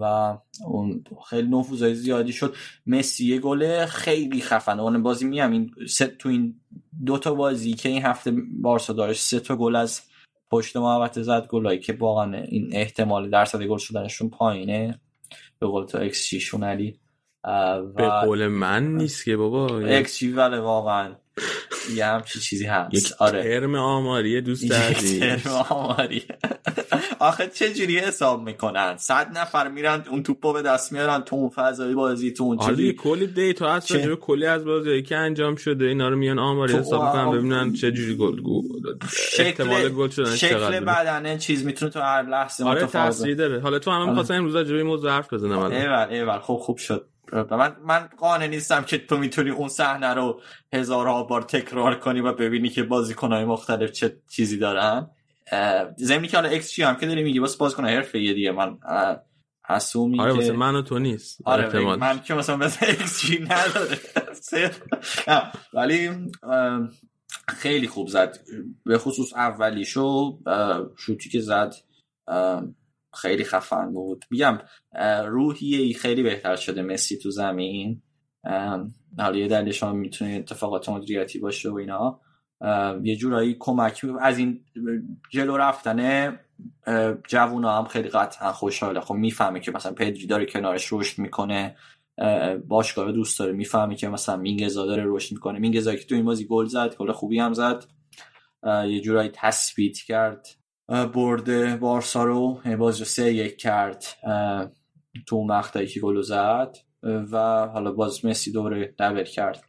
و 0.00 0.36
اون 0.66 1.04
خیلی 1.30 1.48
نفوذهای 1.48 1.94
زیادی 1.94 2.32
شد. 2.32 2.54
مسی 2.86 3.26
یه 3.26 3.38
گله 3.38 3.86
خیلی 3.86 4.40
خفنه. 4.40 4.82
اون 4.82 5.02
بازی 5.02 5.26
میام 5.26 5.52
این 5.52 5.70
سه 5.88 6.06
تو 6.06 6.28
این 6.28 6.60
دو 7.06 7.18
تا 7.18 7.34
بازی 7.34 7.72
که 7.72 7.88
این 7.88 8.02
هفته 8.02 8.32
بارسا 8.62 8.92
داشت 8.92 9.20
سه 9.20 9.40
تا 9.40 9.56
گل 9.56 9.76
از 9.76 10.02
پشت 10.50 10.76
محوطه 10.76 11.22
زد. 11.22 11.46
گلایی 11.46 11.78
که 11.78 11.92
واقعا 11.92 12.36
این 12.36 12.68
احتمال 12.72 13.30
درصد 13.30 13.62
گل 13.62 13.78
شدنشون 13.78 14.30
پایینه. 14.30 15.00
به 15.58 15.66
قول 15.66 15.86
تو 15.86 15.98
ایکس 15.98 16.28
جی 16.28 16.40
شون 16.40 16.64
علی 16.64 16.98
اه، 17.44 17.82
به 17.82 18.06
و 18.06 18.20
قول 18.24 18.46
من 18.46 18.96
نیست 18.96 19.24
که 19.24 19.36
بابا. 19.36 19.78
ایکس 19.78 20.22
ولی 20.22 20.58
واقعا. 20.58 21.14
یه 21.96 22.04
همچی 22.06 22.40
چیزی 22.40 22.64
یک 22.64 22.70
هست 22.70 23.22
آره. 23.22 23.42
ترم 23.42 23.74
آماری 23.74 24.40
دوست 24.40 24.72
عزیز. 24.72 25.12
یک 25.12 25.42
ترم 25.42 25.52
آماری. 25.70 26.22
آخه 27.18 27.50
چه 27.54 27.74
جوری 27.74 27.98
حساب 27.98 28.42
می‌کنن؟ 28.42 28.96
صد 28.96 29.38
نفر 29.38 29.68
میرن 29.68 30.04
اون 30.10 30.22
توپو 30.22 30.52
به 30.52 30.62
دست 30.62 30.92
میارن 30.92 31.20
تو 31.20 31.36
اون 31.36 31.48
فضای 31.48 31.94
بازی 31.94 32.32
تو 32.32 32.44
اون 32.44 32.58
آره 32.58 32.92
کلی 32.92 33.26
data 33.26 33.74
هست؟ 33.74 33.92
راجع 33.92 34.08
به 34.08 34.16
کلی 34.16 34.46
از 34.46 34.64
بازیایی 34.64 35.02
که 35.02 35.16
انجام 35.16 35.56
شده 35.56 35.84
اینا 35.84 36.08
رو 36.08 36.16
میان 36.16 36.38
آماری 36.38 36.74
حساب 36.74 37.02
می‌کنن 37.04 37.30
ببینن 37.38 37.72
چه 37.72 37.92
جوری 37.92 38.16
گل 38.16 38.40
احتمال 39.38 39.88
گل 39.88 40.08
شدنش 40.08 40.44
شکل. 40.44 40.80
بدنه 40.80 41.38
چیز 41.38 41.64
می‌تونه 41.64 41.90
تو 41.90 42.00
هر 42.00 42.22
لحظه 42.22 42.64
آره 42.64 42.86
تاثیر 42.86 43.34
داره. 43.34 43.60
حالا 43.60 43.78
تو 43.78 43.90
هم 43.90 44.00
آره. 44.00 44.08
می‌خواستم 44.08 44.34
امروز 44.34 44.54
راجع 44.54 44.72
به 44.72 44.82
موضوع 44.82 45.10
حرف 45.10 45.32
بزنم. 45.32 45.58
ایول 45.58 46.06
ایول. 46.10 46.38
خوب 46.38 46.60
خوب 46.60 46.76
شد. 46.76 47.06
من 47.32 47.76
من 47.84 48.08
قانع 48.18 48.46
نیستم 48.46 48.82
که 48.82 48.98
تو 48.98 49.16
می‌تونی 49.16 49.50
اون 49.50 49.68
صحنه 49.68 50.14
رو 50.14 50.40
هزارها 50.72 51.22
بار 51.22 51.42
تکرار 51.42 51.98
کنی 51.98 52.20
و 52.20 52.32
ببینی 52.32 52.68
که 52.68 52.82
بازیکنهای 52.82 53.44
مختلف 53.44 53.92
چه 53.92 54.16
چیزی 54.30 54.58
دارن. 54.58 55.10
ضمنی 55.98 56.28
که 56.28 56.36
حالا 56.36 56.48
ایکس 56.48 56.80
هم 56.80 56.96
که 56.96 57.06
داری 57.06 57.22
میگی 57.22 57.38
واسه 57.38 57.58
بازیکن 57.58 57.84
حرفه‌ای 57.84 58.34
دیگه. 58.34 58.52
من 58.52 58.78
حسومی 59.68 60.20
آره 60.20 60.46
که 60.46 60.52
من 60.52 60.76
و 60.76 60.82
تو 60.82 60.98
نیست. 60.98 61.38
آره 61.44 61.64
احتمال. 61.64 61.98
من 61.98 62.22
که 62.22 62.34
مثلا 62.34 62.56
مثل 62.56 62.86
ایکس 62.86 63.20
جی 63.20 63.38
نداره. 63.38 63.98
ولی 65.74 66.10
خیلی 67.48 67.88
خوب 67.88 68.08
زد. 68.08 68.38
به 68.84 68.98
خصوص 68.98 69.34
اولیشو 69.34 70.38
شوتی 70.98 71.30
که 71.30 71.40
زد 71.40 71.74
خیلی 73.18 73.44
خفن 73.44 73.92
بود. 73.92 74.24
میگم 74.30 74.58
روحیه 75.24 75.98
خیلی 75.98 76.22
بهتر 76.22 76.56
شده 76.56 76.82
مسی 76.82 77.18
تو 77.18 77.30
زمین. 77.30 78.02
حالا 79.18 79.36
یه 79.38 79.48
دلیلش 79.48 79.82
هم 79.82 79.96
می‌تونه 79.96 80.30
اتفاقات 80.30 80.88
مدیریتی 80.88 81.38
باشه 81.38 81.70
و 81.70 81.74
اینا. 81.74 82.20
یه 83.02 83.16
جورایی 83.16 83.56
کمک 83.58 84.04
از 84.20 84.38
این 84.38 84.64
جلو 85.30 85.56
رفتن 85.56 86.38
جوونا 87.28 87.78
هم 87.78 87.84
خیلی 87.84 88.08
قطعا 88.08 88.52
خوشحاله. 88.52 89.00
خب 89.00 89.14
می‌فهمه 89.14 89.60
که 89.60 89.72
مثلا 89.72 89.92
پدری 89.92 90.26
داره 90.26 90.46
کنارش 90.46 90.92
رشد 90.92 91.18
می‌کنه. 91.18 91.76
باشگاه 92.68 93.12
دوست 93.12 93.38
داره. 93.38 93.52
می‌فهمه 93.52 93.96
که 93.96 94.08
مثلا 94.08 94.36
مینگزا 94.36 94.86
داره 94.86 95.04
رشد 95.06 95.32
می‌کنه. 95.32 95.58
مینگزا 95.58 95.94
که 95.94 96.04
تو 96.04 96.14
این 96.14 96.24
بازی 96.24 96.46
گل 96.46 96.66
زد 96.66 96.96
گل 96.96 97.12
خوبی 97.12 97.38
هم 97.38 97.52
زد. 97.52 97.84
یه 98.66 99.00
جورایی 99.00 99.30
تثبیت 99.34 99.98
کرد. 99.98 100.46
برده 100.88 101.76
بارسا 101.76 102.24
رو 102.24 102.60
یعنی 102.64 102.76
بازی 102.76 102.98
رو 102.98 103.04
سه 103.04 103.32
یک 103.34 103.58
کرد 103.58 104.04
تو 105.26 105.36
اون 105.36 105.50
مقطعی 105.50 105.86
که 105.86 106.00
گل 106.00 106.14
رو 106.14 106.22
زد 106.22 106.76
و 107.02 107.66
حالا 107.66 107.92
باز 107.92 108.24
مسی 108.24 108.52
دوره 108.52 108.94
دبل 108.98 109.24
کرد. 109.24 109.62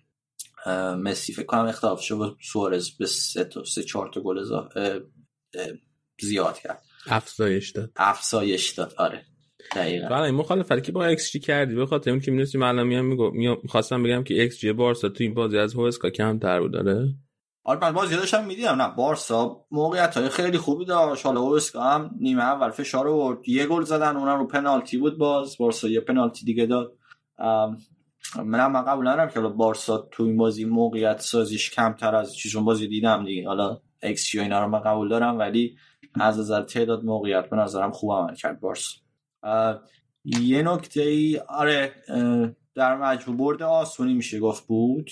مسی 0.97 1.33
فکر 1.33 1.45
کنم 1.45 1.65
اختلاف 1.65 2.01
شد 2.01 2.37
سوارز 2.41 2.97
به 2.97 3.05
سه 3.05 3.43
تا 3.43 3.63
سه 3.63 3.83
چهار 3.83 4.09
تا 4.13 4.21
گل 4.21 4.45
زیاد 6.21 6.57
کرد. 6.57 6.81
افزایش 7.07 7.71
داد. 7.71 7.91
افزایش 7.95 8.71
داد 8.71 8.93
آره. 8.97 9.25
دقیقا. 9.75 10.23
این 10.23 10.35
مخالفتی 10.35 10.81
که 10.81 10.91
با 10.91 11.05
ایکس 11.05 11.31
جی 11.31 11.39
کردی 11.39 11.75
به 11.75 11.85
خاطر 11.85 12.11
اینکه 12.11 12.31
می‌دونستیم 12.31 12.63
الان 12.63 12.87
میام 12.87 13.05
میگم 13.05 13.57
می‌خواستم 13.63 14.03
بگم 14.03 14.23
که 14.23 14.41
ایکس 14.41 14.57
جی 14.57 14.71
بارسا 14.73 15.09
تو 15.09 15.23
این 15.23 15.33
بازی 15.33 15.57
از 15.57 15.73
هوسکا 15.73 16.09
کمتر 16.09 16.59
بود 16.59 16.73
داره 16.73 17.15
آره 17.69 17.79
من 17.81 17.91
بازی 17.91 18.15
داشتم 18.15 18.45
می‌دیدم 18.45 18.81
نه 18.81 18.95
بارسا 18.95 19.65
موقعیت 19.71 20.17
های 20.17 20.29
خیلی 20.29 20.57
خوبی 20.57 20.85
داشت. 20.85 21.25
حالا 21.25 21.41
هوسکا 21.41 21.83
هم 21.83 22.11
نیمه 22.19 22.43
اول 22.43 22.69
فشار 22.69 23.07
آورد. 23.07 23.49
یه 23.49 23.65
گل 23.65 23.83
زدن 23.83 24.17
اونم 24.17 24.39
رو 24.39 24.47
پنالتی 24.47 24.97
بود 24.97 25.17
باز. 25.17 25.57
بارسا 25.57 25.87
یه 25.87 26.01
پنالتی 26.01 26.45
دیگه 26.45 26.65
داد. 26.65 26.93
منم 28.35 28.71
من 28.71 28.85
قبول 28.85 29.07
ندارم 29.07 29.29
که 29.29 29.39
بارسا 29.39 29.97
تو 29.97 30.23
این 30.23 30.37
بازی 30.37 30.65
موقعیت 30.65 31.19
سازیش 31.19 31.71
کمتر 31.71 32.15
از 32.15 32.35
چیزون 32.35 32.65
بازی 32.65 32.87
دیدم 32.87 33.25
دیگه. 33.25 33.47
حالا 33.47 33.81
ایکس 34.03 34.35
و 34.35 34.39
اینا 34.39 34.63
رو 34.63 34.69
من 34.69 34.79
قبول 34.79 35.09
دارم 35.09 35.39
ولی 35.39 35.77
از 36.19 36.39
نظر 36.39 36.61
تعداد 36.61 37.03
موقعیت 37.03 37.49
به 37.49 37.57
نظرم 37.57 37.91
خوب 37.91 38.11
عمل 38.11 38.35
کرد 38.35 38.59
بارسا. 38.59 38.97
یه 40.25 40.63
نکته 40.63 41.01
ای 41.01 41.41
آره 41.47 41.93
در 42.75 42.97
مجموع 42.97 43.37
برد 43.37 43.63
آسونی 43.63 44.13
میشه 44.13 44.39
گفت 44.39 44.67
بود 44.67 45.09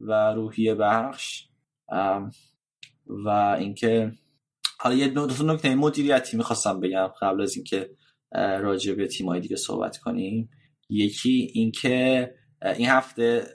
و 0.00 0.32
روحیه 0.32 0.74
بخش. 0.74 1.46
و 3.08 3.28
اینکه 3.58 4.12
حالا 4.78 4.94
یه 4.94 5.08
دو 5.08 5.26
نکته 5.44 5.74
مدیریتی 5.74 6.36
می‌خواستم 6.36 6.80
بگم 6.80 7.06
قبل 7.20 7.42
از 7.42 7.56
اینکه 7.56 7.90
راجع 8.34 8.94
به 8.94 9.06
تیمای 9.06 9.40
دیگه 9.40 9.56
صحبت 9.56 9.96
کنیم. 9.96 10.50
یکی 10.90 11.50
اینکه 11.54 12.30
این 12.76 12.88
هفته 12.88 13.46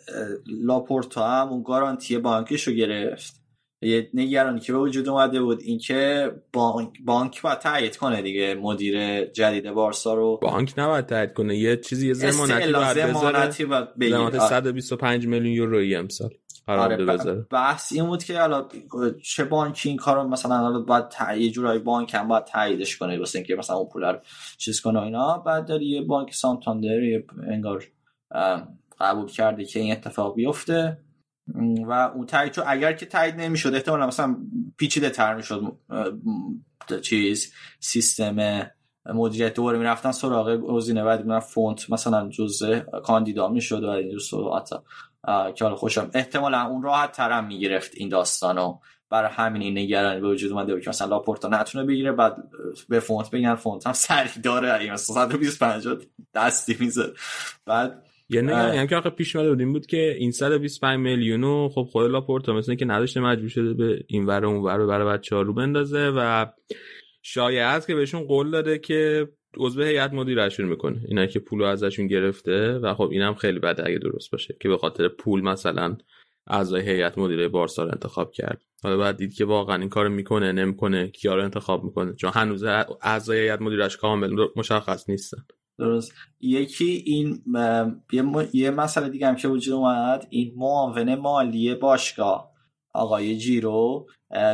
لاپورتا 0.48 1.28
هم 1.28 1.50
اون 1.50 1.64
گارانتی 1.64 2.18
بانکش 2.18 2.68
رو 2.68 2.74
گرفت. 2.74 3.42
یه 3.84 4.10
نگرانی 4.14 4.60
که 4.60 4.74
به 4.74 4.80
وجود 4.80 5.10
اومده 5.10 5.42
بود 5.42 5.62
اینکه 5.62 6.32
بانک 6.54 6.90
بانک 7.06 7.42
باید 7.42 7.60
تایید 7.60 7.98
کنه 7.98 8.22
دیگه 8.22 8.56
مدیر 8.56 9.26
جدید 9.26 9.72
بارسا 9.72 10.14
رو. 10.14 10.40
بانک 10.42 10.74
نباید 10.78 11.06
تایید 11.06 11.34
کنه 11.34 11.58
یه 11.58 11.78
چیزی 11.78 12.06
یه 12.06 12.12
استعلا 12.12 12.80
باید 12.80 12.98
بذاره. 12.98 13.14
زمانتی 13.14 13.66
باید 13.66 13.96
بگیر. 13.96 14.16
زمانت 14.16 14.36
آره. 14.36 14.50
125 14.50 15.28
میلیون 15.28 15.54
یورویی 15.54 15.96
امسال. 15.96 16.30
آره 16.68 16.98
بذاره. 17.06 17.46
بحث 17.50 17.94
این 17.94 18.06
بود 18.06 18.24
که 18.24 18.40
حالا 18.40 18.68
چه 19.24 19.44
بانکی 19.44 19.90
این 19.90 19.98
کارو 19.98 20.24
مثلا 20.28 20.58
حالا 20.58 20.80
باید 20.80 21.08
تا- 21.10 21.36
یه 21.36 21.52
جورایی 21.52 21.80
بانک 21.80 22.14
هم 22.14 22.28
باید 22.28 22.44
تاییدش 22.44 22.98
کنه 22.98 23.20
واسه 23.20 23.40
اینکه 23.40 23.56
مثلا 23.56 23.76
اون 23.76 23.90
پول 23.90 24.04
رو 24.04 24.20
چیز 24.58 24.82
کنه 24.82 25.02
اینا. 25.02 25.38
بعد 25.38 25.68
داری 25.68 25.86
یه 25.86 26.02
بانک 26.02 26.34
سانتاندر 26.34 27.04
یه 27.04 27.26
انگار 27.48 27.84
قبول 29.00 29.28
کرده 29.28 29.66
که 29.66 29.80
این 29.80 29.92
اتفاق 29.92 30.36
بیفته. 30.36 30.98
و 31.88 31.92
اون 32.16 32.26
تایید 32.26 32.52
چون 32.54 32.64
اگر 32.68 32.94
که 32.94 33.06
تایید 33.06 33.36
نمی‌شد 33.36 33.74
احتمالا 33.74 34.08
مثلا 34.08 34.38
پیچیده 34.78 35.10
تر 35.10 35.36
می‌شد 35.36 35.78
چیز 37.02 37.54
سیستم 37.80 38.68
مدیریت 39.06 39.54
دوباره 39.54 39.78
می‌رفتن 39.78 40.12
سراغ 40.12 40.56
گزینه 40.56 41.04
بعد 41.04 41.26
می‌رفت 41.26 41.50
فونت 41.54 41.92
مثلا 41.92 42.30
جزء 42.30 42.80
کاندیدا 42.80 43.50
می‌شد 43.50 43.84
و 43.84 43.90
این 43.90 44.18
که 45.56 45.64
حالا 45.64 45.76
خوشم 45.76 46.12
احتمالا 46.14 46.62
اون 46.62 46.84
راحت 46.84 47.12
ترم 47.12 47.48
می‌گرفت 47.48 47.92
این 47.96 48.10
داستانو 48.10 48.80
برای 49.10 49.30
همین 49.34 49.62
این 49.62 49.78
نگرانی 49.78 50.22
به 50.22 50.28
وجود 50.28 50.52
اومده 50.52 50.74
بود 50.74 50.84
که 50.84 50.90
مثلا 50.90 51.08
لاپورتا 51.08 51.48
نتونه 51.48 51.86
بگیره 51.86 52.12
بعد 52.12 52.36
به 52.90 53.00
فونت 53.00 53.32
بگن 53.32 53.56
فونت 53.56 53.88
هم 53.88 53.94
سری 53.94 54.42
داره 54.44 54.94
مثلا 54.94 55.28
125 55.28 55.88
دستی 56.36 56.78
میزه 56.80 57.14
بعد 57.66 58.04
یه 58.30 58.42
نگرانی. 58.42 58.78
هم 58.78 58.88
که 58.88 58.96
آخه 58.96 59.10
پیش 59.10 59.36
اومده 59.36 59.50
بود 59.50 59.60
این 59.60 59.74
بود 59.74 59.86
که 59.86 60.16
این 60.20 60.32
125 60.32 61.00
میلیونو 61.00 61.70
خب 61.70 61.84
خود 61.92 62.12
لاپورتا 62.12 62.54
مثل 62.54 62.76
که 62.76 62.86
نداشته 62.86 63.20
مجبور 63.20 63.50
شده 63.50 63.74
به 63.74 64.04
این 64.08 64.26
ور 64.26 64.46
و 64.46 64.50
اون 64.50 64.62
ور 64.62 64.86
برای 64.86 65.18
بچه 65.18 65.36
ها 65.36 65.42
رو 65.42 65.54
بندازه 65.54 66.12
و 66.18 66.46
شایعه 67.22 67.68
هست 67.68 67.88
که 67.88 67.96
بهشون 67.96 68.24
قول 68.24 68.52
داده 68.52 68.80
که 68.80 69.28
عضو 69.58 69.84
هیئت 69.84 70.14
مدیرشون 70.14 70.66
می‌کنه. 70.66 71.02
اینا 71.08 71.26
که 71.26 71.40
پولو 71.40 71.66
ازشون 71.66 72.08
گرفته 72.08 72.74
و 72.74 72.94
خب 72.94 73.10
اینم 73.12 73.36
خیلی 73.36 73.60
بده 73.60 73.88
اگه 73.88 73.98
درست 73.98 74.32
باشه 74.32 74.56
که 74.62 74.70
به 74.70 74.78
خاطر 74.78 75.08
پول 75.08 75.42
مثلا 75.42 75.98
اعضای 76.48 76.82
هیئت 76.82 77.18
مدیره 77.18 77.48
بارسا 77.48 77.84
رو 77.84 77.92
انتخاب 77.92 78.32
کرد. 78.32 78.62
حالا 78.84 78.98
باید 78.98 79.18
دید 79.18 79.34
که 79.34 79.46
واقعا 79.46 79.76
این 79.76 79.90
کارو 79.90 80.10
می‌کنه 80.10 80.52
نمی‌کنه 80.52 81.08
کیا 81.08 81.36
رو 81.36 81.44
انتخاب 81.44 81.84
می‌کنه؟ 81.84 82.14
چون 82.14 82.32
هنوز 82.34 82.64
اعضای 83.02 83.40
هیئت 83.40 83.62
مدیرش 83.62 83.98
کامل 83.98 84.48
مشخص 84.56 85.10
نیستن. 85.10 85.38
درست. 85.80 86.14
یکی 86.40 87.04
این 87.06 87.44
یه, 88.14 88.22
م- 88.22 88.50
یه 88.54 88.72
مسئله 88.72 89.10
دیگه 89.10 89.28
هم 89.28 89.36
که 89.36 89.48
وجود 89.48 89.74
اومد 89.74 90.28
این 90.30 90.54
معاون 90.56 91.16
مالی 91.16 91.76
باشگاه. 91.76 92.51
آقای 92.94 93.38
جیرو 93.38 94.08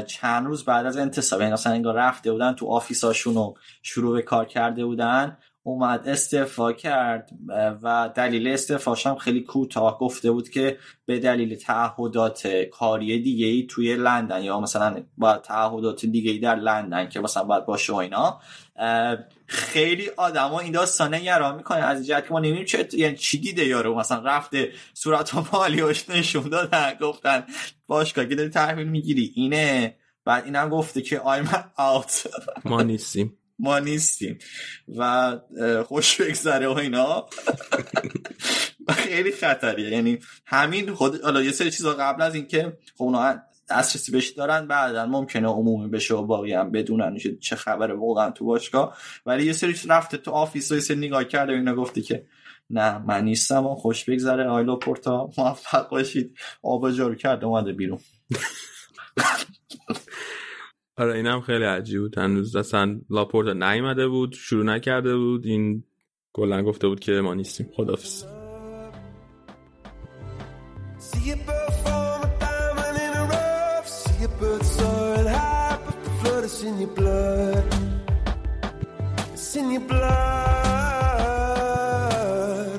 چند 0.07 0.45
روز 0.45 0.65
بعد 0.65 0.85
از 0.85 0.97
انتصاب 0.97 1.41
یعنی 1.41 1.53
مثلا 1.53 1.73
انگار 1.73 1.95
رفته 1.95 2.31
بودن 2.31 2.53
تو 2.53 2.67
آفیساشون 2.67 3.35
رو 3.35 3.57
شروع 3.81 4.15
به 4.15 4.21
کار 4.21 4.45
کرده 4.45 4.85
بودن 4.85 5.37
اومد 5.63 6.07
استعفا 6.07 6.73
کرد 6.73 7.29
و 7.83 8.09
دلیل 8.15 8.47
استعفاش 8.47 9.07
هم 9.07 9.15
خیلی 9.15 9.41
کوتاه 9.41 9.99
گفته 9.99 10.31
بود 10.31 10.49
که 10.49 10.77
به 11.05 11.19
دلیل 11.19 11.55
تعهدات 11.55 12.47
کاری 12.47 13.19
دیگه 13.21 13.45
ای 13.45 13.67
توی 13.69 13.95
لندن 13.95 14.43
یا 14.43 14.59
مثلا 14.59 15.03
با 15.17 15.37
تعهدات 15.37 16.05
دیگه 16.05 16.31
ای 16.31 16.39
در 16.39 16.55
لندن 16.55 17.09
که 17.09 17.19
مثلا 17.19 17.43
باید 17.43 17.65
باشه 17.65 17.93
و 17.93 17.95
اینا 17.95 18.39
خیلی 19.47 20.09
آدما 20.09 20.59
این 20.59 20.71
داستان 20.71 21.13
نگران 21.13 21.55
می‌کنه 21.55 21.77
از 21.77 22.07
جهت 22.07 22.27
که 22.27 22.31
ما 22.31 22.39
نمی‌دونیم 22.39 22.65
چه 22.65 22.87
یعنی 22.93 23.17
چی 23.17 23.37
دیده 23.37 23.65
یارو؟ 23.65 23.99
مثلا 23.99 24.21
رفته 24.23 24.71
صورت 24.93 25.53
مالیاش 25.53 26.09
نشون 26.09 26.49
دادن. 26.49 26.93
گفتن 27.01 27.43
باشگاه 27.87 28.25
که 28.25 28.35
داری 28.35 28.49
تحویل 28.49 28.87
می‌گیری. 28.87 29.31
اینه. 29.35 29.95
بعد 30.25 30.45
اینم 30.45 30.69
گفته 30.69 31.01
که 31.01 31.19
I'm 31.19 31.47
out. 31.79 32.27
ما 32.65 32.81
نیستیم. 32.81 33.37
ما 33.59 33.79
نیستیم. 33.79 34.39
و 34.97 35.37
خوش 35.87 36.21
بگذره 36.21 36.67
و 36.67 36.71
اینا. 36.71 37.25
خیلی 38.89 39.31
خطریه. 39.31 39.89
یعنی 39.89 40.19
همین 40.45 40.93
خود 40.93 41.21
حالا 41.21 41.41
یه 41.41 41.51
سری 41.51 41.71
چیزا 41.71 41.93
قبل 41.93 42.21
از 42.21 42.35
اینکه 42.35 42.77
خب 42.97 43.03
اونا 43.03 43.35
دسترسی 43.69 44.11
بهش 44.11 44.29
دارن 44.29 44.67
بعدا 44.67 45.05
ممکنه 45.05 45.47
عمومی 45.47 45.89
بشه 45.89 46.15
و 46.15 46.21
باقی 46.25 46.53
هم 46.53 46.71
بدونن 46.71 47.17
چه- 47.17 47.35
چه 47.37 47.55
خبره 47.55 47.93
واقعا 47.93 48.31
تو 48.31 48.45
باشگاه. 48.45 48.97
ولی 49.25 49.45
یه 49.45 49.53
سری 49.53 49.75
رفته 49.89 50.17
تو 50.17 50.31
office 50.31 50.71
و 50.71 50.75
یه 50.75 50.81
سری 50.81 50.97
نگاه 50.97 51.23
کرده 51.23 51.53
و 51.53 51.55
اینا 51.55 51.75
گفته 51.75 52.01
که 52.01 52.25
نه 52.69 52.97
من 52.97 53.23
نیستم 53.23 53.65
و 53.65 53.75
خوش 53.75 54.05
بگذره 54.09 54.47
آقای 54.47 54.75
لاپورتا 54.75 55.29
موفق 55.37 55.89
باشید. 55.89 56.37
آب 56.63 56.82
و 56.82 56.91
جارو 56.91 57.15
کرده 57.15 57.45
اومده 57.45 57.73
بیرون. 57.73 57.99
آره 60.97 61.13
اینم 61.15 61.41
خیلی 61.41 61.63
عجیب 61.63 62.01
بود. 62.01 62.17
هنوز 62.17 62.55
اصلا 62.55 62.99
لاپورتا 63.09 63.53
نیومده 63.53 64.07
بود 64.07 64.33
شروع 64.33 64.63
نکرده 64.65 65.15
بود. 65.15 65.45
این 65.45 65.83
کلا 66.33 66.63
گفته 66.63 66.87
بود 66.87 66.99
که 66.99 67.11
ما 67.11 67.33
نیستیم. 67.33 67.69
خدافظ 67.75 68.23
flood 76.57 76.73
in 76.73 76.79
your 76.79 76.89
blood. 76.89 77.63
It's 79.33 79.55
in 79.55 79.71
your 79.71 79.81
blood. 79.81 80.07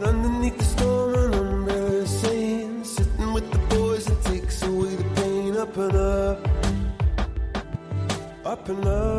Underneath 0.02 0.58
the 0.58 0.64
storm 0.64 1.14
and 1.14 1.34
under 1.34 2.00
the 2.00 2.06
sand, 2.06 2.86
sitting 2.86 3.32
with 3.32 3.50
the 3.52 3.58
boys, 3.74 4.08
it 4.08 4.22
takes 4.24 4.62
away 4.62 4.94
the 4.96 5.04
pain. 5.16 5.56
Up 5.56 5.76
and 5.76 5.96
up, 5.96 6.48
up 8.44 8.68
and 8.68 8.86
up. 8.86 9.17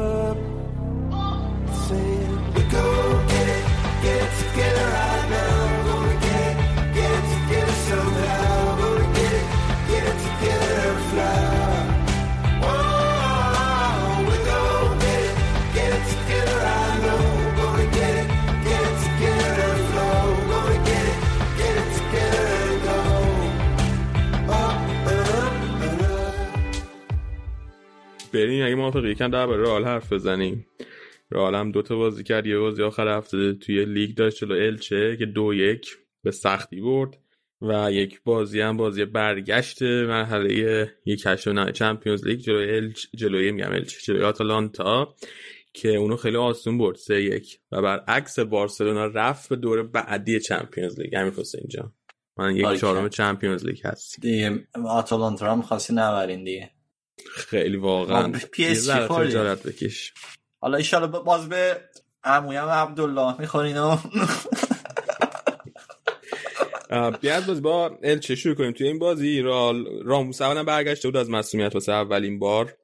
بریم 28.45 28.65
اگه 28.65 28.75
موافق 28.75 29.05
یکم 29.05 29.31
درباره 29.31 29.63
رئال 29.63 29.85
حرف 29.85 30.13
بزنیم. 30.13 30.65
رئال 31.31 31.55
هم 31.55 31.71
دو 31.71 31.81
تا 31.81 31.95
بازی 31.95 32.23
کرد 32.23 32.45
یه 32.45 32.57
بازی 32.57 32.83
آخر 32.83 33.17
هفته 33.17 33.53
توی 33.53 33.85
لیگ 33.85 34.15
داشت 34.15 34.37
جلو 34.37 34.55
الچه 34.55 35.17
که 35.17 35.25
دو 35.25 35.53
یک 35.53 35.97
به 36.23 36.31
سختی 36.31 36.81
برد 36.81 37.17
و 37.61 37.91
یک 37.91 38.21
بازی 38.23 38.61
هم 38.61 38.77
بازی 38.77 39.05
برگشت 39.05 39.81
مرحله 39.81 40.91
یک 41.05 41.23
هشتم 41.25 41.71
Champions 41.71 42.27
League 42.27 42.39
جلوی 42.39 42.75
الچ 42.75 43.05
جلوی 43.15 43.51
میگم 43.51 43.71
الچ 43.71 44.05
جلوی 44.05 44.23
آتالانتا 44.23 45.15
که 45.73 45.95
اونو 45.95 46.15
خیلی 46.15 46.37
آسون 46.37 46.77
برد 46.77 46.95
سه 46.95 47.23
یک. 47.23 47.59
و 47.71 47.81
برعکس 47.81 48.39
بارسلونا 48.39 49.05
رفت 49.05 49.49
به 49.49 49.55
دور 49.55 49.83
بعدی 49.83 50.39
Champions 50.39 50.99
League. 50.99 51.15
همین 51.15 51.33
حسین 51.33 51.67
جان 51.69 51.93
من 52.37 52.55
یک. 52.55 52.79
چهارم 52.79 53.09
Champions 53.09 53.65
League 53.65 53.79
هست 53.83 54.21
دیگه 54.21 54.67
آتالانتا 54.85 55.51
هم 55.51 55.61
خواستی 55.61 55.93
نبرین 55.93 56.43
دیگه. 56.43 56.71
خیلی 57.35 57.77
واقعا 57.77 58.31
پی 58.51 58.65
اس. 58.65 58.89
خجالت 58.89 59.63
بکش. 59.63 60.13
حالا 60.61 60.77
ایشالا 60.77 61.07
باز 61.07 61.49
به 61.49 61.81
عمویم 62.23 62.65
عبدالله 62.65 63.39
می‌خورین 63.39 63.77
و 63.77 63.97
بیاد 67.21 67.45
باز 67.45 67.61
با 67.61 67.99
الچه 68.03 68.35
شروع 68.35 68.55
کنیم؟ 68.55 68.71
توی 68.71 68.87
این 68.87 68.99
بازی 68.99 69.41
رال 69.41 69.85
راموس 70.05 70.41
اولا 70.41 70.63
برگشته 70.63 71.07
بود 71.07 71.17
از 71.17 71.29
مسئولیت 71.29 71.73
واسه 71.73 71.91
اولین 71.91 72.39
بار. 72.39 72.77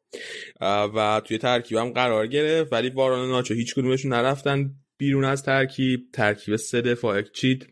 و 0.61 1.21
توی 1.25 1.37
ترکیب 1.37 1.77
هم 1.77 1.89
قرار 1.89 2.27
گرفت 2.27 2.73
ولی 2.73 2.89
واران 2.89 3.19
و 3.19 3.31
ناچو 3.31 3.53
هیچ 3.53 3.75
کدومشون 3.75 4.13
نرفتن 4.13 4.71
بیرون 4.97 5.25
از 5.25 5.43
ترکیب. 5.43 5.99
ترکیب 6.13 6.55
سه 6.55 6.81
دفاع 6.81 7.21
چید 7.21 7.67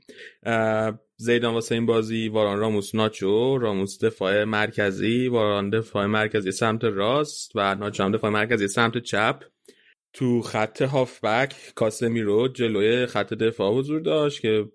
زیدان 1.24 1.54
واسه 1.54 1.76
این 1.76 1.86
بازی 1.86 2.28
واران 2.28 2.60
راموس 2.60 2.96
ناچو 2.96 3.58
راموس 3.58 4.04
دفاع 4.04 4.44
مرکزی 4.44 5.28
واران 5.28 5.70
دفاع 5.70 6.06
مرکزی 6.06 6.52
سمت 6.52 6.84
راست 6.84 7.52
و 7.56 7.76
ناچو 7.76 8.04
هم 8.04 8.12
دفاع 8.12 8.32
مرکزی 8.32 8.68
سمت 8.68 8.98
چپ. 8.98 9.44
تو 10.14 10.42
خط 10.42 10.82
هافبک 10.82 11.56
کاسمیرو 11.76 12.48
جلوی 12.48 13.06
خط 13.06 13.34
دفاع 13.34 13.74
حضور 13.74 14.00
داشت 14.00 14.42
که 14.42 14.70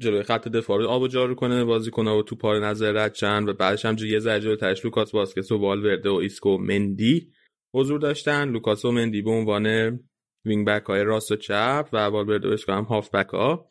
جلوی 0.00 0.22
خط 0.22 0.48
دفاع 0.48 0.78
رو 0.78 0.88
آب 0.88 1.02
و 1.02 1.08
جارو 1.08 1.34
کنه 1.34 1.64
بازیکن‌ها 1.64 2.18
و 2.18 2.22
تو 2.22 2.36
پار 2.36 2.66
نظر 2.66 2.92
رد 2.92 3.12
چند 3.12 3.48
و 3.48 3.52
بعدش 3.52 3.84
هم 3.84 3.96
یه 3.98 4.18
ذره 4.18 4.40
جلوترش 4.40 4.84
لوکاس 4.84 5.14
واسکس 5.14 5.52
و 5.52 5.58
والورده 5.58 6.10
و 6.10 6.14
ایسکو 6.14 6.58
مندی 6.58 7.32
حضور 7.74 8.00
داشتن. 8.00 8.48
لوکاس 8.48 8.84
و 8.84 8.92
مندی 8.92 9.22
به 9.22 9.30
عنوان 9.30 9.98
وینگ 10.44 10.66
بک 10.66 10.84
های 10.84 11.04
راست 11.04 11.32
و 11.32 11.36
چپ 11.36 11.88
و 11.92 11.96
والورده 11.96 12.48
و 12.48 12.50
ایسکو 12.50 12.72
هم 12.72 12.84
هاف 12.84 13.10
بک 13.10 13.28
ها 13.28 13.70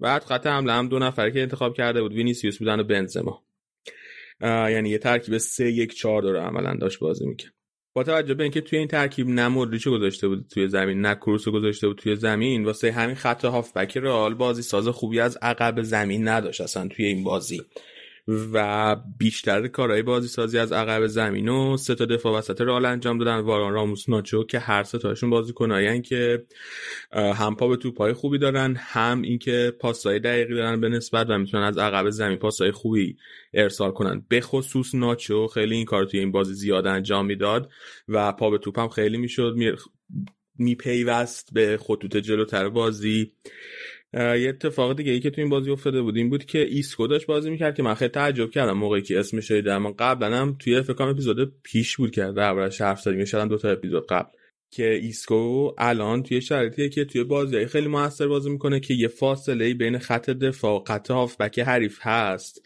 بعد 0.00 0.24
خط 0.24 0.46
حمله 0.46 0.72
هم 0.72 0.88
دو 0.88 0.98
نفره 0.98 1.30
که 1.30 1.42
انتخاب 1.42 1.74
کرده 1.74 2.02
بود 2.02 2.12
وینیسیوس 2.12 2.58
بودن 2.58 2.80
و 2.80 2.84
بنزما. 2.84 3.42
یعنی 4.42 4.90
یه 4.90 4.98
ترکیب 4.98 5.38
سه 5.38 5.72
یک 5.72 5.94
چهار 5.94 6.22
داره 6.22 6.40
عملا 6.40 6.74
داشت 6.74 6.98
بازی 6.98 7.26
می‌کرد. 7.26 7.52
با 7.92 8.04
توجه 8.04 8.34
به 8.34 8.42
اینکه 8.42 8.60
توی 8.60 8.78
این 8.78 8.88
ترکیب 8.88 9.28
نه 9.28 9.48
مودریچو 9.48 9.90
گذاشته 9.90 10.28
بود 10.28 10.46
توی 10.50 10.68
زمین 10.68 11.00
نه 11.00 11.14
کروسو 11.14 11.52
گذاشته 11.52 11.88
بود 11.88 11.98
توی 11.98 12.16
زمین 12.16 12.64
واسه 12.64 12.92
همین 12.92 13.14
خط 13.14 13.44
هافبک 13.44 13.96
رئال 13.96 14.34
بازی 14.34 14.62
ساز 14.62 14.88
خوبی 14.88 15.20
از 15.20 15.38
عقب 15.42 15.82
زمین 15.82 16.28
نداشت 16.28 16.60
اصلا 16.60 16.88
توی 16.88 17.04
این 17.04 17.24
بازی. 17.24 17.62
و 18.52 18.96
بیشتر 19.18 19.68
کارهای 19.68 20.02
بازی 20.02 20.28
سازی 20.28 20.58
از 20.58 20.72
عقب 20.72 21.06
زمین 21.06 21.48
و 21.48 21.76
سه 21.76 21.94
تا 21.94 22.04
دفاع 22.06 22.38
وسط 22.38 22.60
رئال 22.60 22.84
انجام 22.84 23.18
دادن. 23.18 23.38
واران 23.38 23.72
راموس 23.72 24.08
ناچو 24.08 24.44
که 24.44 24.58
هر 24.58 24.82
سه 24.82 24.98
تاشون 24.98 25.30
بازیکنایی 25.30 26.02
که 26.02 26.44
هم 27.12 27.56
پا 27.56 27.68
به 27.68 27.76
توپای 27.76 28.12
خوبی 28.12 28.38
دارن 28.38 28.76
هم 28.78 29.22
اینکه 29.22 29.72
پاسای 29.80 30.18
دقیقی 30.18 30.54
دارن 30.54 30.80
به 30.80 30.88
نسبت 30.88 31.26
و 31.30 31.38
می‌تونن 31.38 31.62
از 31.62 31.78
عقب 31.78 32.10
زمین 32.10 32.38
پاسای 32.38 32.70
خوبی 32.70 33.16
ارسال 33.54 33.90
کنن. 33.90 34.26
به 34.28 34.40
خصوص 34.40 34.94
ناچو 34.94 35.46
خیلی 35.46 35.74
این 35.74 35.84
کار 35.84 36.04
توی 36.04 36.20
این 36.20 36.32
بازی 36.32 36.54
زیاد 36.54 36.86
انجام 36.86 37.26
می‌داد 37.26 37.70
و 38.08 38.32
پا 38.32 38.50
به 38.50 38.58
توپ 38.58 38.78
هم 38.78 38.88
خیلی 38.88 39.18
می‌شد 39.18 39.54
می... 39.56 39.72
میپیوست 40.58 41.48
به 41.52 41.78
خطوط 41.82 42.16
جلوتر 42.16 42.68
بازی. 42.68 43.32
یه 44.14 44.48
اتفاق 44.48 44.96
دیگه 44.96 45.12
ای 45.12 45.20
که 45.20 45.30
تو 45.30 45.40
این 45.40 45.50
بازی 45.50 45.70
افتاده 45.70 46.02
بود 46.02 46.16
این 46.16 46.30
بود 46.30 46.44
که 46.44 46.58
ایسکو 46.58 47.06
داشت 47.06 47.26
بازی 47.26 47.50
می‌کرد 47.50 47.74
که 47.74 47.82
من 47.82 47.94
خیلی 47.94 48.08
تعجب 48.08 48.50
کردم 48.50 48.72
موقعی 48.72 49.02
که 49.02 49.20
اسمش 49.20 49.50
رو 49.50 49.56
دیدم. 49.56 49.90
قبلا 49.90 50.36
هم 50.36 50.56
توی 50.58 50.69
فکر 50.69 50.84
کنم 50.84 51.08
اپیزود 51.08 51.52
پیش 51.62 51.96
بود 51.96 52.10
که 52.10 52.22
دربارش 52.22 52.80
حرف 52.80 53.00
زدیم 53.00 53.24
هم 53.32 53.48
دو 53.48 53.58
تا 53.58 53.70
اپیزود 53.70 54.06
قبل 54.06 54.30
که 54.72 54.94
ایسکو 54.94 55.72
الان 55.78 56.22
توی 56.22 56.40
شرایطیه 56.40 56.88
که 56.88 57.04
توی 57.04 57.24
بازی 57.24 57.66
خیلی 57.66 57.88
موثر 57.88 58.28
بازی 58.28 58.50
می‌کنه 58.50 58.80
که 58.80 58.94
یه 58.94 59.08
فاصله 59.08 59.74
بین 59.74 59.98
خط 59.98 60.30
دفاع 60.30 60.80
و 60.80 60.84
خط 60.84 61.10
هافبک 61.10 61.58
حریف 61.58 61.98
هست 62.02 62.62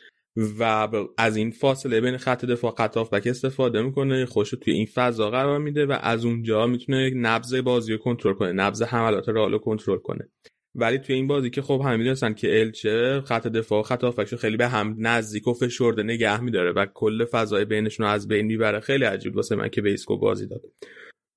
و 0.59 0.89
از 1.19 1.37
این 1.37 1.51
فاصله 1.51 2.01
بین 2.01 2.17
خط 2.17 2.45
دفاع 2.45 2.73
و 2.73 2.75
خط 2.75 2.97
هافبک 2.97 3.27
استفاده 3.27 3.83
می‌کنه 3.83 4.27
خودشو 4.27 4.51
توی 4.51 4.73
این 4.73 4.87
فضا 4.87 5.31
قرار 5.31 5.59
میده 5.59 5.87
و 5.87 5.99
از 6.03 6.25
اونجا 6.25 6.67
می‌تونه 6.67 7.11
نبض 7.11 7.55
بازی 7.55 7.93
رو 7.93 7.99
کنترل 7.99 8.35
کنه 8.35 8.53
نبض 8.53 8.83
حملات 8.83 9.29
رو 9.29 9.59
کنترل 9.59 9.99
کنه. 9.99 10.29
ولی 10.75 10.99
توی 10.99 11.15
این 11.15 11.27
بازی 11.27 11.51
که 11.51 11.63
خب 11.63 11.81
همه 11.85 11.97
می‌دونستن 11.97 12.35
که 12.35 12.61
الچه 12.61 13.21
خط 13.21 13.47
دفاع 13.47 13.83
خط 13.83 14.05
هافبکش 14.05 14.33
رو 14.33 14.39
خیلی 14.39 14.57
به 14.57 14.69
هم 14.69 14.97
نزدیک 14.99 15.49
و 15.49 15.53
فشرده 15.53 16.03
نگه 16.03 16.41
میداره 16.41 16.73
و 16.73 16.87
کل 16.95 17.25
فضای 17.25 17.65
بینشون 17.65 18.07
رو 18.07 18.13
از 18.13 18.29
بین 18.29 18.47
می‌بره. 18.47 18.81
خیلی 18.81 19.05
عجیب 19.05 19.37
واسه 19.37 19.57
من 19.57 19.69
که 19.69 19.83
به 19.83 19.91
ایسکو 19.91 20.19
بازی 20.19 20.47
داد. 20.47 20.63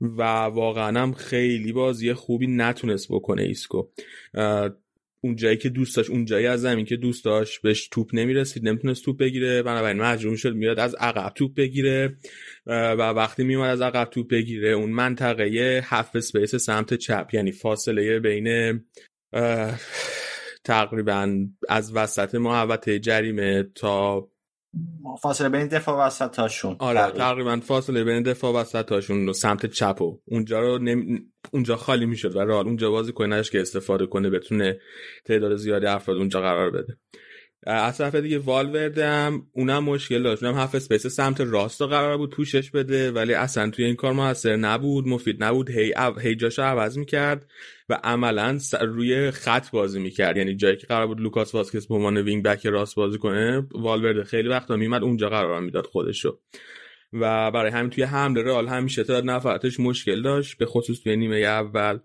و 0.02 0.24
واقعا 0.44 1.02
هم 1.02 1.14
خیلی 1.14 1.72
بازی 1.72 2.14
خوبی 2.14 2.48
نتونست 2.48 3.08
بکنه 3.10 3.42
ایسکو. 3.42 3.88
اون 5.22 5.36
جایی 5.36 5.58
که 5.58 5.70
دوست 5.70 5.98
داشت 5.98 6.10
اون 6.10 6.26
جایی 6.26 6.46
از 6.46 6.62
زمین 6.62 6.86
که 6.86 6.96
دوست 6.96 7.26
داشت 7.26 7.62
بهش 7.62 7.88
توپ 7.88 8.10
نمی‌رسید 8.14 8.68
نمی‌تونست 8.68 9.06
توپ 9.06 9.18
بگیره. 9.18 9.64
بنابراین 9.64 10.02
مجبور 10.02 10.38
شد 10.38 10.56
میاد 10.56 10.80
از 10.80 10.96
عقب 10.96 11.34
توپ 11.36 11.56
بگیره. 11.56 12.18
و 12.66 12.98
وقتی 12.98 13.44
میومد 13.44 13.70
از 13.70 13.82
عقب 13.82 14.10
توپ 14.10 14.28
بگیره 14.28 14.70
اون 14.70 14.90
منطقه 14.90 15.82
half 15.84 16.16
space 16.16 16.56
سمت 16.56 16.94
چپ 16.94 17.30
یعنی 17.34 17.52
فاصله 17.52 18.20
بین 18.20 18.80
تقریبا 20.64 21.48
از 21.70 21.96
وسط 21.96 22.36
محوطه 22.36 23.00
جریمه 23.00 23.64
تا 23.64 24.28
فاصله 25.22 25.50
بین 25.50 25.68
دفاع 25.68 26.08
وسطاشون 26.08 26.76
آره 26.80 27.00
تقریبا. 27.00 27.18
تقریبا 27.18 27.60
فاصله 27.60 28.04
بین 28.04 28.24
دفاع 28.24 28.54
وسطاشون 28.54 29.34
سمت 29.34 29.66
چپ 29.66 30.02
و 30.02 30.22
اونجا 30.26 30.60
رو 30.60 30.78
نمی... 30.78 31.20
اونجا 31.52 31.76
خالی 31.76 32.06
می‌شد 32.06 32.36
و 32.36 32.40
رئال 32.40 32.66
اونجا 32.66 32.92
بازی 32.92 33.14
کنه 33.14 33.44
که 33.44 33.62
استفاده 33.62 34.06
کنه 34.06 34.30
بتونه 34.30 34.80
تعداد 35.26 35.56
زیادی 35.56 35.86
افراد 35.86 36.18
اونجا 36.18 36.42
قرار 36.42 36.72
بده. 36.72 36.98
از 37.64 37.98
طرف 37.98 38.16
دیگه 38.16 38.40
والورده 38.40 39.08
هم 39.08 39.48
اونم 39.52 39.84
مشکل 39.84 40.24
داشت. 40.24 40.44
اونم 40.44 40.58
half 40.58 40.76
space 40.76 41.08
سمت 41.08 41.42
راست 41.42 41.82
قرار 41.82 42.18
بود 42.18 42.30
پوشش 42.30 42.72
بده 42.72 43.12
ولی 43.12 43.34
اصلا 43.34 43.70
توی 43.70 43.86
این 43.86 43.96
کار 43.96 44.14
موثر 44.14 44.56
نبود 44.56 45.08
مفید 45.08 45.44
نبود. 45.44 45.70
هی, 45.70 45.94
او... 45.94 46.20
هی 46.20 46.36
جاشو 46.36 46.62
عوض 46.62 46.98
می‌کرد 46.98 47.46
و 47.90 48.00
عملا 48.04 48.60
روی 48.82 49.32
خط 49.32 49.72
بازی 49.72 50.00
می‌کرد. 50.00 50.38
یعنی 50.38 50.56
جایی 50.56 50.78
که 50.78 50.88
قرار 50.88 51.08
بود 51.08 51.22
لوکاس 51.22 51.56
واسکس 51.56 51.88
به 51.88 51.96
عنوان 51.96 52.18
wing 52.18 52.44
back 52.44 52.66
راست 52.66 52.96
بازی 52.96 53.18
کنه 53.18 53.68
والورده 53.72 54.24
خیلی 54.24 54.50
وقتا 54.50 54.76
میمد 54.76 55.04
اونجا 55.04 55.30
قرار 55.30 55.62
می‌داد 55.62 55.86
خودشو. 55.86 56.40
و 57.14 57.52
برای 57.52 57.72
همین 57.72 57.90
توی 57.90 58.04
حمله 58.04 58.44
رئال 58.44 58.68
همیشه 58.68 59.04
تعداد 59.04 59.26
نفراتش 59.26 59.80
مشکل 59.80 60.22
داشت 60.22 60.58
به 60.58 60.66
خصوص 60.66 61.00
توی 61.00 61.16
نیمه 61.16 61.38
اول. 61.38 62.00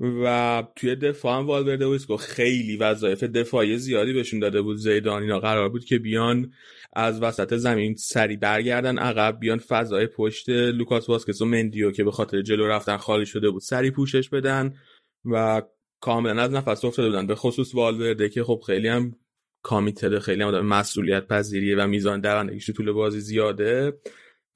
و 0.00 0.64
توی 0.76 0.96
دفاع 0.96 1.38
هم 1.38 1.46
والورده 1.46 1.86
و 1.86 2.16
خیلی 2.16 2.76
وظایف 2.76 3.24
دفاعی 3.24 3.78
زیادی 3.78 4.12
بهشون 4.12 4.40
داده 4.40 4.62
بود. 4.62 4.76
زیدان 4.76 5.22
اینا 5.22 5.40
قرار 5.40 5.68
بود 5.68 5.84
که 5.84 5.98
بیان 5.98 6.52
از 6.92 7.22
وسط 7.22 7.54
زمین 7.54 7.94
سری 7.94 8.36
برگردن 8.36 8.98
عقب 8.98 9.40
بیان 9.40 9.58
فضای 9.58 10.06
پشت 10.06 10.48
لوکاس 10.48 11.08
واسکس 11.08 11.40
و 11.40 11.44
مندیو 11.44 11.90
که 11.90 12.04
به 12.04 12.10
خاطر 12.10 12.42
جلو 12.42 12.66
رفتن 12.66 12.96
خالی 12.96 13.26
شده 13.26 13.50
بود 13.50 13.62
سری 13.62 13.90
پوشش 13.90 14.28
بدن 14.28 14.74
و 15.24 15.62
کاملا 16.00 16.42
از 16.42 16.52
نفس 16.52 16.84
افتاده 16.84 17.08
بودن. 17.08 17.26
به 17.26 17.34
خصوص 17.34 17.74
والورده 17.74 18.28
که 18.28 18.44
خب 18.44 18.62
خیلی 18.66 18.88
هم 18.88 19.16
committed 19.62 20.18
خیلی 20.18 20.42
هم 20.42 20.66
مسئولیت 20.66 21.26
پذیریه 21.26 21.76
و 21.76 21.86
میزان 21.86 22.20
دوندگیش 22.20 22.66
تو 22.66 22.72
طول 22.72 22.92
بازی 22.92 23.20
زیاده. 23.20 24.00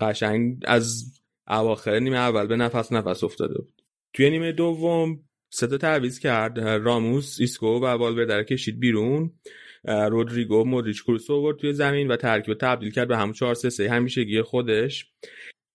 قشنگ 0.00 0.62
از 0.66 1.04
اواخر 1.48 1.98
نیمه 1.98 2.16
اول 2.16 2.46
به 2.46 2.56
نفس 2.56 2.92
نفس 2.92 3.24
افتاده 3.24 3.54
بود. 3.54 3.82
توی 4.12 4.30
نیمه 4.30 4.52
دوم 4.52 5.23
سه 5.54 5.66
تا 5.66 5.78
تعویض 5.78 6.18
کرد. 6.18 6.60
راموس 6.60 7.36
ایسکو 7.40 7.66
و 7.66 7.84
والورده 7.84 8.36
رو 8.36 8.42
کشید 8.42 8.80
بیرون. 8.80 9.32
رودریگو 9.84 10.64
مودریچ 10.64 11.04
کروس 11.04 11.30
رو 11.30 11.36
آورد 11.36 11.56
توی 11.56 11.72
زمین 11.72 12.08
و 12.08 12.16
ترکیب 12.16 12.54
تبدیل 12.54 12.90
کرد 12.90 13.08
به 13.08 13.16
همون 13.16 13.32
4 13.32 13.54
3 13.54 13.70
3 13.70 13.90
همیشگی 13.90 14.42
خودش. 14.42 15.06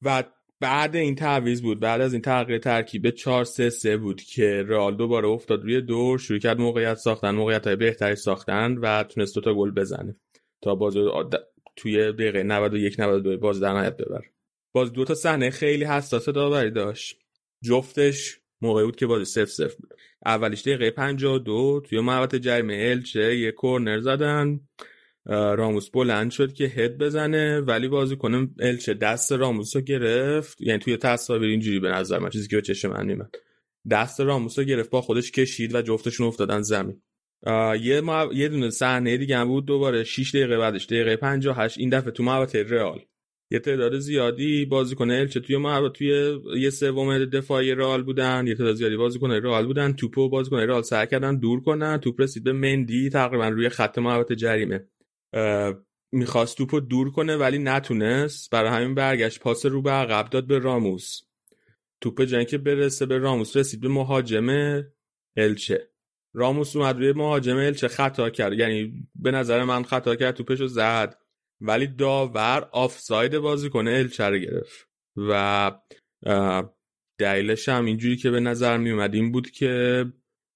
و 0.02 0.24
بعد 0.60 0.96
این 0.96 1.16
تعویض 1.16 1.62
بود. 1.62 1.80
بعد 1.80 2.02
از 2.02 2.14
این 2.14 2.22
تغییر 2.22 2.60
ترکیب 2.60 3.10
4 3.10 3.44
3 3.44 3.70
3 3.70 3.98
بود 3.98 4.22
که 4.22 4.64
رئال 4.68 4.98
دوباره 4.98 5.28
افتاد 5.28 5.64
روی 5.64 5.82
دور 5.82 6.20
شروع 6.20 6.40
کرد 6.40 6.60
موقعیت 6.60 6.98
ساختن 6.98 7.32
موقعیت 7.32 7.68
های 7.68 7.76
بهتری 7.76 8.16
ساختن 8.16 8.78
و 8.78 9.04
تونست 9.04 9.36
دو 9.36 9.42
تا 9.42 9.54
گل 9.54 9.72
بزنه 9.72 10.16
تا 10.62 10.76
باز 10.76 10.94
توی 11.76 12.12
دقیقه 12.12 12.44
91 12.44 13.00
92 13.00 13.38
باز 13.38 13.60
در 13.60 13.74
نهایت 13.74 13.98
ببر 13.98 14.26
باز 14.72 14.94
دو 14.94 15.06
تا 15.06 15.14
صحنه 15.14 15.50
خیلی 15.50 15.86
حساس 15.86 16.30
داوری 16.30 16.72
داشت. 16.72 17.20
جفتش 17.64 18.39
موقعی 18.62 18.86
بود 18.86 18.96
که 18.96 19.06
بازی 19.06 19.26
سف 19.26 19.50
سف 19.50 19.76
بود. 19.76 19.94
اولیش 20.26 20.62
دقیقه 20.62 20.92
52 20.92 21.82
توی 21.86 22.00
محوطه 22.00 22.40
جریمه 22.40 22.88
الچه 22.90 23.38
یه 23.38 23.52
کورنر 23.52 24.00
زدن. 24.00 24.60
راموس 25.26 25.90
بلند 25.90 26.32
شد 26.32 26.54
که 26.54 26.64
هد 26.64 26.98
بزنه 26.98 27.60
ولی 27.60 27.88
بازیکن 27.88 28.56
الچه 28.60 28.94
دست 28.94 29.32
راموس 29.32 29.76
رو 29.76 29.82
گرفت. 29.82 30.62
یعنی 30.62 30.80
توی 30.80 30.98
تصاویر 30.98 31.50
اینجوری 31.50 31.80
به 31.80 31.90
نظر 31.90 32.20
من 32.20 32.30
چیزی 32.30 32.48
که 32.48 32.56
به 32.56 32.62
چشم 32.62 32.90
من 32.90 33.06
میمد 33.06 33.36
دست 33.92 34.22
راموس 34.22 34.60
رو 34.60 34.66
گرفت 34.66 34.90
با 34.90 35.02
خودش 35.02 35.32
کشید 35.32 35.76
و 35.76 35.82
جفتشون 35.82 36.28
افتادن 36.28 36.62
زمین. 36.62 37.02
یه 37.82 38.02
ما... 38.02 38.30
یه 38.34 38.50
دونه 38.50 38.70
صحنه 38.70 39.18
دیگه 39.18 39.38
هم 39.38 39.48
بود 39.48 39.66
دوباره 39.66 40.04
6 40.04 40.36
دقیقه 40.36 40.58
بعدش 40.58 40.86
دقیقه 40.86 41.16
58 41.16 41.78
این 41.78 41.90
دفعه 41.90 42.12
تو 42.12 42.24
محوطه 42.24 42.64
رئال. 42.64 43.02
یه 43.52 43.60
تعداد 43.60 44.00
زیادی 44.00 44.66
بازیکن 44.66 45.12
الچه 45.12 45.40
توی 45.40 45.58
محوطه 45.58 45.90
توی 45.90 46.40
یه 46.62 46.70
سوم 46.70 47.26
دفاعی 47.26 47.76
رئال 47.76 48.04
بودن 48.04 48.48
یه 48.48 48.56
تعداد 48.56 48.76
زیادی 48.76 48.98
بازیکن 48.98 49.32
رئال 49.32 49.66
بودن. 49.66 49.94
توپو 49.94 50.30
بازیکن 50.30 50.58
رئال 50.58 50.82
سعی 50.82 51.08
کردن 51.08 51.36
دور 51.36 51.62
کنن. 51.62 51.98
توپ 51.98 52.22
رسید 52.22 52.44
به 52.44 52.54
مندی 52.54 53.10
تقریبا 53.10 53.48
روی 53.48 53.70
خط 53.70 53.98
محوطه 53.98 54.36
جریمه. 54.36 54.88
می‌خواست 56.12 56.58
توپو 56.58 56.80
دور 56.80 57.12
کنه 57.12 57.36
ولی 57.38 57.58
نتونست. 57.58 58.50
برای 58.52 58.70
همین 58.70 58.96
برگشت 58.96 59.40
پاس 59.40 59.66
رو 59.66 59.82
به 59.82 59.92
عقب 59.92 60.30
داد 60.30 60.48
به 60.48 60.60
راموس. 60.60 61.22
توپ 62.02 62.22
جنگ 62.22 62.58
برسه 62.58 63.06
به 63.06 63.18
راموس 63.18 63.58
رسید 63.58 63.82
به 63.82 63.90
مهاجم 63.90 64.84
الچه 65.38 65.90
راموس 66.34 66.76
اومد 66.76 66.98
روی 66.98 67.14
مهاجم 67.14 67.58
الچه 67.58 67.88
خطا 67.88 68.30
کرد. 68.30 68.54
یعنی 68.54 69.08
به 69.16 69.32
نظر 69.32 69.64
من 69.64 69.84
خطا 69.84 70.16
کرد 70.16 70.36
توپشو 70.36 70.68
زد. 70.68 71.19
ولی 71.62 71.88
داور 71.88 72.70
آفساید 72.72 73.38
بازیکن 73.38 73.92
الچه 73.92 74.24
رو 74.24 74.38
گرفت. 74.38 74.88
و 75.18 75.72
دلیلش 77.20 77.70
هم 77.70 77.86
اینجوری 77.86 78.18
که 78.18 78.30
به 78.30 78.40
نظر 78.40 78.78
می 78.78 78.92
اومد 78.92 79.16
این 79.16 79.32
بود 79.32 79.52
که 79.52 80.06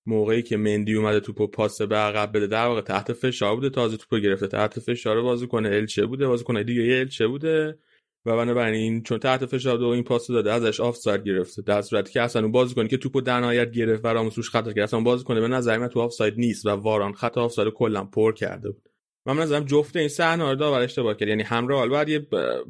موقعی 0.06 0.42
که 0.42 0.58
مندی 0.58 0.96
اومده 0.96 1.20
توپو 1.20 1.48
پاس 1.48 1.82
به 1.82 1.96
عقب 1.96 2.38
بده 2.38 2.48
در 2.48 2.66
واقع 2.66 2.82
تحت 2.82 3.14
فشار 3.14 3.56
بوده 3.56 3.70
تازه 3.70 3.98
توپو 3.98 4.18
گرفته. 4.18 4.48
تحت 4.48 4.80
فشار 4.80 5.22
بازیکن 5.22 5.66
الچه 5.66 6.06
بوده 6.06 6.28
بازیکن 6.28 6.64
دیگه 6.64 7.00
الچه 7.00 7.28
بوده. 7.28 7.80
و 8.26 8.38
بنابراین 8.38 9.04
چون 9.04 9.20
تحت 9.20 9.46
فشار 9.46 9.78
بوده 9.78 9.88
این 9.88 10.04
پاس 10.04 10.28
داده 10.28 10.52
ازش 10.54 10.80
آفساید 10.80 11.24
گرفته. 11.24 11.62
در 11.62 11.82
صورتی 11.82 12.14
که 12.14 12.22
اصلا 12.22 12.42
اون 12.42 12.52
بازیکنی 12.52 12.88
که 12.88 12.98
توپو 12.98 13.22
در 13.22 13.40
نهایت 13.40 13.72
گرفت 13.72 14.06
و 14.06 14.08
راموس 14.08 14.38
روش 14.38 14.50
خطا 14.50 14.74
کرد 14.74 14.84
اصلا 14.84 15.00
بازیکن 15.00 15.36
به 15.36 15.48
نظر 15.48 15.78
من 15.78 15.88
تو 15.88 16.00
آفساید 16.00 16.34
نیست 16.38 16.66
و 16.66 16.70
واران 16.70 17.14
خط 17.14 17.38
آفساید 17.38 17.74
کلا 17.74 18.04
پر 18.04 18.34
کرده 18.34 18.70
بود. 18.72 18.93
من 19.26 19.38
نظرم 19.38 19.66
جفت 19.66 19.96
این 19.96 20.08
صحنه 20.08 20.50
رو 20.50 20.56
داور 20.56 20.80
اشتباه 20.80 21.16
کرد. 21.16 21.30
یعنی 21.30 21.44
هم 21.44 21.68
رئال 21.68 21.90
بعد 21.90 22.10
یه 22.10 22.20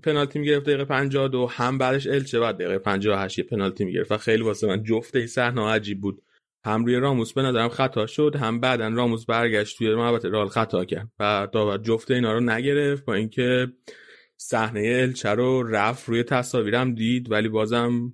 پنالتی 0.04 0.40
می‌گرفت 0.40 0.66
دقیقه 0.66 0.86
52 0.86 1.48
هم 1.52 1.78
بعدش 1.78 2.08
الچه 2.08 2.40
بعد 2.40 2.56
دقیقه 2.56 2.78
58 2.78 3.38
یه 3.40 3.44
پنالتی 3.44 3.86
می‌گرفت. 3.86 4.12
و 4.12 4.18
خیلی 4.18 4.44
واسه 4.44 4.68
من 4.68 4.84
جفت 4.84 5.16
این 5.16 5.28
صحنه 5.28 5.68
عجیب 5.68 6.02
بود. 6.02 6.22
هم 6.66 6.86
روی 6.86 6.96
راموس 6.96 7.34
به 7.34 7.42
نظرم 7.42 7.70
خطا 7.70 8.06
شد 8.06 8.36
هم 8.36 8.60
بعدا 8.60 8.88
راموس 8.88 9.26
برگشت 9.26 9.78
توی 9.78 9.96
محوطه 9.96 10.30
رئال 10.30 10.48
خطا 10.48 10.86
کرد. 10.86 11.08
و 11.20 11.48
داور 11.52 11.78
جفت 11.78 12.12
اینا 12.12 12.34
رو 12.34 12.40
نگرفت 12.40 13.06
با 13.06 13.14
اینکه 13.14 13.68
صحنه 14.38 15.00
الچه 15.02 15.30
رو 15.30 15.64
رفت 15.64 16.10
روی 16.10 16.24
تصاویرم 16.24 16.96
دید 16.96 17.32
ولی 17.32 17.50
بازم 17.50 18.14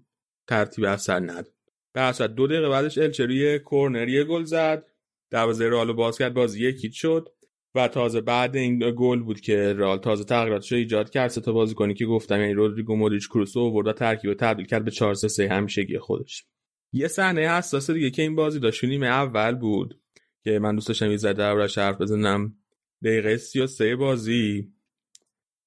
ترتیب 0.50 0.86
اثر 0.86 1.20
نداد. 1.20 1.54
به 1.94 2.28
دو 2.28 2.48
دقیقه 2.48 2.70
بعدش 2.70 2.98
الچه 2.98 3.26
روی 3.26 3.60
کورنر 3.60 4.10
یه 4.10 4.24
گل 4.24 4.44
زد. 4.44 4.86
دروازه 5.32 5.70
رئال 5.70 5.94
باز 5.94 6.18
کرد 6.18 6.34
بازی 6.34 6.68
یکی 6.68 6.92
شد. 6.92 7.30
و 7.76 7.88
تازه 7.88 8.22
بعد 8.22 8.56
این 8.56 8.80
گل 8.98 9.20
بود 9.20 9.42
که 9.42 9.74
رئال 9.74 9.98
تازه 9.98 10.24
تغییراتش 10.24 10.74
ایجاد 10.74 11.10
کرد. 11.10 11.30
سه 11.30 11.42
تا 11.42 11.52
بازیکنی 11.52 11.94
که 11.94 12.06
گفتم 12.06 12.40
یعنی 12.42 12.54
رودریگو 12.54 12.96
مودریچ 12.96 13.30
کروسو 13.30 13.60
آورد 13.60 13.88
و 13.88 13.94
ترکیب 13.94 14.34
تبدیل 14.34 14.66
کرد 14.66 14.86
به 14.86 14.92
4 14.92 15.14
3 15.14 15.48
همیشگی 15.50 15.98
خودش. 15.98 16.46
یه 16.94 17.08
صحنه 17.08 17.42
حساس 17.42 17.92
دیگه 17.92 18.10
که 18.10 18.22
این 18.22 18.36
بازی 18.36 18.60
داشت 18.60 18.84
نیمه 18.84 19.08
اول 19.08 19.56
بود 19.56 20.00
که 20.44 20.60
من 20.60 20.76
دوست 20.76 20.88
داشتم 20.88 21.12
یه 21.12 21.18
ذره 21.18 21.34
دربارش 21.34 21.78
حرف 21.78 22.02
بزنم. 22.02 22.56
دقیقه 23.04 23.38
33 23.38 23.96
بازی. 23.96 24.74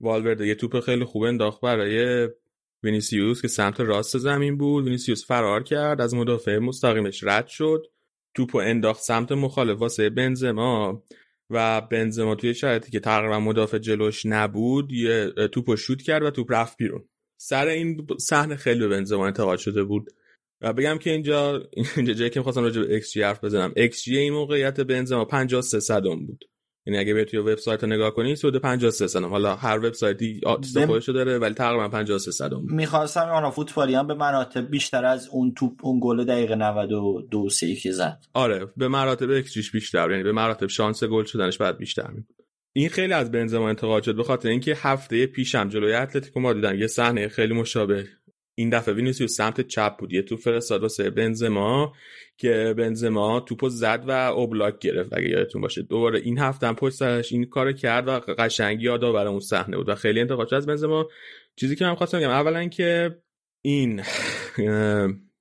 والورده 0.00 0.46
یه 0.46 0.54
توپ 0.54 0.80
خیلی 0.80 1.04
خوب 1.04 1.22
انداخت 1.22 1.60
برای 1.60 2.28
وینیسیوس 2.82 3.42
که 3.42 3.48
سمت 3.48 3.80
راست 3.80 4.18
زمین 4.18 4.58
بود. 4.58 4.84
وینیسیوس 4.84 5.26
فرار 5.26 5.62
کرد 5.62 6.00
از 6.00 6.14
مدافع 6.14 6.58
مستقیمش 6.58 7.24
رد 7.24 7.46
شد. 7.46 7.86
توپو 8.34 8.58
انداخت 8.58 9.02
سمت 9.02 9.32
مخالف 9.32 9.78
واسه 9.78 10.10
بنزما. 10.10 11.02
و 11.52 11.80
بنزما 11.80 12.34
توی 12.34 12.54
شرایطی 12.54 12.90
که 12.90 13.00
تقریبا 13.00 13.40
مدافع 13.40 13.78
جلوش 13.78 14.26
نبود 14.26 14.92
یه 14.92 15.32
توپو 15.52 15.76
شوت 15.76 16.02
کرد 16.02 16.22
و 16.22 16.30
توپ 16.30 16.52
رفت 16.52 16.76
بیرون. 16.76 17.08
سر 17.40 17.66
این 17.66 18.06
صحنه 18.20 18.56
خیلی 18.56 18.80
به 18.80 18.88
بنزما 18.88 19.26
انتقاد 19.26 19.58
شده 19.58 19.84
بود. 19.84 20.10
و 20.60 20.72
بگم 20.72 20.98
که 20.98 21.10
اینجا 21.10 21.68
اینجا 21.96 22.12
جایی 22.12 22.30
که 22.30 22.40
می‌خواستم 22.40 22.62
راجع 22.62 22.82
به 22.82 23.00
جی 23.00 23.22
حرف 23.22 23.44
بزنم. 23.44 23.74
جی 24.04 24.18
این 24.18 24.32
موقعیت 24.32 24.80
بنزما 24.80 25.24
53 25.24 25.80
صدم 25.80 26.26
بود. 26.26 26.44
یعنی 26.86 26.98
اگه 26.98 27.14
به 27.14 27.24
توی 27.24 27.38
وبسایت 27.38 27.84
رو 27.84 27.90
نگاه 27.90 28.10
کنی 28.10 28.32
حدود 28.32 28.56
53 28.56 29.06
صدم 29.06 29.28
حالا 29.28 29.56
هر 29.56 29.78
وبسایتی 29.78 30.40
آتیست 30.46 30.78
بم... 30.78 30.86
خودشو 30.86 31.12
داره 31.12 31.38
ولی 31.38 31.54
تقریبا 31.54 31.88
53 31.88 32.30
صدم 32.30 32.62
می‌خواستم 32.68 33.20
آنا 33.20 33.50
فوتبالی 33.50 33.94
هم 33.94 34.06
به 34.06 34.14
مراتب 34.14 34.70
بیشتر 34.70 35.04
از 35.04 35.28
اون 35.28 35.54
توپ 35.54 35.72
اون 35.82 36.00
گل 36.02 36.24
دقیقه 36.24 36.54
92 36.54 37.48
3 37.48 37.74
که 37.74 37.92
زد. 37.92 38.18
آره 38.34 38.66
به 38.76 38.88
مراتب 38.88 39.30
ایکس 39.30 39.52
جیش 39.52 39.70
بیشتر 39.70 40.10
یعنی 40.10 40.22
به 40.22 40.32
مراتب 40.32 40.66
شانس 40.66 41.04
گل 41.04 41.24
شدنش 41.24 41.58
بعد 41.58 41.78
بیشتر 41.78 42.10
می 42.10 42.24
این 42.72 42.88
خیلی 42.88 43.12
از 43.12 43.30
بنزما 43.30 43.68
انتقاد 43.68 44.02
شد 44.02 44.16
به 44.16 44.22
خاطر 44.22 44.48
اینکه 44.48 44.76
هفته 44.76 45.26
پیشم 45.26 45.68
جلوی 45.68 45.94
اتلتیکو 45.94 46.40
ما 46.40 46.52
دیدم 46.52 46.78
یه 46.78 46.86
صحنه 46.86 47.28
خیلی 47.28 47.54
مشابه. 47.54 48.06
این 48.54 48.70
دفعه 48.70 48.94
وینیسیوس 48.94 49.36
سمت 49.36 49.60
چپ 49.60 49.96
بود. 49.96 50.12
یه 50.12 50.22
توپ 50.22 50.40
فرستاد 50.40 50.82
واسه 50.82 51.10
بنزما 51.10 51.92
که 52.36 52.74
بنزما 52.78 53.40
توپو 53.40 53.68
زد 53.68 54.04
و 54.06 54.10
اوبلاک 54.10 54.78
گرفت 54.78 55.12
اگه 55.12 55.28
یادتون 55.28 55.62
باشه. 55.62 55.82
دوباره 55.82 56.18
این 56.18 56.38
هفته 56.38 56.66
هم 56.66 56.74
پشت 56.74 56.94
سرش 56.94 57.32
این 57.32 57.44
کارو 57.44 57.72
کرد 57.72 58.08
و 58.08 58.10
قشنگی 58.20 58.84
یادآور 58.84 59.30
اون 59.30 59.40
صحنه 59.40 59.76
بود 59.76 59.88
و 59.88 59.94
خیلی 59.94 60.20
انتقاد 60.20 60.54
از 60.54 60.66
بنزما 60.66 61.08
چیزی 61.56 61.76
که 61.76 61.84
من 61.84 61.94
خواستم 61.94 62.18
بگم 62.18 62.30
اولا 62.30 62.68
که 62.68 63.16
این 63.62 64.02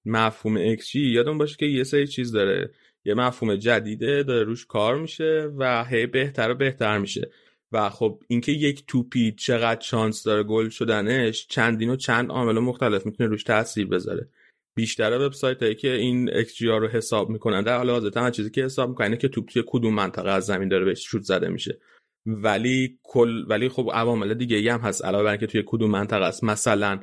مفهوم 0.06 0.58
xG 0.58 1.02
یادتون 1.02 1.38
باشه 1.38 1.56
که 1.56 1.66
یه 1.66 1.84
سری 1.84 2.08
چیز 2.08 2.32
داره. 2.32 2.72
یه 3.06 3.14
مفهوم 3.14 3.56
جدیده 3.56 4.24
داره 4.24 4.44
روش 4.44 4.66
کار 4.66 4.98
میشه 4.98 5.52
و 5.58 5.86
هی 5.86 6.06
بهتر 6.06 6.52
و 6.52 6.56
بهتر 6.56 6.98
میشه. 6.98 7.32
و 7.72 7.90
خب 7.90 8.24
اینکه 8.28 8.52
یک 8.52 8.84
توپی 8.88 9.32
چقدر 9.32 9.82
شانس 9.82 10.24
داره 10.24 10.44
گل 10.44 10.70
شدنش 10.70 11.48
چندین 11.48 11.90
و 11.90 11.96
چند 11.96 12.30
عامل 12.30 12.60
مختلف 12.60 13.06
می‌تونه 13.06 13.30
روش 13.30 13.44
تاثیر 13.44 13.88
بذاره. 13.88 14.30
بیشتر 14.76 15.26
وبسایت 15.26 15.64
هایی 15.64 15.76
که 15.76 15.92
این 15.92 16.44
جی 16.44 16.68
رو 16.68 16.88
حساب 16.88 17.30
می‌کنن 17.30 17.64
در 17.64 17.78
حال 17.78 17.90
حاضر 17.90 18.10
تنها 18.10 18.32
چیزی 18.32 18.50
که 18.50 18.64
حساب 18.64 18.90
می‌کنن 18.90 19.16
که 19.16 19.28
توپ 19.28 19.50
توی 19.50 19.64
کدوم 19.68 19.94
منطقه 19.94 20.30
از 20.30 20.46
زمین 20.46 20.70
داره 20.70 20.86
بهش 20.86 21.04
شوت 21.06 21.22
زده 21.22 21.48
میشه. 21.48 21.80
ولی 22.26 23.00
کل 23.04 23.46
ولی 23.48 23.70
خب 23.70 23.90
عوامل 23.94 24.34
دیگه 24.34 24.74
هم 24.74 24.80
هست 24.80 25.06
علاوه 25.06 25.24
بر 25.24 25.32
اینکه 25.32 25.48
توی 25.48 25.64
کدوم 25.66 25.92
منطقه 25.92 26.26
است. 26.26 26.44
مثلا 26.44 27.00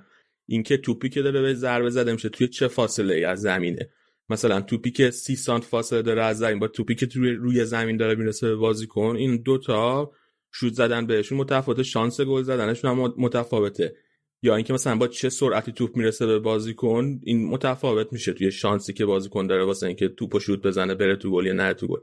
اینکه 0.49 0.77
توپی 0.77 1.09
که 1.09 1.23
داره 1.23 1.43
به 1.43 1.55
ضربه 1.55 1.91
زده 1.91 2.13
میشه 2.13 2.29
توی 2.29 2.49
چه 2.49 2.69
فاصله 2.69 3.15
ای 3.15 3.25
از 3.25 3.41
زمینه؟ 3.41 3.91
مثلا 4.31 4.61
توپی 4.61 4.91
که 4.91 5.11
30 5.11 5.37
سانت 5.37 5.65
فاصله 5.65 6.03
داره 6.03 6.23
از 6.23 6.39
زمین 6.39 6.59
با 6.59 6.69
توپی 6.69 6.95
که 6.95 7.09
روی 7.15 7.31
روی 7.31 7.65
زمین 7.65 7.97
داره 7.97 8.15
می‌رسه 8.15 8.49
به 8.49 8.57
بازیکن 8.57 9.17
این 9.17 9.37
دوتا 9.37 10.13
شوت 10.52 10.73
زدن 10.73 11.07
بهشون 11.07 11.39
متفاوته 11.39 11.83
شانس 11.83 12.20
گل 12.20 12.43
زدنشون 12.43 12.91
هم 12.91 13.15
متفاوته. 13.18 13.94
یا 14.43 14.57
اینکه 14.57 14.73
مثلا 14.73 14.97
با 14.97 15.09
چه 15.09 15.28
سرعتی 15.28 15.73
توپ 15.73 15.97
می‌رسه 15.97 16.27
به 16.27 16.39
بازیکن 16.39 17.20
این 17.23 17.49
متفاوت 17.49 18.12
میشه 18.12 18.33
توی 18.33 18.52
شانسی 18.52 18.93
که 18.93 19.07
بازیکن 19.07 19.47
داره 19.47 19.65
واسه 19.65 19.86
اینکه 19.86 20.09
توپو 20.09 20.41
شوت 20.41 20.62
بزنه 20.62 20.94
بره 20.94 21.17
تو 21.17 21.31
گل 21.31 21.47
یا 21.47 21.52
نه 21.52 21.75
تو 21.75 21.86
گل. 21.86 22.01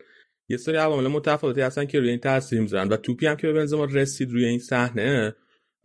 یه 0.49 0.57
سری 0.57 0.75
عوامل 0.77 1.07
متفاوتی 1.07 1.61
هستن 1.61 1.85
که 1.85 1.99
روی 1.99 2.09
این 2.09 2.19
تاثیر 2.19 2.61
می‌ذارن. 2.61 2.87
و 2.87 2.97
توپی 2.97 3.25
هم 3.25 3.35
که 3.35 3.47
به 3.47 3.53
بنزما 3.53 3.85
رسید 3.85 4.31
روی 4.31 4.45
این 4.45 4.59
صحنه 4.59 5.35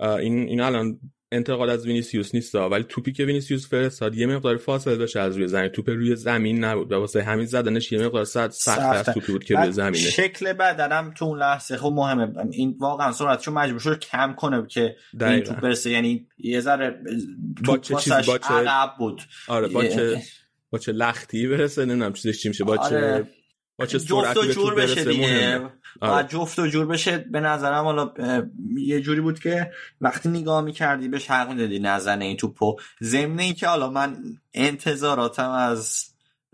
این 0.01 0.39
این 0.39 0.61
الان 0.61 1.01
انتقاد 1.33 1.69
از 1.69 1.87
وینیسیوس 1.87 2.35
نیست 2.35 2.55
ولی 2.55 2.85
توپی 2.89 3.13
که 3.13 3.25
وینیسیوس 3.25 3.69
فرستاد 3.69 4.15
یه 4.15 4.27
مقدار 4.27 4.57
فاصله 4.57 4.97
داشت 4.97 5.17
از 5.17 5.37
روی 5.37 5.49
زمین. 5.49 5.69
توپ 5.69 5.89
روی 5.91 6.17
زمین 6.17 6.65
نبود 6.65 6.93
و 6.93 6.95
واسه 6.95 7.23
همین 7.23 7.47
زدنش 7.47 7.93
یه 7.93 8.07
مقدار 8.07 8.25
سخت 8.25 8.51
سخت 8.51 8.81
از 8.81 9.05
توپی 9.15 9.33
بود 9.33 9.45
که 9.45 9.55
روی 9.55 9.73
زمینه. 9.73 9.99
شکل 9.99 10.53
بدنم 10.53 11.15
تو 11.17 11.25
اون 11.25 11.39
لحظه 11.39 11.77
خب 11.77 11.93
مهمه. 11.97 12.33
این 12.53 12.77
واقعا 12.79 13.13
سرعتشو 13.13 13.53
مجبور 13.53 13.81
شد 13.81 13.99
کم 13.99 14.35
کنه 14.35 14.67
که 14.67 14.97
دقیقا. 15.21 15.35
این 15.35 15.45
توپ 15.45 15.61
برسه. 15.61 15.91
یعنی 15.91 16.27
یه 16.39 16.61
ذره 16.61 17.01
با 17.65 17.79
چه 17.79 17.95
چیزی؟ 17.95 18.23
با 18.27 18.39
چه 18.39 18.55
عقب 18.55 18.95
بود. 18.99 19.23
آره 19.49 19.69
با 19.69 19.85
چه 19.85 20.23
با 20.71 20.79
چه 20.79 20.93
لختی 20.93 21.49
برسه؟ 21.49 21.85
نمی‌دونم 21.85 22.13
چیزش 22.13 22.43
چی 22.43 22.49
میشه. 22.49 22.65
با 22.65 22.77
چه 22.77 22.83
آره. 22.83 23.29
با 23.81 23.87
چه 23.87 23.99
جفت 23.99 24.37
و 24.37 24.45
جور 24.45 24.75
بشه 24.75 25.05
دیگه. 25.05 25.27
مهمه. 25.27 25.71
آره. 26.01 26.27
جفت 26.29 26.59
و 26.59 26.67
جور 26.67 26.87
بشه 26.87 27.19
به 27.19 27.41
نظرم 27.41 27.85
حالا 27.85 28.13
یه 28.77 29.01
جوری 29.01 29.21
بود 29.21 29.39
که 29.39 29.71
وقتی 30.01 30.29
نگاه 30.29 30.61
می‌کردی 30.63 31.09
بهش 31.09 31.31
حق 31.31 31.49
می‌دادی 31.49 31.79
نزنه 31.79 32.25
این 32.25 32.37
توپو. 32.37 32.77
ضمن 33.03 33.39
این 33.39 33.55
که 33.55 33.67
حالا 33.67 33.91
من 33.91 34.17
انتظاراتم 34.55 35.51
از 35.51 36.05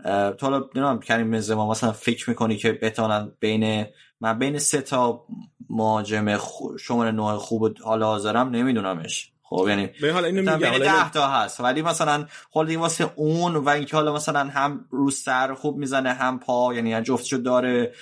تو 0.03 0.35
حالا 0.41 0.57
نمی‌دونم 0.57 0.99
کریم 0.99 1.31
بنزما 1.31 1.71
مثلا 1.71 1.91
فکر 1.91 2.29
می‌کنی 2.29 2.57
که 2.57 2.71
بتونن 2.71 3.31
بین 3.39 3.85
من 4.21 4.39
بین 4.39 4.59
سه 4.59 4.81
تا 4.81 5.25
مهاجم 5.69 6.37
خو- 6.37 6.77
شماره 6.77 7.11
نوع 7.11 7.37
خوب 7.37 7.77
حال 7.77 8.03
حاضرم؟ 8.03 8.49
نمیدونمش. 8.49 9.31
خب 9.49 9.65
یعنی 9.69 9.89
به 10.01 10.13
حالا 10.13 10.27
اینو 10.27 10.41
میگم 10.41 10.57
بین 10.57 10.67
حالا 10.67 10.85
ده 10.85 11.11
تا 11.11 11.27
هست. 11.27 11.61
ولی 11.61 11.81
مثلا 11.81 12.25
این 12.55 12.79
واسه 12.79 13.11
اون 13.15 13.55
و 13.55 13.69
اینکه 13.69 13.95
حالا 13.95 14.13
مثلا 14.13 14.39
هم 14.39 14.85
رو 14.89 15.09
سر 15.09 15.53
خوب 15.53 15.77
می‌زنه 15.77 16.13
هم 16.13 16.39
پا 16.39 16.73
یعنی 16.73 17.01
جفتشو 17.01 17.37
داره 17.37 17.93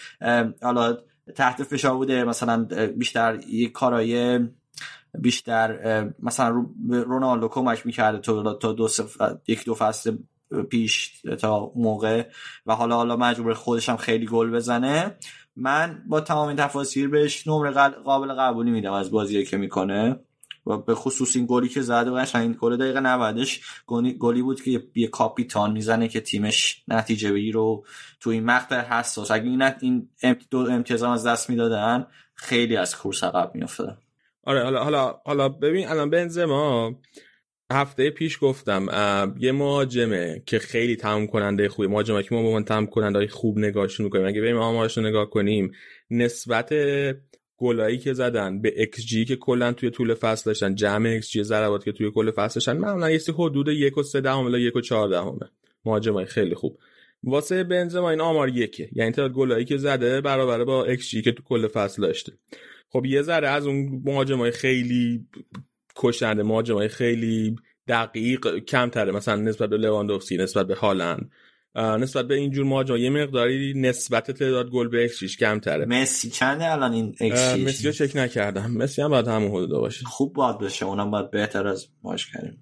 حالا 0.62 0.98
تحت 1.36 1.64
فشار 1.64 1.96
بوده 1.96 2.24
مثلا 2.24 2.68
بیشتر 2.98 3.40
یه 3.48 3.70
کارای 3.70 4.40
بیشتر 5.20 5.80
مثلا 6.20 6.50
رو 6.50 6.70
رونالدو 7.04 7.48
کمک 7.48 7.86
می‌کرده 7.86 8.20
تا 8.20 8.54
تا 8.54 8.74
دو. 8.74 8.90
یک 9.48 9.66
دو 9.66 9.76
فصل 9.76 10.18
پیش 10.70 11.22
تا 11.42 11.72
موقع. 11.76 12.24
و 12.66 12.76
حالا 12.76 12.96
حالا 12.96 13.16
مجبور 13.16 13.54
خودش 13.54 13.90
هم 13.90 13.98
خیلی 13.98 14.26
گل 14.26 14.52
بزنه. 14.52 15.16
من 15.56 16.04
با 16.08 16.22
تمام 16.22 16.48
این 16.48 16.58
تفاصیل 16.58 17.08
بهش 17.08 17.48
نمره 17.48 17.72
قابل 17.90 18.34
قبولی 18.34 18.72
میدم 18.72 18.94
از 18.94 19.12
بازی 19.12 19.46
که 19.46 19.58
می‌کنه. 19.58 20.20
و 20.66 20.78
به 20.78 20.96
خصوص 20.96 21.36
این 21.36 21.46
گلی 21.50 21.70
که 21.70 21.82
زده 21.82 22.12
و 22.12 22.26
این 22.36 22.58
گل 22.60 22.78
دقیقه 22.78 23.00
90 23.00 23.48
گلی 24.20 24.42
بود 24.42 24.62
که 24.62 24.84
یه- 24.96 25.08
کاپیتان 25.08 25.72
می‌زنه 25.72 26.08
که 26.08 26.22
تیمش 26.22 26.84
نتیجه 26.88 27.32
بگیر 27.32 27.54
رو 27.54 27.86
تو 28.20 28.30
این 28.30 28.44
مقطع 28.46 28.82
حساس. 28.82 29.32
اگه 29.32 29.46
این 29.46 29.62
این 29.82 30.10
دو 30.52 30.58
امتیاز 30.58 31.04
از 31.04 31.26
دست 31.28 31.50
می‌دادن 31.50 32.08
خیلی 32.36 32.78
از 32.78 32.98
کورس 32.98 33.24
عقب 33.24 33.52
میافتادن 33.56 33.98
آره 34.44 34.64
حالا 34.64 34.84
حالا 34.84 35.20
حالا 35.26 35.50
ببین 35.50 35.88
الان 35.88 36.10
بنزما 36.10 36.96
هفته 37.72 38.10
پیش 38.10 38.38
گفتم 38.42 38.86
یه 39.40 39.52
مهاجمه 39.52 40.44
که 40.46 40.60
خیلی 40.60 40.96
تمام 40.96 41.28
کننده 41.28 41.70
خوبی 41.70 41.88
مهاجمه 41.88 42.24
که 42.24 42.36
ما 42.36 42.42
به 42.42 42.48
عنوان 42.48 42.64
تمام 42.64 42.88
کننده 42.88 43.28
خوب 43.28 43.60
نگاهشون 43.60 44.04
می‌کنیم. 44.04 44.26
اگه 44.28 44.42
بریم 44.42 44.58
آمارش 44.58 44.98
رو 44.98 45.04
نگاه 45.04 45.30
کنیم 45.30 45.72
نسبت 46.10 46.70
گلایی 47.66 47.98
که 47.98 48.14
زدن 48.14 48.62
به 48.62 48.90
جی 49.06 49.26
که 49.26 49.36
کلا 49.36 49.74
توی 49.74 49.90
طول 49.90 50.14
فصل 50.14 50.44
داشتن 50.46 50.76
جمع 50.76 51.20
جی 51.20 51.44
ضربات 51.44 51.84
که 51.84 51.92
توی 51.92 52.12
کل 52.12 52.32
فصل 52.32 52.56
داشتن 52.56 52.78
معمولا 52.78 53.12
یه 53.12 53.20
حدود 53.38 53.68
یک 53.68 53.98
و 53.98 54.04
سه 54.04 54.22
دهم 54.22 54.46
الی 54.46 54.62
یک 54.62 54.76
و 54.76 54.82
چهار 54.82 55.10
دهمه. 55.10 55.50
مهاجمای 55.86 56.26
خیلی 56.26 56.56
خوب. 56.56 56.80
واسه 57.24 57.64
بنزما 57.64 58.10
این 58.10 58.22
آمار 58.22 58.50
یکه. 58.50 58.90
یعنی 58.94 59.12
تعداد 59.12 59.32
گلایی 59.32 59.66
که 59.66 59.78
زده 59.78 60.22
برابر 60.22 60.64
با 60.64 60.96
xG 60.96 61.22
که 61.22 61.32
تو 61.32 61.44
کل 61.44 61.68
فصل 61.68 62.02
داشته. 62.02 62.34
خب 62.90 63.06
یه 63.06 63.22
ذره 63.22 63.48
از 63.48 63.68
اون 63.68 64.02
مهاجمای 64.06 64.52
خیلی 64.52 65.28
کشنده 65.96 66.44
مهاجمای 66.44 66.88
خیلی 66.88 67.56
دقیق 67.88 68.58
کمتره. 68.58 69.12
مثلا 69.12 69.36
نسبت 69.36 69.70
به 69.70 69.78
لواندوفسکی 69.78 70.38
نسبت 70.38 70.68
به 70.68 70.76
هالند. 70.76 71.32
نسبت 71.76 72.28
به 72.28 72.36
اینجور 72.36 72.66
مهاجم 72.66 72.98
یه 72.98 73.10
مقداری 73.10 73.74
نسبت 73.76 74.32
تعداد 74.32 74.70
گل 74.70 74.88
به 74.88 75.04
اکسیش 75.04 75.38
کمتره. 75.38 75.86
مسی 75.86 76.30
چنده 76.30 76.72
الان 76.72 76.94
این 76.94 77.16
ایکس 77.20 77.56
مسی 77.56 77.88
رو 77.88 77.92
چک 77.92 78.16
نکردم. 78.16 78.72
مسی 78.72 79.02
هم 79.02 79.10
باید 79.10 79.28
همون 79.28 79.52
حدودا 79.52 79.80
باشه. 79.80 80.06
خوب 80.06 80.34
باید 80.34 80.58
بشه 80.58 80.86
اونم 80.86 81.12
باید 81.12 81.32
بهتر 81.32 81.68
از 81.68 81.88
ماش 82.04 82.32
کردیم. 82.32 82.62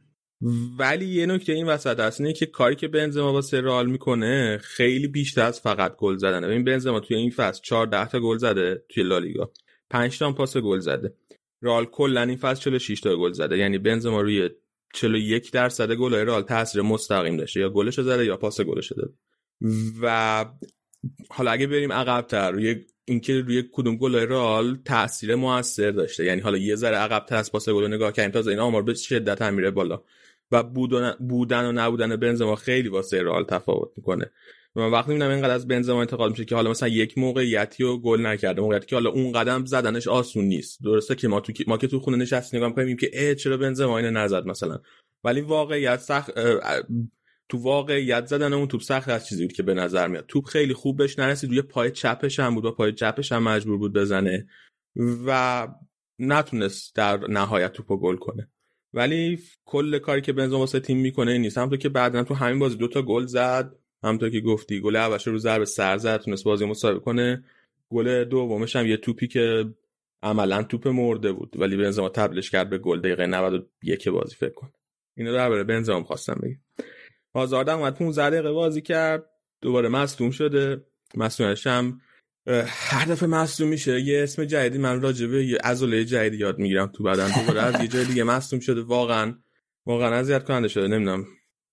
ولی 0.80 1.06
یه 1.06 1.26
نکته 1.26 1.54
این 1.54 1.68
وسط 1.68 2.00
هست 2.00 2.22
اینه 2.22 2.34
که 2.34 2.46
کاری 2.46 2.76
که 2.76 2.88
بنزما 2.88 3.32
با 3.32 3.42
رئال 3.54 3.90
می‌کنه 3.90 4.60
خیلی 4.62 5.08
بیشتر 5.08 5.42
از 5.42 5.60
فقط 5.60 5.96
گل 5.96 6.18
زدنه. 6.18 6.48
ببین 6.48 6.64
بنزما 6.64 7.00
توی 7.00 7.18
این 7.18 7.30
فصل 7.30 7.62
14 7.64 8.08
تا 8.08 8.20
گل 8.20 8.38
زده 8.38 8.84
توی 8.90 9.04
لالیگا 9.04 9.52
5 9.90 10.20
تا 10.20 10.32
پاس 10.32 10.58
گل 10.58 10.80
زده. 10.80 11.14
رئال 11.62 11.86
کلا 11.86 12.22
این 12.22 12.38
فصل 12.38 12.62
46 12.62 13.00
تا 13.00 13.16
گل 13.16 13.32
زده. 13.32 13.58
یعنی 13.58 13.78
بنزما 13.78 14.22
روی 14.22 14.50
41 14.94 15.52
درصد 15.52 15.92
گل‌های 15.92 16.26
رئال 16.26 16.42
تاثیر 16.42 16.82
مستقیم 16.82 17.38
داشته 17.38 17.60
یا 17.60 17.70
گلش 17.70 18.00
زده 18.00 18.26
یا 18.26 18.38
پاس 18.38 18.62
گلش 18.62 18.92
داده. 18.92 19.14
و 20.02 20.46
حالا 21.30 21.52
اگه 21.52 21.68
بریم 21.68 21.92
عقب‌تر 21.92 22.52
روی 22.52 22.86
اینکه 23.06 23.42
روی 23.42 23.64
کدوم 23.74 23.98
گل 23.98 24.16
رئال 24.16 24.78
تاثیر 24.86 25.36
موثر 25.36 25.92
داشته. 25.92 26.26
یعنی 26.26 26.42
حالا 26.42 26.58
یه 26.58 26.76
ذره 26.76 26.96
عقب‌تر 26.96 27.36
از 27.36 27.52
پاس 27.52 27.70
گل 27.70 27.94
نگاه 27.94 28.12
کنیم 28.12 28.32
تازه 28.32 28.52
این 28.52 28.60
آمار 28.60 28.84
به 28.84 28.94
شدت 28.94 29.42
هم 29.42 29.54
میره 29.54 29.72
بالا. 29.72 30.04
و 30.52 30.64
بودن, 30.64 31.16
و 31.66 31.72
نبودن 31.72 32.16
بنزما 32.16 32.56
خیلی 32.56 32.90
واسه 32.90 33.24
رئال 33.24 33.44
تفاوت 33.44 33.92
می‌کنه. 33.98 34.32
من 34.76 34.92
وقتی 34.92 35.12
می‌بینم 35.12 35.32
اینقدر 35.32 35.54
از 35.54 35.68
بنزما 35.68 36.02
انتقاد 36.02 36.32
میشه 36.32 36.46
که 36.46 36.56
حالا 36.56 36.70
مثلا 36.70 36.90
یک 36.90 37.18
موقعیتی 37.18 37.84
رو 37.84 37.98
گل 37.98 38.26
نکرده 38.26 38.62
موقعیتی 38.62 38.86
که 38.86 38.96
حالا 38.96 39.10
اون 39.10 39.32
قدم 39.32 39.66
زدنش 39.66 40.08
آسون 40.08 40.46
نیست. 40.46 40.84
درسته 40.84 41.16
که 41.16 41.28
ما 41.28 41.40
تو 41.40 41.54
ما 41.68 41.78
که 41.78 41.88
تو 41.88 42.00
خونه 42.00 42.18
نشستیم 42.18 42.58
نگاه 42.58 42.70
می‌کنیم 42.70 42.98
که 42.98 43.12
اه 43.14 43.36
چرا 43.36 43.58
بنزما 43.58 43.98
اینو 43.98 44.12
نزد 44.12 44.46
مثلا. 44.46 44.80
ولی 45.24 45.42
واقعیت 45.42 46.00
سخت 46.00 46.32
تو 47.50 47.58
واقعیت 47.58 48.26
زدن 48.26 48.54
اون 48.54 48.68
توپ 48.68 48.82
سخت 48.82 49.10
از 49.10 49.28
چیزی 49.28 49.46
بود 49.46 49.56
که 49.56 49.64
به 49.64 49.74
نظر 49.74 50.08
میاد. 50.08 50.26
توپ 50.28 50.46
خیلی 50.46 50.74
خوب 50.74 50.98
بهش 50.98 51.20
نرسید 51.20 51.50
روی 51.50 51.62
پای 51.62 51.92
چپش 51.92 52.40
هم 52.40 52.56
بود 52.56 52.66
و 52.66 52.72
پای 52.72 52.94
چپش 52.94 53.32
هم 53.32 53.44
مجبور 53.44 53.78
بود 53.78 53.94
بزنه 53.94 54.48
و 55.26 55.68
نتونست 56.20 56.96
در 56.96 57.28
نهایت 57.28 57.74
توپو 57.74 57.98
گل 57.98 58.16
کنه. 58.16 58.50
ولی 58.94 59.40
کل 59.66 60.00
کاری 60.00 60.22
که 60.22 60.34
بنزما 60.34 60.60
واسه 60.60 60.80
تیم 60.80 60.98
می‌کنه 60.98 61.32
این 61.32 61.42
نیست. 61.42 61.58
همونطور 61.58 61.78
که 61.78 61.90
بعدا 61.90 62.24
تو 62.24 62.34
همین 62.34 62.60
بازی 62.60 62.76
دوتا 62.76 63.02
گل 63.02 63.26
زد. 63.26 63.76
همونطور 64.04 64.30
که 64.30 64.42
گفتی 64.42 64.80
گل 64.80 64.96
اولش 64.96 65.28
رو 65.28 65.38
ضربه 65.38 65.66
سر 65.66 65.98
زد 65.98 66.22
تونست 66.22 66.44
بازی 66.44 66.66
مساوی 66.66 67.00
کنه. 67.00 67.44
گل 67.90 68.24
دومش 68.24 68.76
هم 68.76 68.86
یه 68.86 68.98
توپی 68.98 69.28
که 69.28 69.66
عملا 70.24 70.64
توپ 70.64 70.88
مرده 70.88 71.32
بود 71.32 71.56
ولی 71.60 71.78
بنزما 71.78 72.10
تبدیلش 72.10 72.50
کرد 72.50 72.70
به 72.70 72.78
گل 72.78 73.00
دقیقه 73.00 73.26
91 73.26 74.10
بازی 74.10 74.36
فکر 74.36 74.54
کن. 74.54 74.72
اینو 75.18 75.34
درباره 75.34 75.64
بنزما 75.64 76.04
خواستم 76.04 76.40
بگم. 76.44 76.86
هازارد 77.36 77.70
هم 77.70 77.80
اومد 77.80 77.94
15 77.96 78.30
دقیقه 78.30 78.52
بازی 78.52 78.82
کرد. 78.82 79.26
دوباره 79.62 79.90
مصدوم 79.90 80.32
شده. 80.32 80.86
مصدومش 81.16 81.68
هم 81.68 82.02
هر 82.68 83.06
دفعه 83.06 83.30
مصدوم 83.30 83.70
میشه. 83.70 84.02
یه 84.02 84.24
اسم 84.24 84.46
جدیدی 84.46 84.78
من 84.78 85.02
راجبه 85.02 85.46
یه 85.46 85.58
عضله 85.64 86.06
جدیدی 86.06 86.38
یاد 86.38 86.60
می‌گیرم 86.60 86.88
تو 86.88 87.04
بدن. 87.04 87.32
دوباره 87.42 87.62
از 87.62 87.82
یه 87.82 87.88
جای 87.88 88.06
دیگه 88.06 88.24
مصدوم 88.24 88.60
شده. 88.60 88.82
واقعا 88.82 89.36
واقعا 89.86 90.16
اذیت 90.16 90.44
کننده 90.44 90.68
شده. 90.68 90.88
نمی‌دونم. 90.88 91.26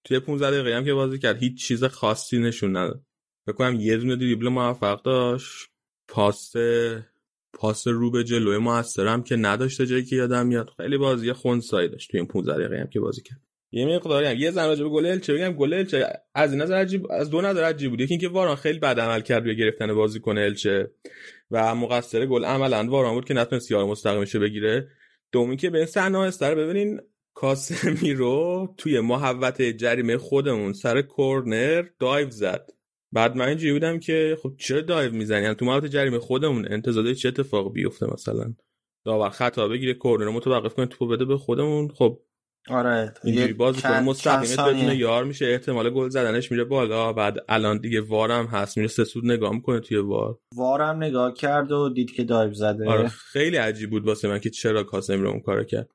توی 0.04 0.20
15 0.20 0.50
دقیقه 0.50 0.76
هم 0.76 0.84
که 0.84 0.94
بازی 0.94 1.18
کرد 1.18 1.38
هیچ 1.38 1.66
چیز 1.66 1.84
خاصی 1.84 2.38
نشون 2.38 2.76
نداد. 2.76 3.02
فکر 3.46 3.56
کنم 3.56 3.80
یه 3.80 3.96
دونه 3.96 4.16
دریبل 4.16 4.48
موفق 4.48 5.02
داشت. 5.02 5.68
پاس 6.08 6.52
پاس 7.52 7.86
رو 7.86 8.10
به 8.10 8.24
جلوی 8.24 8.58
موثرم 8.58 9.22
که 9.22 9.36
نداشته 9.36 9.86
جایی 9.86 10.04
که 10.04 10.16
یادم 10.16 10.46
میاد. 10.46 10.70
خیلی 10.76 10.98
بازی 10.98 11.32
خونسایی 11.32 11.88
داشت 11.88 12.10
توی 12.10 12.20
این 12.20 12.28
15 12.28 12.52
دقیقه 12.52 12.80
هم 12.80 12.86
که 12.86 13.00
بازی 13.00 13.22
کرد. 13.22 13.40
یه 13.72 13.86
مقداری 13.86 14.26
هم 14.26 14.36
یه 14.36 14.50
زن 14.50 14.74
به 14.74 14.88
گل 14.88 15.06
الچه 15.06 15.34
بگم 15.34 15.52
گل 15.52 15.74
الچه 15.74 16.06
از 16.34 16.52
این 16.52 16.62
نظر 16.62 16.74
عجیب 16.74 17.06
از 17.10 17.30
دو 17.30 17.40
نظر 17.40 17.62
عجیب 17.64 17.90
بود. 17.90 18.00
یکی 18.00 18.14
اینکه 18.14 18.28
واران 18.28 18.56
خیلی 18.56 18.78
بد 18.78 19.00
عمل 19.00 19.20
کرد 19.20 19.44
روی 19.44 19.56
گرفتن 19.56 19.94
بازیکن 19.94 20.38
الچه 20.38 20.90
و 21.50 21.74
مقصر 21.74 22.26
گل 22.26 22.44
عملا 22.44 22.86
واران 22.90 23.14
بود 23.14 23.24
که 23.24 23.34
نتونست 23.34 23.70
یار 23.70 23.84
مستقیمش 23.84 24.36
بگیره. 24.36 24.88
دومی 25.32 25.56
که 25.56 25.70
به 25.70 25.78
این 25.78 25.86
صحنه 25.86 26.18
استر 26.18 26.54
ببینین 26.54 27.00
کاسمیرو 27.40 28.74
توی 28.76 29.00
محوطه 29.00 29.72
جریمه 29.72 30.18
خودمون 30.18 30.72
سر 30.72 31.02
کورنر 31.02 31.84
دایو 31.98 32.30
زد. 32.30 32.70
بعد 33.12 33.36
من 33.36 33.48
اینجوری 33.48 33.72
بودم 33.72 33.98
که 33.98 34.38
خب 34.42 34.52
چرا 34.58 34.80
دایو 34.80 35.12
می‌زنی؟ 35.12 35.42
یعنی 35.42 35.54
تو 35.54 35.64
محوطه 35.64 35.88
جریمه 35.88 36.18
خودمون 36.18 36.72
انتظار 36.72 37.14
چه 37.14 37.28
اتفاق 37.28 37.72
بیفته 37.72 38.06
مثلا؟ 38.12 38.54
داور 39.04 39.30
خطا 39.30 39.68
بگیره 39.68 39.94
کورنر 39.94 40.24
رو 40.24 40.32
متوقف 40.32 40.74
کنه 40.74 40.86
توپو 40.86 41.06
بده 41.06 41.24
به 41.24 41.36
خودمون. 41.36 41.88
خب 41.88 42.20
آره 42.68 43.14
اینجوری 43.24 43.52
باز 43.52 43.82
کنه. 43.82 44.00
مستقیمت 44.00 44.44
چند 44.44 44.56
ثانیه. 44.56 44.84
بدون 44.84 44.96
یار 44.96 45.24
میشه 45.24 45.46
احتمال 45.46 45.90
گل 45.90 46.08
زدنش 46.08 46.52
میره 46.52 46.64
بالا. 46.64 47.12
بعد 47.12 47.36
الان 47.48 47.78
دیگه 47.78 48.00
وارم 48.00 48.46
هست 48.46 48.76
میره 48.76 48.88
سه 48.88 49.04
سود 49.04 49.24
نگاه 49.24 49.54
می‌کنه 49.54 49.80
توی 49.80 49.96
وار. 49.96 50.38
وارم 50.56 50.96
نگاه 50.96 51.34
کرد 51.34 51.72
و 51.72 51.88
دید 51.88 52.12
که 52.12 52.24
دایو 52.24 52.54
زده. 52.54 52.90
آره 52.90 53.08
خیلی 53.08 53.56
عجیب 53.56 53.90
بود 53.90 54.06
واسه 54.06 54.28
من 54.28 54.38
که 54.38 54.50
چرا 54.50 54.84
کاسمی 54.84 55.22
رو 55.22 55.30
اون 55.30 55.40
کارو 55.40 55.64
کرد. 55.64 55.90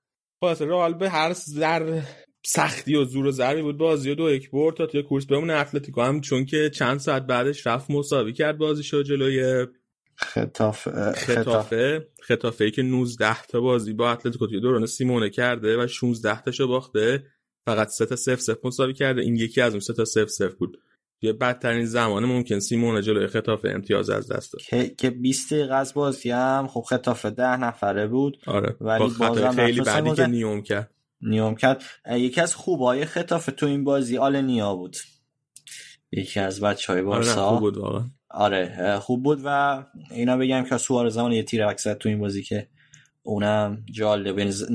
خلاص 0.46 0.62
رئال 0.62 0.94
به 0.94 1.10
هر 1.10 1.34
زر 1.34 2.02
سختی 2.46 2.96
و 2.96 3.06
زور 3.06 3.26
و 3.26 3.32
ضربی 3.32 3.62
بود. 3.62 3.78
بازی 3.78 4.12
و 4.12 4.16
دو 4.16 4.30
یک 4.30 4.52
برد 4.52 4.76
تا 4.76 4.86
توی 4.86 5.04
کورس 5.04 5.26
بمونه 5.26 5.54
اتلتیکو 5.54 6.02
هم 6.02 6.22
چون 6.22 6.46
که 6.46 6.70
چند 6.70 7.00
ساعت 7.00 7.28
بعدش 7.28 7.68
رفت 7.68 7.92
مساوی 7.92 8.34
کرد 8.34 8.58
بازی 8.58 8.84
شد 8.84 9.04
جلوی 9.04 9.68
خطاف 10.16 10.88
خطاف. 10.88 11.18
خطافه. 11.18 12.08
خطافه 12.22 12.64
ای 12.64 12.72
که 12.72 12.84
19 12.84 13.42
تا 13.42 13.62
بازی 13.62 13.94
با 13.94 14.12
اتلتیکو 14.12 14.48
توی 14.48 14.60
دوران 14.60 14.86
سیمونه 14.86 15.30
کرده 15.30 15.84
و 15.84 15.88
16 15.88 16.42
تاشو 16.42 16.68
باخته. 16.68 17.24
فقط 17.66 17.88
سه 17.88 18.06
تا 18.06 18.16
0 18.16 18.36
0 18.36 18.58
مساوی 18.64 18.94
کرده. 18.94 19.22
این 19.22 19.36
یکی 19.36 19.62
از 19.62 19.74
اون 19.74 19.80
سه 19.80 19.94
تا 19.94 20.06
0 20.06 20.26
0 20.26 20.50
بود. 20.50 20.78
یه 21.26 21.34
بدترین 21.34 21.86
زمان 21.86 22.26
ممکن 22.26 22.60
سیمونه 22.60 23.02
جلوی 23.02 23.28
خطافه 23.28 23.70
امتیاز 23.70 24.10
از 24.10 24.32
دست 24.32 24.54
داد. 24.54 24.62
که 24.62 24.96
که 24.98 25.10
20 25.10 25.54
دقیقه 25.54 25.76
از 25.76 25.94
بازی 25.94 26.32
هم 26.32 26.68
خب 26.68 26.82
خطاف 26.82 27.26
ده 27.26 27.58
نفره 27.58 28.08
بود. 28.08 28.38
آره. 28.46 28.76
ولی 28.82 29.00
با 29.20 29.30
بازم 29.30 29.52
خیلی 29.52 29.82
بعدی 29.82 30.12
که. 30.12 30.28
نیوم 30.28 30.62
کرد. 30.62 30.92
نیوم 31.22 31.56
کرد. 31.56 31.84
یکی 32.12 32.42
از 32.42 32.56
خوبای 32.56 33.06
خطاف 33.06 33.50
تو 33.58 33.66
این 33.66 33.84
بازی 33.84 34.18
آلنیا 34.18 34.76
بود. 34.76 34.98
یکی 36.12 36.40
از 36.40 36.62
بچه 36.62 36.94
های 36.94 37.02
آره 37.02 37.10
بارسا. 37.10 37.50
خوب 37.50 37.60
بود 37.60 37.78
واقعا. 37.78 38.04
آره 38.30 39.00
خوب 39.00 39.24
بود 39.24 39.42
و 39.46 39.84
اینا 40.12 40.38
بگم 40.38 40.64
که 40.64 40.78
سوار 40.78 41.10
زمان 41.10 41.32
یه 41.32 41.44
تیر 41.44 41.76
زد 41.76 41.98
تو 41.98 42.10
این 42.10 42.20
بازی 42.20 42.44
که 42.44 42.68
اونم 43.26 43.84
جالب 43.92 44.40
یعنی 44.40 44.52
ز- 44.52 44.72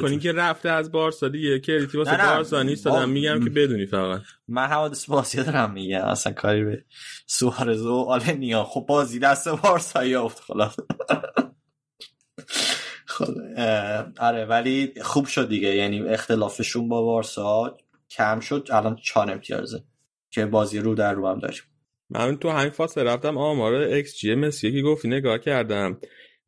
کنی 0.00 0.18
که 0.18 0.32
رفته 0.32 0.70
از 0.70 0.92
بارسا 0.92 1.28
دیگه. 1.28 1.60
کریتی 1.60 1.98
واسه. 1.98 2.16
بارسا 2.16 2.62
نیست 2.62 2.84
دادم 2.84 3.08
میگم 3.08 3.44
که 3.44 3.50
بدونی 3.50 3.86
فقط. 3.86 4.20
من 4.48 4.66
حوادث 4.66 5.10
بازی 5.10 5.42
دارم 5.42 5.72
میگم. 5.72 6.04
اصلا 6.04 6.32
کاری 6.32 6.64
به 6.64 6.84
سوارز 7.26 7.86
و 7.86 7.94
آلنیا. 7.94 8.64
خب 8.64 8.84
بازی 8.88 9.18
دست 9.18 9.48
بارسایی 9.48 10.14
افت 10.14 10.40
خلاص. 10.40 10.76
خب 13.06 13.24
آره 14.18 14.44
ولی 14.44 14.92
خوب 15.02 15.26
شد 15.26 15.48
دیگه. 15.48 15.74
یعنی 15.74 16.02
اختلافشون 16.02 16.88
با 16.88 17.02
بارسا 17.02 17.76
کم 18.10 18.40
شد. 18.40 18.68
الان 18.72 18.96
چهار 18.96 19.30
امتیازه 19.30 19.84
که 20.30 20.46
بازی 20.46 20.78
رو 20.78 20.94
در 20.94 21.12
رو 21.12 21.28
هم 21.28 21.38
داشت. 21.38 21.62
من 22.10 22.36
تو 22.36 22.50
همین 22.50 22.70
فاصله 22.70 23.04
رفتم. 23.04 23.38
آمار 23.38 23.74
ایکس 23.74 24.16
جی 24.18 24.34
مسی 24.34 24.72
که 24.72 24.82
گفتی 24.82 25.08
نگاه 25.08 25.38
کردم. 25.38 25.98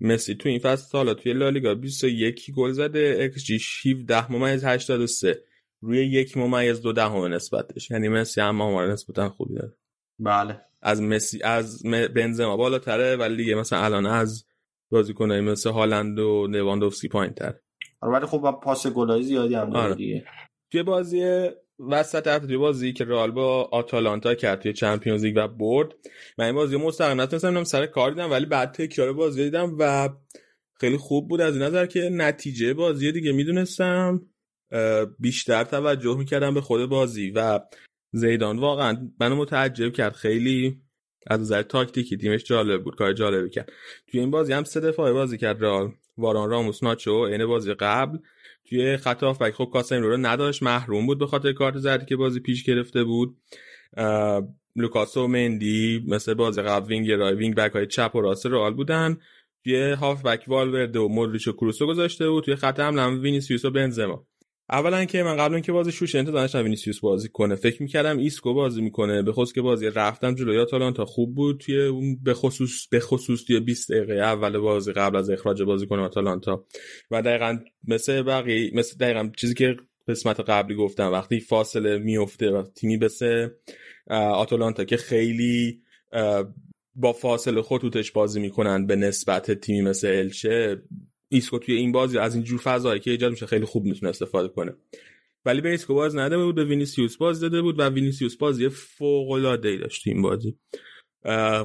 مسی 0.05 0.35
تو 0.35 0.49
این 0.49 0.59
فصل 0.59 0.87
سالا 0.87 1.15
توی 1.15 1.33
لالیگا 1.33 1.75
21 1.75 2.51
گل 2.57 2.73
زده 2.73 3.17
ایکس 3.21 3.45
جی 3.45 3.59
17 3.91 4.33
ممیز 4.33 4.65
83 4.65 5.43
روی 5.81 6.07
یک 6.07 6.37
ممیز 6.37 6.83
دو 6.83 6.93
دهم 6.93 7.35
نسبتش 7.35 7.91
یعنی 7.91 8.09
مسی 8.09 8.41
هم 8.41 8.61
آمار 8.61 8.93
نسبتا 8.93 9.29
خوبی 9.29 9.55
داره. 9.55 9.73
بله. 10.19 10.61
از 10.83 11.03
مسی 11.03 11.43
از 11.43 11.87
م- 11.87 12.07
بنزما 12.07 12.57
بالاتره 12.57 13.17
ولی 13.17 13.37
دیگه 13.37 13.55
مثلا 13.55 13.85
الان 13.85 14.07
از 14.07 14.45
بازیکنایی 14.91 15.41
مثل 15.41 15.71
هالند 15.71 16.19
و 16.19 16.47
لواندوفسکی 16.47 17.09
پایین‌تر 17.09 17.55
آره، 18.01 18.13
ولی 18.13 18.27
خب 18.27 18.61
پاس 18.63 18.87
گلای 18.87 19.23
زیادی 19.23 19.55
هم 19.55 19.71
داره 19.71 19.85
آره. 19.85 19.95
دیگه. 19.95 20.25
توی 20.73 20.83
بازی 20.83 21.51
وسط 21.79 22.27
هفته 22.27 22.59
بازی 22.59 22.93
که 22.93 23.05
رئال 23.05 23.31
با 23.31 23.69
آتالانتا 23.73 24.35
کرد 24.35 24.61
توی 24.61 24.73
چمپیونز 24.73 25.25
لیگ 25.25 25.35
و 25.37 25.49
برد. 25.49 25.95
من 26.39 26.45
این 26.45 26.55
بازی 26.55 26.77
مستقیم 26.77 27.21
نتونستم 27.21 27.65
سر 27.65 27.87
کار 27.87 28.11
دیدم 28.11 28.31
ولی 28.31 28.47
بعد 28.47 28.73
تکرار 28.73 29.13
بازی 29.13 29.45
دیدم 29.45 29.77
و 29.79 30.09
خیلی 30.81 30.97
خوب 30.97 31.29
بود 31.29 31.41
از 31.41 31.55
این 31.55 31.63
نظر 31.63 31.87
که 31.87 32.09
نتیجه 32.13 32.75
بازی 32.75 33.13
دیگه 33.13 33.33
می‌دونستم. 33.33 34.27
بیشتر 35.19 35.65
توجه 35.65 36.19
می‌کردم 36.19 36.55
به 36.55 36.61
خود 36.61 36.87
بازی 36.87 37.31
و 37.31 37.61
زیدان 38.13 38.59
واقعا 38.59 39.11
منو 39.21 39.37
متعجب 39.37 39.93
کرد. 39.93 40.13
خیلی 40.13 40.81
از 41.27 41.41
نظر 41.41 41.63
تاکتیکی 41.63 42.17
تیمش 42.17 42.45
جالب 42.45 42.85
بود 42.85 42.97
کار 42.97 43.13
جالبی 43.13 43.51
کرد. 43.51 43.73
توی 44.07 44.21
این 44.21 44.31
بازی 44.31 44.53
هم 44.53 44.65
سه 44.65 44.81
دفاعه 44.81 45.13
بازی 45.13 45.39
کرد 45.39 45.63
رئال. 45.63 45.93
واران 46.19 46.51
راموس 46.51 46.83
ناچو 46.83 47.27
عین 47.27 47.47
بازی 47.47 47.75
قبل. 47.75 48.19
توی 48.69 48.97
خط 48.97 49.23
هافبک. 49.23 49.53
خب 49.55 49.71
کاسمیرو 49.73 50.11
رو 50.11 50.17
نداشت. 50.17 50.63
محروم 50.63 51.07
بود 51.07 51.19
به 51.19 51.27
خاطر 51.27 51.53
کارت 51.53 51.79
زردی 51.79 52.07
که 52.07 52.17
بازی 52.17 52.41
پیش 52.41 52.65
گرفته 52.65 53.05
بود. 53.05 53.37
لوکاس 54.77 55.25
و 55.25 55.27
مندی 55.27 56.05
مثل 56.09 56.35
بازی 56.35 56.63
قبل 56.63 56.87
وینگ 56.87 57.11
رای 57.11 57.35
wing 57.35 57.55
back 57.55 57.73
های 57.73 57.87
چپ 57.87 58.11
و 58.15 58.21
راست 58.21 58.47
رئال 58.47 58.75
بودن. 58.75 59.17
توی 59.65 59.93
هافبک 59.93 60.45
والورده 60.47 60.99
و 60.99 61.09
مودریچ 61.09 61.49
و 61.49 61.53
کروسو 61.53 61.87
گذاشته 61.87 62.31
بود. 62.31 62.45
توی 62.45 62.57
خط 62.57 62.81
حمله 62.81 63.03
هم 63.03 63.21
وینیسیوس 63.21 63.65
و 63.65 63.71
بنزما. 63.71 64.27
اولا 64.71 65.05
که 65.05 65.23
من 65.23 65.37
قبل 65.37 65.55
اینکه 65.55 65.73
بازی 65.73 65.93
شروع 65.93 66.06
شه 66.07 66.15
انتظار 66.15 66.41
داشتم 66.41 66.63
وینیسیوس 66.63 67.01
بازی 67.01 67.29
کنه. 67.29 67.55
فکر 67.55 67.83
می‌کردم 67.83 68.19
ایسکو 68.19 68.55
بازی 68.55 68.83
می‌کنه. 68.83 69.23
به 69.23 69.33
خصوص 69.33 69.53
که 69.53 69.63
بازی 69.63 69.87
رفت 69.87 70.16
هم 70.16 70.35
جلوی 70.35 70.59
آتالانتا 70.59 71.05
خوب 71.05 71.35
بود 71.35 71.61
توی 71.61 71.83
اون 71.83 72.19
به 72.23 72.35
خصوص 72.35 72.89
به 72.91 73.01
خصوص 73.01 73.45
توی 73.45 73.61
20 73.61 73.93
دقیقه 73.93 74.15
اول 74.15 74.59
بازی 74.59 74.93
قبل 74.93 75.17
از 75.17 75.31
اخراج 75.31 75.63
بازیکن 75.63 75.99
آتالانتا. 75.99 76.67
و 77.11 77.23
دقیقا 77.23 77.59
مثل 77.89 78.23
بقیه 78.23 78.71
مثل 78.75 78.97
دقیقا 78.99 79.31
چیزی 79.37 79.55
که 79.55 79.77
قسمت 80.09 80.41
قبلی 80.41 80.75
گفتم 80.77 81.13
وقتی 81.13 81.41
فاصله 81.41 81.99
میفته 81.99 82.51
و 82.51 82.63
تیمی 82.63 82.97
مثل 82.97 83.49
آتالانتا 84.11 84.85
که 84.85 84.97
خیلی 84.97 85.83
با 86.95 87.13
فاصله 87.13 87.63
خطوطش 87.63 88.13
بازی 88.13 88.41
می‌کنن 88.41 88.87
به 88.87 88.97
نسبت 88.97 89.51
تیمی 89.51 89.83
مثل 89.83 90.09
الچه 90.09 90.83
ایسکو 91.35 91.59
توی 91.59 91.75
این 91.75 91.93
بازی 91.93 92.19
از 92.19 92.35
این 92.35 92.45
جور 92.45 92.61
فضایی 92.61 93.01
که 93.01 93.11
ایجاد 93.11 93.31
میشه 93.31 93.47
خیلی 93.47 93.65
خوب 93.65 93.85
می‌تونه 93.85 94.11
استفاده 94.11 94.49
کنه. 94.49 94.75
ولی 95.45 95.61
به 95.61 95.71
ایسکو 95.71 95.95
بازی 95.95 96.17
نداده 96.17 96.39
بود 96.39 96.55
به 96.55 96.65
وینیسیوس 96.65 97.17
بازی 97.17 97.41
داده 97.41 97.63
بود 97.63 97.79
و 97.79 97.83
وینیسیوس 97.83 98.37
بازی 98.37 98.69
فوق 98.69 99.31
العاده 99.31 99.69
ای 99.69 99.79
داشت 99.79 100.07
این 100.07 100.23
بازی. 100.23 100.59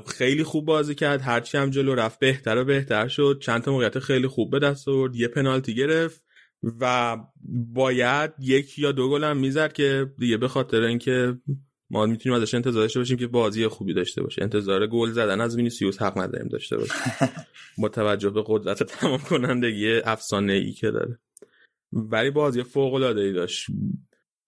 خیلی 0.08 0.44
خوب 0.44 0.66
بازی 0.66 0.96
کرد 0.96 1.22
هرچی 1.22 1.58
هم 1.58 1.70
جلو 1.70 1.96
رفت 1.96 2.20
بهتر 2.20 2.58
و 2.58 2.66
بهتر 2.66 3.08
شد. 3.08 3.40
چند 3.42 3.62
تا 3.62 3.72
موقعیت 3.72 4.00
خیلی 4.00 4.28
خوب 4.28 4.52
به 4.52 4.60
دست 4.60 4.88
آورد 4.88 5.16
یه 5.16 5.28
پنالتی 5.28 5.76
گرفت 5.76 6.24
و 6.82 7.18
باید 7.74 8.32
یک 8.40 8.80
یا 8.80 8.92
دو 8.92 9.10
گل 9.10 9.24
هم 9.24 9.38
می‌زد 9.38 9.74
که 9.74 10.06
دیگه 10.18 10.38
به 10.38 10.48
خاطر 10.48 10.82
اینکه 10.82 11.38
ما 11.92 12.06
می‌تونیم 12.06 12.42
ازش 12.42 12.54
انتظار 12.54 12.84
داشته 12.84 13.00
باشیم 13.00 13.18
که 13.18 13.28
بازی 13.28 13.68
خوبی 13.68 13.94
داشته 13.94 14.24
باشه. 14.24 14.44
انتظار 14.44 14.88
گل 14.88 15.12
زدن 15.12 15.42
از 15.42 15.56
وینیسیوس 15.56 16.02
حق 16.02 16.18
نداریم 16.18 16.48
داشته 16.48 16.78
باشه 16.78 16.94
با 17.82 17.90
توجه 17.90 18.30
به 18.30 18.44
قدرت 18.46 18.84
تمام 18.84 19.20
کنندگی 19.20 19.92
افسانه 19.92 20.54
ای 20.54 20.72
که 20.72 20.92
داره. 20.92 21.20
ولی 21.94 22.30
بازی 22.30 22.64
فوق 22.64 22.94
العاده 22.94 23.22
ای 23.22 23.34
داشت. 23.34 23.68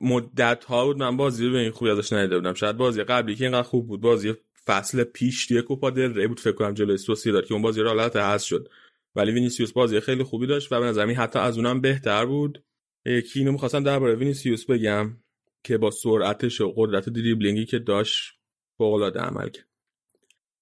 مدت 0.01 0.65
ها 0.65 0.85
بود 0.85 0.97
من 0.97 1.17
بازی 1.17 1.49
به 1.49 1.57
این 1.57 1.71
خوبی 1.71 1.91
ازش 1.91 2.13
ندیده 2.13 2.35
بودم. 2.37 2.53
شاید 2.53 2.77
بازی 2.77 3.03
قبلی 3.03 3.35
که 3.35 3.43
اینقدر 3.43 3.67
خوب 3.67 3.87
بود. 3.87 4.01
بازی 4.01 4.33
فصل 4.65 5.03
پیش 5.03 5.47
توی 5.47 5.61
کوپا 5.61 5.89
دل 5.89 6.13
ری 6.13 6.27
بود 6.27 6.39
فکر 6.39 6.51
کنم 6.51 6.73
جلوی 6.73 6.97
سوسیداد 6.97 7.45
که 7.45 7.53
اون 7.53 7.63
بازی 7.63 7.81
رو 7.81 7.87
حالت 7.87 8.15
هست 8.15 8.45
شد. 8.45 8.69
ولی 9.15 9.31
وینیسیوس 9.31 9.71
بازی 9.71 9.99
خیلی 9.99 10.23
خوبی 10.23 10.47
داشت 10.47 10.71
و 10.71 10.79
به 10.79 10.85
نظر 10.85 11.05
حتی 11.05 11.39
از 11.39 11.57
اونم 11.57 11.81
بهتر 11.81 12.25
بود. 12.25 12.63
یکی 13.05 13.39
اینو 13.39 13.51
می‌خواستم 13.51 13.83
درباره 13.83 14.15
وینیسیوس 14.15 14.65
بگم. 14.65 15.17
که 15.63 15.77
با 15.77 15.91
سرعتش 15.91 16.61
و 16.61 16.73
قدرت 16.75 17.09
دریبلینگی 17.09 17.65
که 17.65 17.79
داشت 17.79 18.33
فوق 18.77 18.93
العاده 18.93 19.19
عمل 19.19 19.49
کرد. 19.49 19.65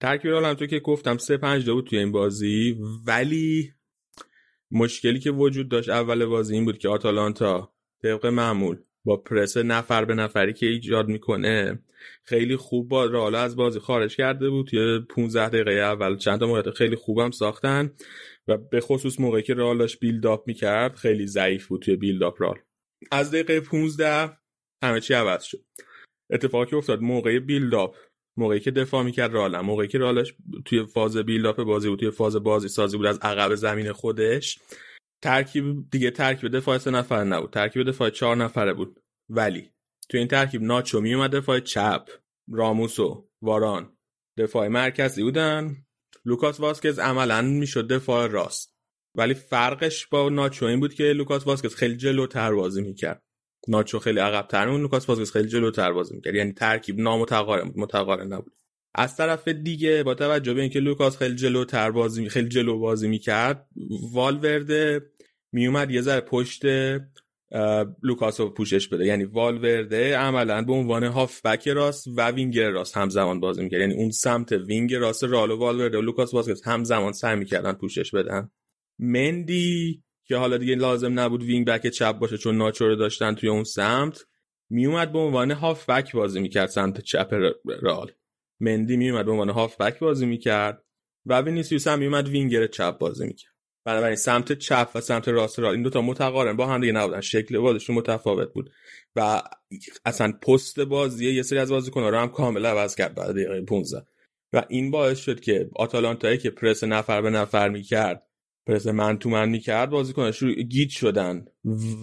ترکیب 0.02 0.32
رئال 0.32 0.44
همونطور 0.44 0.68
که 0.68 0.80
گفتم 0.80 1.18
سه 1.18 1.38
پنج 1.38 1.70
بود 1.70 1.86
توی 1.86 2.00
این 2.00 2.12
بازی 2.12 2.78
ولی 3.08 3.74
مشکلی 4.72 5.20
که 5.20 5.32
وجود 5.32 5.70
داشت 5.70 5.90
اول 5.90 6.26
بازی 6.26 6.54
این 6.54 6.66
بود 6.66 6.78
که 6.78 6.90
آتالانتا 6.90 7.74
طبق 8.04 8.26
معمول 8.26 8.78
با 9.06 9.18
پرس 9.18 9.58
نفر 9.58 10.06
به 10.06 10.14
نفری 10.14 10.54
که 10.54 10.66
ایجاد 10.66 11.08
می‌کنه 11.08 11.80
خیلی 12.24 12.56
خوب 12.56 13.06
رئال 13.06 13.36
از 13.36 13.56
بازی 13.56 13.80
خارج 13.80 14.16
کرده 14.16 14.50
بود. 14.50 14.68
توی 14.68 15.00
15 15.00 15.50
دقیقه 15.50 15.72
اول 15.72 16.18
چند 16.18 16.40
تا 16.40 16.48
موقعیت 16.48 16.70
خیلی 16.70 16.96
خوبم 16.96 17.32
ساختن 17.32 17.94
و 18.48 18.58
به 18.58 18.82
خصوص 18.82 19.20
موقعی 19.20 19.44
که 19.44 19.54
رئال 19.54 19.78
داشت 19.78 20.00
build 20.00 20.26
up 20.26 20.44
می‌کرد 20.48 20.96
خیلی 20.96 21.28
ضعیف 21.28 21.68
بود 21.68 21.82
توی 21.82 21.96
build 21.96 22.24
up 22.24 22.42
رئال. 22.42 22.60
از 23.12 23.32
دقیقه 23.32 23.60
15 23.60 24.38
همه 24.84 25.02
چی 25.02 25.14
عوض 25.14 25.44
شد. 25.44 25.66
اتفاقی 26.32 26.76
افتاد 26.76 27.02
موقع 27.02 27.40
build 27.40 27.76
up 27.76 27.96
موقعی 28.38 28.60
که 28.60 28.72
دفاع 28.72 29.04
می‌کرد 29.04 29.34
رئال 29.34 29.62
موقعی 29.62 29.88
که 29.88 30.00
رئالش 30.00 30.34
توی 30.66 30.86
فاز 30.86 31.18
build 31.18 31.46
up 31.46 31.64
بازی 31.64 31.90
بود 31.90 32.00
توی 32.00 32.12
فاز 32.12 32.36
بازی 32.36 32.68
سازی 32.68 32.98
بود 32.98 33.06
از 33.06 33.20
عقب 33.22 33.56
زمین 33.56 33.92
خودش. 33.92 34.60
ترکیب 35.24 35.90
دیگه 35.92 36.12
ترکیب 36.12 36.52
دفاع 36.52 36.78
سه 36.78 36.92
نفره 36.92 37.24
نبود 37.24 37.50
ترکیب 37.50 37.88
دفاع 37.88 38.10
چهار 38.10 38.36
نفره 38.36 38.74
بود. 38.74 39.00
ولی 39.30 39.72
تو 40.10 40.18
این 40.18 40.28
ترکیب 40.28 40.62
ناچو 40.62 41.02
می 41.02 41.14
اومد 41.14 41.36
دفاع 41.36 41.60
چپ 41.60 42.10
راموس 42.52 43.00
و 43.00 43.30
واران. 43.42 43.98
دفاع 44.38 44.68
مرکزی 44.68 45.24
بودن. 45.24 45.76
لوکاس 46.26 46.60
واسکز 46.60 47.00
عملا 47.00 47.42
می‌شد 47.42 47.88
دفاع 47.88 48.28
راست. 48.28 48.76
ولی 49.16 49.34
فرقش 49.34 50.08
با 50.08 50.30
ناچو 50.30 50.66
این 50.66 50.80
بود 50.80 50.94
که 50.94 51.04
لوکاس 51.04 51.48
واسکز 51.48 51.76
خیلی 51.76 51.98
جلوتر 51.98 52.54
بازی 52.54 52.82
می‌کرد. 52.82 53.22
ناچو 53.68 54.00
خیلی 54.00 54.20
عقب‌تر. 54.20 54.70
اون 54.70 54.82
لوکاس 54.82 55.10
واسکز 55.10 55.32
خیلی 55.32 55.48
جلوتر 55.48 55.92
بازی 55.92 56.16
می‌کرد. 56.16 56.36
یعنی 56.36 56.54
ترکیب 56.54 57.00
نامتقارن 57.00 57.64
بود 57.64 57.80
متقارن 57.80 58.34
نبود. 58.34 58.54
از 58.96 59.18
طرف 59.18 59.48
دیگه 59.48 60.04
با 60.04 60.14
توجه 60.14 60.54
به 60.54 60.62
اینکه 60.62 60.80
لوکاس 60.80 61.18
خیلی 61.18 61.36
جلوتر 61.36 61.92
بازی. 61.92 62.30
خیلی 62.30 62.50
جلو 62.50 62.80
بازی 62.80 63.08
می‌کرد 63.08 63.68
والورده 64.14 65.02
میومد 65.52 65.92
یه 65.92 66.02
ذره 66.02 66.22
پشت 66.22 66.62
لوکاس 68.04 68.40
رو 68.40 68.50
پوشش 68.50 68.88
بده. 68.88 69.06
یعنی 69.06 69.24
والورده 69.24 70.18
عملا 70.18 70.62
به 70.62 70.74
عنوان 70.74 71.04
هافبک 71.04 71.68
راست 71.68 72.08
و 72.08 72.32
وینگر 72.32 72.70
راست 72.70 72.98
همزمان 72.98 73.40
بازی 73.40 73.64
می‌کرد. 73.64 73.82
یعنی 73.82 73.94
اون 73.94 74.12
سمت 74.12 74.52
wing 74.52 74.96
راست 74.96 75.24
رئالو 75.24 75.58
والورده 75.58 75.98
و 75.98 76.02
لوکاس 76.02 76.34
واسکز 76.34 76.62
همزمان 76.64 77.14
سعی 77.14 77.36
می‌کردن 77.36 77.74
پوشش 77.74 78.12
بدن. 78.12 78.50
مندی 79.00 80.04
که 80.30 80.38
حالا 80.38 80.58
دیگه 80.58 80.76
لازم 80.76 81.20
نبود 81.20 81.44
wing 81.44 81.68
back 81.68 81.88
چپ 81.88 82.12
باشه 82.12 82.38
چون 82.38 82.58
ناچو 82.58 82.88
رو 82.88 82.96
داشتن 82.96 83.36
توی 83.36 83.50
اون 83.50 83.64
سمت 83.64 84.26
میومد 84.70 85.12
به 85.12 85.20
عنوان 85.20 85.52
هافبک 85.52 86.12
بازی 86.12 86.40
می‌کرد 86.40 86.70
سمت 86.70 87.02
چپ 87.02 87.34
رئال 87.82 88.12
مندی 88.60 88.98
میومد 88.98 89.26
به 89.26 89.32
عنوان 89.32 89.50
هافبک 89.50 90.00
بازی 90.00 90.26
می‌کرد 90.26 90.84
و 91.26 91.42
وینیسیوس 91.42 91.88
هم 91.88 92.00
میومد 92.00 92.28
وینگر 92.28 92.68
چپ 92.68 92.98
بازی 92.98 93.26
می‌کرد. 93.28 93.54
بنابراین 93.86 94.16
سمت 94.16 94.54
چپ 94.54 94.90
و 94.96 95.02
سمت 95.02 95.28
راست 95.28 95.60
رئال 95.60 95.74
این 95.74 95.84
دوتا 95.84 96.02
متقارن 96.02 96.56
با 96.58 96.68
هم 96.68 96.82
دیگه 96.82 96.94
نبودن. 96.94 97.22
شکل 97.22 97.60
بازیشون 97.60 97.96
متفاوت 97.96 98.54
بود 98.54 98.70
و 99.16 99.42
اصلا 100.06 100.32
پست 100.32 100.80
بازی 100.80 101.32
یه 101.32 101.44
سری 101.44 101.60
از 101.60 101.72
بازیکن‌ها 101.72 102.10
رو 102.10 102.18
هم 102.18 102.30
کاملا 102.30 102.70
عوض 102.70 102.96
کرد 102.96 103.16
بعد 103.16 103.32
دقیقه 103.32 103.62
15 103.62 104.06
و 104.54 104.66
این 104.70 104.92
باعث 104.92 105.20
شد 105.20 105.40
که 105.40 105.70
آتالانتایی 105.76 106.38
که 106.38 106.50
پرس 106.50 106.84
نفر 106.84 107.22
به 107.22 107.30
نفر 107.30 107.70
می‌کرد 107.70 108.29
پرس 108.68 108.88
man 108.88 109.20
to 109.20 109.30
man 109.30 109.50
می‌کرد 109.50 109.90
بازیکناش 109.90 110.38
رو 110.38 110.54
گیج 110.54 110.92
شدن 110.92 111.46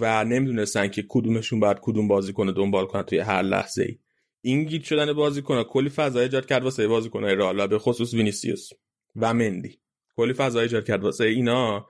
و 0.01 0.25
نمی‌دونستن 0.25 0.89
که 0.89 1.05
کدومشون 1.09 1.61
باید 1.61 1.79
کدوم 1.83 2.09
بازیکن 2.09 2.47
دنبال 2.47 2.87
کنن 2.87 3.03
توی 3.03 3.19
هر 3.19 3.43
لحظه 3.43 3.83
ای 3.83 3.99
این 4.41 4.65
گیج 4.65 4.85
شدن 4.85 5.13
بازیکن‌ها 5.13 5.65
کلی 5.65 5.89
فضا 5.89 6.21
ایجاد 6.21 6.47
کرد 6.47 6.65
واسه 6.65 6.89
بازیکن‌های 6.89 7.35
رئال 7.35 7.61
و 7.61 7.67
به 7.67 7.79
خصوص 7.79 8.15
وینیسیوس 8.15 8.69
و 9.17 9.35
مندی. 9.35 9.81
کلی 10.17 10.33
فضا 10.33 10.61
ایجاد 10.61 10.85
کرد 10.85 11.05
واسه 11.05 11.25
اینا 11.25 11.87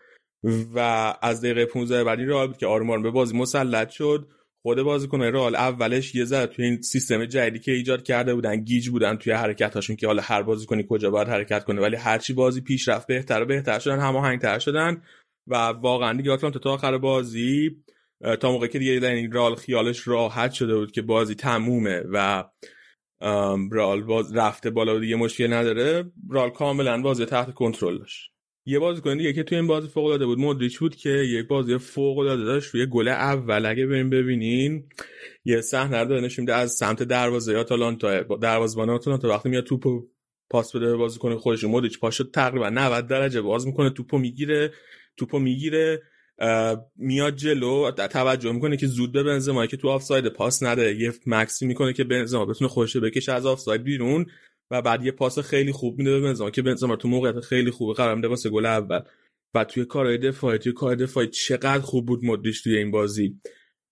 و 0.75 0.79
از 1.23 1.41
دقیقه 1.41 1.67
15 1.67 2.05
بعدی 2.05 2.25
رئال 2.25 2.47
بود 2.47 2.57
که 2.57 2.67
آروم 2.67 3.03
به 3.03 3.11
بازی 3.11 3.37
مسلط 3.37 3.91
شد. 3.91 4.29
خود 4.67 4.83
بازیکن 4.83 5.23
رئال 5.23 5.55
اولش 5.57 6.15
یه 6.15 6.25
ذره 6.25 6.47
توی 6.47 6.65
این 6.65 6.83
سیستم 6.83 7.25
جدیدی 7.25 7.59
که 7.59 7.73
ایجاد 7.73 8.03
کرده 8.03 8.35
بودن 8.35 8.57
گیج 8.57 8.89
بودن 8.89 9.17
توی 9.17 9.33
حرکتاشون 9.33 9.97
که 9.97 10.07
حالا 10.07 10.23
هر 10.23 10.43
بازیکنی 10.43 10.87
کجا 10.91 11.11
باید 11.11 11.29
حرکت 11.29 11.65
کنه 11.65 11.81
ولی 11.81 11.97
هرچی 11.97 12.33
بازی 12.33 12.61
پیش 12.61 12.89
رفت 12.89 13.07
بهتر 13.07 13.43
و 13.43 13.45
بهتر 13.45 13.79
شدن 13.79 13.99
هماهنگتر 13.99 14.59
شدن 14.59 15.03
و 15.47 15.55
واقعا 15.57 16.13
دیگه 16.17 16.33
آتلانتا 16.33 16.59
تا 16.59 16.75
آخر 16.75 16.99
بازی 16.99 17.77
تا 18.41 18.53
موقعی 18.53 18.69
که 18.69 18.79
دیگه 18.79 18.93
یعنی 18.93 19.29
رئال 19.29 19.55
خیالش 19.55 20.09
راحت 20.09 20.53
شده 20.53 20.77
بود 20.77 20.93
که 20.93 21.03
بازی 21.03 21.35
تمومه 21.35 22.03
و 22.13 22.45
رال 23.71 24.03
باز 24.03 24.37
رفته 24.37 24.71
بالا 24.71 24.97
و 24.97 24.99
دیگه 24.99 25.17
مشکل 25.17 25.53
نداره 25.53 26.13
رال 26.31 26.51
کاملا 26.51 27.03
بازی 27.03 27.25
تحت 27.25 27.55
کنترل 27.55 27.99
داشت. 27.99 28.36
یه 28.69 28.79
بازیکن 28.79 29.17
دیگه 29.17 29.33
که 29.33 29.43
توی 29.43 29.59
این 29.59 29.67
بازی 29.67 29.89
فوق 29.89 30.05
العاده 30.05 30.27
بود 30.27 30.39
مودریچ 30.39 30.79
بود 30.79 30.97
که 30.97 31.11
یک 31.11 31.47
بازی 31.47 31.79
فوق 31.79 32.19
العاده 32.19 32.45
داشت 32.45 32.75
روی 32.75 32.87
گل 32.87 33.09
اول 33.09 33.67
اگه 33.67 33.87
بریم 33.87 34.11
ببینین 34.11 34.89
یه 35.45 35.61
صحنه 35.61 36.03
رو 36.03 36.29
میده 36.39 36.55
از 36.55 36.73
سمت 36.73 37.03
دروازه 37.03 37.57
آتالانتا. 37.57 38.23
دروازه‌بان 38.23 38.91
آتالانتا 38.91 39.29
وقتی 39.29 39.49
میاد 39.49 39.65
توپو 39.65 40.07
پاس 40.51 40.77
بده 40.77 40.87
به 40.87 40.97
بازیکن 40.97 41.37
خودش 41.37 41.65
مودریچ 41.65 41.99
پاشو 41.99 42.25
تقریبا 42.25 42.69
90 42.69 43.07
درجه 43.07 43.41
باز 43.41 43.67
می‌کنه 43.67 43.91
توپو 43.91 44.19
می‌گیره 44.19 44.73
توپو 45.17 45.39
می‌گیره 45.39 46.03
میاد 46.97 47.37
جلو 47.37 47.91
توجه 47.91 48.53
می‌کنه 48.53 48.77
که 48.77 48.87
زود 48.87 49.13
به 49.13 49.23
بنزما 49.23 49.67
که 49.67 49.77
تو 49.77 49.89
آفساید 49.89 50.29
پاس 50.29 50.63
نده 50.63 50.95
یه 50.95 51.13
مکسی 51.27 51.67
می‌کنه 51.67 51.93
که 51.93 52.05
بنزما 52.05 52.47
بتونه 52.47 52.69
خودش 52.69 52.97
بکشه 52.97 53.33
از 53.33 53.47
آفساید 53.47 53.83
بیرون. 53.83 54.27
و 54.71 54.83
بعد 54.83 55.05
یه 55.05 55.13
پاس 55.13 55.39
خیلی 55.39 55.73
خوب 55.73 55.99
میده 55.99 56.11
به 56.11 56.21
بنزما 56.21 56.51
که 56.51 56.63
بنزما 56.63 56.97
تو 56.97 57.09
موقعیت 57.09 57.41
خیلی 57.41 57.71
خوبه 57.71 57.95
قرار 57.95 58.15
میده 58.15 58.29
واسه 58.29 58.51
گل 58.51 58.67
اول. 58.67 59.01
و 59.55 59.65
توی 59.65 59.85
کارهای 59.85 60.19
دفاعی 60.19 60.59
توی 60.59 60.73
کار 60.73 60.95
دفاعی 60.95 61.27
چقدر 61.27 61.81
خوب 61.81 62.07
بود 62.07 62.25
مودریچ 62.25 62.65
توی 62.65 62.79
این 62.79 62.91
بازی. 62.91 63.41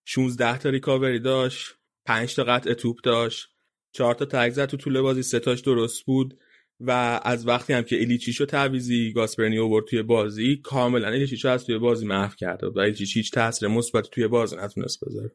16 0.05 0.57
تا 0.57 0.69
ریکاوری 0.69 1.19
داشت 1.19 1.75
5 2.05 2.35
تا 2.35 2.43
قطع 2.43 2.73
توپ 2.73 2.97
داشت 3.03 3.49
4 3.91 4.15
تا 4.15 4.25
تگ 4.25 4.49
زد 4.49 4.65
تو 4.65 4.77
طول 4.77 5.01
بازی 5.01 5.23
سه 5.23 5.39
تاش 5.39 5.61
درست 5.61 6.05
بود. 6.05 6.39
و 6.79 7.19
از 7.23 7.47
وقتی 7.47 7.73
هم 7.73 7.83
که 7.83 8.01
الیچیشو 8.01 8.45
تعویزی 8.45 9.13
گاسپرنی 9.13 9.59
آورد 9.59 9.85
توی 9.85 10.01
بازی 10.01 10.57
کاملا 10.63 11.07
الیچیشو 11.07 11.49
از 11.49 11.65
توی 11.65 11.77
بازی 11.77 12.05
محو 12.05 12.35
کرده 12.35 12.67
و 12.67 12.79
الیچیش 12.79 13.17
هیچ 13.17 13.31
تاثیر 13.31 13.67
مثبت 13.67 14.09
توی 14.09 14.27
بازی 14.27 14.55
نتونست 14.55 14.99
بذاره. 15.05 15.31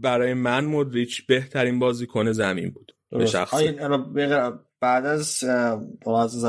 برای 0.00 0.34
من 0.34 0.64
مودریچ 0.64 1.26
بهترین 1.26 1.78
بازیکن 1.78 2.32
زمین 2.32 2.70
بود. 2.70 2.92
به. 3.10 3.26
شخص. 3.26 3.54
بعد 4.80 5.06
از 5.06 5.44
از 5.44 6.44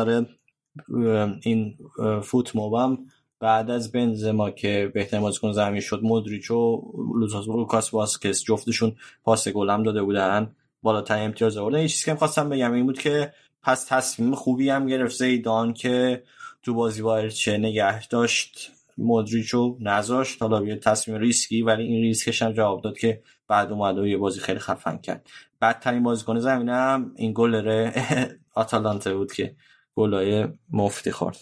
این 1.44 1.78
فوت 2.24 2.56
موبم 2.56 2.98
بعد 3.40 3.70
از 3.70 3.92
بنزما 3.92 4.50
که 4.52 4.92
بهترین 4.94 5.24
بازیکن 5.24 5.52
زمین 5.52 5.82
شد 5.82 6.00
مودریچ 6.04 6.52
و 6.52 6.82
لوزاس- 7.16 7.48
لوکاس 7.48 7.94
واسکس 7.94 8.44
جفتشون 8.44 8.96
پاس 9.24 9.48
گل 9.48 9.70
هم 9.70 9.84
داده 9.84 10.04
بودن 10.04 10.56
بالاترین 10.82 11.24
امتیاز 11.24 11.58
آوردن. 11.58 11.82
یه 11.82 11.88
چیزی 11.88 12.06
که 12.06 12.12
می‌خواستم 12.12 12.50
بگم 12.50 12.74
این 12.74 12.86
بود 12.86 13.00
که 13.00 13.34
پس 13.64 13.86
تصمیم 13.90 14.36
خوبی 14.36 14.70
هم 14.70 14.88
گرفت 14.88 15.16
زیدان 15.16 15.74
که 15.74 16.24
تو 16.64 16.74
بازی 16.74 17.02
با 17.02 17.28
الچه 17.28 17.58
نگه 17.58 18.08
داشت 18.08 18.72
مودریچو 18.98 19.78
نذاشت. 19.80 20.42
حالا 20.42 20.64
یه 20.64 20.76
تصمیم 20.76 21.18
ریسکی 21.18 21.62
ولی 21.62 21.84
این 21.84 22.02
ریسکش 22.02 22.42
هم 22.42 22.52
جواب 22.52 22.82
داد 22.82 22.98
که 22.98 23.22
بعد 23.50 23.72
اومد 23.72 23.98
و 23.98 24.08
یه 24.08 24.18
بازی 24.18 24.40
خیلی 24.40 24.60
خفن 24.60 24.98
کرد. 24.98 25.30
بدترین 25.62 26.04
بازیکن 26.04 26.40
زمینم 26.40 27.12
این 27.16 27.34
گلر 27.36 27.92
آتالانتا 28.56 29.18
بود 29.18 29.34
که 29.34 29.56
گلای 29.96 30.48
مفتی 30.72 31.12
خورد. 31.12 31.38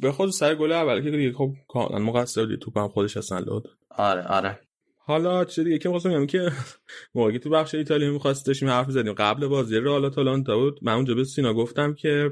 به 0.00 0.12
خود 0.12 0.30
سر 0.30 0.54
گل 0.54 0.72
اول 0.72 1.02
که 1.02 1.10
دیگه 1.10 1.32
خب 1.32 1.52
کاملا 1.68 1.98
مقصر 1.98 2.46
بود 2.46 2.58
توپ 2.58 2.78
هم 2.78 2.88
خودش 2.88 3.16
اصلا 3.16 3.38
لود 3.38 3.68
آره 3.90 4.22
آره. 4.22 4.60
حالا 4.98 5.44
چه 5.44 5.64
دیگه 5.64 5.78
که 5.78 5.88
می‌خواستم 5.88 6.10
بگم 6.10 6.26
که 6.26 6.50
موقعی 7.14 7.38
تو 7.38 7.50
بخش 7.50 7.74
ایتالیا 7.74 8.12
می‌خواست 8.12 8.46
داشتیم 8.46 8.68
حرف 8.68 8.90
زدیم 8.90 9.12
قبل 9.12 9.46
بازی 9.46 9.76
رئال 9.76 10.04
آتالانتا 10.04 10.58
بود 10.58 10.78
من 10.82 10.92
اونجا 10.92 11.14
به 11.14 11.24
سینا 11.24 11.54
گفتم 11.54 11.94
که 11.94 12.30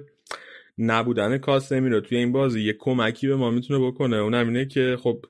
نبودن 0.79 1.39
کاسمی 1.39 1.89
رو 1.89 2.01
توی 2.01 2.19
این 2.19 2.33
بازی 2.33 2.61
یه 2.61 2.73
کمکی 2.73 3.29
به 3.29 3.37
ما 3.37 3.51
می‌تونه 3.51 3.87
بکنه. 3.87 4.17
اونم 4.17 4.49
اینه 4.49 4.67
که 4.67 4.97
خب 5.03 5.25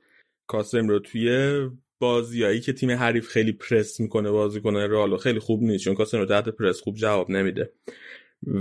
کاسم 0.46 0.88
رو 0.88 0.98
توی 0.98 1.58
بازیایی 1.98 2.60
که 2.60 2.72
تیم 2.72 2.90
حریف 2.90 3.28
خیلی 3.28 3.52
پرس 3.52 4.00
می‌کنه 4.00 4.30
بازی 4.30 4.60
کنه 4.60 4.86
رئال 4.86 5.16
خیلی 5.16 5.38
خوب 5.38 5.62
نیست 5.62 5.84
چون 5.84 5.94
کاسم 5.94 6.18
رو 6.18 6.26
تحت 6.26 6.48
پرس 6.48 6.80
خوب 6.80 6.96
جواب 6.96 7.30
نمیده. 7.30 7.72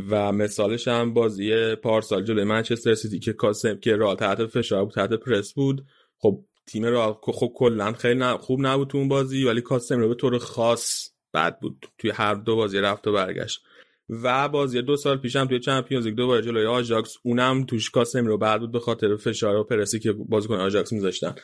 و 0.10 0.32
مثالش 0.32 0.88
هم 0.88 1.14
بازی 1.14 1.76
پارسال 1.76 2.24
جلوی 2.24 2.44
منچستر 2.44 2.94
سیتی 2.94 3.20
که 3.20 3.34
کاسم 3.34 3.78
که 3.78 3.96
رئال 3.96 4.16
تحت 4.16 4.46
فشار 4.46 4.86
بود 4.86 4.94
تحت 4.94 5.14
پرس 5.14 5.54
بود. 5.54 5.86
خب 6.18 6.46
تیم 6.68 6.86
رئال 6.86 7.16
خب 7.24 7.52
کلا 7.56 7.94
خیلی 7.94 8.24
خوب 8.24 8.60
نبود 8.62 8.88
تو 8.88 8.98
اون 8.98 9.08
بازی 9.08 9.44
ولی 9.44 9.62
کاسمیرو 9.62 10.08
به 10.08 10.16
طور 10.16 10.38
خاص 10.38 11.10
بد 11.34 11.60
بود. 11.60 11.86
توی 11.98 12.12
هر 12.12 12.34
دو 12.34 12.56
بازی 12.56 12.80
رفت 12.80 13.08
و 13.08 13.14
برگشت. 13.14 13.62
و 14.10 14.50
بازی 14.50 14.82
دو 14.82 14.98
سال 14.98 15.18
پیشم 15.18 15.46
توی 15.46 15.60
Champions 15.60 16.06
League 16.06 16.16
دوباره 16.16 16.42
جلوی 16.42 16.66
آژاکس 16.66 17.16
اونم 17.24 17.64
توش 17.64 17.90
کاسمیرو 17.90 18.38
بد 18.38 18.60
بود 18.60 18.72
به 18.72 18.80
خاطر 18.80 19.16
فشار 19.16 19.56
و 19.56 19.64
پرسی 19.64 20.00
که 20.00 20.12
بازیکن 20.12 20.56
آژاکس 20.56 20.94
میذاشتن. 20.94 21.36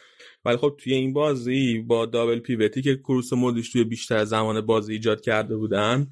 ولی 0.46 0.58
خب 0.58 0.76
توی 0.80 0.94
این 0.94 1.14
بازی 1.14 1.80
با 1.80 2.06
double 2.06 2.40
pivot 2.40 2.75
ی 2.75 2.82
که 2.82 2.96
کروس 2.96 3.34
و 3.34 3.36
مودریچ 3.36 3.72
توی 3.72 3.84
بیشتر 3.84 4.26
زمان 4.26 4.62
بازی 4.62 4.94
ایجاد 4.94 5.22
کرده 5.22 5.58
بودن 5.58 6.08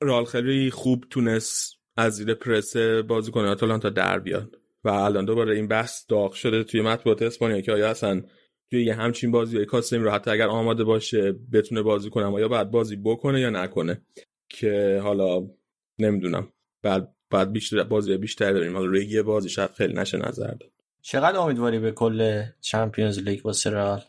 رال 0.00 0.24
خیلی 0.24 0.70
خوب 0.70 1.04
تونست 1.10 1.74
از 1.96 2.16
زیر 2.16 2.34
پرس 2.34 2.76
بازیکن 3.08 3.44
آتالانتا 3.44 3.90
در 3.90 4.18
بیاد. 4.18 4.58
و 4.84 4.88
الان 4.88 5.24
دوباره 5.24 5.54
این 5.54 5.68
بحث 5.68 6.04
داغ 6.08 6.32
شده 6.32 6.64
توی 6.64 6.80
مطبوعات 6.80 7.22
اسپانیا 7.22 7.60
که 7.60 7.72
آیا 7.72 7.90
اصلا 7.90 8.22
توی 8.70 8.84
یه 8.84 8.94
همچین 8.94 9.30
بازی 9.30 9.64
کاسمی 9.64 9.98
رو 9.98 10.10
حتی 10.10 10.30
اگر 10.30 10.48
آماده 10.48 10.84
باشه 10.84 11.32
بتونه 11.52 11.82
بازی 11.82 12.10
کنه 12.10 12.24
آیا 12.24 12.48
باید 12.48 12.70
بازی 12.70 12.96
بکنه 12.96 13.40
یا 13.40 13.50
نکنه. 13.50 14.02
که 14.48 15.00
حالا 15.02 15.50
نمی‌دونم. 15.98 16.52
بعد 16.82 17.14
بعد 17.30 17.52
بیشتر 17.52 17.82
بازی 17.82 18.16
بیشتر 18.16 18.52
بریم 18.52 18.72
حالا 18.72 18.86
روی 18.86 19.06
یه 19.06 19.22
بازی 19.22 19.48
شاید 19.48 19.70
خیلی 19.70 19.94
نشه 19.94 20.18
نظر 20.18 20.54
داد. 20.54 20.72
چقدر 21.02 21.38
امیدواری 21.38 21.78
به 21.78 21.92
کل 21.92 22.42
چمپیونز 22.60 23.18
لیگ 23.18 23.46
واسه 23.46 23.70
رئال 23.70 24.02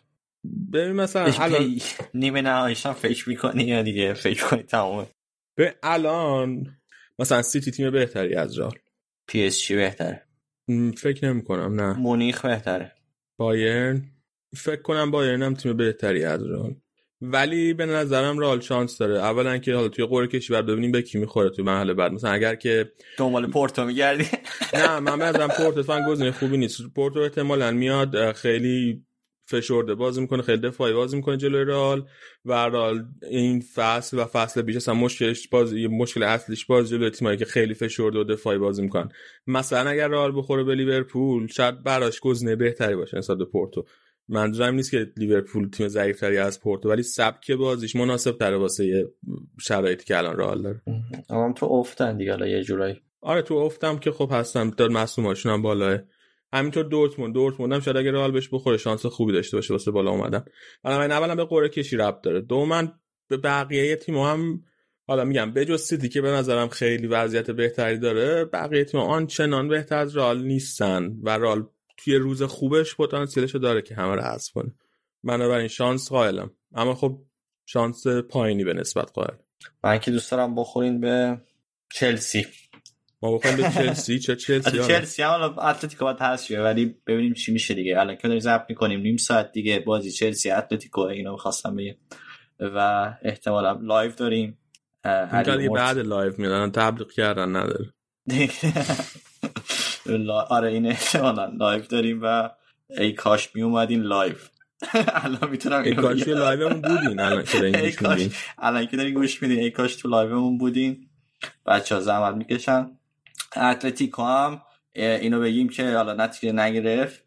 ببین 0.74 0.92
مثلا 0.92 1.32
الان 1.45 1.77
نیمه 2.14 2.42
نهاییش 2.42 2.85
هم 2.85 2.93
فکر 2.93 3.30
می‌کنی 3.30 3.64
یا 3.64 3.82
دیگه؟ 3.82 4.14
فکر 4.14 4.48
کنی 4.48 4.64
تمامه 4.64 5.08
به 5.56 5.76
الان 5.84 6.77
مثلا 7.19 7.42
سیتی 7.42 7.72
تیم 7.72 7.92
بهتری 7.92 8.35
از 8.35 8.59
رئال. 8.59 8.77
PSG 9.27 9.75
بهتره. 9.76 10.24
فکر 10.98 11.30
نمی 11.30 11.43
کنم 11.43 11.82
نه. 11.82 11.93
مونیخ 11.93 12.45
بهتره. 12.45 12.92
بایرن 13.38 14.06
فکر 14.56 14.82
کنم 14.82 15.11
بایرن 15.11 15.43
هم 15.43 15.53
تیم 15.53 15.77
بهتری 15.77 16.24
از 16.24 16.43
رئال. 16.43 16.76
ولی 17.22 17.73
به 17.73 17.85
نظرم 17.85 18.39
رئال 18.39 18.59
شانس 18.59 18.98
داره. 18.98 19.17
اولا 19.17 19.57
که 19.57 19.75
حالا 19.75 19.88
توی 19.88 20.06
قرعه 20.06 20.27
کشی 20.27 20.53
بعد 20.53 20.65
ببینیم 20.65 20.91
به 20.91 21.01
کی 21.01 21.17
می‌خوره 21.17 21.49
توی 21.49 21.65
مرحله 21.65 21.93
بعد. 21.93 22.11
مثلا 22.11 22.31
اگر 22.31 22.56
که 22.56 22.91
دنبال 23.17 23.48
پورتو 23.48 23.85
میگردی. 23.85 24.25
نه 24.73 24.99
من 24.99 25.19
به 25.19 25.25
نظرم 25.25 25.48
پورتو 25.48 25.80
اتفاقا 25.80 26.11
گزینه 26.11 26.31
خوبی 26.31 26.57
نیست. 26.57 26.81
پورتو 26.95 27.19
احتمالا 27.19 27.72
میاد 27.72 28.31
خیلی 28.31 29.03
فشرده 29.45 29.95
بازی 29.95 30.22
می‌کنه 30.22 30.41
خیلی 30.41 30.61
دفاعی 30.61 30.93
بازی 30.93 31.17
می‌کنه 31.17 31.38
جلوی 31.38 31.65
رئال 31.65 32.07
و 32.45 32.53
رئال 32.53 33.06
این 33.30 33.64
فصل 33.75 34.19
و 34.19 34.25
فصل 34.25 34.61
بیش 34.61 34.75
اصلا 34.75 34.93
مشکلش 34.93 35.48
بازی 35.48 35.88
مشکل 35.88 36.23
اصلیش 36.23 36.65
باز 36.65 36.89
جلوی 36.89 37.09
تیمایی 37.09 37.38
که 37.38 37.45
خیلی 37.45 37.73
فشرده 37.73 38.19
و 38.19 38.23
دفاعی 38.23 38.57
بازی 38.57 38.81
می‌کنن. 38.81 39.09
مثلا 39.48 39.89
اگر 39.89 40.07
رئال 40.07 40.38
بخوره 40.38 40.64
به 40.64 40.75
لیورپول 40.75 41.48
شاید 41.48 41.83
براش 41.83 42.19
گزینه 42.19 42.56
بهتری 42.56 42.95
باشه 42.95 43.17
نسبت 43.17 43.38
به 43.38 43.45
پورتو. 43.45 43.85
منظورم 44.30 44.75
نیست 44.75 44.91
که 44.91 45.11
لیورپول 45.17 45.69
تیم 45.69 45.88
ضعیفتری 45.88 46.38
از 46.38 46.59
پورتو 46.61 46.90
ولی 46.90 47.03
سبک 47.03 47.51
بازیش 47.51 47.95
مناسب 47.95 48.38
تره 48.38 48.58
واسه 48.58 49.09
شرایطی 49.59 50.06
که 50.06 50.17
الان 50.17 50.38
رئال 50.38 50.61
داره. 50.61 50.82
اما 51.30 51.53
تو 51.53 51.66
افتن 51.66 52.17
دیگه 52.17 52.32
حالا 52.32 52.48
یه 52.48 52.64
جورایی. 52.64 53.01
آره 53.22 53.41
تو 53.41 53.53
افتم 53.53 53.98
که 53.98 54.11
خب 54.11 54.30
هستم. 54.32 54.69
داد 54.69 54.91
مصوماشون 54.91 55.51
هم 55.51 55.61
بالاه. 55.61 55.99
همینطور 56.53 56.83
دورتموند. 56.83 57.33
دورتموند 57.33 57.74
هم 57.74 57.80
شاید 57.80 57.98
اگه 57.98 58.11
رئال 58.11 58.32
بهش 58.32 58.49
بخوره 58.51 58.77
شانس 58.77 59.06
خوبی 59.06 59.33
داشته 59.33 59.58
باشه 59.58 59.74
واسه 59.74 59.91
بالا 59.91 60.11
اومدن. 60.11 60.45
حالا 60.83 60.98
من 60.98 61.11
اولا 61.11 61.35
به 61.35 61.45
قرعه 61.45 61.69
کشی 61.69 61.98
ربط 61.98 62.22
داره. 62.22 62.41
دوما 62.41 62.83
به 63.27 63.38
بقیه 63.38 63.95
تیم 63.95 64.17
هم 64.17 64.64
حالا 65.08 65.25
میگم 65.25 65.51
بجز 65.51 65.82
سیتی 65.82 66.09
که 66.09 66.22
به 66.22 66.32
نظرم 66.32 66.67
خیلی 66.67 67.08
وضعیت 67.08 67.51
بهتری 67.51 67.98
داره 67.98 68.45
بقیه 68.45 68.83
تیم 68.83 68.99
آنچنان 68.99 69.67
بهتر 69.67 69.98
از 69.98 70.17
رئال 70.17 70.43
نیستن 70.43 71.16
و 71.24 71.30
رئال 71.30 71.67
توی 72.03 72.16
روز 72.16 72.44
خوبش 72.44 72.95
پتانسیلش 72.95 73.52
رو 73.52 73.60
داره 73.60 73.82
که 73.82 73.95
همه 73.95 74.16
رو 74.16 74.22
حذف 74.22 74.52
کنه. 74.52 74.72
بنابراین 75.24 75.68
شانس 75.68 76.10
قائلم. 76.10 76.52
اما 76.76 76.95
خب 76.95 77.22
شانس 77.66 78.08
پایینی 78.08 78.64
به 78.64 78.74
نسبت 78.74 79.11
قائل. 79.11 79.36
من 79.84 80.00
که 80.00 80.11
دوست 80.11 80.32
دارم 80.32 80.56
بخورین 80.56 81.02
به 81.02 81.42
چلسی. 81.94 82.45
ما 83.22 83.38
بخوایم 83.38 83.58
به 83.58 83.64
چلسی؟ 83.64 84.19
چه 84.19 84.36
چلسی؟ 84.45 84.72
چلسی 84.88 85.24
حالا 85.24 85.45
اتلتیکو 85.56 86.06
باید 86.06 86.18
هست 86.19 86.45
شه 86.45 86.61
ولی 86.61 86.95
ببینیم 87.08 87.34
چی 87.34 87.52
میشه 87.52 87.74
دیگه. 87.74 88.00
الان 88.00 88.16
که 88.16 88.28
داریم 88.28 88.40
ضبط 88.40 88.66
می‌کنیم 88.69 89.00
نیم 89.00 89.18
ساعت 89.18 89.52
دیگه 89.52 89.80
بازی 89.80 90.11
چلسی 90.11 90.52
اتلتیکو 90.52 91.02
اینو 91.02 91.32
می‌خواستم 91.32 91.76
بگم. 91.76 91.95
و 92.60 93.14
احتمالا 93.22 93.80
live 93.82 94.11
داریم. 94.11 94.58
این 95.06 95.74
بعد 95.74 95.98
live 95.98 96.33
میدن 96.38 96.72
تبلیغ 96.72 97.11
کردن 97.11 97.56
نداره. 97.56 97.94
لا- 100.17 100.41
آره 100.49 100.69
این 100.71 100.85
احتمالا 100.85 101.45
live 101.45 101.82
داریم 101.81 102.19
و 102.23 102.49
ای 102.89 103.13
کاش 103.13 103.55
می 103.55 103.61
اومدین 103.61 104.01
live 104.01 104.35
الان 105.23 105.49
می‌تونم 105.49 105.83
ای 105.83 105.95
کاش. 105.95 106.21
توی 106.23 106.33
live 106.33 106.61
مون 106.61 106.82
بودین 106.81 107.19
الان 107.19 107.43
که 107.43 107.57
دارین 107.59 107.75
ای 107.75 107.91
گوش 107.91 108.01
میدین؟ 108.01 108.33
الان 108.57 108.88
که 108.88 108.97
دارین 108.97 109.13
گوش 109.13 109.41
میدین 109.43 109.59
ای 109.59 109.71
کاش 109.71 109.95
تو 109.95 110.09
live 110.09 110.37
مون 110.37 110.58
بودین. 110.57 111.09
بچه 111.65 111.95
ها 111.95 112.01
زحمت 112.01 112.35
می‌کشن. 112.35 112.91
اتلتیکو 113.55 114.23
هم 114.23 114.61
اینو 114.95 115.39
بگیم 115.41 115.69
که 115.69 115.91
حالا 115.95 116.13
نتیجه 116.13 116.53
نگرفت. 116.53 117.23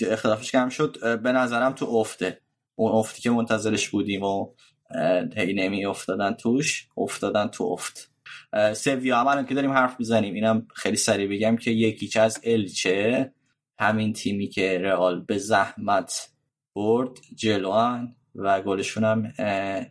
اختلافش 0.00 0.52
کم 0.52 0.68
شد. 0.68 1.20
به 1.22 1.32
نظرم 1.32 1.72
تو 1.72 1.86
افته. 1.86 2.40
اون 2.76 2.92
افتی 2.92 3.22
که 3.22 3.30
منتظرش 3.30 3.88
بودیم 3.88 4.22
و 4.22 4.54
هی 5.36 5.54
نمی 5.54 5.86
افتادن 5.86 6.32
توش 6.34 6.88
افتادن 6.96 7.48
تو 7.48 7.64
افت. 7.64 8.11
سویا 8.74 9.20
هم 9.20 9.26
الان 9.26 9.46
که 9.46 9.54
داریم 9.54 9.70
حرف 9.70 9.96
می‌زنیم. 9.98 10.34
اینم 10.34 10.66
خیلی 10.74 10.96
سریع 10.96 11.28
بگم 11.28 11.56
که 11.56 11.70
یکیچ 11.70 12.16
از 12.16 12.40
الچه 12.44 13.32
همین 13.78 14.12
تیمی 14.12 14.48
که 14.48 14.78
رئال 14.78 15.20
به 15.20 15.38
زحمت 15.38 16.28
برد 16.76 17.18
جلوان 17.34 18.16
و 18.34 18.62
گلشون 18.62 19.04
هم 19.04 19.32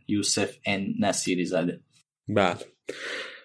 یوسف 0.07 0.57
ان 0.65 0.93
نصیری 0.99 1.45
زده. 1.45 1.81
بله. 2.27 2.57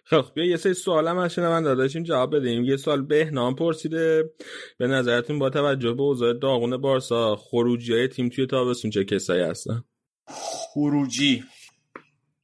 خب 0.05 0.25
بیا 0.35 0.45
یه 0.45 0.57
سری 0.57 0.75
سوال 0.75 1.09
هم 1.09 1.19
از 1.19 1.35
شنونده 1.35 1.75
داشتیم 1.75 2.03
جواب 2.03 2.37
بدیم. 2.37 2.65
یه 2.65 2.77
سوال 2.77 3.03
بهنام 3.03 3.55
پرسیده. 3.55 4.31
به 4.79 4.87
نظرتون 4.87 5.39
با 5.39 5.51
توجه 5.51 5.93
به 5.93 6.03
اوضاع 6.03 6.33
داغون 6.33 6.77
بارسا 6.77 7.37
خروجی 7.37 7.93
های 7.93 8.09
تیم 8.09 8.29
توی 8.29 8.47
تابستون 8.47 8.91
چه 8.91 9.05
کسایی 9.05 9.43
هستن؟ 9.43 9.85
خروجی. 10.27 11.45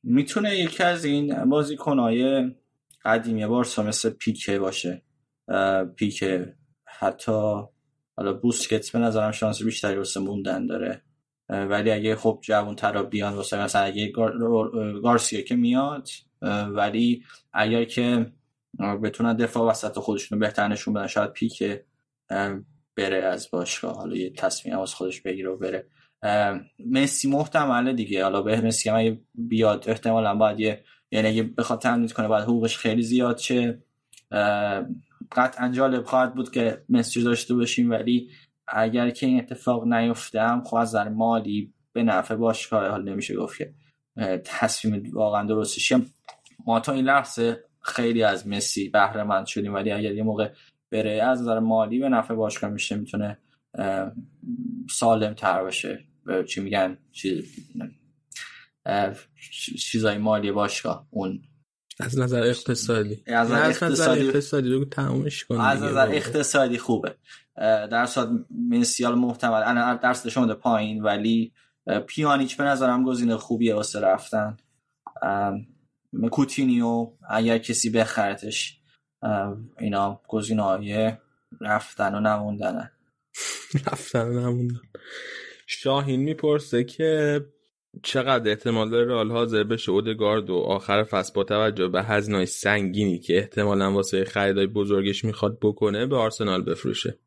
می‌تونه 0.02 0.59
یکی 0.59 0.83
از 0.83 1.05
این 1.05 1.44
بازیکنهای 1.44 2.51
قدیمی 3.05 3.47
بارسا 3.47 3.82
مثل 3.82 4.10
پیکه 4.10 4.58
باشه. 4.58 5.02
پیکه. 5.97 6.55
حتی 6.84 7.32
حالا 8.16 8.32
بوسکتس 8.42 8.90
به 8.90 8.98
نظرم 8.98 9.32
شانس 9.32 9.62
بیشتری 9.62 9.97
واسه 9.97 10.20
موندن 10.20 10.66
داره. 10.66 11.02
ولی 11.48 11.90
اگه 11.90 12.16
خب 12.16 12.39
جوان 12.42 12.76
ترا 12.76 13.02
بیان 13.02 13.34
واسه 13.34 13.62
مثلا 13.62 13.82
اگه 13.82 14.12
گارسیا 15.02 15.42
که 15.42 15.56
میاد 15.56 16.08
ولی 16.70 17.24
اگر 17.52 17.84
که 17.84 18.32
بتونن 19.02 19.36
دفاع 19.36 19.70
وسط 19.70 19.98
خودشون 19.98 20.39
بهتر 20.39 20.68
نشون 20.68 20.94
بدن 20.94 21.06
شاید 21.06 21.32
پیکه 21.32 21.84
بره 22.97 23.24
از 23.24 23.50
باشگاه. 23.50 23.97
حالا 23.97 24.16
یه 24.16 24.31
تصمیم 24.31 24.78
از 24.78 24.94
خودش 24.94 25.20
بگیره 25.20 25.50
و 25.50 25.56
بره. 25.56 25.86
مسی 26.90 27.28
محتمله 27.28 27.92
دیگه. 27.92 28.22
حالا 28.22 28.42
به 28.42 28.60
مسی 28.60 28.89
هم 28.89 28.97
اگه 28.97 29.20
بیاد 29.34 29.84
احتمالا 29.89 30.34
باید 30.34 30.60
یه 30.60 30.84
یعنی 31.12 31.28
اگه 31.28 31.42
بخواد 31.42 31.81
تمدید 31.81 32.12
کنه 32.12 32.28
باید 32.28 32.44
حقوقش 32.44 32.78
خیلی 32.78 33.02
زیاد 33.02 33.41
اه، 34.31 34.84
قطعا 35.32 35.68
جالب 35.68 36.05
خواهد 36.05 36.34
بود 36.34 36.50
که 36.50 36.82
مسی 36.89 37.20
رو 37.20 37.26
داشته 37.26 37.55
باشیم 37.55 37.91
ولی 37.91 38.31
اگر 38.66 39.10
که 39.10 39.26
این 39.26 39.39
اتفاق 39.39 39.86
نیفته 39.86 40.42
هم 40.42 40.65
خب 40.65 40.76
از 40.76 40.89
نظر 40.89 41.08
مالی 41.08 41.73
به 41.92 42.02
نفع 42.02 42.34
باشگاه 42.34 42.89
حال 42.89 43.08
نمیشه 43.08 43.36
گفت 43.36 43.58
که 43.58 43.74
تصمیم 44.44 45.10
واقعا 45.12 45.47
درستش 45.47 45.92
هم 45.92 46.07
ما 46.66 46.81
تا 46.81 46.92
این 46.92 47.05
لحظه 47.05 47.65
خیلی 47.81 48.23
از 48.23 48.49
مسی 48.49 48.89
بهره 48.89 49.23
مند 49.23 49.47
شدیم 49.47 49.74
ولی 49.74 49.91
اگر 49.91 50.15
یه 50.15 50.23
موقع 50.23 50.50
بره 50.91 51.23
از 51.23 51.42
نظر 51.42 51.58
مالی 51.58 51.99
به 51.99 52.08
نفع 52.08 52.34
باشگاه 52.34 52.70
میشه 52.70 52.97
می‌تونه 52.97 53.39
سالم 54.91 55.34
تر 55.34 55.62
باشه. 55.62 56.05
چی 56.49 56.60
میگن؟ 56.60 56.99
اه، 57.81 57.89
چیزای 59.78 60.19
مالی 60.19 60.52
باشگاه 60.52 61.07
اون. 61.11 61.43
از 62.01 62.19
نظر 62.19 62.43
اقتصادی. 62.43 63.23
از 63.27 63.51
نظر 63.51 63.69
اقتصادی- 63.70 64.20
اقتصادی 64.27 64.69
رو 64.69 64.85
تمومش 64.85 65.44
کن 65.44 65.61
از 65.61 65.83
نظر. 65.83 66.09
اقتصادی 66.09 66.78
خوبه. 66.78 67.15
درصد 67.91 68.28
منسیال 68.70 69.15
محتمل. 69.15 69.62
الان 69.62 69.97
درصدش 69.97 70.36
اومده 70.36 70.55
پایین 70.55 71.02
ولی 71.02 71.52
پیانیچ 72.07 72.57
به 72.57 72.65
نظرم 72.65 73.05
گزینه 73.05 73.36
خوبیه 73.36 73.75
واسه 73.75 74.01
رفتن. 74.01 74.57
کوتینیو 76.31 77.11
اگر 77.31 77.59
کسی 77.59 77.91
بخرتش 77.91 78.78
اینا 79.78 80.20
گزینه 80.28 80.62
های 80.62 81.12
رفتن 81.61 82.15
و 82.15 82.20
نموندنن 82.20 82.91
رفتن 83.86 84.28
نموندن. 84.28 84.81
شاهین 85.67 86.20
می‌پرسه 86.20 86.85
که 86.85 87.41
چقدر 88.02 88.50
احتمال 88.50 88.90
داره 88.90 89.06
رئال 89.06 89.30
حاضر 89.30 89.64
بشه 89.64 89.92
اودگارد 89.92 90.50
و 90.50 90.54
آخر 90.54 91.02
فصل 91.02 91.32
با 91.34 91.44
توجه 91.44 91.88
به 91.88 92.02
هزینه‌های 92.02 92.46
سنگینی 92.46 93.18
که 93.18 93.38
احتمالا 93.38 93.92
واسه 93.92 94.24
خریدای 94.24 94.66
بزرگش 94.66 95.24
می‌خواد 95.24 95.58
بکنه 95.62 96.06
به 96.06 96.16
آرسنال 96.16 96.62
بفروشه. 96.62 97.18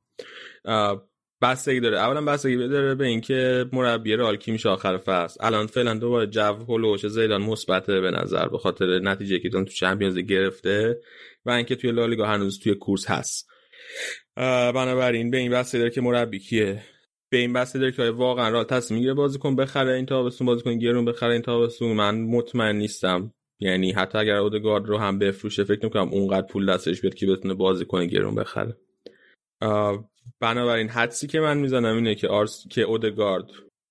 بستگی 1.42 1.80
داره. 1.80 2.00
اولا 2.00 2.22
بستگی 2.22 2.68
داره 2.68 2.96
به 2.96 3.06
اینکه 3.06 3.66
مربی 3.74 4.16
رئال 4.16 4.38
کی 4.38 4.52
میشه 4.52 4.70
آخر 4.70 4.98
فصل. 4.98 5.46
الان 5.46 5.68
فعلا 5.68 5.94
دوباره 5.94 6.28
جو 6.28 6.54
هولوش 6.54 7.08
زیدان 7.08 7.42
مثبته 7.42 8.02
به 8.02 8.12
نظر 8.12 8.48
به 8.48 8.58
خاطر 8.58 9.00
نتیجه 9.00 9.40
که 9.40 9.50
تو 9.50 9.64
چمپیونز 9.64 10.18
گرفته 10.18 11.02
و 11.46 11.52
اینکه 11.52 11.76
توی 11.76 11.92
لالیگا 11.92 12.26
هنوز 12.26 12.60
توی 12.60 12.76
کورس 12.76 13.10
هست. 13.10 13.50
بنابراین 14.76 15.32
به 15.32 15.38
این 15.38 15.52
بسته 15.52 15.78
داره 15.78 15.90
که 15.90 16.02
مربی 16.02 16.40
کیه. 16.40 16.84
به 17.30 17.38
این 17.38 17.54
بسته 17.54 17.80
داره 17.80 17.92
که 17.92 18.02
آیا 18.02 18.16
واقعا 18.16 18.50
رال 18.50 18.64
تصمیم 18.64 18.98
می‌گیره 18.98 19.14
بازیکن 19.14 19.56
بخره 19.56 19.94
این 19.94 20.06
تابستون 20.06 20.48
بازیکن 20.48 20.78
گرون 20.78 21.06
بخره 21.06 21.34
این 21.34 21.42
تابستون. 21.42 21.92
من 21.92 22.22
مطمئن 22.22 22.76
نیستم. 22.76 23.34
یعنی 23.60 23.92
حتی 23.92 24.18
اگر 24.18 24.36
اودگارد 24.36 24.86
رو 24.86 24.98
هم 24.98 25.20
بفروشه 25.20 25.64
فکر 25.64 25.80
نمی‌کنم 25.84 26.10
اونقدر 26.10 26.48
پول 26.48 26.74
دستش 26.74 27.02
بیاد 27.02 27.14
که 27.14 27.28
بتونه 27.28 27.54
بازیکن 27.54 28.08
گرون 28.08 28.36
بخره. 28.36 28.78
بنابراین 30.40 30.90
حدسی 30.90 31.28
که 31.28 31.40
من 31.40 31.58
می‌زنم 31.58 31.96
اینه 31.96 32.16
که 32.16 32.28
آرس 32.28 32.68
که 32.68 32.82
اودگارد 32.82 33.46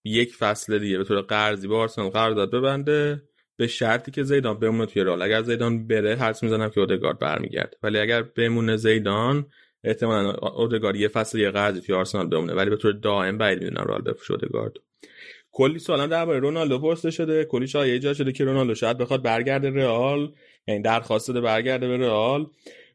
یک 0.05 0.35
فصل 0.35 0.79
دیگه 0.79 0.99
به 0.99 1.05
طور 1.05 1.21
قرضی 1.21 1.69
با 1.69 1.79
آرسنال 1.79 2.09
قرارداد 2.09 2.51
ببنده 2.51 3.23
به 3.57 3.67
شرطی 3.67 4.11
که 4.11 4.23
زیدان 4.23 4.59
بمونه 4.59 4.87
توی 4.87 5.03
رال 5.03 5.23
اگر 5.23 5.43
زیدان 5.43 5.87
بره 5.87 6.17
حدس 6.17 6.43
می‌زنم 6.43 6.71
که 6.71 6.81
اودگارد 6.81 7.19
برمیگرده. 7.19 7.77
ولی 7.83 7.99
اگر 7.99 8.23
بمونه 8.23 8.77
زیدان 8.77 9.47
احتمالا 9.85 10.33
اودگارد 10.33 10.97
یه 10.97 11.09
فصل 11.09 11.39
یه 11.39 11.51
قرضی 11.51 11.81
توی 11.81 11.95
آرسنال 11.95 12.29
بمونه 12.29 12.55
ولی 12.55 12.71
به 12.71 12.77
طور 12.77 12.93
دائم 12.93 13.39
بعید 13.39 13.59
می‌دونم 13.63 13.85
رال 13.87 14.03
بفروشه 14.03 14.33
اودگارد 14.33 14.73
کلی 15.53 15.79
سوالم 15.79 16.07
درباره 16.07 16.39
رونالدو 16.39 16.79
پرسیده 16.79 17.11
شده. 17.11 17.45
کلی 17.45 17.67
شایعه 17.67 17.95
ایجاد 17.95 18.15
شده 18.15 18.33
که 18.33 18.45
رونالدو 18.45 18.75
شاید 18.75 18.99
بخواد 18.99 19.23
برگرده 19.23 19.71
رئال 19.71 20.33
یعنی 20.69 20.83
درخواست 20.83 21.29
داده 21.29 21.41
برگرده 21.41 21.89
به 21.89 21.97
رئال 21.97 22.47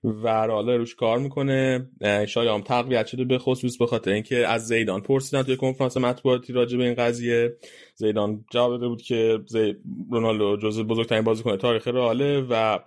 و 0.03 0.27
رئال 0.27 0.69
روش 0.69 0.95
کار 0.95 1.19
می‌کنه. 1.19 1.89
شایعه 2.27 2.53
هم 2.53 2.61
تقویت 2.61 3.05
شده 3.05 3.23
به 3.23 3.37
خصوص 3.37 3.77
به 3.77 3.85
خاطر 3.85 4.11
اینکه 4.11 4.47
از 4.47 4.67
زیدان 4.67 5.01
پرسیدن 5.01 5.43
توی 5.43 5.57
کنفرانس 5.57 5.97
مطبوعاتی 5.97 6.53
راجع 6.53 6.77
به 6.77 6.83
این 6.83 6.93
قضیه. 6.93 7.57
زیدان 7.95 8.45
جواب 8.51 8.71
داده 8.71 8.87
بود 8.87 9.01
که 9.01 9.39
زی... 9.47 9.75
رونالدو 10.11 10.57
جزو 10.57 10.83
بزرگترین 10.83 11.21
بازیکن 11.21 11.57
تاریخ 11.57 11.87
رئاله 11.87 12.41
و 12.49 12.79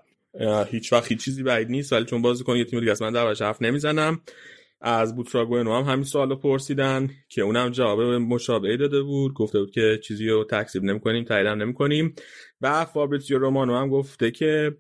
هیچ 0.71 0.93
وقت 0.93 1.09
هیچ 1.09 1.25
چیزی 1.25 1.43
بعید 1.43 1.71
نیست 1.71 1.93
ولی 1.93 2.05
چون 2.05 2.23
بازیکن 2.23 2.57
یه 2.57 2.65
تیم 2.65 2.81
دیگه 2.81 2.93
است 2.93 3.03
من 3.03 3.13
دربارش 3.13 3.43
حرف 3.43 3.63
نمی‌زنم. 3.63 4.21
از 4.85 5.17
بوتراگوینو 5.17 5.75
هم 5.75 5.93
همین 5.93 6.05
سوالو 6.05 6.37
پرسیدن 6.37 7.11
که 7.29 7.43
اونم 7.43 7.71
جواب 7.71 8.01
مشابهی 8.01 8.77
داده 8.77 9.03
بود 9.03 9.35
گفته 9.35 9.59
بود 9.59 9.71
که 9.71 10.01
چیزی 10.05 10.29
رو 10.29 10.45
تکذیب 10.45 10.83
نمی‌کنیم 10.83 11.25
تایید 11.25 11.47
هم 11.47 11.63
نمی‌کنیم. 11.63 12.15
و 12.61 12.85
فابریزیو 12.85 13.39
رومانو 13.39 13.77
هم 13.77 13.89
گفته 13.89 14.31
که 14.31 14.77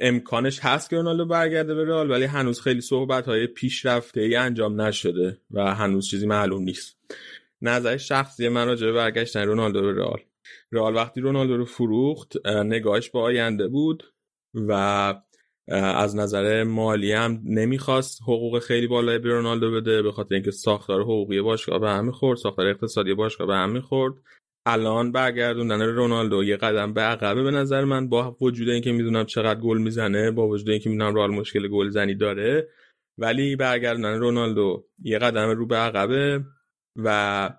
امکانش 0.00 0.60
هست 0.62 0.90
که 0.90 0.96
رونالدو 0.96 1.26
برگرده 1.26 1.74
به 1.74 1.84
رئال 1.84 2.10
ولی 2.10 2.24
هنوز 2.24 2.60
خیلی 2.60 2.80
صحبت 2.80 3.26
های 3.26 3.46
پیشرفته 3.46 4.20
ای 4.20 4.36
انجام 4.36 4.80
نشده 4.80 5.38
و 5.50 5.74
هنوز 5.74 6.08
چیزی 6.08 6.26
معلوم 6.26 6.62
نیست. 6.62 6.96
نظر 7.62 7.96
شخصی 7.96 8.48
من 8.48 8.66
راجع 8.66 8.86
به 8.86 8.92
برگشتن 8.92 9.46
رونالدو 9.46 9.82
به 9.82 9.92
رئال. 9.92 10.20
رئال 10.72 10.94
وقتی 10.94 11.20
رونالدو 11.20 11.56
رو 11.56 11.64
فروخت 11.64 12.32
اه، 12.44 12.62
نگاهش 12.62 13.10
به 13.10 13.18
آینده 13.18 13.68
بود. 13.68 14.13
و 14.54 15.14
از 15.74 16.16
نظر 16.16 16.64
مالی 16.64 17.12
هم 17.12 17.42
نمی‌خواست 17.44 18.22
حقوق 18.22 18.58
خیلی 18.58 18.86
بالای 18.86 19.18
به 19.18 19.28
رونالدو 19.28 19.72
بده 19.72 20.02
به 20.02 20.12
خاطر 20.12 20.34
اینکه 20.34 20.50
ساختار 20.50 21.00
حقوقی 21.00 21.40
باشگاه 21.40 21.78
به 21.78 21.90
هم 21.90 22.04
می‌خورد 22.04 22.38
ساختار 22.38 22.66
اقتصادی 22.66 23.14
باشگاه 23.14 23.46
به 23.46 23.54
هم 23.54 23.70
می‌خورد 23.70 24.14
الان 24.66 25.12
برگردوندن 25.12 25.82
رونالدو 25.82 26.44
یه 26.44 26.56
قدم 26.56 26.92
به 26.92 27.00
عقبه 27.00 27.42
به 27.42 27.50
نظر 27.50 27.84
من 27.84 28.08
با 28.08 28.36
وجود 28.40 28.68
اینکه 28.68 28.92
می‌دونم 28.92 29.24
چقدر 29.24 29.60
گل 29.60 29.78
می‌زنه 29.78 30.30
با 30.30 30.48
وجود 30.48 30.70
اینکه 30.70 30.90
می‌دونم 30.90 31.14
رئال 31.14 31.30
مشکل 31.30 31.68
گل 31.68 31.88
زنی 31.88 32.14
داره 32.14 32.68
ولی 33.18 33.56
برگردوندن 33.56 34.18
رونالدو 34.18 34.84
یه 35.02 35.18
قدم 35.18 35.50
رو 35.50 35.66
به 35.66 35.76
عقبه 35.76 36.44
و 36.96 37.50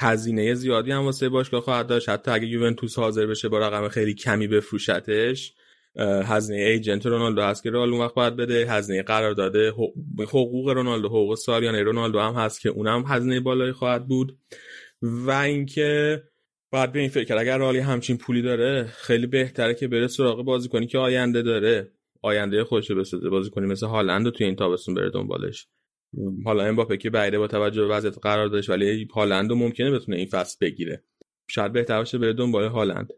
هزینه 0.00 0.54
زیادی 0.54 0.90
هم 0.90 1.04
واسه 1.04 1.28
باشگاه 1.28 1.60
خواهد 1.60 1.86
داشت. 1.86 2.08
حتی 2.08 2.30
اگه 2.30 2.46
یوونتوس 2.46 2.98
حاضر 2.98 3.26
بشه 3.26 3.48
با 3.48 3.58
رقم 3.58 3.88
خیلی 3.88 4.14
کمی 4.14 4.46
بفروشتش 4.46 5.54
هزینه 5.98 6.60
ایجنت 6.60 7.06
رونالدو 7.06 7.42
هست 7.42 7.62
که 7.62 7.70
رئال 7.70 7.92
اون 7.92 8.00
وقت 8.00 8.14
باید 8.14 8.36
بده 8.36 8.66
هزینه 8.72 9.02
قرار 9.02 9.32
داده 9.32 9.70
حقوق 10.18 10.68
رونالدو 10.68 11.08
حقوق 11.08 11.34
سالیانه 11.34 11.82
رونالدو 11.82 12.18
هم 12.20 12.34
هست 12.34 12.60
که 12.60 12.68
اونم 12.68 13.04
هزینه 13.06 13.40
بالایی 13.40 13.72
خواهد 13.72 14.08
بود. 14.08 14.38
و 15.02 15.30
اینکه 15.30 16.22
باید 16.72 16.92
به 16.92 17.00
این 17.00 17.08
فکر 17.08 17.24
کرد 17.24 17.38
اگر 17.38 17.58
رالی 17.58 17.78
همچین 17.78 18.16
پولی 18.18 18.42
داره 18.42 18.84
خیلی 18.84 19.26
بهتره 19.26 19.74
که 19.74 19.88
بره 19.88 20.08
سراغ 20.08 20.44
بازیکنی 20.44 20.86
که 20.86 20.98
آینده 20.98 21.42
داره. 21.42 21.92
آینده 22.22 22.64
خودش 22.64 22.90
بسازه 22.90 23.28
بازیکنی 23.30 23.66
مثل 23.66 23.86
هالند 23.86 24.24
رو 24.24 24.30
توی 24.30 24.46
این 24.46 24.56
تابستون 24.56 24.94
بره 24.94 25.10
دنبالش. 25.10 25.68
حالا 26.44 26.64
امباپه 26.64 26.96
که 26.96 27.10
بعیده 27.10 27.38
با 27.38 27.46
توجه 27.46 27.82
به 27.82 27.88
وضعیت 27.88 28.18
قرار 28.18 28.48
داشت 28.48 28.70
ولی 28.70 29.08
هالند 29.14 29.52
ممکنه 29.52 29.90
بتونه 29.90 30.16
این 30.16 30.26
فصل 30.26 30.56
بگیره. 30.60 31.04
شاید 31.50 31.72
بهتر 31.72 31.98
باشه 31.98 32.18
بره 32.18 32.32
دنبال 32.32 32.64
هالند. 32.64 33.12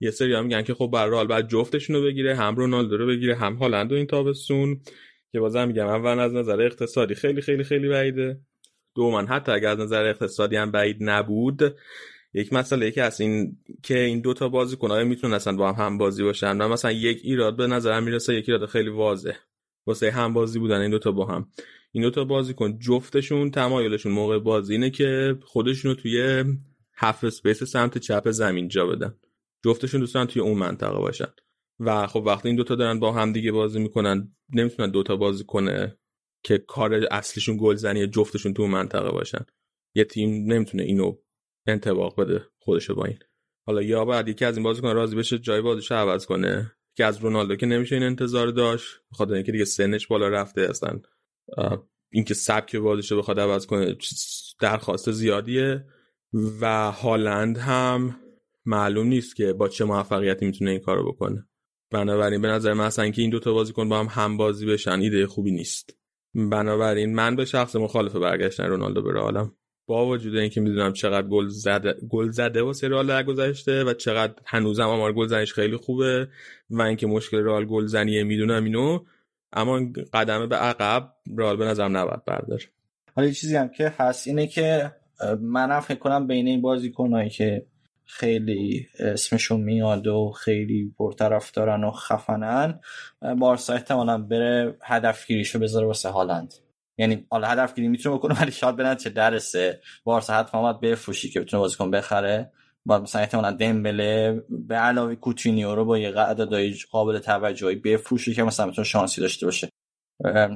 یه 0.00 0.10
سری 0.10 0.34
هم 0.34 0.44
میگن 0.44 0.62
که 0.62 0.74
خب 0.74 0.90
بر 0.92 1.06
رال 1.06 1.26
بعد 1.26 1.48
جفتشون 1.48 1.96
رو 1.96 2.02
بگیره 2.02 2.36
هم 2.36 2.56
رونالدو 2.56 2.96
رو 2.96 3.06
بگیره 3.06 3.34
هم 3.34 3.54
هالند 3.54 3.90
رو 3.90 3.96
این 3.96 4.06
تابستون 4.06 4.80
که 5.32 5.40
بازم 5.40 5.68
میگم 5.68 5.86
اول 5.86 6.18
از 6.18 6.34
نظر 6.34 6.62
اقتصادی 6.62 7.14
خیلی 7.14 7.40
خیلی 7.40 7.64
خیلی 7.64 7.88
بعیده. 7.88 8.40
دوما 8.94 9.20
حتی 9.20 9.52
اگر 9.52 9.68
از 9.68 9.78
نظر 9.78 10.04
اقتصادی 10.04 10.56
هم 10.56 10.70
بعید 10.70 10.96
نبود 11.00 11.76
یک 12.34 12.52
مسئله 12.52 12.90
که 12.90 13.02
از 13.02 13.20
این 13.20 13.56
که 13.82 13.98
این 13.98 14.20
دوتا 14.20 14.48
بازیکن 14.48 14.90
آیا 14.90 15.04
می‌تونن 15.04 15.34
اصلا 15.34 15.56
با 15.56 15.72
هم 15.72 15.86
هم 15.86 15.98
بازی 15.98 16.22
باشن 16.24 16.56
و 16.56 16.68
مثلا 16.68 16.92
یک 16.92 17.20
ایراد 17.22 17.56
به 17.56 17.66
نظرم 17.66 18.02
می‌رسه 18.02 18.34
یک 18.34 18.48
ایراد 18.48 18.68
خیلی 18.68 18.90
واضح 18.90 19.36
واسه 19.86 20.10
هم 20.10 20.32
بازی 20.32 20.58
بودن 20.58 20.80
این 20.80 20.90
دوتا 20.90 21.12
با 21.12 21.26
هم. 21.26 21.48
این 21.92 22.02
دوتا 22.02 22.24
بازیکن 22.24 22.78
جفتشون 22.78 23.50
تمایلشون 23.50 24.12
موقع 24.12 24.38
بازی 24.38 24.72
اینه 24.72 24.90
که 24.90 25.38
خودشونو 25.44 25.94
توی 25.94 26.44
هفت 26.96 27.24
اسپیس 27.24 27.64
سمت 27.64 27.98
چپ 27.98 28.30
زمین 28.30 28.68
جا 28.68 28.86
بدن. 28.86 29.14
جفتشون 29.64 30.00
دوستان 30.00 30.26
توی 30.26 30.42
اون 30.42 30.58
منطقه 30.58 30.98
باشن. 30.98 31.32
و 31.80 32.06
خب 32.06 32.22
وقتی 32.26 32.48
این 32.48 32.56
دوتا 32.56 32.74
دارن 32.74 32.98
با 32.98 33.12
هم 33.12 33.32
دیگه 33.32 33.52
بازی 33.52 33.80
می‌کنن 33.80 34.36
نمی‌تونن 34.52 34.90
دوتا 34.90 35.16
بازی 35.16 35.44
کنه 35.44 35.98
که 36.44 36.58
کار 36.58 37.06
اصلیشون 37.10 37.56
گلزنی 37.60 38.06
جفتشون 38.06 38.54
تو 38.54 38.62
اون 38.62 38.70
منطقه 38.70 39.10
باشن. 39.10 39.44
یه 39.94 40.04
تیم 40.04 40.52
نمی‌تونه 40.52 40.82
اینو 40.82 41.16
انطباق 41.66 42.20
بده 42.20 42.46
خودش 42.58 42.90
با 42.90 43.04
این. 43.04 43.18
حالا 43.66 43.82
یا 43.82 44.04
بعد 44.04 44.28
یکی 44.28 44.44
از 44.44 44.56
این 44.56 44.64
بازیکن 44.64 44.92
راضی 44.92 45.16
بشه 45.16 45.38
جای 45.38 45.60
بازیش 45.60 45.92
عوض 45.92 46.26
کنه 46.26 46.72
که 46.96 47.04
از 47.04 47.18
رونالدو 47.18 47.56
که 47.56 47.66
نمیشه 47.66 47.94
این 47.94 48.04
انتظار 48.04 48.46
داشت 48.46 48.86
بخاطر 49.12 49.34
اینکه 49.34 49.52
دیگه 49.52 49.64
سنش 49.64 50.06
بالا 50.06 50.28
رفته 50.28 50.60
اصلا 50.60 51.00
اینکه 52.12 52.34
سبک 52.34 52.76
بازیش 52.76 53.12
رو 53.12 53.18
بخواد 53.18 53.40
عوض 53.40 53.66
کنه 53.66 53.96
درخواست 54.60 55.10
زیادیه. 55.10 55.84
و 56.60 56.90
هالند 56.92 57.58
هم 57.58 58.16
معلوم 58.66 59.06
نیست 59.06 59.36
که 59.36 59.52
با 59.52 59.68
چه 59.68 59.84
موفقیتی 59.84 60.46
می‌تونه 60.46 60.70
این 60.70 60.80
کارو 60.80 61.12
بکنه. 61.12 61.46
بنابراین 61.90 62.42
به 62.42 62.48
نظر 62.48 62.72
من 62.72 62.84
اصلا 62.84 63.10
که 63.10 63.22
این 63.22 63.30
دوتا 63.30 63.52
بازیکن 63.52 63.88
با 63.88 63.98
هم 63.98 64.06
هم 64.10 64.36
بازی 64.36 64.66
بشن 64.66 65.00
ایده 65.00 65.26
خوبی 65.26 65.50
نیست. 65.50 65.96
بنابراین 66.34 67.14
من 67.14 67.36
به 67.36 67.44
شخص 67.44 67.76
مخالف 67.76 68.16
برگشتن 68.16 68.64
رونالدو 68.64 69.02
به 69.02 69.12
رئالم 69.12 69.52
با 69.86 70.06
وجود 70.06 70.36
اینکه 70.36 70.60
می‌دونم 70.60 70.92
چقدر 70.92 71.28
گل 71.28 71.48
زده 71.48 71.94
گل 72.08 72.30
زده 72.30 72.62
واسه 72.62 72.88
رئال 72.88 73.06
در 73.06 73.22
گذشته 73.22 73.84
و 73.84 73.94
چقدر 73.94 74.34
هنوزم 74.46 74.88
آمار 74.88 75.12
گلزنیش 75.12 75.52
خیلی 75.52 75.76
خوبه 75.76 76.28
و 76.70 76.82
اینکه 76.82 77.06
مشکل 77.06 77.38
رئال 77.38 77.64
گلزنیه 77.64 78.24
می‌دونم 78.24 78.64
اینو 78.64 79.04
اما 79.52 79.80
قدم 80.12 80.48
به 80.48 80.56
عقب 80.56 81.12
رئال 81.38 81.56
به 81.56 81.64
نظرم 81.64 81.96
نباید 81.96 82.24
بردار 82.24 82.60
حالا 83.16 83.30
چیزی 83.30 83.56
هم 83.56 83.68
که 83.68 83.94
هست 83.98 84.26
اینه 84.26 84.46
که 84.46 84.92
منم 85.40 85.80
فکر 85.80 85.98
کنم 85.98 86.26
بین 86.26 86.46
این 86.46 86.62
بازیکنایی 86.62 87.30
که 87.30 87.66
خیلی 88.06 88.86
اسمشون 88.98 89.60
میاد 89.60 90.06
و 90.06 90.30
خیلی 90.30 90.94
پرطرف 90.98 91.50
دارن 91.50 91.84
و 91.84 91.90
خفنن. 91.90 92.80
بارسا 93.38 93.72
احتمالا 93.72 94.18
بره 94.18 94.76
هدفگیریشو 94.82 95.58
بذاره 95.58 95.86
واسه 95.86 96.08
هالند. 96.08 96.54
یعنی 96.98 97.26
حالا 97.30 97.48
هدفگیری 97.48 97.88
می‌تونه 97.88 98.16
بکنه 98.16 98.40
ولی 98.40 98.50
شاید 98.50 98.76
بنت 98.76 98.98
چه 98.98 99.10
درسه. 99.10 99.80
بارسا 100.04 100.34
حتما 100.34 100.62
باید 100.62 100.80
بفروشی 100.80 101.30
که 101.30 101.40
بتونه 101.40 101.60
بازیکن 101.60 101.90
بخره. 101.90 102.52
باید 102.86 103.02
مثلا 103.02 103.20
احتمالا 103.20 103.50
دمبله 103.50 104.42
به 104.50 104.74
علاوه 104.74 105.14
کوتینیو 105.14 105.74
رو 105.74 105.84
با 105.84 105.98
یه 105.98 106.10
قعدادای 106.10 106.74
قابل 106.90 107.18
توجهی 107.18 107.76
بفروشی 107.76 108.34
که 108.34 108.42
مثلا 108.42 108.66
بتونه 108.66 108.84
شانسی 108.84 109.20
داشته 109.20 109.46
باشه. 109.46 109.68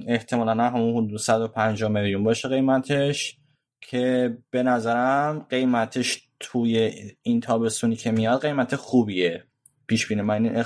احتمالا 0.07 0.65
همون 0.65 1.05
حدود 1.05 1.21
150 1.21 1.91
میلیون 1.91 2.25
باشه 2.25 2.49
قیمتش 2.49 3.39
که 3.81 4.39
به 4.51 4.63
نظرم 4.63 5.47
قیمتش 5.51 6.28
توی 6.41 6.93
این 7.23 7.41
تابستونی 7.41 7.97
که 7.97 8.11
میاد 8.11 8.43
قیمت 8.43 8.77
خوبیه. 8.77 9.45
پیش 9.87 10.07
بینی 10.07 10.23
من 10.23 10.65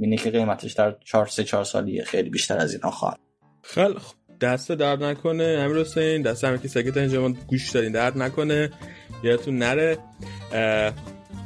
اینه 0.00 0.16
که 0.16 0.30
قیمتش 0.30 0.72
در 0.72 0.96
4 1.04 1.26
3 1.26 1.44
4 1.44 1.64
سالیه. 1.64 2.04
خیلی 2.04 2.30
بیشتر 2.30 2.58
از 2.58 2.74
اینا 2.74 2.90
خواهد 2.90 3.18
خیلی 3.62 3.94
خب. 3.94 4.14
دست 4.40 4.72
درد 4.72 5.04
نکنه 5.04 5.44
امیر 5.44 5.76
حسین. 5.76 6.22
دست 6.22 6.44
همه 6.44 6.58
که 6.58 7.00
اینجا 7.00 7.28
گوش 7.28 7.70
دارین 7.70 7.92
درد 7.92 8.18
نکنه. 8.18 8.70
یادتون 9.22 9.58
نره. 9.58 9.98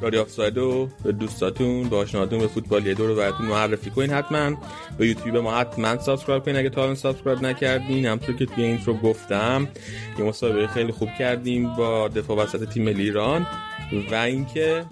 رادیو 0.00 0.20
آفساید 0.20 0.56
رو 0.56 0.88
به 1.04 1.12
دوستاتون 1.12 1.88
به 1.88 1.96
آشناتون 1.96 2.38
به 2.38 2.46
فوتبالیه 2.46 2.86
دور 2.86 3.06
و 3.06 3.16
براتون 3.16 3.46
معرفی 3.46 3.90
کنین 3.90 4.10
حتما. 4.10 4.56
به 4.98 5.08
یوتیوب 5.08 5.36
ما 5.36 5.54
حتما 5.54 5.98
subscribe 5.98 6.44
کنین 6.44 6.56
اگه 6.56 6.70
تا 6.70 6.82
الان 6.82 6.94
subscribe 6.94 7.42
نکردین. 7.42 8.06
همونطور 8.06 8.36
که 8.36 8.46
توی 8.46 8.64
intro 8.64 8.94
گفتم 8.94 9.68
یه 10.18 10.24
مصاحبه 10.24 10.66
خیلی 10.66 10.92
خوب 10.92 11.08
کردیم 11.18 11.76
با 11.76 12.08
دفاع 12.08 12.36
وسط 12.36 12.68
تیم 12.68 12.84
ملی 12.84 13.02
ایران 13.02 13.46
و 14.10 14.14
اینکه 14.14 14.84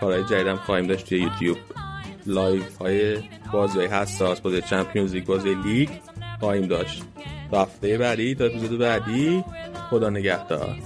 کارهای 0.00 0.24
جدیدم 0.24 0.56
خواهیم 0.56 0.86
داشت 0.86 1.08
توی 1.08 1.18
یوتیوب. 1.18 1.58
live 2.26 2.62
های 2.80 3.16
بازی 3.52 3.78
های 3.78 3.86
حساس 3.86 4.40
بازی 4.40 4.62
Champions 4.62 5.14
League 5.14 5.24
بازی 5.24 5.54
لیگ 5.54 5.88
خواهیم 6.40 6.66
داشت. 6.66 7.02
هفته 7.52 7.98
بعدی 7.98 8.34
تا 8.34 8.44
اپیزود 8.44 8.78
بعدی 8.78 9.44
خدا 9.90 10.10
نگهدار. 10.10 10.76